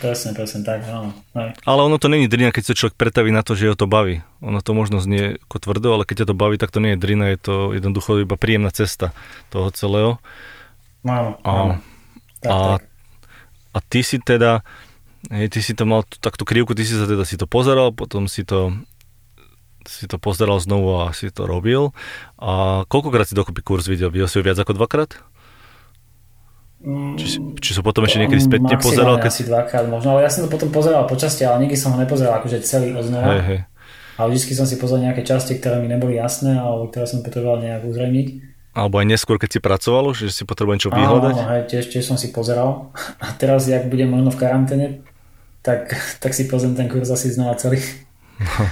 Presne, 0.03 0.35
presne 0.35 0.67
tak, 0.67 0.83
áno. 0.91 1.15
Hej. 1.39 1.55
Ale 1.63 1.81
ono 1.87 2.03
to 2.03 2.11
není 2.11 2.27
drina, 2.27 2.51
keď 2.51 2.65
sa 2.67 2.75
človek 2.75 2.99
pretaví 2.99 3.31
na 3.31 3.47
to, 3.47 3.55
že 3.55 3.71
ho 3.71 3.79
to 3.79 3.87
baví. 3.87 4.27
Ono 4.43 4.59
to 4.59 4.75
možno 4.75 4.99
znie 4.99 5.39
ako 5.47 5.63
tvrdo, 5.63 5.95
ale 5.95 6.03
keď 6.03 6.27
ťa 6.27 6.29
to 6.33 6.35
baví, 6.35 6.59
tak 6.59 6.75
to 6.75 6.83
nie 6.83 6.99
je 6.99 7.03
drina, 7.07 7.31
je 7.31 7.39
to 7.39 7.55
jednoducho 7.79 8.19
iba 8.19 8.35
príjemná 8.35 8.75
cesta 8.75 9.15
toho 9.55 9.71
celého. 9.71 10.19
Áno, 11.07 11.39
áno. 11.47 11.79
Tak, 12.43 12.51
a, 12.51 12.59
tak. 12.75 12.83
a 13.71 13.79
ty 13.87 14.03
si 14.03 14.19
teda, 14.19 14.67
hej, 15.31 15.47
ty 15.47 15.63
si 15.63 15.79
to 15.79 15.87
mal 15.87 16.03
takú 16.19 16.43
krivku, 16.43 16.75
ty 16.75 16.83
si 16.83 16.99
sa 16.99 17.07
teda 17.07 17.23
si 17.23 17.39
to 17.39 17.47
pozeral, 17.47 17.95
potom 17.95 18.27
si 18.27 18.43
to 18.43 18.75
si 19.89 20.11
to 20.11 20.19
pozeral 20.19 20.59
znovu 20.59 21.03
a 21.03 21.15
si 21.15 21.31
to 21.31 21.47
robil. 21.47 21.97
A 22.39 22.83
koľkokrát 22.87 23.27
si 23.27 23.39
dokopy 23.39 23.63
kurz 23.63 23.87
videl? 23.87 24.11
Videl 24.11 24.29
si 24.29 24.39
ho 24.39 24.45
viac 24.45 24.59
ako 24.59 24.77
dvakrát? 24.77 25.19
Či, 27.15 27.39
či 27.63 27.71
som 27.79 27.87
potom 27.87 28.03
ešte 28.03 28.19
niekedy 28.19 28.43
spätne 28.43 28.75
pozeral? 28.75 29.23
Keď... 29.23 29.31
asi 29.31 29.43
dvakrát 29.47 29.87
možno, 29.87 30.19
ale 30.19 30.27
ja 30.27 30.31
som 30.35 30.43
to 30.43 30.51
potom 30.51 30.67
pozeral 30.75 31.07
počasti, 31.07 31.47
ale 31.47 31.63
nikdy 31.63 31.79
som 31.79 31.95
ho 31.95 31.99
nepozeral 32.03 32.43
akože 32.43 32.59
celý 32.67 32.91
odznova. 32.99 33.39
Hej, 33.39 33.43
hej. 33.47 33.61
A 34.19 34.27
vždy 34.27 34.55
som 34.59 34.67
si 34.67 34.77
pozeral 34.83 35.07
nejaké 35.07 35.23
časti, 35.23 35.63
ktoré 35.63 35.79
mi 35.79 35.87
neboli 35.87 36.19
jasné, 36.19 36.59
alebo 36.59 36.91
ktoré 36.91 37.07
som 37.07 37.23
potreboval 37.23 37.63
nejak 37.63 37.87
uzrejmiť. 37.87 38.27
Alebo 38.75 38.99
aj 38.99 39.07
neskôr, 39.15 39.39
keď 39.39 39.51
si 39.53 39.61
pracoval, 39.63 40.05
že 40.11 40.33
si 40.35 40.43
potreboval 40.43 40.81
niečo 40.81 40.91
vyhľadať? 40.91 41.35
Áno, 41.39 41.51
hej, 41.55 41.63
tiež, 41.71 41.85
tiež 41.87 42.05
som 42.09 42.19
si 42.19 42.35
pozeral. 42.35 42.91
A 43.23 43.31
teraz, 43.37 43.71
jak 43.71 43.87
budem 43.87 44.11
možno 44.11 44.35
v 44.35 44.41
karanténe, 44.43 44.87
tak, 45.63 45.93
tak 46.19 46.35
si 46.35 46.51
pozriem 46.51 46.75
ten 46.75 46.91
kurz 46.91 47.07
asi 47.15 47.31
znova 47.31 47.55
celý. 47.55 47.79
No. 48.43 48.67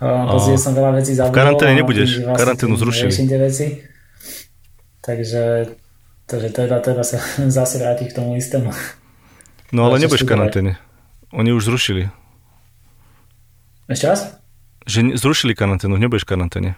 Pozrie 0.00 0.56
som 0.56 0.72
veľa 0.72 0.96
vecí 0.96 1.12
zabudol. 1.12 1.32
V 1.32 1.38
karanténe 1.44 1.72
nebudeš, 1.76 2.24
vlastne 2.24 2.38
karanténu 2.40 2.74
zrušili. 2.80 3.12
veci. 3.36 3.66
Takže, 5.00 5.76
takže 6.24 6.48
teda, 6.52 6.80
teda 6.80 7.02
sa 7.04 7.20
zase 7.60 7.76
vráti 7.80 8.08
k 8.08 8.16
tomu 8.16 8.40
istému. 8.40 8.72
No 9.70 9.86
ale 9.86 10.00
nebudeš 10.00 10.24
v 10.24 10.30
karanténe. 10.32 10.72
Oni 11.30 11.52
už 11.52 11.68
zrušili. 11.68 12.08
Ešte 13.86 14.06
raz? 14.08 14.20
Že 14.88 15.20
zrušili 15.20 15.52
karanténu, 15.52 15.94
nebudeš 16.00 16.24
v 16.24 16.30
karanténe. 16.32 16.70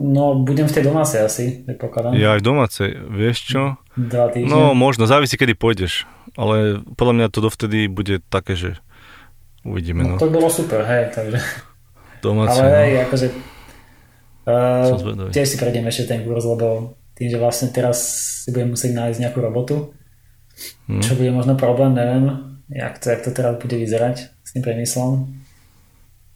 No, 0.00 0.32
budem 0.32 0.64
v 0.64 0.72
tej 0.72 0.84
domácej 0.88 1.20
asi, 1.20 1.44
predpokladám. 1.68 2.16
Ja 2.16 2.32
aj 2.36 2.40
v 2.40 2.46
domácej, 2.46 2.88
vieš 3.12 3.52
čo? 3.52 3.76
Dva 3.96 4.32
týždne. 4.32 4.48
No, 4.48 4.72
možno, 4.72 5.04
závisí, 5.04 5.36
kedy 5.36 5.52
pôjdeš. 5.52 6.08
Ale 6.40 6.80
podľa 6.96 7.14
mňa 7.20 7.26
to 7.28 7.44
dovtedy 7.44 7.84
bude 7.84 8.24
také, 8.32 8.56
že 8.56 8.70
uvidíme. 9.60 10.04
No, 10.04 10.16
No, 10.16 10.20
to 10.20 10.32
bolo 10.32 10.48
super, 10.48 10.84
hej, 10.88 11.12
takže... 11.12 11.36
domáce, 12.22 12.56
Ale 12.56 12.68
no. 12.68 12.76
hej, 12.84 12.92
akože... 13.04 13.26
Som 13.30 14.98
Uh, 15.20 15.30
tiež 15.30 15.46
si 15.46 15.56
prejdem 15.60 15.84
ešte 15.86 16.10
ten 16.10 16.24
kurz, 16.24 16.42
lebo 16.42 16.96
tým, 17.14 17.28
že 17.28 17.38
vlastne 17.38 17.68
teraz 17.70 18.00
si 18.42 18.50
budem 18.50 18.72
musieť 18.72 18.96
nájsť 18.96 19.18
nejakú 19.20 19.38
robotu, 19.38 19.92
Hm. 20.88 21.00
čo 21.00 21.14
bude 21.14 21.30
možno 21.30 21.54
problém, 21.54 21.92
neviem, 21.94 22.24
jak 22.68 22.98
to, 22.98 23.12
jak 23.12 23.20
to 23.24 23.30
teraz 23.30 23.56
bude 23.56 23.76
vyzerať 23.76 24.28
s 24.28 24.50
tým 24.52 24.60
priemyslom. 24.64 25.28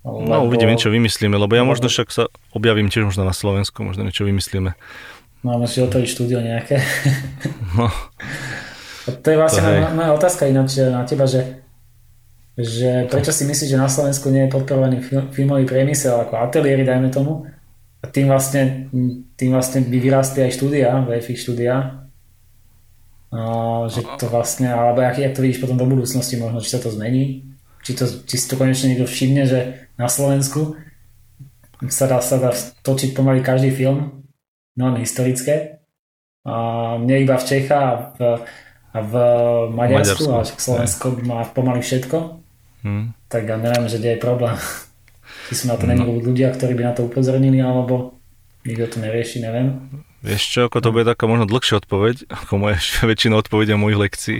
No, 0.04 0.44
uvidíme, 0.44 0.76
čo 0.76 0.92
vymyslíme, 0.92 1.32
lebo 1.32 1.56
ja 1.56 1.64
lebo- 1.64 1.72
možno 1.72 1.88
však 1.88 2.08
sa 2.12 2.28
objavím 2.52 2.92
tiež 2.92 3.08
možno 3.08 3.24
na 3.24 3.32
Slovensku, 3.32 3.80
možno 3.80 4.04
niečo 4.04 4.28
vymyslíme. 4.28 4.76
No, 5.44 5.60
musíš 5.60 5.88
otvoriť 5.88 6.08
štúdio 6.08 6.44
nejaké. 6.44 6.80
No, 7.76 7.88
to 9.24 9.26
je 9.28 9.36
vlastne 9.36 9.60
To 9.60 9.68
moja, 9.72 9.88
moja 9.92 10.10
otázka 10.12 10.44
ináč 10.44 10.76
na 10.80 11.08
teba, 11.08 11.24
že, 11.24 11.63
že 12.54 13.10
prečo 13.10 13.34
si 13.34 13.42
myslíš, 13.42 13.74
že 13.74 13.78
na 13.80 13.90
Slovensku 13.90 14.30
nie 14.30 14.46
je 14.46 14.54
podporovaný 14.54 15.02
film, 15.02 15.26
filmový 15.34 15.66
priemysel 15.66 16.22
ako 16.22 16.38
ateliéry, 16.38 16.86
dajme 16.86 17.10
tomu, 17.10 17.50
a 17.98 18.04
tým 18.06 18.30
vlastne, 18.30 18.92
tým 19.34 19.50
vlastne 19.50 19.82
by 19.82 19.96
vyrástli 19.98 20.46
aj 20.46 20.54
štúdia, 20.54 21.02
VFX 21.02 21.36
štúdia, 21.40 22.04
a 23.34 23.40
že 23.90 24.06
to 24.22 24.30
vlastne, 24.30 24.70
alebo 24.70 25.02
jak, 25.02 25.18
jak 25.18 25.34
to 25.34 25.42
vidíš 25.42 25.58
potom 25.58 25.74
do 25.74 25.90
budúcnosti, 25.90 26.38
možno, 26.38 26.62
či 26.62 26.70
sa 26.70 26.78
to 26.78 26.94
zmení, 26.94 27.42
či, 27.82 27.98
to, 27.98 28.06
či 28.06 28.38
si 28.38 28.46
to 28.46 28.54
konečne 28.54 28.94
niekto 28.94 29.10
všimne, 29.10 29.42
že 29.50 29.90
na 29.98 30.06
Slovensku 30.06 30.78
sa 31.90 32.06
dá, 32.06 32.22
sa 32.22 32.38
dá 32.38 32.54
točiť 32.54 33.18
pomaly 33.18 33.42
každý 33.42 33.74
film, 33.74 34.22
no 34.78 34.94
historické, 34.94 35.82
a 36.46 36.94
nie 37.00 37.24
iba 37.24 37.34
v 37.34 37.48
Čechách 37.48 37.72
a 37.72 38.14
v, 38.14 38.18
a 38.94 38.98
v 39.00 39.12
Maďarsku, 39.72 40.28
Maďarsku, 40.28 40.30
ale 40.30 40.44
však 40.44 40.60
Slovensko 40.60 41.06
má 41.24 41.40
pomaly 41.50 41.80
všetko, 41.82 42.43
hm. 42.84 43.16
tak 43.26 43.42
ja 43.44 43.56
neviem, 43.56 43.88
že 43.88 43.98
kde 43.98 44.14
je 44.14 44.20
problém. 44.20 44.54
Či 45.48 45.54
sú 45.56 45.64
na 45.66 45.76
to 45.76 45.84
No. 45.84 45.90
není 45.90 46.04
ľudia, 46.20 46.48
ktorí 46.48 46.72
by 46.72 46.84
na 46.84 46.92
to 46.92 47.04
upozornili, 47.04 47.58
alebo 47.58 48.16
nikto 48.62 48.86
to 48.86 48.98
nerieši, 48.98 49.40
neviem. 49.40 49.80
Vieš 50.20 50.42
čo, 50.46 50.60
ako 50.64 50.80
to 50.80 50.88
bude 50.90 51.04
taká 51.04 51.24
možno 51.24 51.44
dlhšia 51.44 51.80
odpoveď, 51.80 52.28
ako 52.28 52.52
moje 52.56 52.76
väčšina 53.10 53.34
odpovedia 53.36 53.76
mojich 53.76 54.00
lekcií. 54.00 54.38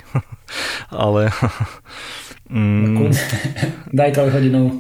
Ale... 0.89 1.29
mm, 2.49 2.85
Kľudne. 2.95 3.23
Daj 3.91 4.11
trojhodinovú. 4.13 4.71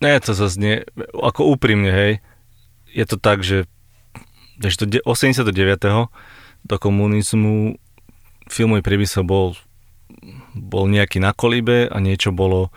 nie, 0.00 0.14
to 0.22 0.32
zase 0.32 0.56
nie. 0.56 0.74
Ako 1.12 1.52
úprimne, 1.52 1.92
hej. 1.92 2.12
Je 2.88 3.04
to 3.04 3.20
tak, 3.20 3.44
že 3.44 3.68
do 4.58 4.68
de- 4.88 5.04
89. 5.04 5.44
do 6.64 6.76
komunizmu 6.80 7.76
filmový 8.48 8.80
priemysel 8.80 9.22
bol, 9.22 9.54
bol 10.54 10.88
nejaký 10.88 11.20
na 11.20 11.36
kolíbe 11.36 11.88
a 11.88 11.96
niečo 11.98 12.32
bolo 12.32 12.72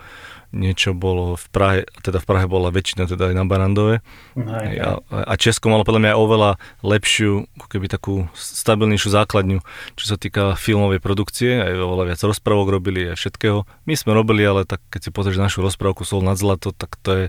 niečo 0.51 0.91
bolo 0.91 1.39
v 1.39 1.45
Prahe, 1.49 1.79
teda 2.03 2.19
v 2.19 2.27
Prahe 2.27 2.45
bola 2.45 2.69
väčšina 2.75 3.07
teda 3.07 3.31
aj 3.31 3.35
na 3.39 3.47
Barandove. 3.47 4.03
Hej, 4.35 4.83
A, 4.83 4.99
a 5.07 5.33
Česko 5.39 5.71
malo 5.71 5.87
podľa 5.87 6.01
mňa 6.03 6.09
aj 6.11 6.19
oveľa 6.19 6.51
lepšiu, 6.83 7.31
ako 7.55 7.67
keby 7.71 7.87
takú 7.87 8.13
stabilnejšiu 8.35 9.09
základňu, 9.15 9.63
čo 9.95 10.05
sa 10.05 10.19
týka 10.19 10.59
filmovej 10.59 10.99
produkcie, 10.99 11.55
aj 11.55 11.71
oveľa 11.71 12.03
viac 12.11 12.19
rozprávok 12.19 12.67
robili 12.67 13.07
a 13.07 13.15
všetkého. 13.15 13.63
My 13.87 13.95
sme 13.95 14.11
robili, 14.11 14.43
ale 14.43 14.67
tak 14.67 14.83
keď 14.91 15.01
si 15.07 15.09
pozrieš 15.15 15.39
našu 15.39 15.63
rozprávku 15.63 16.03
Sol 16.03 16.19
nad 16.19 16.35
zlato, 16.35 16.75
tak 16.75 16.99
to 16.99 17.09
je 17.15 17.25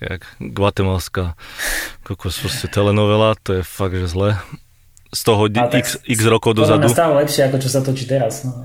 jak 0.00 0.24
guatemalská 0.40 1.36
kokos, 2.08 2.40
proste 2.40 2.72
telenovela, 2.72 3.36
to 3.36 3.60
je 3.60 3.62
fakt, 3.62 3.94
že 3.94 4.08
zle. 4.08 4.40
Z 5.12 5.28
toho 5.28 5.44
A 5.44 5.68
tak 5.68 5.84
x, 5.84 6.00
x 6.08 6.20
rokov 6.24 6.56
dozadu. 6.56 6.88
stále 6.88 7.20
lepšie, 7.20 7.52
ako 7.52 7.60
čo 7.60 7.68
sa 7.68 7.84
točí 7.84 8.08
teraz. 8.08 8.48
No, 8.48 8.64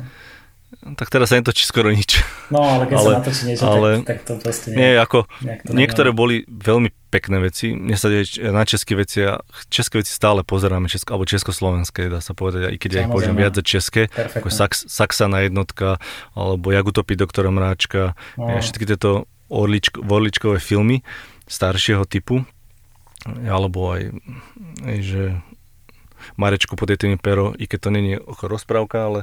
Tak 0.68 1.08
teraz 1.08 1.32
sa 1.32 1.40
netočí 1.40 1.64
skoro 1.64 1.88
nič. 1.90 2.20
no 2.52 2.60
ale 2.60 2.92
keď 2.92 2.96
Ale- 3.00 3.08
sa 3.08 3.20
natočí 3.24 3.44
niečo, 3.48 3.64
ale- 3.64 4.04
tak, 4.04 4.04
tak 4.04 4.20
to 4.28 4.34
proste 4.36 4.68
nie. 4.72 4.78
Nie, 4.78 4.92
ako 5.00 5.24
niektoré 5.72 6.12
boli 6.12 6.44
veľmi 6.44 6.92
pekné 7.08 7.40
veci. 7.40 7.72
Mne 7.72 7.96
sa 7.96 8.12
deje 8.12 8.44
na 8.52 8.68
české 8.68 9.00
veci 9.00 9.24
a 9.24 9.40
české 9.72 10.04
veci 10.04 10.12
stále 10.12 10.44
pozeráme, 10.44 10.92
česko, 10.92 11.16
alebo 11.16 11.24
československé, 11.24 12.12
dá 12.12 12.20
sa 12.20 12.36
povedať, 12.36 12.68
aj 12.68 12.76
keď 12.84 12.90
ja 12.92 13.00
ich 13.04 13.10
považujem 13.10 13.38
viac 13.40 13.54
za 13.56 13.64
české, 13.64 14.12
Perfektné. 14.12 14.40
ako 14.44 14.50
Sax, 14.52 14.72
Saxana 14.92 15.40
jednotka, 15.48 16.04
alebo 16.36 16.68
Jak 16.76 16.84
utopí 16.92 17.16
doktora 17.16 17.48
Mráčka, 17.48 18.12
No. 18.36 18.52
ja, 18.52 18.60
všetky 18.60 18.84
tieto 18.86 19.24
orličko, 19.48 20.04
orličkové 20.04 20.60
filmy 20.60 21.00
staršieho 21.48 22.04
typu, 22.04 22.44
alebo 23.48 23.96
aj, 23.96 24.12
aj 24.84 24.98
že 25.00 25.24
Marečku 26.36 26.76
pod 26.76 26.92
tým 26.92 27.16
pero, 27.16 27.56
i 27.56 27.72
keď 27.72 27.80
to 27.80 27.90
je 27.96 28.20
ako 28.20 28.44
rozprávka, 28.52 28.98
ale, 29.08 29.22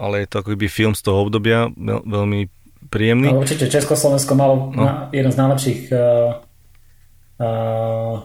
ale 0.00 0.24
je 0.24 0.32
to 0.32 0.40
ako 0.40 0.56
keby 0.56 0.66
film 0.72 0.96
z 0.96 1.04
toho 1.04 1.28
obdobia, 1.28 1.68
veľ, 1.76 2.08
veľmi 2.08 2.40
príjemný. 2.88 3.28
No, 3.36 3.44
určite 3.44 3.68
Československo 3.68 4.32
malo 4.32 4.72
No. 4.72 4.80
na, 4.80 4.92
jeden 5.12 5.28
z 5.28 5.36
najlepších 5.36 5.80
uh, 5.92 6.40
uh, 7.40 8.24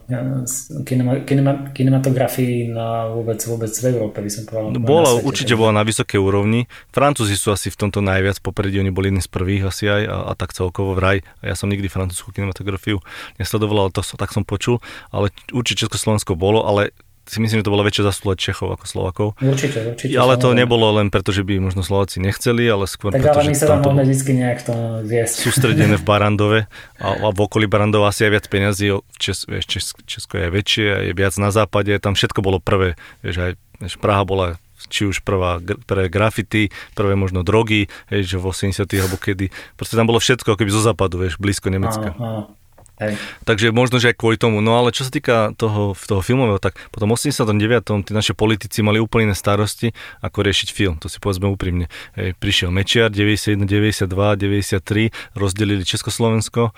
kinema, 0.87 1.21
kinema, 1.27 1.53
kinematografií 1.75 2.71
na 2.71 3.11
vôbec, 3.11 3.39
vôbec 3.45 3.71
v 3.71 3.85
Európe, 3.91 4.23
by 4.23 4.31
som 4.31 4.43
povedal. 4.47 4.71
No, 4.71 4.79
bola, 4.79 5.11
určite 5.19 5.55
bola 5.59 5.75
na 5.75 5.83
vysokej 5.83 6.19
úrovni. 6.19 6.67
Francúzi 6.91 7.35
sú 7.35 7.51
asi 7.51 7.67
v 7.71 7.77
tomto 7.77 7.99
najviac 7.99 8.39
popredí, 8.39 8.79
oni 8.79 8.91
boli 8.95 9.11
jedni 9.11 9.23
z 9.23 9.29
prvých 9.31 9.67
asi 9.67 9.85
aj 9.91 10.01
a, 10.07 10.17
a 10.29 10.33
tak 10.33 10.55
celkovo 10.55 10.95
vraj. 10.95 11.23
Ja 11.43 11.55
som 11.55 11.67
nikdy 11.67 11.91
francúzskú 11.91 12.31
kinematografiu 12.35 13.03
nesledoval, 13.37 13.87
ale 13.87 13.91
to, 13.91 14.01
tak 14.15 14.31
som 14.31 14.47
počul. 14.47 14.79
Ale 15.11 15.31
určite 15.51 15.87
Československo 15.87 16.35
bolo, 16.39 16.63
ale 16.63 16.95
si 17.25 17.41
myslím, 17.41 17.61
že 17.61 17.65
to 17.65 17.73
bola 17.73 17.85
väčšia 17.85 18.05
zásluha 18.09 18.37
Čechov 18.37 18.77
ako 18.77 18.85
Slovakov. 18.85 19.27
Určite, 19.41 19.93
určite. 19.93 20.13
ale 20.15 20.37
to 20.37 20.53
nebolo 20.53 21.01
len 21.01 21.09
preto, 21.09 21.33
že 21.33 21.41
by 21.41 21.57
možno 21.57 21.81
Slováci 21.81 22.21
nechceli, 22.21 22.65
ale 22.69 22.85
skôr 22.85 23.09
Tak 23.09 23.25
preto, 23.25 23.37
ale 23.41 23.49
my 23.49 23.55
sa 23.57 23.65
tam 23.65 23.81
môžeme 23.81 24.03
bolo 24.05 24.13
vždy 24.13 24.31
nejak 24.37 24.59
to 24.61 24.75
viesť. 25.03 25.35
sústredené 25.41 25.95
v 25.97 26.05
Barandove 26.09 26.59
a, 27.01 27.07
a 27.17 27.27
v 27.33 27.39
okolí 27.41 27.65
Barandova 27.65 28.13
asi 28.13 28.29
aj 28.29 28.31
viac 28.31 28.45
peňazí. 28.45 28.93
Čes, 29.17 29.49
Čes, 29.65 29.97
Česko 30.05 30.37
je 30.37 30.47
väčšie, 30.53 30.87
je 31.09 31.13
viac 31.17 31.33
na 31.41 31.49
západe, 31.49 31.91
tam 31.97 32.13
všetko 32.13 32.39
bolo 32.45 32.61
prvé. 32.61 32.93
Vieš, 33.25 33.35
aj 33.41 33.51
vieš, 33.81 33.95
Praha 33.99 34.23
bola 34.23 34.47
či 34.85 35.09
už 35.09 35.25
prvá, 35.25 35.57
prvé 35.89 36.13
grafity, 36.13 36.69
prvé 36.93 37.17
možno 37.17 37.41
drogy, 37.41 37.89
hej, 38.13 38.21
že 38.21 38.37
v 38.37 38.53
80 38.53 38.85
alebo 39.01 39.17
kedy. 39.17 39.49
Proste 39.73 39.97
tam 39.97 40.05
bolo 40.05 40.21
všetko 40.21 40.53
keby 40.53 40.69
zo 40.69 40.83
západu, 40.83 41.17
vieš, 41.17 41.41
blízko 41.41 41.73
Nemecka. 41.73 42.13
Áno, 42.15 42.21
áno. 42.21 42.64
Hej. 42.95 43.19
Takže 43.43 43.75
možno, 43.75 43.99
že 43.99 44.15
aj 44.15 44.17
kvôli 44.19 44.39
tomu. 44.39 44.63
No 44.63 44.79
ale 44.79 44.95
čo 44.95 45.03
sa 45.03 45.11
týka 45.11 45.51
toho, 45.59 45.91
toho 45.95 46.21
filmového, 46.23 46.63
tak 46.63 46.79
potom 46.95 47.11
89. 47.11 48.07
tí 48.07 48.11
naši 48.15 48.31
politici 48.31 48.79
mali 48.79 49.03
úplne 49.03 49.31
iné 49.31 49.35
starosti, 49.35 49.91
ako 50.23 50.47
riešiť 50.47 50.69
film. 50.71 50.95
To 51.03 51.11
si 51.11 51.19
povedzme 51.19 51.51
úprimne. 51.51 51.91
Hej, 52.15 52.39
prišiel 52.39 52.71
Mečiar 52.71 53.11
91, 53.11 53.67
92, 53.67 54.07
93, 54.07 55.11
rozdelili 55.35 55.83
Československo 55.83 56.71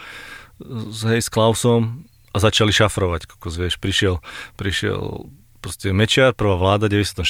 s, 0.90 1.00
hej, 1.06 1.22
s 1.22 1.30
Klausom 1.30 2.10
a 2.34 2.38
začali 2.42 2.74
šafrovať. 2.74 3.30
Kokos, 3.30 3.58
vieš, 3.58 3.78
prišiel, 3.78 4.22
prišiel 4.58 5.30
proste 5.62 5.94
Mečiar, 5.94 6.34
prvá 6.34 6.58
vláda 6.58 6.90
v 6.90 7.02
94. 7.06 7.26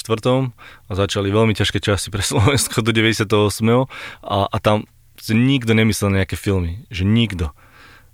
a 0.88 0.92
začali 0.92 1.28
veľmi 1.32 1.52
ťažké 1.56 1.80
časy 1.84 2.08
pre 2.08 2.24
Slovensko 2.32 2.80
do 2.80 2.92
98. 2.96 3.28
A, 4.24 4.48
a 4.48 4.58
tam 4.64 4.88
nikto 5.28 5.74
nemyslel 5.74 6.14
na 6.14 6.24
nejaké 6.24 6.40
filmy. 6.40 6.88
Že 6.88 7.04
nikto. 7.04 7.46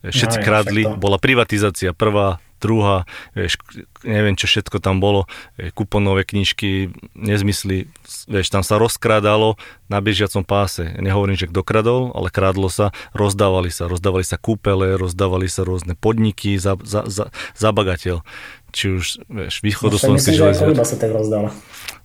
Všetci 0.04 0.38
No, 0.40 0.44
kradli, 0.44 0.84
to. 0.84 1.00
bola 1.00 1.16
privatizácia 1.16 1.96
prvá, 1.96 2.44
druhá, 2.60 3.04
vieš, 3.36 3.60
neviem 4.04 4.36
čo 4.36 4.48
všetko 4.48 4.80
tam 4.80 5.04
bolo, 5.04 5.28
kuponové 5.76 6.24
knižky, 6.24 6.92
nezmysly, 7.16 7.92
vieš, 8.28 8.48
tam 8.52 8.64
sa 8.64 8.80
rozkrádalo 8.80 9.60
na 9.88 10.00
bežiacom 10.00 10.44
páse. 10.48 10.88
Nehovorím, 11.00 11.36
že 11.36 11.48
kto 11.52 11.64
kradol, 11.64 12.12
ale 12.16 12.32
krádlo 12.32 12.68
sa, 12.72 12.92
rozdávali 13.12 13.68
sa, 13.72 13.88
rozdávali 13.88 14.24
sa 14.24 14.40
kúpele, 14.40 14.96
rozdávali 14.96 15.48
sa 15.48 15.64
rôzne 15.68 15.96
podniky 15.96 16.56
za, 16.56 16.76
za, 16.84 17.04
za, 17.08 17.32
za 17.56 17.70
bagateľ. 17.76 18.24
Či 18.72 18.86
už, 18.96 19.06
vieš, 19.28 19.56
No, 19.60 19.66
východoslovenské 19.68 20.32
myslím, 20.32 20.40
že 20.40 20.44
aj 20.44 20.48
železiarky. 20.56 20.72
Koliba 20.72 20.86
sa 20.88 20.96
tak 21.00 21.12
rozdala. 21.12 21.50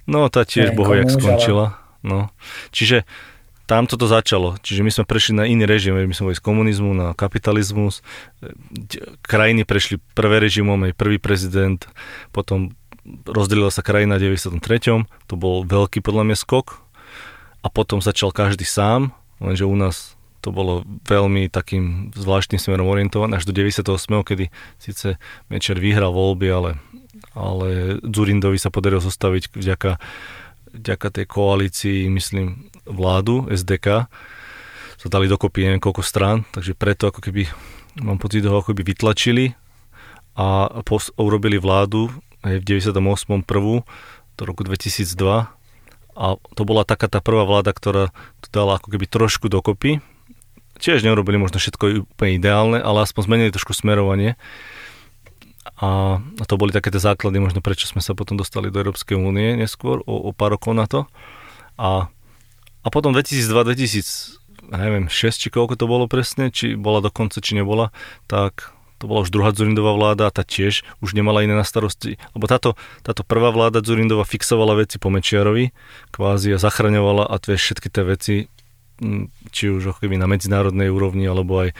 No, 0.07 0.19
tá 0.31 0.43
tiež 0.47 0.75
bohojak 0.75 1.11
skončila. 1.11 1.79
No. 2.07 2.31
Čiže 2.70 3.03
tam 3.69 3.85
toto 3.85 4.09
začalo. 4.09 4.57
Čiže 4.65 4.81
my 4.81 4.90
sme 4.90 5.05
prešli 5.05 5.36
na 5.36 5.45
iný 5.45 5.69
režim. 5.69 5.93
My 5.93 6.16
sme 6.16 6.32
boli 6.32 6.40
z 6.40 6.43
komunizmu 6.43 6.97
na 6.97 7.12
kapitalizmus. 7.12 8.01
Krajiny 9.20 9.69
prešli 9.69 10.01
prvé 10.16 10.40
režimom, 10.40 10.81
aj 10.89 10.97
prvý 10.97 11.20
prezident, 11.20 11.77
potom 12.32 12.73
rozdelila 13.28 13.69
sa 13.69 13.85
krajina 13.85 14.16
v 14.16 14.40
93. 14.40 15.05
To 15.05 15.35
bol 15.36 15.69
veľký 15.69 16.01
podľa 16.01 16.32
mňa 16.32 16.36
skok. 16.40 16.81
A 17.61 17.69
potom 17.69 18.01
začal 18.01 18.32
každý 18.32 18.65
sám, 18.65 19.12
lenže 19.36 19.69
u 19.69 19.77
nás 19.77 20.16
to 20.39 20.55
bolo 20.55 20.86
veľmi 21.05 21.51
takým 21.51 22.15
zvláštnym 22.15 22.62
smerom 22.62 22.86
orientované 22.86 23.36
až 23.36 23.45
do 23.45 23.53
98. 23.53 23.82
kedy 24.23 24.55
síce 24.78 25.19
Mečer 25.51 25.82
vyhral 25.82 26.15
voľby, 26.15 26.47
ale, 26.47 26.70
ale 27.35 27.99
Zurindovi 28.07 28.57
sa 28.57 28.70
podarilo 28.70 29.03
zostaviť 29.03 29.51
vďaka 29.51 29.99
vďaka 30.73 31.09
tej 31.11 31.27
koalícii, 31.27 32.01
myslím, 32.12 32.69
vládu, 32.89 33.47
SDK, 33.52 34.09
sa 34.98 35.06
dali 35.06 35.31
dokopy 35.31 35.69
neviem 35.69 35.82
koľko 35.82 36.02
strán, 36.02 36.43
takže 36.51 36.74
preto 36.74 37.06
ako 37.06 37.23
keby, 37.23 37.47
mám 38.02 38.19
pocit, 38.19 38.43
ho 38.43 38.59
ako 38.59 38.74
keby 38.74 38.82
vytlačili 38.97 39.55
a 40.35 40.82
pos- 40.82 41.15
urobili 41.15 41.62
vládu 41.62 42.10
aj 42.43 42.62
v 42.62 42.82
98. 42.82 43.47
prvú 43.47 43.86
do 44.35 44.43
roku 44.43 44.66
2002 44.66 45.59
a 46.19 46.27
to 46.59 46.62
bola 46.66 46.82
taká 46.82 47.06
tá 47.06 47.23
prvá 47.23 47.47
vláda, 47.47 47.70
ktorá 47.70 48.10
to 48.43 48.48
dala 48.51 48.82
ako 48.82 48.90
keby 48.90 49.06
trošku 49.06 49.47
dokopy. 49.47 50.02
Tiež 50.82 51.06
neurobili 51.06 51.39
možno 51.39 51.62
všetko 51.62 52.10
úplne 52.10 52.43
ideálne, 52.43 52.78
ale 52.82 53.06
aspoň 53.06 53.23
zmenili 53.31 53.55
trošku 53.55 53.70
smerovanie. 53.70 54.35
A, 55.78 56.19
a 56.19 56.44
to 56.47 56.59
boli 56.59 56.74
také 56.74 56.90
tie 56.90 56.98
základy, 56.98 57.39
možno 57.39 57.62
prečo 57.62 57.86
sme 57.86 58.02
sa 58.02 58.19
potom 58.19 58.35
dostali 58.35 58.66
do 58.66 58.82
Európskej 58.82 59.15
únie 59.15 59.55
neskôr, 59.55 60.02
o, 60.10 60.27
o 60.27 60.31
pár 60.35 60.59
rokov 60.59 60.74
na 60.74 60.90
to. 60.90 61.06
A, 61.78 62.10
a 62.89 62.90
potom 62.90 63.12
2002, 63.12 63.52
2000, 63.52 64.73
neviem, 64.73 65.12
6 65.12 65.44
či 65.44 65.48
koľko 65.52 65.77
to 65.77 65.85
bolo 65.85 66.09
presne, 66.09 66.48
či 66.48 66.73
bola 66.73 67.05
dokonca, 67.05 67.44
či 67.44 67.52
nebola, 67.52 67.93
tak 68.24 68.73
to 68.97 69.05
bola 69.06 69.23
už 69.23 69.31
druhá 69.31 69.52
Zurindová 69.52 69.93
vláda 69.94 70.27
a 70.27 70.35
tá 70.35 70.43
tiež 70.43 70.82
už 71.05 71.12
nemala 71.12 71.44
iné 71.44 71.52
na 71.55 71.62
starosti. 71.62 72.19
Lebo 72.32 72.48
táto, 72.48 72.74
táto 73.05 73.23
prvá 73.23 73.52
vláda 73.52 73.85
Zurindova 73.85 74.24
fixovala 74.24 74.74
veci 74.74 74.97
po 74.97 75.12
Mečiarovi, 75.12 75.70
kvázi 76.10 76.56
a 76.56 76.59
zachraňovala 76.59 77.28
a 77.28 77.35
vieš, 77.39 77.70
všetky 77.70 77.89
tie 77.93 78.02
veci, 78.09 78.36
či 79.55 79.65
už 79.70 79.94
ako 79.94 79.98
keby 80.02 80.19
na 80.19 80.27
medzinárodnej 80.27 80.90
úrovni, 80.90 81.31
alebo 81.31 81.62
aj, 81.62 81.70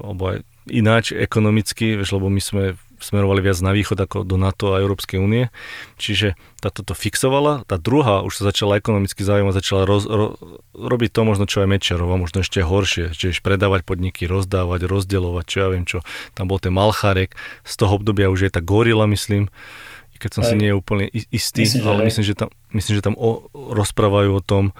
alebo 0.00 0.22
aj 0.34 0.36
ináč 0.66 1.14
ekonomicky, 1.14 1.94
vieš, 1.94 2.18
lebo 2.18 2.26
my 2.26 2.42
sme 2.42 2.62
smerovali 2.98 3.40
viac 3.42 3.58
na 3.62 3.72
východ 3.74 3.98
ako 3.98 4.16
do 4.26 4.36
NATO 4.38 4.74
a 4.74 4.82
Európskej 4.82 5.18
únie. 5.18 5.50
Čiže 5.98 6.34
táto 6.58 6.82
to 6.82 6.92
fixovala, 6.92 7.62
tá 7.70 7.78
druhá 7.78 8.26
už 8.26 8.42
sa 8.42 8.50
začala 8.50 8.78
ekonomicky 8.78 9.22
zaujímať, 9.22 9.54
začala 9.62 9.82
roz, 9.86 10.04
ro, 10.10 10.34
robiť 10.74 11.10
to 11.14 11.20
možno 11.22 11.46
čo 11.46 11.62
aj 11.62 11.70
Mečarova, 11.70 12.18
možno 12.18 12.42
ešte 12.42 12.66
horšie, 12.66 13.14
čiže 13.14 13.40
predávať 13.40 13.86
podniky, 13.86 14.26
rozdávať, 14.26 14.90
rozdielovať, 14.90 15.44
čo 15.46 15.56
ja 15.62 15.68
viem 15.70 15.86
čo. 15.86 16.02
Tam 16.34 16.50
bol 16.50 16.58
ten 16.58 16.74
Malcharek, 16.74 17.38
z 17.62 17.74
toho 17.78 18.02
obdobia 18.02 18.26
už 18.26 18.46
je 18.46 18.50
tá 18.50 18.58
gorila, 18.58 19.06
myslím, 19.06 19.46
keď 20.18 20.30
som 20.34 20.42
aj. 20.42 20.50
si 20.50 20.54
nie 20.58 20.68
je 20.74 20.76
úplne 20.76 21.04
istý, 21.30 21.62
myslím, 21.62 21.86
ale 21.86 22.00
myslím, 22.10 22.24
že 22.26 22.34
tam, 22.34 22.50
myslím, 22.74 22.94
že 22.98 23.06
tam 23.06 23.14
o, 23.14 23.46
rozprávajú 23.54 24.30
o 24.34 24.42
tom, 24.42 24.74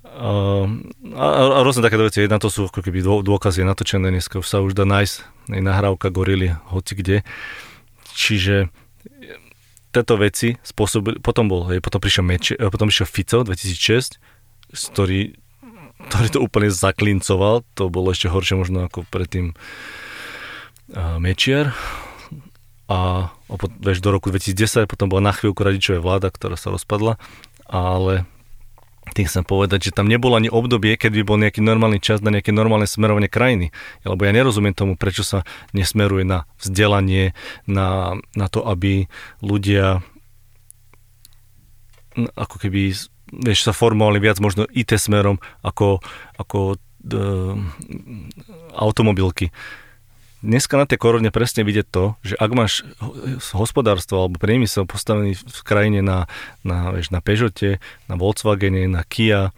a, 0.00 1.26
a, 1.26 1.58
rôzne 1.60 1.84
takéto 1.84 2.08
veci. 2.08 2.24
Jedna 2.24 2.40
to 2.40 2.48
sú 2.48 2.70
ako 2.70 2.80
keby 2.80 3.02
dôkazy 3.02 3.66
natočené, 3.66 4.08
dneska 4.08 4.40
už 4.40 4.46
sa 4.46 4.64
už 4.64 4.72
dá 4.72 4.88
nájsť 4.88 5.50
nahrávka 5.52 6.08
gorily 6.08 6.56
hoci 6.70 6.92
kde. 6.96 7.16
Čiže 8.12 8.72
tieto 9.92 10.16
veci 10.16 10.56
spôsobili, 10.64 11.20
potom 11.20 11.52
bol, 11.52 11.68
hej, 11.68 11.84
potom 11.84 12.00
prišiel, 12.00 12.24
Meče, 12.24 12.54
e, 12.56 12.64
potom 12.72 12.88
prišiel 12.88 13.08
Fico 13.08 13.44
2006, 13.44 14.16
ktorý, 14.72 15.36
ktorý 16.08 16.28
to 16.32 16.40
úplne 16.40 16.72
zaklincoval, 16.72 17.60
to 17.76 17.92
bolo 17.92 18.08
ešte 18.16 18.32
horšie 18.32 18.56
možno 18.56 18.88
ako 18.88 19.04
predtým 19.12 19.52
uh, 20.96 21.20
Mečiar 21.20 21.76
a, 22.88 23.28
a 23.28 23.54
vieš, 23.84 24.00
do 24.00 24.16
roku 24.16 24.32
2010 24.32 24.88
potom 24.88 25.12
bola 25.12 25.28
na 25.28 25.32
chvíľku 25.36 25.60
radičová 25.60 26.00
vláda, 26.00 26.32
ktorá 26.32 26.56
sa 26.56 26.72
rozpadla, 26.72 27.20
ale 27.68 28.24
tým 29.10 29.26
chcem 29.26 29.42
povedať, 29.42 29.90
že 29.90 29.96
tam 29.98 30.06
nebolo 30.06 30.38
ani 30.38 30.46
obdobie, 30.46 30.94
keď 30.94 31.10
by 31.20 31.22
bol 31.26 31.38
nejaký 31.42 31.58
normálny 31.58 31.98
čas 31.98 32.22
na 32.22 32.30
nejaké 32.30 32.54
normálne 32.54 32.86
smerovanie 32.86 33.26
krajiny. 33.26 33.74
Lebo 34.06 34.22
ja 34.22 34.30
nerozumiem 34.30 34.72
tomu, 34.72 34.94
prečo 34.94 35.26
sa 35.26 35.42
nesmeruje 35.74 36.22
na 36.22 36.46
vzdelanie, 36.62 37.34
na, 37.66 38.16
na 38.38 38.46
to, 38.46 38.62
aby 38.62 39.10
ľudia 39.42 40.00
ako 42.36 42.56
keby 42.60 42.92
vieš, 43.32 43.64
sa 43.64 43.72
formovali 43.72 44.20
viac 44.20 44.36
možno 44.38 44.68
IT 44.68 44.92
smerom 45.00 45.40
ako, 45.64 46.04
ako 46.36 46.76
e, 46.76 47.16
automobilky 48.76 49.48
dneska 50.42 50.74
na 50.76 50.84
tej 50.84 50.98
korone 50.98 51.30
presne 51.30 51.62
vidieť 51.62 51.86
to, 51.88 52.18
že 52.26 52.34
ak 52.36 52.50
máš 52.52 52.82
hospodárstvo 53.54 54.26
alebo 54.26 54.42
priemysel 54.42 54.84
postavený 54.84 55.38
v 55.38 55.60
krajine 55.62 56.02
na, 56.02 56.26
na, 56.66 56.90
vieš, 56.90 57.14
na 57.14 57.22
Peugeote, 57.22 57.78
na 58.10 58.14
Volkswagene, 58.18 58.90
na 58.90 59.06
Kia 59.06 59.54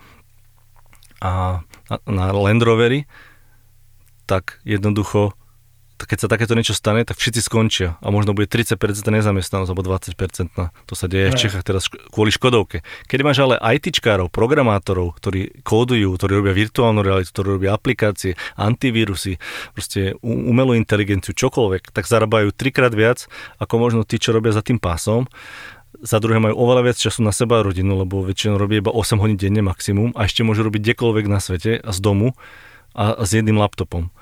a 1.25 1.65
na, 1.89 1.97
na 2.05 2.25
Land 2.31 2.63
Rovery, 2.63 3.09
tak 4.29 4.61
jednoducho 4.69 5.33
keď 5.95 6.27
sa 6.27 6.29
takéto 6.29 6.59
niečo 6.59 6.75
stane, 6.75 7.07
tak 7.07 7.17
všetci 7.23 7.41
skončia 7.41 7.97
a 8.03 8.11
možno 8.11 8.35
bude 8.35 8.51
30% 8.51 8.79
nezamestnanosť 8.83 9.71
alebo 9.71 9.87
20%. 9.87 10.59
To 10.59 10.95
sa 10.99 11.07
deje 11.07 11.31
aj 11.31 11.33
v 11.33 11.41
Čechách 11.47 11.65
teraz 11.65 11.87
kvôli 11.89 12.35
Škodovke. 12.35 12.83
Keď 13.07 13.19
máš 13.23 13.39
ale 13.47 13.55
ITčkárov, 13.59 14.29
programátorov, 14.35 15.15
ktorí 15.23 15.63
kódujú, 15.63 16.19
ktorí 16.19 16.33
robia 16.43 16.55
virtuálnu 16.55 17.01
realitu, 17.01 17.31
ktorí 17.31 17.49
robia 17.63 17.79
aplikácie, 17.79 18.35
antivírusy, 18.59 19.39
proste 19.73 20.19
umelú 20.27 20.75
inteligenciu, 20.75 21.31
čokoľvek, 21.31 21.95
tak 21.95 22.11
zarábajú 22.11 22.51
trikrát 22.51 22.91
viac 22.91 23.31
ako 23.63 23.75
možno 23.79 24.03
tí, 24.03 24.19
čo 24.19 24.35
robia 24.35 24.51
za 24.51 24.67
tým 24.67 24.83
pásom 24.83 25.31
za 26.05 26.19
druhé 26.21 26.43
majú 26.43 26.59
oveľa 26.59 26.91
viac 26.91 26.99
času 27.01 27.25
na 27.25 27.33
seba 27.33 27.63
a 27.63 27.65
rodinu, 27.65 27.97
lebo 27.97 28.21
väčšinou 28.21 28.61
robí 28.61 28.83
iba 28.83 28.93
8 28.93 29.17
hodín 29.23 29.39
denne 29.41 29.63
maximum 29.65 30.13
a 30.19 30.29
ešte 30.29 30.45
môžu 30.45 30.67
robiť 30.67 30.93
kdekoľvek 30.93 31.27
na 31.31 31.39
svete 31.41 31.81
a 31.81 31.91
z 31.95 31.99
domu 32.03 32.37
a 32.93 33.25
s 33.25 33.31
jedným 33.33 33.57
laptopom. 33.57 34.13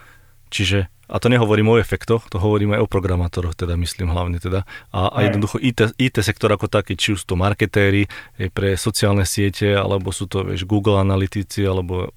Čiže 0.53 0.93
a 1.13 1.17
to 1.21 1.29
nehovorím 1.29 1.77
o 1.77 1.77
efektoch, 1.77 2.25
to 2.33 2.41
hovorím 2.41 2.73
aj 2.73 2.89
o 2.89 2.89
programátoroch, 2.89 3.53
teda 3.53 3.77
myslím 3.77 4.17
hlavne 4.17 4.41
teda. 4.41 4.65
A, 4.97 5.13
a 5.13 5.19
jednoducho 5.29 5.61
IT, 5.61 5.93
IT 6.01 6.17
sektor 6.25 6.49
ako 6.49 6.73
taký, 6.73 6.97
či 6.97 7.13
už 7.13 7.29
to 7.29 7.37
marketéri 7.37 8.09
pre 8.57 8.81
sociálne 8.81 9.29
siete, 9.29 9.77
alebo 9.77 10.09
sú 10.09 10.25
to 10.25 10.41
vieš, 10.41 10.65
Google 10.65 10.97
analytici, 10.97 11.69
alebo 11.69 12.17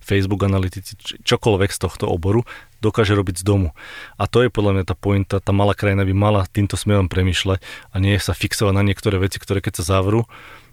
Facebook 0.00 0.46
analytici, 0.48 0.96
čokoľvek 1.26 1.70
z 1.74 1.78
tohto 1.82 2.08
oboru, 2.08 2.46
dokáže 2.80 3.12
robiť 3.12 3.42
z 3.42 3.44
domu. 3.44 3.76
A 4.16 4.24
to 4.24 4.40
je 4.40 4.48
podľa 4.48 4.80
mňa 4.80 4.84
tá 4.88 4.96
pointa, 4.96 5.36
tá 5.42 5.52
malá 5.52 5.76
krajina 5.76 6.06
by 6.06 6.14
mala 6.16 6.40
týmto 6.48 6.78
smerom 6.80 7.12
premyšľať 7.12 7.60
a 7.92 7.94
nie 8.00 8.16
sa 8.16 8.32
fixovať 8.32 8.72
na 8.72 8.86
niektoré 8.86 9.20
veci, 9.20 9.36
ktoré 9.36 9.60
keď 9.60 9.82
sa 9.82 9.98
zavrú, 9.98 10.24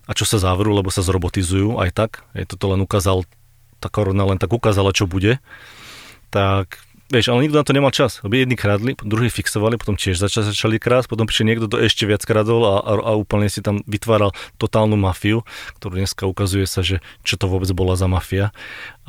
a 0.09 0.11
čo 0.17 0.25
sa 0.25 0.41
zavrú, 0.41 0.73
lebo 0.73 0.89
sa 0.89 1.05
zrobotizujú 1.05 1.77
aj 1.77 1.89
tak, 1.93 2.11
je 2.33 2.47
toto 2.49 2.73
len 2.73 2.81
ukázal, 2.81 3.29
tá 3.77 3.93
korona 3.93 4.25
len 4.25 4.41
tak 4.41 4.49
ukázala, 4.49 4.89
čo 4.89 5.05
bude, 5.05 5.37
tak 6.33 6.81
Vieš, 7.09 7.33
ale 7.33 7.49
nikto 7.49 7.57
na 7.57 7.65
to 7.65 7.73
nemal 7.73 7.89
čas. 7.89 8.21
Lebo 8.21 8.37
jedni 8.37 8.53
kradli, 8.53 8.93
druhí 9.01 9.33
fixovali, 9.33 9.81
potom 9.81 9.97
tiež 9.97 10.21
začali, 10.21 10.53
začali 10.53 10.75
krásť, 10.77 11.09
potom 11.09 11.25
prišiel 11.25 11.49
niekto, 11.49 11.65
kto 11.65 11.81
ešte 11.81 12.05
viac 12.05 12.21
kradol 12.21 12.61
a, 12.61 12.85
a, 12.85 12.91
a 13.01 13.11
úplne 13.17 13.49
si 13.49 13.65
tam 13.65 13.81
vytváral 13.89 14.29
totálnu 14.61 14.93
mafiu, 14.93 15.41
ktorú 15.81 15.97
dneska 15.97 16.29
ukazuje 16.29 16.69
sa, 16.69 16.85
že 16.85 17.01
čo 17.25 17.41
to 17.41 17.49
vôbec 17.49 17.69
bola 17.73 17.97
za 17.97 18.05
mafia. 18.05 18.53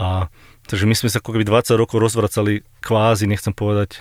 A 0.00 0.32
takže 0.64 0.88
my 0.88 0.96
sme 0.96 1.12
sa 1.12 1.20
ako 1.20 1.36
keby 1.36 1.44
20 1.44 1.76
rokov 1.76 2.00
rozvracali 2.00 2.64
kvázi, 2.80 3.28
nechcem 3.28 3.52
povedať, 3.52 4.00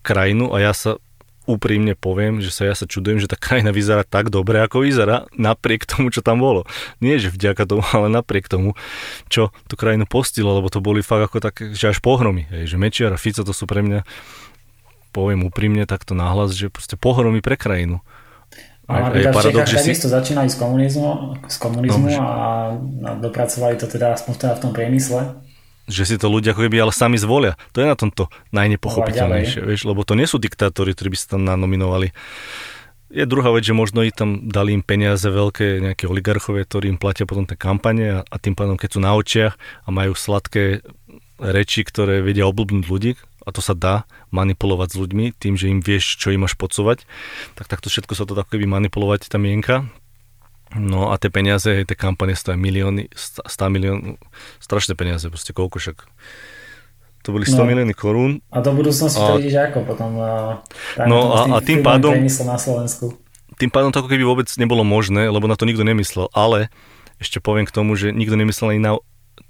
krajinu 0.00 0.56
a 0.56 0.64
ja 0.64 0.72
sa 0.72 0.96
úprimne 1.44 1.92
poviem, 1.92 2.40
že 2.40 2.48
sa 2.48 2.64
ja 2.64 2.74
sa 2.76 2.88
čudujem, 2.88 3.20
že 3.20 3.28
tá 3.28 3.36
krajina 3.36 3.68
vyzerá 3.68 4.04
tak 4.04 4.32
dobre, 4.32 4.64
ako 4.64 4.84
vyzerá, 4.84 5.28
napriek 5.36 5.84
tomu, 5.84 6.08
čo 6.08 6.24
tam 6.24 6.40
bolo. 6.40 6.64
Nie, 7.04 7.20
že 7.20 7.28
vďaka 7.28 7.68
tomu, 7.68 7.84
ale 7.96 8.08
napriek 8.08 8.48
tomu, 8.48 8.72
čo 9.28 9.52
tú 9.68 9.74
krajinu 9.76 10.08
postilo, 10.08 10.56
lebo 10.56 10.72
to 10.72 10.80
boli 10.80 11.04
fakt 11.04 11.28
ako 11.28 11.38
tak, 11.44 11.54
že 11.76 11.92
až 11.92 12.00
pohromy. 12.00 12.48
Hej, 12.48 12.74
že 12.74 12.76
Mečiar 12.80 13.12
a 13.12 13.20
Fico 13.20 13.44
to 13.44 13.52
sú 13.52 13.68
pre 13.68 13.84
mňa, 13.84 14.02
poviem 15.12 15.44
úprimne 15.44 15.84
takto 15.84 16.16
nahlas, 16.16 16.56
že 16.56 16.72
proste 16.72 16.96
pohromy 16.96 17.44
pre 17.44 17.60
krajinu. 17.60 18.00
A, 18.84 19.08
a 19.08 19.16
je 19.16 19.32
paradox, 19.32 19.64
že 19.72 19.80
si... 19.80 19.96
to 19.96 20.12
začínali 20.12 20.52
z 20.52 20.60
komunizmu, 20.60 21.40
z 21.48 21.56
komunizmu 21.56 22.04
no, 22.04 22.20
a, 22.20 22.76
a 22.76 23.10
dopracovali 23.16 23.80
to 23.80 23.88
teda 23.88 24.12
aspoň 24.12 24.32
teda 24.36 24.52
v 24.56 24.60
tom 24.60 24.72
priemysle 24.76 25.43
že 25.84 26.08
si 26.08 26.16
to 26.16 26.32
ľudia 26.32 26.56
ako 26.56 26.68
keby 26.68 26.80
ale 26.80 26.92
sami 26.92 27.20
zvolia. 27.20 27.58
To 27.76 27.84
je 27.84 27.88
na 27.88 27.96
tomto 27.96 28.32
najnepochopiteľnejšie, 28.56 29.60
vieš, 29.64 29.84
lebo 29.84 30.04
to 30.04 30.16
nie 30.16 30.24
sú 30.24 30.40
diktátori, 30.40 30.96
ktorí 30.96 31.12
by 31.12 31.18
sa 31.18 31.36
tam 31.36 31.42
nanominovali. 31.44 32.12
Je 33.14 33.24
druhá 33.30 33.54
vec, 33.54 33.62
že 33.62 33.76
možno 33.76 34.02
i 34.02 34.10
tam 34.10 34.50
dali 34.50 34.74
im 34.74 34.82
peniaze 34.82 35.28
veľké 35.28 35.78
nejaké 35.78 36.10
oligarchové, 36.10 36.66
ktorí 36.66 36.90
im 36.90 36.98
platia 36.98 37.28
potom 37.28 37.46
tie 37.46 37.54
kampane 37.54 38.04
a, 38.10 38.18
a 38.26 38.36
tým 38.42 38.58
pádom, 38.58 38.74
keď 38.74 38.98
sú 38.98 39.00
na 39.04 39.14
očiach 39.14 39.54
a 39.86 39.88
majú 39.94 40.18
sladké 40.18 40.82
reči, 41.38 41.86
ktoré 41.86 42.26
vedia 42.26 42.48
oblbnúť 42.48 42.86
ľudí, 42.90 43.12
a 43.44 43.52
to 43.52 43.60
sa 43.60 43.76
dá 43.76 44.08
manipulovať 44.32 44.96
s 44.96 45.00
ľuďmi 45.04 45.24
tým, 45.36 45.54
že 45.54 45.68
im 45.68 45.84
vieš, 45.84 46.16
čo 46.16 46.32
im 46.32 46.48
máš 46.48 46.56
podsúvať, 46.56 47.04
tak 47.54 47.68
takto 47.68 47.92
všetko 47.92 48.16
sa 48.16 48.24
to 48.24 48.32
dá 48.32 48.42
keby 48.42 48.64
manipulovať 48.64 49.28
tá 49.28 49.36
mienka 49.36 49.84
No 50.74 51.14
a 51.14 51.18
tie 51.22 51.30
peniaze, 51.30 51.70
tie 51.86 51.96
kampane 51.96 52.34
stojí 52.34 52.58
milióny, 52.58 53.10
100 53.14 53.46
milión, 53.70 54.18
strašné 54.58 54.98
peniaze, 54.98 55.30
proste 55.30 55.54
koľko 55.54 55.78
však. 55.78 55.98
To 57.24 57.28
boli 57.32 57.46
100 57.46 57.56
no. 57.56 57.64
milióny 57.64 57.94
korún. 57.96 58.42
A 58.50 58.60
do 58.60 58.74
budúcnosti 58.74 59.16
a... 59.16 59.26
to 59.32 59.40
vidíš 59.40 59.56
ako 59.70 59.86
potom? 59.86 60.18
no 61.08 61.18
a, 61.32 61.56
a 61.56 61.58
tým 61.64 61.80
pádom... 61.80 62.12
na 62.20 62.58
Slovensku. 62.58 63.16
Tým 63.54 63.70
pádom 63.70 63.94
to 63.94 64.02
ako 64.02 64.10
keby 64.10 64.26
vôbec 64.26 64.50
nebolo 64.58 64.82
možné, 64.82 65.30
lebo 65.30 65.46
na 65.46 65.54
to 65.54 65.64
nikto 65.64 65.86
nemyslel. 65.86 66.26
Ale 66.34 66.68
ešte 67.22 67.38
poviem 67.38 67.64
k 67.64 67.72
tomu, 67.72 67.94
že 67.94 68.10
nikto 68.10 68.34
nemyslel 68.34 68.74
ani 68.74 68.82
na 68.82 68.92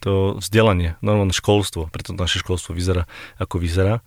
to 0.05 0.37
vzdelanie, 0.41 0.97
normálne 1.01 1.33
školstvo, 1.33 1.89
preto 1.89 2.17
naše 2.17 2.41
školstvo 2.41 2.77
vyzerá 2.77 3.09
ako 3.41 3.61
vyzerá 3.61 4.05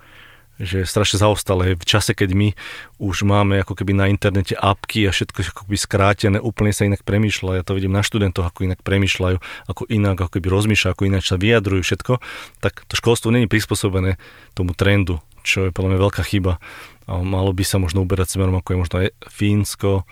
že 0.58 0.84
je 0.84 0.90
strašne 0.90 1.22
zaostalé 1.22 1.78
v 1.78 1.86
čase, 1.86 2.18
keď 2.18 2.34
my 2.34 2.50
už 2.98 3.24
máme 3.24 3.62
ako 3.62 3.78
keby 3.78 3.94
na 3.94 4.06
internete 4.10 4.58
apky 4.58 5.06
a 5.06 5.14
všetko 5.14 5.54
ako 5.54 5.62
keby 5.70 5.78
skrátené, 5.78 6.38
úplne 6.42 6.74
sa 6.74 6.90
inak 6.90 7.06
premýšľa. 7.06 7.62
Ja 7.62 7.64
to 7.64 7.78
vidím 7.78 7.94
na 7.94 8.02
študentoch, 8.02 8.50
ako 8.50 8.66
inak 8.66 8.82
premýšľajú, 8.82 9.38
ako 9.70 9.82
inak 9.88 10.18
ako 10.18 10.32
keby 10.38 10.48
rozmýšľajú, 10.50 10.92
ako 10.94 11.08
inak 11.10 11.24
sa 11.24 11.38
vyjadrujú 11.38 11.82
všetko, 11.86 12.14
tak 12.62 12.86
to 12.90 12.94
školstvo 12.98 13.30
není 13.30 13.46
prispôsobené 13.46 14.18
tomu 14.58 14.74
trendu, 14.74 15.22
čo 15.46 15.70
je 15.70 15.72
podľa 15.72 15.94
mňa 15.94 16.00
veľká 16.02 16.24
chyba. 16.26 16.58
A 17.08 17.22
malo 17.22 17.54
by 17.54 17.64
sa 17.64 17.78
možno 17.78 18.04
uberať 18.04 18.36
smerom, 18.36 18.58
ako 18.58 18.70
je 18.74 18.82
možno 18.82 18.96
Fínsko, 19.30 20.04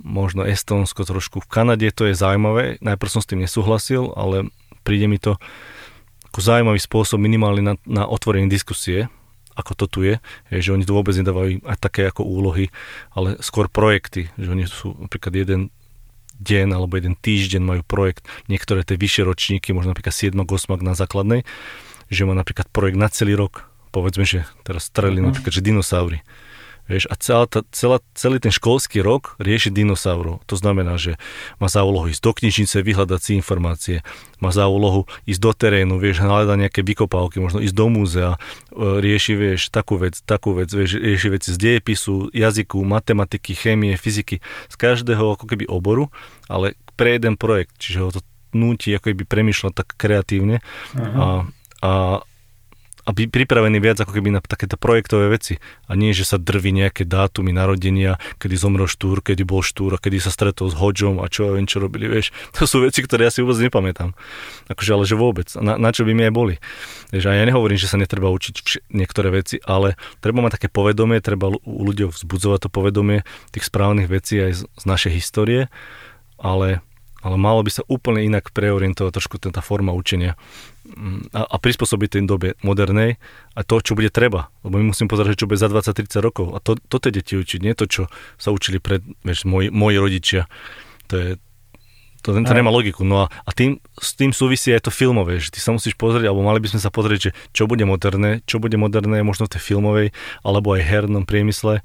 možno 0.00 0.44
Estonsko 0.44 1.04
trošku. 1.04 1.44
V 1.44 1.50
Kanade 1.50 1.88
to 1.92 2.08
je 2.08 2.16
zaujímavé, 2.16 2.80
najprv 2.80 3.10
som 3.10 3.20
s 3.20 3.28
tým 3.28 3.44
nesúhlasil, 3.44 4.12
ale 4.16 4.48
príde 4.84 5.08
mi 5.08 5.20
to 5.20 5.36
ako 6.30 6.40
zaujímavý 6.40 6.78
spôsob 6.78 7.18
minimálne 7.18 7.60
na, 7.60 7.74
na 7.84 8.06
otvorenie 8.06 8.46
diskusie, 8.46 9.10
ako 9.54 9.72
to 9.74 9.86
tu 9.90 9.98
je, 10.06 10.14
je, 10.50 10.58
že 10.62 10.72
oni 10.72 10.86
tu 10.86 10.94
vôbec 10.94 11.12
nedávajú 11.14 11.62
aj 11.66 11.78
také 11.78 12.08
ako 12.08 12.22
úlohy, 12.22 12.70
ale 13.12 13.36
skôr 13.42 13.66
projekty, 13.66 14.30
že 14.38 14.48
oni 14.48 14.64
sú 14.70 14.94
napríklad 14.96 15.34
jeden 15.34 15.60
deň 16.40 16.72
alebo 16.72 16.96
jeden 16.96 17.14
týždeň 17.20 17.60
majú 17.60 17.82
projekt, 17.84 18.24
niektoré 18.48 18.80
tie 18.82 18.96
vyššie 18.96 19.22
ročníky, 19.28 19.76
možno 19.76 19.92
napríklad 19.92 20.16
7 20.16 20.32
8 20.32 20.80
na 20.80 20.96
základnej, 20.96 21.44
že 22.08 22.24
má 22.24 22.32
napríklad 22.32 22.66
projekt 22.72 22.96
na 22.96 23.12
celý 23.12 23.36
rok, 23.36 23.68
povedzme, 23.92 24.24
že 24.24 24.48
teraz 24.64 24.88
strelili 24.88 25.20
uh-huh. 25.20 25.36
napríklad, 25.36 25.52
že 25.52 25.62
dinosaury 25.62 26.24
Vieš, 26.90 27.06
a 27.06 27.14
celá 27.14 27.46
tá, 27.46 27.62
celá, 27.70 28.02
celý 28.18 28.42
ten 28.42 28.50
školský 28.50 28.98
rok 28.98 29.38
rieši 29.38 29.70
dinosaurov. 29.70 30.42
To 30.50 30.58
znamená, 30.58 30.98
že 30.98 31.22
má 31.62 31.70
za 31.70 31.86
úlohu 31.86 32.10
ísť 32.10 32.18
do 32.18 32.32
knižnice, 32.34 32.82
vyhľadať 32.82 33.20
si 33.22 33.32
informácie, 33.38 33.96
má 34.42 34.50
za 34.50 34.66
úlohu 34.66 35.06
ísť 35.22 35.38
do 35.38 35.52
terénu, 35.54 36.02
vieš, 36.02 36.18
hľadať 36.18 36.66
nejaké 36.66 36.82
vykopávky, 36.82 37.38
možno 37.38 37.62
ísť 37.62 37.76
do 37.78 37.86
múzea, 37.86 38.30
e, 38.34 38.38
rieši, 38.98 39.38
vieš, 39.38 39.70
takú 39.70 40.02
vec, 40.02 40.18
takú 40.26 40.58
vec, 40.58 40.66
vieš, 40.74 40.98
rieši 40.98 41.28
veci 41.30 41.54
z 41.54 41.58
dejepisu, 41.62 42.34
jazyku, 42.34 42.82
matematiky, 42.82 43.54
chémie, 43.54 43.94
fyziky, 43.94 44.42
z 44.66 44.74
každého 44.74 45.38
ako 45.38 45.46
keby 45.46 45.70
oboru, 45.70 46.10
ale 46.50 46.74
pre 46.98 47.14
jeden 47.14 47.38
projekt, 47.38 47.78
čiže 47.78 47.98
ho 48.02 48.10
to 48.10 48.20
núti 48.50 48.90
ako 48.90 49.14
keby 49.14 49.22
premyšľať 49.30 49.72
tak 49.78 49.94
kreatívne. 49.94 50.58
A, 50.98 51.46
a 51.86 51.92
a 53.10 53.12
byť 53.12 53.26
pripravený 53.34 53.82
viac 53.82 53.98
ako 53.98 54.14
keby 54.14 54.38
na 54.38 54.38
takéto 54.38 54.78
projektové 54.78 55.34
veci. 55.34 55.58
A 55.90 55.98
nie, 55.98 56.14
že 56.14 56.22
sa 56.22 56.38
drví 56.38 56.70
nejaké 56.70 57.02
dátumy 57.02 57.50
narodenia, 57.50 58.22
kedy 58.38 58.54
zomrel 58.54 58.86
štúr, 58.86 59.18
kedy 59.18 59.42
bol 59.42 59.66
štúr 59.66 59.98
a 59.98 60.02
kedy 60.02 60.22
sa 60.22 60.30
stretol 60.30 60.70
s 60.70 60.78
Hodžom 60.78 61.18
a 61.18 61.26
čo 61.26 61.50
ja 61.50 61.58
viem, 61.58 61.66
čo 61.66 61.82
robili, 61.82 62.06
vieš. 62.06 62.30
To 62.62 62.70
sú 62.70 62.86
veci, 62.86 63.02
ktoré 63.02 63.26
ja 63.26 63.34
si 63.34 63.42
vôbec 63.42 63.58
nepamätám. 63.58 64.14
Akože, 64.70 64.90
ale 64.94 65.04
že 65.10 65.18
vôbec. 65.18 65.50
Na, 65.58 65.74
na 65.74 65.90
čo 65.90 66.06
by 66.06 66.14
mi 66.14 66.22
aj 66.30 66.34
boli. 66.36 66.54
A 67.10 67.18
ja 67.18 67.42
nehovorím, 67.42 67.82
že 67.82 67.90
sa 67.90 67.98
netreba 67.98 68.30
učiť 68.30 68.54
vš- 68.62 68.82
niektoré 68.94 69.34
veci, 69.34 69.58
ale 69.66 69.98
treba 70.22 70.46
mať 70.46 70.62
také 70.62 70.68
povedomie, 70.70 71.18
treba 71.18 71.50
u 71.50 71.82
ľudí 71.82 72.06
vzbudzovať 72.06 72.62
to 72.62 72.70
povedomie 72.70 73.26
tých 73.50 73.66
správnych 73.66 74.06
vecí 74.06 74.38
aj 74.38 74.52
z, 74.54 74.62
z 74.70 74.84
našej 74.86 75.12
histórie, 75.18 75.66
ale 76.38 76.78
ale 77.20 77.36
malo 77.36 77.60
by 77.60 77.68
sa 77.68 77.82
úplne 77.84 78.24
inak 78.24 78.48
preorientovať 78.48 79.12
trošku 79.12 79.36
tá 79.40 79.60
forma 79.60 79.92
učenia 79.92 80.40
a, 81.36 81.42
a 81.44 81.56
prispôsobiť 81.60 82.08
tej 82.16 82.22
dobe 82.24 82.48
modernej 82.64 83.20
a 83.52 83.60
to, 83.62 83.84
čo 83.84 83.92
bude 83.92 84.08
treba. 84.08 84.48
Lebo 84.64 84.80
my 84.80 84.92
musím 84.92 85.06
pozerať, 85.06 85.44
čo 85.44 85.48
bude 85.48 85.60
za 85.60 85.68
20-30 85.68 86.24
rokov. 86.24 86.46
A 86.56 86.58
to, 86.58 86.80
to 86.80 86.96
tie 86.96 87.12
deti 87.12 87.36
učiť, 87.36 87.60
nie 87.60 87.76
to, 87.76 87.84
čo 87.84 88.02
sa 88.40 88.48
učili 88.50 88.80
pred, 88.80 89.04
vieš, 89.22 89.44
moji, 89.44 89.68
moji 89.68 89.96
rodičia. 90.00 90.42
To 91.12 91.14
je, 91.16 91.30
to, 92.20 92.36
to 92.36 92.52
nemá 92.52 92.68
logiku. 92.68 93.04
No 93.04 93.24
a, 93.24 93.32
a 93.44 93.50
tým, 93.52 93.80
s 93.96 94.12
tým 94.16 94.32
súvisí 94.32 94.72
aj 94.72 94.88
to 94.88 94.92
filmové, 94.92 95.40
že 95.40 95.52
ty 95.52 95.60
sa 95.60 95.72
musíš 95.72 95.96
pozrieť, 95.96 96.28
alebo 96.28 96.44
mali 96.44 96.60
by 96.60 96.68
sme 96.72 96.80
sa 96.80 96.92
pozrieť, 96.92 97.20
že 97.20 97.34
čo 97.56 97.64
bude 97.64 97.84
moderné, 97.88 98.44
čo 98.44 98.60
bude 98.60 98.76
moderné 98.76 99.24
možno 99.24 99.48
v 99.48 99.52
tej 99.56 99.62
filmovej, 99.72 100.06
alebo 100.44 100.76
aj 100.76 100.84
hernom 100.84 101.24
priemysle 101.24 101.80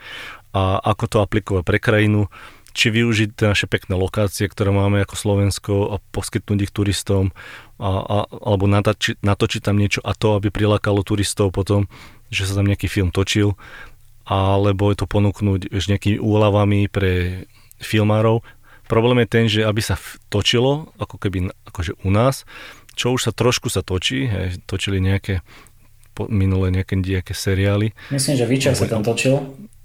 a 0.56 0.80
ako 0.80 1.06
to 1.12 1.18
aplikovať 1.20 1.64
pre 1.68 1.78
krajinu 1.84 2.32
či 2.76 2.92
využiť 2.92 3.40
tie 3.40 3.56
naše 3.56 3.72
pekné 3.72 3.96
lokácie, 3.96 4.52
ktoré 4.52 4.76
máme 4.76 5.00
ako 5.08 5.16
Slovensko 5.16 5.74
a 5.96 6.04
poskytnúť 6.12 6.68
ich 6.68 6.76
turistom 6.76 7.32
a, 7.80 8.04
a, 8.04 8.18
alebo 8.28 8.68
natočiť, 8.68 9.24
natočiť 9.24 9.62
tam 9.64 9.80
niečo 9.80 10.04
a 10.04 10.12
to, 10.12 10.36
aby 10.36 10.52
prilákalo 10.52 11.08
turistov 11.08 11.56
potom, 11.56 11.88
že 12.28 12.44
sa 12.44 12.60
tam 12.60 12.68
nejaký 12.68 12.92
film 12.92 13.16
točil 13.16 13.56
alebo 14.26 14.90
je 14.90 14.98
to 15.00 15.08
ponúknuť 15.08 15.70
už 15.70 15.84
nejakými 15.86 16.18
úľavami 16.18 16.90
pre 16.90 17.46
filmárov. 17.78 18.42
Problém 18.90 19.22
je 19.24 19.30
ten, 19.30 19.46
že 19.46 19.62
aby 19.62 19.82
sa 19.82 19.98
točilo, 20.34 20.90
ako 20.98 21.22
keby 21.22 21.54
akože 21.70 22.02
u 22.02 22.10
nás, 22.10 22.44
čo 22.98 23.14
už 23.14 23.30
sa 23.30 23.32
trošku 23.32 23.70
sa 23.70 23.86
točí, 23.86 24.26
hej, 24.26 24.62
točili 24.66 24.98
nejaké 24.98 25.46
minulé 26.32 26.72
nejaké, 26.72 26.96
nejaké 26.96 27.36
seriály. 27.36 27.92
Myslím, 28.08 28.40
že 28.40 28.46
Witcher 28.48 28.74
sa 28.74 28.88
tam 28.88 29.04
točil. 29.04 29.36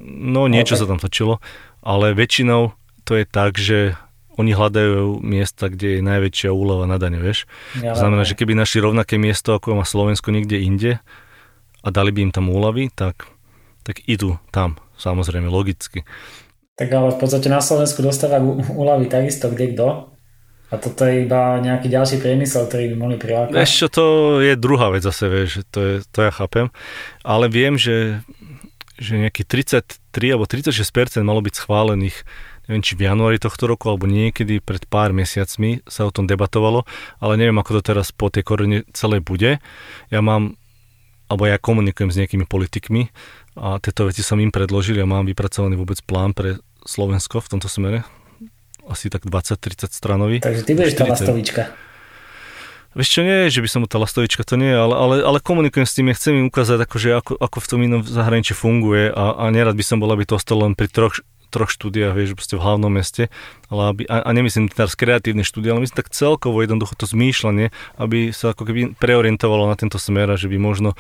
No, 0.01 0.47
niečo 0.47 0.79
okay. 0.79 0.81
sa 0.81 0.87
tam 0.87 1.03
točilo, 1.03 1.43
ale 1.83 2.15
väčšinou 2.15 2.80
to 3.11 3.19
je 3.19 3.27
tak, 3.27 3.59
že 3.59 3.99
oni 4.39 4.55
hľadajú 4.55 5.19
miesta, 5.19 5.66
kde 5.66 5.99
je 5.99 6.07
najväčšia 6.07 6.55
úlova 6.55 6.87
na 6.87 6.95
dane, 6.95 7.19
vieš. 7.19 7.51
Ja, 7.82 7.99
znamená, 7.99 8.23
že 8.23 8.39
keby 8.39 8.55
našli 8.55 8.78
rovnaké 8.78 9.19
miesto, 9.19 9.59
ako 9.59 9.82
má 9.82 9.82
Slovensko 9.82 10.31
niekde 10.31 10.62
inde 10.62 11.03
a 11.82 11.89
dali 11.91 12.15
by 12.15 12.31
im 12.31 12.32
tam 12.32 12.47
úlavy, 12.47 12.87
tak, 12.95 13.27
tak 13.82 14.07
idú 14.07 14.39
tam, 14.55 14.78
samozrejme, 14.95 15.51
logicky. 15.51 16.07
Tak 16.78 16.87
ale 16.87 17.11
v 17.11 17.19
podstate 17.19 17.51
na 17.51 17.59
Slovensku 17.59 17.99
dostávajú 17.99 18.78
úlavy 18.78 19.10
takisto 19.10 19.51
kde 19.51 19.75
kto. 19.75 19.89
A 20.70 20.78
toto 20.78 21.02
je 21.02 21.26
iba 21.26 21.59
nejaký 21.59 21.91
ďalší 21.91 22.23
priemysel, 22.23 22.70
ktorý 22.70 22.94
by 22.94 22.97
mohli 22.97 23.17
prilákať. 23.18 23.59
Vieš 23.59 23.73
čo, 23.75 23.86
to 23.91 24.05
je 24.39 24.55
druhá 24.55 24.94
vec 24.94 25.02
zase, 25.02 25.26
vieš, 25.26 25.67
to, 25.75 25.83
je, 25.83 25.94
to 26.15 26.18
ja 26.23 26.31
chápem. 26.31 26.70
Ale 27.26 27.51
viem, 27.51 27.75
že, 27.75 28.23
že 28.94 29.18
nejaký 29.18 29.43
33 29.43 29.99
alebo 30.31 30.47
36% 30.47 31.26
malo 31.26 31.43
byť 31.43 31.55
schválených 31.59 32.23
neviem, 32.70 32.86
či 32.86 32.94
v 32.94 33.10
januári 33.10 33.42
tohto 33.42 33.66
roku, 33.66 33.90
alebo 33.90 34.07
niekedy 34.07 34.62
pred 34.62 34.86
pár 34.86 35.10
mesiacmi 35.10 35.82
sa 35.90 36.07
o 36.07 36.15
tom 36.15 36.31
debatovalo, 36.31 36.86
ale 37.18 37.34
neviem, 37.34 37.58
ako 37.58 37.82
to 37.82 37.90
teraz 37.90 38.15
po 38.15 38.31
tej 38.31 38.47
korene 38.47 38.86
celé 38.94 39.18
bude. 39.18 39.58
Ja 40.15 40.23
mám, 40.23 40.55
alebo 41.26 41.50
ja 41.50 41.58
komunikujem 41.58 42.15
s 42.15 42.18
nejakými 42.23 42.47
politikmi 42.47 43.10
a 43.58 43.82
tieto 43.82 44.07
veci 44.07 44.23
som 44.23 44.39
im 44.39 44.55
predložil, 44.55 44.94
ja 44.94 45.07
mám 45.10 45.26
vypracovaný 45.26 45.74
vôbec 45.74 45.99
plán 46.07 46.31
pre 46.31 46.62
Slovensko 46.86 47.42
v 47.42 47.58
tomto 47.58 47.66
smere, 47.66 48.07
asi 48.86 49.10
tak 49.10 49.26
20-30 49.26 49.90
stranový. 49.90 50.39
Takže 50.39 50.62
ty 50.62 50.78
budeš 50.78 50.94
40. 50.94 51.02
tá 51.02 51.05
lastovička. 51.10 51.62
Vieš 52.90 53.07
čo, 53.07 53.23
nie, 53.23 53.47
že 53.47 53.62
by 53.62 53.68
som 53.70 53.86
tá 53.86 54.02
lastovička, 54.02 54.42
to 54.42 54.58
nie, 54.58 54.74
ale, 54.74 54.94
ale, 54.94 55.15
ale 55.23 55.39
komunikujem 55.39 55.86
s 55.86 55.94
tým, 55.94 56.10
ja 56.10 56.18
chcem 56.18 56.34
im 56.42 56.50
ukázať, 56.50 56.90
akože 56.90 57.08
ako, 57.23 57.32
ako 57.39 57.58
v 57.62 57.68
tom 57.70 57.81
inom 57.86 58.02
zahraničí 58.02 58.50
funguje 58.50 59.15
a, 59.15 59.39
a 59.39 59.44
nerad 59.55 59.78
by 59.78 59.84
som 59.86 60.02
bol, 60.02 60.10
aby 60.10 60.26
to 60.26 60.34
ostalo 60.34 60.66
len 60.66 60.74
pri 60.74 60.90
troch 60.90 61.23
troch 61.51 61.70
štúdiách, 61.75 62.15
vieš, 62.15 62.39
proste 62.39 62.55
v 62.55 62.65
hlavnom 62.65 62.93
meste, 62.95 63.29
ale 63.67 63.83
aby, 63.91 64.03
a, 64.07 64.23
a 64.23 64.31
nemyslím 64.31 64.70
teraz 64.70 64.95
kreatívne 64.95 65.43
štúdie, 65.43 65.75
ale 65.75 65.83
myslím 65.83 66.01
tak 66.01 66.15
celkovo 66.15 66.62
jednoducho 66.62 66.95
to 66.95 67.11
zmýšľanie, 67.11 67.75
aby 67.99 68.31
sa 68.31 68.55
ako 68.55 68.62
keby 68.70 68.95
preorientovalo 68.97 69.67
na 69.67 69.75
tento 69.75 69.99
smer 69.99 70.31
a 70.31 70.39
že 70.39 70.47
by 70.47 70.57
možno 70.57 70.95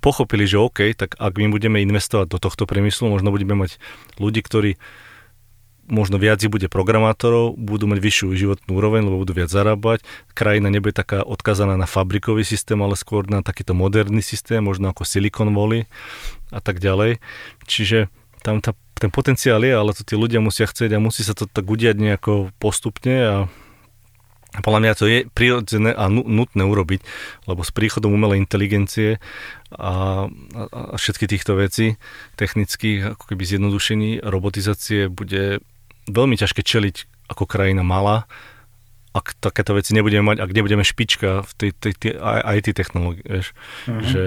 pochopili, 0.00 0.46
že 0.46 0.58
OK, 0.58 0.94
tak 0.94 1.18
ak 1.18 1.32
my 1.36 1.52
budeme 1.52 1.82
investovať 1.84 2.32
do 2.32 2.38
tohto 2.40 2.64
priemyslu, 2.64 3.10
možno 3.10 3.34
budeme 3.34 3.54
mať 3.58 3.76
ľudí, 4.16 4.40
ktorí 4.40 4.78
možno 5.88 6.20
viac 6.20 6.38
bude 6.46 6.68
programátorov, 6.68 7.56
budú 7.56 7.88
mať 7.88 7.98
vyššiu 7.98 8.36
životnú 8.36 8.70
úroveň, 8.76 9.08
lebo 9.08 9.24
budú 9.24 9.32
viac 9.32 9.48
zarábať. 9.48 10.04
Krajina 10.36 10.68
nebude 10.68 10.92
taká 10.92 11.24
odkazaná 11.24 11.80
na 11.80 11.88
fabrikový 11.88 12.44
systém, 12.44 12.76
ale 12.78 12.94
skôr 12.94 13.24
na 13.26 13.40
takýto 13.40 13.72
moderný 13.72 14.20
systém, 14.20 14.60
možno 14.60 14.92
ako 14.92 15.08
Silicon 15.08 15.50
Valley 15.56 15.88
a 16.52 16.60
tak 16.60 16.78
ďalej. 16.78 17.18
Čiže 17.64 18.12
tam 18.44 18.60
tá 18.60 18.76
ten 18.98 19.10
potenciál 19.14 19.62
je, 19.62 19.72
ale 19.72 19.94
to 19.94 20.02
tí 20.02 20.14
ľudia 20.18 20.42
musia 20.42 20.66
chcieť 20.66 20.94
a 20.94 21.02
musí 21.02 21.22
sa 21.22 21.34
to 21.34 21.46
tak 21.46 21.64
udiať 21.64 21.96
nejako 21.98 22.50
postupne 22.58 23.16
a 23.18 23.36
podľa 24.64 24.80
mňa 24.80 24.92
to 24.96 25.04
je 25.04 25.18
prirodzené 25.30 25.92
a 25.92 26.08
nutné 26.08 26.64
urobiť, 26.64 27.04
lebo 27.46 27.60
s 27.60 27.70
príchodom 27.70 28.16
umelej 28.16 28.40
inteligencie 28.40 29.20
a, 29.70 30.26
a, 30.26 30.62
a 30.72 30.96
všetky 30.96 31.28
týchto 31.28 31.52
vecí 31.54 32.00
technických, 32.40 33.14
ako 33.14 33.24
keby 33.28 33.44
zjednodušení, 33.44 34.24
robotizácie 34.24 35.12
bude 35.12 35.60
veľmi 36.08 36.34
ťažké 36.40 36.64
čeliť 36.64 37.28
ako 37.28 37.44
krajina 37.44 37.84
malá, 37.84 38.24
ak 39.12 39.36
takéto 39.36 39.76
veci 39.76 39.92
nebudeme 39.92 40.24
mať, 40.24 40.40
ak 40.40 40.50
nebudeme 40.52 40.84
špička 40.84 41.44
v 41.44 41.52
tej, 41.56 41.70
tej, 41.76 41.92
tej 41.96 42.12
IT 42.56 42.72
technológii, 42.72 43.24
vieš, 43.28 43.52
že 43.84 43.94
že 44.08 44.24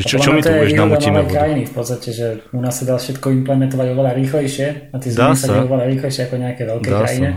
čo, 0.00 0.16
čo 0.18 0.30
mi 0.32 0.40
tu 0.40 0.50
vieš, 0.50 0.72
namutíme 0.74 1.20
vodu? 1.24 1.32
krajiny 1.32 1.62
v 1.68 1.72
podstate, 1.72 2.08
že 2.12 2.26
u 2.52 2.60
nás 2.60 2.78
sa 2.78 2.84
dá 2.88 2.96
všetko 2.96 3.28
implementovať 3.42 3.86
oveľa 3.92 4.12
rýchlejšie 4.18 4.66
a 4.92 4.96
tie 4.96 5.10
zmeny 5.12 5.36
sa 5.36 5.64
oveľa 5.64 5.84
rýchlejšie 5.92 6.22
ako 6.28 6.36
nejaké 6.40 6.62
veľké 6.64 6.88
dá 6.88 6.98
krajine. 7.04 7.30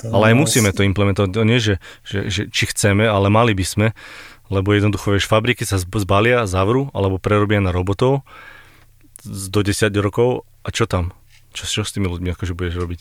Sa. 0.00 0.12
Ale 0.12 0.24
aj 0.32 0.36
musíme 0.36 0.70
to 0.76 0.84
implementovať. 0.84 1.28
To 1.32 1.48
nie, 1.48 1.56
že, 1.56 1.80
že, 2.04 2.28
že 2.28 2.42
či 2.52 2.64
chceme, 2.68 3.08
ale 3.08 3.32
mali 3.32 3.56
by 3.56 3.64
sme, 3.64 3.86
lebo 4.52 4.76
jednoducho, 4.76 5.16
vieš, 5.16 5.24
fabriky 5.24 5.64
sa 5.64 5.80
zbalia, 5.80 6.44
zavrú 6.44 6.92
alebo 6.92 7.16
prerobia 7.16 7.64
na 7.64 7.72
robotov 7.72 8.26
do 9.24 9.60
10 9.64 9.88
rokov 10.04 10.44
a 10.64 10.68
čo 10.68 10.84
tam? 10.84 11.16
Čo, 11.56 11.64
čo 11.64 11.82
s 11.86 11.94
tými 11.96 12.10
ľuďmi 12.10 12.28
akože 12.36 12.52
budeš 12.52 12.76
robiť? 12.76 13.00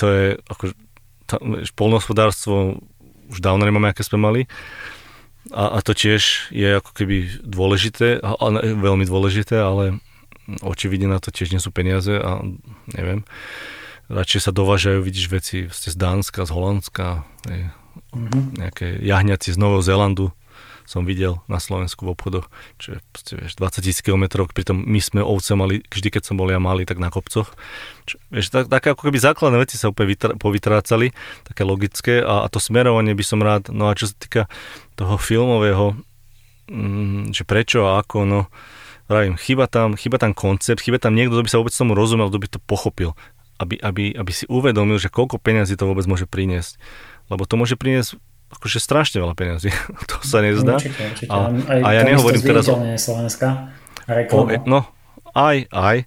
To 0.00 0.06
je 0.10 0.24
ako, 0.50 0.64
tam, 1.30 1.40
polnohospodárstvo 1.76 2.82
už 3.30 3.38
dávno 3.38 3.66
nemáme, 3.66 3.90
aké 3.90 4.02
sme 4.02 4.18
mali 4.18 4.40
a, 5.52 5.78
a 5.78 5.78
to 5.82 5.92
tiež 5.94 6.50
je 6.50 6.68
ako 6.78 6.90
keby 6.96 7.42
dôležité, 7.42 8.18
a, 8.22 8.34
a, 8.34 8.46
veľmi 8.62 9.06
dôležité, 9.06 9.58
ale 9.58 10.02
očividne 10.62 11.10
na 11.10 11.18
to 11.18 11.34
tiež 11.34 11.50
nie 11.50 11.62
sú 11.62 11.74
peniaze 11.74 12.14
a 12.14 12.42
neviem. 12.94 13.26
Radšej 14.06 14.40
sa 14.46 14.52
dovážajú, 14.54 15.02
vidíš, 15.02 15.26
veci 15.26 15.66
z 15.66 15.94
Dánska, 15.98 16.46
z 16.46 16.50
Holandska, 16.54 17.26
mm-hmm. 17.50 18.62
nejaké 18.62 19.02
jahňaci 19.02 19.50
z 19.50 19.58
Nového 19.58 19.82
Zélandu, 19.82 20.30
som 20.86 21.02
videl 21.02 21.42
na 21.50 21.58
Slovensku 21.58 22.06
v 22.06 22.14
obchodoch, 22.14 22.46
čo 22.78 22.94
je 22.96 22.98
proste, 23.10 23.34
vieš, 23.34 23.58
20 23.58 23.82
tisíc 23.82 24.00
km, 24.06 24.46
pritom 24.46 24.78
my 24.78 25.02
sme 25.02 25.18
ovce 25.18 25.58
mali, 25.58 25.82
vždy 25.90 26.14
keď 26.14 26.22
som 26.22 26.38
bol 26.38 26.46
ja 26.46 26.62
malý, 26.62 26.86
tak 26.86 27.02
na 27.02 27.10
kopcoch. 27.10 27.58
Čo, 28.06 28.22
vieš, 28.30 28.54
tak, 28.54 28.70
také 28.70 28.94
ako 28.94 29.10
keby 29.10 29.18
základné 29.18 29.58
veci 29.58 29.74
sa 29.74 29.90
úplne 29.90 30.14
vytr- 30.14 30.38
povytrácali, 30.38 31.10
také 31.42 31.66
logické 31.66 32.22
a, 32.22 32.46
a 32.46 32.48
to 32.48 32.62
smerovanie 32.62 33.18
by 33.18 33.24
som 33.26 33.42
rád, 33.42 33.74
no 33.74 33.90
a 33.90 33.98
čo 33.98 34.06
sa 34.06 34.14
týka 34.14 34.42
toho 34.96 35.20
filmového, 35.20 35.94
mm, 36.72 37.36
že 37.36 37.44
prečo 37.44 37.84
a 37.84 38.00
ako, 38.00 38.24
no 38.24 38.40
vravím, 39.06 39.38
chyba 39.38 39.70
tam, 39.70 39.94
chyba 39.94 40.18
tam 40.18 40.34
koncept, 40.34 40.82
chyba 40.82 40.98
tam 40.98 41.14
niekto, 41.14 41.38
kto 41.38 41.44
by 41.46 41.50
sa 41.50 41.58
vôbec 41.62 41.74
tomu 41.74 41.92
rozumel, 41.94 42.26
kto 42.26 42.42
by 42.42 42.48
to 42.50 42.60
pochopil, 42.66 43.14
aby, 43.62 43.78
aby, 43.78 44.12
aby 44.12 44.32
si 44.34 44.44
uvedomil, 44.50 44.98
že 44.98 45.12
koľko 45.12 45.38
peniazy 45.38 45.78
to 45.78 45.86
vôbec 45.86 46.04
môže 46.10 46.26
priniesť. 46.26 46.76
Lebo 47.30 47.46
to 47.46 47.54
môže 47.54 47.78
priniesť 47.78 48.18
akože 48.50 48.78
strašne 48.78 49.22
veľa 49.22 49.34
peniazí. 49.34 49.70
to 50.10 50.16
sa 50.22 50.42
nezdá. 50.42 50.78
Určite, 50.78 51.02
určite. 51.06 51.30
A, 51.30 51.50
a 51.82 51.88
ja 51.94 52.02
nehovorím 52.02 52.42
teraz 52.42 52.66
o... 52.66 52.76
Slovenska. 52.98 53.70
O, 54.06 54.46
no, 54.66 54.86
aj, 55.34 55.66
aj. 55.74 56.06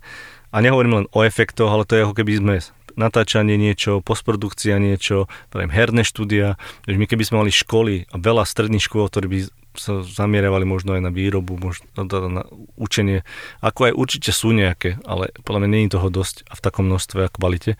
A 0.49 0.57
nehovorím 0.63 1.03
len 1.03 1.05
o 1.13 1.19
efektoch, 1.21 1.69
ale 1.69 1.85
to 1.85 1.93
je 1.93 2.03
ako 2.07 2.15
keby 2.15 2.41
sme 2.41 2.55
natáčanie 2.99 3.55
niečo, 3.55 4.03
postprodukcia 4.03 4.75
niečo, 4.77 5.31
pravím, 5.47 5.71
herné 5.71 6.03
štúdia. 6.03 6.59
My 6.85 7.07
keby 7.07 7.23
sme 7.23 7.47
mali 7.47 7.51
školy 7.55 8.11
a 8.11 8.15
veľa 8.19 8.43
stredných 8.43 8.83
škôl, 8.83 9.07
ktoré 9.07 9.31
by 9.31 9.39
sa 9.79 10.03
zamieravali 10.03 10.67
možno 10.67 10.99
aj 10.99 11.07
na 11.07 11.11
výrobu, 11.13 11.55
možno 11.55 11.87
teda 11.95 12.27
na 12.27 12.43
učenie, 12.75 13.23
ako 13.63 13.79
aj 13.87 13.93
určite 13.95 14.31
sú 14.35 14.51
nejaké, 14.51 14.99
ale 15.07 15.31
podľa 15.47 15.63
mňa 15.63 15.69
nie 15.71 15.87
toho 15.87 16.11
dosť 16.11 16.43
a 16.51 16.53
v 16.59 16.63
takom 16.63 16.91
množstve 16.91 17.19
a 17.23 17.31
kvalite, 17.31 17.79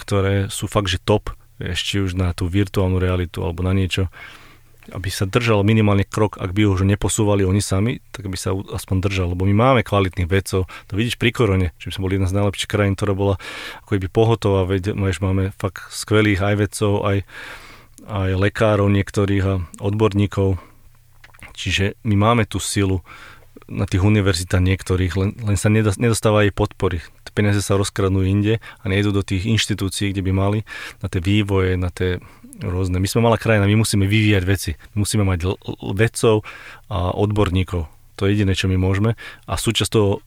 ktoré 0.00 0.48
sú 0.48 0.64
fakt, 0.64 0.88
že 0.88 1.02
top 1.02 1.36
či 1.60 2.04
už 2.04 2.16
na 2.16 2.36
tú 2.36 2.48
virtuálnu 2.48 3.00
realitu 3.00 3.40
alebo 3.40 3.64
na 3.64 3.72
niečo, 3.72 4.12
aby 4.92 5.08
sa 5.10 5.26
držal 5.26 5.66
minimálne 5.66 6.06
krok, 6.06 6.38
ak 6.38 6.54
by 6.54 6.66
ho 6.66 6.74
už 6.76 6.86
neposúvali 6.86 7.42
oni 7.42 7.62
sami, 7.62 7.98
tak 8.14 8.30
by 8.30 8.38
sa 8.38 8.54
aspoň 8.54 8.96
držal, 9.02 9.26
lebo 9.34 9.46
my 9.46 9.54
máme 9.54 9.80
kvalitných 9.82 10.30
vedcov, 10.30 10.70
to 10.86 10.92
vidíš 10.94 11.18
pri 11.18 11.30
korone, 11.34 11.66
či 11.80 11.90
sme 11.90 12.06
boli 12.06 12.20
jedna 12.20 12.30
z 12.30 12.36
najlepších 12.38 12.70
krajín, 12.70 12.94
ktorá 12.94 13.14
bola 13.16 13.34
ako 13.86 13.98
by 13.98 14.08
pohotová, 14.10 14.60
veď, 14.68 14.94
máme 14.94 15.50
fakt 15.56 15.90
skvelých 15.90 16.42
aj 16.42 16.54
vedcov, 16.58 16.92
aj, 17.02 17.18
aj 18.06 18.30
lekárov 18.38 18.86
niektorých 18.92 19.44
a 19.46 19.54
odborníkov, 19.82 20.60
čiže 21.56 21.98
my 22.06 22.14
máme 22.14 22.42
tú 22.46 22.62
silu, 22.62 23.02
na 23.66 23.84
tých 23.84 24.02
univerzitách 24.02 24.62
niektorých, 24.62 25.12
len, 25.18 25.30
len 25.42 25.56
sa 25.58 25.66
nedostáva 25.72 26.46
jej 26.46 26.54
podpory. 26.54 27.02
Tie 27.26 27.32
peniaze 27.34 27.58
sa 27.66 27.74
rozkradnú 27.74 28.22
inde 28.22 28.62
a 28.62 28.84
nejdu 28.86 29.10
do 29.10 29.26
tých 29.26 29.42
inštitúcií, 29.50 30.14
kde 30.14 30.22
by 30.22 30.32
mali, 30.32 30.60
na 31.02 31.10
tie 31.10 31.18
vývoje, 31.18 31.74
na 31.74 31.90
tie 31.90 32.22
rôzne. 32.62 32.96
My 32.96 33.08
sme 33.08 33.26
malá 33.26 33.36
krajina, 33.36 33.68
my 33.68 33.82
musíme 33.84 34.08
vyvíjať 34.08 34.44
veci. 34.46 34.70
My 34.94 35.04
musíme 35.04 35.24
mať 35.26 35.38
l- 35.44 35.60
vedcov 35.92 36.44
a 36.88 37.12
odborníkov. 37.12 37.88
To 38.16 38.22
je 38.24 38.32
jediné, 38.32 38.56
čo 38.56 38.70
my 38.70 38.80
môžeme. 38.80 39.18
A 39.44 39.60
súčasť 39.60 39.90
toho 39.92 40.24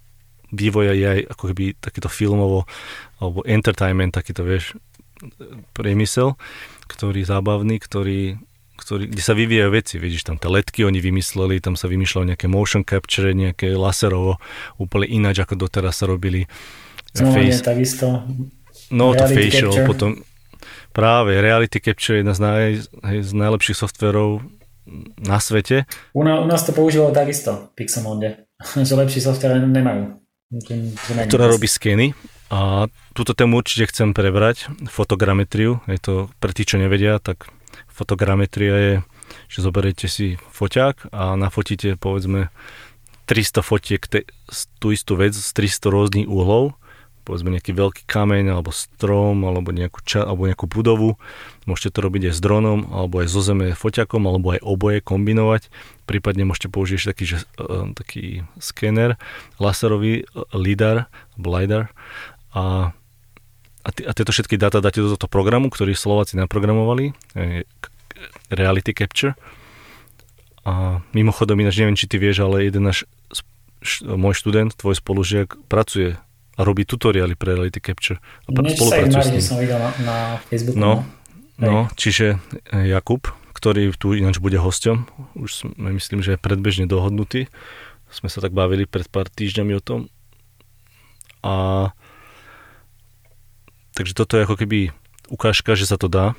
vývoja 0.53 0.93
je 0.93 1.05
aj 1.05 1.19
ako 1.33 1.43
keby 1.53 1.63
takýto 1.77 2.09
filmovo 2.09 2.69
alebo 3.17 3.45
entertainment, 3.45 4.13
takýto, 4.13 4.45
vieš, 4.45 4.77
priemysel, 5.75 6.39
ktorý 6.87 7.21
zábavný, 7.27 7.77
ktorý 7.77 8.39
ktorý, 8.79 9.11
kde 9.11 9.19
sa 9.19 9.35
vyvíjajú 9.35 9.69
veci, 9.75 9.99
vidíš, 9.99 10.23
tam 10.23 10.39
tie 10.39 10.47
letky 10.47 10.87
oni 10.87 11.03
vymysleli, 11.03 11.59
tam 11.59 11.75
sa 11.75 11.91
vymýšľalo 11.91 12.31
nejaké 12.31 12.47
motion 12.47 12.87
capture, 12.87 13.35
nejaké 13.35 13.75
laserovo, 13.75 14.39
úplne 14.79 15.11
ináč, 15.11 15.43
ako 15.43 15.67
doteraz 15.67 15.99
sa 15.99 16.07
robili. 16.07 16.47
Face... 17.11 17.59
takisto. 17.59 18.23
No, 18.87 19.11
to 19.11 19.27
facial, 19.27 19.75
capture. 19.75 19.83
potom 19.83 20.09
práve 20.91 21.37
reality 21.37 21.79
capture 21.79 22.17
je 22.17 22.21
jedna 22.21 22.33
z, 22.33 22.41
naj, 22.41 22.71
z 23.23 23.31
najlepších 23.33 23.77
softverov 23.77 24.41
na 25.21 25.37
svete. 25.37 25.85
U, 26.13 26.25
na, 26.25 26.41
u 26.41 26.47
nás 26.49 26.65
to 26.65 26.73
používalo 26.73 27.13
takisto, 27.13 27.69
Pixamonde, 27.77 28.49
že 28.87 28.93
lepší 28.95 29.21
software 29.21 29.61
nemajú. 29.61 30.17
Ktorá 31.29 31.45
robí 31.45 31.69
skeny 31.69 32.17
a 32.49 32.89
túto 33.13 33.37
tému 33.37 33.61
určite 33.61 33.93
chcem 33.93 34.17
prebrať, 34.17 34.65
fotogrametriu, 34.89 35.77
je 35.85 35.99
to 36.01 36.13
pre 36.41 36.49
tí, 36.57 36.65
čo 36.65 36.81
nevedia, 36.81 37.21
tak 37.21 37.53
fotogrametria 37.85 38.75
je, 38.81 38.93
že 39.45 39.61
zoberiete 39.61 40.09
si 40.09 40.41
foťák 40.49 41.13
a 41.13 41.37
nafotíte 41.37 41.93
povedzme 42.01 42.49
300 43.29 43.61
fotiek 43.61 44.01
te, 44.09 44.25
tú 44.81 44.89
istú 44.89 45.13
vec 45.13 45.37
z 45.37 45.49
300 45.53 45.93
rôznych 45.93 46.25
úhlov, 46.25 46.73
povedzme 47.23 47.53
nejaký 47.53 47.75
veľký 47.75 48.03
kameň 48.09 48.55
alebo 48.55 48.73
strom 48.73 49.45
alebo 49.45 49.69
nejakú, 49.69 50.01
ča, 50.03 50.25
alebo 50.25 50.49
nejakú 50.49 50.65
budovu. 50.65 51.19
Môžete 51.69 51.97
to 51.97 51.99
robiť 52.05 52.31
aj 52.31 52.33
s 52.35 52.39
dronom 52.41 52.89
alebo 52.89 53.21
aj 53.21 53.27
zo 53.29 53.41
zeme 53.45 53.75
foťakom 53.75 54.23
alebo 54.25 54.57
aj 54.57 54.61
oboje 54.65 54.99
kombinovať. 55.03 55.69
Prípadne 56.09 56.47
môžete 56.47 56.73
použiť 56.73 57.09
taký, 57.09 57.23
že, 57.25 57.37
uh, 57.61 57.93
taký 57.93 58.43
skener, 58.57 59.19
laserový 59.61 60.25
uh, 60.25 60.47
lidar, 60.57 61.07
lidar 61.37 61.93
a 62.53 62.93
a, 63.79 63.89
t- 63.95 64.03
a 64.03 64.11
tieto 64.11 64.35
všetky 64.35 64.59
dáta 64.59 64.83
dáte 64.83 64.99
do 64.99 65.15
tohto 65.15 65.31
programu, 65.31 65.71
ktorý 65.71 65.95
Slováci 65.95 66.35
naprogramovali, 66.35 67.15
Reality 68.51 68.91
Capture. 68.91 69.39
A 70.67 70.99
mimochodom, 71.15 71.55
ináč 71.63 71.79
neviem, 71.79 71.95
či 71.95 72.05
ty 72.05 72.19
vieš, 72.19 72.43
ale 72.43 72.67
jeden 72.67 72.91
náš, 72.91 73.07
môj 74.03 74.35
študent, 74.35 74.75
tvoj 74.75 74.99
spolužiak, 74.99 75.55
pracuje 75.71 76.19
a 76.59 76.61
robí 76.67 76.83
tutoriály 76.83 77.39
pre 77.39 77.55
Reality 77.55 77.79
Capture. 77.79 78.19
A 78.19 78.51
pra- 78.51 78.67
spolupracuje 78.67 79.23
s 79.23 79.31
ním. 79.31 79.39
som 79.39 79.57
videl 79.63 79.79
na, 79.79 79.89
na 80.03 80.17
Facebooku. 80.51 80.75
No, 80.75 81.07
no, 81.55 81.87
čiže 81.95 82.35
e, 82.75 82.91
Jakub, 82.91 83.31
ktorý 83.55 83.95
tu 83.95 84.11
ináč 84.11 84.43
bude 84.43 84.59
hosťom, 84.59 85.07
už 85.39 85.49
sme 85.63 85.95
myslím, 85.95 86.19
že 86.19 86.35
je 86.35 86.39
predbežne 86.39 86.83
dohodnutý. 86.83 87.47
Sme 88.11 88.27
sa 88.27 88.43
tak 88.43 88.51
bavili 88.51 88.83
pred 88.83 89.07
pár 89.07 89.31
týždňami 89.31 89.71
o 89.77 89.81
tom. 89.81 89.99
A 91.39 91.87
Takže 93.99 94.15
toto 94.15 94.39
je 94.39 94.47
ako 94.47 94.55
keby 94.55 94.95
ukážka, 95.27 95.75
že 95.75 95.83
sa 95.83 95.99
to 95.99 96.07
dá. 96.07 96.31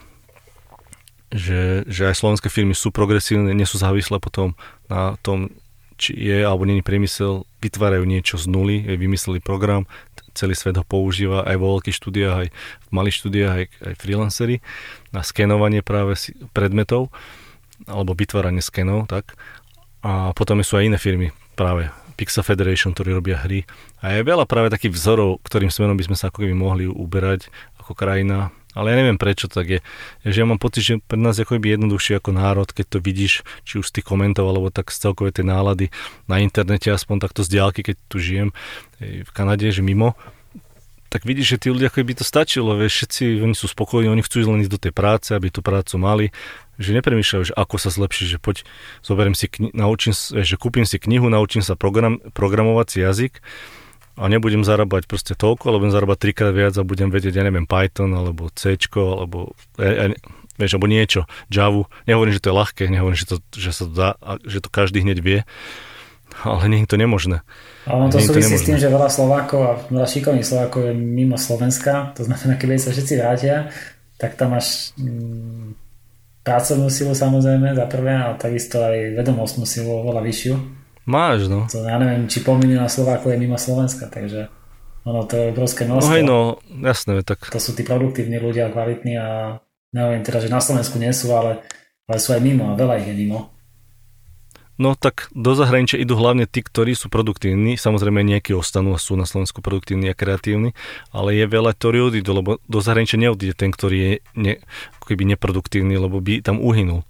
Že, 1.28 1.84
že 1.92 2.08
aj 2.08 2.16
slovenské 2.16 2.48
firmy 2.48 2.72
sú 2.72 2.88
progresívne, 2.88 3.52
nie 3.52 3.68
sú 3.68 3.76
závislé 3.76 4.16
potom 4.16 4.56
na 4.88 5.20
tom, 5.20 5.52
či 6.00 6.16
je 6.16 6.40
alebo 6.40 6.64
není 6.64 6.80
priemysel, 6.80 7.44
vytvárajú 7.60 8.08
niečo 8.08 8.40
z 8.40 8.48
nuly, 8.48 8.80
vymysleli 8.96 9.44
program, 9.44 9.84
celý 10.34 10.54
svet 10.54 10.78
ho 10.78 10.84
používa 10.84 11.46
aj 11.46 11.56
vo 11.58 11.78
veľkých 11.78 11.96
štúdiách, 11.96 12.36
aj 12.46 12.48
v 12.86 12.88
malých 12.90 13.16
štúdiách, 13.22 13.54
aj, 13.54 13.66
aj 13.90 13.94
freelancery 13.98 14.56
na 15.10 15.20
skenovanie 15.26 15.82
práve 15.82 16.16
predmetov 16.54 17.10
alebo 17.88 18.12
vytváranie 18.12 18.60
skenov, 18.60 19.08
tak. 19.08 19.34
A 20.00 20.32
potom 20.32 20.60
sú 20.64 20.80
aj 20.80 20.88
iné 20.88 20.98
firmy 21.00 21.28
práve 21.56 21.92
Pixel 22.20 22.44
Federation, 22.44 22.92
ktorí 22.92 23.16
robia 23.16 23.40
hry. 23.40 23.64
A 24.04 24.16
je 24.16 24.24
veľa 24.24 24.44
práve 24.44 24.68
takých 24.68 24.92
vzorov, 24.92 25.40
ktorým 25.44 25.72
smerom 25.72 25.96
by 25.96 26.12
sme 26.12 26.16
sa 26.16 26.28
ako 26.28 26.44
keby 26.44 26.52
mohli 26.52 26.84
uberať 26.84 27.48
ako 27.80 27.96
krajina. 27.96 28.52
Ale 28.78 28.94
ja 28.94 28.96
neviem 29.02 29.18
prečo 29.18 29.50
tak 29.50 29.66
je. 29.66 29.80
Že 30.22 30.38
ja 30.42 30.46
mám 30.46 30.62
pocit, 30.62 30.82
že 30.86 30.94
pre 31.02 31.18
nás 31.18 31.42
je 31.42 31.46
jednoduchšie 31.46 32.22
ako 32.22 32.30
národ, 32.30 32.70
keď 32.70 32.86
to 32.86 32.98
vidíš, 33.02 33.42
či 33.66 33.82
už 33.82 33.90
z 33.90 33.98
tých 33.98 34.06
komentov, 34.06 34.46
alebo 34.46 34.70
tak 34.70 34.94
z 34.94 35.10
celkové 35.10 35.34
tej 35.34 35.50
nálady 35.50 35.86
na 36.30 36.38
internete, 36.38 36.86
aspoň 36.94 37.26
takto 37.26 37.42
z 37.42 37.58
diálky, 37.58 37.82
keď 37.82 37.96
tu 38.06 38.22
žijem 38.22 38.54
v 39.00 39.30
Kanade, 39.34 39.66
že 39.74 39.82
mimo, 39.82 40.14
tak 41.10 41.26
vidíš, 41.26 41.58
že 41.58 41.60
tí 41.66 41.68
ľudia, 41.74 41.90
ako 41.90 42.06
by 42.06 42.14
to 42.22 42.24
stačilo, 42.24 42.78
vieš, 42.78 43.02
všetci, 43.02 43.42
oni 43.42 43.54
sú 43.58 43.66
spokojní, 43.66 44.06
oni 44.06 44.22
chcú 44.22 44.46
len 44.46 44.62
ísť 44.62 44.72
do 44.78 44.78
tej 44.78 44.92
práce, 44.94 45.34
aby 45.34 45.50
tú 45.50 45.58
prácu 45.58 45.98
mali, 45.98 46.26
že 46.78 46.94
nepremýšľajú, 46.94 47.50
že 47.50 47.54
ako 47.58 47.76
sa 47.82 47.90
zlepšiť, 47.90 48.26
že 48.30 48.38
poď, 48.38 48.62
zoberiem 49.02 49.34
si, 49.34 49.50
kni- 49.50 49.74
naučím, 49.74 50.14
že 50.14 50.54
kúpim 50.54 50.86
si 50.86 51.02
knihu, 51.02 51.26
naučím 51.26 51.66
sa 51.66 51.74
program, 51.74 52.22
programovací 52.30 53.02
jazyk 53.02 53.42
a 54.20 54.28
nebudem 54.28 54.60
zarábať 54.60 55.08
proste 55.08 55.32
toľko, 55.32 55.72
ale 55.72 55.80
budem 55.80 55.96
zarábať 55.96 56.18
trikrát 56.28 56.52
viac 56.52 56.76
a 56.76 56.84
budem 56.84 57.08
vedieť, 57.08 57.40
ja 57.40 57.44
neviem, 57.44 57.64
Python 57.64 58.12
alebo 58.12 58.52
C, 58.52 58.76
alebo 58.92 59.56
ja, 59.80 59.88
ja, 59.88 60.04
vieš, 60.60 60.76
alebo 60.76 60.92
niečo, 60.92 61.24
Java. 61.48 61.88
Nehovorím, 62.04 62.36
že 62.36 62.44
to 62.44 62.52
je 62.52 62.58
ľahké, 62.60 62.82
nehovorím, 62.92 63.16
že, 63.16 63.26
to, 63.32 63.36
že 63.56 63.70
sa 63.72 63.82
to 63.88 63.92
dá, 63.96 64.10
že 64.44 64.60
to 64.60 64.68
každý 64.68 65.00
hneď 65.00 65.18
vie, 65.24 65.38
ale 66.44 66.68
nie 66.68 66.84
je 66.84 66.90
to 66.92 67.00
nemožné. 67.00 67.40
A 67.88 67.96
ono 67.96 68.12
to 68.12 68.20
súvisí 68.20 68.60
s 68.60 68.68
tým, 68.68 68.76
že 68.76 68.92
veľa 68.92 69.08
Slovákov 69.08 69.60
a 69.64 69.72
veľa 69.88 70.04
šikovných 70.04 70.44
Slovákov 70.44 70.92
je 70.92 70.92
mimo 70.92 71.40
Slovenska, 71.40 72.12
to 72.12 72.28
znamená, 72.28 72.60
keď 72.60 72.76
sa 72.76 72.92
všetci 72.92 73.14
vrátia, 73.16 73.72
tak 74.20 74.36
tam 74.36 74.52
máš 74.52 74.92
mm, 75.00 75.72
pracovnú 76.44 76.92
silu 76.92 77.16
samozrejme 77.16 77.72
za 77.72 77.88
prvé, 77.88 78.12
a 78.20 78.36
takisto 78.36 78.84
aj 78.84 79.16
vedomostnú 79.16 79.64
silu 79.64 80.04
oveľa 80.04 80.20
vyššiu. 80.28 80.79
Máš, 81.10 81.50
no. 81.50 81.66
To 81.66 81.82
ja 81.82 81.98
neviem, 81.98 82.30
či 82.30 82.46
pol 82.46 82.62
milióna 82.62 82.86
Slovákov 82.86 83.34
je 83.34 83.42
mimo 83.42 83.58
Slovenska, 83.58 84.06
takže 84.06 84.46
ono 85.02 85.26
to 85.26 85.34
je 85.34 85.50
obrovské 85.50 85.82
množstvo. 85.90 86.06
No 86.06 86.14
hej, 86.14 86.22
no, 86.22 86.38
jasné, 86.86 87.26
tak. 87.26 87.50
To 87.50 87.58
sú 87.58 87.74
tí 87.74 87.82
produktívni 87.82 88.38
ľudia, 88.38 88.70
kvalitní 88.70 89.18
a 89.18 89.58
neviem 89.90 90.22
teda, 90.22 90.38
že 90.38 90.52
na 90.52 90.62
Slovensku 90.62 91.02
nie 91.02 91.10
sú, 91.10 91.34
ale, 91.34 91.66
ale 92.06 92.18
sú 92.22 92.30
aj 92.30 92.38
mimo 92.38 92.70
a 92.70 92.78
veľa 92.78 93.02
ich 93.02 93.10
je 93.10 93.16
mimo. 93.26 93.50
No 94.80 94.96
tak 94.96 95.28
do 95.36 95.52
zahraničia 95.52 96.00
idú 96.00 96.16
hlavne 96.16 96.48
tí, 96.48 96.64
ktorí 96.64 96.96
sú 96.96 97.12
produktívni. 97.12 97.76
Samozrejme 97.76 98.24
nejakí 98.24 98.56
ostanú 98.56 98.96
a 98.96 99.02
sú 99.02 99.12
na 99.12 99.28
Slovensku 99.28 99.60
produktívni 99.60 100.08
a 100.08 100.16
kreatívni, 100.16 100.72
ale 101.12 101.36
je 101.36 101.44
veľa, 101.44 101.76
ktorí 101.76 102.00
odídu, 102.00 102.32
lebo 102.32 102.56
do 102.64 102.80
zahraničia 102.80 103.20
neodíde 103.20 103.52
ten, 103.52 103.76
ktorý 103.76 103.96
je 104.00 104.12
ne, 104.40 104.54
keby 105.04 105.28
neproduktívny, 105.36 106.00
lebo 106.00 106.24
by 106.24 106.40
tam 106.40 106.64
uhynul. 106.64 107.04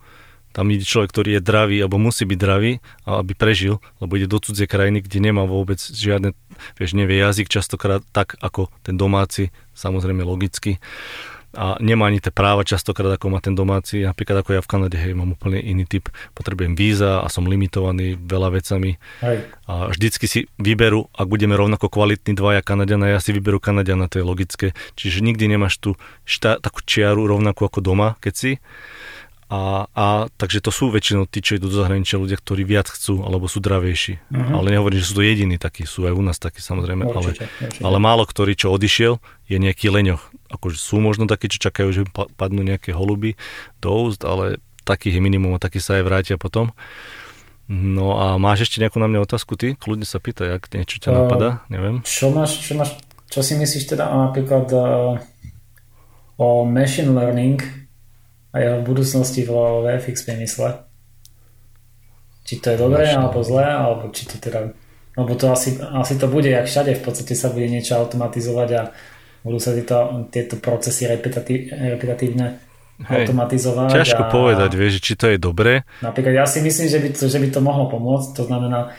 Tam 0.50 0.66
ide 0.70 0.82
človek, 0.82 1.14
ktorý 1.14 1.38
je 1.38 1.42
dravý, 1.42 1.76
alebo 1.80 2.00
musí 2.00 2.26
byť 2.26 2.38
dravý, 2.38 2.82
aby 3.06 3.32
prežil, 3.38 3.78
lebo 4.02 4.18
ide 4.18 4.26
do 4.26 4.42
cudzie 4.42 4.66
krajiny, 4.66 5.02
kde 5.02 5.18
nemá 5.30 5.46
vôbec 5.46 5.78
žiadne, 5.78 6.34
vieš, 6.74 6.98
nevie 6.98 7.22
jazyk 7.22 7.46
častokrát 7.46 8.02
tak, 8.10 8.34
ako 8.42 8.66
ten 8.82 8.98
domáci, 8.98 9.54
samozrejme 9.78 10.26
logicky 10.26 10.82
a 11.50 11.74
nemá 11.82 12.06
ani 12.06 12.22
tie 12.22 12.30
práva 12.30 12.62
častokrát, 12.62 13.10
ako 13.18 13.26
má 13.26 13.42
ten 13.42 13.58
domáci. 13.58 14.06
Napríklad 14.06 14.46
ako 14.46 14.50
ja 14.54 14.62
v 14.62 14.70
Kanade, 14.70 14.94
hej, 14.94 15.18
mám 15.18 15.34
úplne 15.34 15.58
iný 15.58 15.82
typ. 15.82 16.06
Potrebujem 16.30 16.78
víza 16.78 17.18
a 17.18 17.26
som 17.26 17.42
limitovaný 17.42 18.14
veľa 18.14 18.54
vecami. 18.54 19.02
Hej. 19.18 19.50
A 19.66 19.90
vždycky 19.90 20.30
si 20.30 20.46
vyberú, 20.62 21.10
ak 21.10 21.26
budeme 21.26 21.58
rovnako 21.58 21.90
kvalitní 21.90 22.38
dvaja 22.38 22.62
Kanadiana, 22.62 23.10
ja 23.10 23.18
si 23.18 23.34
vyberú 23.34 23.58
Kanadiana, 23.58 24.06
to 24.06 24.22
je 24.22 24.24
logické. 24.26 24.66
Čiže 24.94 25.26
nikdy 25.26 25.50
nemáš 25.50 25.82
tú 25.82 25.98
šta, 26.22 26.62
takú 26.62 26.86
čiaru 26.86 27.26
rovnakú 27.26 27.66
ako 27.66 27.82
doma, 27.82 28.14
keď 28.22 28.34
si. 28.38 28.50
A, 29.50 29.90
a 29.90 30.30
takže 30.38 30.62
to 30.62 30.70
sú 30.70 30.94
väčšinou 30.94 31.26
tí, 31.26 31.42
čo 31.42 31.58
idú 31.58 31.66
do 31.66 31.82
zahraničia, 31.82 32.22
ľudia, 32.22 32.38
ktorí 32.38 32.62
viac 32.62 32.86
chcú, 32.86 33.26
alebo 33.26 33.50
sú 33.50 33.58
dravejší. 33.58 34.22
Uh-huh. 34.30 34.62
Ale 34.62 34.78
nehovorím, 34.78 35.02
že 35.02 35.10
sú 35.10 35.18
to 35.18 35.26
jediní 35.26 35.58
takí, 35.58 35.82
sú 35.90 36.06
aj 36.06 36.14
u 36.14 36.22
nás 36.22 36.38
takí 36.38 36.62
samozrejme, 36.62 37.10
určite, 37.10 37.50
ale, 37.50 37.66
určite. 37.66 37.82
ale 37.82 37.96
málo 37.98 38.22
ktorý, 38.22 38.54
čo 38.54 38.70
odišiel, 38.70 39.18
je 39.50 39.56
nejaký 39.58 39.90
leňoch. 39.90 40.22
Akože 40.54 40.78
sú 40.78 41.02
možno 41.02 41.26
takí, 41.26 41.50
čo 41.50 41.58
čakajú, 41.66 41.88
že 41.90 42.06
padnú 42.14 42.62
nejaké 42.62 42.94
holuby 42.94 43.34
do 43.82 43.90
úst, 44.06 44.22
ale 44.22 44.62
takých 44.86 45.18
je 45.18 45.22
minimum 45.26 45.58
a 45.58 45.62
takí 45.62 45.82
sa 45.82 45.98
aj 45.98 46.06
vrátia 46.06 46.36
potom. 46.38 46.70
No 47.66 48.22
a 48.22 48.38
máš 48.38 48.70
ešte 48.70 48.78
nejakú 48.78 49.02
na 49.02 49.10
mňa 49.10 49.26
otázku 49.26 49.58
ty? 49.58 49.74
Kľudne 49.74 50.06
sa 50.06 50.22
pýtaj, 50.22 50.62
ak 50.62 50.74
niečo 50.78 51.02
ťa 51.02 51.10
uh, 51.10 51.16
napadá, 51.26 51.50
neviem. 51.66 52.06
Čo 52.06 52.30
máš, 52.30 52.62
čo 52.62 52.78
máš, 52.78 52.94
čo 53.26 53.42
si 53.42 53.58
myslíš 53.58 53.98
teda 53.98 54.10
napríklad 54.10 54.66
uh, 54.74 55.18
o 56.38 56.62
machine 56.62 57.14
learning 57.14 57.62
a 58.50 58.56
jeho 58.58 58.78
budúcnosti 58.82 59.46
vo 59.46 59.86
VFX 59.86 60.26
priemysle. 60.26 60.82
Či 62.42 62.58
to 62.58 62.74
je 62.74 62.78
dobré 62.82 63.06
alebo 63.14 63.46
zlé, 63.46 63.66
alebo 63.66 64.10
či 64.10 64.26
to 64.26 64.42
teda... 64.42 64.74
Lebo 65.14 65.34
to 65.34 65.50
asi, 65.50 65.78
asi 65.78 66.14
to 66.18 66.30
bude, 66.30 66.46
jak 66.46 66.66
všade, 66.66 66.94
v 66.94 67.02
podstate 67.02 67.34
sa 67.34 67.50
bude 67.50 67.66
niečo 67.66 67.98
automatizovať 67.98 68.68
a 68.78 68.82
budú 69.42 69.58
sa 69.58 69.74
tieto, 69.74 70.26
tieto 70.30 70.56
procesy 70.58 71.10
repetatív, 71.10 71.70
repetatívne 71.70 72.62
Hej, 73.00 73.26
automatizovať. 73.26 73.90
Ťažko 73.90 74.22
a, 74.26 74.30
povedať, 74.30 74.70
vieš, 74.78 75.02
či 75.02 75.14
to 75.18 75.26
je 75.30 75.38
dobré. 75.38 75.82
Napríklad 76.04 76.34
ja 76.42 76.46
si 76.46 76.62
myslím, 76.62 76.88
že 76.88 76.98
by 77.02 77.08
to, 77.10 77.24
že 77.26 77.38
by 77.42 77.48
to 77.50 77.60
mohlo 77.60 77.90
pomôcť, 77.90 78.28
to 78.38 78.42
znamená, 78.46 78.94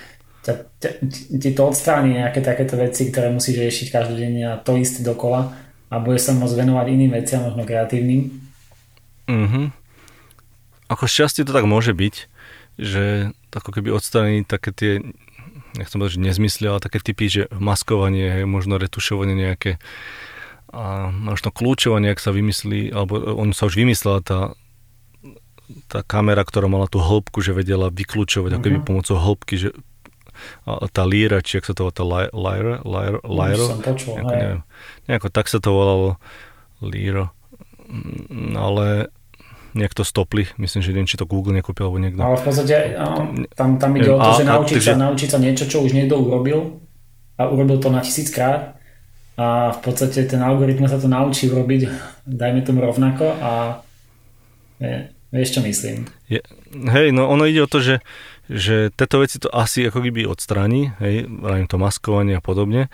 ti 1.38 1.50
to 1.54 1.62
odstráni 1.62 2.18
nejaké 2.18 2.42
takéto 2.42 2.74
veci, 2.76 3.14
ktoré 3.14 3.30
musíš 3.30 3.62
riešiť 3.62 3.88
každodenne 3.94 4.44
a 4.52 4.60
to 4.60 4.74
isté 4.74 5.06
dokola 5.06 5.54
a 5.92 5.94
budeš 6.02 6.32
sa 6.32 6.34
môcť 6.34 6.56
venovať 6.66 6.86
iným 6.90 7.12
veciam, 7.14 7.46
možno 7.46 7.62
kreatívnym 7.62 8.51
Mm-hmm. 9.32 9.66
Ako 10.92 11.08
šťastie 11.08 11.48
to 11.48 11.56
tak 11.56 11.64
môže 11.64 11.95
byť, 11.95 12.16
že 12.76 13.32
ako 13.56 13.72
keby 13.72 13.95
odstraní 13.95 14.43
také 14.43 14.76
tie, 14.76 14.92
nechcem 15.80 15.95
povedať, 15.95 16.19
že 16.19 16.26
nezmysly, 16.27 16.66
ale 16.68 16.84
také 16.84 17.00
typy, 17.00 17.26
že 17.32 17.43
maskovanie, 17.56 18.43
možno 18.43 18.76
retušovanie 18.76 19.35
nejaké 19.35 19.80
a 20.72 21.11
možno 21.11 21.51
kľúčovanie, 21.51 22.16
ak 22.16 22.24
sa 22.24 22.32
vymyslí, 22.32 22.95
alebo 22.95 23.19
on 23.35 23.51
sa 23.51 23.68
už 23.68 23.76
vymyslela 23.76 24.24
tá, 24.24 24.56
tá 25.92 26.00
kamera, 26.00 26.48
ktorá 26.48 26.72
mala 26.72 26.88
tú 26.88 27.03
hĺbku, 27.03 27.43
že 27.43 27.51
vedela 27.51 27.92
vyklúčovať, 27.92 28.56
mm-hmm. 28.56 28.64
ako 28.64 28.80
mhm. 28.80 28.88
pomocou 28.88 29.16
hĺbky, 29.19 29.56
že 29.60 29.69
a 30.66 30.90
tá 30.90 31.06
líra, 31.06 31.45
či 31.45 31.61
ak 31.61 31.69
sa 31.69 31.74
to 31.77 31.92
volá, 31.92 31.93
tá 31.93 32.01
lyro, 32.01 32.82
počul, 33.77 34.18
nejako, 34.18 34.34
neviem, 34.34 34.61
nejako 35.06 35.27
tak 35.30 35.45
sa 35.51 35.60
to 35.61 35.69
volalo, 35.69 36.10
líro, 36.82 37.30
mm, 37.85 38.58
ale 38.58 39.14
nejak 39.74 39.93
to 39.95 40.03
stopli, 40.03 40.48
myslím, 40.59 40.82
že 40.83 40.90
neviem, 40.91 41.09
či 41.09 41.19
to 41.19 41.30
Google 41.30 41.56
nekúpil 41.56 41.88
alebo 41.88 42.00
niekto. 42.00 42.19
Ale 42.22 42.38
v 42.40 42.45
podstate 42.45 42.75
tam, 43.56 43.80
tam 43.80 43.91
ide 43.95 44.11
o 44.11 44.19
to, 44.19 44.32
že 44.41 44.45
naučiť, 44.45 44.82
sa, 44.83 44.95
naučiť 45.00 45.30
sa 45.32 45.40
niečo, 45.40 45.64
čo 45.67 45.83
už 45.83 45.95
niekto 45.95 46.19
urobil 46.19 46.83
a 47.40 47.48
urobil 47.48 47.80
to 47.80 47.90
na 47.90 48.03
tisíckrát 48.03 48.75
a 49.40 49.72
v 49.74 49.80
podstate 49.80 50.27
ten 50.27 50.41
algoritmus 50.43 50.91
sa 50.91 51.00
to 51.00 51.08
naučí 51.08 51.48
urobiť, 51.48 51.82
dajme 52.27 52.61
tomu 52.67 52.83
rovnako 52.83 53.25
a 53.40 53.82
je, 54.77 55.08
vieš, 55.32 55.50
čo 55.56 55.61
myslím. 55.64 56.06
Je, 56.27 56.43
hej, 56.72 57.08
no 57.16 57.32
ono 57.32 57.48
ide 57.48 57.64
o 57.64 57.72
to, 57.72 57.80
že, 57.80 58.03
že 58.51 58.91
tieto 58.91 59.24
veci 59.24 59.40
to 59.40 59.48
asi 59.50 59.88
ako 59.88 60.03
keby 60.03 60.27
odstráni, 60.27 60.91
hej, 61.00 61.25
to 61.72 61.80
maskovanie 61.80 62.38
a 62.38 62.43
podobne 62.43 62.91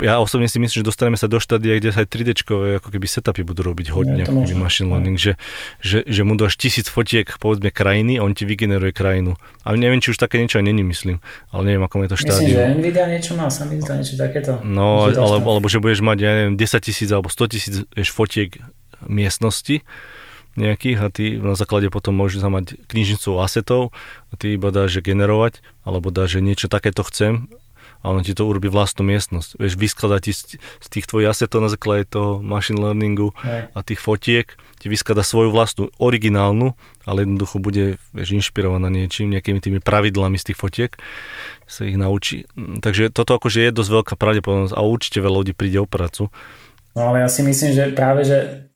ja 0.00 0.24
osobne 0.24 0.48
si 0.48 0.56
myslím, 0.56 0.80
že 0.80 0.86
dostaneme 0.88 1.20
sa 1.20 1.28
do 1.28 1.36
štádia, 1.36 1.76
kde 1.76 1.92
sa 1.92 2.00
aj 2.00 2.08
3D 2.08 2.48
ako 2.80 2.88
keby 2.88 3.04
setupy 3.04 3.44
budú 3.44 3.60
robiť 3.60 3.92
hodne, 3.92 4.24
ako 4.24 4.40
keby 4.40 4.56
machine 4.56 4.88
learning, 4.88 5.20
že, 5.20 5.36
že, 5.84 6.00
že 6.08 6.24
mu 6.24 6.32
dáš 6.40 6.56
tisíc 6.56 6.88
fotiek, 6.88 7.28
povedzme, 7.36 7.68
krajiny 7.68 8.16
a 8.16 8.24
on 8.24 8.32
ti 8.32 8.48
vygeneruje 8.48 8.96
krajinu. 8.96 9.36
A 9.60 9.76
neviem, 9.76 10.00
či 10.00 10.16
už 10.16 10.18
také 10.18 10.40
niečo 10.40 10.56
aj 10.60 10.64
není, 10.64 10.80
myslím, 10.88 11.20
ale 11.52 11.62
neviem, 11.68 11.84
ako 11.84 12.08
je 12.08 12.08
to 12.08 12.18
štádium. 12.24 12.56
Myslím, 12.56 12.56
že 12.56 12.80
Nvidia 12.80 13.04
niečo 13.04 13.32
má, 13.36 13.46
sa 13.52 13.62
mi 13.68 13.76
zdá 13.84 13.94
niečo 14.00 14.16
takéto. 14.16 14.52
No, 14.64 15.12
alebo, 15.12 15.60
alebo 15.60 15.66
že 15.68 15.78
budeš 15.84 16.00
mať, 16.00 16.18
ja 16.24 16.32
neviem, 16.32 16.56
10 16.56 16.80
tisíc 16.80 17.08
alebo 17.12 17.28
100 17.28 17.52
tisíc 17.52 17.74
fotiek 18.08 18.56
miestnosti, 19.04 19.84
nejakých 20.54 20.98
a 21.02 21.08
ty 21.10 21.24
na 21.36 21.58
základe 21.58 21.90
potom 21.90 22.14
môžeš 22.14 22.46
mať 22.46 22.78
knižnicu 22.86 23.42
asetov 23.42 23.90
a 24.30 24.38
ty 24.38 24.54
iba 24.54 24.70
dáš 24.70 25.02
generovať 25.02 25.60
alebo 25.82 26.14
dáš, 26.14 26.38
že 26.38 26.46
niečo 26.46 26.70
takéto 26.70 27.02
chcem 27.02 27.50
a 28.04 28.12
ono 28.12 28.20
ti 28.20 28.36
to 28.36 28.44
urobí 28.44 28.68
vlastnú 28.68 29.08
miestnosť. 29.08 29.56
Vieš, 29.56 29.80
vyskladá 29.80 30.20
ti 30.20 30.36
z, 30.36 30.60
z 30.60 30.86
tých 30.92 31.08
tvojich 31.08 31.32
asetov 31.32 31.64
na 31.64 31.72
základe 31.72 32.04
toho 32.12 32.44
machine 32.44 32.76
learningu 32.76 33.32
a 33.72 33.80
tých 33.80 34.04
fotiek, 34.04 34.52
ti 34.76 34.92
vyskladá 34.92 35.24
svoju 35.24 35.48
vlastnú 35.48 35.88
originálnu, 35.96 36.76
ale 37.08 37.24
jednoducho 37.24 37.56
bude 37.56 37.96
vieš, 38.12 38.36
inšpirovaná 38.36 38.92
niečím, 38.92 39.32
nejakými 39.32 39.64
tými 39.64 39.80
pravidlami 39.80 40.36
z 40.36 40.52
tých 40.52 40.58
fotiek, 40.60 40.92
sa 41.64 41.88
ich 41.88 41.96
naučí. 41.96 42.44
Mm, 42.52 42.84
takže 42.84 43.08
toto 43.08 43.40
akože 43.40 43.64
je 43.64 43.70
dosť 43.72 43.90
veľká 43.90 44.14
pravdepodobnosť 44.20 44.76
a 44.76 44.84
určite 44.84 45.24
veľa 45.24 45.40
ľudí 45.40 45.54
príde 45.56 45.80
o 45.80 45.88
prácu. 45.88 46.28
No 46.92 47.08
ale 47.08 47.24
ja 47.24 47.28
si 47.32 47.40
myslím, 47.40 47.72
že 47.72 47.96
práve, 47.96 48.28
že 48.28 48.68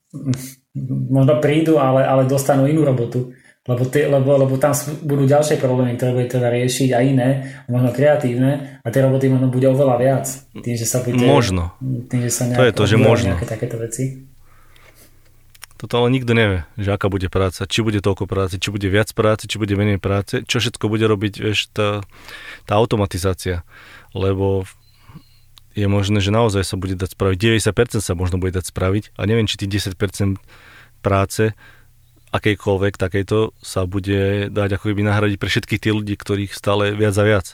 možno 0.89 1.37
prídu, 1.37 1.77
ale, 1.77 2.01
ale 2.01 2.25
dostanú 2.25 2.65
inú 2.65 2.81
robotu 2.81 3.29
lebo, 3.69 3.85
ty, 3.85 4.09
lebo, 4.09 4.33
lebo 4.33 4.57
tam 4.57 4.73
budú 5.05 5.29
ďalšie 5.29 5.61
problémy, 5.61 5.93
ktoré 5.93 6.17
bude 6.17 6.25
teda 6.25 6.49
riešiť 6.49 6.89
a 6.97 6.99
iné, 7.05 7.29
možno 7.69 7.93
kreatívne 7.93 8.81
a 8.81 8.87
tie 8.89 9.05
roboty 9.05 9.29
možno 9.29 9.53
bude 9.53 9.69
oveľa 9.69 9.95
viac. 10.01 10.25
Tým, 10.57 10.73
že 10.73 10.89
sa 10.89 11.05
bude... 11.05 11.21
Možno. 11.21 11.77
Tým, 12.09 12.25
že 12.25 12.33
sa 12.33 12.49
to 12.49 12.65
je 12.65 12.73
to, 12.73 12.89
že 12.89 12.97
možno. 12.97 13.37
Nejaké 13.37 13.45
takéto 13.45 13.77
veci. 13.77 14.25
Toto 15.77 16.01
ale 16.01 16.11
nikto 16.11 16.33
nevie, 16.33 16.65
že 16.75 16.91
aká 16.91 17.07
bude 17.07 17.29
práca, 17.29 17.69
či 17.69 17.85
bude 17.85 18.01
toľko 18.01 18.25
práce, 18.25 18.57
či 18.57 18.73
bude 18.73 18.89
viac 18.89 19.13
práce, 19.13 19.45
či 19.45 19.61
bude 19.61 19.77
menej 19.77 20.01
práce, 20.01 20.41
čo 20.43 20.59
všetko 20.59 20.89
bude 20.89 21.05
robiť, 21.05 21.33
vieš, 21.39 21.69
tá, 21.71 22.03
tá 22.65 22.73
automatizácia. 22.75 23.63
Lebo 24.11 24.67
je 25.77 25.87
možné, 25.87 26.19
že 26.19 26.33
naozaj 26.33 26.65
sa 26.65 26.75
bude 26.75 26.97
dať 26.97 27.15
spraviť, 27.15 27.37
90% 27.63 28.01
sa 28.01 28.17
možno 28.17 28.41
bude 28.41 28.57
dať 28.57 28.65
spraviť 28.67 29.15
a 29.15 29.21
neviem, 29.29 29.47
či 29.47 29.55
tých 29.55 29.93
10% 29.93 30.41
práce 30.99 31.55
akejkoľvek 32.29 32.93
takejto 32.95 33.57
sa 33.59 33.89
bude 33.89 34.53
dať 34.53 34.69
ako 34.77 34.85
keby 34.93 35.01
nahradiť 35.05 35.37
pre 35.41 35.49
všetkých 35.49 35.81
tých 35.81 35.95
ľudí, 35.95 36.15
ktorých 36.15 36.51
stále 36.53 36.93
viac 36.93 37.15
a 37.17 37.23
viac. 37.25 37.47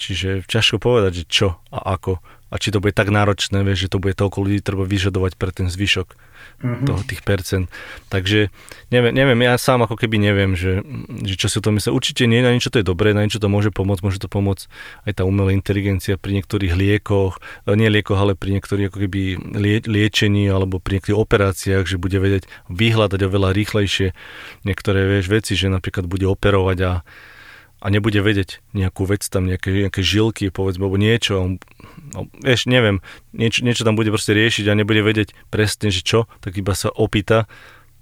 Čiže 0.00 0.48
ťažko 0.48 0.80
povedať, 0.80 1.22
že 1.22 1.24
čo 1.28 1.48
a 1.68 1.92
ako 1.96 2.24
a 2.50 2.58
či 2.58 2.74
to 2.74 2.82
bude 2.82 2.98
tak 2.98 3.14
náročné, 3.14 3.62
vieš, 3.62 3.86
že 3.86 3.92
to 3.94 4.02
bude 4.02 4.18
toľko 4.18 4.42
ľudí 4.42 4.58
treba 4.60 4.82
vyžadovať 4.82 5.38
pre 5.38 5.54
ten 5.54 5.70
zvyšok 5.70 6.08
mm-hmm. 6.10 6.86
toho, 6.86 7.00
tých 7.06 7.22
percent. 7.22 7.70
Takže 8.10 8.50
neviem, 8.90 9.14
neviem, 9.14 9.38
ja 9.46 9.54
sám 9.54 9.86
ako 9.86 9.94
keby 9.94 10.18
neviem, 10.18 10.58
že, 10.58 10.82
že 11.22 11.34
čo 11.38 11.46
si 11.46 11.62
o 11.62 11.64
tom 11.64 11.78
myslí. 11.78 11.94
Určite 11.94 12.26
nie, 12.26 12.42
na 12.42 12.50
niečo 12.50 12.74
to 12.74 12.82
je 12.82 12.86
dobré, 12.86 13.14
na 13.14 13.22
niečo 13.22 13.38
to 13.38 13.46
môže 13.46 13.70
pomôcť, 13.70 14.02
môže 14.02 14.18
to 14.18 14.26
pomôcť 14.26 14.66
aj 15.06 15.12
tá 15.18 15.22
umelá 15.22 15.54
inteligencia 15.54 16.18
pri 16.18 16.42
niektorých 16.42 16.74
liekoch, 16.74 17.38
e, 17.70 17.78
nie 17.78 17.86
liekoch, 17.86 18.18
ale 18.18 18.34
pri 18.34 18.58
niektorých 18.58 18.90
ako 18.90 18.98
keby 19.06 19.20
lie, 19.54 19.78
liečení 19.86 20.50
alebo 20.50 20.82
pri 20.82 20.98
niektorých 20.98 21.22
operáciách, 21.22 21.86
že 21.86 22.02
bude 22.02 22.18
vedieť 22.18 22.50
vyhľadať 22.66 23.20
oveľa 23.22 23.54
rýchlejšie 23.54 24.10
niektoré 24.66 25.06
vieš, 25.06 25.30
veci, 25.30 25.54
že 25.54 25.70
napríklad 25.70 26.10
bude 26.10 26.26
operovať 26.26 26.78
a 26.82 26.92
a 27.80 27.86
nebude 27.88 28.20
vedieť 28.20 28.60
nejakú 28.76 29.08
vec 29.08 29.24
tam, 29.26 29.48
nejaké, 29.48 29.88
nejaké 29.88 30.04
žilky, 30.04 30.52
povedzme, 30.52 30.84
alebo 30.84 31.00
niečo, 31.00 31.56
no, 32.12 32.28
vieš, 32.44 32.68
neviem, 32.68 33.00
niečo, 33.32 33.64
niečo 33.64 33.88
tam 33.88 33.96
bude 33.96 34.12
proste 34.12 34.36
riešiť 34.36 34.68
a 34.68 34.76
nebude 34.76 35.00
vedieť 35.00 35.32
presne, 35.48 35.88
že 35.88 36.04
čo, 36.04 36.28
tak 36.44 36.60
iba 36.60 36.76
sa 36.76 36.92
opýta 36.92 37.48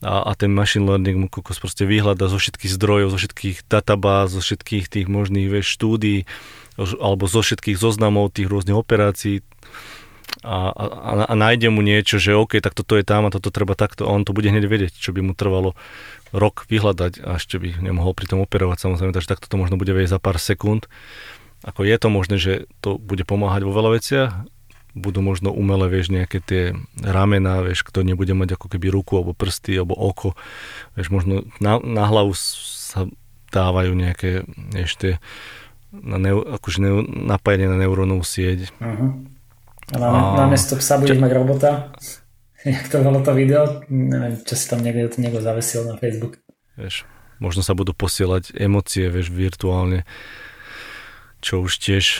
a, 0.02 0.30
a 0.30 0.32
ten 0.34 0.50
machine 0.50 0.86
learning 0.86 1.18
mu 1.18 1.26
kokos 1.30 1.58
proste 1.62 1.86
vyhľada 1.86 2.30
zo 2.30 2.38
všetkých 2.38 2.74
zdrojov, 2.74 3.14
zo 3.14 3.18
všetkých 3.18 3.70
databáz, 3.70 4.34
zo 4.34 4.42
všetkých 4.42 4.90
tých 4.90 5.06
možných, 5.06 5.50
vieš, 5.50 5.74
štúdií, 5.78 6.26
alebo 6.78 7.26
zo 7.26 7.42
všetkých 7.42 7.78
zoznamov 7.78 8.34
tých 8.34 8.46
rôznych 8.46 8.78
operácií 8.78 9.42
a, 10.44 10.70
a, 10.70 10.84
a 11.26 11.34
nájde 11.34 11.68
mu 11.72 11.82
niečo, 11.82 12.20
že 12.22 12.36
OK, 12.36 12.62
tak 12.62 12.76
toto 12.76 12.94
je 12.94 13.04
tam 13.04 13.26
a 13.26 13.34
toto 13.34 13.50
treba 13.50 13.74
takto 13.74 14.06
a 14.06 14.12
on 14.14 14.22
to 14.22 14.36
bude 14.36 14.46
hneď 14.46 14.64
vedieť, 14.68 14.92
čo 14.94 15.10
by 15.10 15.20
mu 15.24 15.32
trvalo 15.34 15.74
rok 16.30 16.68
vyhľadať 16.68 17.24
a 17.24 17.40
ešte 17.40 17.56
by 17.58 17.80
nemohol 17.80 18.12
pri 18.12 18.30
tom 18.30 18.44
operovať 18.44 18.84
samozrejme, 18.84 19.16
takže 19.16 19.32
takto 19.32 19.48
to 19.48 19.56
možno 19.56 19.80
bude 19.80 19.90
vedieť 19.90 20.18
za 20.18 20.22
pár 20.22 20.36
sekúnd. 20.36 20.86
Ako 21.66 21.82
je 21.82 21.96
to 21.98 22.08
možné, 22.12 22.36
že 22.38 22.52
to 22.84 23.00
bude 23.00 23.26
pomáhať 23.26 23.66
vo 23.66 23.74
veľa 23.74 23.90
veciach, 23.98 24.30
budú 24.94 25.20
možno 25.22 25.54
umelé, 25.54 25.90
vieš, 25.90 26.10
nejaké 26.10 26.38
tie 26.42 26.62
ramena, 27.00 27.62
vieš, 27.62 27.86
kto 27.86 28.02
nebude 28.02 28.34
mať 28.34 28.58
ako 28.58 28.66
keby 28.72 28.90
ruku, 28.90 29.18
alebo 29.18 29.34
prsty, 29.34 29.78
alebo 29.78 29.94
oko, 29.94 30.34
vieš, 30.98 31.10
možno 31.10 31.46
na, 31.62 31.78
na 31.82 32.04
hlavu 32.06 32.34
sa 32.34 33.06
dávajú 33.54 33.92
nejaké, 33.94 34.44
vieš, 34.74 34.98
tie 34.98 35.12
na 35.92 36.20
neu, 36.20 36.44
akože 36.44 36.78
neu, 36.84 37.00
napájanie 37.04 37.68
na 37.68 37.80
neurónovú 37.80 38.20
sieť. 38.20 38.68
Uh-huh. 38.76 39.24
A 39.92 39.96
na, 39.96 40.08
a... 40.08 40.20
namiesto 40.44 40.76
psa 40.76 41.00
budeš 41.00 41.20
mať 41.20 41.32
robota? 41.32 41.70
Jak 42.66 42.90
to 42.90 43.00
bolo 43.00 43.22
to 43.22 43.32
video? 43.32 43.86
Neviem, 43.88 44.40
čo 44.42 44.58
si 44.58 44.66
tam 44.66 44.82
niekto, 44.82 45.16
niekto 45.22 45.40
zavesil 45.40 45.86
na 45.86 45.94
Facebook. 45.96 46.42
Vieš, 46.74 47.06
možno 47.38 47.62
sa 47.62 47.72
budú 47.72 47.94
posielať 47.94 48.52
emócie, 48.58 49.06
vieš, 49.08 49.30
virtuálne 49.30 50.02
čo 51.38 51.62
už 51.62 51.78
tiež 51.78 52.18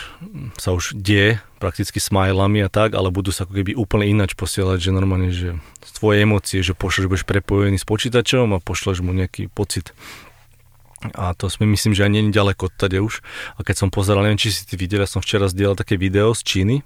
sa 0.63 0.71
už 0.71 0.95
deje 0.95 1.43
prakticky 1.59 1.99
smajlami 1.99 2.63
a 2.63 2.71
tak, 2.71 2.95
ale 2.95 3.11
budú 3.11 3.35
sa 3.35 3.43
ako 3.43 3.59
keby 3.59 3.75
úplne 3.75 4.07
ináč 4.07 4.39
posielať, 4.39 4.79
že 4.79 4.95
normálne, 4.95 5.35
že 5.35 5.59
tvoje 5.99 6.23
emócie, 6.23 6.63
že 6.63 6.79
pošleš, 6.79 7.03
že 7.03 7.11
budeš 7.11 7.27
prepojený 7.27 7.83
s 7.83 7.87
počítačom 7.87 8.55
a 8.55 8.63
pošleš 8.63 9.03
mu 9.03 9.11
nejaký 9.11 9.51
pocit. 9.51 9.91
A 11.19 11.35
to 11.35 11.51
sme 11.51 11.67
myslím, 11.75 11.95
že 11.95 12.07
ani 12.07 12.23
nie 12.23 12.35
ďaleko 12.35 12.71
odtade 12.71 12.99
už. 13.03 13.23
A 13.59 13.67
keď 13.67 13.87
som 13.87 13.89
pozeral, 13.91 14.23
neviem, 14.23 14.39
či 14.39 14.55
si 14.55 14.67
ty 14.67 14.79
videl, 14.79 15.03
ja 15.03 15.11
som 15.11 15.23
včera 15.23 15.51
zdieľal 15.51 15.79
také 15.79 15.99
video 15.99 16.31
z 16.35 16.43
Číny, 16.43 16.77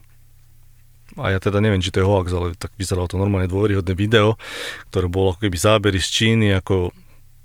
a 1.20 1.32
ja 1.32 1.38
teda 1.42 1.60
neviem, 1.60 1.84
či 1.84 1.92
to 1.92 2.00
je 2.00 2.08
hoax, 2.08 2.32
ale 2.32 2.56
tak 2.56 2.72
vyzeralo 2.80 3.08
to 3.08 3.20
normálne 3.20 3.50
dôveryhodné 3.50 3.92
video, 3.92 4.40
ktoré 4.88 5.06
bolo 5.12 5.36
ako 5.36 5.44
keby 5.44 5.56
zábery 5.60 5.98
z 6.00 6.08
Číny, 6.08 6.48
ako, 6.56 6.92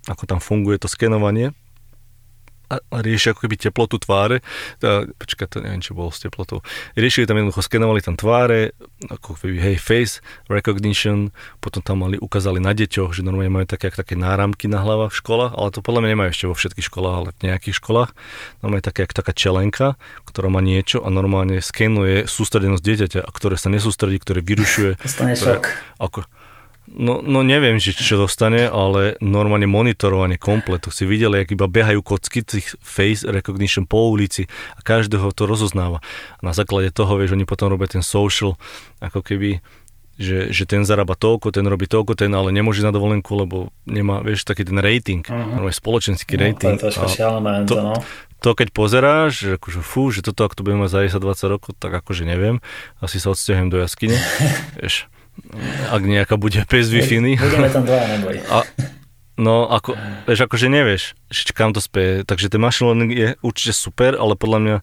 ako 0.07 0.23
tam 0.23 0.39
funguje 0.39 0.79
to 0.79 0.87
skenovanie 0.87 1.51
a, 2.67 2.79
riešia 2.99 3.31
ako 3.31 3.47
keby 3.47 3.55
teplotu 3.55 3.97
tváre. 3.99 4.43
Počkaj, 5.17 5.47
to 5.47 5.57
neviem, 5.63 5.79
či 5.79 5.95
bolo 5.95 6.11
s 6.11 6.19
teplotou. 6.19 6.61
Riešili 6.99 7.23
tam 7.23 7.39
jednoducho, 7.39 7.63
skenovali 7.63 8.03
tam 8.03 8.19
tváre, 8.19 8.75
ako 9.07 9.39
keby, 9.39 9.55
hej, 9.59 9.75
face 9.79 10.19
recognition, 10.51 11.31
potom 11.63 11.79
tam 11.79 12.03
mali, 12.03 12.19
ukázali 12.19 12.59
na 12.59 12.75
deťoch, 12.75 13.15
že 13.15 13.23
normálne 13.23 13.51
majú 13.51 13.67
také, 13.67 13.91
také 13.91 14.19
náramky 14.19 14.67
na 14.67 14.83
hlavách 14.83 15.15
v 15.15 15.19
školách, 15.23 15.51
ale 15.55 15.69
to 15.71 15.79
podľa 15.79 16.01
mňa 16.03 16.09
nemajú 16.11 16.29
ešte 16.35 16.45
vo 16.51 16.55
všetkých 16.55 16.87
školách, 16.91 17.15
ale 17.15 17.29
v 17.31 17.39
nejakých 17.47 17.75
školách. 17.79 18.09
Normálne 18.61 18.83
také, 18.83 19.07
taká 19.07 19.31
čelenka, 19.31 19.95
ktorá 20.27 20.51
má 20.51 20.59
niečo 20.59 21.01
a 21.01 21.07
normálne 21.07 21.63
skenuje 21.63 22.27
sústredenosť 22.27 22.83
dieťaťa, 22.83 23.21
a 23.23 23.29
ktoré 23.31 23.55
sa 23.55 23.71
nesústredí, 23.71 24.19
ktoré 24.19 24.43
vyrušuje. 24.43 24.99
Dostane 25.05 25.39
šok. 25.39 25.63
Ako, 25.97 26.27
No, 26.87 27.19
no 27.19 27.43
neviem, 27.43 27.83
že 27.83 27.91
čo 27.91 28.15
dostane, 28.15 28.63
ale 28.63 29.19
normálne 29.19 29.67
monitorovanie 29.67 30.39
kompletu. 30.39 30.87
Si 30.87 31.03
videl, 31.03 31.35
jak 31.35 31.51
iba 31.51 31.67
behajú 31.67 31.99
kocky 31.99 32.47
tých 32.47 32.79
face 32.79 33.27
recognition 33.27 33.83
po 33.83 34.07
ulici 34.07 34.47
a 34.73 34.79
každého 34.79 35.35
to 35.35 35.43
rozoznáva. 35.43 35.99
A 36.39 36.41
na 36.47 36.55
základe 36.55 36.95
toho, 36.95 37.19
vieš, 37.19 37.35
oni 37.35 37.43
potom 37.43 37.67
robia 37.67 37.91
ten 37.91 38.03
social, 38.03 38.55
ako 39.03 39.19
keby 39.19 39.59
že, 40.17 40.49
že 40.49 40.65
ten 40.65 40.81
zarába 40.81 41.13
toľko, 41.13 41.53
ten 41.53 41.61
robí 41.69 41.85
toľko, 41.85 42.17
ten 42.17 42.33
ale 42.33 42.49
nemôže 42.49 42.81
na 42.81 42.89
dovolenku, 42.89 43.37
lebo 43.37 43.69
nemá, 43.85 44.25
vieš, 44.25 44.49
taký 44.49 44.65
ten 44.65 44.81
rating, 44.81 45.21
uh-huh. 45.21 45.69
spoločenský 45.69 46.33
no, 46.33 46.41
rating. 46.41 46.73
To 46.81 46.89
je 46.89 47.13
šialené, 47.13 47.69
to, 47.69 47.77
no. 47.77 47.93
to, 48.41 48.49
keď 48.57 48.73
pozeráš, 48.73 49.45
že 49.45 49.49
akože 49.61 49.81
fú, 49.85 50.09
že 50.09 50.25
toto, 50.25 50.49
ak 50.49 50.57
to 50.57 50.65
budeme 50.65 50.89
mať 50.89 51.13
za 51.13 51.21
10-20 51.21 51.53
rokov, 51.53 51.71
tak 51.77 51.93
akože 52.01 52.25
neviem, 52.25 52.65
asi 52.97 53.21
sa 53.21 53.29
odsťahujem 53.29 53.69
do 53.69 53.77
jaskyne, 53.77 54.17
vieš 54.81 55.05
ak 55.91 56.01
nejaká 56.03 56.35
bude 56.35 56.61
bez 56.67 56.89
wi 56.89 57.01
Budeme 57.37 57.69
tam 57.69 57.83
dva, 57.85 58.01
neboj. 58.17 58.37
A, 58.55 58.63
no, 59.37 59.69
ako, 59.69 59.93
vieš, 60.25 60.49
akože 60.49 60.67
nevieš, 60.67 61.03
kam 61.53 61.71
to 61.71 61.81
speje. 61.81 62.25
Takže 62.25 62.49
ten 62.49 62.61
machine 62.61 62.89
learning 62.89 63.11
je 63.13 63.29
určite 63.45 63.73
super, 63.73 64.17
ale 64.17 64.33
podľa 64.33 64.59
mňa 64.59 64.75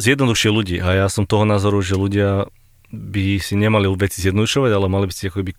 zjednodušie 0.00 0.50
ľudí. 0.50 0.76
A 0.80 1.04
ja 1.04 1.06
som 1.12 1.28
toho 1.28 1.44
názoru, 1.44 1.84
že 1.84 1.94
ľudia 1.94 2.48
by 2.92 3.40
si 3.40 3.56
nemali 3.56 3.88
veci 3.96 4.20
zjednodušovať, 4.20 4.70
ale 4.76 4.86
mali 4.92 5.08
by 5.08 5.14
si 5.16 5.24
ako 5.32 5.40
by, 5.40 5.52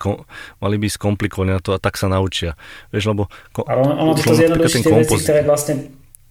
mali 0.61 0.75
by 0.77 0.87
skomplikovať 0.89 1.47
na 1.49 1.57
to 1.57 1.73
a 1.73 1.81
tak 1.81 1.97
sa 1.97 2.05
naučia. 2.05 2.53
Vieš, 2.93 3.09
lebo... 3.09 3.25
Ale 3.65 3.79
ono, 3.81 3.93
ono 3.97 4.11
to 4.13 4.37
zjednoduší 4.37 4.85
tie 4.85 4.93
veci, 4.93 5.17
ktoré 5.17 5.41
vlastne 5.41 5.73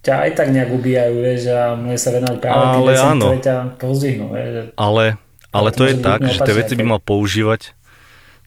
ťa 0.03 0.15
aj 0.27 0.31
tak 0.35 0.47
nejak 0.55 0.69
ubijajú, 0.71 1.15
vieš, 1.19 1.41
a 1.51 1.75
môže 1.75 1.99
sa 1.99 2.11
venovať 2.15 2.37
práve 2.39 2.63
tým 2.63 2.83
veciam, 2.87 3.15
ktoré 3.19 3.39
ťa 3.39 3.55
pozdvihnú, 3.79 4.25
vieš. 4.31 4.51
Ale 4.79 5.03
ale 5.53 5.69
to, 5.71 5.85
je 5.85 5.95
tak, 6.01 6.25
že 6.25 6.41
tie 6.41 6.53
veci 6.57 6.73
by 6.73 6.97
mal 6.97 7.01
používať 7.01 7.77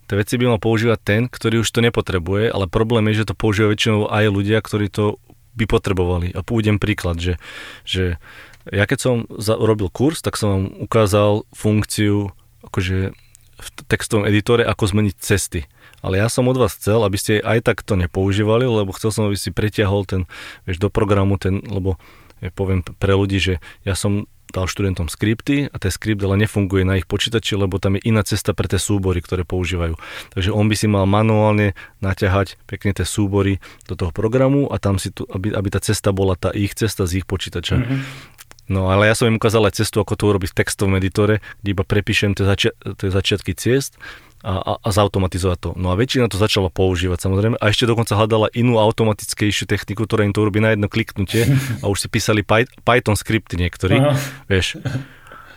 tie 0.06 0.16
veci 0.22 0.38
by 0.38 0.54
mal 0.54 0.60
používať 0.62 0.98
ten, 1.02 1.22
ktorý 1.26 1.66
už 1.66 1.70
to 1.74 1.82
nepotrebuje, 1.82 2.50
ale 2.54 2.70
problém 2.70 3.10
je, 3.10 3.22
že 3.22 3.34
to 3.34 3.34
používajú 3.34 3.74
väčšinou 3.74 4.00
aj 4.06 4.24
ľudia, 4.30 4.58
ktorí 4.62 4.86
to 4.86 5.18
by 5.58 5.66
potrebovali. 5.66 6.30
A 6.30 6.46
pôjdem 6.46 6.78
príklad, 6.78 7.18
že, 7.18 7.42
že 7.82 8.22
ja 8.70 8.86
keď 8.86 8.98
som 8.98 9.14
robil 9.42 9.90
kurz, 9.90 10.22
tak 10.22 10.38
som 10.38 10.48
vám 10.50 10.64
ukázal 10.78 11.42
funkciu 11.50 12.30
akože 12.62 13.14
v 13.56 13.68
textovom 13.88 14.28
editore, 14.28 14.62
ako 14.62 14.84
zmeniť 14.94 15.14
cesty. 15.16 15.64
Ale 16.04 16.20
ja 16.20 16.28
som 16.28 16.46
od 16.46 16.60
vás 16.60 16.76
chcel, 16.76 17.02
aby 17.02 17.16
ste 17.16 17.40
aj 17.40 17.64
tak 17.64 17.80
to 17.82 17.96
nepoužívali, 17.96 18.68
lebo 18.68 18.92
chcel 18.94 19.10
som, 19.10 19.26
aby 19.26 19.34
si 19.34 19.48
pretiahol 19.48 20.04
ten, 20.04 20.28
vieš, 20.68 20.78
do 20.78 20.92
programu 20.92 21.40
ten, 21.40 21.64
lebo 21.64 21.96
ja 22.44 22.52
poviem 22.52 22.84
pre 22.84 23.16
ľudí, 23.16 23.40
že 23.40 23.54
ja 23.82 23.96
som 23.96 24.28
dal 24.56 24.64
študentom 24.64 25.12
skripty 25.12 25.68
a 25.68 25.76
ten 25.76 25.92
skript 25.92 26.24
ale 26.24 26.40
nefunguje 26.40 26.88
na 26.88 26.96
ich 26.96 27.04
počítači, 27.04 27.60
lebo 27.60 27.76
tam 27.76 28.00
je 28.00 28.08
iná 28.08 28.24
cesta 28.24 28.56
pre 28.56 28.64
tie 28.64 28.80
súbory, 28.80 29.20
ktoré 29.20 29.44
používajú. 29.44 30.00
Takže 30.32 30.50
on 30.56 30.72
by 30.72 30.76
si 30.80 30.88
mal 30.88 31.04
manuálne 31.04 31.76
naťahať 32.00 32.56
pekne 32.64 32.96
tie 32.96 33.04
súbory 33.04 33.60
do 33.84 33.92
toho 33.92 34.16
programu 34.16 34.72
a 34.72 34.80
tam 34.80 34.96
si 34.96 35.12
tu, 35.12 35.28
aby, 35.28 35.52
aby 35.52 35.68
tá 35.68 35.84
cesta 35.84 36.16
bola 36.16 36.32
tá 36.40 36.48
ich 36.56 36.72
cesta 36.72 37.04
z 37.04 37.20
ich 37.20 37.26
počítača. 37.28 37.76
Mm-hmm. 37.76 38.00
No 38.66 38.90
ale 38.90 39.06
ja 39.06 39.14
som 39.14 39.30
im 39.30 39.38
ukázal 39.38 39.68
aj 39.70 39.78
cestu, 39.78 40.02
ako 40.02 40.18
to 40.18 40.24
urobiť 40.26 40.50
v 40.50 40.58
textovom 40.58 40.98
editore, 40.98 41.38
kde 41.62 41.68
iba 41.70 41.84
prepíšem 41.86 42.34
tie, 42.34 42.42
zači- 42.42 42.74
tie 42.98 43.08
začiatky 43.14 43.54
ciest 43.54 43.94
a, 44.46 44.78
a, 44.78 44.88
zautomatizovať 44.94 45.58
to. 45.58 45.70
No 45.74 45.90
a 45.90 45.98
väčšina 45.98 46.30
to 46.30 46.38
začala 46.38 46.70
používať 46.70 47.26
samozrejme 47.26 47.58
a 47.58 47.64
ešte 47.66 47.90
dokonca 47.90 48.14
hľadala 48.14 48.46
inú 48.54 48.78
automatickejšiu 48.78 49.66
techniku, 49.66 50.06
ktorá 50.06 50.22
im 50.22 50.30
to 50.30 50.46
urobí 50.46 50.62
na 50.62 50.70
jedno 50.70 50.86
kliknutie 50.86 51.50
a 51.82 51.90
už 51.90 52.06
si 52.06 52.08
písali 52.08 52.46
Python 52.86 53.18
skripty 53.18 53.58
niektorí, 53.58 53.98
Aha. 53.98 54.14
vieš. 54.46 54.78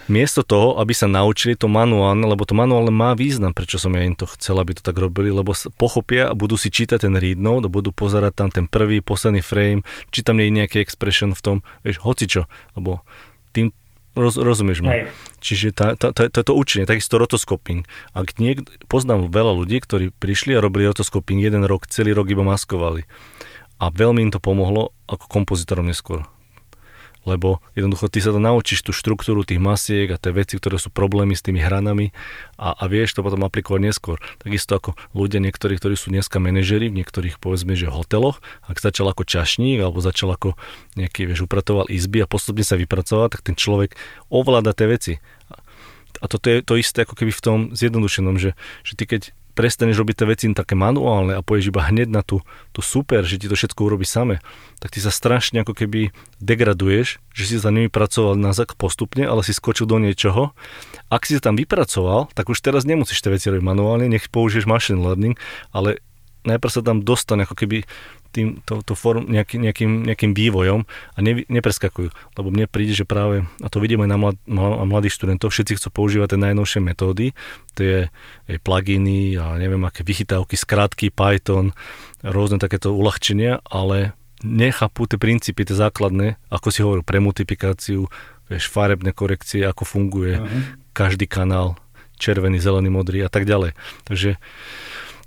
Miesto 0.09 0.41
toho, 0.41 0.81
aby 0.81 0.89
sa 0.97 1.05
naučili 1.05 1.53
to 1.53 1.69
manuálne, 1.69 2.25
lebo 2.25 2.41
to 2.41 2.57
manuálne 2.57 2.89
má 2.89 3.13
význam, 3.13 3.53
prečo 3.53 3.77
som 3.77 3.93
ja 3.93 4.01
im 4.01 4.17
to 4.17 4.25
chcel, 4.25 4.57
aby 4.57 4.73
to 4.73 4.81
tak 4.81 4.97
robili, 4.97 5.29
lebo 5.29 5.53
pochopia 5.77 6.25
a 6.25 6.33
budú 6.33 6.57
si 6.57 6.73
čítať 6.73 7.05
ten 7.05 7.13
read 7.13 7.37
note, 7.37 7.69
budú 7.69 7.93
pozerať 7.93 8.33
tam 8.33 8.49
ten 8.49 8.65
prvý, 8.65 9.05
posledný 9.05 9.45
frame, 9.45 9.85
či 10.09 10.25
tam 10.25 10.41
nie 10.41 10.49
je 10.49 10.57
nejaký 10.65 10.81
expression 10.81 11.37
v 11.37 11.41
tom, 11.45 11.57
vieš, 11.85 12.01
hocičo, 12.01 12.49
lebo 12.73 13.05
tým, 13.53 13.69
Roz, 14.17 14.35
rozumieš 14.41 14.81
ma? 14.81 14.89
Hej. 14.95 15.01
Čiže 15.39 15.67
tá, 15.71 15.93
tá, 15.93 16.09
tá, 16.11 16.41
to 16.41 16.53
učenie, 16.57 16.89
takisto 16.89 17.21
rotoskoping. 17.21 17.85
Ak 18.17 18.41
niek- 18.41 18.65
poznám 18.89 19.29
veľa 19.29 19.53
ľudí, 19.63 19.77
ktorí 19.79 20.09
prišli 20.17 20.57
a 20.57 20.63
robili 20.63 20.89
rotoskoping 20.89 21.39
jeden 21.39 21.63
rok, 21.63 21.85
celý 21.85 22.17
rok 22.17 22.27
iba 22.31 22.41
maskovali. 22.41 23.05
A 23.79 23.93
veľmi 23.93 24.27
im 24.27 24.31
to 24.33 24.41
pomohlo 24.41 24.91
ako 25.07 25.29
kompozitorom 25.29 25.87
neskôr 25.87 26.25
lebo 27.27 27.59
jednoducho 27.75 28.07
ty 28.07 28.23
sa 28.23 28.31
to 28.31 28.39
naučíš 28.39 28.85
tú 28.85 28.91
štruktúru 28.95 29.43
tých 29.43 29.59
masiek 29.59 30.07
a 30.11 30.21
tie 30.21 30.31
veci, 30.31 30.55
ktoré 30.55 30.79
sú 30.79 30.91
problémy 30.91 31.35
s 31.35 31.43
tými 31.43 31.59
hranami 31.59 32.15
a, 32.55 32.75
a 32.75 32.83
vieš 32.87 33.19
to 33.19 33.25
potom 33.25 33.43
aplikovať 33.43 33.81
neskôr. 33.83 34.17
Takisto 34.39 34.79
ako 34.79 34.95
ľudia 35.11 35.43
niektorí, 35.43 35.75
ktorí 35.75 35.99
sú 35.99 36.11
dneska 36.11 36.39
manažeri 36.39 36.87
v 36.87 37.03
niektorých 37.03 37.39
povedzme, 37.41 37.75
že 37.75 37.91
hoteloch, 37.91 38.39
ak 38.67 38.79
začal 38.79 39.11
ako 39.11 39.27
čašník 39.27 39.83
alebo 39.83 39.99
začal 39.99 40.31
ako 40.31 40.55
nejaký, 40.95 41.27
vieš, 41.27 41.47
upratoval 41.47 41.91
izby 41.91 42.23
a 42.23 42.29
postupne 42.29 42.63
sa 42.63 42.79
vypracoval, 42.79 43.31
tak 43.31 43.43
ten 43.43 43.55
človek 43.59 43.99
ovláda 44.31 44.71
tie 44.71 44.87
veci. 44.87 45.13
A 46.19 46.25
toto 46.27 46.51
je 46.51 46.59
to 46.59 46.75
isté 46.75 47.07
ako 47.07 47.15
keby 47.15 47.31
v 47.31 47.43
tom 47.43 47.57
zjednodušenom, 47.71 48.35
že, 48.41 48.51
že 48.83 48.93
ty 48.99 49.07
keď 49.07 49.31
prestaneš 49.59 49.99
robiť 49.99 50.23
tie 50.23 50.27
veci 50.31 50.45
také 50.55 50.79
manuálne 50.79 51.35
a 51.35 51.43
poješ 51.43 51.75
iba 51.75 51.83
hneď 51.83 52.07
na 52.07 52.23
tú, 52.23 52.39
tú 52.71 52.79
super, 52.79 53.27
že 53.27 53.35
ti 53.35 53.51
to 53.51 53.59
všetko 53.59 53.91
urobí 53.91 54.07
same, 54.07 54.39
tak 54.79 54.95
ty 54.95 55.03
sa 55.03 55.11
strašne 55.11 55.67
ako 55.67 55.75
keby 55.75 56.15
degraduješ, 56.39 57.19
že 57.35 57.43
si 57.43 57.59
za 57.59 57.67
nimi 57.67 57.91
pracoval 57.91 58.39
na 58.39 58.55
zak 58.55 58.79
postupne, 58.79 59.27
ale 59.27 59.43
si 59.43 59.51
skočil 59.51 59.83
do 59.83 59.99
niečoho. 59.99 60.55
Ak 61.11 61.27
si 61.27 61.35
sa 61.35 61.51
tam 61.51 61.59
vypracoval, 61.59 62.31
tak 62.31 62.47
už 62.47 62.63
teraz 62.63 62.87
nemusíš 62.87 63.19
tie 63.19 63.35
veci 63.35 63.51
robiť 63.51 63.59
manuálne, 63.59 64.07
nech 64.07 64.31
použiješ 64.31 64.63
machine 64.63 65.03
learning, 65.03 65.35
ale 65.75 65.99
najprv 66.47 66.71
sa 66.71 66.79
tam 66.79 67.03
dostane 67.03 67.43
ako 67.43 67.59
keby 67.59 67.83
tým, 68.29 68.61
to, 68.63 68.85
to 68.85 68.93
form, 68.93 69.25
nejaký, 69.25 69.57
nejakým, 69.57 70.05
nejakým 70.05 70.31
vývojom 70.37 70.85
a 70.85 71.17
ne, 71.19 71.43
nepreskakujú. 71.49 72.09
Lebo 72.37 72.47
mne 72.53 72.69
príde, 72.69 72.93
že 72.93 73.09
práve, 73.09 73.49
a 73.59 73.67
to 73.67 73.81
vidíme 73.81 74.05
aj 74.05 74.11
na 74.11 74.19
mlad, 74.21 74.37
mladých 74.85 75.17
študentov, 75.17 75.49
všetci 75.49 75.81
chcú 75.81 75.89
používať 75.89 76.37
tie 76.37 76.39
najnovšie 76.39 76.79
metódy, 76.81 77.33
tie 77.73 78.13
pluginy 78.61 79.37
a 79.41 79.57
neviem 79.57 79.81
aké 79.85 80.05
vychytávky, 80.05 80.55
skratky, 80.55 81.09
Python, 81.09 81.73
rôzne 82.21 82.61
takéto 82.61 82.93
uľahčenia, 82.93 83.65
ale 83.65 84.13
nechápu 84.45 85.09
tie 85.09 85.19
princípy, 85.19 85.67
tie 85.67 85.75
základné, 85.75 86.39
ako 86.47 86.67
si 86.71 86.79
hovoril, 86.79 87.03
pre 87.03 87.19
multiplikáciu, 87.19 88.07
vieš, 88.47 88.65
farebné 88.71 89.11
korekcie, 89.11 89.67
ako 89.67 89.83
funguje 89.83 90.39
uh-huh. 90.39 90.61
každý 90.95 91.27
kanál, 91.27 91.75
červený, 92.19 92.59
zelený, 92.59 92.91
modrý 92.91 93.23
a 93.23 93.31
tak 93.31 93.47
ďalej. 93.47 93.75
Takže 94.07 94.39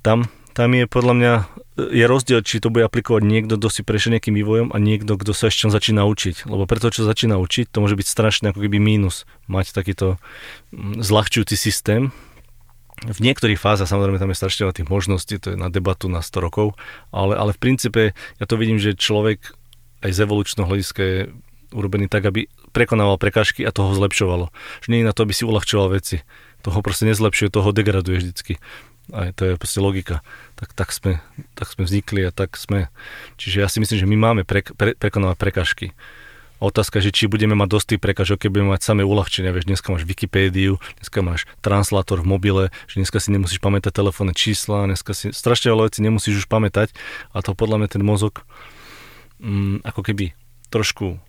tam, 0.01 0.27
tam 0.53 0.77
je 0.77 0.85
podľa 0.85 1.13
mňa 1.17 1.33
je 1.73 2.05
rozdiel, 2.05 2.45
či 2.45 2.61
to 2.61 2.69
bude 2.69 2.85
aplikovať 2.85 3.25
niekto, 3.25 3.57
kto 3.57 3.69
si 3.73 3.81
prešiel 3.81 4.13
nejakým 4.17 4.37
vývojom 4.37 4.67
a 4.69 4.77
niekto, 4.77 5.17
kto 5.17 5.33
sa 5.33 5.49
ešte 5.49 5.73
začína 5.73 6.05
učiť. 6.05 6.45
Lebo 6.45 6.69
preto, 6.69 6.93
čo 6.93 7.01
začína 7.01 7.41
učiť, 7.41 7.73
to 7.73 7.81
môže 7.81 7.97
byť 7.97 8.07
strašne 8.07 8.45
ako 8.53 8.61
keby 8.61 8.77
mínus 8.77 9.25
mať 9.49 9.73
takýto 9.73 10.21
mm, 10.69 11.01
zľahčujúci 11.01 11.57
systém. 11.57 12.13
V 13.03 13.19
niektorých 13.19 13.57
fázach 13.57 13.89
samozrejme 13.89 14.21
tam 14.21 14.29
je 14.29 14.37
strašne 14.37 14.69
tých 14.69 14.87
možností, 14.87 15.41
to 15.41 15.53
je 15.53 15.57
na 15.57 15.73
debatu 15.73 16.07
na 16.07 16.21
100 16.21 16.45
rokov, 16.45 16.77
ale, 17.09 17.33
ale 17.33 17.51
v 17.57 17.59
princípe 17.59 18.01
ja 18.13 18.45
to 18.45 18.55
vidím, 18.55 18.77
že 18.77 18.93
človek 18.93 19.41
aj 20.05 20.11
z 20.13 20.19
evolučného 20.29 20.69
hľadiska 20.69 21.01
je 21.01 21.19
urobený 21.73 22.05
tak, 22.05 22.29
aby 22.29 22.45
prekonával 22.69 23.17
prekážky 23.17 23.65
a 23.65 23.73
toho 23.73 23.97
zlepšovalo. 23.97 24.53
Že 24.85 24.87
nie 24.93 24.99
je 25.01 25.09
na 25.09 25.15
to, 25.15 25.25
aby 25.25 25.33
si 25.33 25.43
uľahčoval 25.43 25.97
veci. 25.97 26.21
Toho 26.61 26.79
proste 26.85 27.09
nezlepšuje, 27.09 27.49
toho 27.49 27.73
degraduje 27.73 28.21
vždycky. 28.21 28.61
A 29.11 29.35
to 29.35 29.43
je 29.43 29.59
proste 29.59 29.83
logika. 29.83 30.23
Tak, 30.55 30.71
tak, 30.71 30.89
sme, 30.95 31.19
tak 31.59 31.67
sme 31.67 31.83
vznikli 31.83 32.23
a 32.23 32.31
tak 32.31 32.55
sme. 32.55 32.87
Čiže 33.35 33.57
ja 33.59 33.67
si 33.67 33.83
myslím, 33.83 33.99
že 33.99 34.07
my 34.07 34.17
máme 34.17 34.41
pre, 34.47 34.63
pre, 34.63 34.95
prekonávať 34.95 35.37
prekažky. 35.41 35.87
Otázka, 36.63 37.03
že 37.03 37.11
či 37.11 37.27
budeme 37.27 37.59
mať 37.59 37.75
dosť 37.75 37.87
tých 37.91 38.03
prekažok, 38.07 38.47
keď 38.47 38.49
budeme 38.55 38.71
mať 38.71 38.87
samé 38.87 39.03
uľahčenia. 39.03 39.51
Vieš, 39.51 39.67
dneska 39.67 39.91
máš 39.91 40.07
Wikipédiu, 40.07 40.79
dneska 41.03 41.19
máš 41.19 41.43
translátor 41.59 42.23
v 42.23 42.31
mobile, 42.31 42.63
že 42.87 43.03
dneska 43.03 43.19
si 43.19 43.35
nemusíš 43.35 43.59
pamätať 43.59 43.91
telefónne 43.91 44.31
čísla, 44.31 44.87
dneska 44.87 45.11
si 45.11 45.35
strašne 45.35 45.75
veľa 45.75 45.91
vecí 45.91 45.99
nemusíš 45.99 46.45
už 46.45 46.47
pamätať 46.47 46.95
a 47.35 47.43
to 47.43 47.51
podľa 47.51 47.83
mňa 47.83 47.89
ten 47.91 48.03
mozog 48.07 48.47
mm, 49.43 49.83
ako 49.83 50.07
keby 50.07 50.31
trošku 50.71 51.19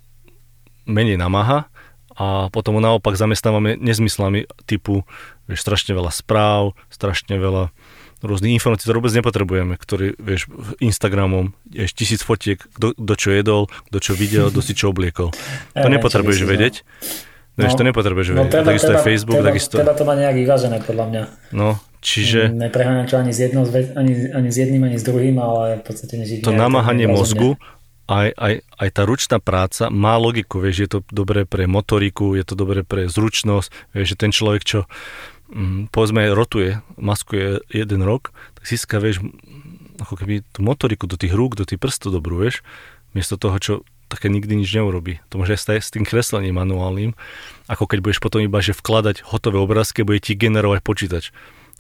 menej 0.86 1.18
namáha 1.18 1.66
a 2.14 2.48
potom 2.50 2.78
ho 2.78 2.82
naopak 2.82 3.18
zamestnávame 3.18 3.74
nezmyslami 3.78 4.46
typu 4.64 5.02
vieš, 5.50 5.66
strašne 5.66 5.92
veľa 5.92 6.12
správ, 6.14 6.78
strašne 6.88 7.36
veľa 7.36 7.74
rôznych 8.24 8.56
informácií, 8.56 8.88
ktoré 8.88 8.98
vôbec 8.98 9.14
nepotrebujeme, 9.14 9.74
ktorý, 9.76 10.16
vieš, 10.16 10.48
Instagramom, 10.80 11.52
vieš, 11.68 11.92
tisíc 11.92 12.24
fotiek, 12.24 12.56
kto, 12.56 12.96
kto 12.96 13.14
čo 13.20 13.28
jedol, 13.36 13.62
kto 13.92 13.98
čo 14.00 14.12
videl, 14.16 14.48
kto 14.48 14.60
si 14.64 14.72
čo 14.72 14.90
obliekol. 14.90 15.30
To 15.76 15.88
nepotrebuješ 15.92 16.40
vedieť. 16.48 16.74
No, 17.54 17.68
vieš, 17.68 17.78
to 17.78 17.86
nepotrebuješ 17.86 18.28
no, 18.34 18.48
vedieť. 18.48 18.50
Treba, 18.50 18.66
takisto 18.66 18.90
treba, 18.90 18.98
je 18.98 19.06
Facebook, 19.06 19.36
treba, 19.38 19.48
takisto... 19.52 19.74
Treba 19.78 19.94
to 19.94 20.04
mať 20.08 20.16
nejak 20.26 20.36
vyvážené, 20.42 20.76
podľa 20.82 21.04
mňa. 21.06 21.22
No, 21.54 21.68
čiže... 22.02 22.40
Nepreháňať 22.50 23.06
to 23.12 23.16
ani 23.20 23.30
s, 23.30 23.38
jednou, 23.38 23.62
ani, 23.94 24.12
ani 24.34 24.48
s 24.50 24.56
jedným, 24.58 24.82
ani 24.82 24.96
s 24.98 25.04
druhým, 25.06 25.36
ale 25.38 25.78
v 25.78 25.82
podstate 25.86 26.14
nežiť 26.18 26.42
To 26.42 26.50
namáhanie 26.50 27.06
mozgu 27.06 27.54
aj, 28.04 28.28
aj, 28.36 28.54
aj 28.80 28.88
tá 28.92 29.02
ručná 29.08 29.38
práca 29.40 29.88
má 29.88 30.20
logiku, 30.20 30.60
vieš, 30.60 30.76
je 30.84 30.90
to 30.90 30.98
dobré 31.08 31.48
pre 31.48 31.64
motoriku, 31.64 32.36
je 32.36 32.44
to 32.44 32.54
dobré 32.56 32.84
pre 32.84 33.08
zručnosť, 33.08 33.96
vieš, 33.96 34.06
že 34.12 34.20
ten 34.20 34.30
človek, 34.32 34.62
čo 34.64 34.78
mm, 35.48 35.88
povedzme 35.88 36.28
rotuje, 36.36 36.84
maskuje 37.00 37.64
jeden 37.72 38.04
rok, 38.04 38.36
tak 38.60 38.64
získa, 38.68 39.00
vieš, 39.00 39.24
ako 40.00 40.20
keby 40.20 40.44
tú 40.52 40.60
motoriku 40.60 41.08
do 41.08 41.16
tých 41.16 41.32
rúk, 41.32 41.56
do 41.56 41.64
tých 41.64 41.80
prstov 41.80 42.12
dobrú, 42.12 42.44
vieš, 42.44 42.60
miesto 43.16 43.40
toho, 43.40 43.56
čo 43.56 43.72
také 44.12 44.28
nikdy 44.28 44.60
nič 44.60 44.70
neurobi. 44.76 45.18
To 45.32 45.40
môže 45.40 45.56
stať 45.56 45.80
s 45.80 45.90
tým 45.90 46.04
kreslením 46.04 46.60
manuálnym, 46.60 47.16
ako 47.66 47.88
keď 47.88 47.98
budeš 48.04 48.20
potom 48.20 48.44
iba, 48.44 48.60
že 48.60 48.76
vkladať 48.76 49.24
hotové 49.24 49.58
obrázky, 49.58 50.04
bude 50.04 50.20
ti 50.20 50.36
generovať 50.36 50.80
počítač. 50.84 51.24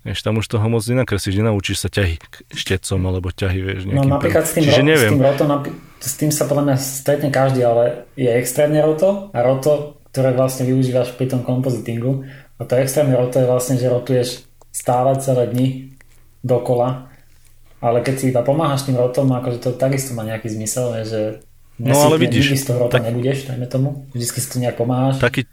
Vieš, 0.04 0.20
tam 0.20 0.36
už 0.36 0.46
toho 0.52 0.68
moc 0.68 0.84
nenakreslíš, 0.84 1.40
nenaučíš 1.40 1.78
sa 1.80 1.88
ťahy 1.88 2.20
štecom 2.52 3.00
alebo 3.08 3.32
ťahy, 3.32 3.58
vieš. 3.64 3.80
No 3.88 4.04
napríklad 4.04 4.44
s 4.44 4.52
tým, 4.52 4.68
Čiže 4.68 4.82
ro- 4.84 4.88
neviem. 4.92 5.10
s 5.10 5.14
tým 5.16 5.24
roto, 5.24 5.44
s 6.04 6.14
tým 6.20 6.30
sa 6.30 6.44
podľa 6.44 6.64
mňa 6.68 6.76
stretne 6.76 7.30
každý, 7.32 7.64
ale 7.64 8.04
je 8.12 8.28
extrémne 8.28 8.76
roto 8.84 9.32
a 9.32 9.38
roto, 9.40 9.96
ktoré 10.12 10.36
vlastne 10.36 10.68
využívaš 10.68 11.16
pri 11.16 11.32
tom 11.32 11.40
kompozitingu. 11.40 12.28
A 12.60 12.68
to 12.68 12.76
extrémne 12.76 13.16
roto 13.16 13.40
je 13.40 13.48
vlastne, 13.48 13.80
že 13.80 13.88
rotuješ 13.88 14.44
stále 14.68 15.16
celé 15.24 15.48
dni 15.48 15.96
dokola, 16.44 17.08
ale 17.80 18.04
keď 18.04 18.14
si 18.20 18.24
iba 18.28 18.44
pomáhaš 18.44 18.84
tým 18.84 19.00
rotom, 19.00 19.32
akože 19.32 19.58
to 19.64 19.72
takisto 19.72 20.12
má 20.12 20.20
nejaký 20.20 20.52
zmysel, 20.52 21.00
že 21.08 21.20
No 21.74 21.90
ale 22.06 22.22
vidíš, 22.22 22.54
z 22.54 22.70
toho 22.70 22.86
rota 22.86 23.02
tak, 23.02 23.10
nebudeš, 23.10 23.50
dajme 23.50 23.66
tomu, 23.66 24.06
vždycky 24.14 24.38
si 24.38 24.46
to 24.46 24.62
nejak 24.62 24.78
pomáhaš. 24.78 25.18
Taký, 25.18 25.50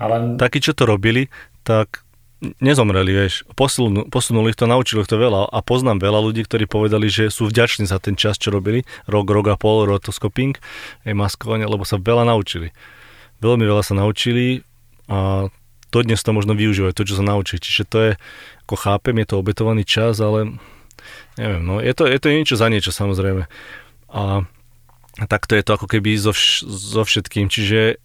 ale... 0.00 0.40
taký, 0.40 0.64
čo 0.64 0.72
to 0.72 0.88
robili, 0.88 1.28
tak 1.60 2.00
nezomreli, 2.40 3.12
vieš. 3.12 3.44
Posunuli, 3.52 4.08
posunuli 4.08 4.52
ich 4.52 4.58
to, 4.58 4.64
naučili 4.64 5.04
ich 5.04 5.10
to 5.10 5.20
veľa 5.20 5.52
a 5.52 5.58
poznám 5.60 6.00
veľa 6.00 6.20
ľudí, 6.24 6.42
ktorí 6.48 6.64
povedali, 6.64 7.12
že 7.12 7.28
sú 7.28 7.52
vďační 7.52 7.84
za 7.84 8.00
ten 8.00 8.16
čas, 8.16 8.40
čo 8.40 8.48
robili, 8.48 8.88
rok, 9.04 9.28
rok 9.28 9.52
a 9.52 9.56
pol, 9.60 9.84
rotoskoping, 9.84 10.56
aj 11.04 11.12
maskovanie, 11.12 11.68
lebo 11.68 11.84
sa 11.84 12.00
veľa 12.00 12.24
naučili. 12.24 12.72
Veľmi 13.44 13.64
veľa 13.64 13.84
sa 13.84 13.94
naučili 13.96 14.64
a 15.08 15.48
to 15.90 15.98
dnes 16.06 16.22
to 16.22 16.30
možno 16.30 16.54
využívajú, 16.54 16.94
to, 16.94 17.04
čo 17.04 17.18
sa 17.18 17.24
naučili. 17.26 17.60
Čiže 17.60 17.84
to 17.84 17.98
je, 17.98 18.12
ako 18.68 18.74
chápem, 18.78 19.16
je 19.20 19.26
to 19.26 19.40
obetovaný 19.42 19.82
čas, 19.82 20.22
ale 20.22 20.56
neviem, 21.34 21.60
no, 21.60 21.82
je 21.82 21.92
to, 21.92 22.06
je 22.06 22.18
to 22.22 22.28
niečo 22.30 22.56
za 22.56 22.70
niečo 22.70 22.94
samozrejme. 22.94 23.50
A 24.10 24.46
takto 25.26 25.58
je 25.58 25.66
to 25.66 25.74
ako 25.74 25.90
keby 25.90 26.14
so, 26.16 26.30
vš- 26.30 26.64
so 26.68 27.02
všetkým. 27.02 27.50
Čiže 27.50 27.98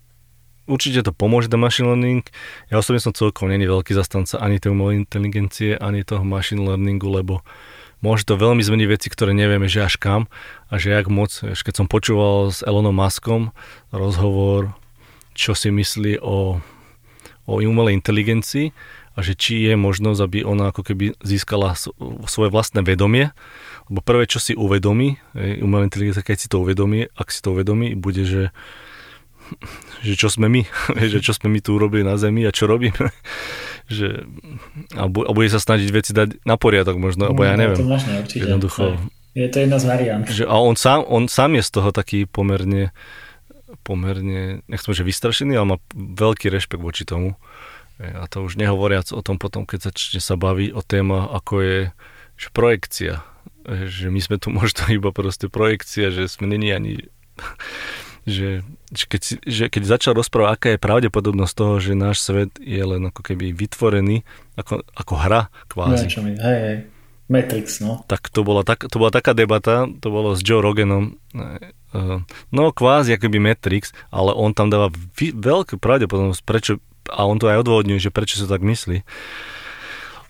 určite 0.65 1.05
to 1.05 1.11
pomôže 1.13 1.49
do 1.49 1.57
machine 1.57 1.89
learning. 1.89 2.25
Ja 2.69 2.81
osobne 2.81 3.01
som 3.01 3.13
celkom 3.13 3.49
není 3.49 3.65
veľký 3.65 3.93
zastanca 3.93 4.41
ani 4.41 4.61
tej 4.61 4.73
umelej 4.73 5.05
inteligencie, 5.05 5.77
ani 5.77 6.05
toho 6.05 6.25
machine 6.25 6.65
learningu, 6.65 7.09
lebo 7.09 7.45
môže 8.03 8.27
to 8.27 8.37
veľmi 8.37 8.61
zmeniť 8.61 8.87
veci, 8.89 9.07
ktoré 9.09 9.33
nevieme, 9.33 9.65
že 9.65 9.85
až 9.85 9.97
kam 9.97 10.29
a 10.69 10.77
že 10.77 10.93
jak 10.93 11.09
moc. 11.09 11.33
Keď 11.33 11.73
som 11.73 11.87
počúval 11.89 12.53
s 12.53 12.61
Elonom 12.61 12.93
Muskom 12.93 13.49
rozhovor, 13.89 14.77
čo 15.33 15.57
si 15.57 15.73
myslí 15.73 16.21
o, 16.21 16.61
o 17.49 17.53
umelej 17.59 17.97
inteligencii 17.97 18.71
a 19.15 19.23
že 19.23 19.33
či 19.33 19.71
je 19.71 19.79
možnosť, 19.79 20.19
aby 20.21 20.39
ona 20.43 20.75
ako 20.75 20.91
keby 20.91 21.15
získala 21.23 21.73
svoje 22.27 22.51
vlastné 22.51 22.83
vedomie, 22.83 23.31
lebo 23.87 24.03
prvé, 24.03 24.27
čo 24.27 24.43
si 24.43 24.51
uvedomí, 24.57 25.15
umelá 25.63 25.87
inteligencia, 25.87 26.25
keď 26.25 26.37
si 26.37 26.47
to 26.51 26.59
uvedomí, 26.59 27.07
ak 27.15 27.31
si 27.31 27.39
to 27.39 27.55
uvedomí, 27.55 27.95
bude, 27.95 28.27
že 28.27 28.51
že 30.05 30.13
čo 30.17 30.27
sme 30.29 30.47
my, 30.49 30.61
že 31.11 31.19
čo 31.21 31.31
sme 31.33 31.51
my 31.51 31.59
tu 31.61 31.77
urobili 31.77 32.05
na 32.05 32.17
Zemi 32.19 32.45
a 32.45 32.51
čo 32.51 32.65
robíme. 32.69 33.09
že, 33.95 34.25
a, 34.97 35.05
bu, 35.05 35.25
a 35.25 35.31
bude 35.31 35.49
sa 35.49 35.61
snažiť 35.61 35.89
veci 35.93 36.11
dať 36.11 36.45
na 36.45 36.57
poriadok 36.57 36.97
možno, 36.97 37.29
alebo 37.29 37.45
ja 37.45 37.53
no, 37.57 37.61
neviem. 37.61 37.79
To 37.79 37.87
možné, 37.87 38.21
určite. 38.21 38.49
Jednoducho. 38.49 38.97
Je 39.35 39.51
to 39.51 39.57
jedna 39.59 39.77
z 39.77 39.85
variant. 39.85 40.25
Že, 40.25 40.43
a 40.47 40.55
on 40.55 40.79
sám, 40.79 41.03
on 41.05 41.27
sám 41.27 41.59
je 41.59 41.63
z 41.67 41.71
toho 41.75 41.89
taký 41.91 42.23
pomerne, 42.23 42.95
pomerne, 43.83 44.63
nechcem 44.71 44.95
že 44.95 45.03
vystrašený, 45.03 45.59
ale 45.59 45.75
má 45.75 45.77
veľký 45.95 46.47
rešpekt 46.47 46.79
voči 46.79 47.03
tomu. 47.03 47.35
A 47.99 48.27
to 48.27 48.43
už 48.43 48.59
nehovoriac 48.59 49.11
o 49.15 49.23
tom 49.23 49.39
potom, 49.39 49.63
keď 49.63 49.91
začne 49.91 50.19
sa 50.19 50.35
baviť 50.35 50.75
o 50.75 50.81
téma, 50.83 51.31
ako 51.31 51.53
je 51.63 51.79
že 52.35 52.51
projekcia. 52.51 53.23
Že 53.65 54.11
my 54.11 54.19
sme 54.19 54.37
tu 54.39 54.51
možno 54.59 54.87
iba 54.91 55.11
proste 55.11 55.47
projekcia, 55.51 56.11
že 56.11 56.27
sme 56.31 56.47
není 56.47 56.71
ani 56.71 57.07
že, 58.25 58.65
že, 58.89 59.05
keď, 59.05 59.21
že 59.45 59.65
keď 59.69 59.83
začal 59.85 60.17
rozprávať, 60.17 60.49
aká 60.49 60.67
je 60.73 60.81
pravdepodobnosť 60.81 61.53
toho, 61.53 61.73
že 61.77 61.93
náš 61.93 62.25
svet 62.25 62.49
je 62.57 62.81
len 62.81 63.05
ako 63.13 63.21
keby 63.21 63.53
vytvorený 63.53 64.25
ako, 64.57 64.81
ako 64.97 65.13
hra 65.13 65.41
kvázi. 65.69 66.09
Neviem, 66.09 66.41
hej, 66.41 66.59
hej. 66.59 66.77
Matrix, 67.25 67.81
no. 67.81 68.05
Tak 68.05 68.29
to 68.29 68.45
bola, 68.45 68.61
tak, 68.61 68.85
to 68.85 68.97
bola 69.01 69.09
taká 69.09 69.33
debata, 69.33 69.89
to 69.89 70.07
bolo 70.13 70.37
s 70.37 70.45
Joe 70.45 70.61
Roganom, 70.61 71.17
eh, 71.33 72.21
no 72.53 72.63
kvázi 72.69 73.17
akoby 73.17 73.41
Matrix, 73.41 73.93
ale 74.13 74.33
on 74.33 74.53
tam 74.53 74.69
dáva 74.69 74.93
veľkú 75.17 75.81
pravdepodobnosť, 75.81 76.41
prečo, 76.45 76.77
a 77.09 77.25
on 77.25 77.41
to 77.41 77.49
aj 77.49 77.65
odvodňuje, 77.65 77.97
že 77.97 78.13
prečo 78.13 78.37
sa 78.37 78.45
tak 78.45 78.61
myslí. 78.61 79.01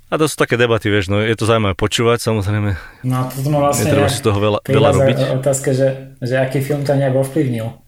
A 0.06 0.22
to 0.22 0.30
sú 0.30 0.38
také 0.38 0.56
debaty, 0.56 0.88
vieš, 0.88 1.12
no 1.12 1.20
je 1.20 1.36
to 1.36 1.50
zaujímavé 1.50 1.76
počúvať, 1.76 2.22
samozrejme. 2.24 2.78
No 3.04 3.28
toto 3.28 3.50
ma 3.52 3.68
vlastne 3.68 3.92
Netreba 3.92 4.08
si 4.08 4.22
toho 4.22 4.40
veľa, 4.40 4.60
veľa 4.64 4.90
robiť. 4.96 5.18
Otázka, 5.42 5.76
že, 5.76 6.16
že 6.24 6.36
aký 6.40 6.64
film 6.64 6.88
ťa 6.88 6.96
nejak 6.96 7.16
ovplyvnil 7.18 7.85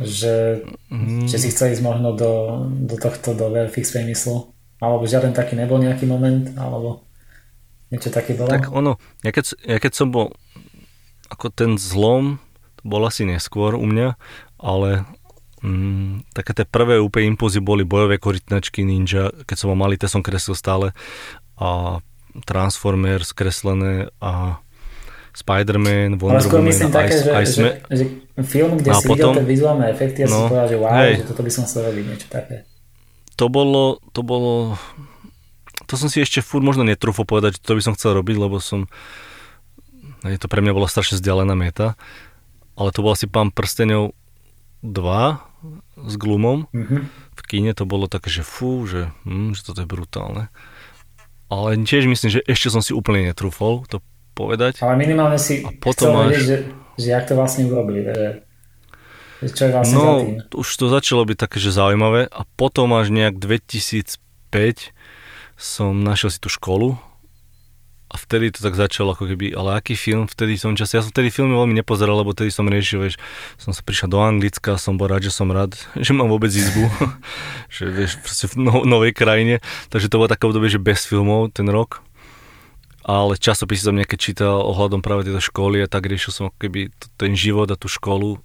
že, 0.00 0.66
mm. 0.90 1.30
že 1.30 1.36
si 1.38 1.48
chce 1.54 1.78
ísť 1.78 1.82
možno 1.82 2.14
do, 2.18 2.64
do 2.70 2.96
tohto, 2.98 3.34
do 3.34 3.50
VFX 3.50 3.94
priemyslu, 3.94 4.50
alebo 4.82 5.06
žiaden 5.06 5.30
taký 5.30 5.54
nebol 5.54 5.78
nejaký 5.78 6.04
moment, 6.08 6.50
alebo 6.58 7.06
niečo 7.94 8.10
také 8.10 8.34
bolo? 8.34 8.50
Tak 8.50 8.74
ono, 8.74 8.98
ja 9.22 9.30
keď, 9.30 9.44
ja 9.62 9.78
keď 9.78 9.92
som 9.94 10.10
bol, 10.10 10.34
ako 11.30 11.46
ten 11.54 11.78
zlom, 11.78 12.42
to 12.80 12.82
bol 12.82 13.02
asi 13.06 13.22
neskôr 13.22 13.78
u 13.78 13.86
mňa, 13.86 14.18
ale 14.58 15.06
mm, 15.62 16.34
také 16.34 16.52
tie 16.58 16.66
prvé 16.66 16.98
úplne 16.98 17.38
impulzy 17.38 17.62
boli 17.62 17.86
bojové 17.86 18.18
korytnačky 18.18 18.82
Ninja, 18.82 19.30
keď 19.46 19.56
som 19.56 19.70
mal 19.72 19.86
malý, 19.86 19.94
to 19.94 20.10
som 20.10 20.26
kreslil 20.26 20.58
stále 20.58 20.90
a 21.54 22.02
Transformers 22.42 23.30
kreslené 23.30 24.10
a 24.18 24.58
Spider-Man, 25.34 26.14
Wonder 26.22 26.38
Ale 26.38 26.46
skôr 26.46 26.62
Woman, 26.62 26.70
myslím 26.70 26.90
také, 26.94 27.14
že, 27.18 27.30
sme... 27.50 27.70
že, 27.90 28.04
že 28.38 28.42
film, 28.46 28.78
kde 28.78 28.94
a 28.94 29.02
si 29.02 29.06
potom, 29.10 29.34
videl 29.34 29.42
tie 29.42 29.46
vizuálne 29.50 29.86
efekty 29.90 30.18
a 30.22 30.26
no, 30.30 30.30
si 30.30 30.40
povedal, 30.46 30.66
že 30.70 30.76
wow, 30.78 30.94
hej, 31.02 31.12
že 31.18 31.24
toto 31.26 31.42
by 31.42 31.50
som 31.50 31.62
chcel 31.66 31.80
robiť, 31.90 32.04
niečo 32.06 32.28
také. 32.30 32.56
To 33.34 33.46
bolo, 33.50 33.98
to 34.14 34.20
bolo, 34.22 34.78
to 35.90 35.94
som 35.98 36.06
si 36.06 36.22
ešte 36.22 36.38
furt 36.38 36.62
možno 36.62 36.86
netrúfol 36.86 37.26
povedať, 37.26 37.58
že 37.58 37.66
to 37.66 37.74
by 37.74 37.82
som 37.82 37.94
chcel 37.98 38.14
robiť, 38.14 38.36
lebo 38.38 38.62
som, 38.62 38.86
je 40.22 40.38
to 40.38 40.46
pre 40.46 40.62
mňa 40.62 40.70
bola 40.70 40.86
strašne 40.86 41.18
vzdialená 41.18 41.58
meta, 41.58 41.98
ale 42.78 42.94
to 42.94 43.02
bol 43.02 43.10
asi 43.10 43.26
pán 43.26 43.50
prstenov 43.50 44.14
2 44.86 44.94
s 46.06 46.14
Glumom. 46.14 46.70
Mhm. 46.70 47.10
V 47.34 47.40
kine 47.42 47.74
to 47.74 47.82
bolo 47.82 48.06
také, 48.06 48.30
že 48.30 48.46
fú, 48.46 48.86
že, 48.86 49.10
hm, 49.26 49.58
že 49.58 49.66
toto 49.66 49.82
je 49.82 49.90
brutálne. 49.90 50.46
Ale 51.50 51.74
tiež 51.82 52.06
myslím, 52.06 52.30
že 52.30 52.40
ešte 52.46 52.70
som 52.70 52.80
si 52.80 52.94
úplne 52.94 53.30
netrúfol 53.30 53.82
to 53.90 53.98
povedať. 54.34 54.82
Ale 54.82 54.98
minimálne 54.98 55.38
si 55.38 55.62
A 55.62 55.70
potom 55.70 56.10
chcel 56.10 56.26
vedieť, 56.28 56.42
že, 56.44 56.56
že 56.98 57.06
jak 57.08 57.24
to 57.24 57.38
vlastne 57.38 57.64
urobili. 57.64 58.02
Že, 58.04 58.42
že 59.40 59.48
čo 59.54 59.62
je 59.64 59.70
vlastne 59.70 59.96
za 59.96 60.02
No, 60.02 60.12
tým. 60.20 60.36
už 60.52 60.68
to 60.74 60.86
začalo 60.90 61.22
byť 61.24 61.38
také, 61.38 61.56
že 61.62 61.70
zaujímavé 61.70 62.26
a 62.26 62.42
potom 62.54 62.90
až 62.92 63.08
nejak 63.08 63.38
2005 63.38 64.90
som 65.54 66.02
našiel 66.02 66.34
si 66.34 66.42
tú 66.42 66.50
školu 66.50 66.98
a 68.04 68.14
vtedy 68.14 68.54
to 68.54 68.62
tak 68.62 68.78
začalo 68.78 69.10
ako 69.10 69.26
keby, 69.26 69.58
ale 69.58 69.74
aký 69.74 69.98
film 69.98 70.30
vtedy 70.30 70.54
som 70.54 70.78
čas, 70.78 70.94
ja 70.94 71.02
som 71.02 71.10
vtedy 71.10 71.34
filmy 71.34 71.58
veľmi 71.58 71.74
nepozeral, 71.74 72.22
lebo 72.22 72.30
vtedy 72.30 72.54
som 72.54 72.70
riešil, 72.70 73.02
vieš, 73.02 73.18
som 73.58 73.74
sa 73.74 73.82
prišiel 73.82 74.06
do 74.06 74.22
Anglicka, 74.22 74.78
som 74.78 74.94
bol 74.94 75.10
rád, 75.10 75.26
že 75.26 75.34
som 75.34 75.50
rád, 75.50 75.74
že 75.98 76.14
mám 76.14 76.30
vôbec 76.30 76.54
izbu, 76.54 76.86
že 77.74 77.90
vieš, 77.90 78.22
proste 78.22 78.46
v 78.46 78.62
no, 78.62 78.86
novej 78.86 79.10
krajine, 79.10 79.58
takže 79.90 80.06
to 80.06 80.18
bolo 80.22 80.30
také 80.30 80.46
obdobie, 80.46 80.70
že 80.70 80.78
bez 80.78 81.02
filmov 81.02 81.50
ten 81.50 81.66
rok, 81.66 82.06
ale 83.04 83.36
časopisy 83.36 83.84
som 83.84 83.96
nejaké 83.96 84.16
čítal 84.16 84.64
ohľadom 84.64 85.04
práve 85.04 85.28
tejto 85.28 85.44
školy 85.44 85.84
a 85.84 85.90
tak 85.90 86.08
riešil 86.08 86.32
som 86.32 86.46
keby 86.56 86.88
ten 87.20 87.36
život 87.36 87.68
a 87.68 87.76
tú 87.76 87.86
školu 87.86 88.40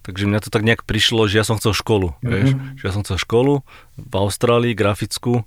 Takže 0.00 0.24
mňa 0.24 0.40
to 0.40 0.48
tak 0.48 0.64
nejak 0.64 0.88
prišlo, 0.88 1.28
že 1.28 1.36
ja 1.36 1.44
som 1.44 1.60
chcel 1.60 1.76
školu, 1.76 2.16
mm-hmm. 2.16 2.32
vieš, 2.32 2.48
že 2.80 2.84
ja 2.88 2.92
som 2.96 3.04
chcel 3.04 3.20
školu 3.20 3.60
v 4.00 4.14
Austrálii, 4.16 4.72
grafickú, 4.72 5.44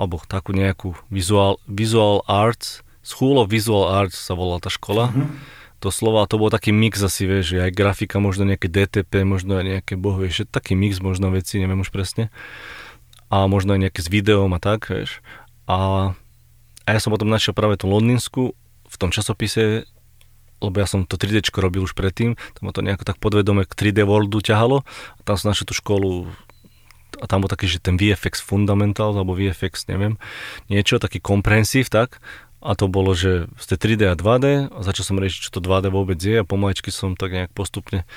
alebo 0.00 0.24
takú 0.24 0.56
nejakú 0.56 0.96
visual, 1.12 1.60
visual 1.68 2.24
arts, 2.24 2.80
School 3.04 3.36
of 3.36 3.52
Visual 3.52 3.84
Arts 3.92 4.16
sa 4.16 4.32
volala 4.32 4.64
tá 4.64 4.72
škola. 4.72 5.12
Mm-hmm. 5.12 5.62
Doslova 5.84 6.24
to 6.24 6.40
bol 6.40 6.48
taký 6.48 6.72
mix 6.72 6.96
asi, 7.04 7.28
vieš, 7.28 7.52
že 7.52 7.68
aj 7.68 7.76
grafika, 7.76 8.16
možno 8.16 8.48
nejaké 8.48 8.72
DTP, 8.72 9.28
možno 9.28 9.60
aj 9.60 9.64
nejaké, 9.68 10.00
boh 10.00 10.16
vieš, 10.16 10.42
že 10.42 10.44
taký 10.48 10.72
mix 10.72 11.04
možno 11.04 11.28
veci, 11.28 11.60
neviem 11.60 11.84
už 11.84 11.92
presne. 11.92 12.32
A 13.28 13.44
možno 13.44 13.76
aj 13.76 13.84
nejaké 13.84 14.00
s 14.00 14.08
videom 14.08 14.48
a 14.56 14.60
tak, 14.64 14.88
vieš. 14.88 15.20
A, 15.68 16.16
a 16.84 16.88
ja 16.92 17.00
som 17.00 17.10
potom 17.12 17.28
našiel 17.28 17.56
práve 17.56 17.80
tú 17.80 17.88
londýnsku 17.88 18.52
v 18.84 18.96
tom 19.00 19.10
časopise 19.10 19.88
lebo 20.64 20.80
ja 20.80 20.88
som 20.88 21.04
to 21.04 21.20
3D 21.20 21.52
robil 21.60 21.84
už 21.84 21.92
predtým, 21.92 22.40
tam 22.56 22.62
ma 22.64 22.72
to 22.72 22.80
nejako 22.80 23.04
tak 23.04 23.20
podvedome 23.20 23.68
k 23.68 23.72
3D 23.76 24.08
Worldu 24.08 24.40
ťahalo. 24.40 24.80
A 25.18 25.20
tam 25.20 25.36
som 25.36 25.52
našiel 25.52 25.68
tú 25.68 25.76
školu 25.76 26.32
a 27.20 27.24
tam 27.30 27.44
bol 27.44 27.50
taký, 27.52 27.70
že 27.70 27.78
ten 27.78 27.94
VFX 27.94 28.42
Fundamentals 28.42 29.14
alebo 29.14 29.38
VFX, 29.38 29.86
neviem, 29.86 30.18
niečo, 30.66 30.98
taký 30.98 31.22
komprehensív, 31.22 31.92
tak. 31.92 32.18
A 32.64 32.72
to 32.72 32.88
bolo, 32.88 33.12
že 33.12 33.44
ste 33.60 33.76
3D 33.76 34.08
a 34.08 34.16
2D 34.16 34.72
a 34.72 34.78
začal 34.80 35.04
som 35.04 35.20
riešiť, 35.20 35.40
čo 35.46 35.50
to 35.52 35.60
2D 35.60 35.92
vôbec 35.92 36.16
je. 36.16 36.40
A 36.40 36.48
pomaličky 36.48 36.88
som 36.88 37.12
tak 37.12 37.36
nejak 37.36 37.52
postupne 37.52 38.08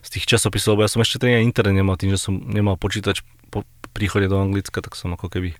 z 0.00 0.08
tých 0.08 0.24
časopisov, 0.24 0.74
lebo 0.74 0.88
ja 0.88 0.90
som 0.90 1.04
ešte 1.04 1.20
ten 1.20 1.44
internet 1.44 1.76
nemal 1.76 2.00
tým, 2.00 2.16
že 2.16 2.18
som 2.18 2.32
nemal 2.32 2.80
počítač 2.80 3.20
po 3.52 3.68
príchode 3.92 4.32
do 4.32 4.40
Anglicka, 4.40 4.80
tak 4.80 4.96
som 4.96 5.12
ako 5.12 5.28
keby 5.28 5.52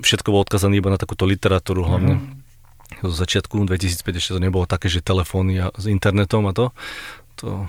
všetko 0.00 0.32
bolo 0.32 0.42
odkazané 0.44 0.80
iba 0.80 0.88
na 0.92 1.00
takúto 1.00 1.28
literatúru 1.28 1.84
hlavne. 1.84 2.16
Mm-hmm 2.18 2.48
zo 3.04 3.14
začiatku 3.14 3.68
2005 3.68 4.00
ešte 4.16 4.32
to 4.34 4.40
nebolo 4.42 4.64
také, 4.64 4.88
že 4.88 5.04
telefóny 5.04 5.60
a 5.60 5.66
s 5.76 5.84
internetom 5.86 6.48
a 6.48 6.52
to. 6.56 6.72
To 7.38 7.68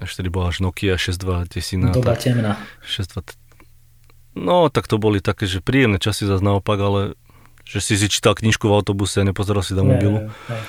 ešte 0.00 0.26
bola 0.26 0.50
až 0.50 0.64
Nokia 0.64 0.98
62 0.98 1.46
desina. 1.46 1.94
Doba 1.94 2.18
tak, 2.18 2.26
temná. 2.26 2.58
62, 2.82 3.36
no, 4.34 4.66
tak 4.72 4.90
to 4.90 4.98
boli 4.98 5.22
také, 5.22 5.46
že 5.46 5.62
príjemné 5.62 6.02
časy 6.02 6.26
zase 6.26 6.42
naopak, 6.42 6.78
ale 6.82 7.00
že 7.62 7.78
si 7.80 7.94
si 7.94 8.10
čítal 8.10 8.34
knižku 8.34 8.66
v 8.66 8.74
autobuse 8.74 9.22
a 9.22 9.28
nepozeral 9.28 9.62
si 9.62 9.72
do 9.78 9.86
mobilu. 9.86 10.26
Nie, 10.26 10.32
nie. 10.50 10.60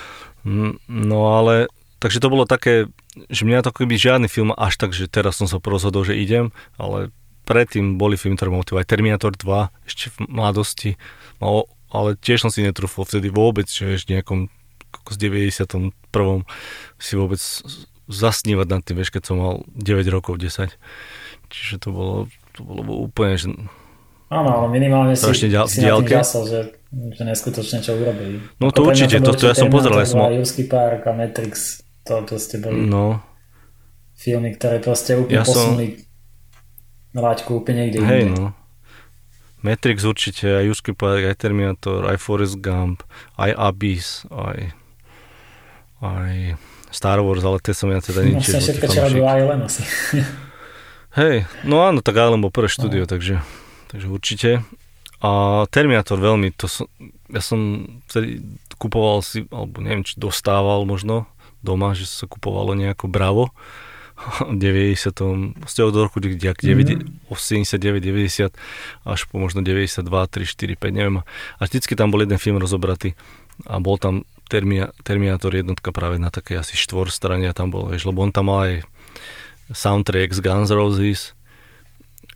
Mm, 0.45 0.73
No 0.85 1.33
ale, 1.33 1.65
takže 1.97 2.21
to 2.21 2.29
bolo 2.29 2.45
také, 2.45 2.87
že 3.33 3.43
mňa 3.43 3.65
to 3.65 3.73
keby 3.73 3.97
žiadny 3.97 4.29
film 4.29 4.53
až 4.53 4.77
tak, 4.77 4.93
že 4.93 5.09
teraz 5.09 5.41
som 5.41 5.49
sa 5.49 5.57
rozhodol, 5.57 6.05
že 6.05 6.13
idem, 6.13 6.53
ale 6.77 7.09
predtým 7.45 7.95
boli 7.95 8.17
filmy, 8.17 8.35
ktoré 8.35 8.49
ma 8.49 8.59
motivovali. 8.59 8.83
Terminator 8.83 9.32
2, 9.32 9.45
ešte 9.85 10.09
v 10.09 10.27
mladosti, 10.27 10.98
mal 11.38 11.69
ale 11.88 12.17
tiež 12.17 12.43
som 12.43 12.51
si 12.51 12.59
netrúfol 12.59 13.06
vtedy 13.06 13.30
vôbec, 13.30 13.65
že 13.65 13.88
vieš, 13.88 14.09
nejakom 14.09 14.51
z 15.06 15.15
91. 15.15 15.95
si 16.98 17.14
vôbec 17.14 17.40
zasnívať 18.06 18.67
nad 18.67 18.82
tým, 18.82 18.99
vieš, 18.99 19.09
keď 19.09 19.24
som 19.24 19.35
mal 19.38 19.53
9 19.72 20.03
rokov, 20.09 20.35
10. 20.35 20.75
Čiže 21.48 21.75
to 21.80 21.90
bolo, 21.90 22.15
to 22.51 22.61
bolo 22.61 22.82
úplne, 23.01 23.35
že... 23.35 23.48
Áno, 24.27 24.49
ale 24.51 24.67
minimálne 24.69 25.14
si, 25.14 25.24
dial- 25.48 25.69
si 25.69 25.80
na 25.80 25.95
tým 25.98 26.19
žasol, 26.19 26.43
že, 26.45 26.59
že 27.14 27.24
neskutočne 27.24 27.80
čo 27.80 27.93
urobili. 27.93 28.41
No 28.57 28.67
Ako 28.67 28.75
to 28.75 28.82
mňa 28.82 28.90
určite, 28.91 29.15
to- 29.22 29.35
to 29.35 29.45
ja 29.45 29.56
som 29.56 29.69
pozeral, 29.69 30.01
ja 30.01 30.07
som 30.07 30.19
mal- 30.19 30.33
2, 30.33 30.40
Jurský 30.41 30.64
park 30.65 31.01
a 31.06 31.14
Matrix, 31.14 31.80
to 32.03 32.22
proste 32.24 32.59
boli 32.59 32.83
No, 32.83 33.22
filmy, 34.14 34.51
ktoré 34.51 34.77
proste 34.77 35.15
úplne 35.15 35.33
Ja 35.33 35.43
som- 35.43 35.53
posunuli 35.74 36.05
laťku 37.21 37.63
úplne 37.63 37.87
niekde 37.87 37.99
hej, 38.03 38.23
inde. 38.27 38.35
no. 38.35 38.47
Matrix 39.65 40.05
určite, 40.05 40.45
aj 40.45 40.69
park, 40.93 41.25
aj 41.25 41.41
Terminator, 41.41 42.05
aj 42.05 42.21
Forrest 42.21 42.61
Gump, 42.61 43.01
aj 43.39 43.49
Abyss, 43.57 44.29
aj, 44.29 44.77
aj 46.05 46.33
Star 46.93 47.17
Wars, 47.25 47.41
ale 47.41 47.57
tie 47.63 47.73
som 47.73 47.89
ja 47.89 47.97
teda 47.97 48.21
nič. 48.27 48.45
Vlastne 48.45 48.61
všetko, 48.61 48.85
čo 48.93 48.99
robil 49.09 49.25
Island 49.25 49.61
asi. 49.65 49.81
Hej, 51.19 51.47
no 51.63 51.81
áno, 51.81 52.03
tak 52.03 52.19
Island 52.19 52.43
bol 52.43 52.53
prvé 52.53 52.67
štúdio, 52.67 53.07
takže, 53.07 53.41
takže 53.89 54.07
určite. 54.11 54.49
A 55.23 55.63
Terminator 55.71 56.19
veľmi, 56.19 56.51
to 56.53 56.67
som, 56.67 56.85
ja 57.31 57.39
som 57.39 57.87
vtedy 58.11 58.43
kupoval 58.75 59.23
si, 59.23 59.47
alebo 59.49 59.79
neviem, 59.79 60.03
či 60.03 60.19
dostával 60.19 60.83
možno 60.83 61.25
doma, 61.63 61.95
že 61.97 62.05
sa 62.05 62.27
kupovalo 62.27 62.75
nejako 62.77 63.09
Bravo 63.09 63.55
90. 64.51 65.11
Vlastne 65.59 65.81
od 65.83 65.95
roku 65.95 66.23
89, 66.23 67.27
89, 67.27 67.99
90 67.99 68.55
až 69.03 69.19
po 69.27 69.35
možno 69.37 69.59
92, 69.61 70.01
3, 70.01 70.45
4, 70.45 70.75
5, 70.79 70.91
neviem. 70.95 71.17
A 71.59 71.61
vždycky 71.67 71.93
tam 71.99 72.09
bol 72.09 72.23
jeden 72.23 72.39
film 72.39 72.57
rozobratý 72.57 73.13
a 73.67 73.79
bol 73.79 73.99
tam 73.99 74.27
Termia, 74.45 74.93
Terminator 75.01 75.49
jednotka 75.57 75.89
práve 75.89 76.21
na 76.21 76.29
takej 76.29 76.61
asi 76.61 76.77
štvor 76.77 77.09
strane 77.09 77.49
a 77.49 77.57
tam 77.57 77.73
bol, 77.73 77.89
vieš, 77.89 78.05
lebo 78.05 78.21
on 78.21 78.29
tam 78.29 78.53
mal 78.53 78.69
aj 78.69 78.73
soundtrack 79.73 80.37
z 80.37 80.39
Guns 80.45 80.69
Roses 80.69 81.33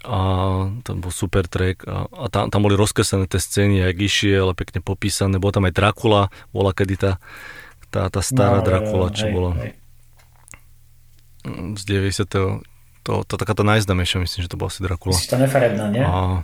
a 0.01 0.17
tam 0.81 1.05
bol 1.05 1.13
super 1.13 1.45
track 1.45 1.85
a, 1.85 2.09
a 2.09 2.25
tam, 2.33 2.49
tam 2.49 2.65
boli 2.65 2.73
rozkreslené 2.73 3.29
tie 3.29 3.37
scény, 3.37 3.85
jak 3.85 3.99
išiel, 4.01 4.57
pekne 4.57 4.81
popísané, 4.81 5.37
bol 5.37 5.53
tam 5.53 5.69
aj 5.69 5.75
Dracula, 5.77 6.33
bola 6.49 6.73
kedy 6.73 6.95
tá, 6.97 7.11
tá, 7.93 8.09
tá 8.09 8.25
stará 8.25 8.63
No, 8.63 8.65
Dracula, 8.65 9.13
čo 9.13 9.29
hej, 9.29 9.33
bola 9.37 9.51
hej. 9.61 9.78
Z 11.47 11.83
90. 11.85 12.27
To, 13.07 13.13
to 13.23 13.33
taká 13.39 13.55
tá 13.55 13.63
najznámejšia, 13.63 14.21
myslím, 14.21 14.41
že 14.45 14.51
to 14.51 14.59
bola 14.59 14.69
asi 14.69 14.83
Dracula. 14.83 15.15
Myslíš, 15.15 15.31
tá 15.31 15.39
nefarebná, 15.39 15.85
nie? 15.89 16.03
A 16.03 16.43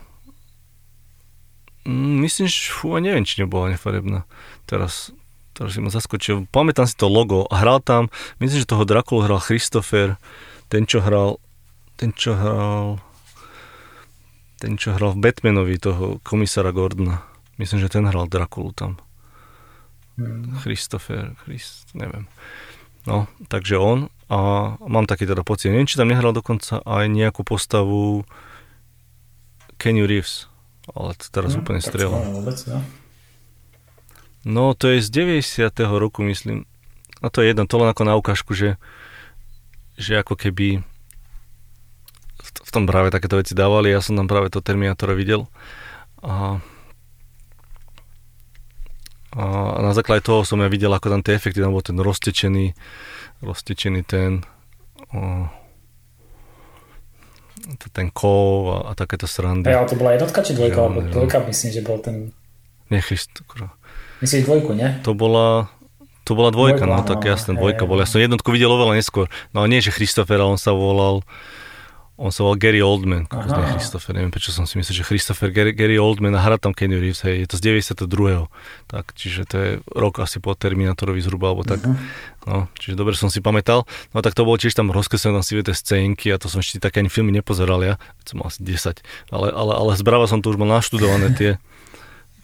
Mm, 1.86 2.26
myslím, 2.26 2.50
že 2.50 2.74
fú, 2.74 2.98
neviem, 2.98 3.22
či 3.22 3.46
nebola 3.46 3.70
nefarebná. 3.70 4.26
Teraz, 4.66 5.14
teraz 5.54 5.78
si 5.78 5.80
ma 5.80 5.94
zaskočil. 5.94 6.50
Pamätám 6.50 6.90
si 6.90 6.98
to 6.98 7.06
logo 7.06 7.46
hral 7.54 7.78
tam, 7.78 8.10
myslím, 8.42 8.66
že 8.66 8.74
toho 8.74 8.90
Drakulu 8.90 9.22
hral 9.22 9.38
Christopher, 9.38 10.18
ten, 10.66 10.90
čo 10.90 11.06
hral 11.06 11.38
ten, 11.96 12.10
čo 12.10 12.34
hral 12.34 12.98
ten, 14.58 14.82
čo 14.82 14.98
hral 14.98 15.14
v 15.14 15.30
Batmanovi 15.30 15.78
toho 15.78 16.18
komisára 16.26 16.74
Gordona. 16.74 17.22
Myslím, 17.62 17.86
že 17.86 17.94
ten 17.94 18.10
hral 18.10 18.26
Drakulu 18.26 18.74
tam. 18.74 18.98
Hmm. 20.18 20.58
Christopher, 20.66 21.38
Christ, 21.46 21.94
neviem. 21.94 22.26
No, 23.06 23.30
takže 23.46 23.78
on 23.78 24.10
a 24.26 24.38
mám 24.82 25.06
taký 25.06 25.30
teda 25.30 25.46
pocit, 25.46 25.70
neviem, 25.70 25.86
či 25.86 25.98
tam 25.98 26.10
nehral 26.10 26.34
dokonca 26.34 26.82
aj 26.82 27.06
nejakú 27.08 27.46
postavu 27.46 28.26
Kenny 29.78 30.02
Reeves, 30.02 30.50
ale 30.90 31.14
to 31.14 31.30
teraz 31.30 31.54
Hm, 31.54 31.62
úplne 31.62 31.82
tak 31.82 31.90
strieľam. 31.94 32.24
no. 32.34 32.80
No, 34.46 34.78
to 34.78 34.94
je 34.94 35.02
z 35.02 35.10
90. 35.10 35.66
roku, 35.98 36.22
myslím. 36.22 36.70
A 37.20 37.34
to 37.34 37.42
je 37.42 37.50
jedno, 37.50 37.66
to 37.66 37.82
len 37.82 37.90
ako 37.90 38.04
na 38.06 38.14
ukážku, 38.14 38.54
že, 38.54 38.78
že 39.98 40.22
ako 40.22 40.38
keby 40.38 40.86
v, 42.38 42.50
v 42.54 42.70
tom 42.70 42.86
práve 42.86 43.10
takéto 43.10 43.42
veci 43.42 43.58
dávali. 43.58 43.90
Ja 43.90 44.06
som 44.06 44.14
tam 44.14 44.30
práve 44.30 44.54
to 44.54 44.62
Terminátora 44.62 45.18
videl. 45.18 45.50
A, 46.22 46.62
a 49.34 49.44
na 49.82 49.92
základe 49.98 50.22
toho 50.22 50.46
som 50.46 50.62
ja 50.62 50.70
videl, 50.70 50.94
ako 50.94 51.10
tam 51.10 51.26
tie 51.26 51.34
efekty, 51.34 51.58
tam 51.58 51.74
bol 51.74 51.82
ten 51.82 51.98
roztečený, 51.98 52.78
roztečený 53.44 54.04
ten 54.08 54.44
o, 55.12 55.50
ten 57.92 58.08
kov 58.14 58.70
a, 58.70 58.78
a 58.88 58.92
takéto 58.94 59.26
srandy. 59.26 59.72
Hej, 59.72 59.78
ale 59.82 59.88
to 59.90 59.98
bola 59.98 60.12
jednotka 60.14 60.40
či 60.46 60.54
dvojka? 60.54 60.78
On 60.86 60.94
Alebo 60.94 61.02
dvojka 61.10 61.38
myslím, 61.50 61.70
že 61.74 61.82
bol 61.82 61.98
ten... 62.00 62.16
Nie, 62.94 63.02
Christ, 63.02 63.34
kurva. 63.50 63.74
Myslíš 64.22 64.46
dvojku, 64.46 64.78
nie? 64.78 65.02
To 65.02 65.18
bola, 65.18 65.74
to 66.22 66.38
bola 66.38 66.54
dvojka, 66.54 66.86
Dvojka, 66.86 67.02
no 67.02 67.08
tak 67.08 67.26
no, 67.26 67.30
jasne, 67.34 67.52
hej, 67.58 67.60
dvojka 67.60 67.84
hej. 67.84 67.90
bola. 67.90 68.00
Ja 68.06 68.10
som 68.10 68.22
jednotku 68.22 68.50
videl 68.54 68.70
oveľa 68.70 68.94
neskôr. 69.02 69.26
No 69.52 69.66
a 69.66 69.66
nie, 69.66 69.82
že 69.82 69.90
Christopher, 69.90 70.46
on 70.46 70.62
sa 70.62 70.72
volal, 70.78 71.26
On 72.16 72.32
sa 72.32 72.48
volal 72.48 72.56
Gary 72.56 72.80
Oldman, 72.80 73.28
ako 73.28 73.60
nie 73.60 73.76
Christopher, 73.76 74.16
neviem 74.16 74.32
prečo 74.32 74.56
som 74.56 74.64
si 74.64 74.80
myslel, 74.80 75.04
že 75.04 75.04
Christopher 75.04 75.52
Gary, 75.52 75.76
Gary 75.76 76.00
Oldman 76.00 76.32
a 76.32 76.40
hrá 76.40 76.56
tam 76.56 76.72
Kenny 76.72 76.96
Reeves, 76.96 77.20
hej, 77.28 77.44
je 77.44 77.48
to 77.52 77.60
z 77.60 77.84
92. 78.08 78.48
Tak, 78.88 79.12
čiže 79.20 79.44
to 79.44 79.56
je 79.60 79.70
rok 79.92 80.24
asi 80.24 80.40
po 80.40 80.56
Terminátorovi 80.56 81.20
zhruba, 81.20 81.52
alebo 81.52 81.68
tak. 81.68 81.84
Uh-huh. 81.84 82.00
No, 82.48 82.72
čiže 82.80 82.96
dobre 82.96 83.20
som 83.20 83.28
si 83.28 83.44
pamätal. 83.44 83.84
No 84.16 84.24
tak 84.24 84.32
to 84.32 84.48
bolo 84.48 84.56
tiež 84.56 84.72
tam 84.72 84.96
rozkreslené, 84.96 85.36
tam 85.36 85.44
si 85.44 85.60
tie 85.60 85.76
scénky 85.76 86.32
a 86.32 86.40
to 86.40 86.48
som 86.48 86.64
ešte 86.64 86.80
také 86.80 87.04
ani 87.04 87.12
filmy 87.12 87.36
nepozeral 87.36 87.84
ja, 87.84 88.00
som 88.24 88.40
mal 88.40 88.48
asi 88.48 88.64
10, 88.64 89.04
ale, 89.36 89.48
ale, 89.52 89.74
ale 89.76 89.92
zbrava 90.00 90.32
som 90.32 90.40
to 90.40 90.56
už 90.56 90.58
mal 90.62 90.72
naštudované 90.72 91.36
tie, 91.36 91.60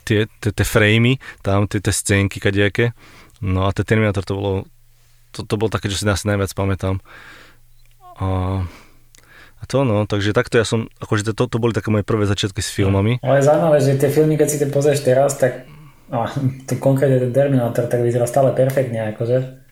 tie, 0.03 0.27
tie, 0.43 0.51
tie 0.51 0.65
framey, 0.67 1.15
tam 1.47 1.71
tie, 1.71 1.79
tie 1.79 1.95
scénky 1.95 2.43
kadejaké. 2.43 2.91
No 3.39 3.65
a 3.65 3.71
ten 3.71 3.87
Terminátor 3.87 4.27
to 4.27 4.35
bolo, 4.35 4.53
to, 5.31 5.47
to 5.47 5.55
bolo 5.55 5.71
také, 5.71 5.87
že 5.87 6.03
si 6.03 6.05
asi 6.05 6.27
najviac 6.27 6.51
pamätám. 6.51 6.99
A 8.19 8.61
a 9.61 9.63
to 9.69 9.85
no, 9.85 10.09
takže 10.09 10.33
takto 10.33 10.57
ja 10.57 10.65
som, 10.65 10.89
akože 10.97 11.37
to, 11.37 11.45
to 11.45 11.57
boli 11.61 11.69
také 11.69 11.93
moje 11.93 12.01
prvé 12.01 12.25
začiatky 12.25 12.65
s 12.65 12.73
filmami. 12.73 13.21
Ale 13.21 13.45
zaujímavé, 13.45 13.77
že 13.77 14.01
tie 14.01 14.09
filmy, 14.09 14.33
keď 14.33 14.47
si 14.49 14.57
to 14.57 14.73
pozrieš 14.73 15.05
teraz, 15.05 15.37
tak 15.37 15.69
a 16.11 16.27
to 16.67 16.75
konkrétne 16.75 17.23
ten 17.23 17.31
Terminator, 17.31 17.87
tak 17.87 18.03
vyzerá 18.03 18.27
stále 18.27 18.51
perfektne, 18.51 19.15
akože. 19.15 19.63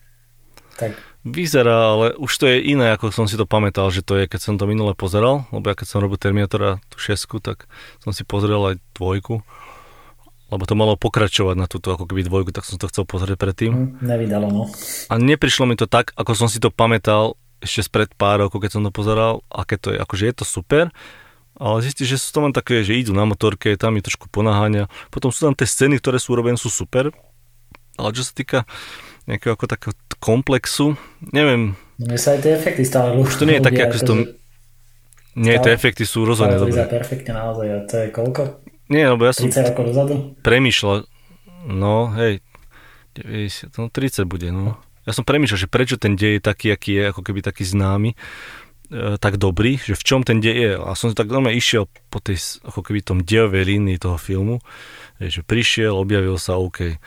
Tak. 0.80 0.96
Vyzerá, 1.20 1.92
ale 1.92 2.16
už 2.16 2.32
to 2.32 2.48
je 2.48 2.64
iné, 2.64 2.96
ako 2.96 3.12
som 3.12 3.28
si 3.28 3.36
to 3.36 3.44
pamätal, 3.44 3.92
že 3.92 4.00
to 4.00 4.16
je, 4.16 4.24
keď 4.24 4.40
som 4.40 4.54
to 4.56 4.64
minule 4.64 4.96
pozeral, 4.96 5.44
lebo 5.52 5.68
ja 5.68 5.76
keď 5.76 5.86
som 5.92 6.00
robil 6.00 6.16
Terminatora 6.16 6.80
tú 6.88 6.96
šesku, 6.96 7.44
tak 7.44 7.68
som 8.00 8.16
si 8.16 8.24
pozrel 8.24 8.72
aj 8.72 8.80
dvojku, 8.96 9.44
lebo 10.48 10.62
to 10.64 10.72
malo 10.72 10.96
pokračovať 10.96 11.60
na 11.60 11.68
túto 11.68 11.92
ako 11.92 12.08
keby 12.08 12.24
dvojku, 12.24 12.56
tak 12.56 12.64
som 12.64 12.80
to 12.80 12.88
chcel 12.88 13.04
pozrieť 13.04 13.36
predtým. 13.36 13.72
Hm, 13.76 13.88
nevydalo, 14.00 14.48
no. 14.48 14.64
A 15.12 15.20
neprišlo 15.20 15.68
mi 15.68 15.76
to 15.76 15.84
tak, 15.84 16.16
ako 16.16 16.32
som 16.32 16.48
si 16.48 16.56
to 16.56 16.72
pamätal, 16.72 17.36
ešte 17.60 17.86
spred 17.86 18.10
pár 18.16 18.40
rokov, 18.40 18.64
keď 18.64 18.70
som 18.76 18.82
to 18.82 18.92
pozeral, 18.92 19.44
aké 19.52 19.76
to 19.76 19.92
je, 19.92 19.98
akože 20.00 20.24
je 20.28 20.34
to 20.34 20.44
super, 20.48 20.88
ale 21.60 21.76
zistíš, 21.84 22.16
že 22.16 22.18
sú 22.18 22.28
to 22.32 22.40
len 22.48 22.54
také, 22.56 22.80
že 22.80 22.96
idú 22.96 23.12
na 23.12 23.28
motorke, 23.28 23.76
tam 23.76 24.00
je 24.00 24.08
trošku 24.08 24.32
ponáhania, 24.32 24.88
potom 25.12 25.28
sú 25.28 25.44
tam 25.44 25.54
tie 25.54 25.68
scény, 25.68 26.00
ktoré 26.00 26.16
sú 26.16 26.32
urobené, 26.32 26.56
sú 26.56 26.72
super, 26.72 27.12
ale 28.00 28.08
čo 28.16 28.24
sa 28.24 28.32
týka 28.32 28.58
nejakého 29.28 29.52
ako 29.54 29.66
takého 29.68 29.92
komplexu, 30.18 30.96
neviem. 31.20 31.76
Mne 32.00 32.16
sa 32.16 32.32
aj 32.32 32.48
tie 32.48 32.52
efekty 32.56 32.82
stále 32.88 33.12
Už 33.20 33.36
to 33.36 33.44
nie 33.44 33.60
je 33.60 33.64
také, 33.64 33.84
ako 33.84 33.96
to... 34.00 34.14
Nie, 35.36 35.62
tie 35.62 35.76
efekty 35.76 36.08
sú 36.08 36.26
rozhodne 36.26 36.58
dobré. 36.58 36.88
perfektne 36.90 37.38
naozaj, 37.38 37.66
a 37.70 37.78
to 37.86 37.94
je 38.02 38.06
koľko? 38.10 38.42
Nie, 38.90 39.12
lebo 39.12 39.22
ja 39.28 39.36
som... 39.36 39.46
30 39.46 39.70
rokov 39.70 39.84
dozadu? 39.94 40.14
Premýšľal, 40.42 41.06
no 41.70 42.10
hej, 42.18 42.42
90, 43.14 43.78
no 43.78 43.92
30 43.92 44.26
bude, 44.26 44.48
no 44.50 44.80
ja 45.08 45.12
som 45.16 45.24
premýšľal, 45.24 45.60
že 45.64 45.72
prečo 45.72 45.96
ten 45.96 46.16
dej 46.18 46.38
je 46.38 46.42
taký, 46.44 46.66
aký 46.74 46.90
je, 47.00 47.04
ako 47.12 47.20
keby 47.24 47.40
taký 47.40 47.64
známy, 47.64 48.12
e, 48.12 48.16
tak 49.16 49.40
dobrý, 49.40 49.80
že 49.80 49.96
v 49.96 50.04
čom 50.04 50.20
ten 50.20 50.44
dej 50.44 50.56
je. 50.56 50.72
A 50.76 50.92
som 50.92 51.12
tak 51.16 51.32
normálne 51.32 51.56
išiel 51.56 51.88
po 52.12 52.20
tej, 52.20 52.60
ako 52.66 52.84
keby 52.84 53.00
tom 53.00 53.24
dejovej 53.24 53.64
línii 53.64 53.96
toho 53.96 54.20
filmu, 54.20 54.60
že 55.20 55.40
prišiel, 55.44 55.96
objavil 55.96 56.36
sa, 56.36 56.60
OK. 56.60 57.00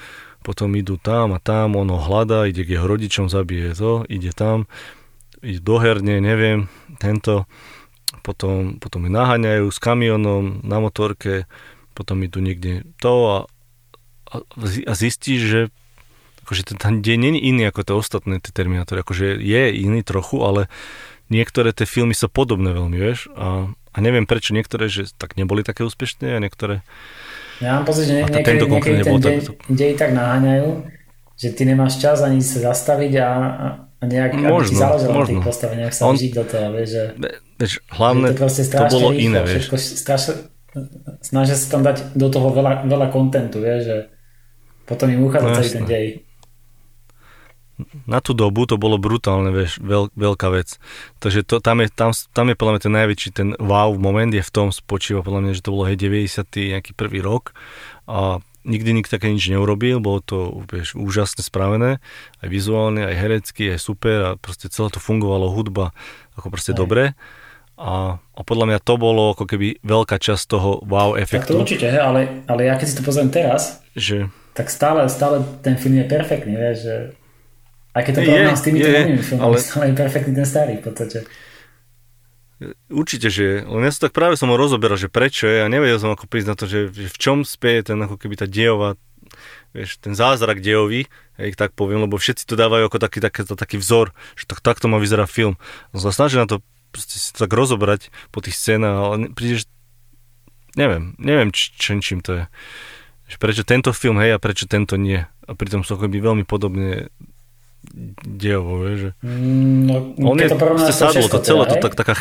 Potom 0.44 0.76
idú 0.76 1.00
tam 1.00 1.32
a 1.34 1.40
tam, 1.40 1.80
ono 1.80 1.96
hľadá, 2.02 2.50
ide 2.50 2.68
k 2.68 2.76
jeho 2.76 2.86
rodičom, 2.86 3.32
zabije 3.32 3.72
to, 3.78 4.04
ide 4.12 4.36
tam, 4.36 4.68
ide 5.40 5.64
do 5.64 5.80
herne, 5.80 6.20
neviem, 6.20 6.68
tento, 7.00 7.48
potom, 8.22 8.76
potom 8.78 9.08
naháňajú 9.08 9.72
s 9.72 9.80
kamionom 9.80 10.62
na 10.68 10.78
motorke, 10.84 11.48
potom 11.96 12.20
idú 12.26 12.44
niekde 12.44 12.84
to 13.00 13.14
a, 13.30 13.38
a, 14.34 14.36
a 14.66 14.94
zistí, 14.98 15.40
že 15.40 15.72
akože 16.44 16.62
ten, 16.68 16.78
ten 16.78 16.96
deň 17.00 17.18
není 17.18 17.40
iný 17.40 17.72
ako 17.72 17.88
tie 17.88 17.96
ostatné 17.96 18.44
tie 18.44 18.52
Terminátory, 18.52 19.02
akože 19.02 19.40
je 19.40 19.64
iný 19.72 20.04
trochu, 20.04 20.44
ale 20.44 20.68
niektoré 21.32 21.72
tie 21.72 21.88
filmy 21.88 22.12
sú 22.12 22.28
podobné 22.28 22.76
veľmi, 22.76 22.98
vieš, 23.00 23.32
a, 23.40 23.72
a 23.72 23.98
neviem 24.04 24.28
prečo 24.28 24.52
niektoré, 24.52 24.92
že 24.92 25.10
tak 25.16 25.40
neboli 25.40 25.64
také 25.64 25.88
úspešné 25.88 26.36
a 26.36 26.40
niektoré... 26.44 26.84
Ja 27.64 27.80
mám 27.80 27.88
pocit, 27.88 28.12
že 28.12 28.20
nie, 28.20 28.24
niekedy, 28.28 28.44
tento 28.44 28.66
niekedy 28.68 28.96
ten 29.02 29.16
deň, 29.24 29.40
tak... 29.48 29.56
dej 29.72 29.94
tak 29.96 30.12
naháňajú, 30.12 30.68
že 31.40 31.48
ty 31.56 31.62
nemáš 31.64 32.02
čas 32.04 32.20
ani 32.20 32.44
sa 32.44 32.76
zastaviť 32.76 33.14
a, 33.24 33.30
a 33.80 34.04
nejak, 34.04 34.32
možno, 34.36 34.60
aby 34.60 34.68
ti 34.68 34.76
záležalo 34.76 35.14
na 35.16 35.26
tých 35.32 35.46
postavách, 35.48 35.78
nejak 35.80 35.94
sa 35.96 36.04
On, 36.12 36.16
žiť 36.20 36.32
do 36.36 36.44
toho, 36.44 36.68
vieš, 36.76 36.90
že... 36.92 37.04
Vieš, 37.54 37.74
hlavne 37.96 38.28
to, 38.36 38.46
to 38.52 38.86
bolo 38.92 39.10
rýchlo, 39.16 39.24
iné, 39.24 39.40
vieš. 39.48 39.64
Všetko, 39.72 39.78
strašne, 39.80 40.34
snažia 41.24 41.56
sa 41.56 41.68
tam 41.72 41.82
dať 41.88 41.98
do 42.18 42.28
toho 42.28 42.48
veľa, 42.52 42.84
veľa 42.90 43.08
kontentu, 43.14 43.64
vieš, 43.64 43.82
že 43.88 43.98
potom 44.84 45.08
im 45.08 45.24
uchádza 45.24 45.48
no, 45.48 45.56
celý 45.56 45.70
ten 45.72 45.86
dej 45.88 46.06
na 48.06 48.20
tú 48.20 48.32
dobu 48.36 48.68
to 48.68 48.76
bolo 48.80 49.00
brutálne, 49.02 49.53
vieš, 49.53 49.80
veľ, 49.80 50.14
veľká 50.14 50.48
vec. 50.52 50.78
Takže 51.24 51.44
to, 51.44 51.64
tam, 51.64 51.84
je, 51.84 51.88
tam, 51.92 52.12
tam 52.34 52.45
je 52.52 52.56
podľa 52.56 52.72
mňa 52.76 52.82
ten 52.84 52.95
najväčší, 52.95 53.30
ten 53.34 53.50
wow 53.60 53.94
moment 53.95 54.32
je 54.32 54.44
v 54.44 54.52
tom 54.52 54.70
spočíva 54.74 55.22
podľa 55.22 55.42
mňa, 55.48 55.52
že 55.58 55.64
to 55.66 55.74
bolo 55.74 55.88
hej 55.88 55.98
90. 55.98 56.44
nejaký 56.76 56.92
prvý 56.95 57.20
rok 57.20 57.56
a 58.08 58.44
nikdy 58.64 58.95
nikto 58.95 59.20
také 59.20 59.30
nič 59.30 59.52
neurobil, 59.52 60.00
bolo 60.00 60.24
to 60.24 60.64
vieš, 60.72 60.95
úžasne 60.95 61.44
spravené, 61.44 62.00
aj 62.40 62.48
vizuálne, 62.48 63.03
aj 63.03 63.16
herecky, 63.16 63.76
aj 63.76 63.80
super 63.80 64.18
a 64.24 64.30
proste 64.40 64.72
celé 64.72 64.90
to 64.90 65.03
fungovalo, 65.03 65.52
hudba 65.52 65.92
ako 66.40 66.48
proste 66.50 66.72
aj. 66.74 66.80
dobre. 66.80 67.03
A, 67.74 68.22
a 68.22 68.42
podľa 68.45 68.70
mňa 68.70 68.80
to 68.86 68.95
bolo 69.02 69.34
ako 69.34 69.50
keby 69.50 69.82
veľká 69.82 70.22
časť 70.22 70.44
toho 70.45 70.80
wow 70.86 71.18
efektu. 71.18 71.52
Tak 71.52 71.58
to 71.58 71.64
určite, 71.66 71.88
he, 71.90 72.00
ale, 72.00 72.45
ale 72.45 72.70
ja 72.70 72.78
keď 72.78 72.88
si 72.88 72.95
to 73.02 73.03
pozriem 73.03 73.34
teraz, 73.34 73.82
že... 73.98 74.30
tak 74.53 74.70
stále, 74.70 75.10
stále 75.10 75.42
ten 75.66 75.76
film 75.76 75.98
je 76.00 76.06
perfektný, 76.06 76.53
vieš, 76.53 76.78
že 76.86 76.95
aj 77.94 78.02
keď 78.04 78.14
to 78.14 78.22
porovnám 78.26 78.58
s 78.58 78.64
týmito 78.66 78.88
novými 78.90 79.24
filmami, 79.24 79.46
ale... 79.46 79.56
stále 79.62 79.86
je 79.90 79.96
perfektný 79.96 80.32
ten 80.34 80.48
starý 80.48 80.74
v 80.82 80.84
podstate. 80.84 81.18
Určite, 82.88 83.28
že 83.28 83.68
len 83.68 83.84
ja 83.84 83.92
som 83.92 84.08
tak 84.08 84.16
práve 84.16 84.40
som 84.40 84.48
ho 84.48 84.56
rozoberal, 84.56 84.96
že 84.96 85.12
prečo 85.12 85.50
je 85.50 85.66
a 85.66 85.68
nevedel 85.68 86.00
som 86.00 86.16
ako 86.16 86.32
prísť 86.32 86.48
na 86.48 86.56
to, 86.56 86.66
že, 86.70 86.96
že 86.96 87.10
v 87.12 87.18
čom 87.20 87.38
spieje 87.44 87.92
ten 87.92 88.00
ako 88.00 88.16
keby 88.16 88.40
tá 88.40 88.48
dejová 88.48 88.96
vieš, 89.76 89.98
ten 90.00 90.14
zázrak 90.14 90.62
dejový, 90.62 91.10
hej, 91.42 91.50
tak 91.58 91.74
poviem, 91.74 92.06
lebo 92.06 92.16
všetci 92.16 92.46
to 92.46 92.54
dávajú 92.56 92.88
ako 92.88 93.02
taký, 93.02 93.20
taký, 93.20 93.42
taký 93.44 93.78
vzor, 93.82 94.14
že 94.38 94.46
tak, 94.46 94.62
takto 94.62 94.86
má 94.86 95.02
vyzerá 95.02 95.26
film. 95.26 95.58
Som 95.92 96.08
sa 96.08 96.14
snažil 96.14 96.46
na 96.46 96.48
to 96.48 96.62
proste 96.94 97.18
si 97.18 97.34
to 97.34 97.50
tak 97.50 97.52
rozobrať 97.58 98.14
po 98.30 98.40
tých 98.46 98.54
scénach, 98.54 98.94
ale 98.94 99.34
prídeš, 99.34 99.66
neviem, 100.78 101.18
neviem 101.18 101.50
č, 101.50 101.74
č, 101.74 101.98
čím 101.98 102.22
to 102.22 102.38
je. 102.38 102.46
Že 103.34 103.38
prečo 103.42 103.64
tento 103.66 103.90
film, 103.98 104.22
hej, 104.22 104.38
a 104.38 104.40
prečo 104.40 104.70
tento 104.70 104.94
nie. 104.94 105.26
A 105.50 105.52
pritom 105.58 105.82
sú 105.82 105.98
akoby 105.98 106.22
veľmi 106.22 106.46
podobne 106.46 107.10
dejovo, 108.24 108.88
vieš, 108.88 108.98
že... 108.98 109.10
Mm, 109.22 109.82
no, 109.86 109.95
On 110.32 110.38
je, 110.40 110.48
to 110.50 110.58
proste 110.58 110.94
sadlo, 110.95 111.28
to 111.28 111.40
celé 111.44 111.64
to 111.68 111.76
tak, 111.78 111.94
taká... 111.94 112.16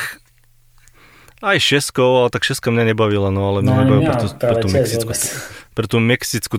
Aj 1.43 1.59
šesko, 1.59 2.27
ale 2.27 2.29
tak 2.31 2.47
šeska 2.47 2.71
mňa 2.71 2.95
nebavila, 2.95 3.31
no 3.35 3.51
ale 3.51 3.59
mňa 3.67 3.75
no, 3.75 3.83
nebavila 3.83 4.07
pre 4.07 4.17
tú, 4.19 4.27
pre 4.39 4.55
tú 4.59 4.69
mexickú, 4.69 5.13
pre 5.77 5.87
tú 5.87 5.97
mexickú, 5.99 6.57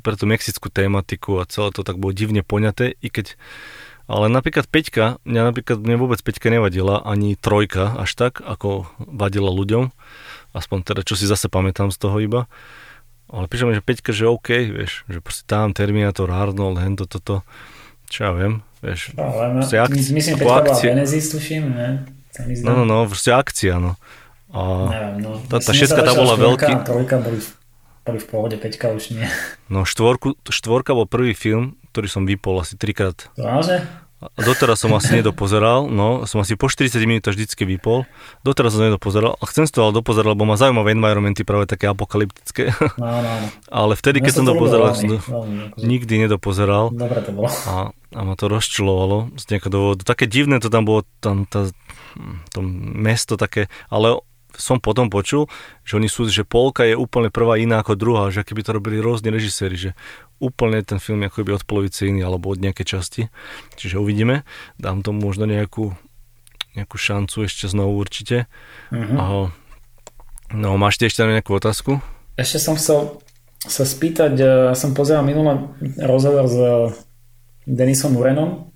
pre 0.00 0.14
tú 0.16 0.24
mexickú 0.24 0.66
tematiku 0.72 1.40
a 1.40 1.48
celé 1.48 1.72
to 1.72 1.84
tak 1.84 2.00
bolo 2.00 2.12
divne 2.12 2.44
poňaté, 2.44 2.96
i 3.00 3.08
keď 3.08 3.36
ale 4.08 4.32
napríklad 4.32 4.64
Peťka, 4.72 5.20
mňa 5.28 5.52
napríklad 5.52 5.84
mne 5.84 6.00
vôbec 6.00 6.16
Peťka 6.24 6.48
nevadila, 6.48 7.04
ani 7.04 7.36
trojka 7.36 7.92
až 7.92 8.16
tak, 8.16 8.40
ako 8.40 8.88
vadila 8.96 9.52
ľuďom. 9.52 9.92
Aspoň 10.56 10.78
teda, 10.80 11.04
čo 11.04 11.12
si 11.12 11.28
zase 11.28 11.52
pamätám 11.52 11.92
z 11.92 12.00
toho 12.00 12.16
iba. 12.16 12.48
Ale 13.28 13.52
píšem, 13.52 13.76
že 13.76 13.84
Peťka, 13.84 14.16
že 14.16 14.24
OK, 14.24 14.48
vieš, 14.72 15.04
že 15.12 15.20
proste 15.20 15.44
tam 15.44 15.76
Terminator, 15.76 16.24
Arnold, 16.32 16.80
hento, 16.80 17.04
toto. 17.04 17.44
To 17.44 17.77
čo 18.08 18.20
ja 18.24 18.32
viem, 18.32 18.60
vieš. 18.80 19.12
No, 19.12 19.24
ale 19.24 19.62
akci- 19.62 20.12
myslím, 20.12 20.34
že 20.34 20.42
bola 20.42 20.64
Genesis, 20.74 21.28
tuším, 21.28 21.64
ne? 21.70 21.88
No, 22.62 22.72
no, 22.72 22.84
no, 22.84 22.96
proste 23.04 23.30
akcia, 23.30 23.76
no. 23.76 23.98
A 24.48 24.60
Neviem, 24.88 25.14
no. 25.20 25.30
Tá, 25.44 25.60
tá 25.60 25.72
šestka 25.72 26.00
tá 26.00 26.14
bola 26.14 26.34
veľký. 26.34 26.72
Trojka 26.82 27.20
boli, 27.20 27.38
boli 28.02 28.18
v 28.18 28.26
pohode, 28.26 28.56
peťka 28.56 28.90
už 28.90 29.12
nie. 29.12 29.26
No 29.68 29.84
štvorku, 29.84 30.38
štvorka 30.42 30.94
bol 30.94 31.04
prvý 31.04 31.34
film, 31.34 31.76
ktorý 31.92 32.08
som 32.08 32.24
vypol 32.24 32.62
asi 32.62 32.78
trikrát. 32.78 33.28
Váže? 33.34 33.84
A 34.18 34.26
doteraz 34.34 34.82
som 34.82 34.90
asi 34.94 35.14
nedopozeral, 35.14 35.86
no, 35.86 36.26
som 36.26 36.42
asi 36.42 36.58
po 36.58 36.66
40 36.66 36.90
minút 37.06 37.22
vždycky 37.22 37.62
vypol. 37.62 38.02
Doteraz 38.42 38.74
som 38.74 38.82
nedopozeral 38.82 39.38
a 39.38 39.46
chcem 39.46 39.62
si 39.62 39.70
to 39.70 39.78
ale 39.80 39.94
dopozerať, 39.94 40.34
lebo 40.34 40.42
ma 40.42 40.58
zaujímavé 40.58 40.90
environmenty 40.90 41.46
práve 41.46 41.70
také 41.70 41.86
apokalyptické. 41.86 42.74
No, 42.98 43.06
no, 43.14 43.22
no. 43.22 43.46
Ale 43.70 43.94
vtedy, 43.94 44.18
keď 44.18 44.32
som 44.32 44.44
to 44.44 44.58
pozeral, 44.58 44.90
som 44.94 45.06
to 45.06 45.22
akože- 45.22 45.86
nikdy 45.86 46.14
nedopozeral. 46.18 46.90
Dobre 46.90 47.22
to 47.22 47.30
bolo. 47.30 47.46
A, 47.46 47.94
a 48.16 48.20
ma 48.24 48.34
to 48.36 48.48
rozčulovalo 48.48 49.36
z 49.36 49.44
nejakého 49.52 49.72
dôvodu. 49.72 50.00
Také 50.04 50.24
divné 50.24 50.60
to 50.60 50.72
tam 50.72 50.88
bolo, 50.88 51.04
tam 51.20 51.44
tá, 51.44 51.68
to 52.52 52.60
mesto 52.64 53.36
také, 53.36 53.68
ale 53.92 54.24
som 54.56 54.80
potom 54.80 55.12
počul, 55.12 55.46
že 55.84 56.00
oni 56.00 56.08
sú, 56.08 56.24
že 56.26 56.42
polka 56.42 56.88
je 56.88 56.96
úplne 56.96 57.28
prvá 57.28 57.60
iná 57.60 57.84
ako 57.84 58.00
druhá, 58.00 58.32
že 58.32 58.42
keby 58.42 58.64
to 58.64 58.72
robili 58.72 58.96
rôzni 58.98 59.28
režiséri, 59.28 59.76
že 59.76 59.90
úplne 60.40 60.80
ten 60.80 60.96
film 60.96 61.20
ako 61.20 61.44
od 61.44 61.64
polovice 61.68 62.08
iný 62.08 62.24
alebo 62.24 62.48
od 62.48 62.58
nejakej 62.58 62.98
časti. 62.98 63.22
Čiže 63.76 64.00
uvidíme. 64.00 64.48
Dám 64.80 65.04
tomu 65.04 65.20
možno 65.20 65.44
nejakú, 65.44 65.92
nejakú 66.74 66.96
šancu 66.96 67.44
ešte 67.44 67.68
znovu 67.68 68.00
určite. 68.00 68.48
Uh-huh. 68.88 69.16
A, 69.20 69.24
no, 70.56 70.80
máš 70.80 70.96
ešte 70.98 71.22
nejakú 71.22 71.52
otázku? 71.54 72.00
Ešte 72.40 72.58
som 72.58 72.74
chcel 72.74 73.20
sa 73.58 73.82
spýtať, 73.82 74.32
e, 74.38 74.46
ja 74.70 74.76
som 74.78 74.94
pozeral 74.94 75.26
minulý 75.26 75.74
rozhovor 75.98 76.46
s 76.46 76.56
Denisom 77.68 78.16
Urenom, 78.16 78.72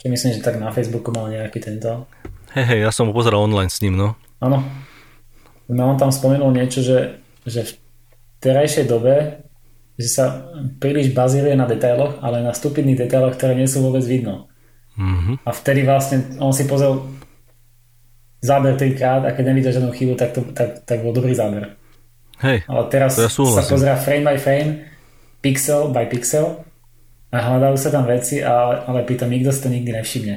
čo 0.00 0.08
myslím, 0.08 0.32
že 0.32 0.40
tak 0.40 0.56
na 0.56 0.72
Facebooku 0.72 1.12
mal 1.12 1.28
nejaký 1.28 1.60
tento 1.60 2.08
Hej, 2.54 2.64
hej, 2.70 2.80
ja 2.86 2.90
som 2.94 3.10
ho 3.10 3.12
pozeral 3.12 3.42
online 3.42 3.68
s 3.68 3.82
ním, 3.82 3.98
no. 3.98 4.14
Áno. 4.38 4.62
No 5.66 5.82
on 5.90 5.98
tam 5.98 6.14
spomenul 6.14 6.54
niečo, 6.54 6.86
že, 6.86 7.18
že 7.42 7.66
v 7.66 7.72
terajšej 8.38 8.86
dobe 8.86 9.44
že 9.94 10.08
sa 10.10 10.50
príliš 10.82 11.14
bazíruje 11.14 11.54
na 11.54 11.70
detailoch, 11.70 12.18
ale 12.18 12.42
na 12.42 12.50
stupidných 12.50 13.06
detailoch, 13.06 13.38
ktoré 13.38 13.54
nie 13.54 13.70
sú 13.70 13.78
vôbec 13.78 14.02
vidno. 14.02 14.50
Mm-hmm. 14.98 15.46
A 15.46 15.50
vtedy 15.54 15.86
vlastne 15.86 16.38
on 16.42 16.50
si 16.50 16.66
pozrel 16.66 17.02
záber 18.42 18.74
trikrát 18.74 19.22
a 19.22 19.34
keď 19.34 19.44
nevidel 19.54 19.74
žiadnu 19.78 19.94
chybu, 19.94 20.14
tak, 20.18 20.34
to, 20.34 20.42
tak, 20.50 20.82
tak 20.82 20.98
bol 21.02 21.14
dobrý 21.14 21.34
záber. 21.34 21.78
Hej, 22.42 22.66
ale 22.66 22.82
teraz 22.90 23.14
ja 23.14 23.30
sa 23.30 23.62
pozerá 23.62 23.94
frame 23.94 24.26
by 24.26 24.36
frame, 24.36 24.70
pixel 25.38 25.94
by 25.94 26.10
pixel 26.10 26.66
a 27.34 27.42
hľadajú 27.42 27.76
sa 27.76 27.90
tam 27.90 28.06
veci, 28.06 28.38
ale, 28.38 28.86
ale 28.86 29.02
pritom 29.02 29.26
nikto 29.26 29.50
si 29.50 29.60
to 29.60 29.68
nikdy 29.68 29.90
nevšimne. 29.90 30.36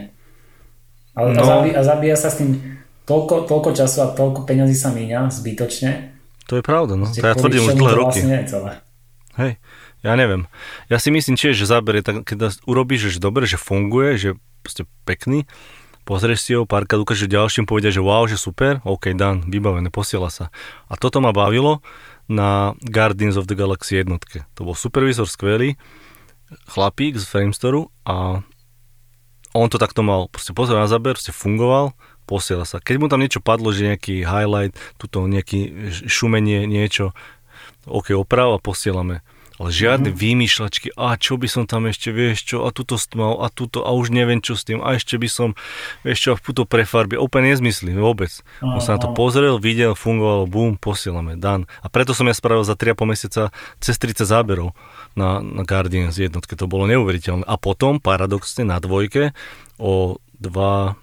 Ale 1.14 1.34
no. 1.34 1.42
a, 1.42 1.44
zabí, 1.46 1.70
a 1.74 1.82
zabíja 1.86 2.18
sa 2.18 2.30
s 2.34 2.42
tým 2.42 2.58
toľko, 3.06 3.46
toľko 3.46 3.70
času 3.74 3.98
a 4.06 4.08
toľko 4.14 4.46
peňazí 4.50 4.74
sa 4.74 4.90
míňa 4.94 5.30
zbytočne. 5.30 6.14
To 6.48 6.58
je 6.58 6.64
pravda, 6.64 6.98
no. 6.98 7.06
To 7.10 7.28
ja 7.28 7.36
tvrdím 7.36 7.66
už 7.70 7.76
dlhé 7.76 7.94
roky. 7.98 8.20
Vlastne 8.22 8.40
celé. 8.50 8.72
Hej, 9.38 9.52
ja 10.02 10.14
neviem. 10.18 10.50
Ja 10.90 10.98
si 10.98 11.14
myslím 11.14 11.38
tiež, 11.38 11.54
že 11.54 11.70
záber 11.70 12.02
je 12.02 12.04
tak, 12.06 12.16
keď 12.26 12.58
urobíš, 12.66 13.14
že 13.14 13.20
dobre, 13.22 13.46
že 13.46 13.60
funguje, 13.60 14.18
že 14.18 14.30
proste 14.64 14.90
pekný, 15.04 15.46
pozrieš 16.08 16.40
si 16.48 16.52
ho, 16.56 16.64
párkrát 16.64 17.04
ukážeš 17.04 17.28
ďalším, 17.28 17.68
povedia, 17.68 17.92
že 17.92 18.00
wow, 18.00 18.24
že 18.26 18.40
super, 18.40 18.80
OK, 18.88 19.12
dan, 19.12 19.44
vybavené, 19.46 19.92
posiela 19.92 20.32
sa. 20.32 20.50
A 20.88 20.96
toto 20.96 21.20
ma 21.20 21.36
bavilo 21.36 21.84
na 22.32 22.76
Guardians 22.84 23.36
of 23.36 23.48
the 23.48 23.56
Galaxy 23.56 24.00
jednotke. 24.00 24.48
To 24.56 24.68
bol 24.68 24.76
supervisor 24.76 25.28
skvelý, 25.28 25.76
chlapík 26.68 27.20
z 27.20 27.26
Framestoru 27.28 27.92
a 28.08 28.44
on 29.56 29.68
to 29.72 29.82
takto 29.82 30.06
mal, 30.06 30.30
proste 30.30 30.54
pozrel 30.54 30.78
na 30.78 30.92
záber, 30.92 31.18
proste 31.18 31.34
fungoval, 31.34 31.98
posiela 32.30 32.68
sa. 32.68 32.78
Keď 32.84 32.96
mu 33.00 33.08
tam 33.08 33.24
niečo 33.24 33.42
padlo, 33.42 33.72
že 33.72 33.88
nejaký 33.90 34.28
highlight, 34.28 34.76
tuto 35.02 35.26
nejaký 35.26 35.90
šumenie, 36.06 36.68
niečo, 36.68 37.16
OK, 37.88 38.14
oprav 38.14 38.60
a 38.60 38.60
posielame. 38.62 39.24
Ale 39.58 39.74
žiadne 39.74 40.14
mm-hmm. 40.14 40.22
výmyšľačky, 40.22 40.88
a 40.94 41.18
čo 41.18 41.34
by 41.42 41.50
som 41.50 41.66
tam 41.66 41.90
ešte, 41.90 42.14
vieš 42.14 42.46
čo, 42.46 42.58
a 42.62 42.70
tuto 42.70 42.94
stmal, 42.94 43.42
a 43.42 43.50
tuto, 43.50 43.82
a 43.82 43.90
už 43.90 44.14
neviem 44.14 44.38
čo 44.38 44.54
s 44.54 44.62
tým, 44.62 44.86
a 44.86 44.94
ešte 44.94 45.18
by 45.18 45.26
som, 45.26 45.58
vieš 46.06 46.30
čo, 46.30 46.30
a 46.30 46.38
tuto 46.38 46.70
prefarbie, 46.70 47.18
úplne 47.18 47.58
nezmyslí, 47.58 47.98
vôbec. 47.98 48.30
On 48.62 48.78
sa 48.78 48.96
na 48.96 49.02
to 49.02 49.18
pozrel, 49.18 49.58
videl, 49.58 49.98
fungovalo, 49.98 50.46
bum, 50.46 50.78
posielame, 50.78 51.42
dan. 51.42 51.66
A 51.82 51.90
preto 51.90 52.14
som 52.14 52.30
ja 52.30 52.38
spravil 52.38 52.62
za 52.70 52.78
3,5 52.78 53.10
mesiaca 53.10 53.44
cez 53.82 53.98
30 53.98 54.30
záberov 54.30 54.78
na, 55.18 55.42
na 55.42 55.66
Guardians 55.66 56.16
jednotke, 56.16 56.54
to 56.54 56.70
bolo 56.70 56.86
neuveriteľné. 56.86 57.44
A 57.44 57.58
potom, 57.58 57.98
paradoxne, 57.98 58.64
na 58.64 58.78
dvojke, 58.78 59.34
o 59.82 60.22
dva, 60.38 60.96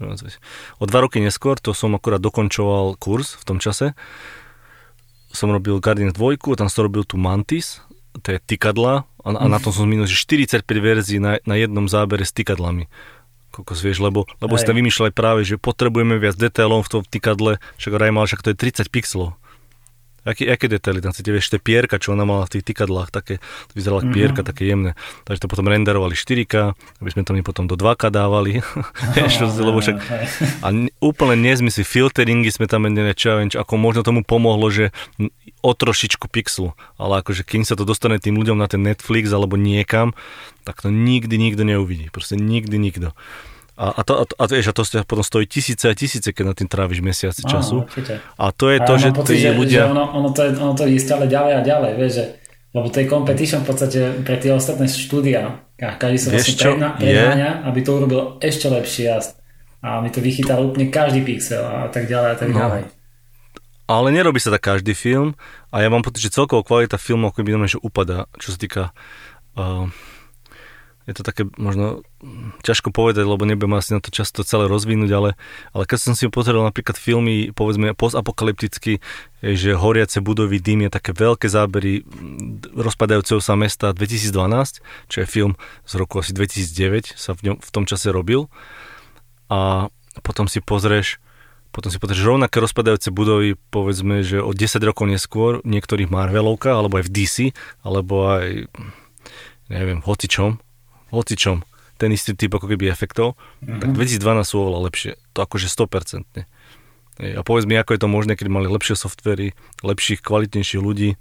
2014, 0.00 0.38
o 0.78 0.84
dva 0.86 0.98
roky 1.02 1.18
neskôr, 1.18 1.58
to 1.58 1.74
som 1.74 1.92
akurát 1.98 2.22
dokončoval 2.22 2.94
kurz 2.96 3.34
v 3.36 3.44
tom 3.44 3.58
čase, 3.58 3.98
som 5.30 5.50
robil 5.50 5.78
Guardians 5.78 6.14
2, 6.14 6.58
tam 6.58 6.70
som 6.70 6.86
robil 6.86 7.06
tu 7.06 7.18
Mantis, 7.18 7.82
to 8.22 8.34
je 8.34 8.38
tykadla 8.42 9.06
a, 9.22 9.28
a 9.30 9.44
na 9.46 9.58
tom 9.62 9.70
som 9.70 9.86
minul, 9.86 10.10
že 10.10 10.18
45 10.18 10.66
verzií 10.66 11.22
na, 11.22 11.38
na 11.46 11.54
jednom 11.54 11.86
zábere 11.86 12.26
s 12.26 12.34
tykadlami. 12.34 12.90
Kokos, 13.50 13.82
vieš, 13.82 13.98
lebo, 13.98 14.30
lebo 14.38 14.54
si 14.54 14.62
tam 14.62 14.78
vymýšľali 14.78 15.10
práve, 15.10 15.42
že 15.42 15.58
potrebujeme 15.58 16.22
viac 16.22 16.38
detailov 16.38 16.86
v 16.86 16.90
tom 16.90 17.02
tykadle, 17.02 17.58
však 17.82 17.92
Raj 17.98 18.10
mal, 18.14 18.26
však 18.26 18.42
to 18.46 18.50
je 18.54 18.58
30 18.86 18.94
pixelov. 18.94 19.39
Aké, 20.20 20.52
aké 20.52 20.68
detaily 20.68 21.00
tam 21.00 21.16
chcete, 21.16 21.32
vieš, 21.32 21.48
tie 21.48 21.60
pierka, 21.60 21.96
čo 21.96 22.12
ona 22.12 22.28
mala 22.28 22.44
v 22.44 22.58
tých 22.58 22.64
tykadlách, 22.68 23.08
také, 23.08 23.40
to 23.40 23.72
vyzeralo 23.72 24.04
mm-hmm. 24.04 24.16
pierka, 24.16 24.40
také 24.44 24.68
jemné. 24.68 24.92
Takže 25.24 25.40
to 25.44 25.48
potom 25.48 25.64
renderovali 25.64 26.12
4K, 26.12 26.76
aby 27.00 27.08
sme 27.08 27.24
to 27.24 27.32
my 27.32 27.40
potom 27.40 27.64
do 27.64 27.74
2K 27.80 28.12
dávali. 28.12 28.60
vieš, 29.16 29.40
lebo 29.56 29.80
však, 29.80 29.96
a 30.60 30.68
úplne 31.00 31.40
nezmysly, 31.40 31.88
filteringy 31.88 32.52
sme 32.52 32.68
tam 32.68 32.84
menili, 32.84 33.16
challenge, 33.16 33.56
ako 33.56 33.80
možno 33.80 34.04
tomu 34.04 34.20
pomohlo, 34.20 34.68
že 34.68 34.92
o 35.64 35.72
trošičku 35.72 36.28
pixelu, 36.28 36.72
ale 36.96 37.20
akože 37.24 37.44
kým 37.44 37.64
sa 37.64 37.76
to 37.76 37.88
dostane 37.88 38.16
tým 38.20 38.36
ľuďom 38.36 38.56
na 38.60 38.68
ten 38.68 38.80
Netflix 38.80 39.32
alebo 39.32 39.56
niekam, 39.56 40.16
tak 40.64 40.84
to 40.84 40.92
nikdy 40.92 41.40
nikto 41.40 41.64
neuvidí. 41.64 42.12
Proste 42.12 42.36
nikdy 42.36 42.76
nikto. 42.76 43.16
A, 43.80 43.96
a, 43.96 44.00
to, 44.04 44.12
a, 44.20 44.24
to, 44.28 44.36
a, 44.36 44.44
vieš, 44.44 44.68
a 44.68 44.72
to 44.76 44.84
potom 45.08 45.24
stojí 45.24 45.48
tisíce 45.48 45.88
a 45.88 45.96
tisíce, 45.96 46.36
keď 46.36 46.52
na 46.52 46.54
tým 46.54 46.68
tráviš 46.68 47.00
mesiaci 47.00 47.48
času. 47.48 47.88
A 48.36 48.52
to 48.52 48.68
je 48.68 48.76
a 48.76 48.84
to, 48.84 48.92
že 49.00 49.08
pocit, 49.16 49.40
tí 49.40 49.48
že, 49.48 49.56
ľudia... 49.56 49.88
Že 49.88 49.96
ono, 49.96 50.04
ono, 50.20 50.28
to, 50.36 50.40
ono 50.52 50.72
to 50.76 50.84
ide 50.84 51.00
stále 51.00 51.24
ďalej 51.24 51.52
a 51.56 51.60
ďalej, 51.64 51.92
vieš, 51.96 52.12
že, 52.12 52.24
lebo 52.76 52.92
to 52.92 53.00
je 53.00 53.06
competition 53.08 53.64
v 53.64 53.66
podstate 53.72 54.00
pre 54.20 54.36
tie 54.36 54.52
ostatné 54.52 54.84
štúdia. 54.84 55.64
A 55.80 55.96
každý 55.96 56.18
sa 56.20 56.28
vlastne 56.28 56.56
predná, 56.60 56.88
prednáňa, 56.92 57.50
aby 57.72 57.78
to 57.80 57.90
urobil 57.96 58.20
ešte 58.44 58.68
lepšie 58.68 59.16
a, 59.16 59.18
a 59.80 59.88
mi 60.04 60.12
to 60.12 60.20
vychytal 60.20 60.60
úplne 60.60 60.92
každý 60.92 61.24
pixel 61.24 61.64
a 61.64 61.88
tak 61.88 62.04
ďalej 62.04 62.28
a 62.28 62.36
tak 62.36 62.50
no. 62.52 62.60
ďalej. 62.60 62.82
Ale 63.88 64.08
nerobí 64.12 64.38
sa 64.44 64.52
tak 64.52 64.60
každý 64.60 64.92
film 64.92 65.32
a 65.72 65.80
ja 65.80 65.88
mám 65.88 66.04
pocit, 66.04 66.28
že 66.28 66.36
celkovo 66.36 66.60
kvalita 66.62 67.00
filmov 67.00 67.32
ako 67.32 67.48
by 67.48 67.64
že 67.64 67.80
upadá, 67.80 68.28
čo 68.36 68.52
sa 68.52 68.58
týka 68.60 68.82
uh, 69.56 69.88
je 71.10 71.14
to 71.18 71.26
také 71.26 71.42
možno 71.58 72.06
ťažko 72.62 72.94
povedať, 72.94 73.26
lebo 73.26 73.42
nebudem 73.42 73.74
asi 73.74 73.98
na 73.98 74.00
to 74.00 74.14
často 74.14 74.46
celé 74.46 74.70
rozvinúť, 74.70 75.10
ale, 75.10 75.30
ale 75.74 75.82
keď 75.82 75.98
som 75.98 76.14
si 76.14 76.30
pozrel 76.30 76.62
napríklad 76.62 76.94
filmy, 76.94 77.50
povedzme 77.50 77.98
postapokalypticky, 77.98 79.02
že 79.42 79.74
horiace 79.74 80.22
budovy, 80.22 80.62
dým 80.62 80.86
je 80.86 80.90
také 80.94 81.10
veľké 81.10 81.50
zábery 81.50 82.06
rozpadajúceho 82.78 83.42
sa 83.42 83.58
mesta 83.58 83.90
2012, 83.90 85.10
čo 85.10 85.16
je 85.18 85.26
film 85.26 85.58
z 85.82 85.92
roku 85.98 86.22
asi 86.22 86.30
2009, 86.30 87.18
sa 87.18 87.34
v, 87.34 87.50
ňom, 87.50 87.56
v 87.58 87.70
tom 87.74 87.84
čase 87.90 88.14
robil. 88.14 88.46
A 89.50 89.90
potom 90.22 90.46
si 90.46 90.62
pozrieš 90.62 91.18
potom 91.70 91.86
si 91.86 92.02
pozrieš 92.02 92.26
rovnaké 92.26 92.58
rozpadajúce 92.58 93.14
budovy, 93.14 93.54
povedzme, 93.70 94.26
že 94.26 94.42
o 94.42 94.50
10 94.50 94.82
rokov 94.82 95.06
neskôr 95.06 95.62
v 95.62 95.78
niektorých 95.78 96.10
Marvelovkách, 96.10 96.74
alebo 96.74 96.98
aj 96.98 97.06
v 97.06 97.12
DC, 97.14 97.36
alebo 97.86 98.26
aj 98.26 98.66
neviem, 99.70 100.02
hocičom, 100.02 100.58
hocičom 101.10 101.66
ten 102.00 102.16
istý 102.16 102.32
typ 102.32 102.56
ako 102.56 102.64
keby 102.64 102.88
efektov, 102.88 103.36
mm-hmm. 103.60 103.84
tak 103.84 103.88
2012 103.92 104.40
sú 104.40 104.56
oveľa 104.64 104.80
lepšie. 104.88 105.12
To 105.36 105.44
akože 105.44 105.68
100%. 105.68 106.48
A 107.36 107.40
povedz 107.44 107.68
mi, 107.68 107.76
ako 107.76 107.92
je 107.92 108.00
to 108.00 108.08
možné, 108.08 108.32
keď 108.40 108.48
mali 108.48 108.64
lepšie 108.72 108.96
softvery, 108.96 109.52
lepších, 109.84 110.24
kvalitnejších 110.24 110.80
ľudí, 110.80 111.20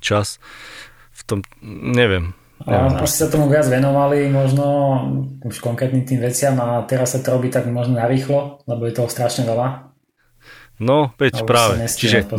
čas. 0.00 0.40
V 1.12 1.22
tom, 1.28 1.38
neviem. 1.60 2.32
A 2.64 3.04
asi 3.04 3.22
sa 3.22 3.28
tomu 3.28 3.52
viac 3.52 3.68
venovali 3.68 4.32
možno 4.32 4.64
už 5.44 5.60
konkrétnym 5.60 6.02
tým 6.08 6.24
veciam 6.24 6.58
a 6.58 6.82
teraz 6.88 7.14
sa 7.14 7.22
to 7.22 7.36
robí 7.36 7.52
tak 7.52 7.68
možno 7.68 8.00
narýchlo, 8.00 8.64
lebo 8.64 8.88
je 8.88 8.96
toho 8.96 9.12
strašne 9.12 9.44
veľa. 9.44 9.92
No, 10.80 11.12
veď 11.20 11.44
práve. 11.44 11.84
Čiže 11.84 12.32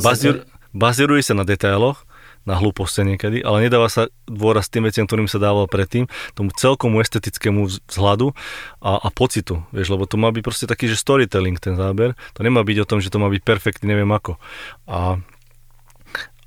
bazíruje 0.73 1.21
sa 1.21 1.37
na 1.37 1.45
detailoch 1.45 2.08
na 2.47 2.55
hlúposti 2.57 3.03
niekedy, 3.03 3.43
ale 3.43 3.67
nedáva 3.67 3.91
sa 3.91 4.07
dôraz 4.25 4.71
tým 4.71 4.87
veciam, 4.87 5.05
ktorým 5.05 5.27
sa 5.27 5.37
dával 5.37 5.67
predtým, 5.67 6.07
tomu 6.33 6.49
celkomu 6.55 7.03
estetickému 7.03 7.67
vzhľadu 7.89 8.33
a, 8.79 8.99
a 8.99 9.07
pocitu, 9.11 9.63
vieš, 9.75 9.91
lebo 9.93 10.07
to 10.07 10.15
má 10.15 10.31
byť 10.31 10.43
proste 10.43 10.65
taký, 10.65 10.89
že 10.89 10.99
storytelling 10.99 11.59
ten 11.59 11.75
záber, 11.75 12.15
to 12.33 12.41
nemá 12.41 12.63
byť 12.63 12.77
o 12.83 12.89
tom, 12.89 12.99
že 13.03 13.11
to 13.11 13.21
má 13.21 13.27
byť 13.29 13.41
perfektný, 13.43 13.91
neviem 13.93 14.09
ako. 14.09 14.39
A, 14.87 15.19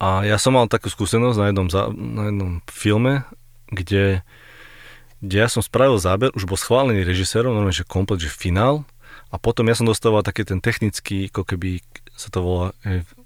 a 0.00 0.08
ja 0.26 0.36
som 0.40 0.56
mal 0.56 0.66
takú 0.66 0.88
skúsenosť 0.90 1.38
na 1.38 1.46
jednom, 1.52 1.68
na 1.94 2.22
jednom 2.32 2.52
filme, 2.66 3.22
kde, 3.70 4.24
kde 5.22 5.36
ja 5.36 5.48
som 5.48 5.62
spravil 5.62 6.00
záber, 6.02 6.34
už 6.34 6.48
bol 6.48 6.58
schválený 6.58 7.06
režisérom, 7.06 7.54
normálne, 7.54 7.76
že 7.76 7.86
komplet, 7.86 8.20
že 8.20 8.32
finál, 8.32 8.82
a 9.32 9.40
potom 9.40 9.64
ja 9.64 9.72
som 9.72 9.88
dostával 9.88 10.20
taký 10.20 10.44
ten 10.44 10.60
technický, 10.60 11.32
ako 11.32 11.48
keby 11.48 11.80
sa 12.12 12.28
to 12.28 12.44
volá 12.44 12.76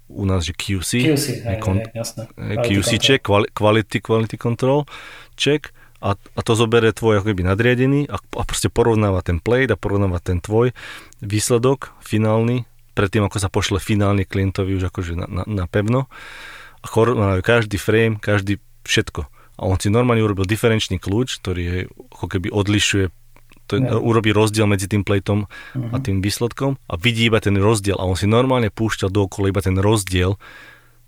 u 0.07 0.23
nás, 0.23 0.47
že 0.47 0.55
QC. 0.55 1.03
QC, 1.03 1.25
hej, 1.43 1.57
kon, 1.59 1.83
hej, 1.83 1.91
jasné. 1.95 2.27
QC 2.37 2.89
check, 2.99 3.21
quality, 3.51 3.99
quality 3.99 4.37
control 4.39 4.87
check 5.35 5.75
a, 5.99 6.13
a 6.13 6.41
to 6.45 6.53
zoberie 6.53 6.93
tvoj 6.93 7.21
ako 7.21 7.33
keby 7.33 7.43
nadriadený 7.43 8.07
a, 8.07 8.17
a 8.21 8.43
proste 8.45 8.69
porovnáva 8.69 9.25
ten 9.25 9.41
play 9.41 9.65
a 9.65 9.77
porovnáva 9.77 10.21
ten 10.21 10.37
tvoj 10.37 10.71
výsledok 11.19 11.97
finálny 12.05 12.69
predtým, 12.97 13.25
ako 13.25 13.37
sa 13.37 13.49
pošle 13.49 13.77
finálne 13.77 14.25
klientovi 14.25 14.73
už 14.73 14.89
akože 14.89 15.13
na, 15.13 15.25
na, 15.29 15.43
na 15.45 15.65
pevno 15.69 16.09
a 16.81 16.85
porovnávajú 16.89 17.41
každý 17.45 17.77
frame, 17.77 18.17
každý 18.17 18.57
všetko. 18.85 19.29
A 19.57 19.61
on 19.65 19.77
si 19.81 19.89
normálne 19.89 20.21
urobil 20.21 20.45
diferenčný 20.45 21.01
kľúč, 21.01 21.41
ktorý 21.41 21.61
je, 21.61 21.77
ako 22.13 22.25
keby 22.29 22.53
odlišuje 22.53 23.09
to 23.67 23.83
no. 23.83 23.99
urobí 23.99 24.31
rozdiel 24.31 24.65
medzi 24.65 24.87
tým 24.87 25.03
plejtom 25.03 25.45
uh-huh. 25.45 25.91
a 25.93 25.97
mhm. 25.99 26.03
tým 26.03 26.17
výsledkom 26.23 26.79
a 26.87 26.93
vidí 26.95 27.27
iba 27.27 27.43
ten 27.43 27.59
rozdiel 27.59 27.99
a 27.99 28.07
on 28.07 28.15
si 28.15 28.25
normálne 28.25 28.71
púšťal 28.71 29.11
dookola 29.11 29.51
iba 29.51 29.61
ten 29.61 29.75
rozdiel 29.75 30.39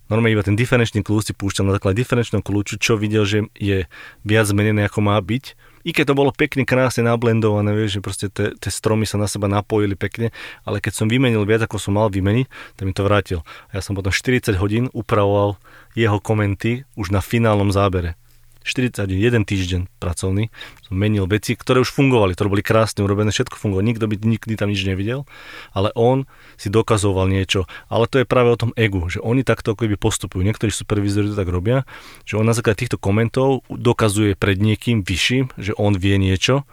normálne 0.10 0.36
iba 0.36 0.44
ten 0.44 0.58
diferenčný 0.58 1.06
kľúč 1.06 1.32
si 1.32 1.34
púšťal 1.38 1.70
na 1.70 1.74
základe 1.78 2.02
diferenčného 2.02 2.42
kľúču, 2.42 2.82
čo 2.82 2.98
videl, 2.98 3.24
že 3.30 3.46
je 3.56 3.86
viac 4.26 4.46
zmenené 4.50 4.90
ako 4.90 5.06
má 5.06 5.16
byť. 5.22 5.54
I 5.88 5.96
keď 5.96 6.12
to 6.12 6.18
bolo 6.18 6.36
pekne, 6.36 6.68
krásne 6.68 7.08
nablendované, 7.08 7.72
vieš, 7.72 8.02
že 8.02 8.04
proste 8.04 8.26
tie 8.34 8.72
stromy 8.74 9.08
sa 9.08 9.16
na 9.16 9.32
seba 9.32 9.48
napojili 9.48 9.96
pekne, 9.96 10.36
ale 10.68 10.84
keď 10.84 10.92
som 10.92 11.08
vymenil 11.08 11.48
viac, 11.48 11.64
ako 11.64 11.80
som 11.80 11.96
mal 11.96 12.12
vymeniť, 12.12 12.50
tak 12.76 12.84
mi 12.84 12.92
to 12.92 13.08
vrátil. 13.08 13.40
A 13.72 13.80
ja 13.80 13.82
som 13.86 13.96
potom 13.96 14.12
40 14.12 14.60
hodín 14.60 14.92
upravoval 14.92 15.56
jeho 15.96 16.20
komenty 16.20 16.84
už 17.00 17.16
na 17.16 17.24
finálnom 17.24 17.72
zábere 17.72 18.20
41 18.64 19.08
týždeň 19.48 19.82
pracovný, 19.98 20.52
som 20.84 20.94
menil 21.00 21.26
veci, 21.26 21.56
ktoré 21.56 21.82
už 21.82 21.96
fungovali, 21.96 22.36
ktoré 22.36 22.48
boli 22.52 22.64
krásne 22.64 23.02
urobené, 23.02 23.32
všetko 23.32 23.56
fungovalo, 23.56 23.88
nikto 23.88 24.06
by 24.06 24.16
nikdy 24.20 24.54
tam 24.60 24.70
nič 24.70 24.84
nevidel, 24.84 25.24
ale 25.72 25.90
on 25.96 26.28
si 26.60 26.68
dokazoval 26.68 27.32
niečo. 27.32 27.66
Ale 27.88 28.06
to 28.12 28.22
je 28.22 28.28
práve 28.28 28.52
o 28.52 28.60
tom 28.60 28.72
egu, 28.76 29.08
že 29.08 29.24
oni 29.24 29.48
takto 29.48 29.74
ako 29.74 29.88
postupujú. 29.96 30.44
Niektorí 30.44 30.70
supervizori 30.70 31.32
to 31.32 31.40
tak 31.40 31.48
robia, 31.48 31.88
že 32.28 32.36
on 32.36 32.46
na 32.46 32.54
základe 32.54 32.84
týchto 32.84 33.00
komentov 33.00 33.64
dokazuje 33.72 34.36
pred 34.36 34.60
niekým 34.60 35.02
vyšším, 35.02 35.56
že 35.56 35.72
on 35.80 35.96
vie 35.96 36.20
niečo 36.20 36.68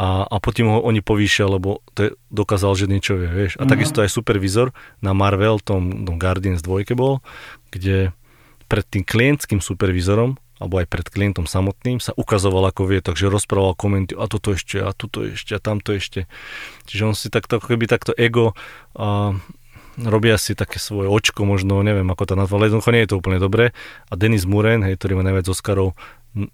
a, 0.00 0.24
a 0.24 0.36
potom 0.38 0.70
ho 0.70 0.78
oni 0.80 1.02
povýšia, 1.02 1.50
lebo 1.50 1.82
to 1.92 2.08
je, 2.08 2.10
dokázal, 2.30 2.72
že 2.78 2.86
niečo 2.86 3.18
vie, 3.18 3.28
vieš. 3.28 3.58
A 3.58 3.66
uh-huh. 3.66 3.70
takisto 3.74 4.00
aj 4.00 4.08
supervizor 4.08 4.70
na 5.02 5.12
Marvel, 5.12 5.58
tom, 5.60 6.06
tom 6.06 6.16
Guardians 6.16 6.62
2 6.62 6.86
bol, 6.94 7.18
kde 7.74 8.14
pred 8.70 8.84
tým 8.86 9.02
klientským 9.02 9.58
supervizorom 9.58 10.38
alebo 10.60 10.76
aj 10.78 10.86
pred 10.92 11.06
klientom 11.08 11.48
samotným, 11.48 11.98
sa 12.04 12.12
ukazoval 12.14 12.68
ako 12.68 12.92
vie, 12.92 13.00
takže 13.00 13.32
rozprával 13.32 13.72
komenty 13.72 14.12
a 14.12 14.28
toto 14.28 14.52
ešte, 14.52 14.78
a 14.84 14.92
toto 14.92 15.24
ešte, 15.24 15.56
a 15.56 15.60
tamto 15.60 15.96
ešte. 15.96 16.28
Čiže 16.84 17.02
on 17.08 17.16
si 17.16 17.32
takto, 17.32 17.58
keby 17.58 17.88
takto 17.88 18.12
ego 18.12 18.52
a 18.92 19.32
robia 19.96 20.36
si 20.36 20.52
také 20.52 20.76
svoje 20.76 21.08
očko, 21.08 21.48
možno, 21.48 21.80
neviem 21.80 22.06
ako 22.12 22.32
to 22.32 22.34
nazval, 22.36 22.60
jednoducho 22.62 22.92
nie 22.92 23.02
je 23.08 23.10
to 23.10 23.18
úplne 23.18 23.40
dobré. 23.40 23.72
A 24.08 24.20
Denis 24.20 24.44
Muren, 24.44 24.84
hej, 24.84 25.00
ktorý 25.00 25.18
má 25.18 25.24
najviac 25.24 25.48
Oscarov 25.48 25.96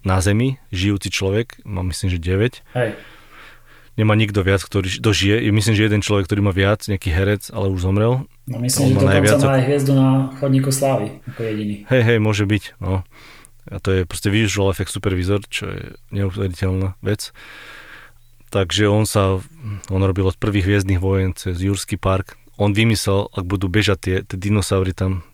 na 0.01 0.23
zemi, 0.23 0.57
žijúci 0.73 1.11
človek, 1.13 1.61
má 1.67 1.85
myslím, 1.85 2.09
že 2.09 2.17
9. 2.17 2.63
Hej. 2.79 2.91
Nemá 3.97 4.13
nikto 4.13 4.45
viac, 4.45 4.61
ktorý 4.61 5.01
dožije. 5.01 5.41
Myslím, 5.49 5.73
že 5.73 5.89
jeden 5.89 6.05
človek, 6.05 6.29
ktorý 6.29 6.45
má 6.45 6.53
viac, 6.53 6.85
nejaký 6.85 7.09
herec, 7.09 7.49
ale 7.49 7.73
už 7.73 7.81
zomrel. 7.81 8.29
No 8.45 8.61
myslím, 8.61 8.93
že 8.93 9.01
dokonca 9.01 9.41
má 9.41 9.57
aj 9.57 9.65
hviezdu 9.65 9.91
na 9.97 10.09
chodníku 10.37 10.69
slávy, 10.69 11.17
ako 11.25 11.41
jediný. 11.41 11.75
Hej, 11.89 12.01
hej, 12.05 12.17
môže 12.21 12.45
byť, 12.45 12.77
no. 12.77 13.01
A 13.67 13.77
to 13.83 13.91
je 13.91 14.01
proste 14.07 14.31
visual 14.31 14.71
effect 14.71 14.91
supervisor, 14.91 15.43
čo 15.47 15.71
je 15.71 15.83
neuveriteľná 16.15 16.95
vec. 17.03 17.35
Takže 18.47 18.87
on 18.87 19.03
sa, 19.03 19.43
on 19.91 20.01
robil 20.01 20.23
od 20.23 20.39
prvých 20.39 20.63
hviezdnych 20.63 21.03
vojen 21.03 21.35
cez 21.35 21.59
Jurský 21.59 21.99
park. 21.99 22.39
On 22.55 22.71
vymyslel, 22.71 23.27
ak 23.35 23.43
budú 23.43 23.67
bežať 23.67 23.97
tie, 23.99 24.15
tie 24.23 24.37
dinosaury 24.39 24.95
tam 24.95 25.27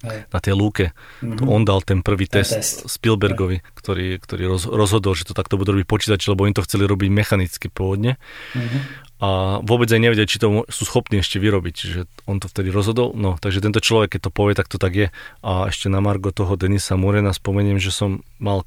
Hej. 0.00 0.24
na 0.32 0.38
tej 0.40 0.54
lúke. 0.56 0.84
Mm-hmm. 1.20 1.38
To 1.38 1.42
on 1.52 1.62
dal 1.68 1.84
ten 1.84 2.00
prvý 2.00 2.24
ten 2.26 2.40
test, 2.42 2.56
test 2.56 2.76
Spielbergovi, 2.88 3.60
Hej. 3.60 3.76
ktorý, 3.76 4.06
ktorý 4.18 4.42
roz, 4.48 4.64
rozhodol, 4.64 5.12
že 5.12 5.28
to 5.28 5.36
takto 5.36 5.60
budú 5.60 5.76
robiť 5.76 5.86
počítači, 5.86 6.32
lebo 6.32 6.48
oni 6.48 6.56
to 6.56 6.64
chceli 6.64 6.88
robiť 6.88 7.08
mechanicky 7.12 7.68
pôvodne. 7.68 8.16
Mm-hmm. 8.56 8.80
A 9.22 9.62
vôbec 9.62 9.86
aj 9.86 10.02
nevedia, 10.02 10.26
či 10.26 10.42
to 10.42 10.66
sú 10.66 10.82
schopní 10.82 11.22
ešte 11.22 11.38
vyrobiť. 11.38 11.74
Čiže 11.78 12.00
on 12.26 12.42
to 12.42 12.50
vtedy 12.50 12.74
rozhodol. 12.74 13.14
No, 13.14 13.38
takže 13.38 13.62
tento 13.62 13.78
človek, 13.78 14.18
keď 14.18 14.20
to 14.26 14.30
povie, 14.34 14.58
tak 14.58 14.66
to 14.66 14.82
tak 14.82 14.98
je. 14.98 15.08
A 15.46 15.70
ešte 15.70 15.86
na 15.86 16.02
Margo 16.02 16.34
toho 16.34 16.58
Denisa 16.58 16.98
Morena 16.98 17.30
spomeniem, 17.30 17.78
že 17.78 17.94
som 17.94 18.26
mal 18.42 18.66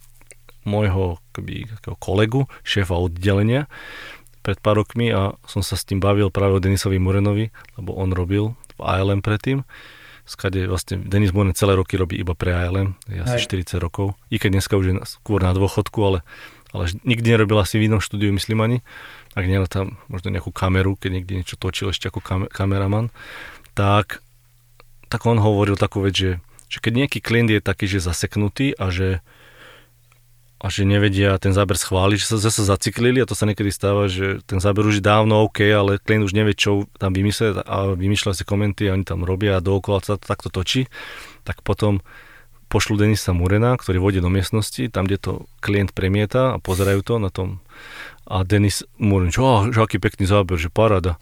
môjho 0.63 1.19
keby, 1.35 1.67
kolegu, 1.99 2.47
šéfa 2.63 2.95
oddelenia 2.95 3.67
pred 4.41 4.57
pár 4.63 4.81
rokmi 4.81 5.11
a 5.11 5.35
som 5.45 5.59
sa 5.59 5.75
s 5.75 5.83
tým 5.83 5.99
bavil 5.99 6.31
práve 6.31 6.57
o 6.57 6.63
Denisovi 6.63 7.01
Morenovi, 7.01 7.51
lebo 7.77 7.97
on 7.97 8.15
robil 8.15 8.57
v 8.77 8.81
ALM 8.81 9.21
predtým 9.21 9.65
skade 10.25 10.65
vlastne 10.65 11.05
Denis 11.05 11.31
Moren 11.31 11.53
celé 11.53 11.77
roky 11.77 11.95
robí 11.95 12.17
iba 12.17 12.33
pre 12.33 12.51
ALM, 12.51 12.97
je 13.05 13.21
asi 13.21 13.37
Aj. 13.37 13.45
40 13.45 13.77
rokov, 13.77 14.17
i 14.33 14.41
keď 14.41 14.57
dneska 14.57 14.73
už 14.73 14.85
je 14.89 14.93
skôr 15.05 15.45
na 15.45 15.53
dôchodku, 15.53 16.01
ale, 16.01 16.19
ale 16.73 16.89
nikdy 17.05 17.37
nerobil 17.37 17.61
asi 17.61 17.77
v 17.77 17.93
inom 17.93 18.01
štúdiu, 18.01 18.33
myslím 18.33 18.65
ani, 18.65 18.77
ak 19.35 19.43
nie 19.45 19.59
tam 19.67 19.99
možno 20.07 20.31
nejakú 20.31 20.49
kameru, 20.55 20.95
keď 20.95 21.09
niekde 21.11 21.33
niečo 21.43 21.59
točil 21.59 21.91
ešte 21.91 22.07
ako 22.07 22.19
kam, 22.23 22.41
kameraman, 22.47 23.11
tak, 23.75 24.23
tak 25.11 25.27
on 25.27 25.37
hovoril 25.37 25.75
takú 25.75 25.99
vec, 25.99 26.15
že, 26.15 26.31
že 26.71 26.79
keď 26.79 27.05
nejaký 27.05 27.19
klient 27.19 27.51
je 27.51 27.59
taký, 27.59 27.85
že 27.91 27.99
zaseknutý 27.99 28.73
a 28.79 28.87
že 28.89 29.19
a 30.55 30.71
že 30.71 30.87
nevedia 30.87 31.35
ten 31.35 31.51
záber 31.51 31.75
schváliť, 31.75 32.17
že 32.17 32.31
sa 32.31 32.37
zase 32.39 32.63
zaciklili 32.63 33.19
a 33.19 33.27
to 33.27 33.35
sa 33.35 33.43
niekedy 33.45 33.69
stáva, 33.69 34.07
že 34.07 34.39
ten 34.47 34.63
záber 34.63 34.87
už 34.87 34.97
je 34.97 35.05
dávno 35.05 35.45
OK, 35.45 35.61
ale 35.61 35.99
klient 35.99 36.25
už 36.25 36.33
nevie, 36.33 36.55
čo 36.55 36.87
tam 36.95 37.11
vymyslieť 37.11 37.67
a 37.67 37.93
vymýšľa 37.93 38.31
si 38.33 38.47
komenty 38.47 38.87
a 38.87 38.95
oni 38.95 39.03
tam 39.03 39.27
robia 39.27 39.59
a 39.59 39.63
dookola 39.63 39.99
sa 40.01 40.15
to 40.15 40.25
takto 40.25 40.47
točí, 40.47 40.87
tak 41.43 41.59
potom 41.59 41.99
pošlu 42.71 42.97
Denisa 42.97 43.35
Murena, 43.35 43.77
ktorý 43.77 44.01
vodí 44.01 44.19
do 44.23 44.31
miestnosti, 44.31 44.89
tam, 44.89 45.05
kde 45.05 45.21
to 45.21 45.31
klient 45.61 45.93
premieta 45.93 46.55
a 46.55 46.61
pozerajú 46.63 47.03
to 47.03 47.21
na 47.21 47.29
tom 47.29 47.61
a 48.25 48.41
Denis 48.41 48.81
Muren, 48.97 49.29
čo, 49.29 49.69
že 49.69 49.79
aký 49.81 50.01
pekný 50.01 50.25
záber, 50.25 50.57
že 50.57 50.73
paráda 50.73 51.21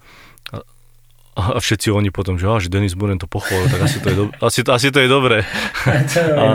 a 1.33 1.57
všetci 1.57 1.89
oni 1.89 2.13
potom, 2.13 2.37
že, 2.37 2.45
á, 2.45 2.61
že 2.61 2.69
Denis 2.69 2.93
Buren 2.93 3.17
to 3.17 3.25
pochválil, 3.25 3.65
tak 3.65 3.81
asi 3.89 3.97
to 3.97 4.07
je, 4.13 4.15
do, 4.15 4.23
asi, 4.47 4.61
to, 4.61 4.69
asi 4.69 4.93
to 4.93 5.01
je 5.01 5.09
dobré. 5.09 5.41
a, 6.37 6.45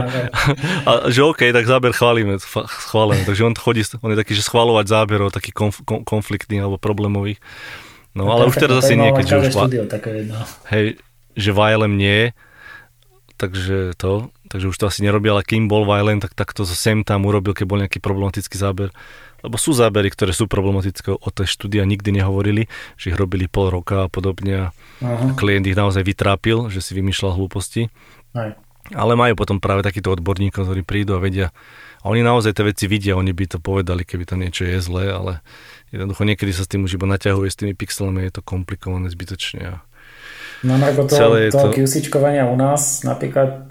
a, 0.87 0.93
že 1.11 1.27
OK, 1.27 1.51
tak 1.51 1.67
záber 1.67 1.91
chválime, 1.91 2.39
chválime. 2.87 3.27
Takže 3.27 3.43
on 3.43 3.55
chodí, 3.59 3.83
on 3.99 4.15
je 4.15 4.19
taký, 4.19 4.39
že 4.39 4.47
schváľovať 4.47 4.87
záberov, 4.87 5.35
taký 5.35 5.51
konf, 5.51 5.83
konfliktných 5.83 6.63
alebo 6.63 6.79
problémových. 6.79 7.43
No, 8.15 8.31
no 8.31 8.39
ale 8.39 8.47
už 8.47 8.59
teraz 8.63 8.87
asi 8.87 8.95
nie, 8.95 9.11
keďže 9.11 9.35
už... 9.35 9.47
Štúdio, 9.51 9.83
no. 10.31 10.47
Hej, 10.71 11.03
že 11.35 11.51
Vajlem 11.51 11.99
nie, 11.99 12.31
takže 13.35 13.99
to, 13.99 14.31
takže 14.47 14.71
už 14.71 14.77
to 14.79 14.87
asi 14.87 15.03
nerobí, 15.03 15.27
ale 15.27 15.43
kým 15.43 15.67
bol 15.67 15.91
Vajlem, 15.91 16.23
tak, 16.23 16.39
tak 16.39 16.55
to 16.55 16.63
sem 16.63 17.03
tam 17.03 17.27
urobil, 17.27 17.51
keď 17.51 17.67
bol 17.67 17.83
nejaký 17.83 17.99
problematický 17.99 18.55
záber 18.55 18.95
lebo 19.43 19.57
sú 19.59 19.75
zábery, 19.75 20.11
ktoré 20.11 20.35
sú 20.35 20.51
problematické, 20.51 21.15
o 21.15 21.29
tej 21.31 21.47
štúdia 21.47 21.87
nikdy 21.87 22.23
nehovorili, 22.23 22.67
že 22.99 23.15
ich 23.15 23.19
robili 23.19 23.47
pol 23.47 23.71
roka 23.71 24.07
a 24.07 24.09
podobne 24.11 24.55
a 24.59 24.67
klient 25.39 25.67
ich 25.67 25.79
naozaj 25.79 26.03
vytrápil, 26.03 26.71
že 26.71 26.83
si 26.83 26.93
vymýšľal 26.99 27.39
hlúposti. 27.39 27.91
Aj. 28.35 28.59
Ale 28.97 29.13
majú 29.15 29.37
potom 29.37 29.61
práve 29.61 29.85
takýto 29.85 30.11
odborníkov, 30.11 30.65
ktorí 30.65 30.83
prídu 30.83 31.15
a 31.15 31.21
vedia, 31.21 31.53
a 31.99 32.15
oni 32.15 32.23
naozaj 32.23 32.55
tie 32.55 32.63
veci 32.67 32.87
vidia, 32.87 33.19
oni 33.19 33.35
by 33.35 33.45
to 33.51 33.59
povedali, 33.59 34.07
keby 34.07 34.23
to 34.23 34.39
niečo 34.39 34.63
je 34.63 34.79
zlé, 34.79 35.11
ale 35.11 35.43
jednoducho 35.91 36.23
niekedy 36.23 36.55
sa 36.55 36.63
s 36.63 36.71
tým 36.71 36.87
už 36.87 36.95
iba 36.95 37.11
naťahuje 37.11 37.49
s 37.51 37.59
tými 37.59 37.75
pixelami, 37.75 38.23
je 38.31 38.39
to 38.39 38.43
komplikované 38.47 39.11
zbytočne. 39.11 39.83
No 40.63 40.79
Marko, 40.79 41.11
to, 41.11 41.19
toho 41.51 41.71
to... 41.71 41.75
QCčkovania 41.75 42.47
u 42.51 42.55
nás 42.59 43.03
napríklad 43.03 43.71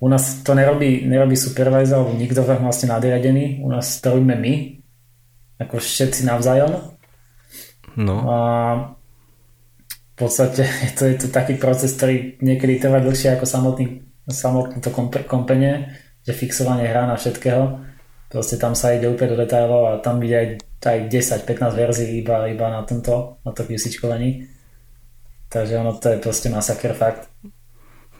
u 0.00 0.08
nás 0.08 0.42
to 0.42 0.56
nerobí, 0.56 1.04
nerobí 1.04 1.36
supervisor 1.36 2.02
alebo 2.02 2.16
nikto 2.16 2.40
vlastne 2.42 2.88
nadriadený, 2.88 3.60
u 3.60 3.68
nás 3.68 4.00
to 4.00 4.16
robíme 4.16 4.32
my, 4.32 4.79
ako 5.60 5.76
všetci 5.76 6.24
navzájom. 6.24 6.96
No. 8.00 8.16
A 8.24 8.38
v 9.86 10.14
podstate 10.16 10.64
je 10.88 10.92
to, 10.96 11.02
je 11.04 11.16
to 11.20 11.28
taký 11.28 11.60
proces, 11.60 11.92
ktorý 11.94 12.40
niekedy 12.40 12.80
trvá 12.80 13.04
dlhšie 13.04 13.36
ako 13.36 13.44
samotný, 13.44 14.00
samotný 14.24 14.80
to 14.80 14.90
kompenie, 15.28 15.92
že 16.24 16.32
fixovanie 16.32 16.88
hra 16.88 17.04
na 17.04 17.20
všetkého. 17.20 17.84
Proste 18.30 18.56
tam 18.56 18.78
sa 18.78 18.94
ide 18.94 19.10
úplne 19.10 19.34
do 19.34 19.42
detailov 19.42 19.82
a 19.90 19.92
tam 19.98 20.22
ide 20.22 20.36
aj, 20.38 20.48
aj 20.86 20.98
10-15 21.44 21.74
verzií 21.74 22.22
iba, 22.22 22.46
iba 22.46 22.66
na 22.70 22.86
tomto, 22.86 23.42
na 23.42 23.50
to 23.50 23.66
QCčkovaní. 23.66 24.46
Takže 25.50 25.82
ono 25.82 25.98
to 25.98 26.14
je 26.14 26.22
proste 26.22 26.46
masaker 26.46 26.94
fakt. 26.94 27.26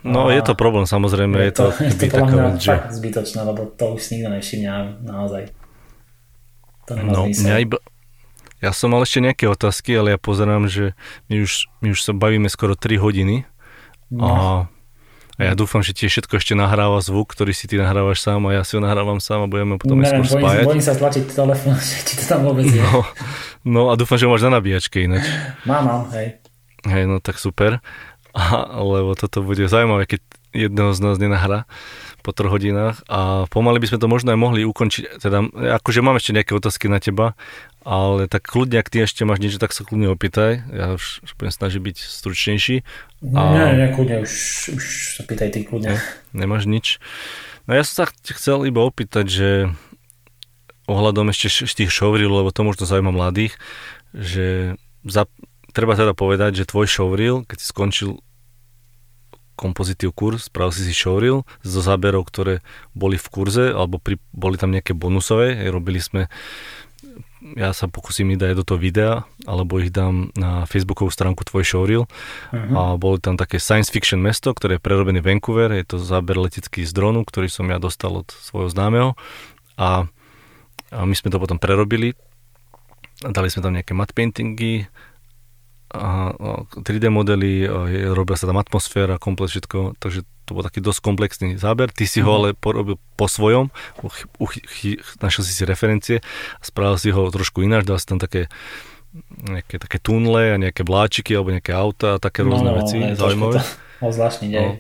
No 0.03 0.27
a 0.27 0.35
je 0.35 0.43
to 0.43 0.59
problém, 0.59 0.83
samozrejme. 0.89 1.39
Je, 1.39 1.45
je 1.47 1.55
to, 1.55 1.67
je 1.79 2.11
to 2.11 2.25
mňa 2.27 2.59
že... 2.59 2.73
fakt 2.75 2.91
zbytočné, 2.91 3.41
lebo 3.47 3.71
to 3.71 3.95
už 3.95 4.11
nikto 4.11 4.29
nevšimne 4.33 5.05
naozaj. 5.05 5.53
To 6.91 6.99
nemá 6.99 7.11
no, 7.15 7.23
zmysel. 7.31 7.45
Mňa 7.47 7.57
iba, 7.63 7.79
ja 8.61 8.71
som 8.75 8.91
mal 8.93 9.07
ešte 9.07 9.23
nejaké 9.23 9.47
otázky, 9.47 9.95
ale 9.95 10.13
ja 10.13 10.19
pozerám, 10.21 10.67
že 10.67 10.93
my 11.31 11.47
už, 11.47 11.71
my 11.81 11.89
už 11.95 12.01
sa 12.03 12.13
bavíme 12.13 12.51
skoro 12.51 12.75
3 12.77 12.99
hodiny 13.01 13.49
no. 14.13 14.27
a, 14.27 14.37
a 15.39 15.41
ja 15.41 15.55
dúfam, 15.57 15.81
že 15.81 15.97
ti 15.97 16.11
všetko 16.11 16.37
ešte 16.37 16.53
nahráva 16.53 17.01
zvuk, 17.01 17.33
ktorý 17.33 17.57
si 17.57 17.65
ty 17.71 17.81
nahrávaš 17.81 18.21
sám 18.21 18.45
a 18.51 18.61
ja 18.61 18.63
si 18.67 18.77
ho 18.77 18.85
nahrávam 18.85 19.17
sám 19.23 19.47
a 19.47 19.49
budeme 19.49 19.79
potom 19.79 19.97
Neviem, 19.97 20.27
skôr 20.27 20.45
spájať. 20.45 20.65
Bojím 20.67 20.85
sa 20.85 20.93
tlačiť 20.99 21.25
telefón, 21.31 21.77
že 21.95 21.99
ti 22.05 22.15
to 22.21 22.25
tam 22.29 22.41
vôbec 22.45 22.69
je. 22.69 22.83
No, 22.83 23.01
no 23.65 23.81
a 23.89 23.97
dúfam, 23.97 24.21
že 24.21 24.27
ho 24.27 24.31
máš 24.35 24.45
na 24.45 24.61
nabíjačke 24.61 25.07
ináč. 25.07 25.25
Mám, 25.65 25.83
mám, 25.87 26.03
hej. 26.19 26.43
Hej, 26.85 27.07
no 27.07 27.23
tak 27.23 27.39
super. 27.39 27.79
A, 28.37 28.77
lebo 28.77 29.17
toto 29.17 29.41
bude 29.41 29.65
zaujímavé, 29.71 30.05
keď 30.05 30.21
jedného 30.53 30.91
z 30.93 31.01
nás 31.01 31.17
nenahrá 31.17 31.65
po 32.21 32.31
troch 32.37 32.53
hodinách 32.53 33.01
a 33.09 33.49
pomaly 33.49 33.81
by 33.81 33.87
sme 33.91 33.99
to 34.01 34.09
možno 34.09 34.29
aj 34.33 34.39
mohli 34.41 34.63
ukončiť. 34.65 35.21
Teda, 35.21 35.45
akože 35.81 36.01
mám 36.05 36.21
ešte 36.21 36.37
nejaké 36.37 36.53
otázky 36.53 36.87
na 36.87 37.01
teba, 37.01 37.35
ale 37.81 38.29
tak 38.29 38.45
kľudne, 38.45 38.77
ak 38.77 38.93
ty 38.93 39.01
ešte 39.01 39.25
máš 39.25 39.41
niečo, 39.41 39.57
tak 39.57 39.73
sa 39.73 39.85
kľudne 39.85 40.13
opýtaj. 40.13 40.69
Ja 40.73 40.95
už, 40.95 41.25
už 41.25 41.31
budem 41.41 41.53
snažiť 41.53 41.81
byť 41.81 41.97
stručnejší. 41.97 42.77
A... 43.33 43.41
Nie, 43.57 43.67
nie, 43.77 43.89
kľudne, 43.97 44.17
už, 44.25 44.33
už 44.77 44.85
sa 45.17 45.23
pýtaj 45.25 45.49
ty 45.53 45.65
kľudne. 45.65 45.97
Ne, 45.97 46.01
nemáš 46.37 46.69
nič. 46.69 47.01
No 47.65 47.77
ja 47.77 47.83
som 47.85 48.05
sa 48.05 48.13
chcel 48.37 48.69
iba 48.69 48.85
opýtať, 48.85 49.27
že 49.29 49.51
ohľadom 50.91 51.31
ešte 51.31 51.49
tých 51.65 51.95
showreel, 51.95 52.31
lebo 52.31 52.51
to 52.51 52.67
možno 52.67 52.85
zaujíma 52.85 53.15
mladých, 53.15 53.55
že 54.11 54.75
za, 55.07 55.31
treba 55.71 55.95
teda 55.95 56.13
povedať, 56.19 56.61
že 56.61 56.69
tvoj 56.69 56.91
showreel, 56.91 57.47
keď 57.47 57.57
si 57.63 57.67
skončil 57.71 58.11
kompozitív 59.61 60.17
kurz, 60.17 60.49
spravil 60.49 60.73
si 60.73 60.89
si 60.89 60.97
showreel 60.97 61.45
zo 61.61 61.81
záberov, 61.85 62.25
ktoré 62.33 62.65
boli 62.97 63.21
v 63.21 63.29
kurze, 63.29 63.69
alebo 63.77 64.01
pri, 64.01 64.17
boli 64.33 64.57
tam 64.57 64.73
nejaké 64.73 64.97
bonusové, 64.97 65.69
robili 65.69 66.01
sme 66.01 66.33
ja 67.57 67.73
sa 67.73 67.89
pokúsim 67.89 68.29
ich 68.29 68.41
dať 68.41 68.53
do 68.53 68.65
toho 68.65 68.77
videa, 68.77 69.25
alebo 69.49 69.81
ich 69.81 69.89
dám 69.89 70.29
na 70.37 70.69
facebookovú 70.69 71.09
stránku 71.09 71.41
Tvoj 71.49 71.65
showreel. 71.65 72.05
Uh-huh. 72.05 72.77
A 72.77 73.01
bolo 73.01 73.17
tam 73.17 73.41
také 73.41 73.57
science 73.57 73.89
fiction 73.89 74.21
mesto, 74.21 74.53
ktoré 74.53 74.77
je 74.77 74.85
prerobené 74.85 75.25
Vancouver, 75.25 75.73
je 75.73 75.89
to 75.89 75.97
záber 75.97 76.37
letecký 76.37 76.85
z 76.85 76.93
dronu, 76.93 77.25
ktorý 77.25 77.49
som 77.49 77.65
ja 77.73 77.81
dostal 77.81 78.13
od 78.13 78.29
svojho 78.29 78.69
známeho. 78.69 79.11
A, 79.81 80.05
a 80.93 81.01
my 81.09 81.17
sme 81.17 81.33
to 81.33 81.41
potom 81.41 81.57
prerobili. 81.57 82.13
Dali 83.25 83.49
sme 83.49 83.65
tam 83.65 83.73
nejaké 83.73 83.97
matte 83.97 84.13
paintingy, 84.13 84.85
a 85.91 86.31
3D 86.87 87.11
modely, 87.11 87.67
robila 88.15 88.39
sa 88.39 88.47
tam 88.47 88.63
atmosféra, 88.63 89.19
komplet 89.19 89.51
všetko, 89.51 89.99
takže 89.99 90.23
to 90.47 90.51
bol 90.55 90.63
taký 90.63 90.83
dosť 90.83 91.01
komplexný 91.03 91.49
záber. 91.59 91.91
Ty 91.91 92.05
si 92.07 92.23
ho 92.23 92.31
mhm. 92.31 92.39
ale 92.39 92.49
porobil 92.55 92.99
po 93.19 93.27
svojom, 93.27 93.75
našiel 95.23 95.43
si 95.43 95.53
si 95.55 95.63
referencie 95.67 96.23
spravil 96.63 96.99
si 96.99 97.11
ho 97.11 97.27
trošku 97.31 97.63
ináč, 97.67 97.87
dal 97.87 97.99
si 97.99 98.07
tam 98.07 98.19
také 98.23 98.47
nejaké 99.43 99.83
také 99.83 99.99
tunle 99.99 100.55
a 100.55 100.57
nejaké 100.57 100.87
vláčiky 100.87 101.35
alebo 101.35 101.51
nejaké 101.51 101.75
auta 101.75 102.15
a 102.15 102.23
také 102.23 102.47
rôzne 102.47 102.71
no, 102.71 102.75
no, 102.75 102.79
veci 102.79 102.97
zaujímavé. 103.19 103.59
To, 103.99 104.07
zvláštny 104.07 104.47
no, 104.55 104.79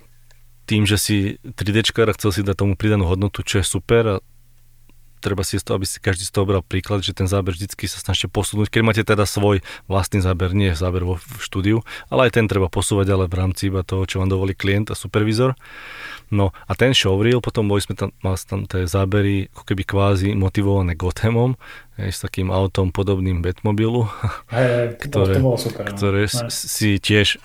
tým, 0.70 0.86
že 0.86 1.02
si 1.02 1.16
3D 1.42 1.90
chcel 1.90 2.30
si 2.30 2.46
dať 2.46 2.54
tomu 2.54 2.78
pridanú 2.78 3.10
hodnotu, 3.10 3.42
čo 3.42 3.58
je 3.58 3.66
super 3.66 4.02
a 4.06 4.14
treba 5.20 5.44
si 5.44 5.60
z 5.60 5.64
toho, 5.68 5.76
aby 5.76 5.86
si 5.86 6.00
každý 6.00 6.24
z 6.24 6.32
toho 6.32 6.48
bral 6.48 6.64
príklad, 6.64 7.04
že 7.04 7.12
ten 7.12 7.28
záber 7.28 7.52
vždycky 7.52 7.86
sa 7.86 8.00
snažte 8.00 8.26
posunúť. 8.26 8.72
Keď 8.72 8.82
máte 8.82 9.02
teda 9.04 9.28
svoj 9.28 9.60
vlastný 9.86 10.24
záber, 10.24 10.56
nie 10.56 10.72
záber 10.72 11.04
vo 11.04 11.20
v 11.20 11.38
štúdiu, 11.38 11.76
ale 12.08 12.32
aj 12.32 12.40
ten 12.40 12.48
treba 12.48 12.72
posúvať, 12.72 13.12
ale 13.12 13.24
v 13.28 13.36
rámci 13.36 13.68
iba 13.68 13.84
toho, 13.84 14.08
čo 14.08 14.24
vám 14.24 14.32
dovolí 14.32 14.56
klient 14.56 14.88
a 14.88 14.96
supervizor. 14.96 15.54
No 16.32 16.56
a 16.66 16.72
ten 16.72 16.96
showreel, 16.96 17.44
potom 17.44 17.68
boli 17.68 17.84
sme 17.84 17.94
tam, 17.94 18.10
mal 18.24 18.40
tam 18.40 18.64
tie 18.64 18.88
zábery 18.88 19.52
ako 19.52 19.62
keby 19.68 19.82
kvázi 19.84 20.28
motivované 20.32 20.96
Gothamom, 20.96 21.60
s 22.08 22.24
takým 22.24 22.48
autom 22.48 22.88
podobným 22.94 23.44
Batmobilu, 23.44 24.08
hey, 24.48 24.96
ktoré, 24.96 25.36
to 25.36 25.44
bolo 25.44 25.58
super, 25.60 25.84
no. 25.84 25.92
ktoré 25.92 26.24
si 26.48 26.96
tiež 26.96 27.36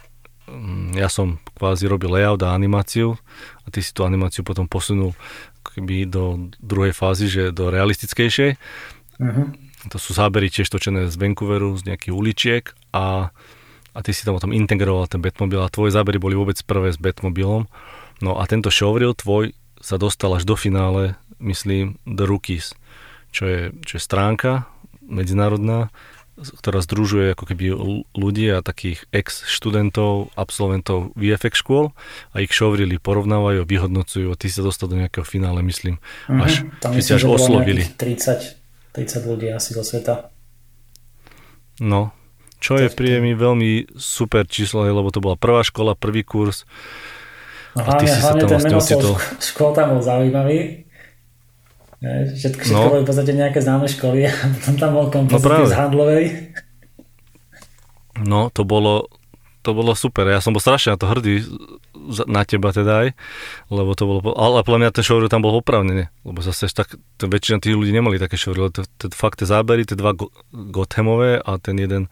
ja 0.96 1.12
som 1.12 1.38
kvázi 1.56 1.86
robil 1.86 2.12
layout 2.12 2.42
a 2.44 2.56
animáciu 2.56 3.20
a 3.64 3.68
ty 3.70 3.84
si 3.84 3.92
tú 3.92 4.08
animáciu 4.08 4.42
potom 4.48 4.66
posunul 4.66 5.14
keby 5.76 6.08
do 6.08 6.52
druhej 6.64 6.96
fázy, 6.96 7.28
že 7.28 7.44
do 7.52 7.68
realistickejšej. 7.68 8.56
Uh-huh. 9.20 9.48
To 9.92 9.98
sú 10.00 10.16
zábery 10.16 10.48
tiež 10.50 10.72
točené 10.72 11.12
z 11.12 11.16
Vancouveru, 11.20 11.76
z 11.78 11.94
nejakých 11.94 12.14
uličiek 12.16 12.64
a, 12.96 13.30
a 13.92 14.00
ty 14.02 14.16
si 14.16 14.24
tam 14.24 14.40
potom 14.40 14.56
integroval 14.56 15.12
ten 15.12 15.22
Batmobil 15.22 15.62
a 15.62 15.70
tvoje 15.70 15.94
zábery 15.94 16.18
boli 16.18 16.34
vôbec 16.34 16.58
prvé 16.64 16.90
s 16.90 16.98
Batmobilom. 16.98 17.68
No 18.24 18.32
a 18.40 18.44
tento 18.48 18.72
showreel 18.72 19.14
tvoj 19.14 19.52
sa 19.84 20.00
dostal 20.00 20.34
až 20.34 20.48
do 20.48 20.56
finále, 20.56 21.20
myslím, 21.38 22.00
The 22.08 22.26
Rookies, 22.26 22.74
čo 23.30 23.44
je, 23.46 23.62
čo 23.84 24.00
je 24.00 24.02
stránka 24.02 24.66
medzinárodná, 25.06 25.94
ktorá 26.36 26.84
združuje 26.84 27.32
ako 27.32 27.46
keby 27.48 27.66
ľudí 28.12 28.52
a 28.52 28.60
takých 28.60 29.08
ex-študentov, 29.16 30.36
absolventov 30.36 31.16
VFX 31.16 31.64
škôl 31.64 31.96
a 32.36 32.44
ich 32.44 32.52
showreely 32.52 33.00
porovnávajú, 33.00 33.64
vyhodnocujú 33.64 34.28
a 34.28 34.36
ty 34.36 34.52
sa 34.52 34.60
dostal 34.60 34.92
do 34.92 35.00
nejakého 35.00 35.24
finále, 35.24 35.64
myslím, 35.64 35.96
mm-hmm. 36.28 36.44
až, 36.44 36.54
Tam 36.84 36.92
myslím, 36.92 37.16
až 37.16 37.24
oslovili. 37.32 37.84
30, 37.88 38.92
30 38.92 39.32
ľudí 39.32 39.48
asi 39.48 39.72
zo 39.72 39.84
sveta. 39.88 40.28
No, 41.80 42.12
čo 42.60 42.80
je 42.80 42.92
príjemný 42.92 43.36
veľmi 43.36 43.96
super 43.96 44.48
číslo, 44.48 44.84
lebo 44.88 45.12
to 45.12 45.24
bola 45.24 45.40
prvá 45.40 45.64
škola, 45.64 45.96
prvý 45.96 46.24
kurz. 46.28 46.68
A, 47.76 47.84
a 47.84 48.00
ty 48.00 48.08
hlavne, 48.08 48.16
si 48.16 48.20
sa 48.24 48.32
tam 48.36 48.48
vlastne 48.48 48.76
ocitol. 48.80 49.14
Škôl 49.40 49.72
tam 49.76 49.96
bol 49.96 50.02
zaujímavý, 50.04 50.85
Všetko, 52.06 52.62
všetko 52.62 52.86
no. 52.86 52.92
boli 52.94 53.04
v 53.04 53.10
podstate 53.10 53.32
nejaké 53.34 53.60
známe 53.66 53.88
školy 53.90 54.30
a 54.30 54.34
potom 54.60 54.76
tam 54.78 54.92
bol 54.94 55.08
kompozitív 55.10 55.66
no 55.66 55.72
z 55.72 55.76
handlovej. 55.76 56.26
No, 58.24 58.48
to 58.54 58.64
bolo, 58.64 59.10
to 59.66 59.76
bolo 59.76 59.92
super. 59.98 60.30
Ja 60.30 60.40
som 60.40 60.56
bol 60.56 60.64
strašne 60.64 60.96
na 60.96 61.00
to 61.02 61.10
hrdý, 61.10 61.44
na 62.30 62.46
teba 62.46 62.70
teda 62.70 63.08
aj, 63.08 63.08
lebo 63.74 63.92
to 63.98 64.04
bolo, 64.06 64.20
ale 64.38 64.62
podľa 64.62 64.80
mňa 64.86 64.96
ten 64.96 65.04
showreel 65.04 65.32
tam 65.32 65.42
bol 65.42 65.58
opravnený, 65.58 66.08
lebo 66.22 66.40
zase 66.46 66.70
tak, 66.70 66.94
to 67.18 67.26
väčšina 67.26 67.58
tých 67.58 67.74
ľudí 67.74 67.90
nemali 67.90 68.22
také 68.22 68.38
showreel, 68.38 68.70
to, 68.70 68.86
to, 69.02 69.10
fakt 69.10 69.42
tie 69.42 69.50
zábery, 69.50 69.84
tie 69.84 69.98
dva 69.98 70.14
Gothamové 70.54 71.42
a 71.42 71.58
ten 71.58 71.82
jeden 71.82 72.08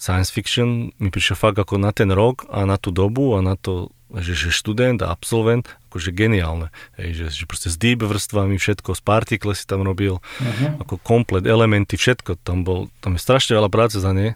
science 0.00 0.32
fiction 0.32 0.96
mi 0.96 1.12
prišiel 1.12 1.36
fakt 1.36 1.60
ako 1.60 1.76
na 1.76 1.92
ten 1.92 2.08
rok 2.08 2.48
a 2.48 2.64
na 2.64 2.80
tú 2.80 2.88
dobu 2.88 3.36
a 3.36 3.44
na 3.44 3.54
to 3.60 3.92
že, 4.14 4.46
že 4.46 4.50
študent 4.54 5.02
a 5.02 5.10
absolvent, 5.10 5.66
akože 5.94 6.10
geniálne. 6.10 6.74
Hej, 6.98 7.14
že, 7.14 7.26
že 7.30 7.44
proste 7.46 7.70
s 7.70 7.78
deep 7.78 8.02
vrstvami 8.02 8.58
všetko, 8.58 8.98
z 8.98 9.02
partikle 9.06 9.54
si 9.54 9.62
tam 9.62 9.86
robil, 9.86 10.18
uh-huh. 10.18 10.82
ako 10.82 10.98
komplet, 10.98 11.46
elementy, 11.46 11.94
všetko 11.94 12.42
tam 12.42 12.66
bol, 12.66 12.90
tam 12.98 13.14
je 13.14 13.22
strašne 13.22 13.54
veľa 13.54 13.70
práce 13.70 14.02
za 14.02 14.10
ne 14.10 14.34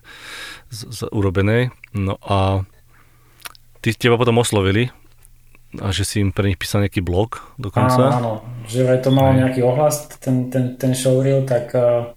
z, 0.71 0.87
z, 0.87 1.11
urobenej. 1.11 1.75
No 1.99 2.15
a 2.23 2.63
ty 3.83 3.91
teba 3.91 4.15
potom 4.15 4.39
oslovili 4.39 4.95
a 5.83 5.91
že 5.91 6.07
si 6.07 6.23
im 6.23 6.31
pre 6.31 6.47
nich 6.47 6.63
písal 6.63 6.87
nejaký 6.87 7.03
blog 7.03 7.43
dokonca. 7.59 8.07
Áno, 8.07 8.15
áno, 8.15 8.33
že 8.71 8.87
aj 8.87 9.03
to 9.03 9.11
malo 9.11 9.35
nejaký 9.35 9.67
ohlas, 9.67 10.07
ten, 10.23 10.55
ten, 10.55 10.79
ten 10.79 10.95
showreel, 10.95 11.43
tak, 11.43 11.75
uh, 11.75 12.15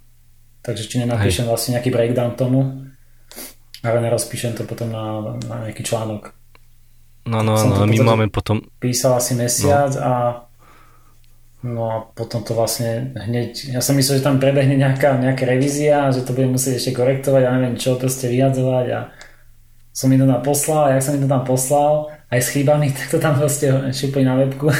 takže 0.62 0.86
či 0.86 1.02
nenapíšem 1.02 1.50
Hej. 1.50 1.50
vlastne 1.50 1.82
nejaký 1.82 1.90
breakdown 1.90 2.38
tomu, 2.38 2.94
ale 3.82 3.98
nerozpíšem 4.06 4.54
to 4.54 4.70
potom 4.70 4.94
na, 4.94 5.34
na 5.50 5.56
nejaký 5.66 5.82
článok. 5.82 6.38
No, 7.26 7.46
no, 7.46 7.54
no, 7.54 7.86
my 7.86 7.98
máme 8.02 8.26
potom... 8.34 8.66
Písal 8.82 9.22
asi 9.22 9.38
mesiac 9.38 9.94
no. 9.94 10.02
a 10.02 10.14
no 11.62 11.82
a 11.86 11.96
potom 12.18 12.42
to 12.42 12.58
vlastne 12.58 13.14
hneď, 13.14 13.78
ja 13.78 13.82
som 13.86 13.94
myslel, 13.94 14.18
že 14.18 14.26
tam 14.26 14.42
prebehne 14.42 14.74
nejaká, 14.74 15.22
nejaká 15.22 15.46
revízia, 15.46 16.10
že 16.10 16.26
to 16.26 16.34
budem 16.34 16.58
musieť 16.58 16.82
ešte 16.82 16.98
korektovať 16.98 17.46
a 17.46 17.54
neviem 17.54 17.78
čo, 17.78 18.02
proste 18.02 18.26
vyjadzovať 18.26 18.88
a 18.90 19.00
som 19.94 20.10
mi 20.10 20.18
to 20.18 20.26
tam 20.26 20.42
poslal 20.42 20.90
a 20.90 20.98
jak 20.98 21.04
som 21.06 21.14
mi 21.14 21.22
to 21.22 21.30
tam 21.30 21.44
poslal, 21.46 22.10
aj 22.34 22.42
s 22.42 22.50
chybami, 22.58 22.90
tak 22.98 23.08
to 23.14 23.18
tam 23.22 23.38
proste 23.38 23.70
šupli 23.94 24.26
na 24.26 24.34
webku. 24.42 24.74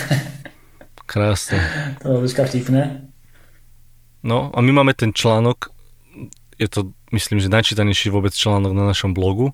Krásne. 1.12 1.60
to 2.00 2.08
bolo 2.08 2.24
troška 2.26 2.48
vtipné. 2.48 3.06
No 4.26 4.50
a 4.50 4.58
my 4.64 4.72
máme 4.72 4.94
ten 4.96 5.12
článok, 5.14 5.70
je 6.58 6.68
to 6.72 6.96
myslím, 7.12 7.44
že 7.44 7.52
najčítanejší 7.52 8.10
vôbec 8.10 8.32
článok 8.32 8.72
na 8.72 8.88
našom 8.88 9.12
blogu, 9.12 9.52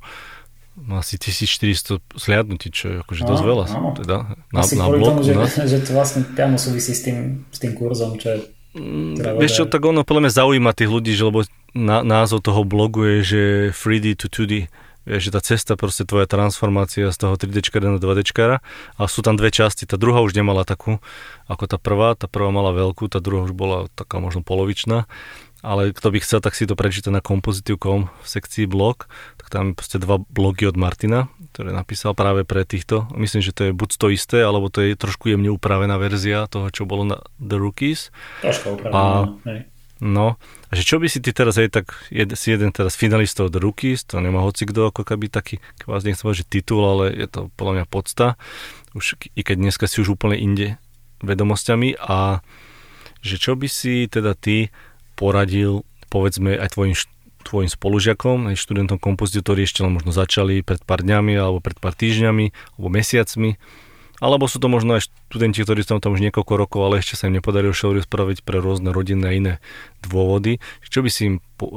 má 0.88 1.04
asi 1.04 1.20
1400 1.20 2.00
sliadnutí, 2.16 2.72
čo 2.72 2.86
je 2.88 2.96
akože 3.04 3.22
dosť 3.28 3.44
veľa. 3.44 3.66
Áno. 3.68 3.92
Teda, 3.92 4.16
na, 4.56 4.60
asi 4.64 4.80
na 4.80 4.88
blog, 4.88 5.20
tomu, 5.20 5.28
že, 5.28 5.36
že 5.72 5.78
to 5.84 5.92
vlastne 5.92 6.24
priamo 6.24 6.56
súvisí 6.56 6.96
s 6.96 7.04
tým, 7.04 7.44
s 7.52 7.60
tým 7.60 7.76
kurzom, 7.76 8.16
čo 8.16 8.28
je 8.32 8.38
mm, 8.80 9.20
teda 9.20 9.30
Vieš 9.36 9.52
čo, 9.52 9.64
tak 9.68 9.84
ono 9.84 10.08
podľa 10.08 10.22
mňa 10.26 10.34
zaujíma 10.40 10.72
tých 10.72 10.90
ľudí, 10.90 11.12
že 11.12 11.28
lebo 11.28 11.44
na, 11.76 12.02
názov 12.08 12.40
toho 12.40 12.64
blogu 12.64 13.04
je, 13.04 13.18
že 13.22 13.42
3D 13.76 14.16
to 14.16 14.32
2D. 14.32 14.72
Vieš, 15.08 15.22
že 15.24 15.32
tá 15.32 15.40
cesta, 15.40 15.80
proste 15.80 16.04
tvoja 16.04 16.28
transformácia 16.28 17.08
z 17.12 17.18
toho 17.20 17.40
3D 17.40 17.64
na 17.80 17.96
2D 17.96 18.28
a 18.60 19.02
sú 19.08 19.20
tam 19.24 19.40
dve 19.40 19.56
časti. 19.56 19.88
Tá 19.88 19.96
druhá 19.96 20.20
už 20.20 20.36
nemala 20.36 20.68
takú 20.68 21.00
ako 21.48 21.64
tá 21.64 21.80
prvá. 21.80 22.12
Tá 22.20 22.28
prvá 22.28 22.52
mala 22.52 22.76
veľkú, 22.76 23.08
tá 23.08 23.24
druhá 23.24 23.48
už 23.48 23.56
bola 23.56 23.88
taká 23.96 24.20
možno 24.20 24.44
polovičná 24.44 25.08
ale 25.66 25.94
kto 25.94 26.14
by 26.14 26.20
chcel, 26.22 26.40
tak 26.42 26.54
si 26.54 26.70
to 26.70 26.78
prečíta 26.78 27.10
na 27.10 27.22
kompozitív.com 27.24 28.10
v 28.10 28.28
sekcii 28.28 28.66
blog, 28.70 29.10
tak 29.42 29.48
tam 29.50 29.74
proste 29.74 29.98
dva 29.98 30.22
blogy 30.22 30.70
od 30.70 30.78
Martina, 30.78 31.32
ktoré 31.54 31.74
napísal 31.74 32.14
práve 32.14 32.46
pre 32.46 32.64
týchto. 32.64 33.10
Myslím, 33.18 33.42
že 33.42 33.56
to 33.56 33.70
je 33.70 33.72
buď 33.74 33.90
to 33.98 34.08
isté, 34.14 34.38
alebo 34.46 34.70
to 34.70 34.86
je 34.86 34.94
trošku 34.94 35.34
jemne 35.34 35.50
upravená 35.50 35.98
verzia 35.98 36.46
toho, 36.46 36.70
čo 36.70 36.86
bolo 36.86 37.04
na 37.06 37.18
The 37.42 37.58
Rookies. 37.58 38.14
Trošku 38.46 38.78
upravená, 38.78 39.34
a, 39.34 39.66
No, 39.98 40.38
a 40.70 40.72
že 40.78 40.86
čo 40.86 41.02
by 41.02 41.10
si 41.10 41.18
ty 41.18 41.34
teraz 41.34 41.58
aj 41.58 41.74
tak, 41.74 41.90
jed, 42.14 42.30
si 42.38 42.54
jeden 42.54 42.70
teraz 42.70 42.94
finalistov 42.94 43.50
The 43.50 43.58
Rookies, 43.58 44.06
to 44.06 44.22
nemá 44.22 44.46
hoci 44.46 44.70
kto 44.70 44.94
ako 44.94 45.02
keby 45.02 45.26
taký, 45.26 45.58
vás 45.90 46.06
nechcem 46.06 46.30
povedať, 46.30 46.46
že 46.46 46.52
titul, 46.54 46.86
ale 46.86 47.10
je 47.18 47.26
to 47.26 47.50
podľa 47.58 47.82
mňa 47.82 47.86
podsta, 47.90 48.38
už, 48.94 49.18
i 49.34 49.42
keď 49.42 49.58
dneska 49.58 49.90
si 49.90 50.06
už 50.06 50.14
úplne 50.14 50.38
inde 50.38 50.78
vedomosťami. 51.26 51.98
A 51.98 52.46
že 53.26 53.42
čo 53.42 53.58
by 53.58 53.66
si 53.66 54.06
teda 54.06 54.38
ty 54.38 54.70
poradil 55.18 55.82
povedzme 56.14 56.56
aj 56.56 56.78
tvojim, 56.78 56.96
tvojim 57.44 57.68
spolužiakom, 57.68 58.54
aj 58.54 58.62
študentom 58.62 59.02
kompozitov, 59.02 59.44
ktorí 59.44 59.66
ešte 59.66 59.82
len 59.82 59.98
možno 59.98 60.14
začali 60.14 60.62
pred 60.62 60.80
pár 60.86 61.02
dňami 61.04 61.34
alebo 61.36 61.60
pred 61.60 61.76
pár 61.82 61.98
týždňami 61.98 62.54
alebo 62.78 62.88
mesiacmi, 62.88 63.58
alebo 64.18 64.50
sú 64.50 64.58
to 64.58 64.70
možno 64.70 64.98
aj 64.98 65.10
študenti, 65.30 65.62
ktorí 65.62 65.86
sú 65.86 66.02
tam 66.02 66.18
už 66.18 66.26
niekoľko 66.26 66.54
rokov, 66.58 66.82
ale 66.82 67.06
ešte 67.06 67.18
sa 67.18 67.30
im 67.30 67.38
nepodarilo 67.38 67.74
showreel 67.74 68.02
spraviť 68.02 68.42
pre 68.42 68.58
rôzne 68.58 68.90
rodinné 68.90 69.26
a 69.30 69.36
iné 69.36 69.54
dôvody. 70.02 70.58
Čo 70.82 71.06
by 71.06 71.10
si 71.14 71.22
im 71.30 71.36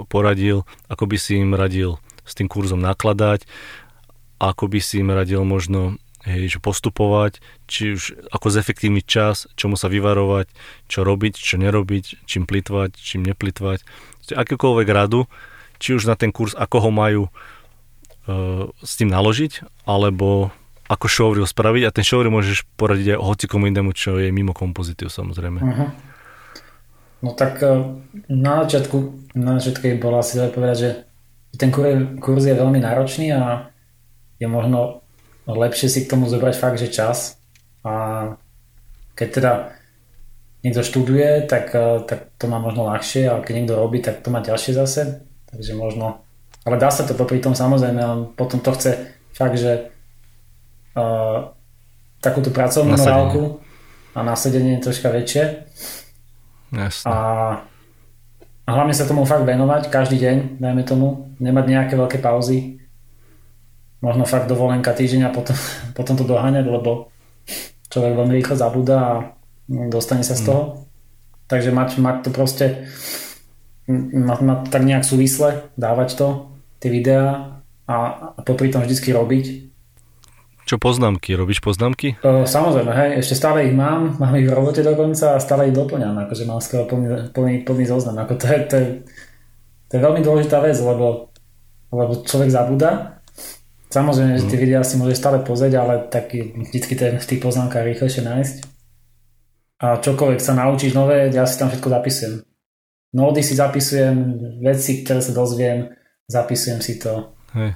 poradil, 0.09 0.65
ako 0.89 1.05
by 1.05 1.17
si 1.21 1.37
im 1.37 1.53
radil 1.53 2.01
s 2.25 2.33
tým 2.33 2.49
kurzom 2.49 2.81
nakladať, 2.81 3.45
ako 4.41 4.73
by 4.73 4.81
si 4.81 5.05
im 5.05 5.13
radil 5.13 5.45
možno 5.45 6.01
hej, 6.25 6.57
že 6.57 6.59
postupovať, 6.61 7.41
či 7.65 7.97
už 7.97 8.29
ako 8.29 8.47
zefektívniť 8.53 9.05
čas, 9.07 9.49
čomu 9.57 9.77
sa 9.81 9.89
vyvarovať, 9.89 10.53
čo 10.91 11.01
robiť, 11.05 11.35
čo 11.37 11.57
nerobiť, 11.57 12.29
čím 12.29 12.45
plitvať, 12.45 12.97
čím 13.01 13.25
neplitvať. 13.25 13.85
Akékoľvek 14.37 14.89
radu, 14.93 15.25
či 15.81 15.97
už 15.97 16.05
na 16.05 16.15
ten 16.15 16.29
kurz, 16.29 16.53
ako 16.53 16.77
ho 16.89 16.91
majú 16.93 17.23
e, 17.27 17.31
s 18.85 18.93
tým 19.01 19.09
naložiť, 19.09 19.85
alebo 19.89 20.53
ako 20.91 21.07
showreel 21.07 21.47
spraviť 21.49 21.83
a 21.89 21.95
ten 21.95 22.05
showreel 22.05 22.35
môžeš 22.35 22.67
poradiť 22.77 23.17
aj 23.17 23.23
hocikomu 23.23 23.71
inému, 23.71 23.95
čo 23.97 24.19
je 24.21 24.29
mimo 24.35 24.53
kompozitív 24.53 25.09
samozrejme. 25.09 25.61
Uh-huh. 25.63 25.89
No 27.25 27.31
tak 27.33 27.65
e, 27.65 27.97
na 28.29 28.67
začiatku, 28.67 28.97
na 29.41 29.57
začiatku 29.57 29.97
bolo 29.97 30.21
asi 30.21 30.37
dobre 30.37 30.53
povedať, 30.53 30.77
že 30.77 30.91
ten 31.57 31.73
kurz 32.21 32.43
je 32.47 32.55
veľmi 32.55 32.79
náročný 32.79 33.35
a 33.35 33.71
je 34.39 34.47
možno 34.47 35.00
lepšie 35.57 35.89
si 35.89 36.01
k 36.05 36.11
tomu 36.11 36.31
zobrať 36.31 36.55
fakt, 36.59 36.79
že 36.79 36.93
čas. 36.93 37.39
A 37.83 38.35
keď 39.17 39.29
teda 39.31 39.53
niekto 40.61 40.85
študuje, 40.85 41.49
tak, 41.49 41.73
e, 41.73 42.05
tak 42.05 42.37
to 42.37 42.45
má 42.49 42.61
možno 42.61 42.89
ľahšie 42.89 43.29
a 43.29 43.41
keď 43.41 43.53
niekto 43.57 43.75
robí, 43.77 44.05
tak 44.05 44.21
to 44.21 44.29
má 44.29 44.45
ťažšie 44.45 44.73
zase, 44.77 45.25
takže 45.49 45.73
možno, 45.73 46.21
ale 46.69 46.77
dá 46.77 46.93
sa 46.93 47.09
to 47.09 47.17
popri 47.17 47.41
tom 47.41 47.57
samozrejme, 47.57 48.01
ale 48.01 48.17
potom 48.37 48.61
to 48.61 48.73
chce 48.77 48.93
fakt, 49.33 49.57
že 49.57 49.89
uh, 50.93 51.49
takúto 52.21 52.53
pracovnú 52.53 52.93
morálku 52.93 53.65
a 54.13 54.21
nasadenie 54.21 54.77
je 54.77 54.85
troška 54.85 55.09
väčšie. 55.09 55.45
Jasne. 56.71 57.07
a, 57.09 57.17
a 58.63 58.71
hlavne 58.71 58.95
sa 58.95 59.09
tomu 59.09 59.27
fakt 59.27 59.43
venovať 59.43 59.91
každý 59.91 60.23
deň, 60.23 60.37
dajme 60.63 60.83
tomu, 60.87 61.35
nemať 61.41 61.65
nejaké 61.67 61.95
veľké 61.97 62.19
pauzy, 62.23 62.80
možno 64.01 64.25
fakt 64.25 64.49
dovolenka 64.49 64.93
týždeň 64.93 65.29
a 65.29 65.35
potom, 65.35 65.57
potom 65.99 66.15
to 66.17 66.25
doháňať, 66.25 66.67
lebo 66.67 67.13
človek 67.89 68.13
veľmi 68.17 68.35
rýchlo 68.37 68.55
zabúda 68.57 68.97
a 68.99 69.13
dostane 69.69 70.25
sa 70.27 70.37
z 70.37 70.51
toho. 70.51 70.63
Mm. 70.63 70.75
Takže 71.51 71.71
mať, 71.75 71.89
mať 71.99 72.17
to 72.27 72.31
proste 72.31 72.67
mať, 73.91 74.41
mať 74.43 74.61
tak 74.71 74.83
nejak 74.87 75.03
súvisle, 75.03 75.67
dávať 75.75 76.15
to, 76.15 76.29
tie 76.79 76.95
videá 76.95 77.59
a, 77.91 77.97
a 78.39 78.41
popri 78.47 78.71
tom 78.71 78.87
vždycky 78.87 79.11
robiť 79.11 79.71
čo 80.71 80.79
poznámky? 80.79 81.35
Robíš 81.35 81.59
poznámky? 81.59 82.15
Uh, 82.23 82.47
samozrejme, 82.47 82.95
hej, 82.95 83.11
ešte 83.27 83.35
stále 83.35 83.67
ich 83.67 83.75
mám, 83.75 84.15
mám 84.23 84.39
ich 84.39 84.47
v 84.47 84.55
robote 84.55 84.87
dokonca 84.87 85.35
a 85.35 85.43
stále 85.43 85.67
ich 85.67 85.75
doplňam, 85.75 86.15
akože 86.23 86.47
mám 86.47 86.63
skoro 86.63 86.87
plný, 86.87 87.35
plný, 87.35 87.67
plný 87.67 87.91
zoznam. 87.91 88.23
Ako 88.23 88.39
to, 88.39 88.47
je, 88.47 88.59
to, 88.71 88.77
je, 88.79 88.89
to 89.91 89.93
je 89.99 90.05
veľmi 90.07 90.23
dôležitá 90.23 90.63
vec, 90.63 90.79
lebo, 90.79 91.35
lebo 91.91 92.23
človek 92.23 92.55
zabúda. 92.55 93.19
Samozrejme, 93.91 94.39
že 94.39 94.47
tie 94.47 94.59
mhm. 94.59 94.65
videá 94.65 94.81
si 94.87 94.95
môže 94.95 95.19
stále 95.19 95.43
pozrieť, 95.43 95.75
ale 95.83 95.95
tak 96.07 96.31
vždycky 96.35 96.95
je 96.95 97.19
v 97.19 97.29
tých 97.29 97.43
poznámkach 97.43 97.83
rýchlejšie 97.83 98.23
nájsť. 98.23 98.57
A 99.81 99.99
čokoľvek 99.99 100.41
sa 100.41 100.55
naučíš 100.55 100.95
nové, 100.95 101.33
ja 101.33 101.49
si 101.49 101.59
tam 101.59 101.73
všetko 101.73 101.89
zapisujem. 101.89 102.35
Nódy 103.11 103.43
si 103.43 103.59
zapisujem, 103.59 104.15
veci, 104.63 105.03
ktoré 105.03 105.19
sa 105.19 105.33
dozviem, 105.35 105.91
zapisujem 106.31 106.79
si 106.79 107.03
to. 107.03 107.35
Hej. 107.59 107.75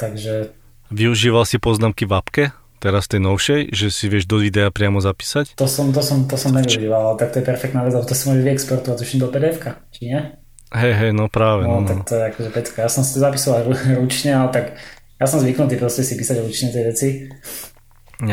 Takže 0.00 0.54
Využíval 0.94 1.44
si 1.44 1.58
poznámky 1.58 2.06
v 2.06 2.12
apke? 2.14 2.44
Teraz 2.78 3.08
tej 3.08 3.24
novšej, 3.24 3.72
že 3.72 3.88
si 3.88 4.12
vieš 4.12 4.28
do 4.28 4.38
videa 4.38 4.68
priamo 4.68 5.00
zapísať? 5.00 5.56
To 5.56 5.64
som, 5.64 5.90
to 5.90 6.04
som, 6.04 6.28
to 6.28 6.36
som 6.36 6.52
nevyužíval, 6.52 7.12
ale 7.12 7.16
tak 7.16 7.32
to 7.32 7.40
je 7.40 7.48
perfektná 7.48 7.80
vec, 7.80 7.96
to 7.96 8.12
si 8.12 8.28
môžeš 8.28 8.44
vyexportovať 8.44 8.98
už 9.00 9.10
do 9.18 9.28
pdf 9.32 9.56
či 9.90 10.00
nie? 10.12 10.20
Hej, 10.74 10.92
hej, 10.92 11.10
no 11.14 11.30
práve. 11.30 11.64
No, 11.64 11.80
no, 11.80 11.86
tak 11.86 11.98
no. 11.98 12.04
to 12.04 12.12
je 12.18 12.22
akože 12.34 12.50
pecka. 12.50 12.78
Ja 12.84 12.90
som 12.90 13.06
si 13.06 13.16
to 13.16 13.24
zapisoval 13.24 13.72
ručne, 14.02 14.36
ale 14.36 14.48
tak 14.52 14.64
ja 15.20 15.26
som 15.30 15.38
zvyknutý 15.38 15.78
proste 15.78 16.02
si 16.02 16.18
písať 16.18 16.42
ručne 16.42 16.68
tie 16.74 16.82
veci. 16.84 17.08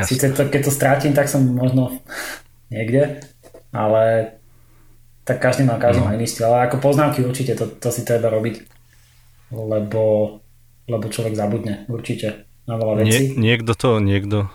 Sice 0.06 0.34
to, 0.34 0.48
keď 0.48 0.62
to 0.66 0.72
strátim, 0.72 1.14
tak 1.14 1.30
som 1.30 1.42
možno 1.42 2.02
niekde, 2.70 3.22
ale 3.74 4.36
tak 5.26 5.42
každý 5.42 5.68
má, 5.68 5.78
každý 5.78 6.02
no. 6.02 6.08
má 6.10 6.18
iný 6.18 6.26
styl. 6.26 6.50
Ale 6.50 6.70
ako 6.70 6.82
poznámky 6.82 7.22
určite 7.22 7.54
to, 7.54 7.70
to 7.70 7.90
si 7.94 8.02
treba 8.02 8.30
robiť, 8.34 8.66
lebo, 9.54 10.38
lebo 10.90 11.06
človek 11.10 11.38
zabudne, 11.38 11.86
určite 11.92 12.48
na 12.66 12.78
veľa 12.78 12.94
vecí. 13.04 13.38
Nie, 13.38 13.54
niekto 13.58 13.74
to, 13.78 14.02
niekto, 14.02 14.50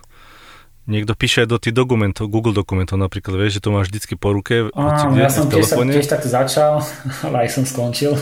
niekto 0.91 1.13
píše 1.15 1.47
do 1.47 1.59
tých 1.59 1.75
dokumentov, 1.75 2.31
Google 2.31 2.55
dokumentov 2.55 2.99
napríklad, 2.99 3.39
vieš, 3.39 3.61
že 3.61 3.65
to 3.67 3.75
máš 3.75 3.91
vždycky 3.91 4.15
po 4.19 4.35
ruke. 4.35 4.71
Áno, 4.75 5.15
ja 5.15 5.31
som 5.31 5.47
tiež, 5.47 5.67
sa, 5.67 5.79
tiež 5.79 6.07
takto 6.07 6.29
začal, 6.31 6.83
ale 7.27 7.47
aj 7.47 7.49
som 7.55 7.65
skončil. 7.67 8.19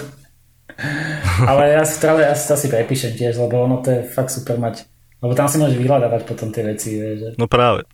ale 1.50 1.62
ja 1.76 1.82
si, 1.86 1.96
teda, 2.00 2.32
ja 2.32 2.34
si 2.34 2.44
to 2.48 2.52
asi 2.56 2.66
prepíšem 2.72 3.12
tiež, 3.14 3.38
lebo 3.38 3.64
ono 3.64 3.84
to 3.84 3.90
je 3.94 4.00
fakt 4.08 4.32
super 4.32 4.56
mať, 4.58 4.88
lebo 5.20 5.32
tam 5.36 5.46
si 5.46 5.60
môžeš 5.60 5.76
vyhľadávať 5.78 6.22
potom 6.26 6.50
tie 6.50 6.64
veci, 6.66 6.98
vieš. 6.98 7.16
Že... 7.20 7.28
No 7.38 7.46
práve. 7.46 7.86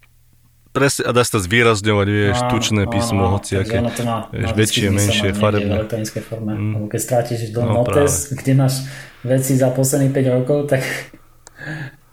Presne, 0.71 1.03
a 1.03 1.11
dá 1.11 1.27
sa 1.27 1.43
zvýrazňovať, 1.43 2.07
vieš, 2.07 2.39
áno, 2.47 2.51
tučné 2.55 2.83
písmo, 2.87 3.27
áno, 3.27 3.43
hociaké, 3.43 3.83
ono 3.83 3.91
to 3.91 4.07
má, 4.07 4.31
vieš, 4.31 4.55
väčšie, 4.55 4.89
menšie, 4.95 5.29
farebné. 5.35 5.67
V 5.67 5.79
elektronickej 5.83 6.23
forme, 6.23 6.53
mm. 6.55 6.73
lebo 6.79 6.87
keď 6.87 7.01
strátiš 7.03 7.51
do 7.51 7.67
no, 7.67 7.83
notes, 7.83 8.31
práve. 8.31 8.39
kde 8.39 8.53
máš 8.55 8.75
veci 9.27 9.59
za 9.59 9.75
posledných 9.75 10.15
5 10.15 10.37
rokov, 10.39 10.71
tak 10.71 10.87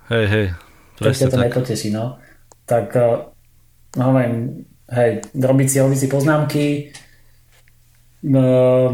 Hej, 0.09 0.25
hej. 0.25 0.45
Presne 0.97 1.29
to 1.29 1.37
nepoteší, 1.37 1.93
no. 1.93 2.17
Tak, 2.65 2.97
no 3.93 4.05
len, 4.17 4.65
hej, 4.89 5.21
robiť 5.37 5.67
si, 5.69 5.77
robiť 5.77 5.99
si 6.01 6.07
poznámky, 6.09 6.65
uh, 8.25 8.89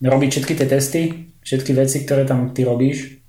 robiť 0.00 0.28
všetky 0.32 0.52
tie 0.56 0.66
testy, 0.66 1.02
všetky 1.44 1.72
veci, 1.76 2.02
ktoré 2.04 2.24
tam 2.24 2.50
ty 2.56 2.64
robíš. 2.64 3.20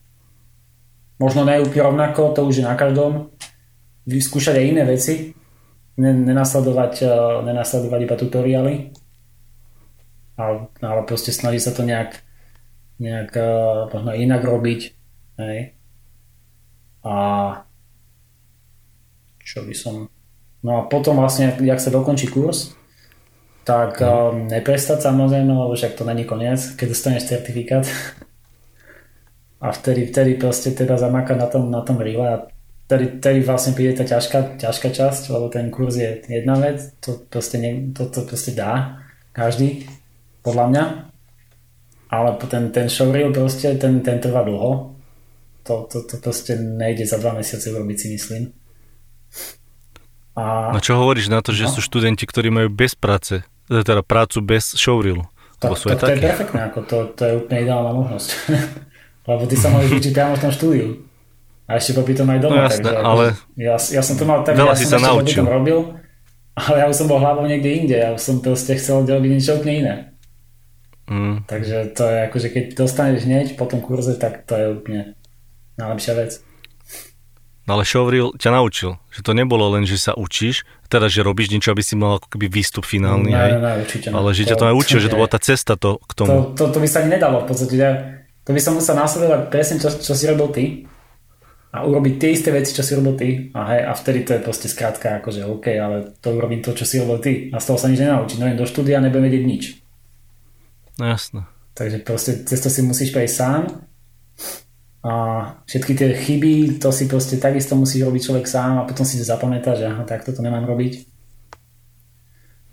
Možno 1.19 1.45
ne 1.45 1.61
rovnako, 1.61 2.33
to 2.33 2.48
už 2.48 2.64
je 2.64 2.66
na 2.66 2.74
každom. 2.74 3.30
Vyskúšať 4.09 4.58
aj 4.58 4.66
iné 4.66 4.83
veci, 4.88 5.38
nenasledovať, 6.01 6.93
uh, 7.06 7.45
nenasledovať 7.45 8.00
iba 8.01 8.16
tutoriály, 8.17 8.74
ale, 10.41 10.74
ale 10.82 11.01
proste 11.06 11.30
snažiť 11.30 11.61
sa 11.61 11.72
to 11.77 11.85
nejak, 11.85 12.25
nejak 12.98 13.30
uh, 13.38 13.93
možno 13.93 14.11
inak 14.17 14.41
robiť. 14.41 14.82
Hej 15.38 15.82
a 17.03 17.16
čo 19.41 19.66
by 19.66 19.74
som... 19.74 20.06
No 20.61 20.72
a 20.77 20.82
potom 20.85 21.17
vlastne, 21.17 21.58
jak 21.58 21.82
sa 21.82 21.90
dokončí 21.90 22.30
kurz, 22.30 22.77
tak 23.61 24.01
um, 24.01 24.49
neprestať 24.49 25.06
samozrejme, 25.06 25.53
lebo 25.53 25.73
však 25.77 25.93
to 25.93 26.03
není 26.03 26.25
koniec, 26.25 26.75
keď 26.77 26.88
dostaneš 26.90 27.23
certifikát. 27.30 27.85
a 29.65 29.67
vtedy, 29.69 30.09
vtedy 30.09 30.41
proste 30.41 30.73
teda 30.73 30.98
zamakať 30.98 31.38
na 31.38 31.48
tom, 31.48 31.64
na 31.69 31.81
tom 31.85 32.01
rile 32.01 32.25
a 32.25 32.38
vtedy, 32.90 33.22
vtedy 33.22 33.40
vlastne 33.45 33.77
príde 33.77 34.01
tá 34.01 34.03
ťažká, 34.03 34.57
ťažká 34.57 34.90
časť, 34.90 35.30
lebo 35.30 35.53
ten 35.53 35.69
kurz 35.69 36.01
je 36.01 36.25
jedna 36.25 36.57
vec, 36.57 36.98
to 36.98 37.22
proste, 37.30 37.61
ne, 37.61 37.93
to, 37.93 38.09
to 38.09 38.25
proste 38.25 38.57
dá 38.57 39.06
každý, 39.31 39.85
podľa 40.41 40.65
mňa. 40.67 40.83
Ale 42.11 42.35
ten, 42.51 42.75
ten 42.75 42.91
showreel 42.91 43.31
proste, 43.31 43.77
ten, 43.80 44.03
ten 44.03 44.19
trvá 44.19 44.43
dlho 44.43 44.91
to, 45.64 45.88
to, 45.91 46.01
to 46.01 46.17
proste 46.17 46.57
nejde 46.57 47.06
za 47.06 47.17
dva 47.17 47.33
mesiace 47.33 47.69
urobiť 47.72 47.98
si 47.99 48.07
myslím. 48.17 48.43
A... 50.35 50.71
No 50.71 50.79
čo 50.79 50.95
hovoríš 50.95 51.27
na 51.27 51.43
to, 51.43 51.51
že 51.51 51.67
no. 51.67 51.71
sú 51.71 51.83
študenti, 51.83 52.23
ktorí 52.23 52.47
majú 52.47 52.71
bez 52.71 52.95
práce, 52.95 53.43
teda 53.67 53.99
prácu 54.03 54.39
bez 54.39 54.75
showreelu? 54.75 55.27
Tak, 55.61 55.77
tak 55.77 55.99
to 56.01 56.09
je 56.09 56.17
perfektné, 56.17 56.59
ako 56.73 56.79
to, 56.89 56.97
to 57.13 57.21
je 57.21 57.33
úplne 57.37 57.59
ideálna 57.61 57.93
možnosť. 57.93 58.29
Lebo 59.29 59.43
ty 59.45 59.55
sa 59.59 59.69
môžeš 59.69 59.91
učiť 60.01 60.11
priamo 60.15 60.33
v 60.33 60.41
tom 60.41 60.51
štúdiu. 60.51 60.87
A 61.69 61.77
ešte 61.77 61.93
popri 61.93 62.17
tom 62.17 62.27
aj 62.27 62.39
doma. 62.41 62.55
No 62.57 62.65
jasné, 62.65 62.89
takže, 62.89 63.05
ale... 63.05 63.25
Ja, 63.55 63.75
ja 63.77 64.01
som 64.01 64.15
to 64.17 64.25
mal 64.25 64.41
tak, 64.41 64.57
veľa 64.57 64.73
ja 64.73 64.79
si 64.79 64.89
som 64.89 64.99
sa 64.99 65.13
naučil. 65.13 65.45
robil, 65.45 65.79
ale 66.57 66.75
ja 66.83 66.85
už 66.89 66.95
som 66.97 67.07
bol 67.07 67.21
hlavou 67.21 67.45
niekde 67.47 67.69
inde. 67.71 67.95
Ja 67.95 68.11
som 68.19 68.43
proste 68.43 68.75
chcel 68.75 69.07
robiť 69.07 69.29
niečo 69.31 69.55
úplne 69.61 69.75
iné. 69.77 69.95
Mm. 71.07 71.43
Takže 71.47 71.91
to 71.95 72.03
je 72.07 72.17
akože 72.31 72.47
keď 72.51 72.63
dostaneš 72.75 73.27
hneď 73.27 73.47
po 73.55 73.67
tom 73.67 73.79
kurze, 73.83 74.15
tak 74.17 74.47
to 74.47 74.55
je 74.57 74.65
úplne 74.73 75.01
najlepšia 75.79 76.13
vec. 76.17 76.31
No 77.72 77.80
ale 77.80 77.88
showreel 77.88 78.35
ťa 78.35 78.51
naučil, 78.51 79.00
že 79.16 79.24
to 79.24 79.32
nebolo 79.32 79.72
len, 79.72 79.88
že 79.88 79.95
sa 79.95 80.11
učíš, 80.11 80.67
teda, 80.91 81.08
že 81.08 81.24
robíš 81.24 81.56
niečo, 81.56 81.72
aby 81.72 81.80
si 81.80 81.95
mal 81.95 82.19
ako 82.19 82.35
keby 82.35 82.51
výstup 82.51 82.83
finálny, 82.83 83.32
ne, 83.32 83.48
ne, 83.48 83.64
ne, 83.64 83.72
určite 83.80 84.11
ale 84.11 84.35
že 84.35 84.43
ťa 84.43 84.59
to 84.59 84.67
aj 84.67 84.75
učil, 84.75 85.00
že 85.00 85.08
to 85.08 85.16
bola 85.16 85.32
tá 85.40 85.40
cesta 85.40 85.80
to, 85.80 85.95
k 86.03 86.11
tomu. 86.11 86.51
To, 86.51 86.67
to, 86.67 86.75
to 86.75 86.77
by 86.83 86.88
sa 86.91 87.00
ani 87.00 87.16
nedalo 87.16 87.40
v 87.40 87.48
podstate, 87.48 87.80
ja, 87.80 88.19
to 88.43 88.51
by 88.51 88.59
som 88.59 88.75
musel 88.75 88.91
následovať 89.00 89.48
presne, 89.48 89.80
čo, 89.80 89.88
čo 89.88 90.11
si 90.11 90.27
robil 90.27 90.51
ty 90.51 90.64
a 91.72 91.88
urobiť 91.88 92.14
tie 92.19 92.30
isté 92.35 92.51
veci, 92.51 92.75
čo 92.75 92.83
si 92.83 92.91
robil 92.91 93.16
ty 93.16 93.30
a, 93.56 93.59
hej, 93.72 93.82
a 93.88 93.91
vtedy 93.95 94.27
to 94.27 94.35
je 94.35 94.43
proste 94.43 94.67
skrátka, 94.67 95.24
akože 95.24 95.48
OK, 95.48 95.72
ale 95.72 96.11
to 96.19 96.27
urobím 96.35 96.59
to, 96.59 96.75
čo 96.75 96.83
si 96.83 97.00
robil 97.00 97.24
ty 97.24 97.56
a 97.56 97.64
z 97.64 97.72
toho 97.72 97.80
sa 97.80 97.88
nič 97.88 98.03
nenaučiť, 98.03 98.35
no 98.35 98.51
do 98.51 98.67
štúdia 98.67 99.00
nebudem 99.00 99.32
vedieť 99.32 99.43
nič. 99.48 99.64
No 101.00 101.08
jasno. 101.08 101.48
Takže 101.72 102.03
proste 102.03 102.43
cez 102.43 102.59
to 102.59 102.67
si 102.67 102.83
musíš 102.83 103.16
prejsť 103.16 103.32
sám 103.32 103.64
a 105.01 105.13
všetky 105.65 105.97
tie 105.97 106.13
chyby, 106.13 106.77
to 106.77 106.93
si 106.93 107.09
proste 107.09 107.41
takisto 107.41 107.73
musí 107.73 108.05
robiť 108.05 108.21
človek 108.21 108.45
sám 108.45 108.77
a 108.77 108.88
potom 108.88 109.01
si 109.01 109.17
to 109.17 109.25
zapamätá, 109.25 109.73
že 109.73 109.89
aha, 109.89 110.05
tak 110.05 110.21
toto 110.21 110.45
nemám 110.45 110.69
robiť. 110.69 111.09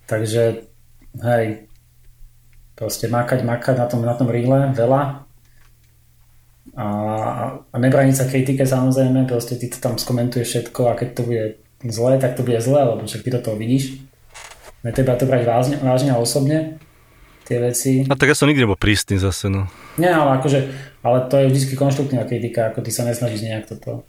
Takže, 0.05 0.69
hej, 1.25 1.47
proste 2.77 3.09
makať, 3.09 3.49
makať 3.49 3.75
na 3.81 3.87
tom, 3.89 4.01
na 4.05 4.13
tom 4.13 4.29
rile 4.29 4.77
veľa 4.77 5.29
a, 6.79 6.87
a 7.59 7.77
nebraniť 7.81 8.15
sa 8.15 8.29
kritike 8.29 8.63
samozrejme, 8.63 9.25
proste 9.25 9.57
ty 9.57 9.67
to 9.73 9.81
tam 9.81 9.97
skomentuješ 9.97 10.49
všetko 10.49 10.81
a 10.87 10.97
keď 11.01 11.09
to 11.17 11.23
bude 11.27 11.45
zlé, 11.89 12.21
tak 12.21 12.37
to 12.39 12.47
bude 12.47 12.61
zlé, 12.61 12.87
lebo 12.87 13.03
však 13.03 13.25
ty 13.25 13.31
do 13.35 13.41
toho 13.43 13.57
vidíš. 13.59 13.99
Netreba 14.87 15.19
to 15.19 15.27
brať 15.27 15.43
vážne, 15.43 15.77
vážne 15.83 16.15
a 16.15 16.23
osobne, 16.23 16.79
tie 17.49 17.59
veci. 17.59 17.93
A 18.05 18.13
tak 18.13 18.29
ja 18.29 18.37
som 18.37 18.45
nikdy 18.45 18.69
nebol 18.69 18.77
prísny 18.77 19.17
zase, 19.17 19.49
no. 19.49 19.65
Nie, 19.97 20.13
ale 20.13 20.37
akože, 20.37 20.59
ale 21.01 21.25
to 21.33 21.41
je 21.41 21.47
vždy 21.49 21.75
konštruktívna 21.75 22.29
kritika, 22.29 22.69
ako 22.69 22.85
ty 22.85 22.93
sa 22.93 23.09
nesnažíš 23.09 23.49
nejak 23.49 23.65
toto. 23.65 24.05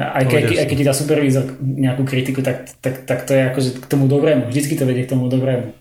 Aj, 0.00 0.24
ke, 0.24 0.56
aj 0.56 0.66
keď 0.68 0.76
ti 0.80 0.86
dá 0.86 0.94
supervízor 0.96 1.60
nejakú 1.60 2.08
kritiku, 2.08 2.40
tak, 2.40 2.72
tak, 2.80 3.04
tak 3.04 3.28
to 3.28 3.36
je 3.36 3.42
akože 3.52 3.70
k 3.84 3.86
tomu 3.88 4.08
dobrému. 4.08 4.48
Vždycky 4.48 4.76
to 4.76 4.88
vedie 4.88 5.04
k 5.04 5.12
tomu 5.12 5.28
dobrému. 5.28 5.76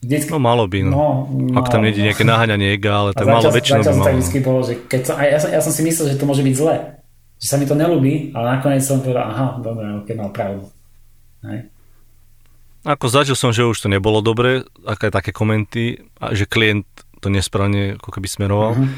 Vždycky, 0.00 0.32
No 0.32 0.40
malo 0.40 0.64
by, 0.64 0.78
no. 0.88 0.88
no, 0.88 1.08
no 1.28 1.60
Ak 1.60 1.68
tam 1.68 1.84
nejde 1.84 2.00
nejaké 2.00 2.24
naháňanie 2.24 2.72
ega, 2.80 3.04
ale 3.04 3.10
tak 3.12 3.28
malo 3.28 3.52
väčšinou 3.52 3.84
by 3.84 3.84
to 3.84 3.92
tak 3.92 4.00
malo. 4.00 4.12
vždycky 4.16 4.38
bolo, 4.40 4.60
že 4.64 4.72
keď 4.88 5.00
som, 5.04 5.14
ja, 5.20 5.36
som, 5.36 5.50
ja 5.52 5.60
som 5.60 5.72
si 5.76 5.82
myslel, 5.84 6.06
že 6.08 6.16
to 6.16 6.24
môže 6.24 6.40
byť 6.40 6.54
zle. 6.56 6.76
Že 7.36 7.46
sa 7.52 7.56
mi 7.60 7.68
to 7.68 7.76
nelúbi, 7.76 8.32
ale 8.32 8.56
nakoniec 8.56 8.80
som 8.80 9.04
povedal, 9.04 9.28
aha, 9.28 9.60
dobre, 9.60 9.84
ok, 10.00 10.08
mal 10.16 10.32
pravdu. 10.32 10.64
Hej. 11.44 11.68
Ako 12.82 13.06
zažil 13.06 13.34
som, 13.34 13.50
že 13.50 13.62
už 13.62 13.76
to 13.76 13.88
nebolo 13.88 14.20
dobre, 14.20 14.64
aké 14.82 15.08
také 15.08 15.30
komenty, 15.30 16.00
a 16.16 16.32
že 16.32 16.44
klient 16.44 16.88
to 17.18 17.28
nesprávne 17.28 17.94
ako 17.94 18.08
keby 18.10 18.26
smeroval, 18.26 18.72
Mhm. 18.74 18.88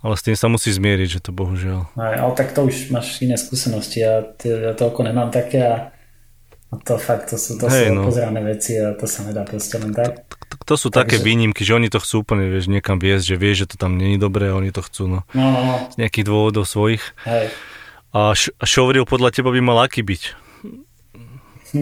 ale 0.00 0.14
s 0.14 0.22
tým 0.22 0.34
sa 0.34 0.46
musí 0.46 0.68
zmieriť, 0.68 1.08
že 1.08 1.20
to 1.20 1.30
bohužiaľ. 1.30 1.86
Aj, 1.94 2.14
ale 2.16 2.32
tak 2.34 2.50
to 2.50 2.64
už 2.64 2.90
máš 2.90 3.18
iné 3.18 3.34
skúsenosti 3.34 4.00
a 4.00 4.26
t- 4.28 4.50
ja 4.50 4.72
to 4.72 4.86
oko 4.86 5.00
nemám 5.00 5.28
také 5.28 5.62
a, 5.62 5.76
to 6.80 6.98
fakt, 6.98 7.30
to 7.30 7.36
sú, 7.36 7.54
to 7.56 7.66
Hej, 7.66 7.88
sú 7.88 7.94
no. 7.94 8.02
pozerané 8.04 8.42
veci 8.42 8.74
a 8.74 8.92
to 8.92 9.06
sa 9.06 9.22
nedá 9.22 9.40
proste 9.42 9.78
len 9.78 9.94
tak. 9.94 10.26
T- 10.26 10.36
To 10.64 10.74
sú 10.74 10.90
také 10.90 11.16
Takže- 11.16 11.24
výnimky, 11.24 11.62
že 11.62 11.72
oni 11.72 11.88
to 11.88 11.96
chcú 11.96 12.20
úplne, 12.20 12.44
vieš, 12.44 12.66
niekam 12.66 12.98
viesť, 12.98 13.24
že 13.24 13.36
vieš, 13.36 13.56
že 13.58 13.66
to 13.72 13.76
tam 13.78 13.94
není 13.94 14.18
dobré 14.18 14.50
a 14.50 14.54
oni 14.54 14.68
to 14.68 14.82
chcú, 14.82 15.06
no. 15.06 15.20
No, 15.32 15.46
no, 15.46 15.60
no, 15.62 15.74
Z 15.88 15.96
nejakých 15.96 16.26
dôvodov 16.26 16.64
svojich. 16.64 17.00
hej, 17.24 17.48
A, 18.10 18.32
š- 18.32 18.52
showreel 18.60 19.04
podľa 19.04 19.30
teba 19.30 19.48
by 19.48 19.60
mal 19.60 19.78
aký 19.80 20.02
byť? 20.02 20.22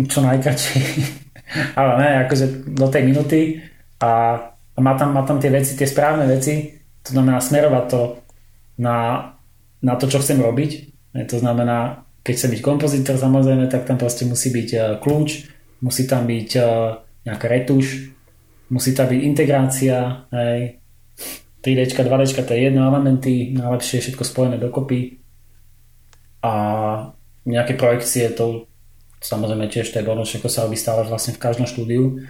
čo 0.07 0.18
najkračšie. 0.20 0.81
ale 1.78 1.92
ne, 2.02 2.10
akože 2.26 2.75
do 2.75 2.86
tej 2.91 3.02
minuty 3.07 3.41
a, 4.02 4.12
a 4.75 4.78
má, 4.83 4.92
tam, 4.99 5.15
má 5.15 5.23
tam 5.23 5.39
tie 5.39 5.50
veci, 5.50 5.78
tie 5.78 5.86
správne 5.86 6.26
veci, 6.26 6.75
to 7.07 7.15
znamená 7.15 7.39
smerovať 7.39 7.84
to 7.86 8.00
na, 8.83 9.31
na 9.83 9.94
to, 9.94 10.10
čo 10.10 10.18
chcem 10.20 10.42
robiť. 10.42 10.70
To 11.16 11.36
znamená, 11.39 12.05
keď 12.26 12.34
chcem 12.34 12.50
byť 12.58 12.62
kompozitor, 12.66 13.16
samozrejme, 13.16 13.70
tak 13.70 13.86
tam 13.86 13.97
proste 13.97 14.26
musí 14.26 14.50
byť 14.50 14.68
eh, 14.75 14.83
kľúč, 14.99 15.28
musí 15.81 16.05
tam 16.05 16.26
byť 16.26 16.50
eh, 16.58 16.66
nejaká 17.25 17.47
retuš, 17.47 18.10
musí 18.68 18.91
tam 18.92 19.07
byť 19.08 19.20
integrácia, 19.23 20.26
hej, 20.34 20.83
3D, 21.62 21.99
2D, 21.99 22.47
to 22.47 22.52
je 22.55 22.62
jedno 22.62 22.86
elementy, 22.86 23.50
najlepšie 23.55 23.99
je 23.99 24.05
všetko 24.07 24.23
spojené 24.23 24.57
dokopy. 24.58 25.18
A 26.47 26.52
nejaké 27.42 27.75
projekcie, 27.75 28.31
to 28.31 28.70
samozrejme 29.26 29.66
tiež 29.66 29.90
to 29.90 29.98
je 29.98 30.06
bonus, 30.06 30.34
ako 30.38 30.46
sa 30.46 30.64
robí 30.64 30.78
stále 30.78 31.02
vlastne 31.02 31.34
v 31.34 31.42
každom 31.42 31.66
štúdiu. 31.66 32.22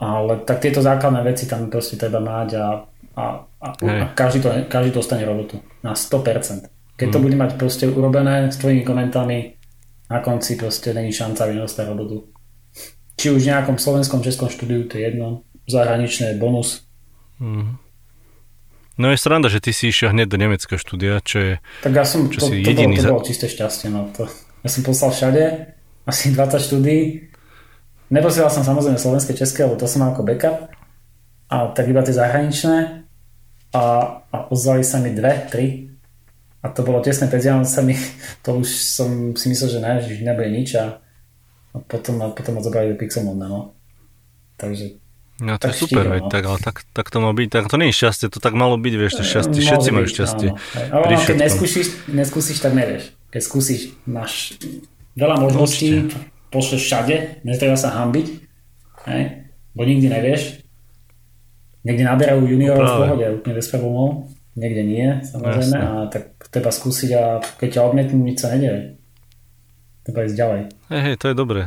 Ale 0.00 0.40
tak 0.48 0.64
tieto 0.64 0.80
základné 0.80 1.20
veci 1.20 1.44
tam 1.44 1.68
proste 1.68 2.00
treba 2.00 2.24
mať 2.24 2.48
a, 2.56 2.66
a, 3.20 3.24
a, 3.44 3.66
a 3.76 4.04
každý, 4.16 4.40
to, 4.40 4.48
každý 4.72 4.96
dostane 4.96 5.28
robotu 5.28 5.60
na 5.84 5.92
100%. 5.92 6.96
Keď 6.96 7.08
to 7.12 7.20
bude 7.20 7.36
mať 7.36 7.60
proste 7.60 7.84
urobené 7.88 8.48
s 8.48 8.56
tvojimi 8.56 8.84
komentami, 8.84 9.60
na 10.10 10.18
konci 10.20 10.56
proste 10.56 10.96
není 10.96 11.12
šanca, 11.12 11.44
aby 11.44 11.60
nedostal 11.60 11.92
robotu. 11.92 12.32
Či 13.20 13.36
už 13.36 13.44
v 13.44 13.50
nejakom 13.52 13.76
slovenskom, 13.76 14.24
českom 14.24 14.48
štúdiu, 14.48 14.88
to 14.88 14.96
je 14.96 15.12
jedno. 15.12 15.44
Zahraničné 15.68 16.34
je 16.34 16.40
bonus. 16.40 16.88
No 19.00 19.06
je 19.08 19.16
sranda, 19.16 19.48
že 19.48 19.64
ty 19.64 19.72
si 19.72 19.88
išiel 19.88 20.12
hneď 20.12 20.28
do 20.28 20.36
nemeckého 20.36 20.76
štúdia, 20.76 21.24
čo 21.24 21.36
je... 21.40 21.52
Tak 21.80 21.92
ja 21.92 22.04
som, 22.04 22.28
Čo 22.28 22.40
to, 22.44 22.46
si 22.52 22.60
to, 22.60 22.68
jediný 22.68 23.00
bolo, 23.00 23.04
to 23.04 23.14
bolo 23.16 23.24
čisté 23.24 23.46
šťastie. 23.48 23.88
No. 23.88 24.12
To, 24.12 24.28
ja 24.60 24.68
som 24.68 24.82
poslal 24.84 25.10
všade, 25.10 25.44
asi 26.04 26.32
20 26.32 26.60
štúdií. 26.60 27.30
Neposielal 28.10 28.50
som 28.50 28.66
samozrejme 28.66 28.98
slovenské, 28.98 29.32
české, 29.32 29.62
lebo 29.64 29.78
to 29.78 29.86
som 29.86 30.02
mal 30.02 30.12
ako 30.12 30.26
backup. 30.26 30.68
A 31.50 31.70
tak 31.70 31.86
iba 31.86 32.02
tie 32.02 32.14
zahraničné. 32.14 33.06
A, 33.70 33.82
a 34.26 34.36
ozvali 34.50 34.82
sa 34.82 34.98
mi 34.98 35.14
dve, 35.14 35.46
tri. 35.46 35.86
A 36.60 36.68
to 36.68 36.82
bolo 36.82 37.00
tesné 37.00 37.30
pred 37.30 37.40
Vianocami. 37.40 37.94
To 38.44 38.60
už 38.60 38.68
som 38.68 39.32
si 39.38 39.46
myslel, 39.48 39.68
že 39.70 39.80
ne, 39.80 39.92
že 40.02 40.20
nebude 40.20 40.50
nič. 40.50 40.74
A, 40.76 40.98
a 41.70 41.76
potom, 41.86 42.18
a 42.20 42.34
potom 42.34 42.58
ma 42.58 42.62
zobrali 42.64 42.92
do 42.92 42.98
Pixelmonda, 42.98 43.46
no. 43.46 43.78
Takže 44.58 45.00
No 45.40 45.56
to 45.56 45.72
Tak 45.72 45.72
je 45.72 45.78
super, 45.80 46.04
štíhlo, 46.04 46.12
veď, 46.12 46.22
no. 46.28 46.28
tak, 46.28 46.42
ale 46.44 46.58
tak, 46.60 46.76
tak 46.92 47.06
to 47.08 47.16
má 47.24 47.32
byť. 47.32 47.48
Tak 47.48 47.64
to 47.72 47.76
nie 47.80 47.88
je 47.88 47.96
šťastie, 47.96 48.26
to 48.28 48.44
tak 48.44 48.52
malo 48.52 48.76
byť, 48.76 48.94
vieš, 49.00 49.12
to 49.16 49.24
šťastie, 49.24 49.56
Môže 49.56 49.68
všetci 49.72 49.88
majú 49.88 50.06
šťastie. 50.06 50.48
áno. 50.52 50.92
Ale 50.92 51.16
keď 51.16 51.36
neskúsiš, 51.48 51.86
neskúsiš, 52.12 52.58
tak 52.60 52.76
nevieš. 52.76 53.16
Keď 53.30 53.42
skúsiš, 53.42 53.94
máš 54.04 54.58
veľa 55.14 55.38
možností, 55.38 56.10
pošleš 56.50 56.82
všade, 56.82 57.46
netreba 57.46 57.78
sa 57.78 57.94
hambiť, 57.94 58.26
hej? 59.06 59.22
bo 59.74 59.82
nikdy 59.86 60.10
nevieš. 60.10 60.66
Niekde 61.86 62.04
naberajú 62.04 62.44
juniorov 62.44 62.84
v 62.84 62.90
Práve. 62.90 63.00
pohode, 63.06 63.26
úplne 63.40 63.54
bez 63.56 63.66
problémov, 63.72 64.08
niekde 64.52 64.82
nie, 64.84 65.08
samozrejme, 65.24 65.72
Jasné. 65.72 65.80
a 65.80 65.88
tak 66.12 66.24
treba 66.52 66.70
skúsiť 66.74 67.10
a 67.16 67.22
keď 67.56 67.68
ťa 67.72 67.86
odmietnú, 67.88 68.20
nič 68.20 68.36
sa 68.42 68.52
nedeje. 68.52 69.00
Treba 70.04 70.28
ísť 70.28 70.36
ďalej. 70.36 70.60
Hej, 70.92 71.02
hej, 71.06 71.14
to 71.16 71.26
je 71.32 71.36
dobré. 71.38 71.62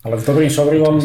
Ale 0.00 0.16
s 0.16 0.24
dobrým 0.24 0.48
showreelom 0.48 0.96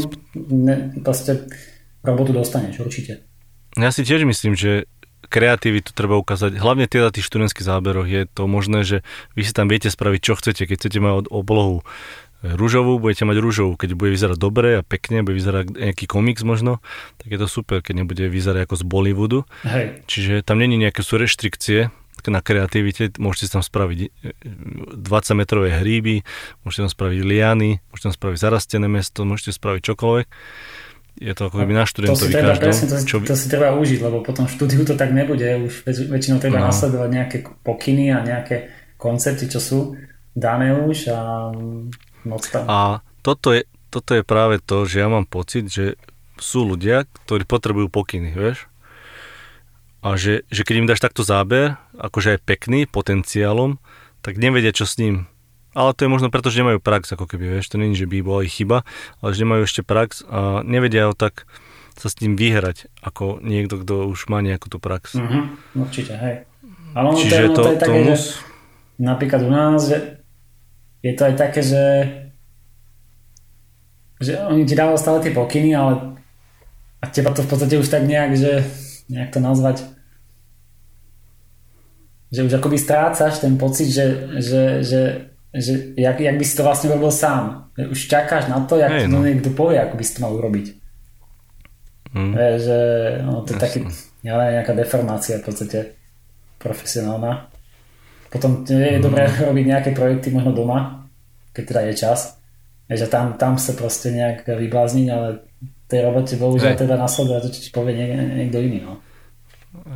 ne, 0.56 0.96
proste 1.04 1.52
robotu 2.00 2.32
dostaneš, 2.32 2.80
určite. 2.80 3.28
Ja 3.76 3.92
si 3.92 4.08
tiež 4.08 4.24
myslím, 4.24 4.56
že 4.56 4.88
kreativitu 5.28 5.92
treba 5.92 6.16
ukázať, 6.18 6.58
hlavne 6.58 6.86
teda 6.90 7.12
tých 7.12 7.28
študentských 7.28 7.66
záberoch 7.66 8.08
je 8.08 8.26
to 8.30 8.46
možné, 8.46 8.86
že 8.86 8.98
vy 9.34 9.42
si 9.44 9.54
tam 9.54 9.68
viete 9.68 9.92
spraviť, 9.92 10.20
čo 10.22 10.34
chcete. 10.38 10.70
Keď 10.70 10.76
chcete 10.78 11.00
mať 11.02 11.28
oblohu 11.34 11.82
rúžovú, 12.54 13.02
budete 13.02 13.26
mať 13.26 13.38
rúžovú. 13.42 13.74
Keď 13.74 13.98
bude 13.98 14.14
vyzerať 14.14 14.38
dobre 14.38 14.70
a 14.78 14.86
pekne, 14.86 15.26
bude 15.26 15.34
vyzerať 15.34 15.74
nejaký 15.74 16.06
komiks 16.06 16.46
možno, 16.46 16.78
tak 17.18 17.34
je 17.34 17.40
to 17.42 17.48
super, 17.50 17.82
keď 17.82 18.06
nebude 18.06 18.22
vyzerať 18.22 18.70
ako 18.70 18.76
z 18.78 18.84
Bollywoodu. 18.86 19.40
Hej, 19.66 20.06
Čiže 20.06 20.46
tam 20.46 20.62
není 20.62 20.78
nejaké 20.78 21.02
sú 21.02 21.18
reštrikcie 21.18 21.90
na 22.26 22.42
kreativite, 22.42 23.14
môžete 23.22 23.54
tam 23.54 23.62
spraviť 23.62 24.00
e, 24.02 24.10
20 24.98 25.38
metrové 25.38 25.78
hríby, 25.78 26.26
môžete 26.66 26.90
tam 26.90 26.92
spraviť 26.94 27.20
liany, 27.22 27.86
môžete 27.94 28.06
tam 28.10 28.16
spraviť 28.18 28.38
zarastené 28.42 28.88
mesto, 28.90 29.30
môžete 29.30 29.54
spraviť 29.54 29.82
čokoľvek. 29.94 30.28
Je 31.18 31.32
to 31.32 31.48
ako 31.48 31.56
keby 31.58 31.72
na 31.72 31.82
to 31.82 31.88
si 31.88 31.92
študentovi 31.94 32.28
treba, 32.30 32.50
každom. 32.50 32.66
presne, 32.66 32.86
to, 32.86 32.96
si- 32.96 33.06
čo 33.06 33.16
by- 33.18 33.26
to 33.26 33.36
si 33.36 33.48
treba 33.48 33.70
užiť, 33.74 34.00
lebo 34.02 34.18
potom 34.20 34.44
v 34.44 34.52
štúdiu 34.52 34.82
to 34.84 34.94
tak 34.94 35.10
nebude, 35.10 35.48
už 35.62 35.74
väč, 35.82 35.98
väčšinou 36.06 36.38
treba 36.38 36.60
No. 36.60 36.68
nasledovať 36.68 37.10
nejaké 37.10 37.38
pokyny 37.62 38.12
a 38.12 38.20
nejaké 38.20 38.68
koncepty, 38.96 39.46
čo 39.46 39.58
sú 39.58 39.80
dané 40.34 40.76
už 40.76 41.08
a 41.10 41.20
moc 42.22 42.44
tam. 42.46 42.64
A 42.66 42.80
toto 43.22 43.50
je, 43.50 43.64
toto 43.88 44.12
je 44.12 44.22
práve 44.22 44.60
to, 44.60 44.84
že 44.84 44.98
ja 44.98 45.08
mám 45.08 45.24
pocit, 45.24 45.66
že 45.66 45.96
sú 46.36 46.64
ľudia, 46.66 47.08
ktorí 47.24 47.44
potrebujú 47.44 47.88
pokyny, 47.88 48.30
vieš? 48.30 48.68
A 50.02 50.14
že, 50.16 50.44
že 50.48 50.62
keď 50.62 50.76
im 50.76 50.86
dáš 50.86 51.00
takto 51.00 51.24
záber, 51.24 51.80
akože 51.96 52.36
aj 52.36 52.44
pekný, 52.44 52.86
potenciálom, 52.86 53.80
tak 54.20 54.36
nevedia, 54.36 54.70
čo 54.70 54.84
s 54.84 54.98
ním. 54.98 55.32
Ale 55.76 55.92
to 55.92 56.08
je 56.08 56.14
možno 56.14 56.32
preto, 56.32 56.48
že 56.48 56.64
nemajú 56.64 56.80
prax, 56.80 57.12
ako 57.12 57.28
keby, 57.28 57.60
vieš, 57.60 57.70
to 57.70 57.78
není, 57.78 57.94
že 57.94 58.08
by 58.08 58.24
bola 58.24 58.48
ich 58.48 58.56
chyba, 58.56 58.88
ale 59.20 59.30
že 59.36 59.44
nemajú 59.44 59.62
ešte 59.68 59.82
prax 59.84 60.24
a 60.26 60.64
nevedia 60.64 61.12
ho 61.12 61.14
tak 61.14 61.44
sa 61.96 62.08
s 62.08 62.20
ním 62.24 62.40
vyhrať, 62.40 62.88
ako 63.04 63.40
niekto, 63.44 63.84
kto 63.84 64.08
už 64.12 64.28
má 64.32 64.40
nejakú 64.40 64.72
tú 64.72 64.80
prax. 64.80 65.20
Mhm, 65.20 65.60
určite, 65.80 66.16
hej. 66.16 66.36
Ale 66.96 67.06
ono 67.12 67.20
Čiže 67.20 67.36
to, 67.36 67.40
to, 67.52 67.62
to 67.62 67.70
je 67.72 67.78
to 67.80 67.84
také, 67.84 68.00
mus... 68.08 68.08
že 68.08 68.24
napríklad 69.04 69.42
u 69.44 69.52
nás, 69.52 69.82
je 71.04 71.14
to 71.14 71.22
aj 71.28 71.36
také, 71.36 71.62
že 71.62 71.84
že 74.16 74.40
oni 74.48 74.64
ti 74.64 74.80
dávajú 74.80 74.96
stále 74.96 75.20
tie 75.20 75.36
pokyny, 75.36 75.76
ale 75.76 76.16
a 77.04 77.06
teba 77.12 77.36
to 77.36 77.44
v 77.44 77.52
podstate 77.52 77.76
už 77.76 77.92
tak 77.92 78.08
nejak, 78.08 78.40
že 78.40 78.64
nejak 79.12 79.36
to 79.36 79.44
nazvať 79.44 79.84
že 82.36 82.44
už 82.44 82.60
akoby 82.60 82.76
strácaš 82.76 83.40
ten 83.40 83.56
pocit, 83.56 83.88
že, 83.88 84.06
že, 84.44 84.64
že, 84.84 85.02
že 85.56 85.72
jak, 85.96 86.20
jak 86.20 86.36
by 86.36 86.44
si 86.44 86.54
to 86.54 86.64
vlastne 86.64 86.88
robil 86.90 87.10
sám. 87.10 87.72
Už 87.78 88.00
čakáš 88.06 88.46
na 88.46 88.60
to, 88.62 88.76
jak 88.76 88.88
Hej, 88.90 89.00
ti 89.00 89.08
to 89.08 89.14
no. 89.14 89.24
niekto 89.24 89.50
povie, 89.50 89.78
ako 89.78 89.96
by 89.96 90.04
si 90.04 90.14
to 90.14 90.22
mal 90.22 90.34
urobiť. 90.34 90.68
Je, 92.16 92.50
že 92.58 92.78
no, 93.22 93.44
to 93.44 93.52
je 93.52 93.58
taký, 93.58 93.80
ja 94.22 94.34
neviem, 94.34 94.56
nejaká 94.56 94.72
deformácia 94.74 95.36
v 95.38 95.46
podstate 95.46 95.80
profesionálna. 96.58 97.52
Potom 98.28 98.64
je 98.64 98.74
Mhm. 98.94 99.02
dobré 99.02 99.24
robiť 99.50 99.66
nejaké 99.66 99.90
projekty 99.92 100.30
možno 100.30 100.52
doma, 100.52 101.08
keď 101.52 101.64
teda 101.66 101.82
je 101.86 101.94
čas. 101.98 102.20
Je, 102.86 102.96
že 102.96 103.08
tam, 103.08 103.34
tam 103.34 103.58
sa 103.58 103.74
proste 103.74 104.12
nejak 104.12 104.46
vyblázniť, 104.46 105.08
ale 105.10 105.44
tej 105.86 106.02
robote 106.04 106.34
bohužiaľ 106.36 106.72
Hej. 106.72 106.80
treba 106.80 106.96
nasledovať 106.96 107.42
to, 107.42 107.50
čo 107.50 107.60
ti 107.60 107.72
povie 107.72 107.94
niek- 107.94 108.16
niekto 108.36 108.58
iný. 108.60 108.80
No. 108.82 108.94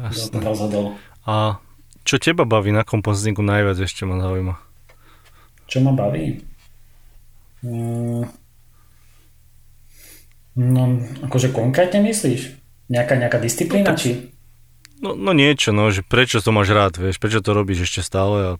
Kto 0.09 0.27
Jasné. 0.27 0.33
to 0.33 0.39
rozhodol. 0.41 0.85
A 1.23 1.61
čo 2.01 2.17
teba 2.17 2.43
baví 2.43 2.69
na 2.69 2.81
kompozitinku 2.81 3.39
najviac 3.39 3.77
ešte 3.77 4.03
ma 4.03 4.17
zaujíma? 4.17 4.55
Čo 5.69 5.85
ma 5.85 5.93
baví? 5.93 6.41
Mm, 7.61 8.25
no, 10.57 10.83
akože 11.29 11.53
konkrétne 11.53 12.01
myslíš? 12.01 12.57
Nejaká, 12.89 13.21
nejaká 13.21 13.37
disciplína, 13.37 13.93
či? 13.93 14.33
No, 14.99 15.13
no 15.13 15.31
niečo, 15.31 15.69
no, 15.71 15.93
že 15.93 16.01
prečo 16.01 16.41
to 16.41 16.49
máš 16.49 16.73
rád, 16.73 16.97
vieš, 16.97 17.21
prečo 17.21 17.39
to 17.39 17.53
robíš 17.53 17.85
ešte 17.85 18.01
stále 18.01 18.37
a 18.43 18.51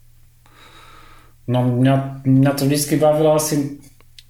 No 1.50 1.66
mňa, 1.66 2.22
mňa 2.30 2.52
to 2.54 2.70
vždy 2.70 3.02
bavilo 3.02 3.34
asi, 3.34 3.82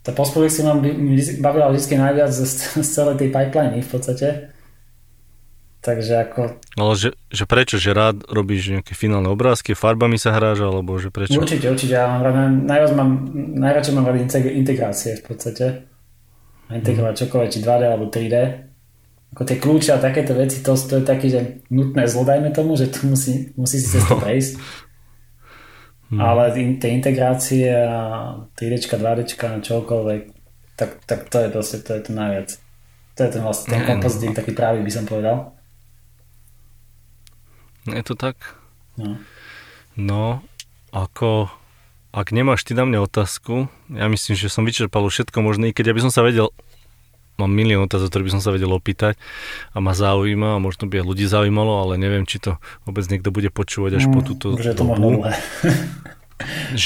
tá 0.07 0.15
postprodukcia 0.15 0.63
ma 0.63 0.79
vždy- 0.79 1.43
bavila 1.43 1.67
vždy 1.67 1.99
najviac 1.99 2.31
z, 2.31 2.47
z 2.79 2.87
celej 2.87 3.19
tej 3.19 3.29
pipeline 3.35 3.75
v 3.83 3.91
podstate. 3.91 4.55
Takže 5.79 6.27
ako, 6.27 6.59
Ale 6.75 6.93
že, 6.99 7.15
že 7.31 7.47
prečo, 7.47 7.79
že 7.79 7.95
rád 7.95 8.27
robíš 8.27 8.75
nejaké 8.75 8.91
finálne 8.91 9.31
obrázky, 9.31 9.71
farbami 9.71 10.19
sa 10.19 10.35
hráš, 10.35 10.59
alebo 10.59 10.99
že 10.99 11.07
prečo? 11.07 11.39
určite, 11.39 11.71
určite, 11.71 11.95
ja 11.95 12.03
mám 12.03 12.19
rád, 12.19 12.51
najviac 12.51 12.91
mám, 12.99 13.11
najradšej 13.55 13.93
mám 13.95 14.05
rád 14.11 14.19
integ- 14.27 14.51
integrácie 14.59 15.15
v 15.15 15.23
podstate. 15.23 15.65
A 16.67 16.75
Integrovať 16.75 17.25
čokoľvek, 17.25 17.49
či 17.49 17.59
2D 17.63 17.81
alebo 17.87 18.11
3D. 18.11 18.35
ako 19.33 19.41
tie 19.47 19.57
kľúče 19.57 19.89
a 19.95 20.03
takéto 20.03 20.35
veci, 20.35 20.59
to, 20.59 20.75
to 20.75 20.99
je 20.99 21.05
taký, 21.07 21.27
že 21.31 21.63
nutné 21.71 22.11
zlo, 22.11 22.27
dajme 22.27 22.51
tomu, 22.51 22.75
že 22.75 22.91
to 22.91 23.07
musí, 23.07 23.55
musí 23.55 23.79
si 23.79 23.87
cez 23.87 24.03
to 24.03 24.19
prejsť. 24.19 24.59
Hmm. 26.11 26.19
Ale 26.19 26.51
tie 26.51 26.89
integrácie 26.91 27.71
a 27.71 28.35
3D, 28.57 28.83
2D, 28.83 29.19
čokoľvek, 29.63 30.21
tak, 30.75 31.07
tak 31.07 31.19
to 31.31 31.37
je 31.39 31.47
proste, 31.47 31.77
to 31.87 31.95
je 31.95 32.01
to 32.03 32.11
najviac. 32.11 32.49
To 33.15 33.19
je 33.23 33.29
ten 33.31 33.41
vlastne 33.45 33.67
ten 33.71 33.81
kompozit, 33.87 34.35
taký 34.35 34.51
právý 34.51 34.83
by 34.83 34.91
som 34.91 35.07
povedal. 35.07 35.58
Je 37.93 38.03
to 38.05 38.13
tak? 38.13 38.35
No. 38.97 39.17
No, 39.99 40.43
ako 40.93 41.51
ak 42.09 42.33
nemáš 42.33 42.65
ty 42.65 42.73
na 42.73 42.89
mňa 42.89 43.05
otázku, 43.05 43.69
ja 43.93 44.09
myslím, 44.09 44.33
že 44.33 44.49
som 44.49 44.65
vyčerpal 44.65 45.05
všetko 45.05 45.45
možné, 45.45 45.75
keď 45.77 45.93
ja 45.93 45.95
by 45.95 46.01
som 46.09 46.11
sa 46.13 46.21
vedel, 46.25 46.49
mám 47.37 47.53
milión 47.53 47.85
otázok, 47.85 48.09
ktoré 48.09 48.23
by 48.25 48.33
som 48.33 48.43
sa 48.43 48.51
vedel 48.51 48.73
opýtať 48.73 49.15
a 49.71 49.79
ma 49.79 49.93
zaujíma 49.93 50.57
a 50.57 50.63
možno 50.63 50.89
by 50.89 50.99
aj 50.99 51.05
ľudí 51.05 51.25
zaujímalo, 51.29 51.85
ale 51.85 52.01
neviem, 52.01 52.25
či 52.25 52.41
to 52.41 52.57
vôbec 52.83 53.05
niekto 53.07 53.29
bude 53.29 53.53
počúvať 53.53 54.01
až 54.01 54.05
mm, 54.09 54.13
po 54.13 54.19
túto 54.25 54.45
že 54.57 54.73
to 54.73 54.83
dobu. 54.83 55.21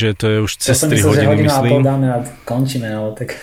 že 0.02 0.12
to 0.14 0.26
je 0.28 0.38
už 0.44 0.52
cez 0.60 0.76
ja 0.76 0.92
3 0.92 0.94
myslel, 0.94 1.10
hodiny, 1.10 1.36
myslím. 1.48 1.80
Dáme 1.82 2.08
a 2.12 2.20
končíme, 2.44 2.88
ale 2.92 3.16
tak... 3.16 3.40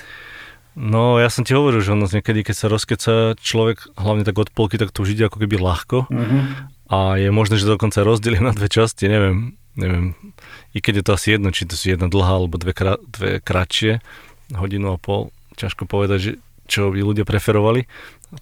No, 0.78 1.18
ja 1.18 1.26
som 1.32 1.42
ti 1.42 1.56
hovoril, 1.56 1.82
že 1.82 1.96
ono 1.96 2.06
niekedy, 2.06 2.46
keď 2.46 2.56
sa 2.56 2.66
rozkeca 2.70 3.34
človek, 3.42 3.90
hlavne 3.98 4.22
tak 4.22 4.38
od 4.38 4.54
polky, 4.54 4.78
tak 4.78 4.94
to 4.94 5.02
už 5.02 5.18
ide 5.18 5.26
ako 5.26 5.42
keby 5.42 5.58
ľahko. 5.58 6.06
Mm-hmm. 6.06 6.42
A 6.90 7.16
je 7.16 7.30
možné, 7.30 7.56
že 7.56 7.70
dokonca 7.70 8.02
rozdelia 8.02 8.42
na 8.42 8.50
dve 8.50 8.66
časti, 8.66 9.06
neviem 9.06 9.60
neviem, 9.78 10.14
i 10.74 10.78
keď 10.82 11.00
je 11.00 11.04
to 11.04 11.12
asi 11.14 11.28
jedno, 11.38 11.48
či 11.54 11.66
to 11.66 11.74
sú 11.78 11.94
jedna 11.94 12.10
dlhá 12.10 12.42
alebo 12.42 12.58
dve, 12.58 12.74
krá, 12.74 12.98
dve 13.00 13.38
kratšie, 13.38 14.02
hodinu 14.54 14.94
a 14.94 14.98
pol, 14.98 15.30
ťažko 15.54 15.86
povedať, 15.86 16.18
že 16.18 16.32
čo 16.70 16.90
by 16.90 17.02
ľudia 17.02 17.26
preferovali. 17.26 17.86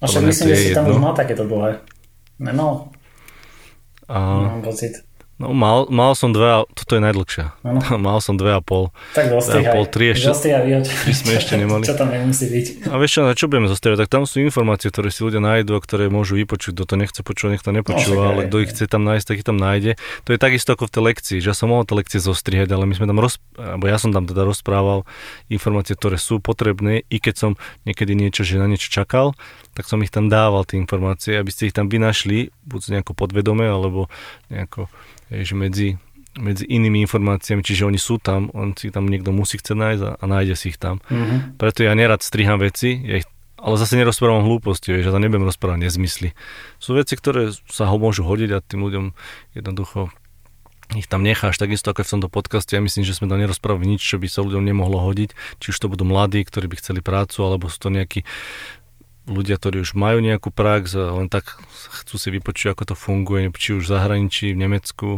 A 0.01 0.05
však 0.05 0.21
myslím, 0.29 0.47
že 0.53 0.57
si 0.57 0.77
tam 0.77 0.89
už 0.89 1.01
mal 1.01 1.13
takéto 1.17 1.45
dlhé. 1.45 1.81
Nemal? 2.37 2.93
A... 4.05 4.17
Mám 4.57 4.65
pocit. 4.65 5.01
No 5.39 5.55
mal, 5.55 5.87
mal 5.87 6.19
som 6.19 6.35
dve 6.35 6.67
toto 6.75 6.99
je 6.99 7.01
najdlhšia. 7.01 7.55
Ano. 7.63 7.79
Mal 8.11 8.19
som 8.19 8.35
dve 8.35 8.59
a 8.59 8.61
pol. 8.61 8.91
Tak 9.15 9.31
dostrihaj. 9.31 9.71
Pol, 9.71 9.85
tri 9.87 10.05
ešte, 10.11 10.35
tri 10.35 11.13
sme 11.23 11.31
ešte 11.39 11.55
nemali. 11.55 11.87
čo 11.87 11.95
tam 11.95 12.11
nemusí 12.11 12.51
byť. 12.51 12.91
A 12.91 12.99
vieš 12.99 13.11
čo, 13.15 13.21
na 13.23 13.31
čo 13.31 13.47
budeme 13.47 13.71
zostrievať? 13.71 14.03
Tak 14.03 14.11
tam 14.11 14.23
sú 14.27 14.43
informácie, 14.43 14.91
ktoré 14.91 15.07
si 15.07 15.23
ľudia 15.23 15.39
nájdú 15.39 15.75
a 15.75 15.79
ktoré 15.79 16.11
môžu 16.11 16.35
vypočuť. 16.35 16.75
Kto 16.75 16.83
to 16.83 16.95
nechce 16.99 17.19
počuť, 17.23 17.55
nech 17.55 17.63
to 17.63 17.71
nepočúva, 17.71 18.23
no, 18.27 18.29
ale 18.35 18.51
kto 18.51 18.67
ich 18.67 18.75
chce 18.75 18.91
tam 18.91 19.07
nájsť, 19.07 19.25
tak 19.31 19.35
ich 19.39 19.47
tam 19.47 19.55
nájde. 19.55 19.95
To 20.27 20.29
je 20.35 20.39
takisto 20.43 20.75
ako 20.75 20.91
v 20.91 20.91
tej 20.91 21.03
lekcii, 21.07 21.37
že 21.39 21.47
ja 21.51 21.55
som 21.55 21.71
mohol 21.71 21.87
tie 21.87 21.95
lekcie 21.95 22.19
zostrihať, 22.19 22.67
ale 22.75 22.83
my 22.83 22.99
sme 22.99 23.07
tam 23.07 23.23
roz, 23.23 23.39
alebo 23.55 23.87
ja 23.87 23.95
som 23.95 24.11
tam 24.11 24.27
teda 24.27 24.43
rozprával 24.43 25.07
informácie, 25.47 25.95
ktoré 25.95 26.19
sú 26.19 26.43
potrebné, 26.43 27.07
i 27.07 27.23
keď 27.23 27.35
som 27.39 27.51
niekedy 27.87 28.11
niečo, 28.11 28.43
že 28.43 28.59
na 28.59 28.67
niečo 28.67 28.91
čakal, 28.91 29.39
tak 29.71 29.87
som 29.87 30.03
ich 30.03 30.11
tam 30.11 30.27
dával, 30.27 30.67
tie 30.67 30.75
informácie, 30.75 31.39
aby 31.39 31.47
ste 31.47 31.71
ich 31.71 31.75
tam 31.75 31.87
vynašli, 31.87 32.51
buď 32.67 32.99
nejako 32.99 33.15
podvedome, 33.15 33.63
alebo 33.63 34.11
nejako 34.51 34.91
že 35.31 35.55
medzi 35.55 36.01
medzi 36.37 36.63
inými 36.69 37.03
informáciami, 37.09 37.65
čiže 37.65 37.89
oni 37.89 37.97
sú 37.97 38.21
tam, 38.21 38.53
on 38.53 38.77
si 38.77 38.93
tam 38.93 39.09
niekto 39.09 39.33
musí 39.33 39.57
chceť 39.57 39.75
nájsť 39.75 40.03
a, 40.05 40.11
a 40.21 40.23
nájde 40.29 40.55
si 40.55 40.71
ich 40.71 40.79
tam. 40.79 41.01
Mm-hmm. 41.09 41.57
Preto 41.57 41.81
ja 41.81 41.97
nerad 41.97 42.21
striham 42.21 42.61
veci, 42.61 42.95
ja 43.01 43.19
ich, 43.19 43.27
ale 43.59 43.75
zase 43.75 43.99
nerozprávam 43.99 44.45
hlúposti, 44.45 44.93
vieš, 44.93 45.09
ja 45.09 45.13
to 45.13 45.19
nebudem 45.19 45.43
rozprávať 45.43 45.89
nezmysly. 45.89 46.37
Sú 46.77 46.95
veci, 46.95 47.17
ktoré 47.17 47.51
sa 47.67 47.89
ho 47.89 47.97
môžu 47.99 48.23
hodiť 48.23 48.49
a 48.55 48.63
tým 48.63 48.87
ľuďom 48.87 49.05
jednoducho 49.57 50.13
ich 50.97 51.05
tam 51.05 51.21
necháš, 51.21 51.61
takisto 51.61 51.93
ako 51.93 52.01
v 52.01 52.13
tomto 52.17 52.29
podcaste, 52.33 52.73
ja 52.73 52.81
myslím, 52.81 53.05
že 53.05 53.13
sme 53.13 53.29
tam 53.29 53.37
nerozprávali 53.37 53.85
nič, 53.85 54.01
čo 54.01 54.17
by 54.17 54.25
sa 54.25 54.41
ľuďom 54.41 54.65
nemohlo 54.65 54.97
hodiť, 55.05 55.37
či 55.61 55.69
už 55.69 55.77
to 55.77 55.91
budú 55.91 56.01
mladí, 56.01 56.41
ktorí 56.41 56.65
by 56.65 56.81
chceli 56.81 57.05
prácu, 57.05 57.45
alebo 57.45 57.69
sú 57.69 57.77
to 57.77 57.93
nejakí 57.93 58.25
ľudia, 59.29 59.61
ktorí 59.61 59.85
už 59.85 59.93
majú 59.93 60.19
nejakú 60.19 60.49
prax 60.49 60.97
a 60.97 61.13
len 61.13 61.29
tak 61.29 61.61
chcú 62.03 62.17
si 62.17 62.29
vypočuť, 62.33 62.73
ako 62.73 62.83
to 62.91 62.95
funguje, 62.97 63.53
či 63.53 63.77
už 63.77 63.85
v 63.85 63.93
zahraničí, 63.93 64.51
v 64.51 64.61
Nemecku, 64.65 65.09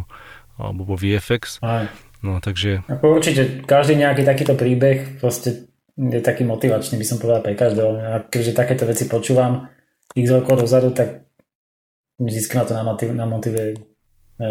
alebo 0.60 0.84
vo 0.84 0.96
VFX. 1.00 1.64
Aj. 1.64 1.88
No, 2.22 2.38
takže... 2.38 2.86
Ako 2.86 3.18
určite, 3.18 3.66
každý 3.66 3.98
nejaký 3.98 4.22
takýto 4.22 4.54
príbeh 4.54 5.18
proste 5.18 5.72
je 5.98 6.22
taký 6.22 6.46
motivačný, 6.46 7.02
by 7.02 7.08
som 7.08 7.18
povedal 7.18 7.42
pre 7.42 7.58
každého. 7.58 7.90
A 7.98 8.22
keďže 8.28 8.54
takéto 8.54 8.84
veci 8.86 9.10
počúvam 9.10 9.72
x 10.14 10.28
rokov 10.30 10.62
dozadu, 10.62 10.94
tak 10.94 11.26
vždy 12.22 12.40
ma 12.54 12.64
to 12.68 12.74
namotivuje, 13.10 13.82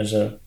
že 0.03 0.43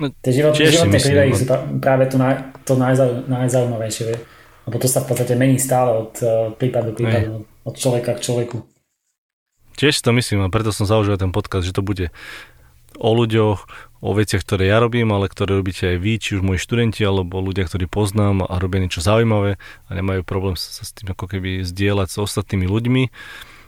no, 0.00 0.06
tie 0.24 0.32
život, 0.32 0.56
životné 0.56 0.98
príbehy 0.98 1.32
no. 1.32 1.38
sú 1.38 1.44
práve 1.78 2.08
to, 2.08 2.16
naj, 2.16 2.56
to 2.64 2.72
najzau, 2.74 3.10
najzaujímavejšie. 3.28 4.16
Lebo 4.62 4.76
to 4.78 4.86
sa 4.86 5.02
v 5.02 5.06
podstate 5.10 5.34
mení 5.34 5.58
stále 5.58 5.90
od 5.90 6.14
uh, 6.22 6.54
prípadu 6.54 6.94
k 6.94 7.02
prípadu, 7.02 7.42
od 7.62 7.74
človeka 7.78 8.18
k 8.18 8.24
človeku. 8.24 8.64
Tiež 9.76 9.98
to 10.04 10.12
myslím 10.12 10.44
a 10.44 10.52
preto 10.52 10.70
som 10.70 10.84
založil 10.84 11.16
ten 11.16 11.32
podcast, 11.32 11.64
že 11.64 11.74
to 11.74 11.80
bude 11.80 12.12
o 13.00 13.10
ľuďoch, 13.16 13.58
o 14.02 14.10
veciach, 14.12 14.44
ktoré 14.44 14.68
ja 14.68 14.82
robím, 14.82 15.14
ale 15.14 15.32
ktoré 15.32 15.56
robíte 15.56 15.88
aj 15.88 15.96
vy, 16.02 16.12
či 16.20 16.36
už 16.36 16.42
moji 16.44 16.60
študenti, 16.60 17.00
alebo 17.06 17.40
ľudia, 17.40 17.64
ktorí 17.64 17.88
poznám 17.88 18.44
a 18.44 18.54
robia 18.60 18.84
niečo 18.84 19.00
zaujímavé 19.00 19.56
a 19.88 19.90
nemajú 19.94 20.26
problém 20.26 20.58
sa 20.58 20.84
s 20.84 20.92
tým 20.92 21.14
ako 21.14 21.30
keby 21.30 21.64
zdieľať 21.64 22.08
s 22.12 22.16
ostatnými 22.20 22.68
ľuďmi. 22.68 23.02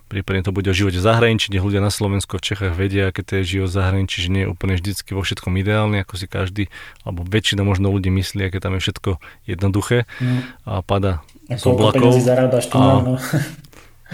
Prípadne 0.04 0.44
to 0.44 0.52
bude 0.52 0.68
o 0.68 0.76
živote 0.76 1.00
zahraničí, 1.00 1.48
kde 1.48 1.64
ľudia 1.64 1.80
na 1.80 1.88
Slovensku 1.88 2.36
a 2.36 2.38
v 2.38 2.46
Čechách 2.52 2.76
vedia, 2.76 3.08
aké 3.08 3.24
to 3.24 3.40
je 3.40 3.56
život 3.56 3.72
zahraničí, 3.72 4.20
že 4.20 4.28
nie 4.28 4.44
je 4.44 4.52
úplne 4.52 4.76
vždycky 4.76 5.16
vo 5.16 5.24
všetkom 5.24 5.56
ideálne, 5.56 6.04
ako 6.04 6.20
si 6.20 6.26
každý, 6.28 6.64
alebo 7.08 7.24
väčšina 7.24 7.64
možno 7.64 7.88
ľudí 7.88 8.12
myslí, 8.12 8.52
aké 8.52 8.60
tam 8.60 8.76
je 8.76 8.84
všetko 8.84 9.16
jednoduché 9.48 10.04
mm. 10.20 10.68
a 10.68 10.84
pada 10.84 11.24
z 11.48 11.64
oblakov. 11.64 12.20
a, 12.20 13.00
no. 13.00 13.16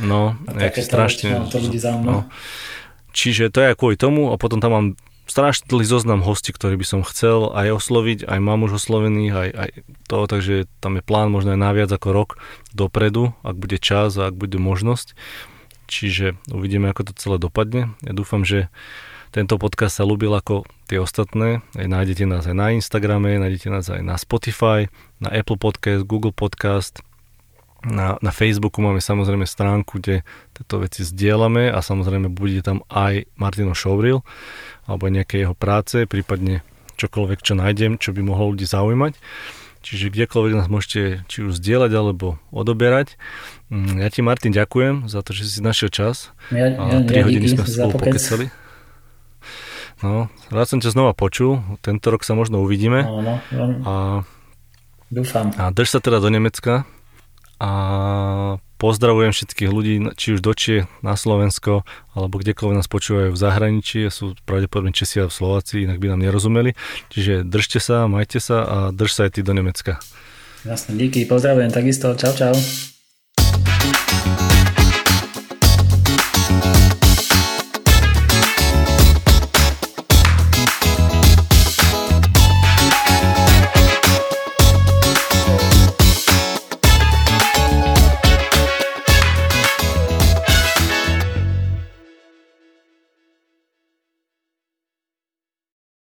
No, 0.01 0.37
jak 0.57 0.81
strašne. 0.81 1.45
To 1.53 1.59
no. 2.01 2.27
Čiže 3.11 3.51
to 3.53 3.59
je 3.61 3.77
kvôli 3.77 3.97
tomu 3.99 4.31
a 4.33 4.39
potom 4.39 4.59
tam 4.63 4.73
mám 4.73 4.87
strašne 5.31 5.71
dlhý 5.71 5.87
zoznam 5.87 6.27
hostí, 6.27 6.51
ktorý 6.51 6.75
by 6.75 6.87
som 6.87 7.01
chcel 7.07 7.55
aj 7.55 7.79
osloviť, 7.79 8.27
aj 8.27 8.39
mám 8.43 8.67
už 8.67 8.83
oslovených, 8.83 9.33
aj, 9.35 9.49
aj 9.55 9.71
to, 10.11 10.19
takže 10.27 10.55
tam 10.83 10.99
je 10.99 11.07
plán 11.07 11.31
možno 11.31 11.55
aj 11.55 11.61
naviac 11.63 11.91
ako 11.95 12.09
rok 12.11 12.31
dopredu, 12.75 13.31
ak 13.47 13.55
bude 13.55 13.79
čas 13.79 14.19
a 14.19 14.27
ak 14.27 14.35
bude 14.35 14.59
možnosť. 14.59 15.15
Čiže 15.87 16.39
uvidíme, 16.51 16.91
ako 16.91 17.11
to 17.11 17.13
celé 17.19 17.37
dopadne. 17.39 17.95
Ja 18.03 18.15
dúfam, 18.15 18.43
že 18.43 18.71
tento 19.31 19.59
podcast 19.63 19.99
sa 19.99 20.07
ľúbil 20.07 20.35
ako 20.35 20.67
tie 20.91 20.99
ostatné. 20.99 21.63
Aj 21.79 21.87
nájdete 21.87 22.27
nás 22.27 22.47
aj 22.51 22.55
na 22.55 22.75
Instagrame, 22.75 23.39
nájdete 23.39 23.71
nás 23.71 23.87
aj 23.87 24.03
na 24.03 24.19
Spotify, 24.19 24.91
na 25.23 25.31
Apple 25.31 25.59
Podcast, 25.59 26.03
Google 26.07 26.35
Podcast, 26.35 27.03
na, 27.81 28.21
na 28.21 28.33
Facebooku 28.33 28.85
máme 28.85 29.01
samozrejme 29.01 29.49
stránku, 29.49 30.01
kde 30.01 30.21
tieto 30.53 30.85
veci 30.85 31.01
zdieľame 31.01 31.73
a 31.73 31.81
samozrejme 31.81 32.29
bude 32.29 32.61
tam 32.61 32.85
aj 32.93 33.25
Martino 33.41 33.73
Šovril 33.73 34.21
alebo 34.85 35.09
nejaké 35.09 35.45
jeho 35.49 35.57
práce, 35.57 36.05
prípadne 36.05 36.61
čokoľvek, 37.01 37.41
čo 37.41 37.57
nájdem, 37.57 37.97
čo 37.97 38.13
by 38.13 38.21
mohlo 38.21 38.53
ľudí 38.53 38.69
zaujímať. 38.69 39.17
Čiže 39.81 40.13
kdekoľvek 40.13 40.55
nás 40.61 40.69
môžete 40.69 41.25
či 41.25 41.41
už 41.41 41.57
zdieľať 41.57 41.93
alebo 41.97 42.37
odoberať. 42.53 43.17
Mm, 43.73 44.05
ja 44.05 44.13
ti 44.13 44.21
Martin 44.21 44.53
ďakujem 44.53 45.09
za 45.09 45.25
to, 45.25 45.33
že 45.33 45.49
si 45.49 45.65
našiel 45.65 45.89
čas. 45.89 46.37
Ja, 46.53 46.69
ja, 46.69 47.01
3 47.01 47.09
ja, 47.09 47.25
hodiny 47.25 47.49
sme 47.49 47.65
spolu 47.65 47.97
pokecali. 47.97 48.53
No, 50.05 50.29
rád 50.53 50.69
som 50.69 50.85
ťa 50.85 50.93
znova 50.93 51.17
počul. 51.17 51.65
Tento 51.81 52.13
rok 52.13 52.29
sa 52.29 52.37
možno 52.37 52.61
uvidíme. 52.61 53.09
No, 53.09 53.25
no, 53.25 53.35
no. 53.53 53.65
A, 53.89 53.93
Dúfam. 55.09 55.49
A 55.57 55.73
drž 55.73 55.97
sa 55.97 56.01
teda 56.05 56.21
do 56.21 56.29
Nemecka 56.29 56.85
a 57.61 57.71
pozdravujem 58.81 59.37
všetkých 59.37 59.69
ľudí, 59.69 60.01
či 60.17 60.35
už 60.35 60.41
do 60.41 60.57
Čie, 60.57 60.89
na 61.05 61.13
Slovensko, 61.13 61.85
alebo 62.17 62.41
kdekoľvek 62.41 62.81
nás 62.81 62.89
počúvajú 62.89 63.37
v 63.37 63.39
zahraničí, 63.39 64.09
sú 64.09 64.33
pravdepodobne 64.49 64.97
Česi 64.97 65.21
a 65.21 65.29
Slováci, 65.29 65.85
inak 65.85 66.01
by 66.01 66.17
nám 66.17 66.25
nerozumeli. 66.25 66.73
Čiže 67.13 67.45
držte 67.45 67.77
sa, 67.85 68.09
majte 68.09 68.41
sa 68.41 68.65
a 68.65 68.77
drž 68.97 69.11
sa 69.13 69.23
aj 69.29 69.37
ty 69.37 69.41
do 69.45 69.53
Nemecka. 69.53 70.01
Jasne, 70.65 70.97
díky, 70.97 71.29
pozdravujem 71.29 71.69
takisto, 71.69 72.17
čau 72.17 72.33
čau. 72.33 72.57